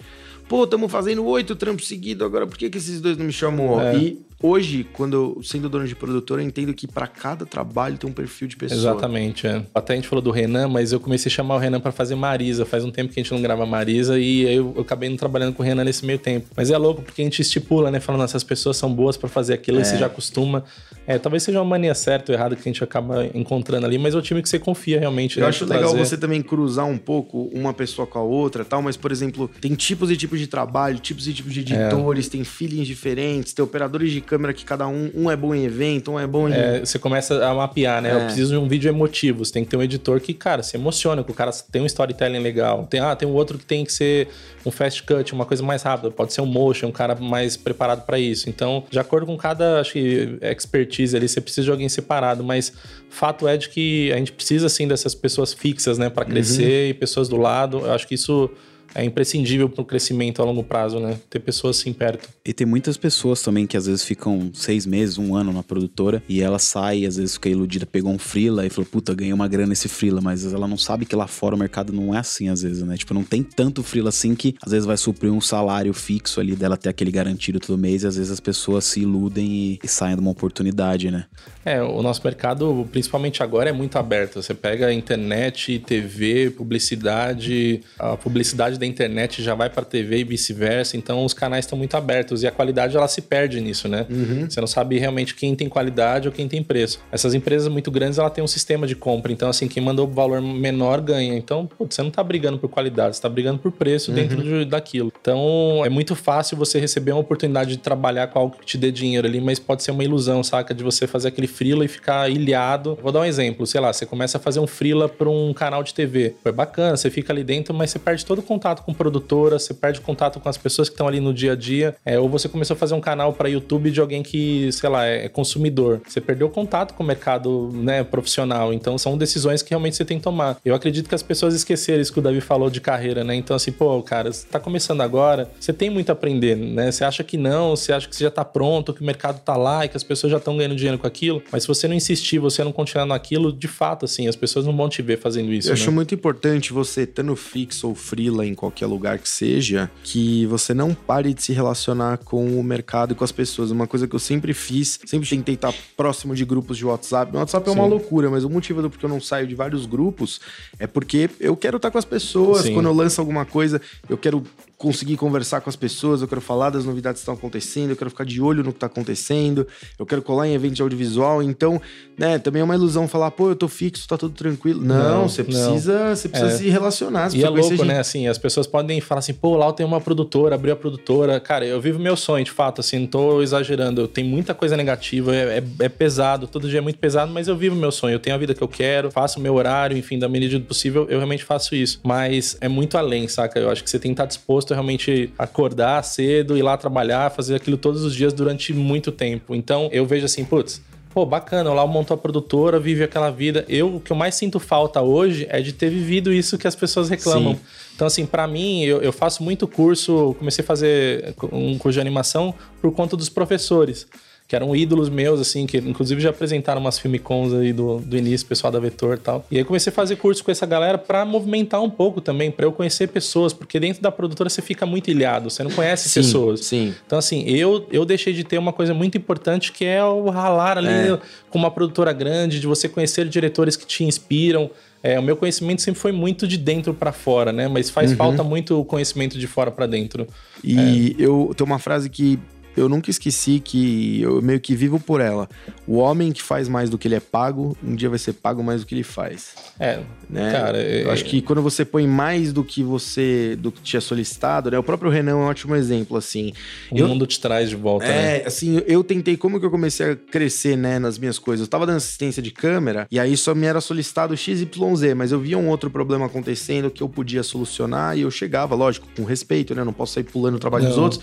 Pô, 0.48 0.64
estamos 0.64 0.90
fazendo 0.90 1.24
oito 1.24 1.54
trampos 1.54 1.86
seguidos, 1.86 2.26
agora 2.26 2.44
por 2.44 2.58
que, 2.58 2.68
que 2.68 2.78
esses 2.78 3.00
dois 3.00 3.16
não 3.16 3.26
me 3.26 3.32
chamam? 3.32 3.80
É. 3.80 3.96
E 3.96 4.26
Hoje, 4.42 4.86
quando 4.92 5.40
sendo 5.42 5.66
dono 5.66 5.86
de 5.86 5.96
produtora, 5.96 6.42
eu 6.42 6.46
entendo 6.46 6.74
que 6.74 6.86
para 6.86 7.06
cada 7.06 7.46
trabalho 7.46 7.96
tem 7.96 8.08
um 8.08 8.12
perfil 8.12 8.46
de 8.46 8.54
pessoa. 8.54 8.78
Exatamente, 8.78 9.46
é. 9.46 9.64
Até 9.74 9.94
a 9.94 9.96
gente 9.96 10.06
falou 10.06 10.22
do 10.22 10.30
Renan, 10.30 10.68
mas 10.68 10.92
eu 10.92 11.00
comecei 11.00 11.30
a 11.30 11.34
chamar 11.34 11.54
o 11.54 11.58
Renan 11.58 11.80
para 11.80 11.90
fazer 11.90 12.14
Marisa. 12.16 12.66
Faz 12.66 12.84
um 12.84 12.90
tempo 12.90 13.14
que 13.14 13.18
a 13.18 13.22
gente 13.22 13.32
não 13.32 13.40
grava 13.40 13.64
Marisa 13.64 14.18
e 14.18 14.42
eu, 14.42 14.74
eu 14.76 14.82
acabei 14.82 15.08
não 15.08 15.16
trabalhando 15.16 15.54
com 15.54 15.62
o 15.62 15.66
Renan 15.66 15.84
nesse 15.84 16.04
meio 16.04 16.18
tempo. 16.18 16.48
Mas 16.54 16.70
é 16.70 16.76
louco 16.76 17.00
porque 17.00 17.22
a 17.22 17.24
gente 17.24 17.40
estipula, 17.40 17.90
né? 17.90 17.98
Falando, 17.98 18.24
essas 18.24 18.44
pessoas 18.44 18.76
são 18.76 18.92
boas 18.92 19.16
para 19.16 19.28
fazer 19.28 19.54
aquilo 19.54 19.78
é. 19.78 19.80
e 19.80 19.84
você 19.86 19.96
já 19.96 20.04
acostuma. 20.04 20.64
É, 21.06 21.18
talvez 21.18 21.42
seja 21.42 21.58
uma 21.58 21.64
mania 21.64 21.94
certa 21.94 22.15
ou 22.30 22.34
errada 22.34 22.54
que 22.56 22.62
a 22.62 22.72
gente 22.72 22.82
acaba 22.82 23.26
encontrando 23.34 23.86
ali, 23.86 23.98
mas 23.98 24.14
é 24.14 24.18
o 24.18 24.22
time 24.22 24.42
que 24.42 24.48
você 24.48 24.58
confia 24.58 24.98
realmente. 24.98 25.38
Eu 25.38 25.42
né, 25.42 25.48
acho 25.48 25.64
legal 25.64 25.90
trazer. 25.90 26.04
você 26.04 26.16
também 26.16 26.42
cruzar 26.42 26.86
um 26.86 26.98
pouco 26.98 27.50
uma 27.52 27.72
pessoa 27.72 28.06
com 28.06 28.18
a 28.18 28.22
outra 28.22 28.64
tal, 28.64 28.82
mas, 28.82 28.96
por 28.96 29.12
exemplo, 29.12 29.50
tem 29.60 29.74
tipos 29.74 30.10
e 30.10 30.16
tipos 30.16 30.38
de 30.38 30.46
trabalho, 30.46 30.98
tipos 30.98 31.26
e 31.28 31.32
tipos 31.32 31.52
de 31.52 31.60
é. 31.60 31.86
editores, 31.86 32.26
é. 32.26 32.30
tem 32.30 32.44
feelings 32.44 32.86
diferentes, 32.86 33.52
tem 33.52 33.64
operadores 33.64 34.10
de 34.12 34.20
câmera 34.20 34.52
que 34.52 34.64
cada 34.64 34.86
um, 34.86 35.10
um 35.14 35.30
é 35.30 35.36
bom 35.36 35.54
em 35.54 35.64
evento, 35.64 36.12
um 36.12 36.20
é 36.20 36.26
bom 36.26 36.48
em. 36.48 36.52
É, 36.52 36.80
você 36.80 36.98
começa 36.98 37.44
a 37.46 37.54
mapear, 37.54 38.00
né? 38.00 38.10
É. 38.10 38.14
Eu 38.14 38.20
preciso 38.26 38.52
de 38.52 38.58
um 38.58 38.68
vídeo 38.68 38.88
emotivo. 38.88 39.44
Você 39.44 39.52
tem 39.52 39.64
que 39.64 39.70
ter 39.70 39.76
um 39.76 39.82
editor 39.82 40.20
que, 40.20 40.34
cara, 40.34 40.62
se 40.62 40.76
emociona, 40.76 41.22
que 41.22 41.30
o 41.30 41.34
cara 41.34 41.50
tem 41.70 41.82
um 41.82 41.86
storytelling 41.86 42.38
legal. 42.38 42.86
Tem, 42.88 43.00
ah, 43.00 43.14
tem 43.14 43.28
um 43.28 43.32
outro 43.32 43.58
que 43.58 43.64
tem 43.64 43.84
que 43.84 43.92
ser 43.92 44.28
um 44.64 44.70
fast 44.70 45.02
cut, 45.02 45.32
uma 45.32 45.44
coisa 45.44 45.62
mais 45.62 45.82
rápida. 45.82 46.10
Pode 46.10 46.32
ser 46.32 46.40
um 46.40 46.46
motion, 46.46 46.88
um 46.88 46.92
cara 46.92 47.14
mais 47.14 47.56
preparado 47.56 48.04
para 48.04 48.18
isso. 48.18 48.48
Então, 48.48 48.84
de 48.90 48.98
acordo 48.98 49.26
com 49.26 49.36
cada, 49.36 49.80
acho 49.80 49.92
que, 49.92 50.38
expertise 50.42 51.16
ali, 51.16 51.28
você 51.28 51.40
precisa 51.40 51.64
de 51.64 51.70
alguém 51.70 51.88
separado, 52.06 52.44
mas 52.44 52.72
fato 53.10 53.48
é 53.48 53.56
de 53.56 53.68
que 53.68 54.12
a 54.12 54.16
gente 54.16 54.32
precisa, 54.32 54.66
assim, 54.66 54.86
dessas 54.86 55.14
pessoas 55.14 55.52
fixas, 55.52 55.98
né, 55.98 56.08
para 56.08 56.24
crescer 56.24 56.84
uhum. 56.84 56.90
e 56.90 56.94
pessoas 56.94 57.28
do 57.28 57.36
lado. 57.36 57.78
Eu 57.78 57.92
acho 57.92 58.06
que 58.06 58.14
isso 58.14 58.50
é 58.96 59.04
imprescindível 59.04 59.68
para 59.68 59.82
o 59.82 59.84
crescimento 59.84 60.40
a 60.40 60.44
longo 60.44 60.64
prazo, 60.64 60.98
né? 60.98 61.18
Ter 61.28 61.38
pessoas 61.40 61.78
assim 61.78 61.92
perto. 61.92 62.30
E 62.42 62.52
tem 62.54 62.66
muitas 62.66 62.96
pessoas 62.96 63.42
também 63.42 63.66
que 63.66 63.76
às 63.76 63.84
vezes 63.84 64.02
ficam 64.02 64.50
seis 64.54 64.86
meses, 64.86 65.18
um 65.18 65.36
ano 65.36 65.52
na 65.52 65.62
produtora 65.62 66.22
e 66.26 66.40
ela 66.40 66.58
sai, 66.58 67.04
às 67.04 67.16
vezes 67.16 67.34
fica 67.34 67.50
iludida, 67.50 67.84
pegou 67.84 68.10
um 68.10 68.18
freela 68.18 68.64
e 68.64 68.70
falou, 68.70 68.88
puta, 68.90 69.14
ganhei 69.14 69.34
uma 69.34 69.46
grana 69.46 69.68
nesse 69.68 69.86
freela, 69.86 70.22
mas 70.22 70.50
ela 70.50 70.66
não 70.66 70.78
sabe 70.78 71.04
que 71.04 71.14
lá 71.14 71.26
fora 71.26 71.54
o 71.54 71.58
mercado 71.58 71.92
não 71.92 72.14
é 72.14 72.18
assim 72.18 72.48
às 72.48 72.62
vezes, 72.62 72.82
né? 72.82 72.96
Tipo, 72.96 73.12
não 73.12 73.22
tem 73.22 73.42
tanto 73.42 73.82
freela 73.82 74.08
assim 74.08 74.34
que 74.34 74.54
às 74.62 74.72
vezes 74.72 74.86
vai 74.86 74.96
suprir 74.96 75.30
um 75.30 75.42
salário 75.42 75.92
fixo 75.92 76.40
ali 76.40 76.56
dela 76.56 76.76
ter 76.76 76.88
aquele 76.88 77.10
garantido 77.10 77.60
todo 77.60 77.76
mês 77.76 78.02
e 78.02 78.06
às 78.06 78.16
vezes 78.16 78.32
as 78.32 78.40
pessoas 78.40 78.86
se 78.86 79.00
iludem 79.00 79.46
e, 79.46 79.78
e 79.84 79.88
saem 79.88 80.14
de 80.14 80.22
uma 80.22 80.30
oportunidade, 80.30 81.10
né? 81.10 81.26
É, 81.66 81.82
o 81.82 82.00
nosso 82.00 82.20
mercado, 82.22 82.88
principalmente 82.92 83.42
agora, 83.42 83.68
é 83.68 83.72
muito 83.72 83.98
aberto. 83.98 84.40
Você 84.40 84.54
pega 84.54 84.92
internet, 84.92 85.80
TV, 85.80 86.48
publicidade, 86.50 87.80
a 87.98 88.16
publicidade 88.16 88.78
da 88.78 88.86
internet 88.86 89.42
já 89.42 89.52
vai 89.52 89.68
para 89.68 89.84
TV 89.84 90.18
e 90.18 90.24
vice-versa, 90.24 90.96
então 90.96 91.24
os 91.24 91.34
canais 91.34 91.64
estão 91.64 91.76
muito 91.76 91.96
abertos 91.96 92.44
e 92.44 92.46
a 92.46 92.52
qualidade 92.52 92.96
ela 92.96 93.08
se 93.08 93.20
perde 93.20 93.60
nisso, 93.60 93.88
né? 93.88 94.06
Uhum. 94.08 94.48
Você 94.48 94.60
não 94.60 94.68
sabe 94.68 94.96
realmente 94.96 95.34
quem 95.34 95.56
tem 95.56 95.68
qualidade 95.68 96.28
ou 96.28 96.32
quem 96.32 96.46
tem 96.46 96.62
preço. 96.62 97.00
Essas 97.10 97.34
empresas 97.34 97.66
muito 97.66 97.90
grandes, 97.90 98.18
ela 98.18 98.30
tem 98.30 98.44
um 98.44 98.46
sistema 98.46 98.86
de 98.86 98.94
compra, 98.94 99.32
então 99.32 99.48
assim, 99.48 99.66
quem 99.66 99.82
mandou 99.82 100.06
o 100.06 100.10
valor 100.10 100.40
menor 100.40 101.00
ganha. 101.00 101.36
Então, 101.36 101.66
putz, 101.66 101.96
você 101.96 102.02
não 102.02 102.10
está 102.10 102.22
brigando 102.22 102.58
por 102.58 102.68
qualidade, 102.68 103.16
você 103.16 103.22
tá 103.22 103.28
brigando 103.28 103.58
por 103.58 103.72
preço 103.72 104.12
uhum. 104.12 104.16
dentro 104.16 104.40
de, 104.40 104.64
daquilo. 104.66 105.12
Então, 105.20 105.82
é 105.84 105.88
muito 105.88 106.14
fácil 106.14 106.56
você 106.56 106.78
receber 106.78 107.10
uma 107.10 107.20
oportunidade 107.22 107.70
de 107.70 107.78
trabalhar 107.78 108.28
com 108.28 108.38
algo 108.38 108.56
que 108.56 108.64
te 108.64 108.78
dê 108.78 108.92
dinheiro 108.92 109.26
ali, 109.26 109.40
mas 109.40 109.58
pode 109.58 109.82
ser 109.82 109.90
uma 109.90 110.04
ilusão, 110.04 110.44
saca? 110.44 110.72
De 110.72 110.84
você 110.84 111.08
fazer 111.08 111.26
aquele 111.26 111.48
freela 111.56 111.84
e 111.84 111.88
ficar 111.88 112.30
ilhado. 112.30 112.98
Vou 113.02 113.10
dar 113.10 113.20
um 113.20 113.24
exemplo, 113.24 113.66
sei 113.66 113.80
lá, 113.80 113.92
você 113.92 114.04
começa 114.04 114.36
a 114.36 114.40
fazer 114.40 114.60
um 114.60 114.66
freela 114.66 115.08
para 115.08 115.28
um 115.28 115.54
canal 115.54 115.82
de 115.82 115.94
TV. 115.94 116.34
Foi 116.42 116.52
bacana, 116.52 116.96
você 116.96 117.10
fica 117.10 117.32
ali 117.32 117.42
dentro, 117.42 117.72
mas 117.74 117.90
você 117.90 117.98
perde 117.98 118.24
todo 118.24 118.40
o 118.40 118.42
contato 118.42 118.82
com 118.82 118.92
produtora, 118.92 119.58
você 119.58 119.72
perde 119.72 120.00
contato 120.00 120.38
com 120.38 120.48
as 120.48 120.56
pessoas 120.56 120.88
que 120.88 120.94
estão 120.94 121.08
ali 121.08 121.20
no 121.20 121.32
dia 121.32 121.52
a 121.52 121.56
dia, 121.56 121.96
é, 122.04 122.18
ou 122.18 122.28
você 122.28 122.48
começou 122.48 122.74
a 122.74 122.78
fazer 122.78 122.94
um 122.94 123.00
canal 123.00 123.32
para 123.32 123.48
YouTube 123.48 123.90
de 123.90 124.00
alguém 124.00 124.22
que, 124.22 124.70
sei 124.72 124.88
lá, 124.90 125.06
é 125.06 125.28
consumidor. 125.28 126.00
Você 126.06 126.20
perdeu 126.20 126.48
contato 126.50 126.94
com 126.94 127.02
o 127.02 127.06
mercado 127.06 127.70
né, 127.72 128.04
profissional. 128.04 128.72
Então 128.72 128.98
são 128.98 129.16
decisões 129.16 129.62
que 129.62 129.70
realmente 129.70 129.96
você 129.96 130.04
tem 130.04 130.18
que 130.18 130.24
tomar. 130.24 130.58
Eu 130.64 130.74
acredito 130.74 131.08
que 131.08 131.14
as 131.14 131.22
pessoas 131.22 131.54
esqueceram 131.54 132.00
isso 132.00 132.12
que 132.12 132.18
o 132.18 132.22
Davi 132.22 132.40
falou 132.40 132.68
de 132.68 132.80
carreira, 132.80 133.24
né? 133.24 133.34
Então, 133.34 133.56
assim, 133.56 133.72
pô, 133.72 134.02
cara, 134.02 134.32
você 134.32 134.46
tá 134.46 134.60
começando 134.60 135.00
agora, 135.00 135.50
você 135.58 135.72
tem 135.72 135.88
muito 135.88 136.10
a 136.10 136.12
aprender, 136.12 136.56
né? 136.56 136.90
Você 136.90 137.04
acha 137.04 137.22
que 137.24 137.36
não, 137.36 137.76
você 137.76 137.92
acha 137.92 138.08
que 138.08 138.16
você 138.16 138.24
já 138.24 138.30
tá 138.30 138.44
pronto, 138.44 138.92
que 138.92 139.02
o 139.02 139.04
mercado 139.04 139.40
tá 139.40 139.56
lá 139.56 139.84
e 139.84 139.88
que 139.88 139.96
as 139.96 140.02
pessoas 140.02 140.30
já 140.30 140.38
estão 140.38 140.56
ganhando 140.56 140.76
dinheiro 140.76 140.98
com 140.98 141.06
aquilo. 141.06 141.42
Mas 141.50 141.62
se 141.62 141.68
você 141.68 141.86
não 141.86 141.94
insistir, 141.94 142.38
você 142.38 142.62
não 142.64 142.72
continuar 142.72 143.06
naquilo, 143.06 143.52
de 143.52 143.68
fato, 143.68 144.04
assim, 144.04 144.28
as 144.28 144.36
pessoas 144.36 144.66
não 144.66 144.76
vão 144.76 144.88
te 144.88 145.02
ver 145.02 145.18
fazendo 145.18 145.52
isso. 145.52 145.68
Eu 145.68 145.74
né? 145.74 145.80
acho 145.80 145.92
muito 145.92 146.14
importante 146.14 146.72
você, 146.72 147.02
estando 147.02 147.34
fixo 147.36 147.88
ou 147.88 147.94
freela 147.94 148.44
em 148.44 148.54
qualquer 148.54 148.86
lugar 148.86 149.18
que 149.18 149.28
seja, 149.28 149.90
que 150.02 150.46
você 150.46 150.74
não 150.74 150.94
pare 150.94 151.32
de 151.32 151.42
se 151.42 151.52
relacionar 151.52 152.18
com 152.18 152.58
o 152.58 152.62
mercado 152.62 153.12
e 153.12 153.14
com 153.14 153.24
as 153.24 153.32
pessoas. 153.32 153.70
Uma 153.70 153.86
coisa 153.86 154.08
que 154.08 154.14
eu 154.14 154.20
sempre 154.20 154.52
fiz, 154.52 154.98
sempre 155.04 155.28
tentei 155.28 155.54
estar 155.54 155.74
próximo 155.96 156.34
de 156.34 156.44
grupos 156.44 156.76
de 156.76 156.84
WhatsApp. 156.84 157.34
O 157.34 157.38
WhatsApp 157.38 157.68
é 157.68 157.72
uma 157.72 157.86
loucura, 157.86 158.30
mas 158.30 158.44
o 158.44 158.50
motivo 158.50 158.82
do 158.82 158.90
porque 158.90 159.04
eu 159.04 159.10
não 159.10 159.20
saio 159.20 159.46
de 159.46 159.54
vários 159.54 159.86
grupos 159.86 160.40
é 160.78 160.86
porque 160.86 161.30
eu 161.38 161.56
quero 161.56 161.76
estar 161.76 161.90
com 161.90 161.98
as 161.98 162.04
pessoas. 162.04 162.62
Sim. 162.62 162.74
Quando 162.74 162.86
eu 162.86 162.94
lanço 162.94 163.20
alguma 163.20 163.44
coisa, 163.44 163.80
eu 164.08 164.16
quero 164.16 164.42
conseguir 164.78 165.16
conversar 165.16 165.60
com 165.60 165.70
as 165.70 165.76
pessoas, 165.76 166.20
eu 166.20 166.28
quero 166.28 166.40
falar 166.40 166.70
das 166.70 166.84
novidades 166.84 167.20
que 167.20 167.22
estão 167.22 167.34
acontecendo, 167.34 167.90
eu 167.90 167.96
quero 167.96 168.10
ficar 168.10 168.24
de 168.24 168.40
olho 168.42 168.62
no 168.62 168.72
que 168.72 168.76
está 168.76 168.86
acontecendo, 168.86 169.66
eu 169.98 170.04
quero 170.04 170.20
colar 170.20 170.46
em 170.46 170.54
evento 170.54 170.74
de 170.74 170.82
audiovisual. 170.82 171.42
Então, 171.42 171.80
né, 172.18 172.38
também 172.38 172.60
é 172.60 172.64
uma 172.64 172.74
ilusão 172.74 173.08
falar, 173.08 173.30
pô, 173.30 173.48
eu 173.48 173.56
tô 173.56 173.68
fixo, 173.68 174.06
tá 174.06 174.18
tudo 174.18 174.34
tranquilo. 174.34 174.82
Não, 174.82 175.22
não 175.22 175.28
você 175.28 175.42
precisa, 175.42 176.14
você 176.14 176.28
precisa 176.28 176.52
é. 176.52 176.56
se 176.56 176.68
relacionar. 176.68 177.34
e 177.34 177.42
é 177.42 177.48
louco, 177.48 177.84
né? 177.84 177.98
Assim, 177.98 178.28
as 178.28 178.36
pessoas 178.36 178.66
podem 178.66 179.00
falar 179.00 179.20
assim, 179.20 179.32
pô, 179.32 179.56
lá 179.56 179.66
eu 179.66 179.72
tenho 179.72 179.88
uma 179.88 180.00
produtora, 180.00 180.54
abri 180.54 180.70
a 180.70 180.76
produtora. 180.76 181.40
Cara, 181.40 181.64
eu 181.64 181.80
vivo 181.80 181.98
meu 181.98 182.16
sonho, 182.16 182.44
de 182.44 182.50
fato, 182.50 182.80
assim, 182.80 182.98
não 182.98 183.06
tô 183.06 183.42
exagerando. 183.42 184.06
Tem 184.06 184.24
muita 184.24 184.52
coisa 184.52 184.76
negativa, 184.76 185.34
é, 185.34 185.58
é, 185.58 185.64
é 185.86 185.88
pesado, 185.88 186.46
todo 186.46 186.68
dia 186.68 186.78
é 186.78 186.82
muito 186.82 186.98
pesado, 186.98 187.32
mas 187.32 187.48
eu 187.48 187.56
vivo 187.56 187.74
meu 187.74 187.90
sonho. 187.90 188.14
Eu 188.14 188.20
tenho 188.20 188.36
a 188.36 188.38
vida 188.38 188.54
que 188.54 188.62
eu 188.62 188.68
quero, 188.68 189.10
faço 189.10 189.38
o 189.38 189.42
meu 189.42 189.54
horário, 189.54 189.96
enfim, 189.96 190.18
da 190.18 190.28
medida 190.28 190.58
do 190.58 190.66
possível, 190.66 191.06
eu 191.08 191.18
realmente 191.18 191.44
faço 191.44 191.74
isso. 191.74 192.00
Mas 192.04 192.58
é 192.60 192.68
muito 192.68 192.98
além, 192.98 193.26
saca? 193.26 193.58
Eu 193.58 193.70
acho 193.70 193.82
que 193.82 193.88
você 193.88 193.98
tem 193.98 194.10
que 194.10 194.14
estar 194.14 194.26
disposto 194.26 194.65
disposto 194.66 194.72
a 194.72 194.74
realmente 194.74 195.32
acordar 195.38 196.02
cedo, 196.02 196.56
ir 196.56 196.62
lá 196.62 196.76
trabalhar, 196.76 197.30
fazer 197.30 197.54
aquilo 197.54 197.76
todos 197.76 198.02
os 198.02 198.14
dias 198.14 198.32
durante 198.32 198.72
muito 198.72 199.12
tempo. 199.12 199.54
Então 199.54 199.88
eu 199.92 200.04
vejo 200.04 200.26
assim, 200.26 200.44
putz, 200.44 200.82
pô, 201.10 201.24
bacana, 201.24 201.72
lá 201.72 201.86
montou 201.86 202.14
a 202.14 202.18
produtora, 202.18 202.80
vive 202.80 203.04
aquela 203.04 203.30
vida. 203.30 203.64
Eu, 203.68 203.96
o 203.96 204.00
que 204.00 204.10
eu 204.10 204.16
mais 204.16 204.34
sinto 204.34 204.58
falta 204.58 205.00
hoje 205.00 205.46
é 205.48 205.60
de 205.60 205.72
ter 205.72 205.88
vivido 205.88 206.32
isso 206.32 206.58
que 206.58 206.66
as 206.66 206.74
pessoas 206.74 207.08
reclamam. 207.08 207.54
Sim. 207.54 207.60
Então, 207.94 208.06
assim, 208.06 208.26
para 208.26 208.46
mim, 208.46 208.82
eu, 208.82 209.00
eu, 209.00 209.12
faço 209.12 209.42
muito 209.42 209.66
curso, 209.66 210.36
comecei 210.38 210.62
a 210.62 210.66
fazer 210.66 211.34
um 211.50 211.78
curso 211.78 211.94
de 211.94 212.00
animação 212.00 212.54
por 212.82 212.92
conta 212.92 213.16
dos 213.16 213.30
professores 213.30 214.06
que 214.48 214.54
eram 214.54 214.76
ídolos 214.76 215.08
meus, 215.08 215.40
assim, 215.40 215.66
que 215.66 215.76
inclusive 215.78 216.20
já 216.20 216.30
apresentaram 216.30 216.80
umas 216.80 216.98
filmicons 216.98 217.52
aí 217.52 217.72
do, 217.72 217.98
do 217.98 218.16
início, 218.16 218.46
pessoal 218.46 218.72
da 218.72 218.78
Vetor 218.78 219.16
e 219.16 219.20
tal. 219.20 219.44
E 219.50 219.58
aí 219.58 219.64
comecei 219.64 219.90
a 219.90 219.94
fazer 219.94 220.16
curso 220.16 220.44
com 220.44 220.52
essa 220.52 220.64
galera 220.64 220.96
para 220.96 221.24
movimentar 221.24 221.82
um 221.82 221.90
pouco 221.90 222.20
também, 222.20 222.50
para 222.50 222.64
eu 222.64 222.70
conhecer 222.70 223.08
pessoas, 223.08 223.52
porque 223.52 223.80
dentro 223.80 224.00
da 224.00 224.12
produtora 224.12 224.48
você 224.48 224.62
fica 224.62 224.86
muito 224.86 225.10
ilhado, 225.10 225.50
você 225.50 225.64
não 225.64 225.70
conhece 225.70 226.08
sim, 226.08 226.20
pessoas. 226.20 226.64
Sim. 226.64 226.94
Então, 227.04 227.18
assim, 227.18 227.42
eu, 227.48 227.86
eu 227.90 228.04
deixei 228.04 228.32
de 228.32 228.44
ter 228.44 228.58
uma 228.58 228.72
coisa 228.72 228.94
muito 228.94 229.18
importante 229.18 229.72
que 229.72 229.84
é 229.84 230.04
o 230.04 230.30
ralar 230.30 230.78
ali 230.78 230.88
é. 230.88 231.18
com 231.50 231.58
uma 231.58 231.70
produtora 231.70 232.12
grande, 232.12 232.60
de 232.60 232.66
você 232.68 232.88
conhecer 232.88 233.28
diretores 233.28 233.74
que 233.74 233.84
te 233.84 234.04
inspiram. 234.04 234.70
É, 235.02 235.18
o 235.18 235.22
meu 235.22 235.36
conhecimento 235.36 235.82
sempre 235.82 236.00
foi 236.00 236.12
muito 236.12 236.48
de 236.48 236.56
dentro 236.56 236.94
para 236.94 237.12
fora, 237.12 237.52
né? 237.52 237.68
Mas 237.68 237.90
faz 237.90 238.10
uhum. 238.10 238.16
falta 238.16 238.42
muito 238.42 238.80
o 238.80 238.84
conhecimento 238.84 239.38
de 239.38 239.46
fora 239.46 239.70
para 239.70 239.86
dentro. 239.86 240.26
E 240.64 241.16
é. 241.18 241.22
eu 241.22 241.52
tenho 241.56 241.66
uma 241.66 241.78
frase 241.78 242.08
que 242.08 242.38
eu 242.76 242.88
nunca 242.88 243.10
esqueci 243.10 243.58
que 243.58 244.20
eu 244.20 244.42
meio 244.42 244.60
que 244.60 244.74
vivo 244.74 245.00
por 245.00 245.20
ela. 245.20 245.48
O 245.86 245.96
homem 245.96 246.32
que 246.32 246.42
faz 246.42 246.68
mais 246.68 246.90
do 246.90 246.98
que 246.98 247.08
ele 247.08 247.14
é 247.14 247.20
pago, 247.20 247.76
um 247.82 247.94
dia 247.94 248.08
vai 248.08 248.18
ser 248.18 248.34
pago 248.34 248.62
mais 248.62 248.82
do 248.82 248.86
que 248.86 248.94
ele 248.94 249.02
faz. 249.02 249.54
É, 249.80 250.00
né? 250.28 250.52
cara. 250.52 250.82
Eu 250.82 251.10
é... 251.10 251.12
acho 251.12 251.24
que 251.24 251.40
quando 251.40 251.62
você 251.62 251.84
põe 251.84 252.06
mais 252.06 252.52
do 252.52 252.62
que 252.62 252.82
você, 252.82 253.56
do 253.56 253.72
que 253.72 253.96
é 253.96 254.00
solicitado, 254.00 254.70
né? 254.70 254.78
O 254.78 254.82
próprio 254.82 255.10
Renan 255.10 255.32
é 255.32 255.34
um 255.34 255.44
ótimo 255.44 255.74
exemplo, 255.74 256.16
assim. 256.16 256.52
O 256.90 256.98
eu, 256.98 257.08
mundo 257.08 257.26
te 257.26 257.40
traz 257.40 257.70
de 257.70 257.76
volta, 257.76 258.06
é, 258.06 258.38
né? 258.38 258.46
assim, 258.46 258.82
eu 258.86 259.02
tentei, 259.02 259.36
como 259.36 259.58
que 259.58 259.66
eu 259.66 259.70
comecei 259.70 260.12
a 260.12 260.16
crescer, 260.16 260.76
né, 260.76 260.98
nas 260.98 261.18
minhas 261.18 261.38
coisas? 261.38 261.66
Eu 261.66 261.70
tava 261.70 261.86
dando 261.86 261.96
assistência 261.96 262.42
de 262.42 262.50
câmera 262.50 263.06
e 263.10 263.18
aí 263.18 263.36
só 263.36 263.54
me 263.54 263.66
era 263.66 263.80
solicitado 263.80 264.36
XYZ, 264.36 265.14
mas 265.16 265.32
eu 265.32 265.40
via 265.40 265.56
um 265.56 265.68
outro 265.68 265.90
problema 265.90 266.26
acontecendo 266.26 266.90
que 266.90 267.02
eu 267.02 267.08
podia 267.08 267.42
solucionar 267.42 268.16
e 268.16 268.22
eu 268.22 268.30
chegava, 268.30 268.74
lógico, 268.74 269.08
com 269.16 269.24
respeito, 269.24 269.74
né? 269.74 269.84
Não 269.84 269.92
posso 269.92 270.14
sair 270.14 270.24
pulando 270.24 270.56
o 270.56 270.58
trabalho 270.58 270.84
Não. 270.84 270.90
dos 270.90 270.98
outros. 270.98 271.20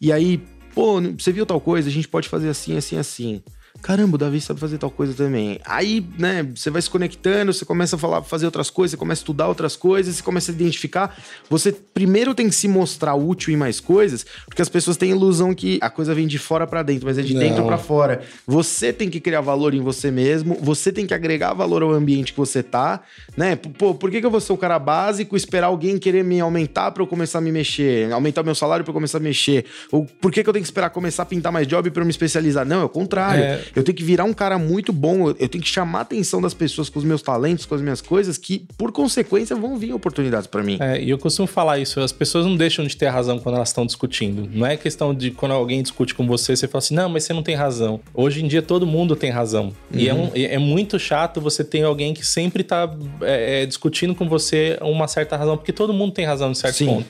E 0.00 0.12
aí, 0.12 0.40
Pô, 0.74 1.00
você 1.00 1.32
viu 1.32 1.44
tal 1.46 1.60
coisa? 1.60 1.88
A 1.88 1.92
gente 1.92 2.08
pode 2.08 2.28
fazer 2.28 2.48
assim, 2.48 2.76
assim, 2.76 2.96
assim 2.96 3.42
caramba, 3.82 4.16
o 4.16 4.18
Davi 4.18 4.40
sabe 4.40 4.60
fazer 4.60 4.78
tal 4.78 4.90
coisa 4.90 5.14
também. 5.14 5.60
Aí, 5.64 6.04
né, 6.18 6.46
você 6.54 6.70
vai 6.70 6.82
se 6.82 6.90
conectando, 6.90 7.52
você 7.52 7.64
começa 7.64 7.96
a 7.96 7.98
falar, 7.98 8.22
fazer 8.22 8.46
outras 8.46 8.70
coisas, 8.70 8.92
você 8.92 8.96
começa 8.96 9.20
a 9.20 9.22
estudar 9.22 9.48
outras 9.48 9.76
coisas, 9.76 10.16
você 10.16 10.22
começa 10.22 10.50
a 10.50 10.54
identificar. 10.54 11.16
Você 11.48 11.72
primeiro 11.72 12.34
tem 12.34 12.48
que 12.48 12.54
se 12.54 12.68
mostrar 12.68 13.14
útil 13.14 13.52
em 13.52 13.56
mais 13.56 13.80
coisas, 13.80 14.24
porque 14.46 14.62
as 14.62 14.68
pessoas 14.68 14.96
têm 14.96 15.12
a 15.12 15.16
ilusão 15.16 15.54
que 15.54 15.78
a 15.80 15.90
coisa 15.90 16.14
vem 16.14 16.26
de 16.26 16.38
fora 16.38 16.66
para 16.66 16.82
dentro, 16.82 17.06
mas 17.06 17.18
é 17.18 17.22
de 17.22 17.34
Não. 17.34 17.40
dentro 17.40 17.64
para 17.64 17.78
fora. 17.78 18.22
Você 18.46 18.92
tem 18.92 19.08
que 19.08 19.20
criar 19.20 19.40
valor 19.40 19.74
em 19.74 19.80
você 19.80 20.10
mesmo, 20.10 20.56
você 20.60 20.92
tem 20.92 21.06
que 21.06 21.14
agregar 21.14 21.52
valor 21.54 21.82
ao 21.82 21.92
ambiente 21.92 22.32
que 22.32 22.38
você 22.38 22.62
tá, 22.62 23.00
né? 23.36 23.56
Pô, 23.56 23.94
por 23.94 24.10
que, 24.10 24.20
que 24.20 24.26
eu 24.26 24.30
vou 24.30 24.40
ser 24.40 24.52
o 24.52 24.56
cara 24.56 24.78
básico, 24.78 25.36
esperar 25.36 25.68
alguém 25.68 25.98
querer 25.98 26.24
me 26.24 26.40
aumentar 26.40 26.90
para 26.90 27.02
eu 27.02 27.06
começar 27.06 27.38
a 27.38 27.40
me 27.40 27.52
mexer, 27.52 28.12
aumentar 28.12 28.42
meu 28.42 28.54
salário 28.54 28.84
para 28.84 28.90
eu 28.90 28.94
começar 28.94 29.18
a 29.18 29.20
mexer? 29.20 29.64
Ou 29.90 30.04
por 30.04 30.30
que, 30.30 30.42
que 30.42 30.48
eu 30.48 30.52
tenho 30.52 30.62
que 30.62 30.68
esperar 30.68 30.90
começar 30.90 31.22
a 31.22 31.26
pintar 31.26 31.52
mais 31.52 31.66
job 31.66 31.90
para 31.90 32.02
eu 32.02 32.06
me 32.06 32.10
especializar? 32.10 32.66
Não, 32.66 32.82
é 32.82 32.84
o 32.84 32.88
contrário. 32.88 33.42
É. 33.42 33.59
Eu 33.74 33.82
tenho 33.82 33.96
que 33.96 34.04
virar 34.04 34.24
um 34.24 34.32
cara 34.32 34.58
muito 34.58 34.92
bom, 34.92 35.28
eu 35.30 35.48
tenho 35.48 35.62
que 35.62 35.68
chamar 35.68 36.00
a 36.00 36.02
atenção 36.02 36.40
das 36.40 36.54
pessoas 36.54 36.88
com 36.88 36.98
os 36.98 37.04
meus 37.04 37.22
talentos, 37.22 37.66
com 37.66 37.74
as 37.74 37.80
minhas 37.80 38.00
coisas, 38.00 38.36
que 38.36 38.66
por 38.76 38.92
consequência 38.92 39.54
vão 39.56 39.76
vir 39.76 39.92
oportunidades 39.92 40.46
para 40.46 40.62
mim. 40.62 40.78
É, 40.80 41.00
e 41.00 41.10
eu 41.10 41.18
costumo 41.18 41.46
falar 41.46 41.78
isso, 41.78 42.00
as 42.00 42.12
pessoas 42.12 42.46
não 42.46 42.56
deixam 42.56 42.86
de 42.86 42.96
ter 42.96 43.08
razão 43.08 43.38
quando 43.38 43.56
elas 43.56 43.68
estão 43.68 43.86
discutindo. 43.86 44.48
Não 44.52 44.66
é 44.66 44.76
questão 44.76 45.14
de 45.14 45.30
quando 45.30 45.52
alguém 45.52 45.82
discute 45.82 46.14
com 46.14 46.26
você, 46.26 46.56
você 46.56 46.66
fala 46.66 46.78
assim, 46.78 46.94
não, 46.94 47.08
mas 47.08 47.24
você 47.24 47.32
não 47.32 47.42
tem 47.42 47.54
razão. 47.54 48.00
Hoje 48.14 48.44
em 48.44 48.48
dia 48.48 48.62
todo 48.62 48.86
mundo 48.86 49.16
tem 49.16 49.30
razão. 49.30 49.66
Uhum. 49.92 50.00
E 50.00 50.08
é, 50.08 50.14
um, 50.14 50.30
é, 50.34 50.58
muito 50.58 50.98
chato 50.98 51.40
você 51.40 51.64
ter 51.64 51.82
alguém 51.82 52.14
que 52.14 52.26
sempre 52.26 52.62
tá 52.62 52.92
é, 53.22 53.62
é, 53.62 53.66
discutindo 53.66 54.14
com 54.14 54.28
você 54.28 54.78
uma 54.80 55.08
certa 55.08 55.36
razão, 55.36 55.56
porque 55.56 55.72
todo 55.72 55.92
mundo 55.92 56.12
tem 56.12 56.24
razão 56.24 56.50
em 56.50 56.54
certo 56.54 56.76
Sim. 56.76 56.86
ponto. 56.86 57.06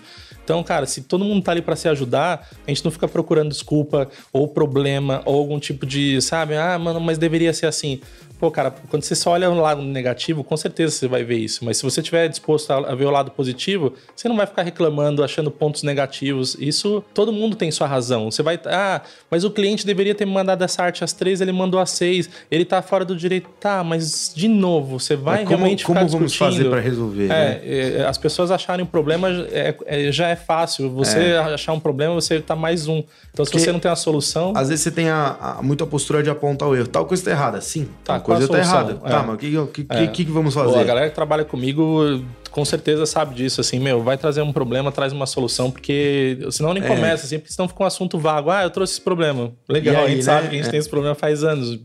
Então, 0.51 0.64
cara, 0.64 0.85
se 0.85 1.02
todo 1.02 1.24
mundo 1.24 1.44
tá 1.44 1.52
ali 1.52 1.62
para 1.62 1.77
se 1.77 1.89
ajudar, 1.89 2.48
a 2.66 2.70
gente 2.72 2.85
não 2.85 2.90
fica 2.90 3.06
procurando 3.06 3.51
desculpa 3.51 4.10
ou 4.32 4.48
problema 4.48 5.22
ou 5.24 5.39
algum 5.39 5.60
tipo 5.60 5.86
de, 5.86 6.20
sabe, 6.20 6.56
ah, 6.56 6.77
mano, 6.77 6.98
mas 6.98 7.18
deveria 7.18 7.52
ser 7.52 7.66
assim. 7.66 8.01
Pô, 8.40 8.50
cara, 8.50 8.72
quando 8.88 9.02
você 9.02 9.14
só 9.14 9.32
olha 9.32 9.50
o 9.50 9.60
lado 9.60 9.82
negativo, 9.82 10.42
com 10.42 10.56
certeza 10.56 10.94
você 10.94 11.06
vai 11.06 11.22
ver 11.22 11.36
isso. 11.36 11.62
Mas 11.62 11.76
se 11.76 11.82
você 11.82 12.00
estiver 12.00 12.26
disposto 12.26 12.70
a 12.70 12.94
ver 12.94 13.04
o 13.04 13.10
lado 13.10 13.30
positivo, 13.32 13.92
você 14.16 14.30
não 14.30 14.36
vai 14.36 14.46
ficar 14.46 14.62
reclamando, 14.62 15.22
achando 15.22 15.50
pontos 15.50 15.82
negativos. 15.82 16.56
Isso, 16.58 17.04
todo 17.12 17.34
mundo 17.34 17.54
tem 17.54 17.70
sua 17.70 17.86
razão. 17.86 18.30
Você 18.30 18.42
vai, 18.42 18.58
ah, 18.64 19.02
mas 19.30 19.44
o 19.44 19.50
cliente 19.50 19.84
deveria 19.84 20.14
ter 20.14 20.24
me 20.24 20.32
mandado 20.32 20.64
essa 20.64 20.82
arte 20.82 21.04
às 21.04 21.12
três, 21.12 21.42
ele 21.42 21.52
mandou 21.52 21.78
às 21.78 21.90
seis, 21.90 22.30
ele 22.50 22.64
tá 22.64 22.80
fora 22.80 23.04
do 23.04 23.14
direito. 23.14 23.50
Tá, 23.60 23.84
mas 23.84 24.32
de 24.34 24.48
novo, 24.48 24.98
você 24.98 25.16
vai 25.16 25.44
como, 25.44 25.50
realmente 25.50 25.84
como 25.84 25.98
ficar 25.98 26.08
Como 26.08 26.18
vamos 26.18 26.34
fazer 26.34 26.70
para 26.70 26.80
resolver? 26.80 27.24
É, 27.24 27.28
né? 27.28 27.60
é, 27.64 28.06
as 28.06 28.16
pessoas 28.16 28.50
acharem 28.50 28.82
um 28.82 28.88
problema 28.88 29.28
é, 29.50 29.76
é, 29.84 30.10
já 30.10 30.28
é 30.28 30.36
fácil. 30.36 30.88
Você 30.92 31.18
é. 31.18 31.38
achar 31.38 31.74
um 31.74 31.80
problema, 31.80 32.14
você 32.14 32.40
tá 32.40 32.56
mais 32.56 32.88
um. 32.88 33.02
Então, 33.32 33.44
se 33.44 33.50
Porque, 33.50 33.58
você 33.58 33.70
não 33.70 33.80
tem 33.80 33.90
a 33.90 33.96
solução. 33.96 34.54
Às 34.56 34.70
vezes 34.70 34.82
você 34.82 34.90
tem 34.90 35.10
a, 35.10 35.36
a, 35.58 35.62
muito 35.62 35.84
a 35.84 35.86
postura 35.86 36.22
de 36.22 36.30
apontar 36.30 36.66
o 36.70 36.74
erro. 36.74 36.88
Tal 36.88 37.04
coisa 37.04 37.22
tá 37.22 37.30
errada. 37.30 37.60
Sim, 37.60 37.86
tá, 38.02 38.18
coisa 38.36 38.52
tá 38.52 38.59
errada. 38.59 38.94
Tá, 38.94 39.09
é. 39.09 39.11
Tá, 39.11 39.23
mas 39.23 39.35
o 39.35 39.39
que, 39.39 39.85
que, 39.85 39.93
é. 39.93 40.07
que, 40.07 40.24
que, 40.24 40.31
vamos 40.31 40.55
fazer? 40.55 40.73
Pô, 40.73 40.78
a 40.78 40.85
galera 40.85 41.09
que 41.09 41.15
trabalha 41.15 41.44
comigo 41.44 42.23
com 42.51 42.64
certeza 42.64 43.06
sabe 43.06 43.35
disso, 43.35 43.60
assim, 43.60 43.78
meu, 43.78 44.02
vai 44.02 44.18
trazer 44.18 44.43
um 44.43 44.52
problema, 44.52 44.90
traz 44.90 45.12
uma 45.12 45.27
solução, 45.27 45.70
porque 45.70 46.39
senão 46.51 46.74
nem 46.74 46.82
é. 46.82 46.86
começa, 46.86 47.27
assim, 47.27 47.39
porque 47.39 47.52
senão 47.52 47.68
fica 47.68 47.82
um 47.82 47.86
assunto 47.86 48.18
vago. 48.18 48.51
Ah, 48.51 48.64
eu 48.64 48.70
trouxe 48.70 48.94
esse 48.94 49.01
problema. 49.01 49.52
Legal, 49.68 49.97
aí, 49.97 50.05
a 50.05 50.09
gente 50.09 50.16
né? 50.18 50.22
sabe 50.22 50.48
que 50.48 50.55
a 50.55 50.59
gente 50.59 50.68
é. 50.68 50.70
tem 50.70 50.81
esse 50.81 50.89
problema 50.89 51.14
faz 51.14 51.44
anos. 51.44 51.78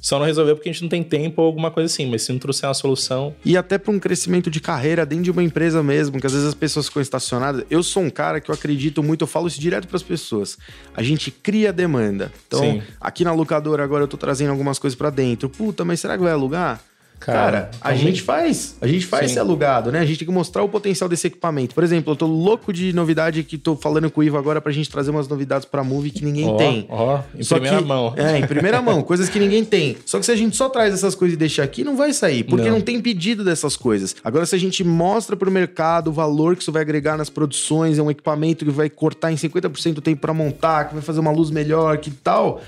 Só 0.00 0.18
não 0.18 0.26
resolveu 0.26 0.54
porque 0.56 0.68
a 0.68 0.72
gente 0.72 0.82
não 0.82 0.88
tem 0.88 1.02
tempo 1.02 1.40
ou 1.40 1.46
alguma 1.46 1.70
coisa 1.70 1.92
assim, 1.92 2.06
mas 2.06 2.22
se 2.22 2.32
não 2.32 2.38
trouxer 2.38 2.68
uma 2.68 2.74
solução. 2.74 3.34
E 3.44 3.56
até 3.56 3.78
para 3.78 3.92
um 3.92 3.98
crescimento 3.98 4.50
de 4.50 4.60
carreira 4.60 5.06
dentro 5.06 5.24
de 5.24 5.30
uma 5.30 5.42
empresa 5.42 5.82
mesmo, 5.82 6.20
que 6.20 6.26
às 6.26 6.32
vezes 6.32 6.48
as 6.48 6.54
pessoas 6.54 6.88
ficam 6.88 7.00
estacionadas. 7.00 7.64
Eu 7.70 7.82
sou 7.82 8.02
um 8.02 8.10
cara 8.10 8.40
que 8.40 8.50
eu 8.50 8.54
acredito 8.54 9.02
muito, 9.02 9.22
eu 9.22 9.26
falo 9.26 9.46
isso 9.46 9.60
direto 9.60 9.88
para 9.88 9.96
as 9.96 10.02
pessoas. 10.02 10.58
A 10.94 11.02
gente 11.02 11.30
cria 11.30 11.72
demanda. 11.72 12.30
Então, 12.46 12.60
Sim. 12.60 12.82
aqui 13.00 13.24
na 13.24 13.32
locadora 13.32 13.82
agora 13.82 14.04
eu 14.04 14.08
tô 14.08 14.16
trazendo 14.16 14.50
algumas 14.50 14.78
coisas 14.78 14.96
para 14.96 15.10
dentro. 15.10 15.48
Puta, 15.48 15.84
mas 15.84 16.00
será 16.00 16.16
que 16.16 16.22
vai 16.22 16.32
alugar? 16.32 16.80
Cara, 17.24 17.70
a 17.80 17.94
gente 17.94 18.22
faz. 18.22 18.76
A 18.80 18.86
gente 18.86 19.06
faz 19.06 19.28
Sim. 19.28 19.34
ser 19.34 19.40
alugado, 19.40 19.92
né? 19.92 20.00
A 20.00 20.04
gente 20.04 20.18
tem 20.18 20.28
que 20.28 20.34
mostrar 20.34 20.62
o 20.62 20.68
potencial 20.68 21.08
desse 21.08 21.26
equipamento. 21.26 21.74
Por 21.74 21.84
exemplo, 21.84 22.12
eu 22.12 22.16
tô 22.16 22.26
louco 22.26 22.72
de 22.72 22.92
novidade 22.92 23.42
que 23.42 23.56
tô 23.56 23.76
falando 23.76 24.10
com 24.10 24.20
o 24.20 24.24
Ivo 24.24 24.36
agora 24.36 24.60
pra 24.60 24.72
gente 24.72 24.90
trazer 24.90 25.10
umas 25.10 25.28
novidades 25.28 25.66
pra 25.66 25.84
Move 25.84 26.10
que 26.10 26.24
ninguém 26.24 26.48
oh, 26.48 26.56
tem. 26.56 26.86
Ó, 26.88 27.16
oh, 27.16 27.38
em 27.38 27.42
só 27.42 27.56
primeira 27.56 27.78
que, 27.78 27.84
mão. 27.84 28.14
É, 28.16 28.38
em 28.38 28.46
primeira 28.46 28.82
mão, 28.82 29.02
coisas 29.04 29.28
que 29.28 29.38
ninguém 29.38 29.64
tem. 29.64 29.96
Só 30.04 30.18
que 30.18 30.26
se 30.26 30.32
a 30.32 30.36
gente 30.36 30.56
só 30.56 30.68
traz 30.68 30.92
essas 30.92 31.14
coisas 31.14 31.34
e 31.34 31.38
deixa 31.38 31.62
aqui, 31.62 31.84
não 31.84 31.96
vai 31.96 32.12
sair, 32.12 32.44
porque 32.44 32.68
não. 32.68 32.78
não 32.78 32.80
tem 32.80 33.00
pedido 33.00 33.44
dessas 33.44 33.76
coisas. 33.76 34.16
Agora, 34.24 34.44
se 34.46 34.54
a 34.54 34.58
gente 34.58 34.82
mostra 34.82 35.36
pro 35.36 35.50
mercado 35.50 36.08
o 36.08 36.12
valor 36.12 36.56
que 36.56 36.62
isso 36.62 36.72
vai 36.72 36.82
agregar 36.82 37.16
nas 37.16 37.30
produções, 37.30 37.98
é 37.98 38.02
um 38.02 38.10
equipamento 38.10 38.64
que 38.64 38.70
vai 38.70 38.90
cortar 38.90 39.32
em 39.32 39.36
50% 39.36 39.98
o 39.98 40.00
tempo 40.00 40.20
para 40.20 40.34
montar, 40.34 40.88
que 40.88 40.94
vai 40.94 41.02
fazer 41.02 41.20
uma 41.20 41.30
luz 41.30 41.50
melhor, 41.50 41.98
que 41.98 42.10
tal 42.10 42.60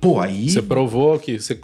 Pô, 0.00 0.18
aí. 0.18 0.48
Você 0.48 0.62
provou 0.62 1.18
que 1.18 1.38
você, 1.38 1.54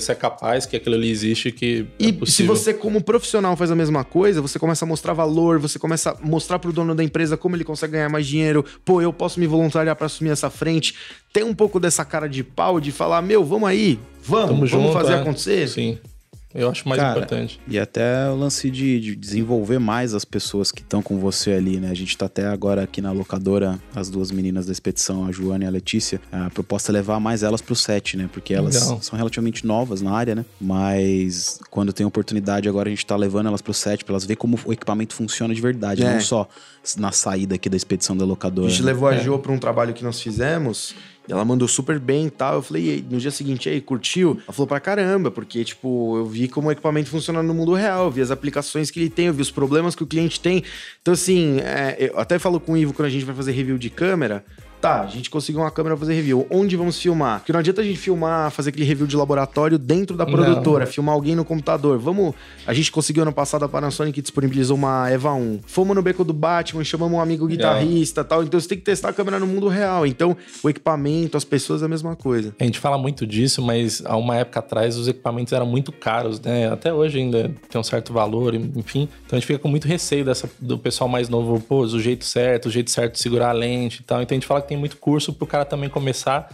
você, 0.00 0.12
é 0.12 0.14
capaz, 0.14 0.64
que 0.64 0.74
aquilo 0.74 0.94
ali 0.94 1.10
existe, 1.10 1.52
que. 1.52 1.86
É 2.00 2.04
e 2.06 2.18
é 2.22 2.26
se 2.26 2.42
você, 2.42 2.72
como 2.72 3.02
profissional, 3.02 3.54
faz 3.56 3.70
a 3.70 3.74
mesma 3.74 4.02
coisa, 4.02 4.40
você 4.40 4.58
começa 4.58 4.86
a 4.86 4.88
mostrar 4.88 5.12
valor, 5.12 5.58
você 5.58 5.78
começa 5.78 6.10
a 6.10 6.26
mostrar 6.26 6.58
pro 6.58 6.72
dono 6.72 6.94
da 6.94 7.04
empresa 7.04 7.36
como 7.36 7.54
ele 7.54 7.64
consegue 7.64 7.92
ganhar 7.92 8.08
mais 8.08 8.26
dinheiro. 8.26 8.64
Pô, 8.84 9.02
eu 9.02 9.12
posso 9.12 9.38
me 9.38 9.46
voluntariar 9.46 9.94
para 9.96 10.06
assumir 10.06 10.30
essa 10.30 10.48
frente. 10.48 10.94
Tem 11.30 11.44
um 11.44 11.54
pouco 11.54 11.78
dessa 11.78 12.04
cara 12.04 12.26
de 12.26 12.42
pau 12.42 12.80
de 12.80 12.90
falar, 12.90 13.20
meu, 13.20 13.44
vamos 13.44 13.68
aí, 13.68 13.98
vamos, 14.22 14.46
Tamo 14.46 14.66
vamos 14.66 14.70
junto, 14.70 14.92
fazer 14.92 15.12
é. 15.12 15.16
acontecer. 15.16 15.68
Sim. 15.68 15.98
Eu 16.54 16.70
acho 16.70 16.88
mais 16.88 17.00
Cara, 17.00 17.18
importante. 17.18 17.60
E 17.66 17.78
até 17.78 18.30
o 18.30 18.36
lance 18.36 18.70
de, 18.70 19.00
de 19.00 19.16
desenvolver 19.16 19.80
mais 19.80 20.14
as 20.14 20.24
pessoas 20.24 20.70
que 20.70 20.82
estão 20.82 21.02
com 21.02 21.18
você 21.18 21.52
ali, 21.52 21.80
né? 21.80 21.90
A 21.90 21.94
gente 21.94 22.16
tá 22.16 22.26
até 22.26 22.46
agora 22.46 22.84
aqui 22.84 23.00
na 23.00 23.10
locadora, 23.10 23.80
as 23.94 24.08
duas 24.08 24.30
meninas 24.30 24.64
da 24.66 24.72
expedição, 24.72 25.26
a 25.26 25.32
Joana 25.32 25.64
e 25.64 25.66
a 25.66 25.70
Letícia. 25.70 26.20
A 26.30 26.48
proposta 26.50 26.92
é 26.92 26.94
levar 26.94 27.18
mais 27.18 27.42
elas 27.42 27.60
pro 27.60 27.74
set, 27.74 28.16
né? 28.16 28.30
Porque 28.32 28.54
elas 28.54 28.80
Legal. 28.80 29.02
são 29.02 29.16
relativamente 29.16 29.66
novas 29.66 30.00
na 30.00 30.12
área, 30.12 30.36
né? 30.36 30.44
Mas 30.60 31.58
quando 31.70 31.92
tem 31.92 32.06
oportunidade, 32.06 32.68
agora 32.68 32.88
a 32.88 32.90
gente 32.90 33.04
tá 33.04 33.16
levando 33.16 33.46
elas 33.48 33.60
pro 33.60 33.74
set 33.74 34.04
pra 34.04 34.12
elas 34.12 34.24
ver 34.24 34.36
como 34.36 34.56
o 34.64 34.72
equipamento 34.72 35.12
funciona 35.12 35.52
de 35.52 35.60
verdade, 35.60 36.04
é. 36.04 36.14
não 36.14 36.20
só 36.20 36.48
na 36.96 37.10
saída 37.10 37.56
aqui 37.56 37.68
da 37.68 37.76
expedição 37.76 38.16
da 38.16 38.24
locadora. 38.24 38.68
A 38.68 38.70
gente 38.70 38.82
né? 38.82 38.92
levou 38.92 39.08
a 39.08 39.14
é. 39.14 39.18
Jo 39.18 39.38
pra 39.40 39.50
um 39.50 39.58
trabalho 39.58 39.92
que 39.92 40.04
nós 40.04 40.20
fizemos 40.20 40.94
ela 41.28 41.44
mandou 41.44 41.66
super 41.66 41.98
bem 41.98 42.26
e 42.26 42.30
tal. 42.30 42.56
Eu 42.56 42.62
falei, 42.62 43.04
no 43.08 43.18
dia 43.18 43.30
seguinte, 43.30 43.68
aí, 43.68 43.80
curtiu? 43.80 44.40
Ela 44.44 44.52
falou 44.52 44.66
pra 44.66 44.80
caramba, 44.80 45.30
porque, 45.30 45.64
tipo, 45.64 46.16
eu 46.18 46.26
vi 46.26 46.48
como 46.48 46.68
o 46.68 46.72
equipamento 46.72 47.08
funciona 47.08 47.42
no 47.42 47.54
mundo 47.54 47.72
real, 47.74 48.06
eu 48.06 48.10
vi 48.10 48.20
as 48.20 48.30
aplicações 48.30 48.90
que 48.90 49.00
ele 49.00 49.10
tem, 49.10 49.26
eu 49.26 49.34
vi 49.34 49.42
os 49.42 49.50
problemas 49.50 49.94
que 49.94 50.02
o 50.02 50.06
cliente 50.06 50.40
tem. 50.40 50.62
Então, 51.00 51.14
assim, 51.14 51.58
é, 51.60 51.96
eu 51.98 52.18
até 52.18 52.38
falo 52.38 52.60
com 52.60 52.72
o 52.72 52.76
Ivo 52.76 52.92
quando 52.92 53.06
a 53.06 53.10
gente 53.10 53.24
vai 53.24 53.34
fazer 53.34 53.52
review 53.52 53.78
de 53.78 53.90
câmera. 53.90 54.44
Tá, 54.84 55.00
a 55.00 55.06
gente 55.06 55.30
conseguiu 55.30 55.62
uma 55.62 55.70
câmera 55.70 55.96
fazer 55.96 56.12
review. 56.12 56.46
Onde 56.50 56.76
vamos 56.76 57.00
filmar? 57.00 57.38
Porque 57.38 57.54
não 57.54 57.60
adianta 57.60 57.80
a 57.80 57.84
gente 57.84 57.98
filmar, 57.98 58.50
fazer 58.50 58.68
aquele 58.68 58.84
review 58.84 59.06
de 59.06 59.16
laboratório 59.16 59.78
dentro 59.78 60.14
da 60.14 60.26
produtora, 60.26 60.84
não. 60.84 60.92
filmar 60.92 61.14
alguém 61.14 61.34
no 61.34 61.42
computador. 61.42 61.98
Vamos. 61.98 62.34
A 62.66 62.74
gente 62.74 62.92
conseguiu 62.92 63.22
ano 63.22 63.32
passado 63.32 63.64
a 63.64 63.68
Panasonic 63.68 64.20
disponibilizou 64.20 64.76
uma 64.76 65.08
Eva 65.08 65.32
1. 65.32 65.60
Fomos 65.66 65.96
no 65.96 66.02
beco 66.02 66.22
do 66.22 66.34
Batman, 66.34 66.84
chamamos 66.84 67.16
um 67.16 67.20
amigo 67.22 67.46
guitarrista 67.46 68.20
e 68.20 68.24
tal. 68.24 68.42
Então 68.42 68.60
você 68.60 68.68
tem 68.68 68.76
que 68.76 68.84
testar 68.84 69.08
a 69.08 69.12
câmera 69.14 69.38
no 69.38 69.46
mundo 69.46 69.68
real. 69.68 70.06
Então, 70.06 70.36
o 70.62 70.68
equipamento, 70.68 71.38
as 71.38 71.44
pessoas 71.44 71.80
é 71.80 71.86
a 71.86 71.88
mesma 71.88 72.14
coisa. 72.14 72.54
A 72.60 72.64
gente 72.64 72.78
fala 72.78 72.98
muito 72.98 73.26
disso, 73.26 73.62
mas 73.62 74.02
há 74.04 74.18
uma 74.18 74.36
época 74.36 74.58
atrás 74.58 74.98
os 74.98 75.08
equipamentos 75.08 75.54
eram 75.54 75.64
muito 75.64 75.92
caros, 75.92 76.38
né? 76.38 76.70
Até 76.70 76.92
hoje 76.92 77.20
ainda 77.20 77.50
tem 77.70 77.80
um 77.80 77.84
certo 77.84 78.12
valor, 78.12 78.54
enfim. 78.54 79.08
Então 79.24 79.34
a 79.34 79.40
gente 79.40 79.46
fica 79.46 79.58
com 79.58 79.68
muito 79.68 79.88
receio 79.88 80.26
dessa, 80.26 80.46
do 80.60 80.76
pessoal 80.76 81.08
mais 81.08 81.30
novo, 81.30 81.58
pô, 81.58 81.78
o 81.80 81.98
jeito 81.98 82.26
certo, 82.26 82.66
o 82.66 82.70
jeito 82.70 82.90
certo 82.90 83.14
de 83.14 83.20
segurar 83.20 83.48
a 83.48 83.52
lente 83.52 84.00
e 84.00 84.04
tal. 84.04 84.20
Então 84.20 84.36
a 84.36 84.38
gente 84.38 84.46
fala 84.46 84.60
que 84.60 84.73
tem 84.73 84.73
muito 84.76 84.96
curso 84.96 85.32
pro 85.32 85.46
cara 85.46 85.64
também 85.64 85.88
começar. 85.88 86.48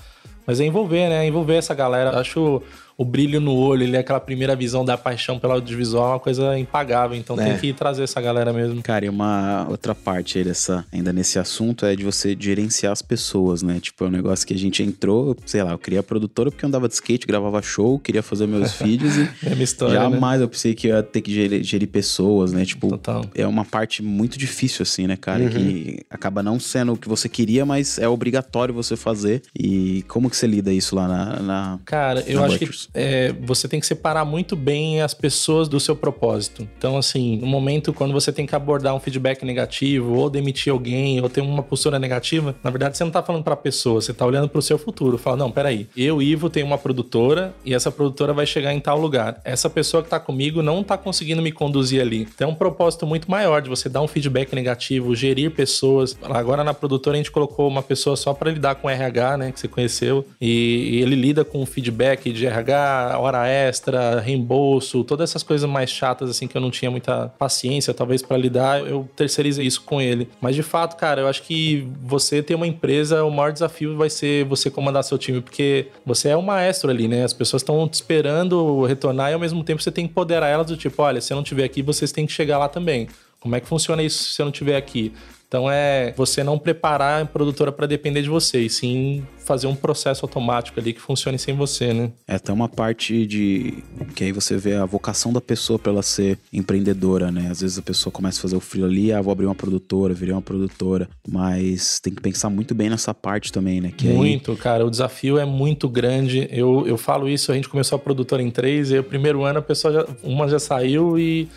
Mas 0.46 0.60
é 0.60 0.64
envolver, 0.64 1.08
né? 1.08 1.26
Envolver 1.26 1.56
essa 1.56 1.74
galera. 1.74 2.18
Acho 2.18 2.62
o 3.00 3.04
brilho 3.04 3.40
no 3.40 3.54
olho, 3.54 3.82
ele 3.82 3.96
é 3.96 4.00
aquela 4.00 4.20
primeira 4.20 4.54
visão 4.54 4.84
da 4.84 4.94
paixão 4.94 5.38
pelo 5.38 5.54
audiovisual, 5.54 6.04
é 6.04 6.12
uma 6.12 6.20
coisa 6.20 6.58
impagável. 6.58 7.16
Então 7.16 7.40
é. 7.40 7.46
tem 7.46 7.56
que 7.56 7.72
trazer 7.72 8.02
essa 8.02 8.20
galera 8.20 8.52
mesmo. 8.52 8.82
Cara, 8.82 9.06
e 9.06 9.08
uma 9.08 9.66
outra 9.70 9.94
parte 9.94 10.44
dessa, 10.44 10.84
ainda 10.92 11.10
nesse 11.10 11.38
assunto 11.38 11.86
é 11.86 11.96
de 11.96 12.04
você 12.04 12.36
gerenciar 12.38 12.92
as 12.92 13.00
pessoas, 13.00 13.62
né? 13.62 13.80
Tipo, 13.80 14.04
é 14.04 14.08
um 14.08 14.10
negócio 14.10 14.46
que 14.46 14.52
a 14.52 14.58
gente 14.58 14.82
entrou, 14.82 15.34
sei 15.46 15.62
lá, 15.62 15.70
eu 15.70 15.78
queria 15.78 16.02
produtora 16.02 16.50
porque 16.50 16.62
eu 16.62 16.68
andava 16.68 16.88
de 16.88 16.92
skate, 16.92 17.26
gravava 17.26 17.62
show, 17.62 17.98
queria 17.98 18.22
fazer 18.22 18.46
meus 18.46 18.74
vídeos 18.78 19.16
e 19.16 19.26
é 19.46 19.50
minha 19.52 19.64
história, 19.64 19.94
jamais 19.94 20.40
né? 20.40 20.44
eu 20.44 20.48
pensei 20.50 20.74
que 20.74 20.88
ia 20.88 21.02
ter 21.02 21.22
que 21.22 21.32
gerir, 21.32 21.64
gerir, 21.64 21.88
pessoas, 21.88 22.52
né? 22.52 22.66
Tipo, 22.66 22.90
Total. 22.90 23.24
é 23.34 23.46
uma 23.46 23.64
parte 23.64 24.02
muito 24.02 24.38
difícil, 24.38 24.82
assim, 24.82 25.06
né, 25.06 25.16
cara? 25.16 25.44
Uhum. 25.44 25.48
Que 25.48 26.04
acaba 26.10 26.42
não 26.42 26.60
sendo 26.60 26.92
o 26.92 26.96
que 26.98 27.08
você 27.08 27.30
queria, 27.30 27.64
mas 27.64 27.98
é 27.98 28.06
obrigatório 28.06 28.74
você 28.74 28.94
fazer. 28.94 29.40
E 29.58 30.04
como 30.06 30.28
que 30.28 30.36
você 30.36 30.46
lida 30.46 30.70
isso 30.70 30.94
lá 30.94 31.08
na. 31.08 31.40
na 31.40 31.78
cara, 31.86 32.22
eu 32.26 32.44
acho 32.44 32.58
que 32.58 32.89
é, 32.94 33.32
você 33.40 33.68
tem 33.68 33.80
que 33.80 33.86
separar 33.86 34.24
muito 34.24 34.56
bem 34.56 35.00
as 35.00 35.14
pessoas 35.14 35.68
do 35.68 35.78
seu 35.78 35.96
propósito. 35.96 36.68
Então, 36.76 36.96
assim, 36.96 37.36
no 37.36 37.46
momento 37.46 37.92
quando 37.92 38.12
você 38.12 38.32
tem 38.32 38.46
que 38.46 38.54
abordar 38.54 38.94
um 38.94 39.00
feedback 39.00 39.44
negativo, 39.44 40.14
ou 40.14 40.30
demitir 40.30 40.72
alguém, 40.72 41.20
ou 41.20 41.28
ter 41.28 41.40
uma 41.40 41.62
postura 41.62 41.98
negativa, 41.98 42.54
na 42.62 42.70
verdade 42.70 42.96
você 42.96 43.04
não 43.04 43.10
tá 43.10 43.22
falando 43.22 43.44
pra 43.44 43.56
pessoa, 43.56 44.00
você 44.00 44.12
tá 44.12 44.26
olhando 44.26 44.48
pro 44.48 44.62
seu 44.62 44.78
futuro. 44.78 45.18
Fala, 45.18 45.36
não, 45.36 45.50
peraí, 45.50 45.86
eu, 45.96 46.22
Ivo, 46.22 46.50
tenho 46.50 46.66
uma 46.66 46.78
produtora 46.78 47.54
e 47.64 47.74
essa 47.74 47.90
produtora 47.90 48.32
vai 48.32 48.46
chegar 48.46 48.72
em 48.72 48.80
tal 48.80 48.98
lugar. 48.98 49.40
Essa 49.44 49.68
pessoa 49.70 50.02
que 50.02 50.08
tá 50.08 50.18
comigo 50.18 50.62
não 50.62 50.82
tá 50.82 50.96
conseguindo 50.96 51.42
me 51.42 51.52
conduzir 51.52 52.00
ali. 52.00 52.28
Então 52.34 52.48
é 52.48 52.52
um 52.52 52.54
propósito 52.54 53.06
muito 53.06 53.30
maior 53.30 53.62
de 53.62 53.68
você 53.68 53.88
dar 53.88 54.00
um 54.00 54.08
feedback 54.08 54.54
negativo, 54.54 55.14
gerir 55.14 55.50
pessoas. 55.50 56.16
Agora 56.22 56.64
na 56.64 56.74
produtora 56.74 57.16
a 57.16 57.18
gente 57.18 57.30
colocou 57.30 57.68
uma 57.68 57.82
pessoa 57.82 58.16
só 58.16 58.32
para 58.34 58.50
lidar 58.50 58.76
com 58.76 58.88
RH, 58.88 59.36
né, 59.36 59.52
que 59.52 59.60
você 59.60 59.68
conheceu, 59.68 60.26
e, 60.40 60.90
e 60.92 61.02
ele 61.02 61.14
lida 61.14 61.44
com 61.44 61.64
feedback 61.66 62.32
de 62.32 62.46
RH, 62.46 62.79
hora 63.18 63.46
extra, 63.46 64.20
reembolso, 64.20 65.04
todas 65.04 65.30
essas 65.30 65.42
coisas 65.42 65.68
mais 65.68 65.90
chatas 65.90 66.30
assim 66.30 66.46
que 66.46 66.56
eu 66.56 66.60
não 66.60 66.70
tinha 66.70 66.90
muita 66.90 67.28
paciência 67.38 67.92
talvez 67.94 68.22
para 68.22 68.36
lidar, 68.36 68.80
eu 68.80 69.08
terceirizei 69.16 69.66
isso 69.66 69.82
com 69.82 70.00
ele. 70.00 70.28
Mas 70.40 70.54
de 70.54 70.62
fato, 70.62 70.96
cara, 70.96 71.22
eu 71.22 71.28
acho 71.28 71.42
que 71.42 71.86
você 72.02 72.42
ter 72.42 72.54
uma 72.54 72.66
empresa, 72.66 73.24
o 73.24 73.30
maior 73.30 73.52
desafio 73.52 73.96
vai 73.96 74.10
ser 74.10 74.44
você 74.44 74.70
comandar 74.70 75.04
seu 75.04 75.18
time, 75.18 75.40
porque 75.40 75.88
você 76.04 76.28
é 76.28 76.36
o 76.36 76.42
maestro 76.42 76.90
ali, 76.90 77.08
né? 77.08 77.24
As 77.24 77.32
pessoas 77.32 77.62
estão 77.62 77.88
te 77.88 77.94
esperando 77.94 78.84
retornar 78.84 79.30
e 79.30 79.34
ao 79.34 79.40
mesmo 79.40 79.62
tempo 79.64 79.82
você 79.82 79.90
tem 79.90 80.06
que 80.06 80.10
empoderar 80.10 80.48
elas 80.48 80.66
do 80.66 80.76
tipo, 80.76 81.02
olha, 81.02 81.20
se 81.20 81.32
eu 81.32 81.36
não 81.36 81.42
estiver 81.42 81.64
aqui, 81.64 81.82
vocês 81.82 82.12
têm 82.12 82.26
que 82.26 82.32
chegar 82.32 82.58
lá 82.58 82.68
também. 82.68 83.08
Como 83.40 83.56
é 83.56 83.60
que 83.60 83.66
funciona 83.66 84.02
isso 84.02 84.34
se 84.34 84.42
eu 84.42 84.44
não 84.44 84.52
estiver 84.52 84.76
aqui? 84.76 85.12
Então 85.50 85.68
é 85.68 86.14
você 86.16 86.44
não 86.44 86.56
preparar 86.56 87.22
a 87.22 87.26
produtora 87.26 87.72
para 87.72 87.84
depender 87.84 88.22
de 88.22 88.28
você, 88.28 88.60
e 88.60 88.70
sim 88.70 89.26
fazer 89.36 89.66
um 89.66 89.74
processo 89.74 90.24
automático 90.24 90.78
ali 90.78 90.92
que 90.92 91.00
funcione 91.00 91.40
sem 91.40 91.56
você, 91.56 91.92
né? 91.92 92.12
É 92.28 92.36
até 92.36 92.52
uma 92.52 92.68
parte 92.68 93.26
de 93.26 93.82
que 94.14 94.22
aí 94.22 94.30
você 94.30 94.56
vê 94.56 94.76
a 94.76 94.84
vocação 94.84 95.32
da 95.32 95.40
pessoa 95.40 95.76
para 95.76 95.90
ela 95.90 96.02
ser 96.02 96.38
empreendedora, 96.52 97.32
né? 97.32 97.48
Às 97.50 97.62
vezes 97.62 97.78
a 97.78 97.82
pessoa 97.82 98.12
começa 98.12 98.38
a 98.38 98.42
fazer 98.42 98.54
o 98.54 98.60
frio 98.60 98.84
ali, 98.84 99.12
ah, 99.12 99.20
vou 99.20 99.32
abrir 99.32 99.46
uma 99.46 99.54
produtora, 99.56 100.14
virei 100.14 100.32
uma 100.32 100.40
produtora, 100.40 101.08
mas 101.28 101.98
tem 101.98 102.14
que 102.14 102.22
pensar 102.22 102.48
muito 102.48 102.72
bem 102.72 102.88
nessa 102.88 103.12
parte 103.12 103.52
também, 103.52 103.80
né? 103.80 103.92
Que 103.96 104.06
muito, 104.06 104.52
aí... 104.52 104.56
cara, 104.56 104.86
o 104.86 104.90
desafio 104.90 105.36
é 105.36 105.44
muito 105.44 105.88
grande. 105.88 106.48
Eu, 106.52 106.86
eu 106.86 106.96
falo 106.96 107.28
isso, 107.28 107.50
a 107.50 107.56
gente 107.56 107.68
começou 107.68 107.96
a 107.96 107.98
produtora 107.98 108.40
em 108.40 108.52
três, 108.52 108.92
e 108.92 109.00
o 109.00 109.02
primeiro 109.02 109.42
ano 109.42 109.58
a 109.58 109.62
pessoa 109.62 109.92
já, 109.92 110.06
uma 110.22 110.46
já 110.46 110.60
saiu 110.60 111.18
e 111.18 111.48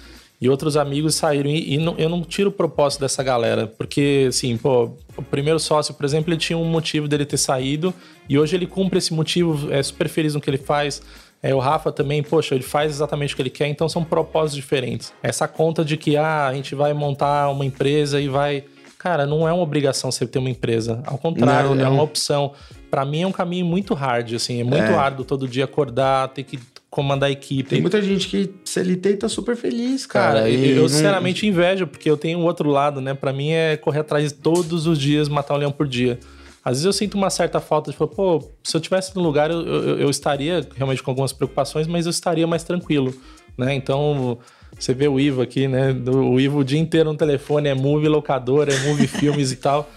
e 0.43 0.49
outros 0.49 0.75
amigos 0.75 1.15
saíram. 1.15 1.49
E, 1.49 1.75
e 1.75 1.77
não, 1.77 1.95
eu 1.97 2.09
não 2.09 2.21
tiro 2.21 2.49
o 2.49 2.51
propósito 2.51 2.99
dessa 2.99 3.23
galera, 3.23 3.65
porque, 3.65 4.25
assim, 4.27 4.57
pô, 4.57 4.91
o 5.15 5.23
primeiro 5.23 5.57
sócio, 5.57 5.93
por 5.93 6.03
exemplo, 6.03 6.33
ele 6.33 6.37
tinha 6.37 6.57
um 6.57 6.65
motivo 6.65 7.07
dele 7.07 7.25
ter 7.25 7.37
saído 7.37 7.93
e 8.27 8.37
hoje 8.37 8.53
ele 8.53 8.67
cumpre 8.67 8.97
esse 8.99 9.13
motivo, 9.13 9.71
é 9.71 9.81
super 9.81 10.09
feliz 10.09 10.35
no 10.35 10.41
que 10.41 10.49
ele 10.49 10.57
faz. 10.57 11.01
É, 11.41 11.55
o 11.55 11.59
Rafa 11.59 11.93
também, 11.93 12.21
poxa, 12.21 12.55
ele 12.55 12.63
faz 12.63 12.91
exatamente 12.91 13.33
o 13.33 13.37
que 13.37 13.41
ele 13.41 13.49
quer, 13.49 13.67
então 13.67 13.87
são 13.87 14.03
propósitos 14.03 14.57
diferentes. 14.57 15.13
Essa 15.23 15.47
conta 15.47 15.83
de 15.83 15.95
que 15.95 16.17
ah, 16.17 16.47
a 16.47 16.53
gente 16.53 16.75
vai 16.75 16.93
montar 16.93 17.49
uma 17.49 17.65
empresa 17.65 18.19
e 18.19 18.27
vai. 18.27 18.65
Cara, 18.97 19.25
não 19.25 19.47
é 19.47 19.53
uma 19.53 19.63
obrigação 19.63 20.11
você 20.11 20.27
ter 20.27 20.39
uma 20.39 20.49
empresa. 20.49 21.01
Ao 21.05 21.17
contrário, 21.17 21.69
não, 21.69 21.75
não. 21.75 21.85
é 21.85 21.89
uma 21.89 22.03
opção. 22.03 22.51
Para 22.91 23.05
mim 23.05 23.21
é 23.21 23.27
um 23.27 23.31
caminho 23.31 23.65
muito 23.65 23.93
hard, 23.93 24.33
assim, 24.33 24.59
é 24.59 24.63
muito 24.63 24.91
é. 24.91 24.95
árduo 24.95 25.23
todo 25.23 25.47
dia 25.47 25.63
acordar, 25.63 26.27
ter 26.29 26.43
que 26.43 26.59
comandar 26.93 27.27
a 27.27 27.31
equipe. 27.31 27.71
Tem 27.71 27.81
muita 27.81 27.99
gente 28.03 28.27
que 28.27 28.51
CLT 28.63 29.17
tá 29.17 29.27
super 29.27 29.55
feliz, 29.55 30.05
cara. 30.05 30.41
cara 30.41 30.49
eu, 30.51 30.83
eu 30.83 30.87
sinceramente 30.87 31.47
invejo, 31.47 31.87
porque 31.87 32.07
eu 32.07 32.15
tenho 32.15 32.37
o 32.37 32.43
outro 32.43 32.69
lado, 32.69 33.01
né? 33.01 33.15
Para 33.15 33.33
mim 33.33 33.49
é 33.49 33.75
correr 33.75 34.01
atrás 34.01 34.31
todos 34.31 34.85
os 34.85 34.99
dias, 34.99 35.27
matar 35.27 35.55
um 35.55 35.57
leão 35.57 35.71
por 35.71 35.87
dia. 35.87 36.19
Às 36.63 36.73
vezes 36.73 36.85
eu 36.85 36.93
sinto 36.93 37.15
uma 37.15 37.31
certa 37.31 37.59
falta 37.59 37.89
de, 37.89 37.97
pô, 37.97 38.47
se 38.63 38.77
eu 38.77 38.79
tivesse 38.79 39.15
no 39.15 39.23
lugar, 39.23 39.49
eu, 39.49 39.65
eu, 39.65 39.99
eu 40.01 40.09
estaria 40.11 40.67
realmente 40.75 41.01
com 41.01 41.09
algumas 41.09 41.33
preocupações, 41.33 41.87
mas 41.87 42.05
eu 42.05 42.11
estaria 42.11 42.45
mais 42.45 42.63
tranquilo, 42.63 43.11
né? 43.57 43.73
Então, 43.73 44.37
você 44.77 44.93
vê 44.93 45.07
o 45.07 45.19
Ivo 45.19 45.41
aqui, 45.41 45.67
né? 45.67 45.95
O 46.05 46.39
Ivo 46.39 46.59
o 46.59 46.63
dia 46.63 46.79
inteiro 46.79 47.11
no 47.11 47.17
telefone, 47.17 47.69
é 47.69 47.73
movie 47.73 48.07
locador, 48.07 48.69
é 48.69 48.77
movie 48.87 49.07
filmes 49.09 49.51
e 49.51 49.55
tal. 49.55 49.89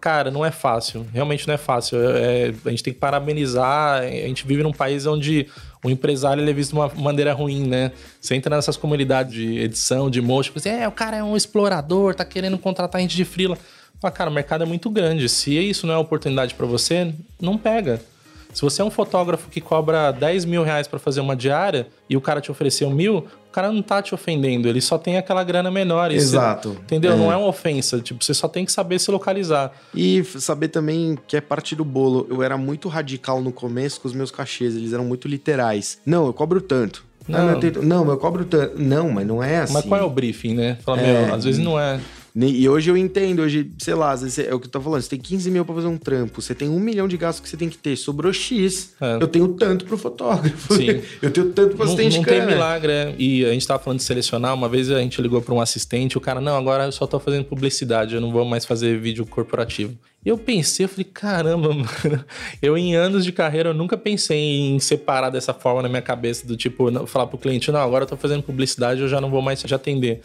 Cara, 0.00 0.30
não 0.30 0.46
é 0.46 0.50
fácil. 0.50 1.06
Realmente 1.12 1.46
não 1.46 1.54
é 1.54 1.58
fácil. 1.58 1.98
É, 2.00 2.54
a 2.64 2.70
gente 2.70 2.82
tem 2.82 2.92
que 2.94 3.00
parabenizar. 3.00 4.02
A 4.02 4.06
gente 4.08 4.46
vive 4.46 4.62
num 4.62 4.72
país 4.72 5.06
onde 5.06 5.46
o 5.84 5.90
empresário 5.90 6.42
ele 6.42 6.50
é 6.50 6.54
visto 6.54 6.70
de 6.70 6.76
uma 6.76 6.88
maneira 6.96 7.32
ruim, 7.32 7.66
né? 7.66 7.92
Você 8.20 8.34
entra 8.34 8.54
nessas 8.56 8.76
comunidades 8.76 9.32
de 9.32 9.58
edição, 9.58 10.10
de 10.10 10.20
motion, 10.20 10.52
você, 10.52 10.68
é, 10.70 10.88
o 10.88 10.92
cara 10.92 11.16
é 11.16 11.22
um 11.22 11.36
explorador, 11.36 12.14
tá 12.14 12.24
querendo 12.24 12.58
contratar 12.58 13.00
gente 13.00 13.16
de 13.16 13.24
frila. 13.24 13.56
Fala, 14.00 14.12
cara, 14.12 14.30
o 14.30 14.32
mercado 14.32 14.62
é 14.62 14.66
muito 14.66 14.88
grande. 14.90 15.28
Se 15.28 15.58
isso 15.58 15.86
não 15.86 15.94
é 15.94 15.98
oportunidade 15.98 16.54
para 16.54 16.66
você, 16.66 17.12
não 17.40 17.58
pega. 17.58 18.00
Se 18.52 18.62
você 18.62 18.82
é 18.82 18.84
um 18.84 18.90
fotógrafo 18.90 19.48
que 19.48 19.60
cobra 19.60 20.10
10 20.10 20.44
mil 20.44 20.62
reais 20.62 20.88
para 20.88 20.98
fazer 20.98 21.20
uma 21.20 21.36
diária 21.36 21.86
e 22.08 22.16
o 22.16 22.20
cara 22.20 22.40
te 22.40 22.50
ofereceu 22.50 22.90
mil, 22.90 23.18
o 23.48 23.50
cara 23.52 23.70
não 23.70 23.82
tá 23.82 24.02
te 24.02 24.14
ofendendo, 24.14 24.68
ele 24.68 24.80
só 24.80 24.98
tem 24.98 25.16
aquela 25.16 25.44
grana 25.44 25.70
menor. 25.70 26.10
Exato. 26.10 26.70
Você, 26.70 26.78
entendeu? 26.80 27.12
É. 27.12 27.16
Não 27.16 27.32
é 27.32 27.36
uma 27.36 27.48
ofensa. 27.48 28.00
Tipo, 28.00 28.24
você 28.24 28.34
só 28.34 28.48
tem 28.48 28.64
que 28.64 28.72
saber 28.72 28.98
se 28.98 29.10
localizar. 29.10 29.72
E 29.94 30.22
saber 30.24 30.68
também 30.68 31.18
que 31.26 31.36
é 31.36 31.40
parte 31.40 31.74
do 31.74 31.84
bolo. 31.84 32.26
Eu 32.30 32.42
era 32.42 32.56
muito 32.56 32.88
radical 32.88 33.40
no 33.40 33.52
começo 33.52 34.00
com 34.00 34.08
os 34.08 34.14
meus 34.14 34.30
cachês, 34.30 34.76
eles 34.76 34.92
eram 34.92 35.04
muito 35.04 35.28
literais. 35.28 35.98
Não, 36.04 36.26
eu 36.26 36.32
cobro 36.32 36.60
tanto. 36.60 37.06
Não, 37.28 37.38
não, 37.38 37.52
eu, 37.52 37.60
tenho... 37.60 37.82
não, 37.82 38.08
eu 38.08 38.16
cobro 38.16 38.44
tanto. 38.44 38.80
Não, 38.80 39.10
mas 39.10 39.26
não 39.26 39.42
é 39.42 39.58
assim. 39.58 39.74
Mas 39.74 39.84
qual 39.84 40.00
é 40.00 40.04
o 40.04 40.08
briefing, 40.08 40.54
né? 40.54 40.78
Fala, 40.82 41.00
é... 41.00 41.26
meu, 41.26 41.34
às 41.34 41.44
vezes 41.44 41.62
não 41.62 41.78
é. 41.78 42.00
E 42.46 42.68
hoje 42.68 42.88
eu 42.88 42.96
entendo, 42.96 43.42
hoje, 43.42 43.72
sei 43.78 43.94
lá, 43.94 44.14
vezes 44.14 44.38
é 44.38 44.54
o 44.54 44.60
que 44.60 44.66
eu 44.66 44.70
tô 44.70 44.80
falando, 44.80 45.02
você 45.02 45.10
tem 45.10 45.18
15 45.18 45.50
mil 45.50 45.64
pra 45.64 45.74
fazer 45.74 45.88
um 45.88 45.98
trampo, 45.98 46.40
você 46.40 46.54
tem 46.54 46.68
um 46.68 46.78
milhão 46.78 47.08
de 47.08 47.16
gastos 47.16 47.42
que 47.42 47.48
você 47.48 47.56
tem 47.56 47.68
que 47.68 47.76
ter, 47.76 47.96
sobrou 47.96 48.32
X, 48.32 48.94
é. 49.00 49.18
eu 49.20 49.26
tenho 49.26 49.48
tanto 49.48 49.84
pro 49.84 49.98
fotógrafo, 49.98 50.74
Sim. 50.74 51.02
eu 51.20 51.32
tenho 51.32 51.50
tanto 51.50 51.74
pro 51.74 51.84
assistente 51.84 52.12
Não, 52.12 52.22
não 52.22 52.28
tem 52.28 52.46
milagre, 52.46 52.92
é. 52.92 53.14
e 53.18 53.44
a 53.44 53.52
gente 53.52 53.66
tava 53.66 53.82
falando 53.82 53.98
de 53.98 54.04
selecionar, 54.04 54.54
uma 54.54 54.68
vez 54.68 54.88
a 54.88 55.00
gente 55.00 55.20
ligou 55.20 55.42
pra 55.42 55.52
um 55.52 55.60
assistente, 55.60 56.16
o 56.16 56.20
cara, 56.20 56.40
não, 56.40 56.56
agora 56.56 56.84
eu 56.84 56.92
só 56.92 57.08
tô 57.08 57.18
fazendo 57.18 57.44
publicidade, 57.44 58.14
eu 58.14 58.20
não 58.20 58.30
vou 58.30 58.44
mais 58.44 58.64
fazer 58.64 59.00
vídeo 59.00 59.26
corporativo. 59.26 59.96
E 60.24 60.28
eu 60.28 60.36
pensei, 60.36 60.84
eu 60.84 60.88
falei, 60.88 61.04
caramba, 61.12 61.68
mano, 61.74 62.24
eu 62.62 62.78
em 62.78 62.94
anos 62.94 63.24
de 63.24 63.32
carreira 63.32 63.70
eu 63.70 63.74
nunca 63.74 63.96
pensei 63.96 64.38
em 64.38 64.78
separar 64.78 65.30
dessa 65.30 65.52
forma 65.52 65.82
na 65.82 65.88
minha 65.88 66.02
cabeça, 66.02 66.46
do 66.46 66.56
tipo, 66.56 66.88
falar 67.06 67.26
pro 67.26 67.38
cliente, 67.38 67.72
não, 67.72 67.80
agora 67.80 68.04
eu 68.04 68.08
tô 68.08 68.16
fazendo 68.16 68.42
publicidade, 68.44 69.00
eu 69.00 69.08
já 69.08 69.20
não 69.20 69.30
vou 69.30 69.42
mais 69.42 69.60
te 69.60 69.74
atender. 69.74 70.20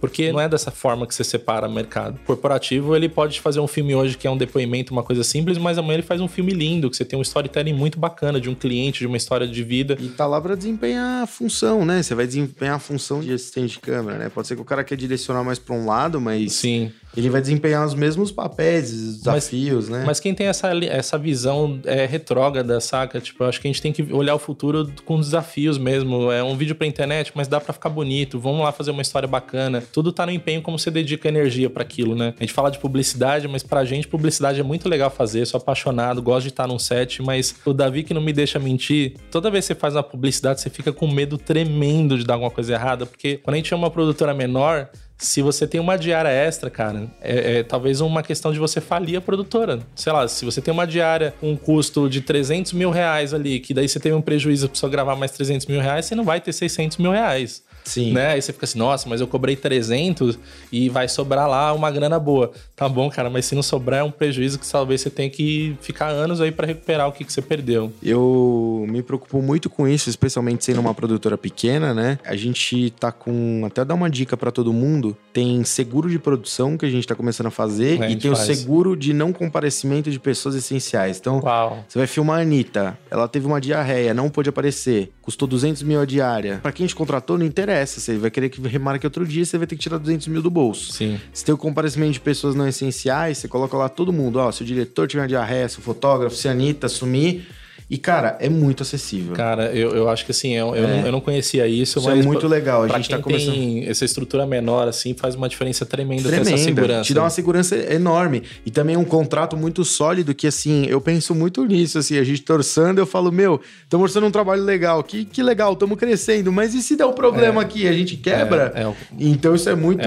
Porque 0.00 0.32
não 0.32 0.40
é 0.40 0.48
dessa 0.48 0.70
forma 0.70 1.06
que 1.06 1.14
você 1.14 1.24
separa 1.24 1.68
o 1.68 1.72
mercado. 1.72 2.18
O 2.22 2.26
corporativo, 2.26 2.94
ele 2.94 3.08
pode 3.08 3.40
fazer 3.40 3.60
um 3.60 3.66
filme 3.66 3.94
hoje 3.94 4.16
que 4.16 4.26
é 4.26 4.30
um 4.30 4.36
depoimento, 4.36 4.92
uma 4.92 5.02
coisa 5.02 5.24
simples, 5.24 5.58
mas 5.58 5.78
amanhã 5.78 5.94
ele 5.94 6.02
faz 6.02 6.20
um 6.20 6.28
filme 6.28 6.52
lindo, 6.52 6.90
que 6.90 6.96
você 6.96 7.04
tem 7.04 7.18
um 7.18 7.22
storytelling 7.22 7.72
muito 7.72 7.98
bacana 7.98 8.40
de 8.40 8.48
um 8.48 8.54
cliente, 8.54 9.00
de 9.00 9.06
uma 9.06 9.16
história 9.16 9.46
de 9.46 9.62
vida. 9.62 9.96
E 10.00 10.08
tá 10.08 10.26
lá 10.26 10.40
pra 10.40 10.54
desempenhar 10.54 11.22
a 11.22 11.26
função, 11.26 11.84
né? 11.84 12.02
Você 12.02 12.14
vai 12.14 12.26
desempenhar 12.26 12.76
a 12.76 12.80
função 12.80 13.20
de 13.20 13.32
assistente 13.32 13.72
de 13.72 13.78
câmera, 13.80 14.18
né? 14.18 14.28
Pode 14.28 14.46
ser 14.48 14.56
que 14.56 14.62
o 14.62 14.64
cara 14.64 14.84
quer 14.84 14.96
direcionar 14.96 15.44
mais 15.44 15.58
pra 15.58 15.74
um 15.74 15.86
lado, 15.86 16.20
mas... 16.20 16.52
Sim 16.52 16.92
Ele 17.16 17.30
vai 17.30 17.40
desempenhar 17.40 17.86
os 17.86 17.94
mesmos 17.94 18.30
papéis, 18.30 18.92
os 18.92 19.18
desafios, 19.18 19.88
mas, 19.88 19.98
né? 19.98 20.04
Mas 20.06 20.20
quem 20.20 20.34
tem 20.34 20.46
essa, 20.48 20.68
essa 20.84 21.16
visão 21.16 21.80
é, 21.84 22.04
retrógrada, 22.04 22.80
saca? 22.80 23.20
Tipo, 23.20 23.44
eu 23.44 23.48
acho 23.48 23.60
que 23.60 23.66
a 23.66 23.70
gente 23.70 23.80
tem 23.80 23.92
que 23.92 24.02
olhar 24.12 24.34
o 24.34 24.38
futuro 24.38 24.92
com 25.04 25.18
desafios 25.18 25.78
mesmo. 25.78 26.30
É 26.30 26.42
um 26.42 26.56
vídeo 26.56 26.74
pra 26.74 26.86
internet, 26.86 27.32
mas 27.34 27.48
dá 27.48 27.60
para 27.60 27.72
ficar 27.72 27.88
bonito. 27.88 28.38
Vamos 28.38 28.62
lá 28.62 28.70
fazer 28.72 28.90
uma 28.90 29.02
história 29.02 29.26
bacana. 29.26 29.82
Tudo 29.92 30.12
tá 30.12 30.26
no 30.26 30.32
empenho 30.32 30.60
como 30.60 30.78
você 30.78 30.90
dedica 30.90 31.28
energia 31.28 31.70
para 31.70 31.82
aquilo, 31.82 32.14
né? 32.14 32.34
A 32.38 32.42
gente 32.42 32.52
fala 32.52 32.70
de 32.70 32.78
publicidade, 32.78 33.48
mas 33.48 33.62
pra 33.62 33.84
gente 33.84 34.06
publicidade 34.06 34.60
é 34.60 34.62
muito 34.62 34.88
legal 34.88 35.10
fazer. 35.10 35.46
Sou 35.46 35.58
apaixonado, 35.58 36.22
gosto 36.22 36.42
de 36.42 36.48
estar 36.50 36.66
num 36.66 36.78
set, 36.78 37.22
mas 37.22 37.54
o 37.64 37.72
Davi 37.72 38.02
que 38.02 38.12
não 38.12 38.20
me 38.20 38.32
deixa 38.32 38.58
mentir, 38.58 39.14
toda 39.30 39.50
vez 39.50 39.64
que 39.64 39.68
você 39.68 39.74
faz 39.74 39.94
uma 39.94 40.02
publicidade, 40.02 40.60
você 40.60 40.68
fica 40.68 40.92
com 40.92 41.06
medo 41.10 41.38
tremendo 41.38 42.18
de 42.18 42.24
dar 42.24 42.34
alguma 42.34 42.50
coisa 42.50 42.74
errada, 42.74 43.06
porque 43.06 43.38
quando 43.38 43.54
a 43.54 43.56
gente 43.56 43.72
é 43.72 43.76
uma 43.76 43.90
produtora 43.90 44.34
menor, 44.34 44.88
se 45.18 45.40
você 45.40 45.66
tem 45.66 45.80
uma 45.80 45.96
diária 45.96 46.28
extra, 46.28 46.68
cara, 46.68 47.10
é, 47.20 47.58
é, 47.58 47.62
talvez 47.62 48.00
uma 48.00 48.22
questão 48.22 48.52
de 48.52 48.58
você 48.58 48.80
falir 48.80 49.16
a 49.16 49.20
produtora. 49.20 49.80
Sei 49.94 50.12
lá, 50.12 50.28
se 50.28 50.44
você 50.44 50.60
tem 50.60 50.72
uma 50.72 50.86
diária 50.86 51.34
com 51.40 51.52
um 51.52 51.56
custo 51.56 52.08
de 52.08 52.20
300 52.20 52.72
mil 52.74 52.90
reais 52.90 53.32
ali, 53.32 53.60
que 53.60 53.72
daí 53.72 53.88
você 53.88 53.98
teve 53.98 54.14
um 54.14 54.20
prejuízo 54.20 54.68
para 54.68 54.88
gravar 54.88 55.16
mais 55.16 55.30
300 55.32 55.66
mil 55.66 55.80
reais, 55.80 56.04
você 56.06 56.14
não 56.14 56.24
vai 56.24 56.40
ter 56.40 56.52
600 56.52 56.98
mil 56.98 57.10
reais. 57.10 57.62
Sim. 57.86 58.12
Né? 58.12 58.32
Aí 58.32 58.42
você 58.42 58.52
fica 58.52 58.64
assim, 58.64 58.78
nossa, 58.78 59.08
mas 59.08 59.20
eu 59.20 59.26
cobrei 59.26 59.54
300 59.56 60.38
e 60.72 60.88
vai 60.88 61.08
sobrar 61.08 61.48
lá 61.48 61.72
uma 61.72 61.90
grana 61.90 62.18
boa. 62.18 62.50
Tá 62.74 62.88
bom, 62.88 63.08
cara, 63.08 63.30
mas 63.30 63.46
se 63.46 63.54
não 63.54 63.62
sobrar 63.62 64.00
é 64.00 64.02
um 64.02 64.10
prejuízo 64.10 64.58
que 64.58 64.68
talvez 64.70 65.00
você 65.00 65.10
tenha 65.10 65.30
que 65.30 65.76
ficar 65.80 66.08
anos 66.08 66.40
aí 66.40 66.50
para 66.50 66.66
recuperar 66.66 67.08
o 67.08 67.12
que, 67.12 67.24
que 67.24 67.32
você 67.32 67.40
perdeu. 67.40 67.92
Eu 68.02 68.84
me 68.88 69.02
preocupo 69.02 69.40
muito 69.40 69.70
com 69.70 69.86
isso, 69.86 70.10
especialmente 70.10 70.64
sendo 70.64 70.80
uma 70.80 70.92
produtora 70.94 71.38
pequena, 71.38 71.94
né? 71.94 72.18
A 72.24 72.34
gente 72.36 72.90
tá 72.90 73.12
com, 73.12 73.62
até 73.66 73.84
dar 73.84 73.94
uma 73.94 74.10
dica 74.10 74.36
para 74.36 74.50
todo 74.50 74.72
mundo, 74.72 75.16
tem 75.32 75.62
seguro 75.64 76.10
de 76.10 76.18
produção 76.18 76.76
que 76.76 76.84
a 76.86 76.90
gente 76.90 77.06
tá 77.06 77.14
começando 77.14 77.46
a 77.46 77.50
fazer 77.50 78.00
É, 78.00 78.04
a 78.04 78.06
e 78.06 78.10
gente 78.10 78.22
tem 78.22 78.34
faz. 78.34 78.48
o 78.48 78.54
seguro 78.54 78.96
de 78.96 79.12
não 79.12 79.32
comparecimento 79.32 80.10
de 80.10 80.18
pessoas 80.18 80.54
essenciais. 80.54 81.18
Então, 81.18 81.40
Uau. 81.40 81.84
Você 81.88 81.98
vai 81.98 82.06
filmar 82.06 82.38
a 82.38 82.42
Anitta, 82.42 82.98
ela 83.10 83.28
teve 83.28 83.46
uma 83.46 83.60
diarreia, 83.60 84.12
não 84.12 84.28
pôde 84.28 84.48
aparecer, 84.48 85.12
custou 85.22 85.46
200 85.46 85.82
mil 85.82 86.00
a 86.00 86.04
diária. 86.04 86.58
Pra 86.62 86.72
quem 86.72 86.86
te 86.86 86.94
contratou, 86.94 87.38
não 87.38 87.46
interessa. 87.46 87.75
Você 87.84 88.16
vai 88.16 88.30
querer 88.30 88.48
que 88.48 88.60
remarque 88.60 89.06
outro 89.06 89.26
dia, 89.26 89.44
você 89.44 89.58
vai 89.58 89.66
ter 89.66 89.76
que 89.76 89.82
tirar 89.82 89.98
200 89.98 90.28
mil 90.28 90.40
do 90.40 90.50
bolso. 90.50 90.92
Sim. 90.92 91.20
Se 91.32 91.44
tem 91.44 91.54
o 91.54 91.58
comparecimento 91.58 92.12
de 92.12 92.20
pessoas 92.20 92.54
não 92.54 92.66
essenciais, 92.66 93.38
você 93.38 93.48
coloca 93.48 93.76
lá 93.76 93.88
todo 93.88 94.12
mundo. 94.12 94.38
Ó, 94.38 94.50
se 94.50 94.62
o 94.62 94.64
diretor 94.64 95.06
tiver 95.06 95.26
diarreia, 95.26 95.68
se 95.68 95.78
o 95.78 95.82
fotógrafo, 95.82 96.34
se 96.34 96.48
a 96.48 96.52
Anitta 96.52 96.88
sumir. 96.88 97.46
E, 97.88 97.96
cara, 97.96 98.36
é 98.40 98.48
muito 98.48 98.82
acessível. 98.82 99.32
Cara, 99.34 99.66
eu, 99.72 99.90
eu 99.94 100.08
acho 100.08 100.24
que 100.24 100.32
assim, 100.32 100.52
eu, 100.54 100.74
eu, 100.74 100.88
não, 100.88 101.06
eu 101.06 101.12
não 101.12 101.20
conhecia 101.20 101.68
isso, 101.68 102.00
Isso 102.00 102.10
é 102.10 102.16
mas. 102.16 102.26
muito 102.26 102.40
pra- 102.40 102.48
legal, 102.48 102.82
a 102.82 102.88
gente 102.88 103.08
tá 103.08 103.18
começando- 103.18 103.54
tem 103.54 103.86
essa 103.88 104.04
estrutura 104.04 104.44
menor, 104.44 104.88
assim, 104.88 105.14
faz 105.14 105.36
uma 105.36 105.48
diferença 105.48 105.86
tremenda, 105.86 106.24
ter 106.28 106.34
essa 106.34 106.44
Tremenda. 106.44 106.64
segurança. 106.64 107.02
Te 107.04 107.14
dá 107.14 107.22
uma 107.22 107.30
segurança 107.30 107.76
enorme. 107.76 108.42
E 108.64 108.72
também 108.72 108.96
um 108.96 109.04
contrato 109.04 109.56
muito 109.56 109.84
sólido 109.84 110.34
que, 110.34 110.48
assim, 110.48 110.84
eu 110.86 111.00
penso 111.00 111.32
muito 111.32 111.64
nisso, 111.64 111.96
assim, 111.98 112.18
a 112.18 112.24
gente 112.24 112.42
torçando, 112.42 113.00
eu 113.00 113.06
falo, 113.06 113.30
meu, 113.30 113.60
estamos 113.84 114.02
orçando 114.10 114.26
um 114.26 114.32
trabalho 114.32 114.64
legal, 114.64 115.00
que, 115.04 115.24
que 115.24 115.40
legal, 115.40 115.72
estamos 115.74 115.96
crescendo, 115.96 116.50
mas 116.50 116.74
e 116.74 116.82
se 116.82 116.96
der 116.96 117.06
um 117.06 117.12
problema 117.12 117.62
aqui, 117.62 117.86
a 117.86 117.92
gente 117.92 118.16
quebra? 118.16 118.72
É, 118.74 118.82
é, 118.82 118.92
Então 119.16 119.54
isso 119.54 119.68
é 119.70 119.76
muito, 119.76 120.02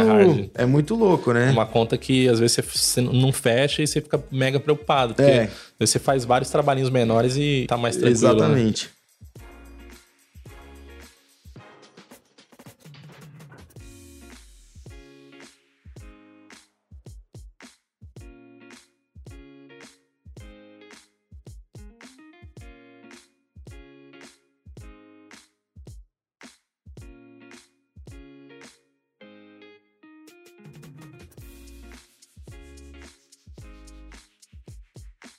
É 0.58 0.64
é, 0.64 0.66
muito 0.66 0.96
louco, 0.96 1.32
né? 1.32 1.50
Uma 1.52 1.66
conta 1.66 1.98
que 1.98 2.28
às 2.28 2.40
vezes 2.42 2.58
você, 2.74 3.00
não 3.00 3.32
fecha 3.32 3.82
e 3.82 3.88
você 3.88 4.02
fica 4.02 4.22
mega 4.30 4.60
preocupado. 4.60 5.14
Porque 5.14 5.32
É. 5.32 5.50
você 5.88 6.00
faz 6.00 6.26
vários 6.26 6.50
trabalhinhos 6.50 6.90
menores 6.90 7.36
e 7.38 7.66
tá 7.68 7.78
mais 7.78 7.96
tranquilo. 7.96 8.14
né? 8.50 8.90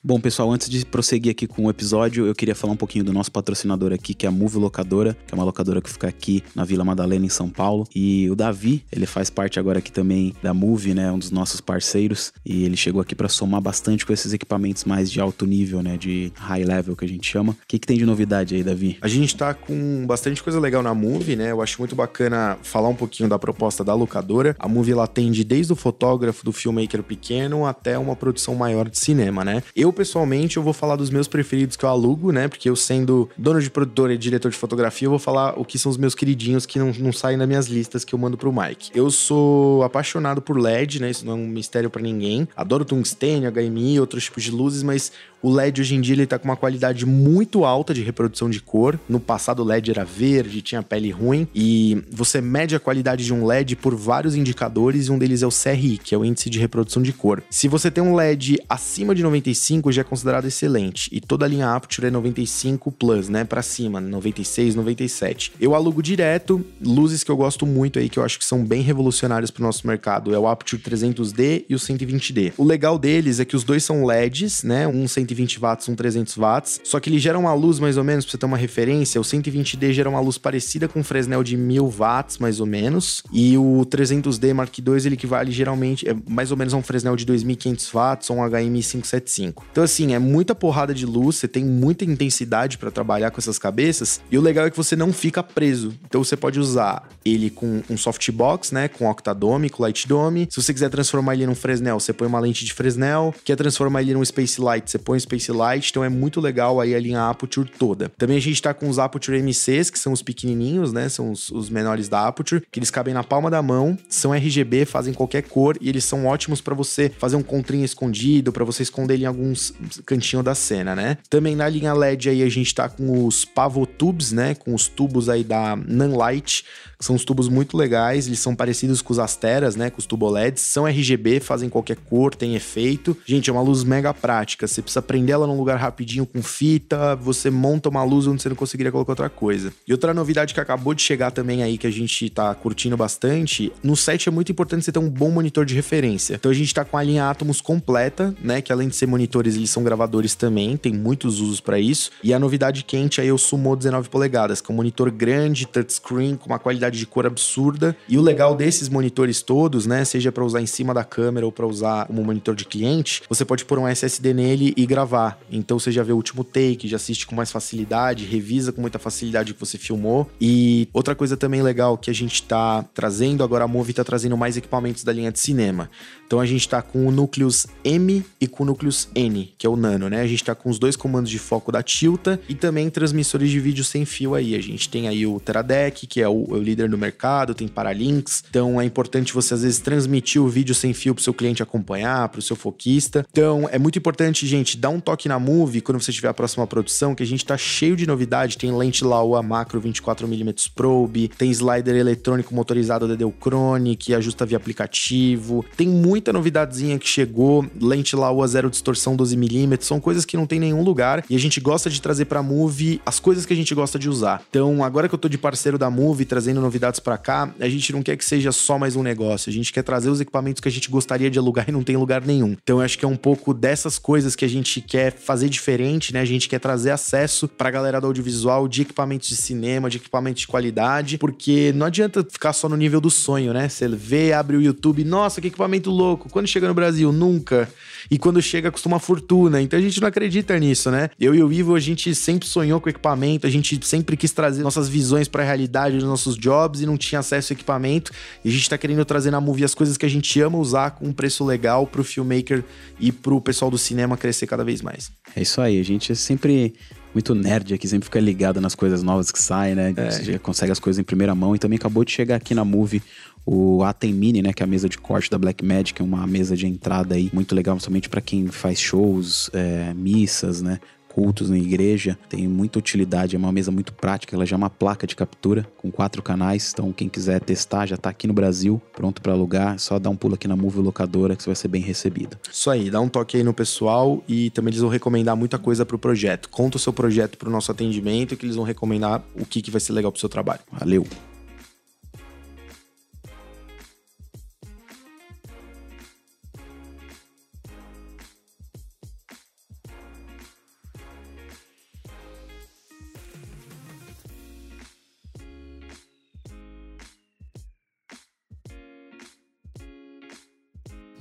Bom, 0.03 0.19
pessoal, 0.19 0.51
antes 0.51 0.67
de 0.67 0.83
prosseguir 0.83 1.29
aqui 1.29 1.45
com 1.45 1.65
o 1.65 1.69
episódio, 1.69 2.25
eu 2.25 2.33
queria 2.33 2.55
falar 2.55 2.73
um 2.73 2.75
pouquinho 2.75 3.05
do 3.05 3.13
nosso 3.13 3.31
patrocinador 3.31 3.93
aqui, 3.93 4.15
que 4.15 4.25
é 4.25 4.29
a 4.29 4.31
Move 4.31 4.57
Locadora, 4.57 5.15
que 5.27 5.31
é 5.31 5.35
uma 5.35 5.43
locadora 5.43 5.79
que 5.79 5.91
fica 5.91 6.07
aqui 6.07 6.43
na 6.55 6.65
Vila 6.65 6.83
Madalena, 6.83 7.23
em 7.23 7.29
São 7.29 7.47
Paulo. 7.47 7.87
E 7.93 8.27
o 8.27 8.35
Davi, 8.35 8.83
ele 8.91 9.05
faz 9.05 9.29
parte 9.29 9.59
agora 9.59 9.77
aqui 9.77 9.91
também 9.91 10.33
da 10.41 10.55
Move, 10.55 10.95
né? 10.95 11.11
Um 11.11 11.19
dos 11.19 11.29
nossos 11.29 11.61
parceiros. 11.61 12.33
E 12.43 12.63
ele 12.63 12.75
chegou 12.75 12.99
aqui 12.99 13.13
para 13.13 13.29
somar 13.29 13.61
bastante 13.61 14.03
com 14.03 14.11
esses 14.11 14.33
equipamentos 14.33 14.85
mais 14.85 15.11
de 15.11 15.21
alto 15.21 15.45
nível, 15.45 15.83
né? 15.83 15.97
De 15.97 16.33
high 16.35 16.63
level 16.63 16.95
que 16.95 17.05
a 17.05 17.07
gente 17.07 17.29
chama. 17.29 17.51
O 17.51 17.67
que, 17.67 17.77
que 17.77 17.85
tem 17.85 17.99
de 17.99 18.05
novidade 18.05 18.55
aí, 18.55 18.63
Davi? 18.63 18.97
A 19.01 19.07
gente 19.07 19.35
tá 19.35 19.53
com 19.53 20.07
bastante 20.07 20.41
coisa 20.41 20.59
legal 20.59 20.81
na 20.81 20.95
Move, 20.95 21.35
né? 21.35 21.51
Eu 21.51 21.61
acho 21.61 21.79
muito 21.79 21.95
bacana 21.95 22.57
falar 22.63 22.89
um 22.89 22.95
pouquinho 22.95 23.29
da 23.29 23.37
proposta 23.37 23.83
da 23.83 23.93
locadora. 23.93 24.55
A 24.57 24.67
Move 24.67 24.93
ela 24.93 25.03
atende 25.03 25.43
desde 25.43 25.71
o 25.71 25.75
fotógrafo 25.75 26.43
do 26.43 26.51
filmmaker 26.51 27.03
pequeno 27.03 27.67
até 27.67 27.99
uma 27.99 28.15
produção 28.15 28.55
maior 28.55 28.89
de 28.89 28.97
cinema, 28.97 29.45
né? 29.45 29.61
Eu 29.75 29.90
pessoalmente 29.93 30.57
eu 30.57 30.63
vou 30.63 30.73
falar 30.73 30.95
dos 30.95 31.09
meus 31.09 31.27
preferidos 31.27 31.75
que 31.75 31.85
eu 31.85 31.89
alugo, 31.89 32.31
né? 32.31 32.47
Porque 32.47 32.69
eu 32.69 32.75
sendo 32.75 33.29
dono 33.37 33.61
de 33.61 33.69
produtora 33.69 34.13
e 34.13 34.17
diretor 34.17 34.51
de 34.51 34.57
fotografia, 34.57 35.05
eu 35.05 35.09
vou 35.09 35.19
falar 35.19 35.59
o 35.59 35.65
que 35.65 35.77
são 35.77 35.89
os 35.89 35.97
meus 35.97 36.15
queridinhos 36.15 36.65
que 36.65 36.79
não, 36.79 36.91
não 36.99 37.13
saem 37.13 37.37
das 37.37 37.47
minhas 37.47 37.67
listas 37.67 38.03
que 38.03 38.13
eu 38.13 38.19
mando 38.19 38.37
pro 38.37 38.51
Mike. 38.51 38.91
Eu 38.93 39.09
sou 39.09 39.83
apaixonado 39.83 40.41
por 40.41 40.57
LED, 40.57 41.01
né? 41.01 41.09
Isso 41.09 41.25
não 41.25 41.33
é 41.33 41.35
um 41.35 41.47
mistério 41.47 41.89
pra 41.89 42.01
ninguém. 42.01 42.47
Adoro 42.55 42.85
tungstênio, 42.85 43.51
HMI, 43.51 43.99
outros 43.99 44.25
tipos 44.25 44.43
de 44.43 44.51
luzes, 44.51 44.83
mas 44.83 45.11
o 45.41 45.49
LED 45.49 45.81
hoje 45.81 45.95
em 45.95 46.01
dia 46.01 46.13
ele 46.13 46.27
tá 46.27 46.37
com 46.37 46.45
uma 46.45 46.55
qualidade 46.55 47.05
muito 47.05 47.65
alta 47.65 47.93
de 47.93 48.03
reprodução 48.03 48.49
de 48.49 48.61
cor. 48.61 48.99
No 49.09 49.19
passado 49.19 49.61
o 49.61 49.65
LED 49.65 49.89
era 49.89 50.05
verde, 50.05 50.61
tinha 50.61 50.83
pele 50.83 51.09
ruim 51.09 51.47
e 51.53 52.03
você 52.11 52.39
mede 52.39 52.75
a 52.75 52.79
qualidade 52.79 53.25
de 53.25 53.33
um 53.33 53.45
LED 53.45 53.75
por 53.75 53.95
vários 53.95 54.35
indicadores 54.35 55.07
e 55.07 55.11
um 55.11 55.17
deles 55.17 55.41
é 55.41 55.47
o 55.47 55.49
CRI, 55.49 55.97
que 55.97 56.13
é 56.13 56.17
o 56.17 56.23
índice 56.23 56.49
de 56.49 56.59
reprodução 56.59 57.01
de 57.01 57.11
cor. 57.11 57.41
Se 57.49 57.67
você 57.67 57.89
tem 57.89 58.03
um 58.03 58.15
LED 58.15 58.59
acima 58.69 59.15
de 59.15 59.23
95, 59.23 59.80
já 59.89 60.01
é 60.01 60.03
considerado 60.03 60.45
excelente 60.45 61.09
e 61.13 61.21
toda 61.21 61.45
a 61.45 61.47
linha 61.47 61.73
Aperture 61.73 62.07
é 62.07 62.11
95 62.11 62.91
plus, 62.91 63.29
né, 63.29 63.45
para 63.45 63.61
cima, 63.61 64.01
96, 64.01 64.75
97. 64.75 65.53
Eu 65.61 65.73
alugo 65.73 66.03
direto 66.03 66.65
luzes 66.81 67.23
que 67.23 67.31
eu 67.31 67.37
gosto 67.37 67.65
muito 67.65 67.99
aí 67.99 68.09
que 68.09 68.19
eu 68.19 68.23
acho 68.23 68.37
que 68.37 68.43
são 68.43 68.65
bem 68.65 68.81
revolucionárias 68.81 69.49
pro 69.49 69.63
nosso 69.63 69.87
mercado, 69.87 70.35
é 70.35 70.37
o 70.37 70.47
Aperture 70.47 70.81
300D 70.81 71.65
e 71.69 71.73
o 71.73 71.77
120D. 71.77 72.53
O 72.57 72.65
legal 72.65 72.99
deles 72.99 73.39
é 73.39 73.45
que 73.45 73.55
os 73.55 73.63
dois 73.63 73.83
são 73.83 74.05
LEDs, 74.05 74.63
né, 74.63 74.85
um 74.87 75.07
120 75.07 75.59
watts, 75.59 75.87
um 75.87 75.95
300 75.95 76.35
watts, 76.35 76.81
só 76.83 76.99
que 76.99 77.09
ele 77.09 77.19
gera 77.19 77.39
uma 77.39 77.53
luz 77.53 77.79
mais 77.79 77.97
ou 77.97 78.03
menos, 78.03 78.25
pra 78.25 78.31
você 78.31 78.37
ter 78.37 78.45
uma 78.45 78.57
referência, 78.57 79.21
o 79.21 79.23
120D 79.23 79.93
gera 79.93 80.09
uma 80.09 80.19
luz 80.19 80.37
parecida 80.37 80.87
com 80.87 80.99
o 80.99 81.03
Fresnel 81.03 81.43
de 81.43 81.55
1000 81.55 81.87
watts, 81.87 82.37
mais 82.37 82.59
ou 82.59 82.65
menos, 82.65 83.23
e 83.31 83.57
o 83.57 83.85
300D 83.85 84.53
Mark 84.53 84.77
II, 84.77 84.85
ele 85.05 85.15
equivale 85.15 85.51
geralmente, 85.51 86.07
é 86.09 86.15
mais 86.27 86.51
ou 86.51 86.57
menos 86.57 86.73
a 86.73 86.77
um 86.77 86.83
Fresnel 86.83 87.15
de 87.15 87.25
2500 87.25 87.91
watts 87.91 88.29
ou 88.29 88.37
um 88.37 88.49
HMI 88.49 88.81
575. 88.81 89.65
Então 89.71 89.83
assim, 89.83 90.13
é 90.13 90.19
muita 90.19 90.53
porrada 90.53 90.93
de 90.93 91.05
luz, 91.05 91.37
você 91.37 91.47
tem 91.47 91.63
muita 91.63 92.03
intensidade 92.03 92.77
pra 92.77 92.91
trabalhar 92.91 93.31
com 93.31 93.39
essas 93.39 93.57
cabeças, 93.57 94.21
e 94.29 94.37
o 94.37 94.41
legal 94.41 94.65
é 94.65 94.69
que 94.69 94.77
você 94.77 94.95
não 94.95 95.13
fica 95.13 95.41
preso. 95.41 95.93
Então 96.05 96.23
você 96.23 96.35
pode 96.35 96.59
usar 96.59 97.07
ele 97.23 97.49
com 97.49 97.81
um 97.89 97.97
softbox, 97.97 98.71
né, 98.71 98.87
com 98.87 99.09
octadome, 99.09 99.69
com 99.69 99.83
light 99.83 100.07
dome. 100.07 100.47
Se 100.49 100.61
você 100.61 100.73
quiser 100.73 100.89
transformar 100.89 101.35
ele 101.35 101.45
num 101.45 101.55
Fresnel, 101.55 101.99
você 101.99 102.11
põe 102.11 102.27
uma 102.27 102.39
lente 102.39 102.65
de 102.65 102.73
Fresnel. 102.73 103.33
Quer 103.45 103.55
transformar 103.55 104.01
ele 104.01 104.13
num 104.13 104.25
Space 104.25 104.59
Light, 104.59 104.89
você 104.89 104.97
põe 104.97 105.17
um 105.17 105.19
Space 105.19 105.51
Light. 105.51 105.89
Então 105.89 106.03
é 106.03 106.09
muito 106.09 106.41
legal 106.41 106.79
aí 106.81 106.93
a 106.93 106.99
linha 106.99 107.29
Aperture 107.29 107.69
toda. 107.69 108.09
Também 108.17 108.37
a 108.37 108.41
gente 108.41 108.61
tá 108.61 108.73
com 108.73 108.89
os 108.89 108.99
Aperture 108.99 109.41
MCs, 109.41 109.89
que 109.89 109.99
são 109.99 110.11
os 110.11 110.21
pequenininhos, 110.21 110.91
né, 110.91 111.07
são 111.07 111.31
os, 111.31 111.49
os 111.49 111.69
menores 111.69 112.09
da 112.09 112.27
Aperture, 112.27 112.63
que 112.71 112.79
eles 112.79 112.91
cabem 112.91 113.13
na 113.13 113.23
palma 113.23 113.49
da 113.49 113.61
mão, 113.61 113.97
são 114.09 114.33
RGB, 114.33 114.85
fazem 114.85 115.13
qualquer 115.13 115.43
cor 115.43 115.77
e 115.79 115.87
eles 115.87 116.03
são 116.03 116.25
ótimos 116.25 116.59
pra 116.59 116.75
você 116.75 117.09
fazer 117.17 117.35
um 117.35 117.43
contrinho 117.43 117.85
escondido, 117.85 118.51
pra 118.51 118.65
você 118.65 118.83
esconder 118.83 119.13
ele 119.13 119.23
em 119.23 119.27
alguns 119.27 119.60
cantinhos 120.05 120.43
da 120.43 120.55
cena, 120.55 120.95
né? 120.95 121.17
Também 121.29 121.55
na 121.55 121.67
linha 121.67 121.93
LED 121.93 122.29
aí 122.29 122.43
a 122.43 122.49
gente 122.49 122.73
tá 122.73 122.89
com 122.89 123.25
os 123.25 123.45
Pavotubes, 123.45 124.31
né, 124.31 124.55
com 124.55 124.73
os 124.73 124.87
tubos 124.87 125.29
aí 125.29 125.43
da 125.43 125.75
Nanlite, 125.75 126.63
que 126.97 127.05
são 127.05 127.15
os 127.15 127.25
tubos 127.25 127.47
muito 127.47 127.75
legais, 127.75 128.27
eles 128.27 128.39
são 128.39 128.55
parecidos 128.55 129.01
com 129.01 129.11
os 129.11 129.19
Asteras, 129.19 129.75
né, 129.75 129.89
com 129.89 129.99
os 129.99 130.05
tuboleds, 130.05 130.61
são 130.61 130.87
RGB, 130.87 131.39
fazem 131.39 131.69
qualquer 131.69 131.97
cor, 131.97 132.35
tem 132.35 132.55
efeito. 132.55 133.17
Gente, 133.25 133.49
é 133.49 133.53
uma 133.53 133.61
luz 133.61 133.83
mega 133.83 134.13
prática, 134.13 134.67
você 134.67 134.81
precisa 134.81 135.01
prender 135.01 135.33
ela 135.33 135.47
num 135.47 135.57
lugar 135.57 135.77
rapidinho 135.77 136.25
com 136.25 136.41
fita, 136.43 137.15
você 137.15 137.49
monta 137.49 137.89
uma 137.89 138.03
luz 138.03 138.27
onde 138.27 138.41
você 138.41 138.49
não 138.49 138.55
conseguiria 138.55 138.91
colocar 138.91 139.11
outra 139.11 139.29
coisa. 139.29 139.73
E 139.87 139.91
outra 139.91 140.13
novidade 140.13 140.53
que 140.53 140.59
acabou 140.59 140.93
de 140.93 141.01
chegar 141.01 141.31
também 141.31 141.63
aí, 141.63 141.77
que 141.77 141.87
a 141.87 141.91
gente 141.91 142.29
tá 142.29 142.53
curtindo 142.53 142.95
bastante, 142.95 143.71
no 143.81 143.95
set 143.95 144.29
é 144.29 144.31
muito 144.31 144.51
importante 144.51 144.85
você 144.85 144.91
ter 144.91 144.99
um 144.99 145.09
bom 145.09 145.31
monitor 145.31 145.65
de 145.65 145.73
referência. 145.73 146.35
Então 146.35 146.51
a 146.51 146.53
gente 146.53 146.73
tá 146.73 146.85
com 146.85 146.97
a 146.97 147.03
linha 147.03 147.29
Atomos 147.29 147.61
completa, 147.61 148.35
né? 148.43 148.61
Que 148.61 148.71
além 148.71 148.87
de 148.87 148.95
ser 148.95 149.07
monitores, 149.07 149.50
eles 149.55 149.69
são 149.69 149.83
gravadores 149.83 150.35
também, 150.35 150.77
tem 150.77 150.93
muitos 150.93 151.39
usos 151.39 151.59
para 151.59 151.79
isso. 151.79 152.11
E 152.23 152.33
a 152.33 152.39
novidade 152.39 152.83
quente 152.83 153.21
aí 153.21 153.27
é 153.27 153.33
o 153.33 153.37
Sumo 153.37 153.75
19 153.75 154.09
polegadas, 154.09 154.61
que 154.61 154.71
é 154.71 154.73
um 154.73 154.75
monitor 154.75 155.09
grande, 155.11 155.65
touchscreen, 155.65 156.35
com 156.35 156.47
uma 156.47 156.59
qualidade 156.59 156.97
de 156.97 157.05
cor 157.05 157.25
absurda. 157.25 157.95
E 158.07 158.17
o 158.17 158.21
legal 158.21 158.55
desses 158.55 158.89
monitores 158.89 159.41
todos, 159.41 159.85
né? 159.85 160.03
Seja 160.05 160.31
para 160.31 160.43
usar 160.43 160.61
em 160.61 160.65
cima 160.65 160.93
da 160.93 161.03
câmera 161.03 161.45
ou 161.45 161.51
para 161.51 161.65
usar 161.65 162.05
como 162.05 162.23
monitor 162.23 162.55
de 162.55 162.65
cliente, 162.65 163.23
você 163.27 163.45
pode 163.45 163.65
pôr 163.65 163.79
um 163.79 163.87
SSD 163.87 164.33
nele 164.33 164.73
e 164.75 164.85
gravar. 164.85 165.39
Então 165.51 165.79
você 165.79 165.91
já 165.91 166.03
vê 166.03 166.11
o 166.11 166.15
último 166.15 166.43
take, 166.43 166.87
já 166.87 166.97
assiste 166.97 167.25
com 167.25 167.35
mais 167.35 167.51
facilidade, 167.51 168.25
revisa 168.25 168.71
com 168.71 168.81
muita 168.81 168.99
facilidade 168.99 169.51
o 169.51 169.55
que 169.55 169.59
você 169.59 169.77
filmou. 169.77 170.29
E 170.39 170.87
outra 170.93 171.15
coisa 171.15 171.35
também 171.37 171.61
legal 171.61 171.97
que 171.97 172.09
a 172.09 172.13
gente 172.13 172.43
tá 172.43 172.83
trazendo, 172.93 173.43
agora 173.43 173.63
a 173.63 173.67
Move 173.67 173.93
tá 173.93 174.03
trazendo 174.03 174.37
mais 174.37 174.57
equipamentos 174.57 175.03
da 175.03 175.11
linha 175.11 175.31
de 175.31 175.39
cinema. 175.39 175.89
Então 176.31 176.39
a 176.39 176.45
gente 176.45 176.69
tá 176.69 176.81
com 176.81 177.05
o 177.05 177.11
Núcleos 177.11 177.67
M 177.83 178.23
e 178.39 178.47
com 178.47 178.63
o 178.63 178.65
Núcleos 178.65 179.09
N, 179.13 179.53
que 179.57 179.67
é 179.67 179.69
o 179.69 179.75
Nano, 179.75 180.07
né? 180.07 180.21
A 180.21 180.27
gente 180.27 180.45
tá 180.45 180.55
com 180.55 180.69
os 180.69 180.79
dois 180.79 180.95
comandos 180.95 181.29
de 181.29 181.37
foco 181.37 181.73
da 181.73 181.83
Tilta 181.83 182.39
e 182.47 182.55
também 182.55 182.89
transmissores 182.89 183.49
de 183.49 183.59
vídeo 183.59 183.83
sem 183.83 184.05
fio 184.05 184.33
aí. 184.33 184.55
A 184.55 184.61
gente 184.61 184.87
tem 184.87 185.09
aí 185.09 185.27
o 185.27 185.41
Teradek, 185.41 186.07
que 186.07 186.21
é 186.21 186.29
o, 186.29 186.51
o 186.51 186.57
líder 186.57 186.87
do 186.87 186.97
mercado, 186.97 187.53
tem 187.53 187.67
Paralinks. 187.67 188.45
Então 188.49 188.79
é 188.79 188.85
importante 188.85 189.33
você 189.33 189.55
às 189.55 189.63
vezes 189.63 189.79
transmitir 189.79 190.41
o 190.41 190.47
vídeo 190.47 190.73
sem 190.73 190.93
fio 190.93 191.13
pro 191.13 191.21
seu 191.21 191.33
cliente 191.33 191.61
acompanhar, 191.61 192.29
pro 192.29 192.41
seu 192.41 192.55
foquista. 192.55 193.25
Então 193.29 193.67
é 193.69 193.77
muito 193.77 193.99
importante, 193.99 194.47
gente, 194.47 194.77
dar 194.77 194.87
um 194.87 195.01
toque 195.01 195.27
na 195.27 195.37
Move 195.37 195.81
quando 195.81 195.99
você 195.99 196.13
tiver 196.13 196.29
a 196.29 196.33
próxima 196.33 196.65
produção, 196.65 197.13
que 197.13 197.23
a 197.23 197.27
gente 197.27 197.45
tá 197.45 197.57
cheio 197.57 197.97
de 197.97 198.07
novidade. 198.07 198.57
Tem 198.57 198.73
lente 198.73 199.03
Laowa 199.03 199.43
macro 199.43 199.81
24mm 199.81 200.71
probe, 200.73 201.27
tem 201.27 201.51
slider 201.51 201.97
eletrônico 201.97 202.55
motorizado 202.55 203.05
da 203.05 203.15
Delchrone, 203.15 203.97
que 203.97 204.15
ajusta 204.15 204.45
via 204.45 204.55
aplicativo. 204.55 205.65
Tem 205.75 205.89
muita 206.21 206.31
novidadezinha 206.31 206.99
que 206.99 207.07
chegou, 207.07 207.65
lente 207.81 208.15
Laowa 208.15 208.47
zero 208.47 208.69
distorção 208.69 209.17
12mm, 209.17 209.81
são 209.81 209.99
coisas 209.99 210.23
que 210.23 210.37
não 210.37 210.45
tem 210.45 210.57
em 210.57 210.61
nenhum 210.61 210.83
lugar 210.83 211.25
e 211.27 211.35
a 211.35 211.39
gente 211.39 211.59
gosta 211.59 211.89
de 211.89 211.99
trazer 211.99 212.25
pra 212.25 212.43
Move 212.43 213.01
as 213.03 213.19
coisas 213.19 213.43
que 213.43 213.53
a 213.53 213.55
gente 213.55 213.73
gosta 213.73 213.97
de 213.97 214.07
usar. 214.07 214.43
Então, 214.47 214.83
agora 214.83 215.09
que 215.09 215.15
eu 215.15 215.19
tô 215.19 215.27
de 215.27 215.39
parceiro 215.39 215.79
da 215.79 215.89
Move, 215.89 216.23
trazendo 216.25 216.61
novidades 216.61 216.99
para 216.99 217.17
cá, 217.17 217.51
a 217.59 217.67
gente 217.67 217.91
não 217.91 218.03
quer 218.03 218.15
que 218.15 218.23
seja 218.23 218.51
só 218.51 218.77
mais 218.77 218.95
um 218.95 219.01
negócio, 219.01 219.49
a 219.49 219.53
gente 219.53 219.73
quer 219.73 219.81
trazer 219.81 220.11
os 220.11 220.21
equipamentos 220.21 220.61
que 220.61 220.67
a 220.67 220.71
gente 220.71 220.91
gostaria 220.91 221.27
de 221.27 221.39
alugar 221.39 221.65
e 221.67 221.71
não 221.71 221.81
tem 221.81 221.97
lugar 221.97 222.23
nenhum. 222.23 222.55
Então, 222.61 222.77
eu 222.77 222.85
acho 222.85 222.99
que 222.99 223.05
é 223.05 223.07
um 223.07 223.17
pouco 223.17 223.51
dessas 223.51 223.97
coisas 223.97 224.35
que 224.35 224.45
a 224.45 224.49
gente 224.49 224.79
quer 224.79 225.11
fazer 225.11 225.49
diferente, 225.49 226.13
né? 226.13 226.21
A 226.21 226.25
gente 226.25 226.47
quer 226.47 226.59
trazer 226.59 226.91
acesso 226.91 227.47
pra 227.47 227.71
galera 227.71 227.99
do 227.99 228.05
audiovisual 228.05 228.67
de 228.67 228.83
equipamentos 228.83 229.27
de 229.27 229.37
cinema, 229.37 229.89
de 229.89 229.97
equipamentos 229.97 230.41
de 230.41 230.47
qualidade, 230.47 231.17
porque 231.17 231.73
não 231.73 231.87
adianta 231.87 232.23
ficar 232.23 232.53
só 232.53 232.69
no 232.69 232.77
nível 232.77 233.01
do 233.01 233.09
sonho, 233.09 233.53
né? 233.53 233.67
Você 233.67 233.87
vê, 233.87 234.33
abre 234.33 234.55
o 234.55 234.61
YouTube, 234.61 235.03
nossa, 235.03 235.41
que 235.41 235.47
equipamento 235.47 235.89
louco. 235.89 236.10
Quando 236.17 236.47
chega 236.47 236.67
no 236.67 236.73
Brasil, 236.73 237.11
nunca. 237.11 237.69
E 238.09 238.17
quando 238.17 238.41
chega, 238.41 238.71
custa 238.71 238.87
uma 238.87 238.99
fortuna. 238.99 239.61
Então 239.61 239.77
a 239.77 239.81
gente 239.81 239.99
não 240.01 240.07
acredita 240.07 240.57
nisso, 240.59 240.89
né? 240.89 241.09
Eu 241.19 241.35
e 241.35 241.43
o 241.43 241.51
Ivo, 241.51 241.75
a 241.75 241.79
gente 241.79 242.13
sempre 242.15 242.47
sonhou 242.47 242.79
com 242.81 242.89
equipamento, 242.89 243.45
a 243.45 243.49
gente 243.49 243.79
sempre 243.85 244.17
quis 244.17 244.31
trazer 244.31 244.63
nossas 244.63 244.89
visões 244.89 245.27
para 245.27 245.43
a 245.43 245.45
realidade 245.45 245.97
dos 245.97 246.07
nossos 246.07 246.35
jobs 246.35 246.81
e 246.81 246.85
não 246.85 246.97
tinha 246.97 247.19
acesso 247.19 247.53
ao 247.53 247.55
equipamento. 247.55 248.11
E 248.43 248.49
a 248.49 248.51
gente 248.51 248.69
tá 248.69 248.77
querendo 248.77 249.03
trazer 249.05 249.31
na 249.31 249.41
Movie 249.41 249.63
as 249.63 249.75
coisas 249.75 249.97
que 249.97 250.05
a 250.05 250.09
gente 250.09 250.39
ama 250.41 250.57
usar 250.57 250.91
com 250.91 251.07
um 251.07 251.13
preço 251.13 251.45
legal 251.45 251.85
pro 251.85 252.03
filmmaker 252.03 252.63
e 252.99 253.11
pro 253.11 253.39
pessoal 253.41 253.69
do 253.69 253.77
cinema 253.77 254.17
crescer 254.17 254.47
cada 254.47 254.63
vez 254.63 254.81
mais. 254.81 255.11
É 255.35 255.41
isso 255.41 255.61
aí, 255.61 255.79
a 255.79 255.83
gente 255.83 256.11
é 256.11 256.15
sempre 256.15 256.73
muito 257.13 257.35
nerd 257.35 257.73
aqui, 257.73 257.87
sempre 257.87 258.05
fica 258.05 258.19
ligado 258.19 258.61
nas 258.61 258.73
coisas 258.73 259.03
novas 259.03 259.31
que 259.31 259.41
saem, 259.41 259.75
né? 259.75 259.93
É. 259.95 260.11
Você 260.11 260.39
consegue 260.39 260.71
as 260.71 260.79
coisas 260.79 260.99
em 260.99 261.03
primeira 261.03 261.35
mão. 261.35 261.55
E 261.55 261.59
também 261.59 261.77
acabou 261.77 262.03
de 262.05 262.11
chegar 262.11 262.37
aqui 262.37 262.55
na 262.55 262.63
Movie 262.63 263.01
o 263.45 263.83
Atem 263.83 264.13
Mini, 264.13 264.41
né, 264.41 264.53
que 264.53 264.63
é 264.63 264.65
a 264.65 264.67
mesa 264.67 264.87
de 264.87 264.97
corte 264.97 265.29
da 265.29 265.37
Blackmagic, 265.37 266.01
é 266.01 266.05
uma 266.05 266.25
mesa 266.27 266.55
de 266.55 266.67
entrada 266.67 267.15
aí 267.15 267.29
muito 267.33 267.55
legal, 267.55 267.79
somente 267.79 268.09
para 268.09 268.21
quem 268.21 268.47
faz 268.47 268.79
shows, 268.79 269.49
é, 269.53 269.93
missas, 269.93 270.61
né, 270.61 270.79
cultos 271.11 271.49
na 271.49 271.57
igreja, 271.57 272.17
tem 272.29 272.47
muita 272.47 272.79
utilidade, 272.79 273.35
é 273.35 273.39
uma 273.39 273.51
mesa 273.51 273.69
muito 273.69 273.91
prática, 273.93 274.35
ela 274.35 274.45
já 274.45 274.55
é 274.55 274.57
uma 274.57 274.69
placa 274.69 275.05
de 275.05 275.15
captura 275.15 275.67
com 275.77 275.91
quatro 275.91 276.23
canais, 276.23 276.71
então 276.73 276.93
quem 276.93 277.09
quiser 277.09 277.41
testar 277.41 277.85
já 277.85 277.97
tá 277.97 278.09
aqui 278.09 278.27
no 278.27 278.33
Brasil, 278.33 278.81
pronto 278.93 279.21
para 279.21 279.33
alugar, 279.33 279.75
é 279.75 279.77
só 279.77 279.99
dá 279.99 280.09
um 280.09 280.15
pulo 280.15 280.35
aqui 280.35 280.47
na 280.47 280.55
Move 280.55 280.79
Locadora 280.79 281.35
que 281.35 281.43
você 281.43 281.49
vai 281.49 281.55
ser 281.55 281.67
bem 281.67 281.81
recebido. 281.81 282.37
Isso 282.49 282.69
aí, 282.69 282.89
dá 282.89 283.01
um 283.01 283.09
toque 283.09 283.35
aí 283.35 283.43
no 283.43 283.53
pessoal 283.53 284.23
e 284.27 284.49
também 284.51 284.71
eles 284.71 284.81
vão 284.81 284.89
recomendar 284.89 285.35
muita 285.35 285.57
coisa 285.59 285.85
pro 285.85 285.99
projeto. 285.99 286.47
Conta 286.49 286.77
o 286.77 286.79
seu 286.79 286.93
projeto 286.93 287.37
pro 287.37 287.49
nosso 287.49 287.71
atendimento 287.71 288.37
que 288.37 288.45
eles 288.45 288.55
vão 288.55 288.63
recomendar 288.63 289.21
o 289.35 289.45
que, 289.45 289.61
que 289.61 289.69
vai 289.69 289.81
ser 289.81 289.91
legal 289.91 290.11
pro 290.11 290.19
seu 290.19 290.29
trabalho. 290.29 290.61
Valeu! 290.71 291.05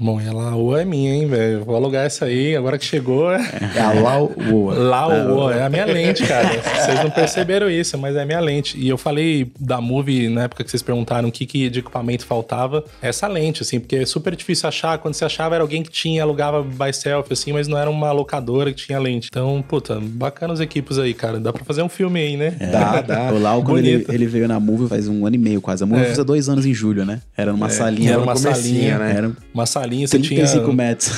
Bom, 0.02 0.18
e 0.18 0.26
a 0.26 0.32
Laoa 0.32 0.80
é 0.80 0.84
minha, 0.86 1.14
hein, 1.14 1.26
velho? 1.26 1.62
Vou 1.62 1.76
alugar 1.76 2.06
essa 2.06 2.24
aí, 2.24 2.56
agora 2.56 2.78
que 2.78 2.86
chegou. 2.86 3.30
É, 3.30 3.42
é 3.76 3.80
a 3.80 3.92
Laoa. 3.92 4.74
Laoa, 4.74 5.54
é 5.54 5.62
a 5.62 5.68
minha 5.68 5.84
lente, 5.84 6.26
cara. 6.26 6.48
vocês 6.58 7.04
não 7.04 7.10
perceberam 7.10 7.68
isso, 7.68 7.98
mas 7.98 8.16
é 8.16 8.22
a 8.22 8.24
minha 8.24 8.40
lente. 8.40 8.78
E 8.78 8.88
eu 8.88 8.96
falei 8.96 9.52
da 9.60 9.78
Move 9.78 10.30
na 10.30 10.44
época 10.44 10.64
que 10.64 10.70
vocês 10.70 10.82
perguntaram 10.82 11.28
o 11.28 11.32
que, 11.32 11.44
que 11.44 11.68
de 11.68 11.80
equipamento 11.80 12.24
faltava. 12.24 12.82
Essa 13.02 13.28
lente, 13.28 13.60
assim, 13.60 13.78
porque 13.78 13.96
é 13.96 14.06
super 14.06 14.34
difícil 14.34 14.70
achar. 14.70 14.96
Quando 14.96 15.12
você 15.12 15.26
achava, 15.26 15.54
era 15.54 15.62
alguém 15.62 15.82
que 15.82 15.90
tinha, 15.90 16.22
alugava 16.22 16.62
by 16.62 16.94
self, 16.94 17.30
assim, 17.30 17.52
mas 17.52 17.68
não 17.68 17.76
era 17.76 17.90
uma 17.90 18.10
locadora 18.10 18.72
que 18.72 18.86
tinha 18.86 18.98
lente. 18.98 19.28
Então, 19.30 19.62
puta, 19.68 20.00
bacana 20.00 20.54
os 20.54 20.60
equipos 20.60 20.98
aí, 20.98 21.12
cara. 21.12 21.38
Dá 21.38 21.52
pra 21.52 21.62
fazer 21.62 21.82
um 21.82 21.90
filme 21.90 22.20
aí, 22.20 22.38
né? 22.38 22.56
É. 22.58 22.68
Dá, 22.68 23.02
dá. 23.06 23.32
O 23.34 23.38
Lau, 23.38 23.62
quando 23.62 23.80
ele, 23.80 24.06
ele, 24.08 24.26
veio 24.26 24.48
na 24.48 24.58
Move 24.58 24.88
faz 24.88 25.06
um 25.08 25.26
ano 25.26 25.36
e 25.36 25.38
meio 25.38 25.60
quase. 25.60 25.84
A 25.84 25.86
Move 25.86 26.00
é. 26.00 26.04
fez 26.06 26.24
dois 26.24 26.48
anos 26.48 26.64
em 26.64 26.72
julho, 26.72 27.04
né? 27.04 27.20
Era 27.36 27.52
numa 27.52 27.66
é. 27.66 27.70
salinha. 27.70 28.12
Era 28.12 28.22
uma 28.22 28.34
salinha, 28.34 28.98
né? 28.98 29.14
Era 29.14 29.32
uma 29.52 29.66
salinha 29.66 29.89
salinha, 29.90 30.06
você 30.06 30.18
35 30.18 30.64
tinha... 30.64 30.72
metros. 30.72 31.12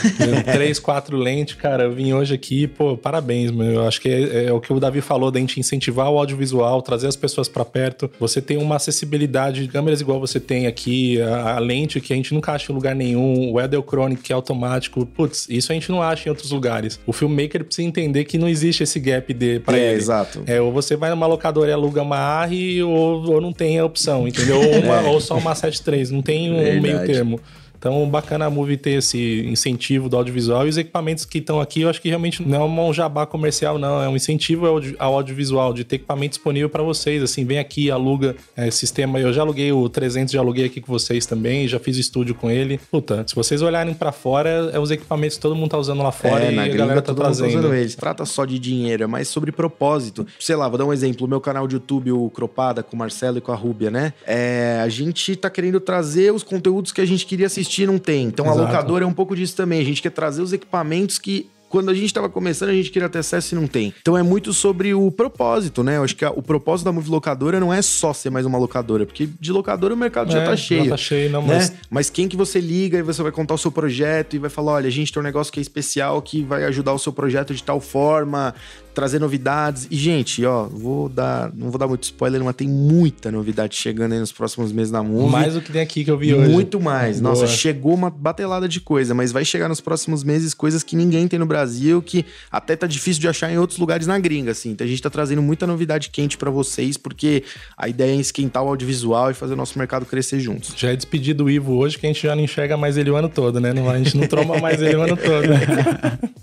três, 0.53 0.78
quatro 0.78 1.16
lentes, 1.16 1.55
cara. 1.55 1.85
Eu 1.85 1.93
vim 1.93 2.12
hoje 2.12 2.35
aqui, 2.35 2.66
pô, 2.66 2.97
parabéns, 2.97 3.51
meu. 3.51 3.73
Eu 3.73 3.86
acho 3.86 4.01
que 4.01 4.09
é, 4.09 4.47
é, 4.47 4.53
o 4.53 4.61
que 4.61 4.73
o 4.73 4.81
Davi 4.81 5.01
falou 5.01 5.31
da 5.31 5.39
gente 5.39 5.61
incentivar 5.61 6.11
o 6.11 6.19
audiovisual, 6.19 6.81
trazer 6.81 7.07
as 7.07 7.16
pessoas 7.16 7.49
para 7.49 7.65
perto. 7.65 8.11
Você 8.19 8.40
tem 8.40 8.57
uma 8.57 8.77
acessibilidade 8.77 9.62
de 9.62 9.69
câmeras 9.69 10.01
igual 10.01 10.19
você 10.19 10.40
tem 10.40 10.66
aqui, 10.66 11.20
a, 11.20 11.57
a, 11.57 11.59
lente 11.59 12.01
que 12.01 12.12
a 12.12 12.16
gente 12.16 12.32
nunca 12.32 12.53
acha 12.53 12.73
em 12.73 12.74
lugar 12.74 12.94
nenhum, 12.94 13.53
o 13.53 13.61
Edelchronic 13.61 14.23
que 14.23 14.32
é 14.32 14.36
automático. 14.36 15.05
Putz, 15.05 15.47
isso 15.49 15.70
a 15.73 15.74
gente 15.74 15.90
não 15.90 16.03
acha 16.03 16.28
em 16.28 16.31
outros 16.31 16.51
lugares. 16.51 16.99
O 17.07 17.12
filmmaker 17.12 17.65
precisa 17.65 17.86
entender 17.86 18.24
que 18.24 18.39
não 18.39 18.49
existe 18.49 18.82
esse 18.82 18.99
gap 18.99 19.32
de 19.35 19.61
para 19.61 19.77
é, 19.77 19.90
ele. 19.90 19.97
exato. 19.97 20.43
É, 20.47 20.61
ou 20.61 20.73
você 20.73 20.97
vai 20.97 21.11
numa 21.11 21.27
locadora 21.27 21.70
e 21.70 21.73
aluga 21.73 22.03
uma 22.03 22.16
ARRI 22.16 22.82
ou, 22.82 23.32
ou 23.32 23.40
não 23.40 23.53
tem 23.53 23.78
a 23.78 23.85
opção, 23.85 24.27
entendeu? 24.27 24.57
Ou, 24.57 24.78
uma, 24.81 25.01
é. 25.03 25.09
ou 25.09 25.20
só 25.20 25.36
uma 25.36 25.55
73, 25.55 26.11
não 26.11 26.23
tem 26.23 26.53
um 26.53 26.57
Verdade. 26.57 26.81
meio 26.81 27.07
termo. 27.07 27.40
Então, 27.82 28.09
bacana 28.09 28.46
a 28.46 28.50
Movie 28.50 28.76
ter 28.76 28.92
esse 28.92 29.44
incentivo 29.44 30.09
do 30.09 30.16
audiovisual 30.16 30.64
e 30.66 30.68
os 30.68 30.78
equipamentos 30.78 31.24
que 31.24 31.38
estão 31.38 31.60
aqui, 31.60 31.80
eu 31.80 31.90
acho 31.90 32.00
que 32.00 32.09
realmente 32.09 32.40
não 32.40 32.62
é 32.62 32.64
um 32.64 32.94
jabá 32.94 33.26
comercial, 33.26 33.76
não. 33.76 34.00
É 34.00 34.09
um 34.09 34.14
incentivo 34.14 34.66
ao, 35.00 35.14
audiovisual, 35.14 35.74
de 35.74 35.82
ter 35.82 35.96
equipamento 35.96 36.36
disponível 36.36 36.70
para 36.70 36.84
vocês. 36.84 37.20
Assim, 37.24 37.44
vem 37.44 37.59
aqui, 37.59 37.90
aluga 37.90 38.36
é, 38.54 38.70
sistema. 38.70 39.18
Eu 39.18 39.32
já 39.32 39.42
aluguei 39.42 39.72
o 39.72 39.88
300, 39.88 40.32
já 40.32 40.38
aluguei 40.38 40.66
aqui 40.66 40.80
com 40.80 40.92
vocês 40.92 41.26
também, 41.26 41.66
já 41.66 41.80
fiz 41.80 41.96
estúdio 41.96 42.36
com 42.36 42.48
ele. 42.48 42.78
Puta, 42.88 43.24
se 43.26 43.34
vocês 43.34 43.60
olharem 43.62 43.94
para 43.94 44.12
fora, 44.12 44.70
é 44.72 44.78
os 44.78 44.92
equipamentos 44.92 45.36
que 45.36 45.42
todo 45.42 45.56
mundo 45.56 45.70
tá 45.72 45.78
usando 45.78 46.04
lá 46.04 46.12
fora 46.12 46.44
é, 46.44 46.54
e 46.54 46.59
a 46.60 46.68
galera 46.68 47.02
tá 47.02 47.12
trazendo. 47.12 47.68
Tá 47.68 47.76
eles. 47.76 47.96
Trata 47.96 48.24
só 48.24 48.44
de 48.44 48.60
dinheiro, 48.60 49.02
é 49.02 49.06
mais 49.09 49.26
sobre 49.26 49.50
propósito. 49.50 50.24
Sei 50.38 50.54
lá, 50.54 50.68
vou 50.68 50.78
dar 50.78 50.84
um 50.84 50.92
exemplo. 50.92 51.26
O 51.26 51.28
meu 51.28 51.40
canal 51.40 51.66
de 51.66 51.74
YouTube, 51.74 52.12
o 52.12 52.30
Cropada, 52.30 52.80
com 52.84 52.94
o 52.94 52.98
Marcelo 52.98 53.38
e 53.38 53.40
com 53.40 53.50
a 53.50 53.56
Rúbia, 53.56 53.90
né? 53.90 54.12
É, 54.24 54.80
a 54.80 54.88
gente 54.88 55.34
tá 55.34 55.50
querendo 55.50 55.80
trazer 55.80 56.32
os 56.32 56.44
conteúdos 56.44 56.92
que 56.92 57.00
a 57.00 57.04
gente 57.04 57.26
queria 57.26 57.46
assistir 57.46 57.72
não 57.86 57.99
tem. 57.99 58.27
Então 58.27 58.47
Exato. 58.47 58.61
a 58.61 58.65
locadora 58.65 59.05
é 59.05 59.07
um 59.07 59.12
pouco 59.12 59.35
disso 59.35 59.57
também. 59.57 59.81
A 59.81 59.85
gente 59.85 60.03
quer 60.03 60.11
trazer 60.11 60.43
os 60.43 60.53
equipamentos 60.53 61.19
que 61.19 61.51
quando 61.73 61.90
a 61.90 61.94
gente 61.94 62.05
estava 62.05 62.28
começando, 62.28 62.69
a 62.69 62.74
gente 62.74 62.90
queria 62.90 63.09
ter 63.09 63.20
acesso 63.20 63.55
e 63.55 63.59
não 63.59 63.66
tem. 63.66 63.94
Então 64.03 64.16
é 64.16 64.23
muito 64.23 64.53
sobre 64.53 64.93
o 64.93 65.11
propósito, 65.11 65.82
né? 65.82 65.97
Eu 65.97 66.05
acho 66.05 66.15
que 66.15 66.23
a, 66.23 66.31
o 66.31 66.43
propósito 66.43 66.85
da 66.85 66.93
Move 66.93 67.09
Locadora 67.09 67.59
não 67.59 67.73
é 67.73 67.81
só 67.81 68.12
ser 68.12 68.28
mais 68.28 68.44
uma 68.44 68.59
locadora, 68.59 69.07
porque 69.07 69.27
de 69.40 69.51
locadora 69.51 69.94
o 69.94 69.97
mercado 69.97 70.28
é, 70.28 70.32
já 70.32 70.44
tá 70.44 70.55
cheio. 70.55 70.85
Já 70.85 70.90
tá 70.90 70.97
cheio, 70.99 71.31
não, 71.31 71.40
né? 71.40 71.57
mas... 71.57 71.73
mas 71.89 72.11
quem 72.11 72.28
que 72.28 72.36
você 72.36 72.61
liga 72.61 72.99
e 72.99 73.03
você 73.03 73.23
vai 73.23 73.32
contar 73.32 73.55
o 73.55 73.59
seu 73.59 73.73
projeto 73.73 74.36
e 74.36 74.39
vai 74.39 74.51
falar, 74.51 74.73
olha, 74.73 74.86
a 74.86 74.90
gente 74.90 75.11
tem 75.11 75.19
um 75.19 75.24
negócio 75.24 75.51
que 75.51 75.61
é 75.61 75.62
especial 75.62 76.20
que 76.20 76.43
vai 76.43 76.65
ajudar 76.65 76.93
o 76.93 76.99
seu 76.99 77.11
projeto 77.11 77.55
de 77.55 77.62
tal 77.62 77.81
forma, 77.81 78.55
trazer 78.94 79.19
novidades. 79.19 79.86
E, 79.90 79.97
gente, 79.97 80.44
ó, 80.44 80.64
vou 80.64 81.09
dar. 81.09 81.52
Não 81.55 81.70
vou 81.70 81.78
dar 81.78 81.89
muito 81.89 82.05
spoiler, 82.05 82.43
mas 82.43 82.55
tem 82.55 82.69
muita 82.69 83.31
novidade 83.31 83.77
chegando 83.77 84.12
aí 84.12 84.19
nos 84.19 84.32
próximos 84.32 84.73
meses 84.73 84.90
na 84.90 85.02
Move. 85.02 85.31
Mais 85.31 85.55
do 85.55 85.60
que 85.60 85.73
tem 85.73 85.82
aqui 85.82 86.05
que 86.05 86.10
eu 86.10 86.19
vi 86.19 86.35
hoje. 86.35 86.51
Muito 86.51 86.81
mais. 86.81 87.20
Boa. 87.20 87.35
Nossa, 87.35 87.47
chegou 87.47 87.94
uma 87.94 88.10
batelada 88.10 88.69
de 88.69 88.81
coisa, 88.81 89.14
mas 89.14 89.32
vai 89.32 89.44
chegar 89.44 89.69
nos 89.69 89.81
próximos 89.81 90.23
meses 90.24 90.55
coisas 90.55 90.82
que 90.82 90.97
ninguém 90.97 91.27
tem 91.28 91.39
no 91.39 91.47
Brasil 91.47 92.02
que 92.02 92.24
até 92.51 92.77
tá 92.77 92.86
difícil 92.86 93.20
de 93.20 93.28
achar 93.28 93.51
em 93.51 93.59
outros 93.59 93.78
lugares 93.78 94.06
na 94.06 94.19
gringa, 94.19 94.52
assim. 94.52 94.70
Então 94.70 94.86
a 94.86 94.89
gente 94.89 95.02
tá 95.02 95.10
trazendo 95.10 95.43
muita 95.43 95.66
novidade 95.66 96.10
quente 96.10 96.36
para 96.36 96.51
vocês, 96.51 96.97
porque 96.97 97.44
a 97.77 97.89
ideia 97.89 98.12
é 98.12 98.20
esquentar 98.20 98.62
o 98.62 98.69
audiovisual 98.69 99.31
e 99.31 99.35
fazer 99.35 99.55
o 99.55 99.56
nosso 99.56 99.78
mercado 99.78 100.06
crescer 100.06 100.40
juntos. 100.40 100.74
Já 100.77 100.90
é 100.90 100.97
despedido 100.97 101.44
do 101.44 101.51
Ivo 101.51 101.74
hoje, 101.74 101.98
que 101.98 102.06
a 102.06 102.09
gente 102.09 102.23
já 102.23 102.36
não 102.36 102.43
enxerga 102.43 102.77
mais 102.77 102.97
ele 102.97 103.10
o 103.10 103.16
ano 103.16 103.28
todo, 103.28 103.60
né? 103.60 103.73
Não, 103.73 103.89
a 103.89 103.98
gente 103.98 104.16
não 104.16 104.27
troma 104.27 104.59
mais 104.59 104.81
ele 104.81 104.97
o 104.97 105.02
ano 105.02 105.16
todo. 105.16 105.48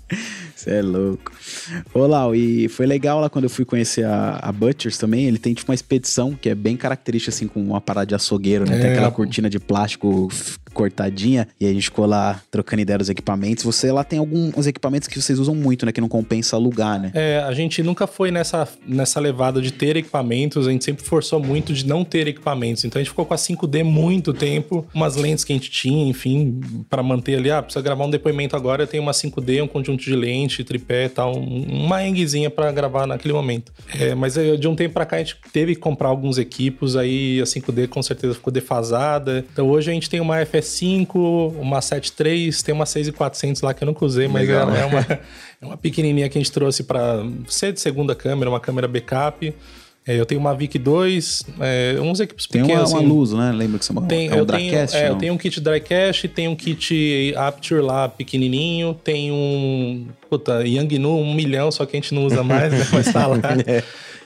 Você 0.60 0.72
é 0.72 0.82
louco. 0.82 1.32
Ô, 1.94 2.06
Lau, 2.06 2.34
e 2.40 2.68
foi 2.68 2.86
legal 2.86 3.20
lá 3.20 3.28
quando 3.28 3.44
eu 3.44 3.50
fui 3.50 3.64
conhecer 3.64 4.04
a, 4.04 4.38
a 4.42 4.50
Butchers 4.50 4.96
também. 4.96 5.26
Ele 5.26 5.38
tem 5.38 5.52
tipo 5.52 5.70
uma 5.70 5.74
expedição 5.74 6.34
que 6.34 6.48
é 6.48 6.54
bem 6.54 6.76
característica, 6.76 7.30
assim, 7.34 7.46
com 7.46 7.60
uma 7.60 7.80
parada 7.80 8.06
de 8.06 8.14
açougueiro, 8.14 8.68
né? 8.68 8.78
É, 8.78 8.80
tem 8.80 8.90
aquela 8.92 9.10
cortina 9.10 9.50
de 9.50 9.58
plástico 9.58 10.28
cortadinha. 10.72 11.48
E 11.60 11.66
a 11.66 11.72
gente 11.72 11.84
ficou 11.84 12.06
lá 12.06 12.40
trocando 12.50 12.82
ideia 12.82 12.98
dos 12.98 13.08
equipamentos. 13.08 13.64
Você 13.64 13.90
lá 13.92 14.04
tem 14.04 14.18
alguns 14.18 14.66
equipamentos 14.66 15.08
que 15.08 15.20
vocês 15.20 15.38
usam 15.38 15.54
muito, 15.54 15.84
né? 15.86 15.92
Que 15.92 16.00
não 16.00 16.08
compensa 16.08 16.56
alugar, 16.56 17.00
né? 17.00 17.10
É, 17.14 17.38
a 17.46 17.52
gente 17.52 17.82
nunca 17.82 18.06
foi 18.06 18.30
nessa, 18.30 18.68
nessa 18.86 19.20
levada 19.20 19.60
de 19.60 19.72
ter 19.72 19.96
equipamentos, 19.96 20.66
a 20.66 20.70
gente 20.70 20.84
sempre 20.84 21.04
forçou 21.04 21.40
muito 21.42 21.72
de 21.72 21.86
não 21.86 22.04
ter 22.04 22.26
equipamentos. 22.28 22.84
Então 22.84 22.98
a 22.98 23.02
gente 23.02 23.10
ficou 23.10 23.24
com 23.26 23.34
a 23.34 23.36
5D 23.36 23.82
muito 23.84 24.32
tempo, 24.32 24.86
umas 24.94 25.16
lentes 25.16 25.44
que 25.44 25.52
a 25.52 25.56
gente 25.56 25.70
tinha, 25.70 26.08
enfim, 26.08 26.60
para 26.88 27.02
manter 27.02 27.36
ali. 27.36 27.50
Ah, 27.50 27.62
precisa 27.62 27.82
gravar 27.82 28.04
um 28.06 28.10
depoimento 28.10 28.56
agora, 28.56 28.82
eu 28.82 28.86
tenho 28.86 29.02
uma 29.02 29.12
5D, 29.12 29.62
um 29.62 29.68
conjunto 29.68 30.02
de 30.02 30.14
lente, 30.14 30.62
tripé 30.64 31.06
e 31.06 31.08
tal, 31.08 31.36
um- 31.36 31.84
uma 31.86 32.06
engzinha 32.06 32.50
para 32.50 32.70
gravar 32.72 33.06
naquele 33.06 33.34
momento. 33.34 33.72
É, 33.98 34.14
mas 34.14 34.36
é, 34.36 34.56
de 34.56 34.68
um 34.68 34.74
tempo 34.74 34.94
para 34.94 35.06
cá 35.06 35.16
a 35.16 35.18
gente 35.20 35.36
teve 35.52 35.74
que 35.74 35.80
comprar 35.80 36.08
alguns 36.08 36.38
equipos, 36.38 36.96
aí 36.96 37.40
a 37.40 37.44
5D 37.46 37.86
com 37.88 38.02
certeza 38.02 38.34
ficou 38.34 38.52
defasada. 38.52 39.44
Então 39.52 39.68
hoje 39.68 39.90
a 39.90 39.94
gente 39.94 40.08
tem 40.08 40.20
uma 40.20 40.40
FS5, 40.60 41.54
uma 41.60 41.80
7.3, 41.80 42.62
tem 42.62 42.74
uma 42.74 42.86
6400 42.86 43.62
lá 43.62 43.74
que 43.74 43.82
eu 43.82 43.86
nunca 43.86 44.04
usei, 44.04 44.28
mas 44.28 44.48
Legal, 44.48 44.62
ela 44.62 44.72
né? 44.72 44.82
é 44.82 44.84
uma, 44.86 45.00
é 45.62 45.66
uma 45.66 45.76
pequenininha 45.76 46.28
que 46.28 46.38
a 46.38 46.40
gente 46.40 46.52
trouxe 46.52 46.82
para 46.82 47.24
ser 47.48 47.72
de 47.72 47.80
segunda 47.80 48.14
câmera, 48.14 48.50
uma 48.50 48.60
câmera 48.60 48.86
backup. 48.88 49.54
É, 50.06 50.18
eu 50.18 50.24
tenho 50.24 50.40
uma 50.40 50.54
VIC 50.54 50.78
2, 50.78 51.44
é, 51.60 52.00
uns 52.00 52.20
equipos 52.20 52.46
Tem 52.46 52.62
uma, 52.62 52.68
pequenos. 52.68 52.90
uma 52.90 53.00
assim. 53.00 53.08
luz, 53.08 53.32
né? 53.32 53.52
Lembra 53.52 53.78
que 53.78 53.84
você 53.84 53.92
mandou? 53.92 54.08
Tem, 54.08 54.28
é 54.28 54.34
um 54.34 54.38
eu, 54.38 54.46
tenho, 54.46 54.70
Dracast, 54.70 54.96
é, 54.96 55.08
eu 55.10 55.16
tenho 55.16 55.34
um 55.34 55.36
kit 55.36 55.60
drycast, 55.60 56.28
tenho 56.28 56.50
um 56.50 56.56
kit 56.56 57.34
Aperture 57.36 57.82
lá 57.82 58.08
pequenininho, 58.08 58.94
tem 59.04 59.30
um 59.30 60.06
puta, 60.28 60.66
Yangnu 60.66 61.18
um 61.18 61.34
milhão, 61.34 61.70
só 61.70 61.84
que 61.84 61.96
a 61.96 62.00
gente 62.00 62.14
não 62.14 62.24
usa 62.24 62.42
mais, 62.42 62.72
né? 62.72 62.86
Mas 62.92 63.12
tá 63.12 63.26
lá. 63.26 63.36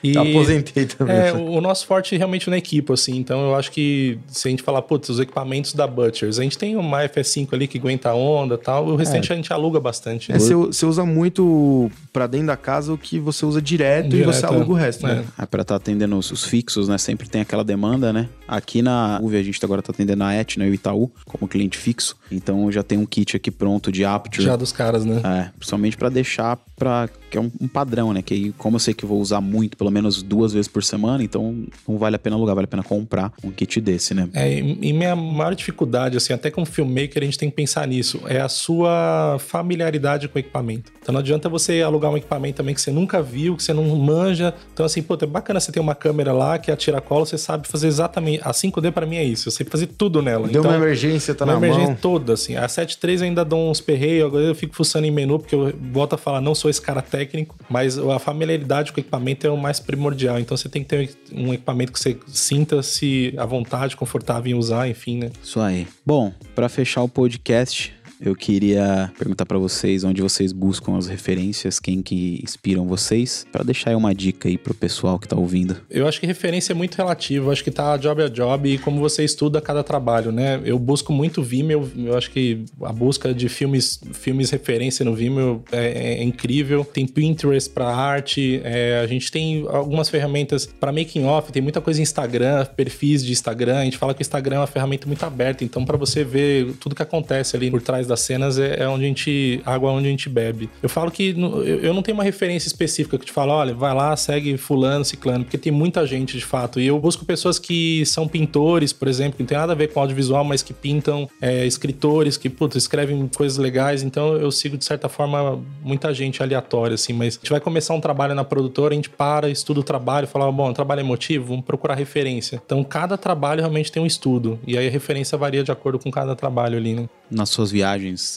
E, 0.04 0.16
Aposentei 0.16 0.86
também. 0.86 1.16
é, 1.16 1.32
o 1.32 1.60
nosso 1.60 1.86
forte 1.86 2.16
realmente 2.16 2.50
na 2.50 2.58
equipe, 2.58 2.92
assim. 2.92 3.16
Então 3.16 3.40
eu 3.42 3.54
acho 3.54 3.70
que 3.70 4.18
se 4.28 4.46
a 4.46 4.50
gente 4.50 4.62
falar, 4.62 4.82
putz, 4.82 5.08
os 5.08 5.18
equipamentos 5.18 5.72
da 5.72 5.86
Butchers, 5.86 6.38
a 6.38 6.42
gente 6.42 6.58
tem 6.58 6.76
uma 6.76 7.02
FS5 7.08 7.52
ali 7.52 7.66
que 7.66 7.78
aguenta 7.78 8.10
a 8.10 8.14
onda 8.14 8.54
e 8.54 8.58
tal, 8.58 8.86
o 8.86 8.96
restante 8.96 9.32
a 9.32 9.36
gente 9.36 9.52
aluga 9.52 9.80
bastante. 9.80 10.30
É, 10.30 10.38
você, 10.38 10.54
você 10.54 10.84
usa 10.86 11.04
muito 11.04 11.90
pra 12.12 12.26
dentro 12.26 12.48
da 12.48 12.56
casa 12.56 12.92
o 12.92 12.98
que 12.98 13.18
você 13.18 13.46
usa 13.46 13.60
direto, 13.60 14.06
e 14.06 14.10
Direto, 14.10 14.32
você 14.32 14.46
aluga 14.46 14.72
o 14.72 14.78
é. 14.78 14.80
resto, 14.82 15.06
né? 15.06 15.24
Ah, 15.36 15.46
pra 15.46 15.62
estar 15.62 15.76
atendendo 15.76 16.16
os, 16.16 16.30
os 16.30 16.44
fixos, 16.44 16.88
né? 16.88 16.98
Sempre 16.98 17.28
tem 17.28 17.40
aquela 17.40 17.64
demanda, 17.64 18.12
né? 18.12 18.28
Aqui 18.46 18.82
na 18.82 19.18
UV 19.22 19.38
a 19.38 19.42
gente 19.42 19.64
agora 19.64 19.82
tá 19.82 19.92
atendendo 19.92 20.22
a 20.24 20.34
Etna 20.34 20.66
e 20.66 20.70
o 20.70 20.74
Itaú 20.74 21.10
como 21.24 21.48
cliente 21.48 21.78
fixo. 21.78 22.16
Então 22.30 22.70
já 22.70 22.82
tem 22.82 22.98
um 22.98 23.06
kit 23.06 23.36
aqui 23.36 23.50
pronto 23.50 23.90
de 23.90 24.04
Aperture. 24.04 24.44
Já 24.44 24.56
dos 24.56 24.72
caras, 24.72 25.04
né? 25.04 25.20
É, 25.24 25.50
principalmente 25.56 25.96
pra 25.96 26.08
deixar 26.08 26.58
pra. 26.76 27.08
que 27.30 27.38
é 27.38 27.40
um, 27.40 27.50
um 27.60 27.68
padrão, 27.68 28.12
né? 28.12 28.22
Que 28.22 28.52
como 28.58 28.76
eu 28.76 28.80
sei 28.80 28.94
que 28.94 29.04
eu 29.04 29.08
vou 29.08 29.20
usar 29.20 29.40
muito, 29.40 29.76
pelo 29.76 29.90
menos 29.94 30.22
duas 30.22 30.52
vezes 30.52 30.68
por 30.68 30.82
semana, 30.82 31.22
então 31.22 31.64
não 31.86 31.96
vale 31.96 32.16
a 32.16 32.18
pena 32.18 32.36
alugar, 32.36 32.54
vale 32.54 32.64
a 32.64 32.68
pena 32.68 32.82
comprar 32.82 33.32
um 33.42 33.50
kit 33.50 33.80
desse, 33.80 34.12
né? 34.12 34.28
É, 34.34 34.58
e 34.58 34.92
minha 34.92 35.14
maior 35.14 35.54
dificuldade, 35.54 36.16
assim, 36.16 36.32
até 36.32 36.50
como 36.50 36.66
filmmaker, 36.66 37.22
a 37.22 37.24
gente 37.24 37.38
tem 37.38 37.48
que 37.48 37.56
pensar 37.56 37.86
nisso, 37.86 38.20
é 38.26 38.40
a 38.40 38.48
sua 38.48 39.36
familiaridade 39.38 40.28
com 40.28 40.36
o 40.36 40.40
equipamento. 40.40 40.92
Então 41.00 41.12
não 41.12 41.20
adianta 41.20 41.48
você 41.48 41.82
alugar 41.82 42.10
um 42.10 42.16
equipamento 42.16 42.56
também 42.56 42.74
que 42.74 42.80
você 42.80 42.90
nunca 42.90 43.22
viu, 43.22 43.56
que 43.56 43.62
você 43.62 43.72
não 43.72 43.84
manja. 43.96 44.54
Então, 44.72 44.84
assim, 44.86 45.02
pô, 45.02 45.16
é 45.20 45.26
bacana 45.26 45.60
você 45.60 45.70
ter 45.70 45.80
uma 45.80 45.94
câmera 45.94 46.32
lá 46.32 46.58
que 46.58 46.70
atira 46.70 47.00
cola, 47.00 47.26
você 47.26 47.38
sabe 47.38 47.68
fazer 47.68 47.86
exatamente. 47.86 48.40
A 48.42 48.52
5D 48.52 48.90
pra 48.90 49.06
mim 49.06 49.16
é 49.16 49.24
isso, 49.24 49.48
eu 49.48 49.52
sei 49.52 49.66
fazer 49.66 49.86
tudo 49.86 50.22
nela. 50.22 50.48
Deu 50.48 50.60
então, 50.60 50.70
uma 50.70 50.76
emergência, 50.76 51.34
tá 51.34 51.44
uma 51.44 51.52
na 51.52 51.58
emergência 51.58 51.88
mão. 51.88 51.98
toda, 52.00 52.32
assim. 52.32 52.56
A 52.56 52.66
7.3 52.66 53.18
eu 53.18 53.24
ainda 53.24 53.44
dou 53.44 53.70
uns 53.70 53.80
perreios, 53.80 54.26
agora 54.26 54.44
eu 54.44 54.54
fico 54.54 54.74
fuçando 54.74 55.06
em 55.06 55.10
menu, 55.10 55.38
porque 55.38 55.54
eu 55.54 55.72
volto 55.92 56.14
a 56.14 56.18
falar, 56.18 56.40
não 56.40 56.54
sou 56.54 56.70
esse 56.70 56.80
cara 56.80 57.02
técnico, 57.02 57.54
mas 57.68 57.98
a 57.98 58.18
familiaridade 58.18 58.92
com 58.92 58.98
o 58.98 59.00
equipamento 59.00 59.46
é 59.46 59.50
o 59.50 59.56
mais 59.56 59.78
primordial. 59.84 60.38
Então 60.38 60.56
você 60.56 60.68
tem 60.68 60.82
que 60.82 60.88
ter 60.88 61.16
um 61.32 61.52
equipamento 61.52 61.92
que 61.92 61.98
você 61.98 62.16
sinta-se 62.26 63.34
à 63.36 63.44
vontade, 63.44 63.96
confortável 63.96 64.50
em 64.50 64.54
usar, 64.58 64.88
enfim, 64.88 65.18
né? 65.18 65.30
Isso 65.42 65.60
aí. 65.60 65.86
Bom, 66.04 66.32
pra 66.54 66.68
fechar 66.68 67.02
o 67.02 67.08
podcast, 67.08 67.92
eu 68.20 68.34
queria 68.34 69.12
perguntar 69.18 69.46
pra 69.46 69.58
vocês 69.58 70.04
onde 70.04 70.22
vocês 70.22 70.52
buscam 70.52 70.96
as 70.96 71.06
referências, 71.06 71.78
quem 71.78 72.02
que 72.02 72.40
inspiram 72.42 72.86
vocês, 72.86 73.46
Pra 73.50 73.62
deixar 73.62 73.96
uma 73.96 74.14
dica 74.14 74.48
aí 74.48 74.58
pro 74.58 74.74
pessoal 74.74 75.18
que 75.18 75.28
tá 75.28 75.36
ouvindo. 75.36 75.76
Eu 75.90 76.06
acho 76.06 76.20
que 76.20 76.26
referência 76.26 76.72
é 76.72 76.74
muito 76.74 76.96
relativo, 76.96 77.46
eu 77.46 77.52
acho 77.52 77.62
que 77.62 77.70
tá 77.70 77.96
job 77.96 78.22
a 78.22 78.28
job 78.28 78.68
e 78.68 78.78
como 78.78 79.00
você 79.00 79.24
estuda 79.24 79.60
cada 79.60 79.82
trabalho, 79.82 80.32
né? 80.32 80.60
Eu 80.64 80.78
busco 80.78 81.12
muito 81.12 81.42
Vimeo, 81.42 81.90
eu 81.96 82.16
acho 82.16 82.30
que 82.30 82.64
a 82.82 82.92
busca 82.92 83.32
de 83.32 83.48
filmes, 83.48 84.00
filmes 84.12 84.50
referência 84.50 85.04
no 85.04 85.14
Vimeo 85.14 85.62
é, 85.70 86.14
é 86.18 86.22
incrível. 86.22 86.84
Tem 86.84 87.06
Pinterest 87.06 87.70
para 87.70 87.86
arte, 87.86 88.60
é, 88.64 89.00
a 89.02 89.06
gente 89.06 89.30
tem 89.30 89.64
algumas 89.68 90.08
ferramentas 90.08 90.66
para 90.66 90.92
making 90.92 91.24
off, 91.24 91.52
tem 91.52 91.62
muita 91.62 91.80
coisa 91.80 92.00
em 92.00 92.02
Instagram, 92.02 92.64
perfis 92.76 93.24
de 93.24 93.32
Instagram. 93.32 93.78
A 93.78 93.84
gente 93.84 93.98
fala 93.98 94.14
que 94.14 94.20
o 94.20 94.22
Instagram 94.22 94.56
é 94.56 94.60
uma 94.60 94.66
ferramenta 94.66 95.06
muito 95.06 95.24
aberta, 95.24 95.64
então 95.64 95.84
para 95.84 95.96
você 95.96 96.24
ver 96.24 96.72
tudo 96.80 96.94
que 96.94 97.02
acontece 97.02 97.56
ali 97.56 97.70
por 97.70 97.82
trás 97.82 98.03
das 98.06 98.20
cenas 98.20 98.58
é, 98.58 98.82
é 98.82 98.88
onde 98.88 99.04
a 99.04 99.08
gente 99.08 99.60
água 99.64 99.90
onde 99.90 100.06
a 100.06 100.10
gente 100.10 100.28
bebe. 100.28 100.68
Eu 100.82 100.88
falo 100.88 101.10
que 101.10 101.34
eu 101.82 101.94
não 101.94 102.02
tenho 102.02 102.16
uma 102.16 102.24
referência 102.24 102.66
específica 102.66 103.18
que 103.18 103.26
te 103.26 103.32
fala, 103.32 103.54
olha, 103.54 103.74
vai 103.74 103.94
lá, 103.94 104.16
segue 104.16 104.56
fulano, 104.56 105.04
ciclano, 105.04 105.44
porque 105.44 105.58
tem 105.58 105.72
muita 105.72 106.06
gente 106.06 106.38
de 106.38 106.44
fato. 106.44 106.80
E 106.80 106.86
eu 106.86 106.98
busco 106.98 107.24
pessoas 107.24 107.58
que 107.58 108.04
são 108.06 108.26
pintores, 108.28 108.92
por 108.92 109.08
exemplo, 109.08 109.36
que 109.36 109.42
não 109.42 109.48
tem 109.48 109.58
nada 109.58 109.72
a 109.72 109.76
ver 109.76 109.92
com 109.92 110.00
audiovisual, 110.00 110.44
mas 110.44 110.62
que 110.62 110.72
pintam, 110.72 111.28
é, 111.40 111.66
escritores 111.66 112.36
que, 112.36 112.48
putz, 112.48 112.76
escrevem 112.76 113.28
coisas 113.34 113.58
legais. 113.58 114.02
Então 114.02 114.36
eu 114.36 114.50
sigo, 114.50 114.76
de 114.76 114.84
certa 114.84 115.08
forma, 115.08 115.62
muita 115.82 116.12
gente 116.12 116.42
aleatória, 116.42 116.94
assim. 116.94 117.12
Mas 117.12 117.36
a 117.36 117.38
gente 117.38 117.50
vai 117.50 117.60
começar 117.60 117.94
um 117.94 118.00
trabalho 118.00 118.34
na 118.34 118.44
produtora, 118.44 118.92
a 118.92 118.96
gente 118.96 119.10
para, 119.10 119.48
estuda 119.48 119.80
o 119.80 119.82
trabalho, 119.82 120.26
fala, 120.26 120.50
bom, 120.50 120.72
trabalho 120.72 121.00
emotivo, 121.00 121.46
vamos 121.46 121.64
procurar 121.64 121.94
referência. 121.94 122.60
Então 122.64 122.82
cada 122.84 123.16
trabalho 123.16 123.60
realmente 123.60 123.90
tem 123.90 124.02
um 124.02 124.06
estudo. 124.06 124.58
E 124.66 124.76
aí 124.76 124.86
a 124.86 124.90
referência 124.90 125.36
varia 125.36 125.62
de 125.62 125.72
acordo 125.72 125.98
com 125.98 126.10
cada 126.10 126.34
trabalho 126.34 126.76
ali, 126.76 126.94
né? 126.94 127.08
Nas 127.30 127.48
suas 127.50 127.70
viagens, 127.70 127.93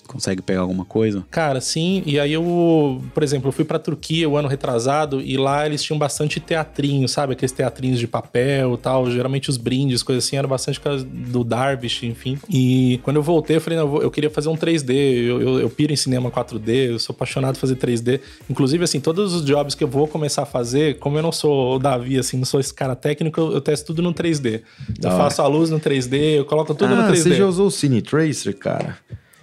consegue 0.07 0.41
pegar 0.41 0.61
alguma 0.61 0.85
coisa? 0.85 1.25
Cara, 1.29 1.61
sim. 1.61 2.03
E 2.05 2.19
aí 2.19 2.33
eu, 2.33 3.01
por 3.13 3.23
exemplo, 3.23 3.47
eu 3.49 3.51
fui 3.51 3.65
pra 3.65 3.79
Turquia 3.79 4.27
o 4.29 4.37
ano 4.37 4.47
retrasado 4.47 5.21
e 5.21 5.37
lá 5.37 5.65
eles 5.65 5.83
tinham 5.83 5.97
bastante 5.97 6.39
teatrinho, 6.39 7.07
sabe? 7.07 7.33
Aqueles 7.33 7.51
teatrinhos 7.51 7.99
de 7.99 8.07
papel 8.07 8.73
e 8.73 8.77
tal. 8.77 9.09
Geralmente 9.09 9.49
os 9.49 9.57
brindes, 9.57 10.03
coisas 10.03 10.25
assim, 10.25 10.37
eram 10.37 10.49
bastante 10.49 10.79
do 11.05 11.43
Darvish, 11.43 12.03
enfim. 12.03 12.37
E 12.49 12.99
quando 13.03 13.17
eu 13.17 13.23
voltei, 13.23 13.57
eu 13.57 13.61
falei, 13.61 13.79
não, 13.79 14.01
eu, 14.01 14.11
queria 14.11 14.29
fazer 14.29 14.49
um 14.49 14.55
3D. 14.55 14.91
Eu, 14.91 15.41
eu, 15.41 15.59
eu 15.61 15.69
piro 15.69 15.93
em 15.93 15.95
cinema 15.95 16.31
4D, 16.31 16.91
eu 16.91 16.99
sou 16.99 17.13
apaixonado 17.13 17.55
por 17.55 17.61
fazer 17.61 17.75
3D. 17.75 18.19
Inclusive, 18.49 18.83
assim, 18.83 18.99
todos 18.99 19.33
os 19.33 19.45
jobs 19.45 19.75
que 19.75 19.83
eu 19.83 19.87
vou 19.87 20.07
começar 20.07 20.43
a 20.43 20.45
fazer, 20.45 20.97
como 20.99 21.17
eu 21.17 21.23
não 21.23 21.31
sou 21.31 21.75
o 21.75 21.79
Davi, 21.79 22.17
assim, 22.17 22.37
não 22.37 22.45
sou 22.45 22.59
esse 22.59 22.73
cara 22.73 22.95
técnico, 22.95 23.39
eu, 23.39 23.53
eu 23.53 23.61
testo 23.61 23.87
tudo 23.87 24.01
no 24.01 24.13
3D. 24.13 24.61
Eu 25.01 25.09
hora. 25.09 25.17
faço 25.17 25.41
a 25.41 25.47
luz 25.47 25.69
no 25.69 25.79
3D, 25.79 26.37
eu 26.37 26.45
coloco 26.45 26.73
tudo 26.73 26.95
no 26.95 27.01
ah, 27.01 27.11
3D. 27.11 27.23
você 27.23 27.35
já 27.35 27.45
usou 27.45 27.67
o 27.67 27.71
Cine 27.71 28.01
Tracer, 28.01 28.55
cara? 28.55 28.97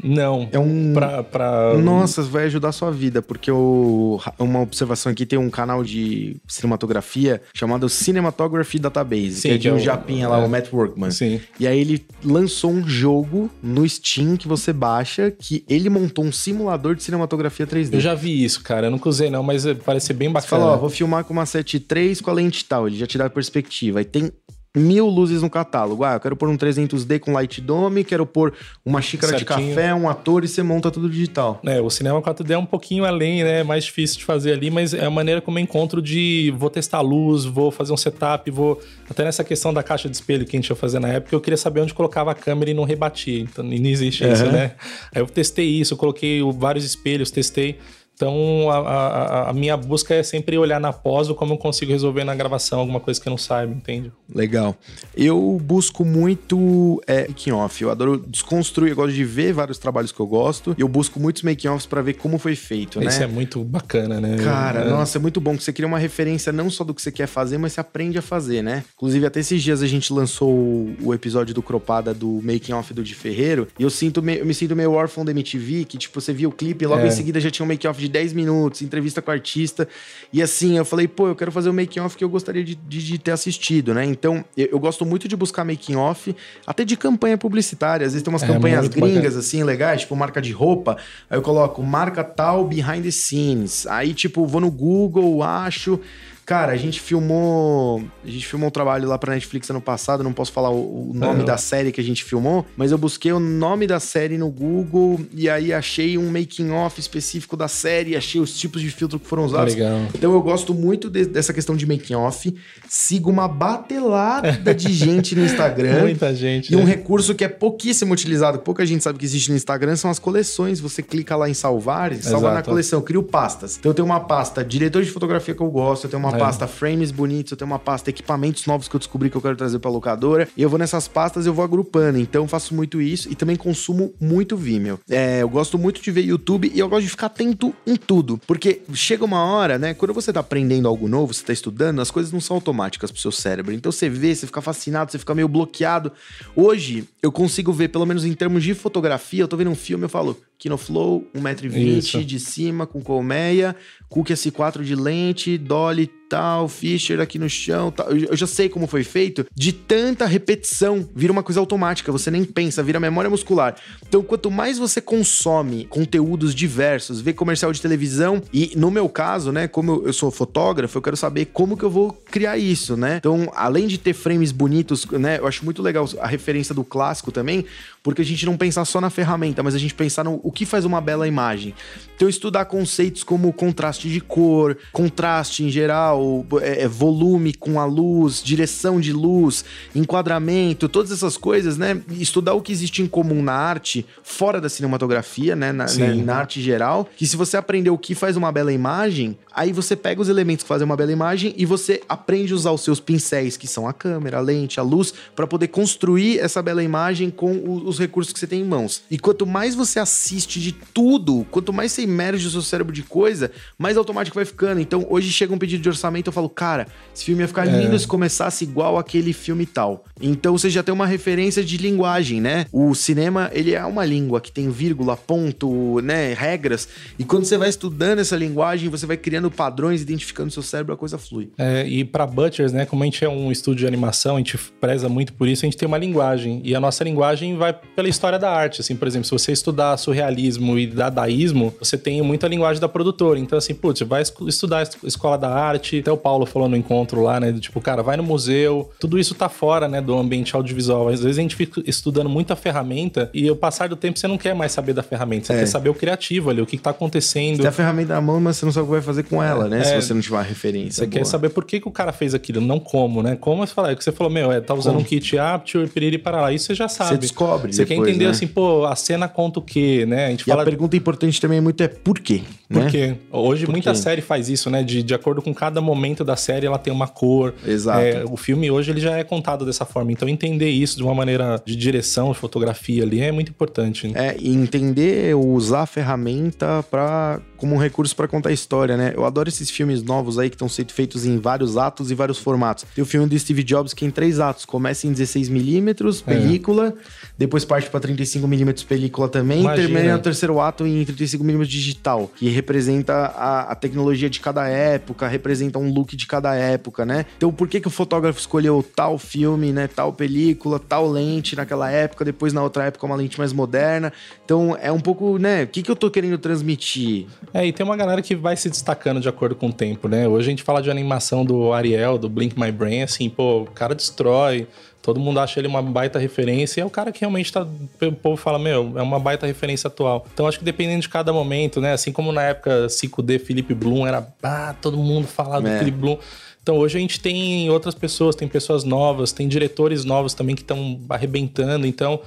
Não. 0.04 0.48
É 0.52 0.58
um. 0.58 0.92
Pra, 0.92 1.22
pra... 1.22 1.74
Nossa, 1.78 2.22
vai 2.22 2.44
ajudar 2.44 2.68
a 2.68 2.72
sua 2.72 2.90
vida, 2.90 3.22
porque 3.22 3.50
o, 3.50 4.20
uma 4.38 4.60
observação 4.60 5.10
aqui 5.10 5.24
tem 5.24 5.38
um 5.38 5.48
canal 5.48 5.82
de 5.82 6.36
cinematografia 6.46 7.40
chamado 7.54 7.88
Cinematography 7.88 8.78
Database, 8.78 9.40
Sim, 9.40 9.48
que 9.48 9.54
é 9.54 9.58
de 9.58 9.68
é 9.68 9.72
um 9.72 9.76
o- 9.76 9.80
japinha 9.80 10.28
lá, 10.28 10.40
é. 10.42 10.44
o 10.44 10.48
Matt 10.48 10.72
Workman. 10.72 11.10
Sim. 11.10 11.40
E 11.58 11.66
aí 11.66 11.78
ele 11.80 12.04
lançou 12.24 12.70
um 12.70 12.86
jogo 12.86 13.50
no 13.62 13.88
Steam 13.88 14.36
que 14.36 14.46
você 14.46 14.72
baixa, 14.72 15.30
que 15.30 15.64
ele 15.68 15.88
montou 15.88 16.24
um 16.24 16.32
simulador 16.32 16.94
de 16.94 17.02
cinematografia 17.02 17.66
3D. 17.66 17.94
Eu 17.94 18.00
já 18.00 18.14
vi 18.14 18.44
isso, 18.44 18.62
cara. 18.62 18.88
Eu 18.88 18.90
nunca 18.90 19.08
usei, 19.08 19.30
não, 19.30 19.42
mas 19.42 19.64
eh, 19.64 19.74
parece 19.74 20.12
bem 20.12 20.28
Você 20.28 20.34
bacana. 20.34 20.48
fala, 20.62 20.72
ó, 20.74 20.76
vou 20.76 20.90
filmar 20.90 21.24
com 21.24 21.32
uma 21.32 21.44
7.3 21.44 22.20
com 22.20 22.30
a 22.30 22.34
lente 22.34 22.64
tal, 22.64 22.86
ele 22.86 22.96
já 22.98 23.06
te 23.06 23.16
dá 23.16 23.26
a 23.26 23.30
perspectiva. 23.30 24.00
Aí 24.00 24.04
tem 24.04 24.30
mil 24.76 25.06
luzes 25.06 25.40
no 25.40 25.48
catálogo. 25.48 26.02
Ah, 26.02 26.14
eu 26.14 26.20
quero 26.20 26.36
pôr 26.36 26.48
um 26.48 26.56
300D 26.56 27.20
com 27.20 27.32
light 27.32 27.60
dome, 27.60 28.02
quero 28.02 28.26
pôr 28.26 28.52
uma 28.84 29.00
xícara 29.00 29.32
de 29.34 29.44
Certinho. 29.44 29.68
café, 29.74 29.94
um 29.94 30.08
ator 30.08 30.42
e 30.44 30.48
você 30.48 30.62
monta 30.64 30.90
tudo 30.90 31.08
digital. 31.08 31.60
É, 31.64 31.80
o 31.80 31.88
cinema 31.88 32.20
4D 32.20 32.50
é 32.50 32.58
um 32.58 32.66
pouquinho 32.66 33.04
além, 33.04 33.44
né? 33.44 33.60
É 33.60 33.62
mais 33.64 33.84
difícil 33.84 34.18
de 34.18 34.24
fazer 34.24 34.52
ali, 34.52 34.70
mas 34.70 34.92
é 34.92 35.04
a 35.04 35.10
maneira 35.10 35.40
como 35.40 35.58
eu 35.58 35.62
encontro 35.62 36.02
de 36.02 36.52
vou 36.58 36.68
testar 36.70 36.98
a 36.98 37.02
luz, 37.02 37.44
vou 37.44 37.70
fazer 37.70 37.92
um 37.92 37.96
setup, 37.96 38.50
vou. 38.50 38.80
Até 39.08 39.22
nessa 39.24 39.44
questão 39.44 39.72
da 39.72 39.82
caixa 39.82 40.08
de 40.08 40.16
espelho 40.16 40.44
que 40.44 40.56
a 40.56 40.60
gente 40.60 40.68
ia 40.70 40.76
fazer 40.76 40.98
na 40.98 41.08
época, 41.08 41.34
eu 41.36 41.40
queria 41.40 41.56
saber 41.56 41.80
onde 41.80 41.94
colocava 41.94 42.32
a 42.32 42.34
câmera 42.34 42.70
e 42.70 42.74
não 42.74 42.84
rebatia. 42.84 43.40
Então, 43.40 43.64
e 43.72 43.78
não 43.78 43.88
existe 43.88 44.24
isso, 44.28 44.44
Uhum. 44.44 44.52
né? 44.52 44.72
Aí 45.14 45.22
eu 45.22 45.26
testei 45.26 45.66
isso, 45.68 45.94
eu 45.94 45.98
coloquei 45.98 46.40
vários 46.58 46.84
espelhos, 46.84 47.30
testei. 47.30 47.78
Então 48.14 48.70
a, 48.70 48.78
a, 48.78 49.50
a, 49.50 49.52
minha 49.52 49.76
busca 49.76 50.14
é 50.14 50.22
sempre 50.22 50.56
olhar 50.56 50.80
na 50.80 50.92
pós 50.92 51.28
ou 51.28 51.34
como 51.34 51.54
eu 51.54 51.58
consigo 51.58 51.90
resolver 51.90 52.24
na 52.24 52.34
gravação 52.34 52.80
alguma 52.80 53.00
coisa 53.00 53.20
que 53.20 53.28
eu 53.28 53.30
não 53.30 53.38
saiba, 53.38 53.72
entende? 53.72 54.12
Legal. 54.32 54.76
Eu 55.16 55.60
busco 55.62 56.04
muito 56.04 57.02
é, 57.06 57.26
making 57.28 57.52
off. 57.52 57.82
Eu 57.82 57.90
adoro 57.90 58.16
desconstruir, 58.18 58.90
eu 58.90 58.96
gosto 58.96 59.14
de 59.14 59.24
ver 59.24 59.52
vários 59.52 59.78
trabalhos 59.78 60.12
que 60.12 60.20
eu 60.20 60.26
gosto. 60.26 60.74
E 60.78 60.80
eu 60.80 60.88
busco 60.88 61.18
muitos 61.18 61.42
making 61.42 61.68
offs 61.68 61.86
para 61.86 62.00
ver 62.02 62.14
como 62.14 62.38
foi 62.38 62.54
feito, 62.54 63.02
Isso 63.02 63.18
né? 63.18 63.24
é 63.24 63.28
muito 63.28 63.62
bacana, 63.64 64.20
né? 64.20 64.36
Cara, 64.42 64.80
é. 64.80 64.90
nossa, 64.90 65.18
é 65.18 65.20
muito 65.20 65.40
bom 65.40 65.56
que 65.56 65.64
você 65.64 65.72
cria 65.72 65.86
uma 65.86 65.98
referência 65.98 66.52
não 66.52 66.70
só 66.70 66.84
do 66.84 66.94
que 66.94 67.02
você 67.02 67.10
quer 67.10 67.26
fazer, 67.26 67.58
mas 67.58 67.72
você 67.72 67.80
aprende 67.80 68.16
a 68.16 68.22
fazer, 68.22 68.62
né? 68.62 68.84
Inclusive, 68.94 69.26
até 69.26 69.40
esses 69.40 69.62
dias 69.62 69.82
a 69.82 69.86
gente 69.86 70.12
lançou 70.12 70.88
o 71.02 71.12
episódio 71.12 71.54
do 71.54 71.62
Cropada 71.62 72.14
do 72.14 72.40
making 72.42 72.72
off 72.72 72.94
do 72.94 73.02
Di 73.02 73.14
Ferreiro. 73.14 73.66
E 73.78 73.82
eu 73.82 73.90
sinto 73.90 74.22
eu 74.28 74.46
me 74.46 74.54
sinto 74.54 74.76
meio 74.76 74.92
órfão 74.92 75.24
da 75.24 75.32
MTV, 75.32 75.84
que 75.84 75.98
tipo, 75.98 76.20
você 76.20 76.32
via 76.32 76.48
o 76.48 76.52
clipe 76.52 76.84
e 76.84 76.88
logo 76.88 77.02
é. 77.02 77.08
em 77.08 77.10
seguida 77.10 77.40
já 77.40 77.50
tinha 77.50 77.64
um 77.64 77.68
making 77.68 77.88
off 77.88 78.03
de 78.04 78.12
10 78.12 78.32
minutos, 78.32 78.82
entrevista 78.82 79.22
com 79.22 79.30
o 79.30 79.34
artista. 79.34 79.88
E 80.32 80.42
assim, 80.42 80.76
eu 80.76 80.84
falei, 80.84 81.08
pô, 81.08 81.28
eu 81.28 81.36
quero 81.36 81.50
fazer 81.50 81.68
o 81.68 81.72
making 81.72 82.00
off 82.00 82.16
que 82.16 82.24
eu 82.24 82.28
gostaria 82.28 82.62
de, 82.62 82.74
de, 82.74 83.04
de 83.04 83.18
ter 83.18 83.30
assistido, 83.30 83.94
né? 83.94 84.04
Então, 84.04 84.44
eu, 84.56 84.68
eu, 84.72 84.78
gosto 84.78 85.04
muito 85.04 85.26
de 85.26 85.36
buscar 85.36 85.64
making 85.64 85.96
off, 85.96 86.34
até 86.66 86.84
de 86.84 86.96
campanha 86.96 87.38
publicitária. 87.38 88.06
Às 88.06 88.12
vezes 88.12 88.22
tem 88.22 88.32
umas 88.32 88.42
é, 88.42 88.46
campanhas 88.46 88.88
gringas, 88.88 89.16
bacana. 89.16 89.38
assim, 89.38 89.62
legais, 89.62 90.02
tipo 90.02 90.14
marca 90.14 90.40
de 90.40 90.52
roupa. 90.52 90.96
Aí 91.28 91.38
eu 91.38 91.42
coloco 91.42 91.82
marca 91.82 92.22
tal 92.22 92.66
behind 92.66 93.02
the 93.02 93.10
scenes. 93.10 93.86
Aí, 93.86 94.12
tipo, 94.12 94.46
vou 94.46 94.60
no 94.60 94.70
Google, 94.70 95.42
acho. 95.42 96.00
Cara, 96.46 96.72
a 96.72 96.76
gente 96.76 97.00
filmou. 97.00 98.04
A 98.22 98.30
gente 98.30 98.46
filmou 98.46 98.68
um 98.68 98.70
trabalho 98.70 99.08
lá 99.08 99.16
pra 99.16 99.32
Netflix 99.32 99.70
ano 99.70 99.80
passado, 99.80 100.22
não 100.22 100.32
posso 100.32 100.52
falar 100.52 100.70
o, 100.70 101.10
o 101.10 101.14
nome 101.14 101.40
é. 101.40 101.44
da 101.44 101.56
série 101.56 101.90
que 101.90 102.00
a 102.00 102.04
gente 102.04 102.22
filmou, 102.22 102.66
mas 102.76 102.92
eu 102.92 102.98
busquei 102.98 103.32
o 103.32 103.40
nome 103.40 103.86
da 103.86 103.98
série 103.98 104.36
no 104.36 104.50
Google 104.50 105.20
e 105.32 105.48
aí 105.48 105.72
achei 105.72 106.18
um 106.18 106.30
making 106.30 106.70
off 106.70 107.00
específico 107.00 107.56
da 107.56 107.66
série, 107.66 108.14
achei 108.14 108.40
os 108.40 108.58
tipos 108.58 108.82
de 108.82 108.90
filtro 108.90 109.18
que 109.18 109.26
foram 109.26 109.44
usados. 109.44 109.74
Legal. 109.74 110.00
Então 110.14 110.32
eu 110.32 110.42
gosto 110.42 110.74
muito 110.74 111.08
de, 111.08 111.24
dessa 111.24 111.52
questão 111.54 111.74
de 111.74 111.86
making 111.86 112.14
off. 112.14 112.54
Sigo 112.88 113.30
uma 113.30 113.48
batelada 113.48 114.74
de 114.74 114.92
gente 114.92 115.34
no 115.34 115.44
Instagram. 115.44 116.02
Muita 116.02 116.34
gente. 116.34 116.72
E 116.72 116.76
um 116.76 116.84
recurso 116.84 117.34
que 117.34 117.44
é 117.44 117.48
pouquíssimo 117.48 118.12
utilizado, 118.12 118.58
pouca 118.58 118.84
gente 118.84 119.02
sabe 119.02 119.18
que 119.18 119.24
existe 119.24 119.50
no 119.50 119.56
Instagram, 119.56 119.96
são 119.96 120.10
as 120.10 120.18
coleções. 120.18 120.78
Você 120.80 121.02
clica 121.02 121.36
lá 121.36 121.48
em 121.48 121.54
salvar, 121.54 122.14
salva 122.16 122.52
na 122.52 122.62
coleção, 122.62 122.98
eu 122.98 123.02
crio 123.02 123.22
pastas. 123.22 123.78
Então 123.78 123.90
eu 123.90 123.94
tenho 123.94 124.06
uma 124.06 124.20
pasta 124.20 124.62
diretor 124.62 125.02
de 125.02 125.10
fotografia 125.10 125.54
que 125.54 125.62
eu 125.62 125.70
gosto, 125.70 126.04
eu 126.04 126.10
tenho 126.10 126.22
uma 126.22 126.33
é. 126.36 126.38
pasta 126.38 126.66
frames 126.66 127.10
bonitos, 127.10 127.52
eu 127.52 127.56
tenho 127.56 127.70
uma 127.70 127.78
pasta 127.78 128.10
equipamentos 128.10 128.66
novos 128.66 128.88
que 128.88 128.96
eu 128.96 128.98
descobri 128.98 129.30
que 129.30 129.36
eu 129.36 129.42
quero 129.42 129.56
trazer 129.56 129.78
pra 129.78 129.90
locadora. 129.90 130.48
E 130.56 130.62
eu 130.62 130.68
vou 130.68 130.78
nessas 130.78 131.08
pastas 131.08 131.46
eu 131.46 131.54
vou 131.54 131.64
agrupando. 131.64 132.18
Então 132.18 132.44
eu 132.44 132.48
faço 132.48 132.74
muito 132.74 133.00
isso 133.00 133.30
e 133.30 133.34
também 133.34 133.56
consumo 133.56 134.14
muito 134.20 134.56
Vimeo. 134.56 135.00
É, 135.08 135.42
eu 135.42 135.48
gosto 135.48 135.78
muito 135.78 136.00
de 136.00 136.10
ver 136.10 136.22
YouTube 136.22 136.70
e 136.72 136.78
eu 136.78 136.88
gosto 136.88 137.04
de 137.04 137.10
ficar 137.10 137.26
atento 137.26 137.74
em 137.86 137.96
tudo. 137.96 138.40
Porque 138.46 138.82
chega 138.92 139.24
uma 139.24 139.44
hora, 139.44 139.78
né? 139.78 139.94
Quando 139.94 140.14
você 140.14 140.32
tá 140.32 140.40
aprendendo 140.40 140.88
algo 140.88 141.08
novo, 141.08 141.32
você 141.32 141.44
tá 141.44 141.52
estudando, 141.52 142.00
as 142.00 142.10
coisas 142.10 142.32
não 142.32 142.40
são 142.40 142.56
automáticas 142.56 143.10
pro 143.10 143.20
seu 143.20 143.32
cérebro. 143.32 143.72
Então 143.72 143.90
você 143.90 144.08
vê, 144.08 144.34
você 144.34 144.46
fica 144.46 144.60
fascinado, 144.60 145.10
você 145.10 145.18
fica 145.18 145.34
meio 145.34 145.48
bloqueado. 145.48 146.12
Hoje, 146.54 147.08
eu 147.22 147.32
consigo 147.32 147.72
ver, 147.72 147.88
pelo 147.88 148.06
menos 148.06 148.24
em 148.24 148.32
termos 148.34 148.62
de 148.62 148.74
fotografia, 148.74 149.42
eu 149.42 149.48
tô 149.48 149.56
vendo 149.56 149.70
um 149.70 149.74
filme, 149.74 150.04
eu 150.04 150.08
falo, 150.08 150.38
Kinoflow, 150.58 151.26
1,20m 151.34 152.24
de 152.24 152.40
cima, 152.40 152.86
com 152.86 153.00
colmeia, 153.02 153.76
Cook 154.08 154.28
S4 154.28 154.82
de 154.82 154.94
lente, 154.94 155.58
Dolly 155.58 156.10
tal, 156.34 156.68
Fischer 156.68 157.20
aqui 157.20 157.38
no 157.38 157.48
chão, 157.48 157.92
tal. 157.92 158.10
Eu 158.10 158.36
já 158.36 158.46
sei 158.46 158.68
como 158.68 158.88
foi 158.88 159.04
feito. 159.04 159.46
De 159.54 159.72
tanta 159.72 160.26
repetição, 160.26 161.08
vira 161.14 161.32
uma 161.32 161.44
coisa 161.44 161.60
automática, 161.60 162.10
você 162.10 162.28
nem 162.28 162.44
pensa, 162.44 162.82
vira 162.82 162.98
memória 162.98 163.30
muscular. 163.30 163.76
Então, 164.08 164.20
quanto 164.20 164.50
mais 164.50 164.76
você 164.76 165.00
consome 165.00 165.84
conteúdos 165.84 166.52
diversos, 166.52 167.20
vê 167.20 167.32
comercial 167.32 167.72
de 167.72 167.80
televisão, 167.80 168.42
e 168.52 168.72
no 168.74 168.90
meu 168.90 169.08
caso, 169.08 169.52
né, 169.52 169.68
como 169.68 170.02
eu 170.04 170.12
sou 170.12 170.28
fotógrafo, 170.28 170.98
eu 170.98 171.02
quero 171.02 171.16
saber 171.16 171.44
como 171.46 171.76
que 171.76 171.84
eu 171.84 171.90
vou 171.90 172.10
criar 172.12 172.58
isso, 172.58 172.96
né? 172.96 173.18
Então, 173.18 173.52
além 173.54 173.86
de 173.86 173.96
ter 173.96 174.12
frames 174.12 174.50
bonitos, 174.50 175.06
né, 175.12 175.38
eu 175.38 175.46
acho 175.46 175.64
muito 175.64 175.82
legal 175.82 176.08
a 176.18 176.26
referência 176.26 176.74
do 176.74 176.82
clássico 176.82 177.30
também, 177.30 177.64
porque 178.04 178.20
a 178.20 178.24
gente 178.24 178.44
não 178.44 178.54
pensar 178.54 178.84
só 178.84 179.00
na 179.00 179.08
ferramenta, 179.08 179.62
mas 179.62 179.74
a 179.74 179.78
gente 179.78 179.94
pensar 179.94 180.22
no 180.24 180.38
o 180.42 180.52
que 180.52 180.66
faz 180.66 180.84
uma 180.84 181.00
bela 181.00 181.26
imagem. 181.26 181.74
Então, 182.14 182.28
estudar 182.28 182.66
conceitos 182.66 183.24
como 183.24 183.50
contraste 183.50 184.10
de 184.10 184.20
cor, 184.20 184.76
contraste 184.92 185.64
em 185.64 185.70
geral, 185.70 186.44
é, 186.60 186.82
é, 186.82 186.88
volume 186.88 187.54
com 187.54 187.80
a 187.80 187.86
luz, 187.86 188.42
direção 188.42 189.00
de 189.00 189.10
luz, 189.10 189.64
enquadramento, 189.94 190.86
todas 190.86 191.10
essas 191.10 191.38
coisas, 191.38 191.78
né? 191.78 191.98
Estudar 192.10 192.52
o 192.52 192.60
que 192.60 192.72
existe 192.72 193.00
em 193.00 193.06
comum 193.06 193.42
na 193.42 193.54
arte, 193.54 194.04
fora 194.22 194.60
da 194.60 194.68
cinematografia, 194.68 195.56
né? 195.56 195.72
Na, 195.72 195.86
na, 195.86 196.14
na 196.14 196.36
arte 196.36 196.60
geral, 196.60 197.08
que 197.16 197.26
se 197.26 197.38
você 197.38 197.56
aprender 197.56 197.88
o 197.88 197.96
que 197.96 198.14
faz 198.14 198.36
uma 198.36 198.52
bela 198.52 198.72
imagem, 198.72 199.38
aí 199.50 199.72
você 199.72 199.96
pega 199.96 200.20
os 200.20 200.28
elementos 200.28 200.62
que 200.62 200.68
fazem 200.68 200.84
uma 200.84 200.96
bela 200.96 201.10
imagem 201.10 201.54
e 201.56 201.64
você 201.64 202.02
aprende 202.06 202.52
a 202.52 202.56
usar 202.56 202.72
os 202.72 202.82
seus 202.82 203.00
pincéis, 203.00 203.56
que 203.56 203.66
são 203.66 203.88
a 203.88 203.94
câmera, 203.94 204.36
a 204.36 204.40
lente, 204.42 204.78
a 204.78 204.82
luz, 204.82 205.14
para 205.34 205.46
poder 205.46 205.68
construir 205.68 206.38
essa 206.38 206.60
bela 206.60 206.82
imagem 206.82 207.30
com 207.30 207.80
os 207.94 208.00
recursos 208.00 208.32
que 208.32 208.38
você 208.38 208.46
tem 208.46 208.60
em 208.60 208.64
mãos. 208.64 209.02
E 209.10 209.18
quanto 209.18 209.46
mais 209.46 209.74
você 209.74 209.98
assiste 209.98 210.60
de 210.60 210.72
tudo, 210.72 211.46
quanto 211.50 211.72
mais 211.72 211.92
você 211.92 212.02
emerge 212.02 212.46
o 212.46 212.50
seu 212.50 212.62
cérebro 212.62 212.92
de 212.92 213.02
coisa, 213.02 213.50
mais 213.78 213.96
automático 213.96 214.34
vai 214.34 214.44
ficando. 214.44 214.80
Então, 214.80 215.06
hoje 215.08 215.30
chega 215.30 215.54
um 215.54 215.58
pedido 215.58 215.82
de 215.82 215.88
orçamento, 215.88 216.28
eu 216.28 216.32
falo, 216.32 216.48
cara, 216.48 216.86
esse 217.14 217.24
filme 217.24 217.42
ia 217.42 217.48
ficar 217.48 217.66
é. 217.66 217.80
lindo 217.80 217.98
se 217.98 218.06
começasse 218.06 218.64
igual 218.64 218.98
aquele 218.98 219.32
filme 219.32 219.66
tal. 219.66 220.04
Então, 220.20 220.56
você 220.56 220.68
já 220.68 220.82
tem 220.82 220.92
uma 220.92 221.06
referência 221.06 221.64
de 221.64 221.76
linguagem, 221.76 222.40
né? 222.40 222.66
O 222.72 222.94
cinema, 222.94 223.50
ele 223.52 223.74
é 223.74 223.84
uma 223.84 224.04
língua 224.04 224.40
que 224.40 224.52
tem 224.52 224.70
vírgula, 224.70 225.16
ponto, 225.16 226.00
né, 226.00 226.34
regras. 226.34 226.88
E 227.18 227.24
quando 227.24 227.44
você 227.44 227.56
vai 227.56 227.68
estudando 227.68 228.18
essa 228.18 228.36
linguagem, 228.36 228.88
você 228.88 229.06
vai 229.06 229.16
criando 229.16 229.50
padrões, 229.50 230.02
identificando 230.02 230.50
seu 230.50 230.62
cérebro, 230.62 230.94
a 230.94 230.96
coisa 230.96 231.18
flui. 231.18 231.50
É, 231.56 231.86
e 231.86 232.04
para 232.04 232.26
Butchers, 232.26 232.72
né, 232.72 232.84
como 232.84 233.02
a 233.02 233.06
gente 233.06 233.24
é 233.24 233.28
um 233.28 233.50
estúdio 233.50 233.80
de 233.80 233.86
animação, 233.86 234.36
a 234.36 234.38
gente 234.38 234.58
preza 234.80 235.08
muito 235.08 235.32
por 235.32 235.48
isso, 235.48 235.64
a 235.64 235.66
gente 235.66 235.76
tem 235.76 235.86
uma 235.86 235.98
linguagem. 235.98 236.60
E 236.64 236.74
a 236.74 236.80
nossa 236.80 237.04
linguagem 237.04 237.56
vai 237.56 237.72
pela 237.94 238.08
história 238.08 238.38
da 238.38 238.50
arte. 238.50 238.80
Assim, 238.80 238.96
por 238.96 239.06
exemplo, 239.08 239.24
se 239.26 239.30
você 239.30 239.52
estudar 239.52 239.96
surrealismo 239.96 240.78
e 240.78 240.86
dadaísmo, 240.86 241.74
você 241.78 241.96
tem 241.96 242.20
muita 242.22 242.46
linguagem 242.48 242.80
da 242.80 242.88
produtora. 242.88 243.38
Então, 243.38 243.58
assim, 243.58 243.74
putz, 243.74 244.00
vai 244.02 244.22
estudar 244.22 244.78
a 244.80 245.06
escola 245.06 245.36
da 245.36 245.50
arte. 245.50 246.00
Até 246.00 246.10
o 246.10 246.16
Paulo 246.16 246.46
falou 246.46 246.68
no 246.68 246.76
encontro 246.76 247.22
lá, 247.22 247.38
né? 247.40 247.52
Tipo, 247.52 247.80
cara, 247.80 248.02
vai 248.02 248.16
no 248.16 248.22
museu. 248.22 248.90
Tudo 248.98 249.18
isso 249.18 249.34
tá 249.34 249.48
fora, 249.48 249.88
né, 249.88 250.00
do 250.00 250.16
ambiente 250.16 250.54
audiovisual. 250.54 251.08
Às 251.08 251.20
vezes 251.20 251.38
a 251.38 251.42
gente 251.42 251.56
fica 251.56 251.82
estudando 251.86 252.28
muita 252.28 252.56
ferramenta 252.56 253.30
e 253.32 253.50
o 253.50 253.56
passar 253.56 253.88
do 253.88 253.96
tempo 253.96 254.18
você 254.18 254.26
não 254.26 254.38
quer 254.38 254.54
mais 254.54 254.72
saber 254.72 254.92
da 254.92 255.02
ferramenta. 255.02 255.46
Você 255.46 255.52
é. 255.54 255.58
quer 255.60 255.66
saber 255.66 255.88
o 255.90 255.94
criativo 255.94 256.50
ali, 256.50 256.60
o 256.60 256.66
que, 256.66 256.76
que 256.76 256.82
tá 256.82 256.90
acontecendo. 256.90 257.56
Você 257.56 257.62
tem 257.62 257.68
a 257.68 257.72
ferramenta 257.72 258.14
na 258.14 258.20
mão, 258.20 258.40
mas 258.40 258.56
você 258.56 258.66
não 258.66 258.72
sabe 258.72 258.84
o 258.84 258.86
que 258.86 258.92
vai 258.92 259.02
fazer 259.02 259.24
com 259.24 259.42
ela, 259.42 259.68
né? 259.68 259.80
É. 259.80 259.84
Se 259.84 259.94
você 260.02 260.14
não 260.14 260.20
tiver 260.20 260.36
uma 260.36 260.42
referência. 260.42 260.92
Você 260.92 261.06
boa. 261.06 261.18
quer 261.18 261.26
saber 261.26 261.50
por 261.50 261.64
que, 261.64 261.80
que 261.80 261.88
o 261.88 261.90
cara 261.90 262.12
fez 262.12 262.34
aquilo, 262.34 262.60
não 262.60 262.78
como, 262.78 263.22
né? 263.22 263.36
Como 263.36 263.66
você 263.66 263.74
fala, 263.74 263.90
é 263.90 263.94
que 263.94 264.02
você 264.02 264.12
falou, 264.12 264.32
meu, 264.32 264.50
é, 264.50 264.60
tá 264.60 264.74
usando 264.74 264.94
como? 264.94 265.04
um 265.04 265.08
kit 265.08 265.38
apto, 265.38 265.88
piriri 265.92 266.18
para 266.18 266.40
lá. 266.40 266.52
Isso 266.52 266.66
você 266.66 266.74
já 266.74 266.88
sabe. 266.88 267.10
Você 267.10 267.18
descobre. 267.18 267.72
Você 267.74 267.84
depois, 267.84 268.06
quer 268.06 268.10
entender 268.10 268.24
né? 268.24 268.30
assim, 268.30 268.46
pô, 268.46 268.84
a 268.84 268.96
cena 268.96 269.28
conta 269.28 269.58
o 269.58 269.62
quê, 269.62 270.04
né? 270.06 270.26
A 270.26 270.30
gente 270.30 270.42
e 270.42 270.44
fala... 270.44 270.62
a 270.62 270.64
pergunta 270.64 270.96
importante 270.96 271.40
também 271.40 271.58
é 271.58 271.60
muito 271.60 271.82
é 271.82 271.88
por 271.88 272.18
quê? 272.18 272.42
Por 272.68 272.84
né? 272.84 272.90
quê? 272.90 273.14
Hoje 273.30 273.66
por 273.66 273.72
muita 273.72 273.92
quê? 273.92 273.98
série 273.98 274.22
faz 274.22 274.48
isso, 274.48 274.70
né? 274.70 274.82
De, 274.82 275.02
de 275.02 275.14
acordo 275.14 275.42
com 275.42 275.54
cada 275.54 275.80
momento 275.80 276.24
da 276.24 276.36
série, 276.36 276.66
ela 276.66 276.78
tem 276.78 276.92
uma 276.92 277.06
cor. 277.06 277.54
Exato. 277.66 278.00
É, 278.00 278.24
o 278.24 278.36
filme 278.36 278.70
hoje 278.70 278.90
ele 278.90 279.00
já 279.00 279.16
é 279.16 279.24
contado 279.24 279.64
dessa 279.64 279.84
forma. 279.84 280.12
Então 280.12 280.28
entender 280.28 280.70
isso 280.70 280.96
de 280.96 281.02
uma 281.02 281.14
maneira 281.14 281.60
de 281.64 281.76
direção, 281.76 282.32
de 282.32 282.38
fotografia 282.38 283.02
ali 283.02 283.20
é 283.20 283.32
muito 283.32 283.50
importante. 283.50 284.08
Né? 284.08 284.28
É, 284.28 284.36
e 284.38 284.54
entender, 284.54 285.34
usar 285.34 285.82
a 285.82 285.86
ferramenta 285.86 286.84
para 286.90 287.40
como 287.64 287.76
um 287.76 287.78
recurso 287.78 288.14
para 288.14 288.28
contar 288.28 288.50
a 288.50 288.52
história, 288.52 288.94
né? 288.94 289.14
Eu 289.16 289.24
adoro 289.24 289.48
esses 289.48 289.70
filmes 289.70 290.02
novos 290.02 290.38
aí 290.38 290.50
que 290.50 290.54
estão 290.54 290.68
sendo 290.68 290.92
feitos 290.92 291.24
em 291.24 291.38
vários 291.38 291.78
atos 291.78 292.10
e 292.10 292.14
vários 292.14 292.38
formatos. 292.38 292.84
Tem 292.94 293.02
o 293.02 293.06
filme 293.06 293.26
do 293.26 293.38
Steve 293.38 293.62
Jobs 293.62 293.94
que 293.94 294.04
é 294.04 294.08
em 294.08 294.10
três 294.10 294.38
atos. 294.38 294.66
Começa 294.66 295.06
em 295.06 295.14
16mm, 295.14 296.22
é. 296.26 296.34
película, 296.34 296.88
é. 296.88 296.92
depois 297.38 297.64
parte 297.64 297.88
para 297.88 298.00
35mm 298.00 298.84
película 298.84 299.30
também, 299.30 299.60
Imagina. 299.60 299.88
termina 299.88 300.16
o 300.16 300.18
terceiro 300.18 300.60
ato 300.60 300.86
em 300.86 301.02
35mm 301.06 301.64
digital, 301.64 302.30
que 302.36 302.50
representa 302.50 303.14
a, 303.14 303.72
a, 303.72 303.74
tecnologia 303.74 304.28
de 304.28 304.40
cada 304.40 304.68
época, 304.68 305.26
representa 305.26 305.78
um 305.78 305.90
look 305.90 306.14
de 306.14 306.26
cada 306.26 306.54
época, 306.54 307.06
né? 307.06 307.24
Então 307.38 307.50
por 307.50 307.66
que, 307.66 307.80
que 307.80 307.88
o 307.88 307.90
fotógrafo 307.90 308.38
escolheu 308.38 308.84
tal 308.94 309.16
filme, 309.16 309.72
né? 309.72 309.88
Tal 309.88 310.12
película, 310.12 310.78
tal 310.78 311.08
lente 311.08 311.56
naquela 311.56 311.90
época, 311.90 312.26
depois 312.26 312.52
na 312.52 312.62
outra 312.62 312.84
época 312.84 313.06
uma 313.06 313.16
lente 313.16 313.38
mais 313.38 313.54
moderna. 313.54 314.12
Então 314.44 314.76
é 314.80 314.92
um 314.92 315.00
pouco, 315.00 315.38
né? 315.38 315.62
O 315.62 315.66
que, 315.66 315.82
que 315.82 315.90
eu 315.90 315.96
tô 315.96 316.10
querendo 316.10 316.36
transmitir? 316.36 317.26
É, 317.52 317.66
e 317.66 317.72
tem 317.72 317.84
uma 317.84 317.96
galera 317.96 318.20
que 318.20 318.34
vai 318.34 318.56
se 318.56 318.68
destacando 318.68 319.20
de 319.20 319.28
acordo 319.28 319.54
com 319.54 319.68
o 319.68 319.72
tempo, 319.72 320.06
né? 320.06 320.28
Hoje 320.28 320.46
a 320.46 320.50
gente 320.50 320.62
fala 320.62 320.82
de 320.82 320.90
animação 320.90 321.44
do 321.44 321.72
Ariel, 321.72 322.18
do 322.18 322.28
Blink 322.28 322.58
My 322.60 322.70
Brain, 322.70 323.02
assim, 323.02 323.30
pô, 323.30 323.62
o 323.62 323.66
cara 323.66 323.94
destrói. 323.94 324.66
Todo 325.00 325.20
mundo 325.20 325.38
acha 325.38 325.60
ele 325.60 325.68
uma 325.68 325.82
baita 325.82 326.18
referência 326.18 326.80
e 326.80 326.82
é 326.82 326.84
o 326.84 326.90
cara 326.90 327.12
que 327.12 327.20
realmente 327.20 327.52
tá. 327.52 327.66
O 328.02 328.12
povo 328.12 328.36
fala, 328.36 328.58
meu, 328.58 328.92
é 328.96 329.02
uma 329.02 329.18
baita 329.18 329.46
referência 329.46 329.88
atual. 329.88 330.26
Então 330.32 330.46
acho 330.46 330.58
que 330.58 330.64
dependendo 330.64 331.02
de 331.02 331.08
cada 331.08 331.32
momento, 331.32 331.80
né? 331.80 331.92
Assim 331.92 332.10
como 332.10 332.32
na 332.32 332.42
época 332.42 332.86
5D 332.86 333.38
Felipe 333.38 333.74
Bloom 333.74 334.06
era. 334.06 334.26
Ah, 334.42 334.74
todo 334.80 334.96
mundo 334.96 335.26
falava 335.26 335.68
é. 335.68 335.72
do 335.72 335.78
Felipe 335.78 335.98
Bloom. 335.98 336.18
Então 336.62 336.78
hoje 336.78 336.96
a 336.96 337.00
gente 337.00 337.20
tem 337.20 337.68
outras 337.68 337.94
pessoas, 337.94 338.34
tem 338.34 338.48
pessoas 338.48 338.84
novas, 338.84 339.32
tem 339.32 339.46
diretores 339.46 340.04
novos 340.06 340.32
também 340.32 340.56
que 340.56 340.62
estão 340.62 340.98
arrebentando. 341.10 341.86
Então 341.86 342.20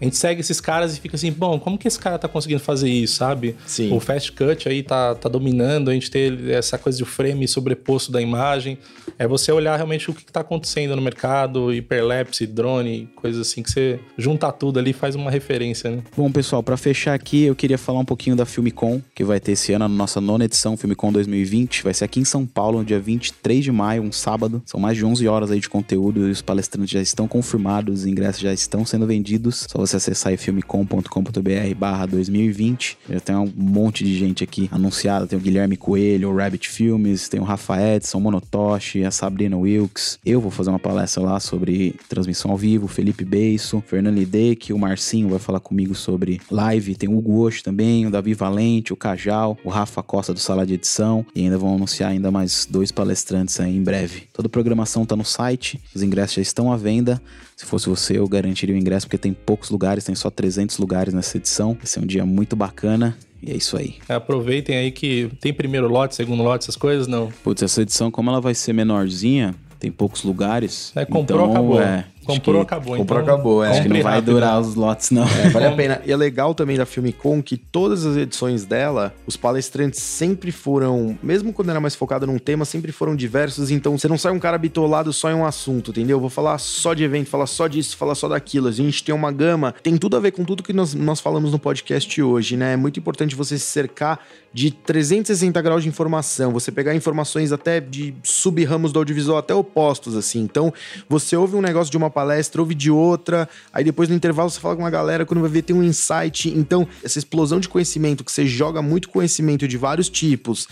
a 0.00 0.04
gente 0.04 0.16
segue 0.16 0.40
esses 0.40 0.60
caras 0.60 0.96
e 0.96 1.00
fica 1.00 1.16
assim, 1.16 1.32
bom, 1.32 1.58
como 1.58 1.76
que 1.76 1.88
esse 1.88 1.98
cara 1.98 2.18
tá 2.18 2.28
conseguindo 2.28 2.60
fazer 2.60 2.88
isso, 2.88 3.16
sabe? 3.16 3.56
Sim. 3.66 3.92
O 3.92 4.00
fast 4.00 4.32
cut 4.32 4.68
aí 4.68 4.82
tá, 4.82 5.14
tá 5.14 5.28
dominando, 5.28 5.90
a 5.90 5.94
gente 5.94 6.10
ter 6.10 6.50
essa 6.50 6.78
coisa 6.78 6.96
de 6.96 7.04
frame 7.04 7.46
sobreposto 7.48 8.12
da 8.12 8.20
imagem. 8.20 8.78
É 9.18 9.26
você 9.26 9.50
olhar 9.50 9.76
realmente 9.76 10.10
o 10.10 10.14
que 10.14 10.24
tá 10.30 10.40
acontecendo 10.40 10.94
no 10.94 11.02
mercado, 11.02 11.72
hiperlapse, 11.72 12.46
drone, 12.46 13.08
coisas 13.16 13.48
assim, 13.48 13.62
que 13.62 13.70
você 13.70 13.98
junta 14.16 14.50
tudo 14.52 14.78
ali 14.78 14.90
e 14.90 14.94
faz 14.94 15.14
uma 15.14 15.30
referência, 15.30 15.90
né? 15.90 16.02
Bom, 16.16 16.30
pessoal, 16.30 16.62
para 16.62 16.76
fechar 16.76 17.14
aqui, 17.14 17.44
eu 17.44 17.54
queria 17.54 17.78
falar 17.78 17.98
um 17.98 18.04
pouquinho 18.04 18.36
da 18.36 18.46
Filmicon, 18.46 19.02
que 19.14 19.24
vai 19.24 19.40
ter 19.40 19.52
esse 19.52 19.72
ano 19.72 19.84
a 19.84 19.88
nossa 19.88 20.20
nona 20.20 20.44
edição, 20.44 20.76
Filmicon 20.76 21.12
2020. 21.12 21.82
Vai 21.82 21.94
ser 21.94 22.04
aqui 22.04 22.20
em 22.20 22.24
São 22.24 22.46
Paulo, 22.46 22.78
no 22.78 22.84
dia 22.84 23.00
23 23.00 23.64
de 23.64 23.72
maio, 23.72 24.02
um 24.02 24.12
sábado. 24.12 24.62
São 24.64 24.78
mais 24.78 24.96
de 24.96 25.04
11 25.04 25.26
horas 25.26 25.50
aí 25.50 25.60
de 25.60 25.68
conteúdo 25.68 26.28
e 26.28 26.30
os 26.30 26.40
palestrantes 26.40 26.90
já 26.90 27.00
estão 27.00 27.26
confirmados, 27.26 28.00
os 28.00 28.06
ingressos 28.06 28.40
já 28.40 28.52
estão 28.52 28.84
sendo 28.84 29.06
vendidos. 29.06 29.66
Só 29.68 29.78
você 29.88 29.96
acessar 29.96 30.30
aí 30.30 30.36
filmicon.com.br 30.36 31.74
barra 31.76 32.06
2020. 32.06 32.98
Já 33.08 33.20
tem 33.20 33.36
um 33.36 33.52
monte 33.56 34.04
de 34.04 34.16
gente 34.16 34.44
aqui 34.44 34.68
anunciada. 34.70 35.26
Tem 35.26 35.38
o 35.38 35.42
Guilherme 35.42 35.76
Coelho, 35.76 36.30
o 36.30 36.36
Rabbit 36.36 36.68
Filmes, 36.68 37.28
tem 37.28 37.40
o 37.40 37.44
Rafa 37.44 37.80
Edson, 37.80 38.18
o 38.18 38.20
Monotoshi, 38.20 39.04
a 39.04 39.10
Sabrina 39.10 39.56
Wilkes. 39.56 40.18
Eu 40.24 40.40
vou 40.40 40.50
fazer 40.50 40.70
uma 40.70 40.78
palestra 40.78 41.22
lá 41.22 41.40
sobre 41.40 41.94
transmissão 42.08 42.50
ao 42.50 42.56
vivo, 42.56 42.86
Felipe 42.86 43.24
Beiso, 43.24 43.82
Fernando 43.86 44.16
Lideck, 44.16 44.72
o 44.72 44.78
Marcinho 44.78 45.28
vai 45.28 45.38
falar 45.38 45.60
comigo 45.60 45.94
sobre 45.94 46.40
live, 46.50 46.94
tem 46.94 47.08
o 47.08 47.16
Hugo 47.16 47.38
também, 47.62 48.06
o 48.06 48.10
Davi 48.10 48.34
Valente, 48.34 48.92
o 48.92 48.96
Cajal, 48.96 49.56
o 49.64 49.68
Rafa 49.68 50.02
Costa 50.02 50.34
do 50.34 50.40
Sala 50.40 50.66
de 50.66 50.74
Edição 50.74 51.24
e 51.34 51.42
ainda 51.42 51.56
vão 51.56 51.74
anunciar 51.74 52.10
ainda 52.10 52.30
mais 52.30 52.66
dois 52.68 52.90
palestrantes 52.90 53.58
aí 53.60 53.76
em 53.76 53.82
breve. 53.82 54.24
Toda 54.32 54.48
a 54.48 54.50
programação 54.50 55.06
tá 55.06 55.14
no 55.14 55.24
site, 55.24 55.80
os 55.94 56.02
ingressos 56.02 56.34
já 56.36 56.42
estão 56.42 56.72
à 56.72 56.76
venda. 56.76 57.22
Se 57.58 57.66
fosse 57.66 57.88
você, 57.88 58.16
eu 58.16 58.28
garantiria 58.28 58.72
o 58.72 58.78
ingresso 58.78 59.04
porque 59.04 59.18
tem 59.18 59.32
poucos 59.32 59.68
lugares, 59.68 60.04
tem 60.04 60.14
só 60.14 60.30
300 60.30 60.78
lugares 60.78 61.12
nessa 61.12 61.38
edição. 61.38 61.74
Vai 61.74 61.86
ser 61.86 61.98
um 61.98 62.06
dia 62.06 62.24
muito 62.24 62.54
bacana. 62.54 63.18
E 63.42 63.50
é 63.50 63.56
isso 63.56 63.76
aí. 63.76 63.96
É, 64.08 64.14
aproveitem 64.14 64.76
aí 64.76 64.92
que 64.92 65.28
tem 65.40 65.52
primeiro 65.52 65.88
lote, 65.88 66.14
segundo 66.14 66.40
lote, 66.44 66.62
essas 66.62 66.76
coisas, 66.76 67.08
não? 67.08 67.32
Putz, 67.42 67.60
essa 67.64 67.82
edição, 67.82 68.12
como 68.12 68.30
ela 68.30 68.40
vai 68.40 68.54
ser 68.54 68.72
menorzinha, 68.72 69.56
tem 69.80 69.90
poucos 69.90 70.22
lugares. 70.22 70.92
É, 70.94 71.04
comprou, 71.04 71.40
então, 71.40 71.50
acabou. 71.50 71.82
É, 71.82 72.04
comprou, 72.36 72.62
acabou. 72.62 72.96
Comprou, 72.96 73.22
então, 73.22 73.34
acabou. 73.34 73.64
É. 73.64 73.70
Acho 73.70 73.82
que 73.82 73.88
não 73.88 74.02
vai 74.02 74.14
rápido. 74.14 74.32
durar 74.32 74.60
os 74.60 74.74
lotes, 74.74 75.10
não. 75.10 75.24
É, 75.24 75.50
vale 75.50 75.66
a 75.66 75.72
pena. 75.72 76.02
E 76.04 76.12
é 76.12 76.16
legal 76.16 76.54
também 76.54 76.76
da 76.76 76.86
Filmicon 76.86 77.42
que 77.42 77.56
todas 77.56 78.04
as 78.04 78.16
edições 78.16 78.64
dela, 78.64 79.14
os 79.26 79.36
palestrantes 79.36 80.00
sempre 80.00 80.52
foram, 80.52 81.18
mesmo 81.22 81.52
quando 81.52 81.70
era 81.70 81.80
mais 81.80 81.94
focado 81.94 82.26
num 82.26 82.38
tema, 82.38 82.64
sempre 82.64 82.92
foram 82.92 83.16
diversos. 83.16 83.70
Então 83.70 83.96
você 83.96 84.08
não 84.08 84.18
sai 84.18 84.32
um 84.32 84.38
cara 84.38 84.58
bitolado 84.58 85.12
só 85.12 85.30
em 85.30 85.34
um 85.34 85.44
assunto, 85.44 85.90
entendeu? 85.90 86.20
Vou 86.20 86.30
falar 86.30 86.58
só 86.58 86.94
de 86.94 87.04
evento, 87.04 87.28
falar 87.28 87.46
só 87.46 87.66
disso, 87.66 87.96
falar 87.96 88.14
só 88.14 88.28
daquilo. 88.28 88.68
A 88.68 88.72
gente 88.72 89.02
tem 89.02 89.14
uma 89.14 89.32
gama, 89.32 89.74
tem 89.82 89.96
tudo 89.96 90.16
a 90.16 90.20
ver 90.20 90.32
com 90.32 90.44
tudo 90.44 90.62
que 90.62 90.72
nós, 90.72 90.94
nós 90.94 91.20
falamos 91.20 91.52
no 91.52 91.58
podcast 91.58 92.22
hoje, 92.22 92.56
né? 92.56 92.74
É 92.74 92.76
muito 92.76 92.98
importante 92.98 93.34
você 93.34 93.58
se 93.58 93.66
cercar 93.66 94.20
de 94.58 94.72
360 94.72 95.62
graus 95.62 95.84
de 95.84 95.88
informação, 95.88 96.50
você 96.50 96.72
pegar 96.72 96.92
informações 96.92 97.52
até 97.52 97.78
de 97.78 98.12
sub-ramos 98.24 98.90
do 98.90 98.98
audiovisual, 98.98 99.38
até 99.38 99.54
opostos, 99.54 100.16
assim. 100.16 100.40
Então, 100.40 100.74
você 101.08 101.36
ouve 101.36 101.54
um 101.54 101.60
negócio 101.60 101.92
de 101.92 101.96
uma 101.96 102.10
palestra, 102.10 102.60
ouve 102.60 102.74
de 102.74 102.90
outra, 102.90 103.48
aí 103.72 103.84
depois 103.84 104.08
no 104.08 104.16
intervalo 104.16 104.50
você 104.50 104.58
fala 104.58 104.74
com 104.74 104.82
uma 104.82 104.90
galera, 104.90 105.24
quando 105.24 105.40
vai 105.40 105.48
ver 105.48 105.62
tem 105.62 105.76
um 105.76 105.84
insight. 105.84 106.48
Então, 106.48 106.88
essa 107.04 107.20
explosão 107.20 107.60
de 107.60 107.68
conhecimento, 107.68 108.24
que 108.24 108.32
você 108.32 108.46
joga 108.46 108.82
muito 108.82 109.08
conhecimento 109.10 109.68
de 109.68 109.76
vários 109.76 110.08
tipos, 110.08 110.66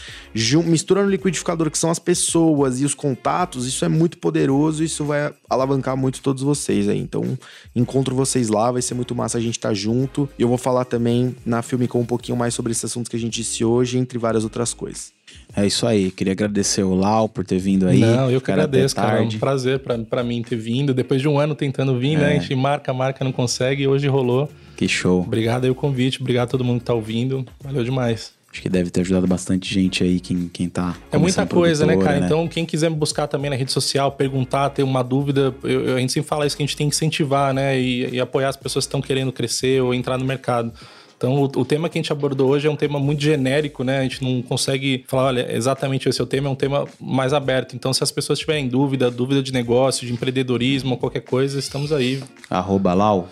mistura 0.64 1.04
no 1.04 1.08
liquidificador, 1.08 1.70
que 1.70 1.78
são 1.78 1.88
as 1.88 2.00
pessoas 2.00 2.80
e 2.80 2.84
os 2.84 2.92
contatos, 2.92 3.68
isso 3.68 3.84
é 3.84 3.88
muito 3.88 4.18
poderoso, 4.18 4.82
isso 4.82 5.04
vai 5.04 5.32
alavancar 5.48 5.96
muito 5.96 6.20
todos 6.22 6.42
vocês 6.42 6.88
aí. 6.88 6.98
Então, 6.98 7.38
encontro 7.72 8.16
vocês 8.16 8.48
lá, 8.48 8.72
vai 8.72 8.82
ser 8.82 8.94
muito 8.94 9.14
massa 9.14 9.38
a 9.38 9.40
gente 9.40 9.58
estar 9.58 9.74
junto. 9.74 10.28
E 10.36 10.42
eu 10.42 10.48
vou 10.48 10.58
falar 10.58 10.86
também 10.86 11.36
na 11.46 11.62
Filmicom 11.62 12.00
um 12.00 12.04
pouquinho 12.04 12.36
mais 12.36 12.52
sobre 12.52 12.72
esses 12.72 12.86
assuntos 12.86 13.08
que 13.08 13.14
a 13.14 13.20
gente 13.20 13.34
disse 13.34 13.62
hoje, 13.76 13.98
entre 13.98 14.18
várias 14.18 14.44
outras 14.44 14.72
coisas. 14.74 15.12
É 15.54 15.66
isso 15.66 15.86
aí. 15.86 16.10
Queria 16.10 16.32
agradecer 16.32 16.82
o 16.82 16.94
Lau 16.94 17.28
por 17.28 17.44
ter 17.44 17.58
vindo 17.58 17.86
aí. 17.88 17.98
Não, 18.00 18.30
eu 18.30 18.40
que 18.40 18.46
Ficar 18.46 18.52
até 18.54 18.62
agradeço, 18.64 18.94
cara. 18.96 19.18
É 19.18 19.22
um 19.22 19.28
prazer 19.38 19.78
pra, 19.78 19.98
pra 19.98 20.22
mim 20.22 20.42
ter 20.42 20.56
vindo. 20.56 20.92
Depois 20.92 21.20
de 21.20 21.28
um 21.28 21.38
ano 21.38 21.54
tentando 21.54 21.98
vir, 21.98 22.16
né? 22.18 22.36
A 22.36 22.38
gente 22.38 22.54
marca, 22.54 22.92
marca, 22.92 23.24
não 23.24 23.32
consegue 23.32 23.84
e 23.84 23.88
hoje 23.88 24.06
rolou. 24.06 24.50
Que 24.76 24.86
show. 24.86 25.20
Obrigado 25.22 25.64
aí 25.64 25.70
o 25.70 25.74
convite, 25.74 26.20
obrigado 26.20 26.44
a 26.48 26.50
todo 26.50 26.62
mundo 26.64 26.80
que 26.80 26.84
tá 26.86 26.92
ouvindo. 26.94 27.44
Valeu 27.62 27.82
demais. 27.82 28.34
Acho 28.52 28.62
que 28.62 28.68
deve 28.70 28.88
ter 28.90 29.00
ajudado 29.02 29.26
bastante 29.26 29.72
gente 29.72 30.02
aí, 30.02 30.18
quem, 30.20 30.48
quem 30.50 30.68
tá. 30.68 30.96
É 31.12 31.18
muita 31.18 31.44
coisa, 31.46 31.84
né, 31.84 31.96
cara? 31.96 32.18
Então, 32.24 32.46
quem 32.48 32.64
quiser 32.64 32.88
me 32.90 32.96
buscar 32.96 33.26
também 33.26 33.50
na 33.50 33.56
rede 33.56 33.70
social, 33.72 34.12
perguntar, 34.12 34.70
ter 34.70 34.82
uma 34.82 35.02
dúvida, 35.02 35.54
eu- 35.62 35.88
eu- 35.88 35.96
a 35.96 36.00
gente 36.00 36.12
sempre 36.12 36.28
fala 36.28 36.46
isso 36.46 36.56
que 36.56 36.62
a 36.62 36.66
gente 36.66 36.76
tem 36.76 36.88
que 36.88 36.94
incentivar, 36.94 37.52
né? 37.52 37.78
E, 37.78 38.14
e 38.14 38.20
apoiar 38.20 38.48
as 38.48 38.56
pessoas 38.56 38.86
que 38.86 38.88
estão 38.88 39.02
querendo 39.02 39.30
crescer 39.30 39.82
ou 39.82 39.92
entrar 39.94 40.16
no 40.16 40.24
mercado. 40.24 40.72
Então, 41.16 41.34
o, 41.34 41.44
o 41.44 41.64
tema 41.64 41.88
que 41.88 41.98
a 41.98 42.02
gente 42.02 42.12
abordou 42.12 42.50
hoje 42.50 42.66
é 42.66 42.70
um 42.70 42.76
tema 42.76 42.98
muito 42.98 43.22
genérico, 43.22 43.82
né? 43.82 44.00
A 44.00 44.02
gente 44.02 44.22
não 44.22 44.42
consegue 44.42 45.04
falar, 45.08 45.28
olha, 45.28 45.54
exatamente 45.54 46.08
esse 46.08 46.20
é 46.20 46.24
o 46.24 46.26
tema, 46.26 46.48
é 46.48 46.50
um 46.50 46.54
tema 46.56 46.84
mais 47.00 47.32
aberto. 47.32 47.74
Então, 47.74 47.92
se 47.92 48.02
as 48.02 48.10
pessoas 48.10 48.38
tiverem 48.38 48.68
dúvida, 48.68 49.10
dúvida 49.10 49.42
de 49.42 49.52
negócio, 49.52 50.06
de 50.06 50.12
empreendedorismo 50.12 50.92
ou 50.92 50.98
qualquer 50.98 51.22
coisa, 51.22 51.58
estamos 51.58 51.90
aí. 51.90 52.22
Arroba 52.50 52.92
Lau, 52.92 53.28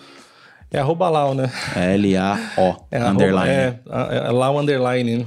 É 0.71 0.79
arroba 0.79 1.09
Lau, 1.09 1.35
né? 1.35 1.51
é 1.75 1.93
L-A-O, 1.93 2.75
É 2.89 2.99
underline. 3.03 3.49
É, 3.51 3.79
é, 3.87 4.17
é 4.27 4.31
Lau 4.31 4.59
underline. 4.59 5.17
né? 5.17 5.25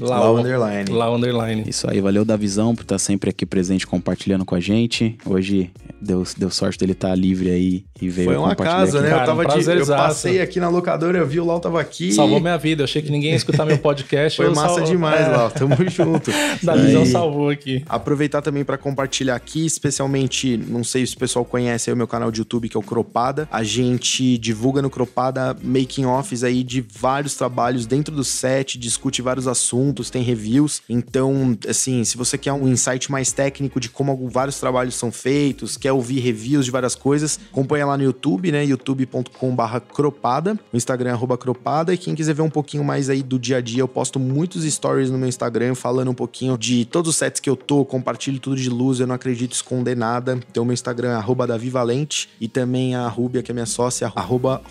Lau. 0.00 0.34
Lau 0.34 0.36
underline. 0.38 0.90
Lau 0.90 1.16
underline. 1.16 1.64
Isso 1.66 1.88
aí, 1.90 2.00
valeu 2.00 2.24
da 2.24 2.36
visão 2.36 2.74
por 2.74 2.82
estar 2.82 2.98
sempre 2.98 3.30
aqui 3.30 3.44
presente 3.44 3.86
compartilhando 3.86 4.44
com 4.44 4.54
a 4.54 4.60
gente. 4.60 5.16
Hoje 5.26 5.70
deu, 6.00 6.24
deu 6.36 6.50
sorte 6.50 6.78
dele 6.78 6.92
estar 6.92 7.14
livre 7.14 7.50
aí 7.50 7.84
e 8.00 8.08
veio 8.08 8.28
Foi 8.28 8.36
um 8.38 8.46
acaso, 8.46 8.96
aqui. 8.98 9.06
né? 9.06 9.10
Cara, 9.10 9.22
eu 9.22 9.26
tava 9.26 9.42
um 9.42 9.58
de, 9.60 9.70
eu 9.80 9.86
passei 9.86 10.40
aqui 10.40 10.60
na 10.60 10.68
locadora, 10.68 11.18
eu 11.18 11.26
vi 11.26 11.40
o 11.40 11.44
Lau 11.44 11.58
tava 11.58 11.80
aqui. 11.80 12.12
Salvou 12.12 12.38
minha 12.40 12.56
vida. 12.56 12.82
Eu 12.82 12.84
achei 12.84 13.02
que 13.02 13.10
ninguém 13.10 13.30
ia 13.30 13.36
escutar 13.36 13.64
meu 13.66 13.78
podcast. 13.78 14.36
Foi 14.36 14.48
massa 14.54 14.76
sal- 14.76 14.84
demais, 14.84 15.26
É, 15.26 15.28
Lau. 15.30 15.50
Tamo 15.50 15.74
junto. 15.90 16.30
Da 16.62 16.76
visão 16.76 17.02
E 17.02 17.06
salvou 17.06 17.48
aqui. 17.48 17.82
Aproveitar 17.88 18.40
também 18.40 18.64
para 18.64 18.78
compartilhar 18.78 19.34
aqui, 19.34 19.66
especialmente, 19.66 20.56
não 20.56 20.84
sei 20.84 21.04
se 21.06 21.16
o 21.16 21.18
pessoal 21.18 21.44
conhece 21.44 21.90
aí 21.90 21.94
o 21.94 21.96
meu 21.96 22.06
canal 22.06 22.30
de 22.30 22.40
YouTube, 22.40 22.68
que 22.68 22.76
é 22.76 22.80
o 22.80 22.82
Cropada. 22.82 23.48
A 23.50 23.64
gente 23.64 24.38
divulga 24.38 24.80
no 24.80 24.90
Cropada 24.90 25.56
making 25.62 26.04
offs 26.06 26.44
aí 26.44 26.62
de 26.62 26.84
vários 26.96 27.34
trabalhos 27.34 27.84
dentro 27.86 28.14
do 28.14 28.22
set, 28.22 28.78
discute 28.78 29.20
vários 29.22 29.48
assuntos, 29.48 29.87
tem 30.10 30.22
reviews. 30.22 30.82
Então, 30.88 31.56
assim, 31.68 32.04
se 32.04 32.16
você 32.16 32.38
quer 32.38 32.52
um 32.52 32.68
insight 32.68 33.10
mais 33.10 33.32
técnico 33.32 33.80
de 33.80 33.88
como 33.88 34.28
vários 34.28 34.58
trabalhos 34.58 34.94
são 34.94 35.10
feitos, 35.10 35.76
quer 35.76 35.92
ouvir 35.92 36.20
reviews 36.20 36.64
de 36.64 36.70
várias 36.70 36.94
coisas, 36.94 37.38
acompanha 37.50 37.86
lá 37.86 37.96
no 37.96 38.04
YouTube, 38.04 38.52
né? 38.52 38.64
youtube.com/barra 38.64 39.80
cropada, 39.80 40.58
o 40.72 40.76
Instagram 40.76 41.14
é 41.16 41.36
cropada. 41.36 41.92
E 41.92 41.98
quem 41.98 42.14
quiser 42.14 42.34
ver 42.34 42.42
um 42.42 42.50
pouquinho 42.50 42.84
mais 42.84 43.10
aí 43.10 43.22
do 43.22 43.38
dia 43.38 43.58
a 43.58 43.60
dia, 43.60 43.80
eu 43.80 43.88
posto 43.88 44.18
muitos 44.18 44.64
stories 44.64 45.10
no 45.10 45.18
meu 45.18 45.28
Instagram 45.28 45.74
falando 45.74 46.10
um 46.10 46.14
pouquinho 46.14 46.56
de 46.56 46.84
todos 46.84 47.10
os 47.10 47.16
sets 47.16 47.40
que 47.40 47.48
eu 47.48 47.56
tô, 47.56 47.84
compartilho 47.84 48.38
tudo 48.38 48.56
de 48.56 48.70
luz, 48.70 49.00
eu 49.00 49.06
não 49.06 49.14
acredito 49.14 49.52
esconder 49.52 49.96
nada. 49.96 50.38
Então, 50.50 50.64
meu 50.64 50.74
Instagram 50.74 51.10
é 51.10 51.14
arroba 51.14 51.46
Davi 51.46 51.70
Valente 51.70 52.28
e 52.40 52.48
também 52.48 52.94
a 52.94 53.06
Rúbia, 53.08 53.42
que 53.42 53.50
é 53.50 53.54
minha 53.54 53.66
sócia, 53.66 54.10
arroba. 54.14 54.62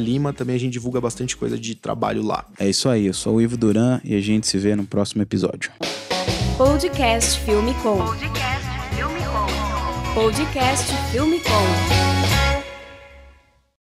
Lima. 0.00 0.32
Também 0.32 0.56
a 0.56 0.58
gente 0.58 0.72
divulga 0.72 1.00
bastante 1.00 1.36
coisa 1.36 1.58
de 1.58 1.74
trabalho 1.74 2.22
lá. 2.22 2.44
É 2.58 2.68
isso 2.68 2.88
aí, 2.88 3.06
eu 3.06 3.14
sou 3.14 3.36
o 3.36 3.42
Ivo 3.42 3.56
Duran 3.56 4.00
e 4.04 4.14
a 4.14 4.20
gente 4.30 4.46
se 4.46 4.58
vê 4.58 4.76
no 4.76 4.84
próximo 4.84 5.22
episódio. 5.22 5.70
Podcast 6.56 7.40
Filme 7.40 7.74
Com. 7.82 7.98
Podcast 7.98 8.66
Filme 8.94 9.20
Com. 9.24 10.14
Podcast 10.14 10.94
Filme 11.10 11.40
Com. 11.40 11.99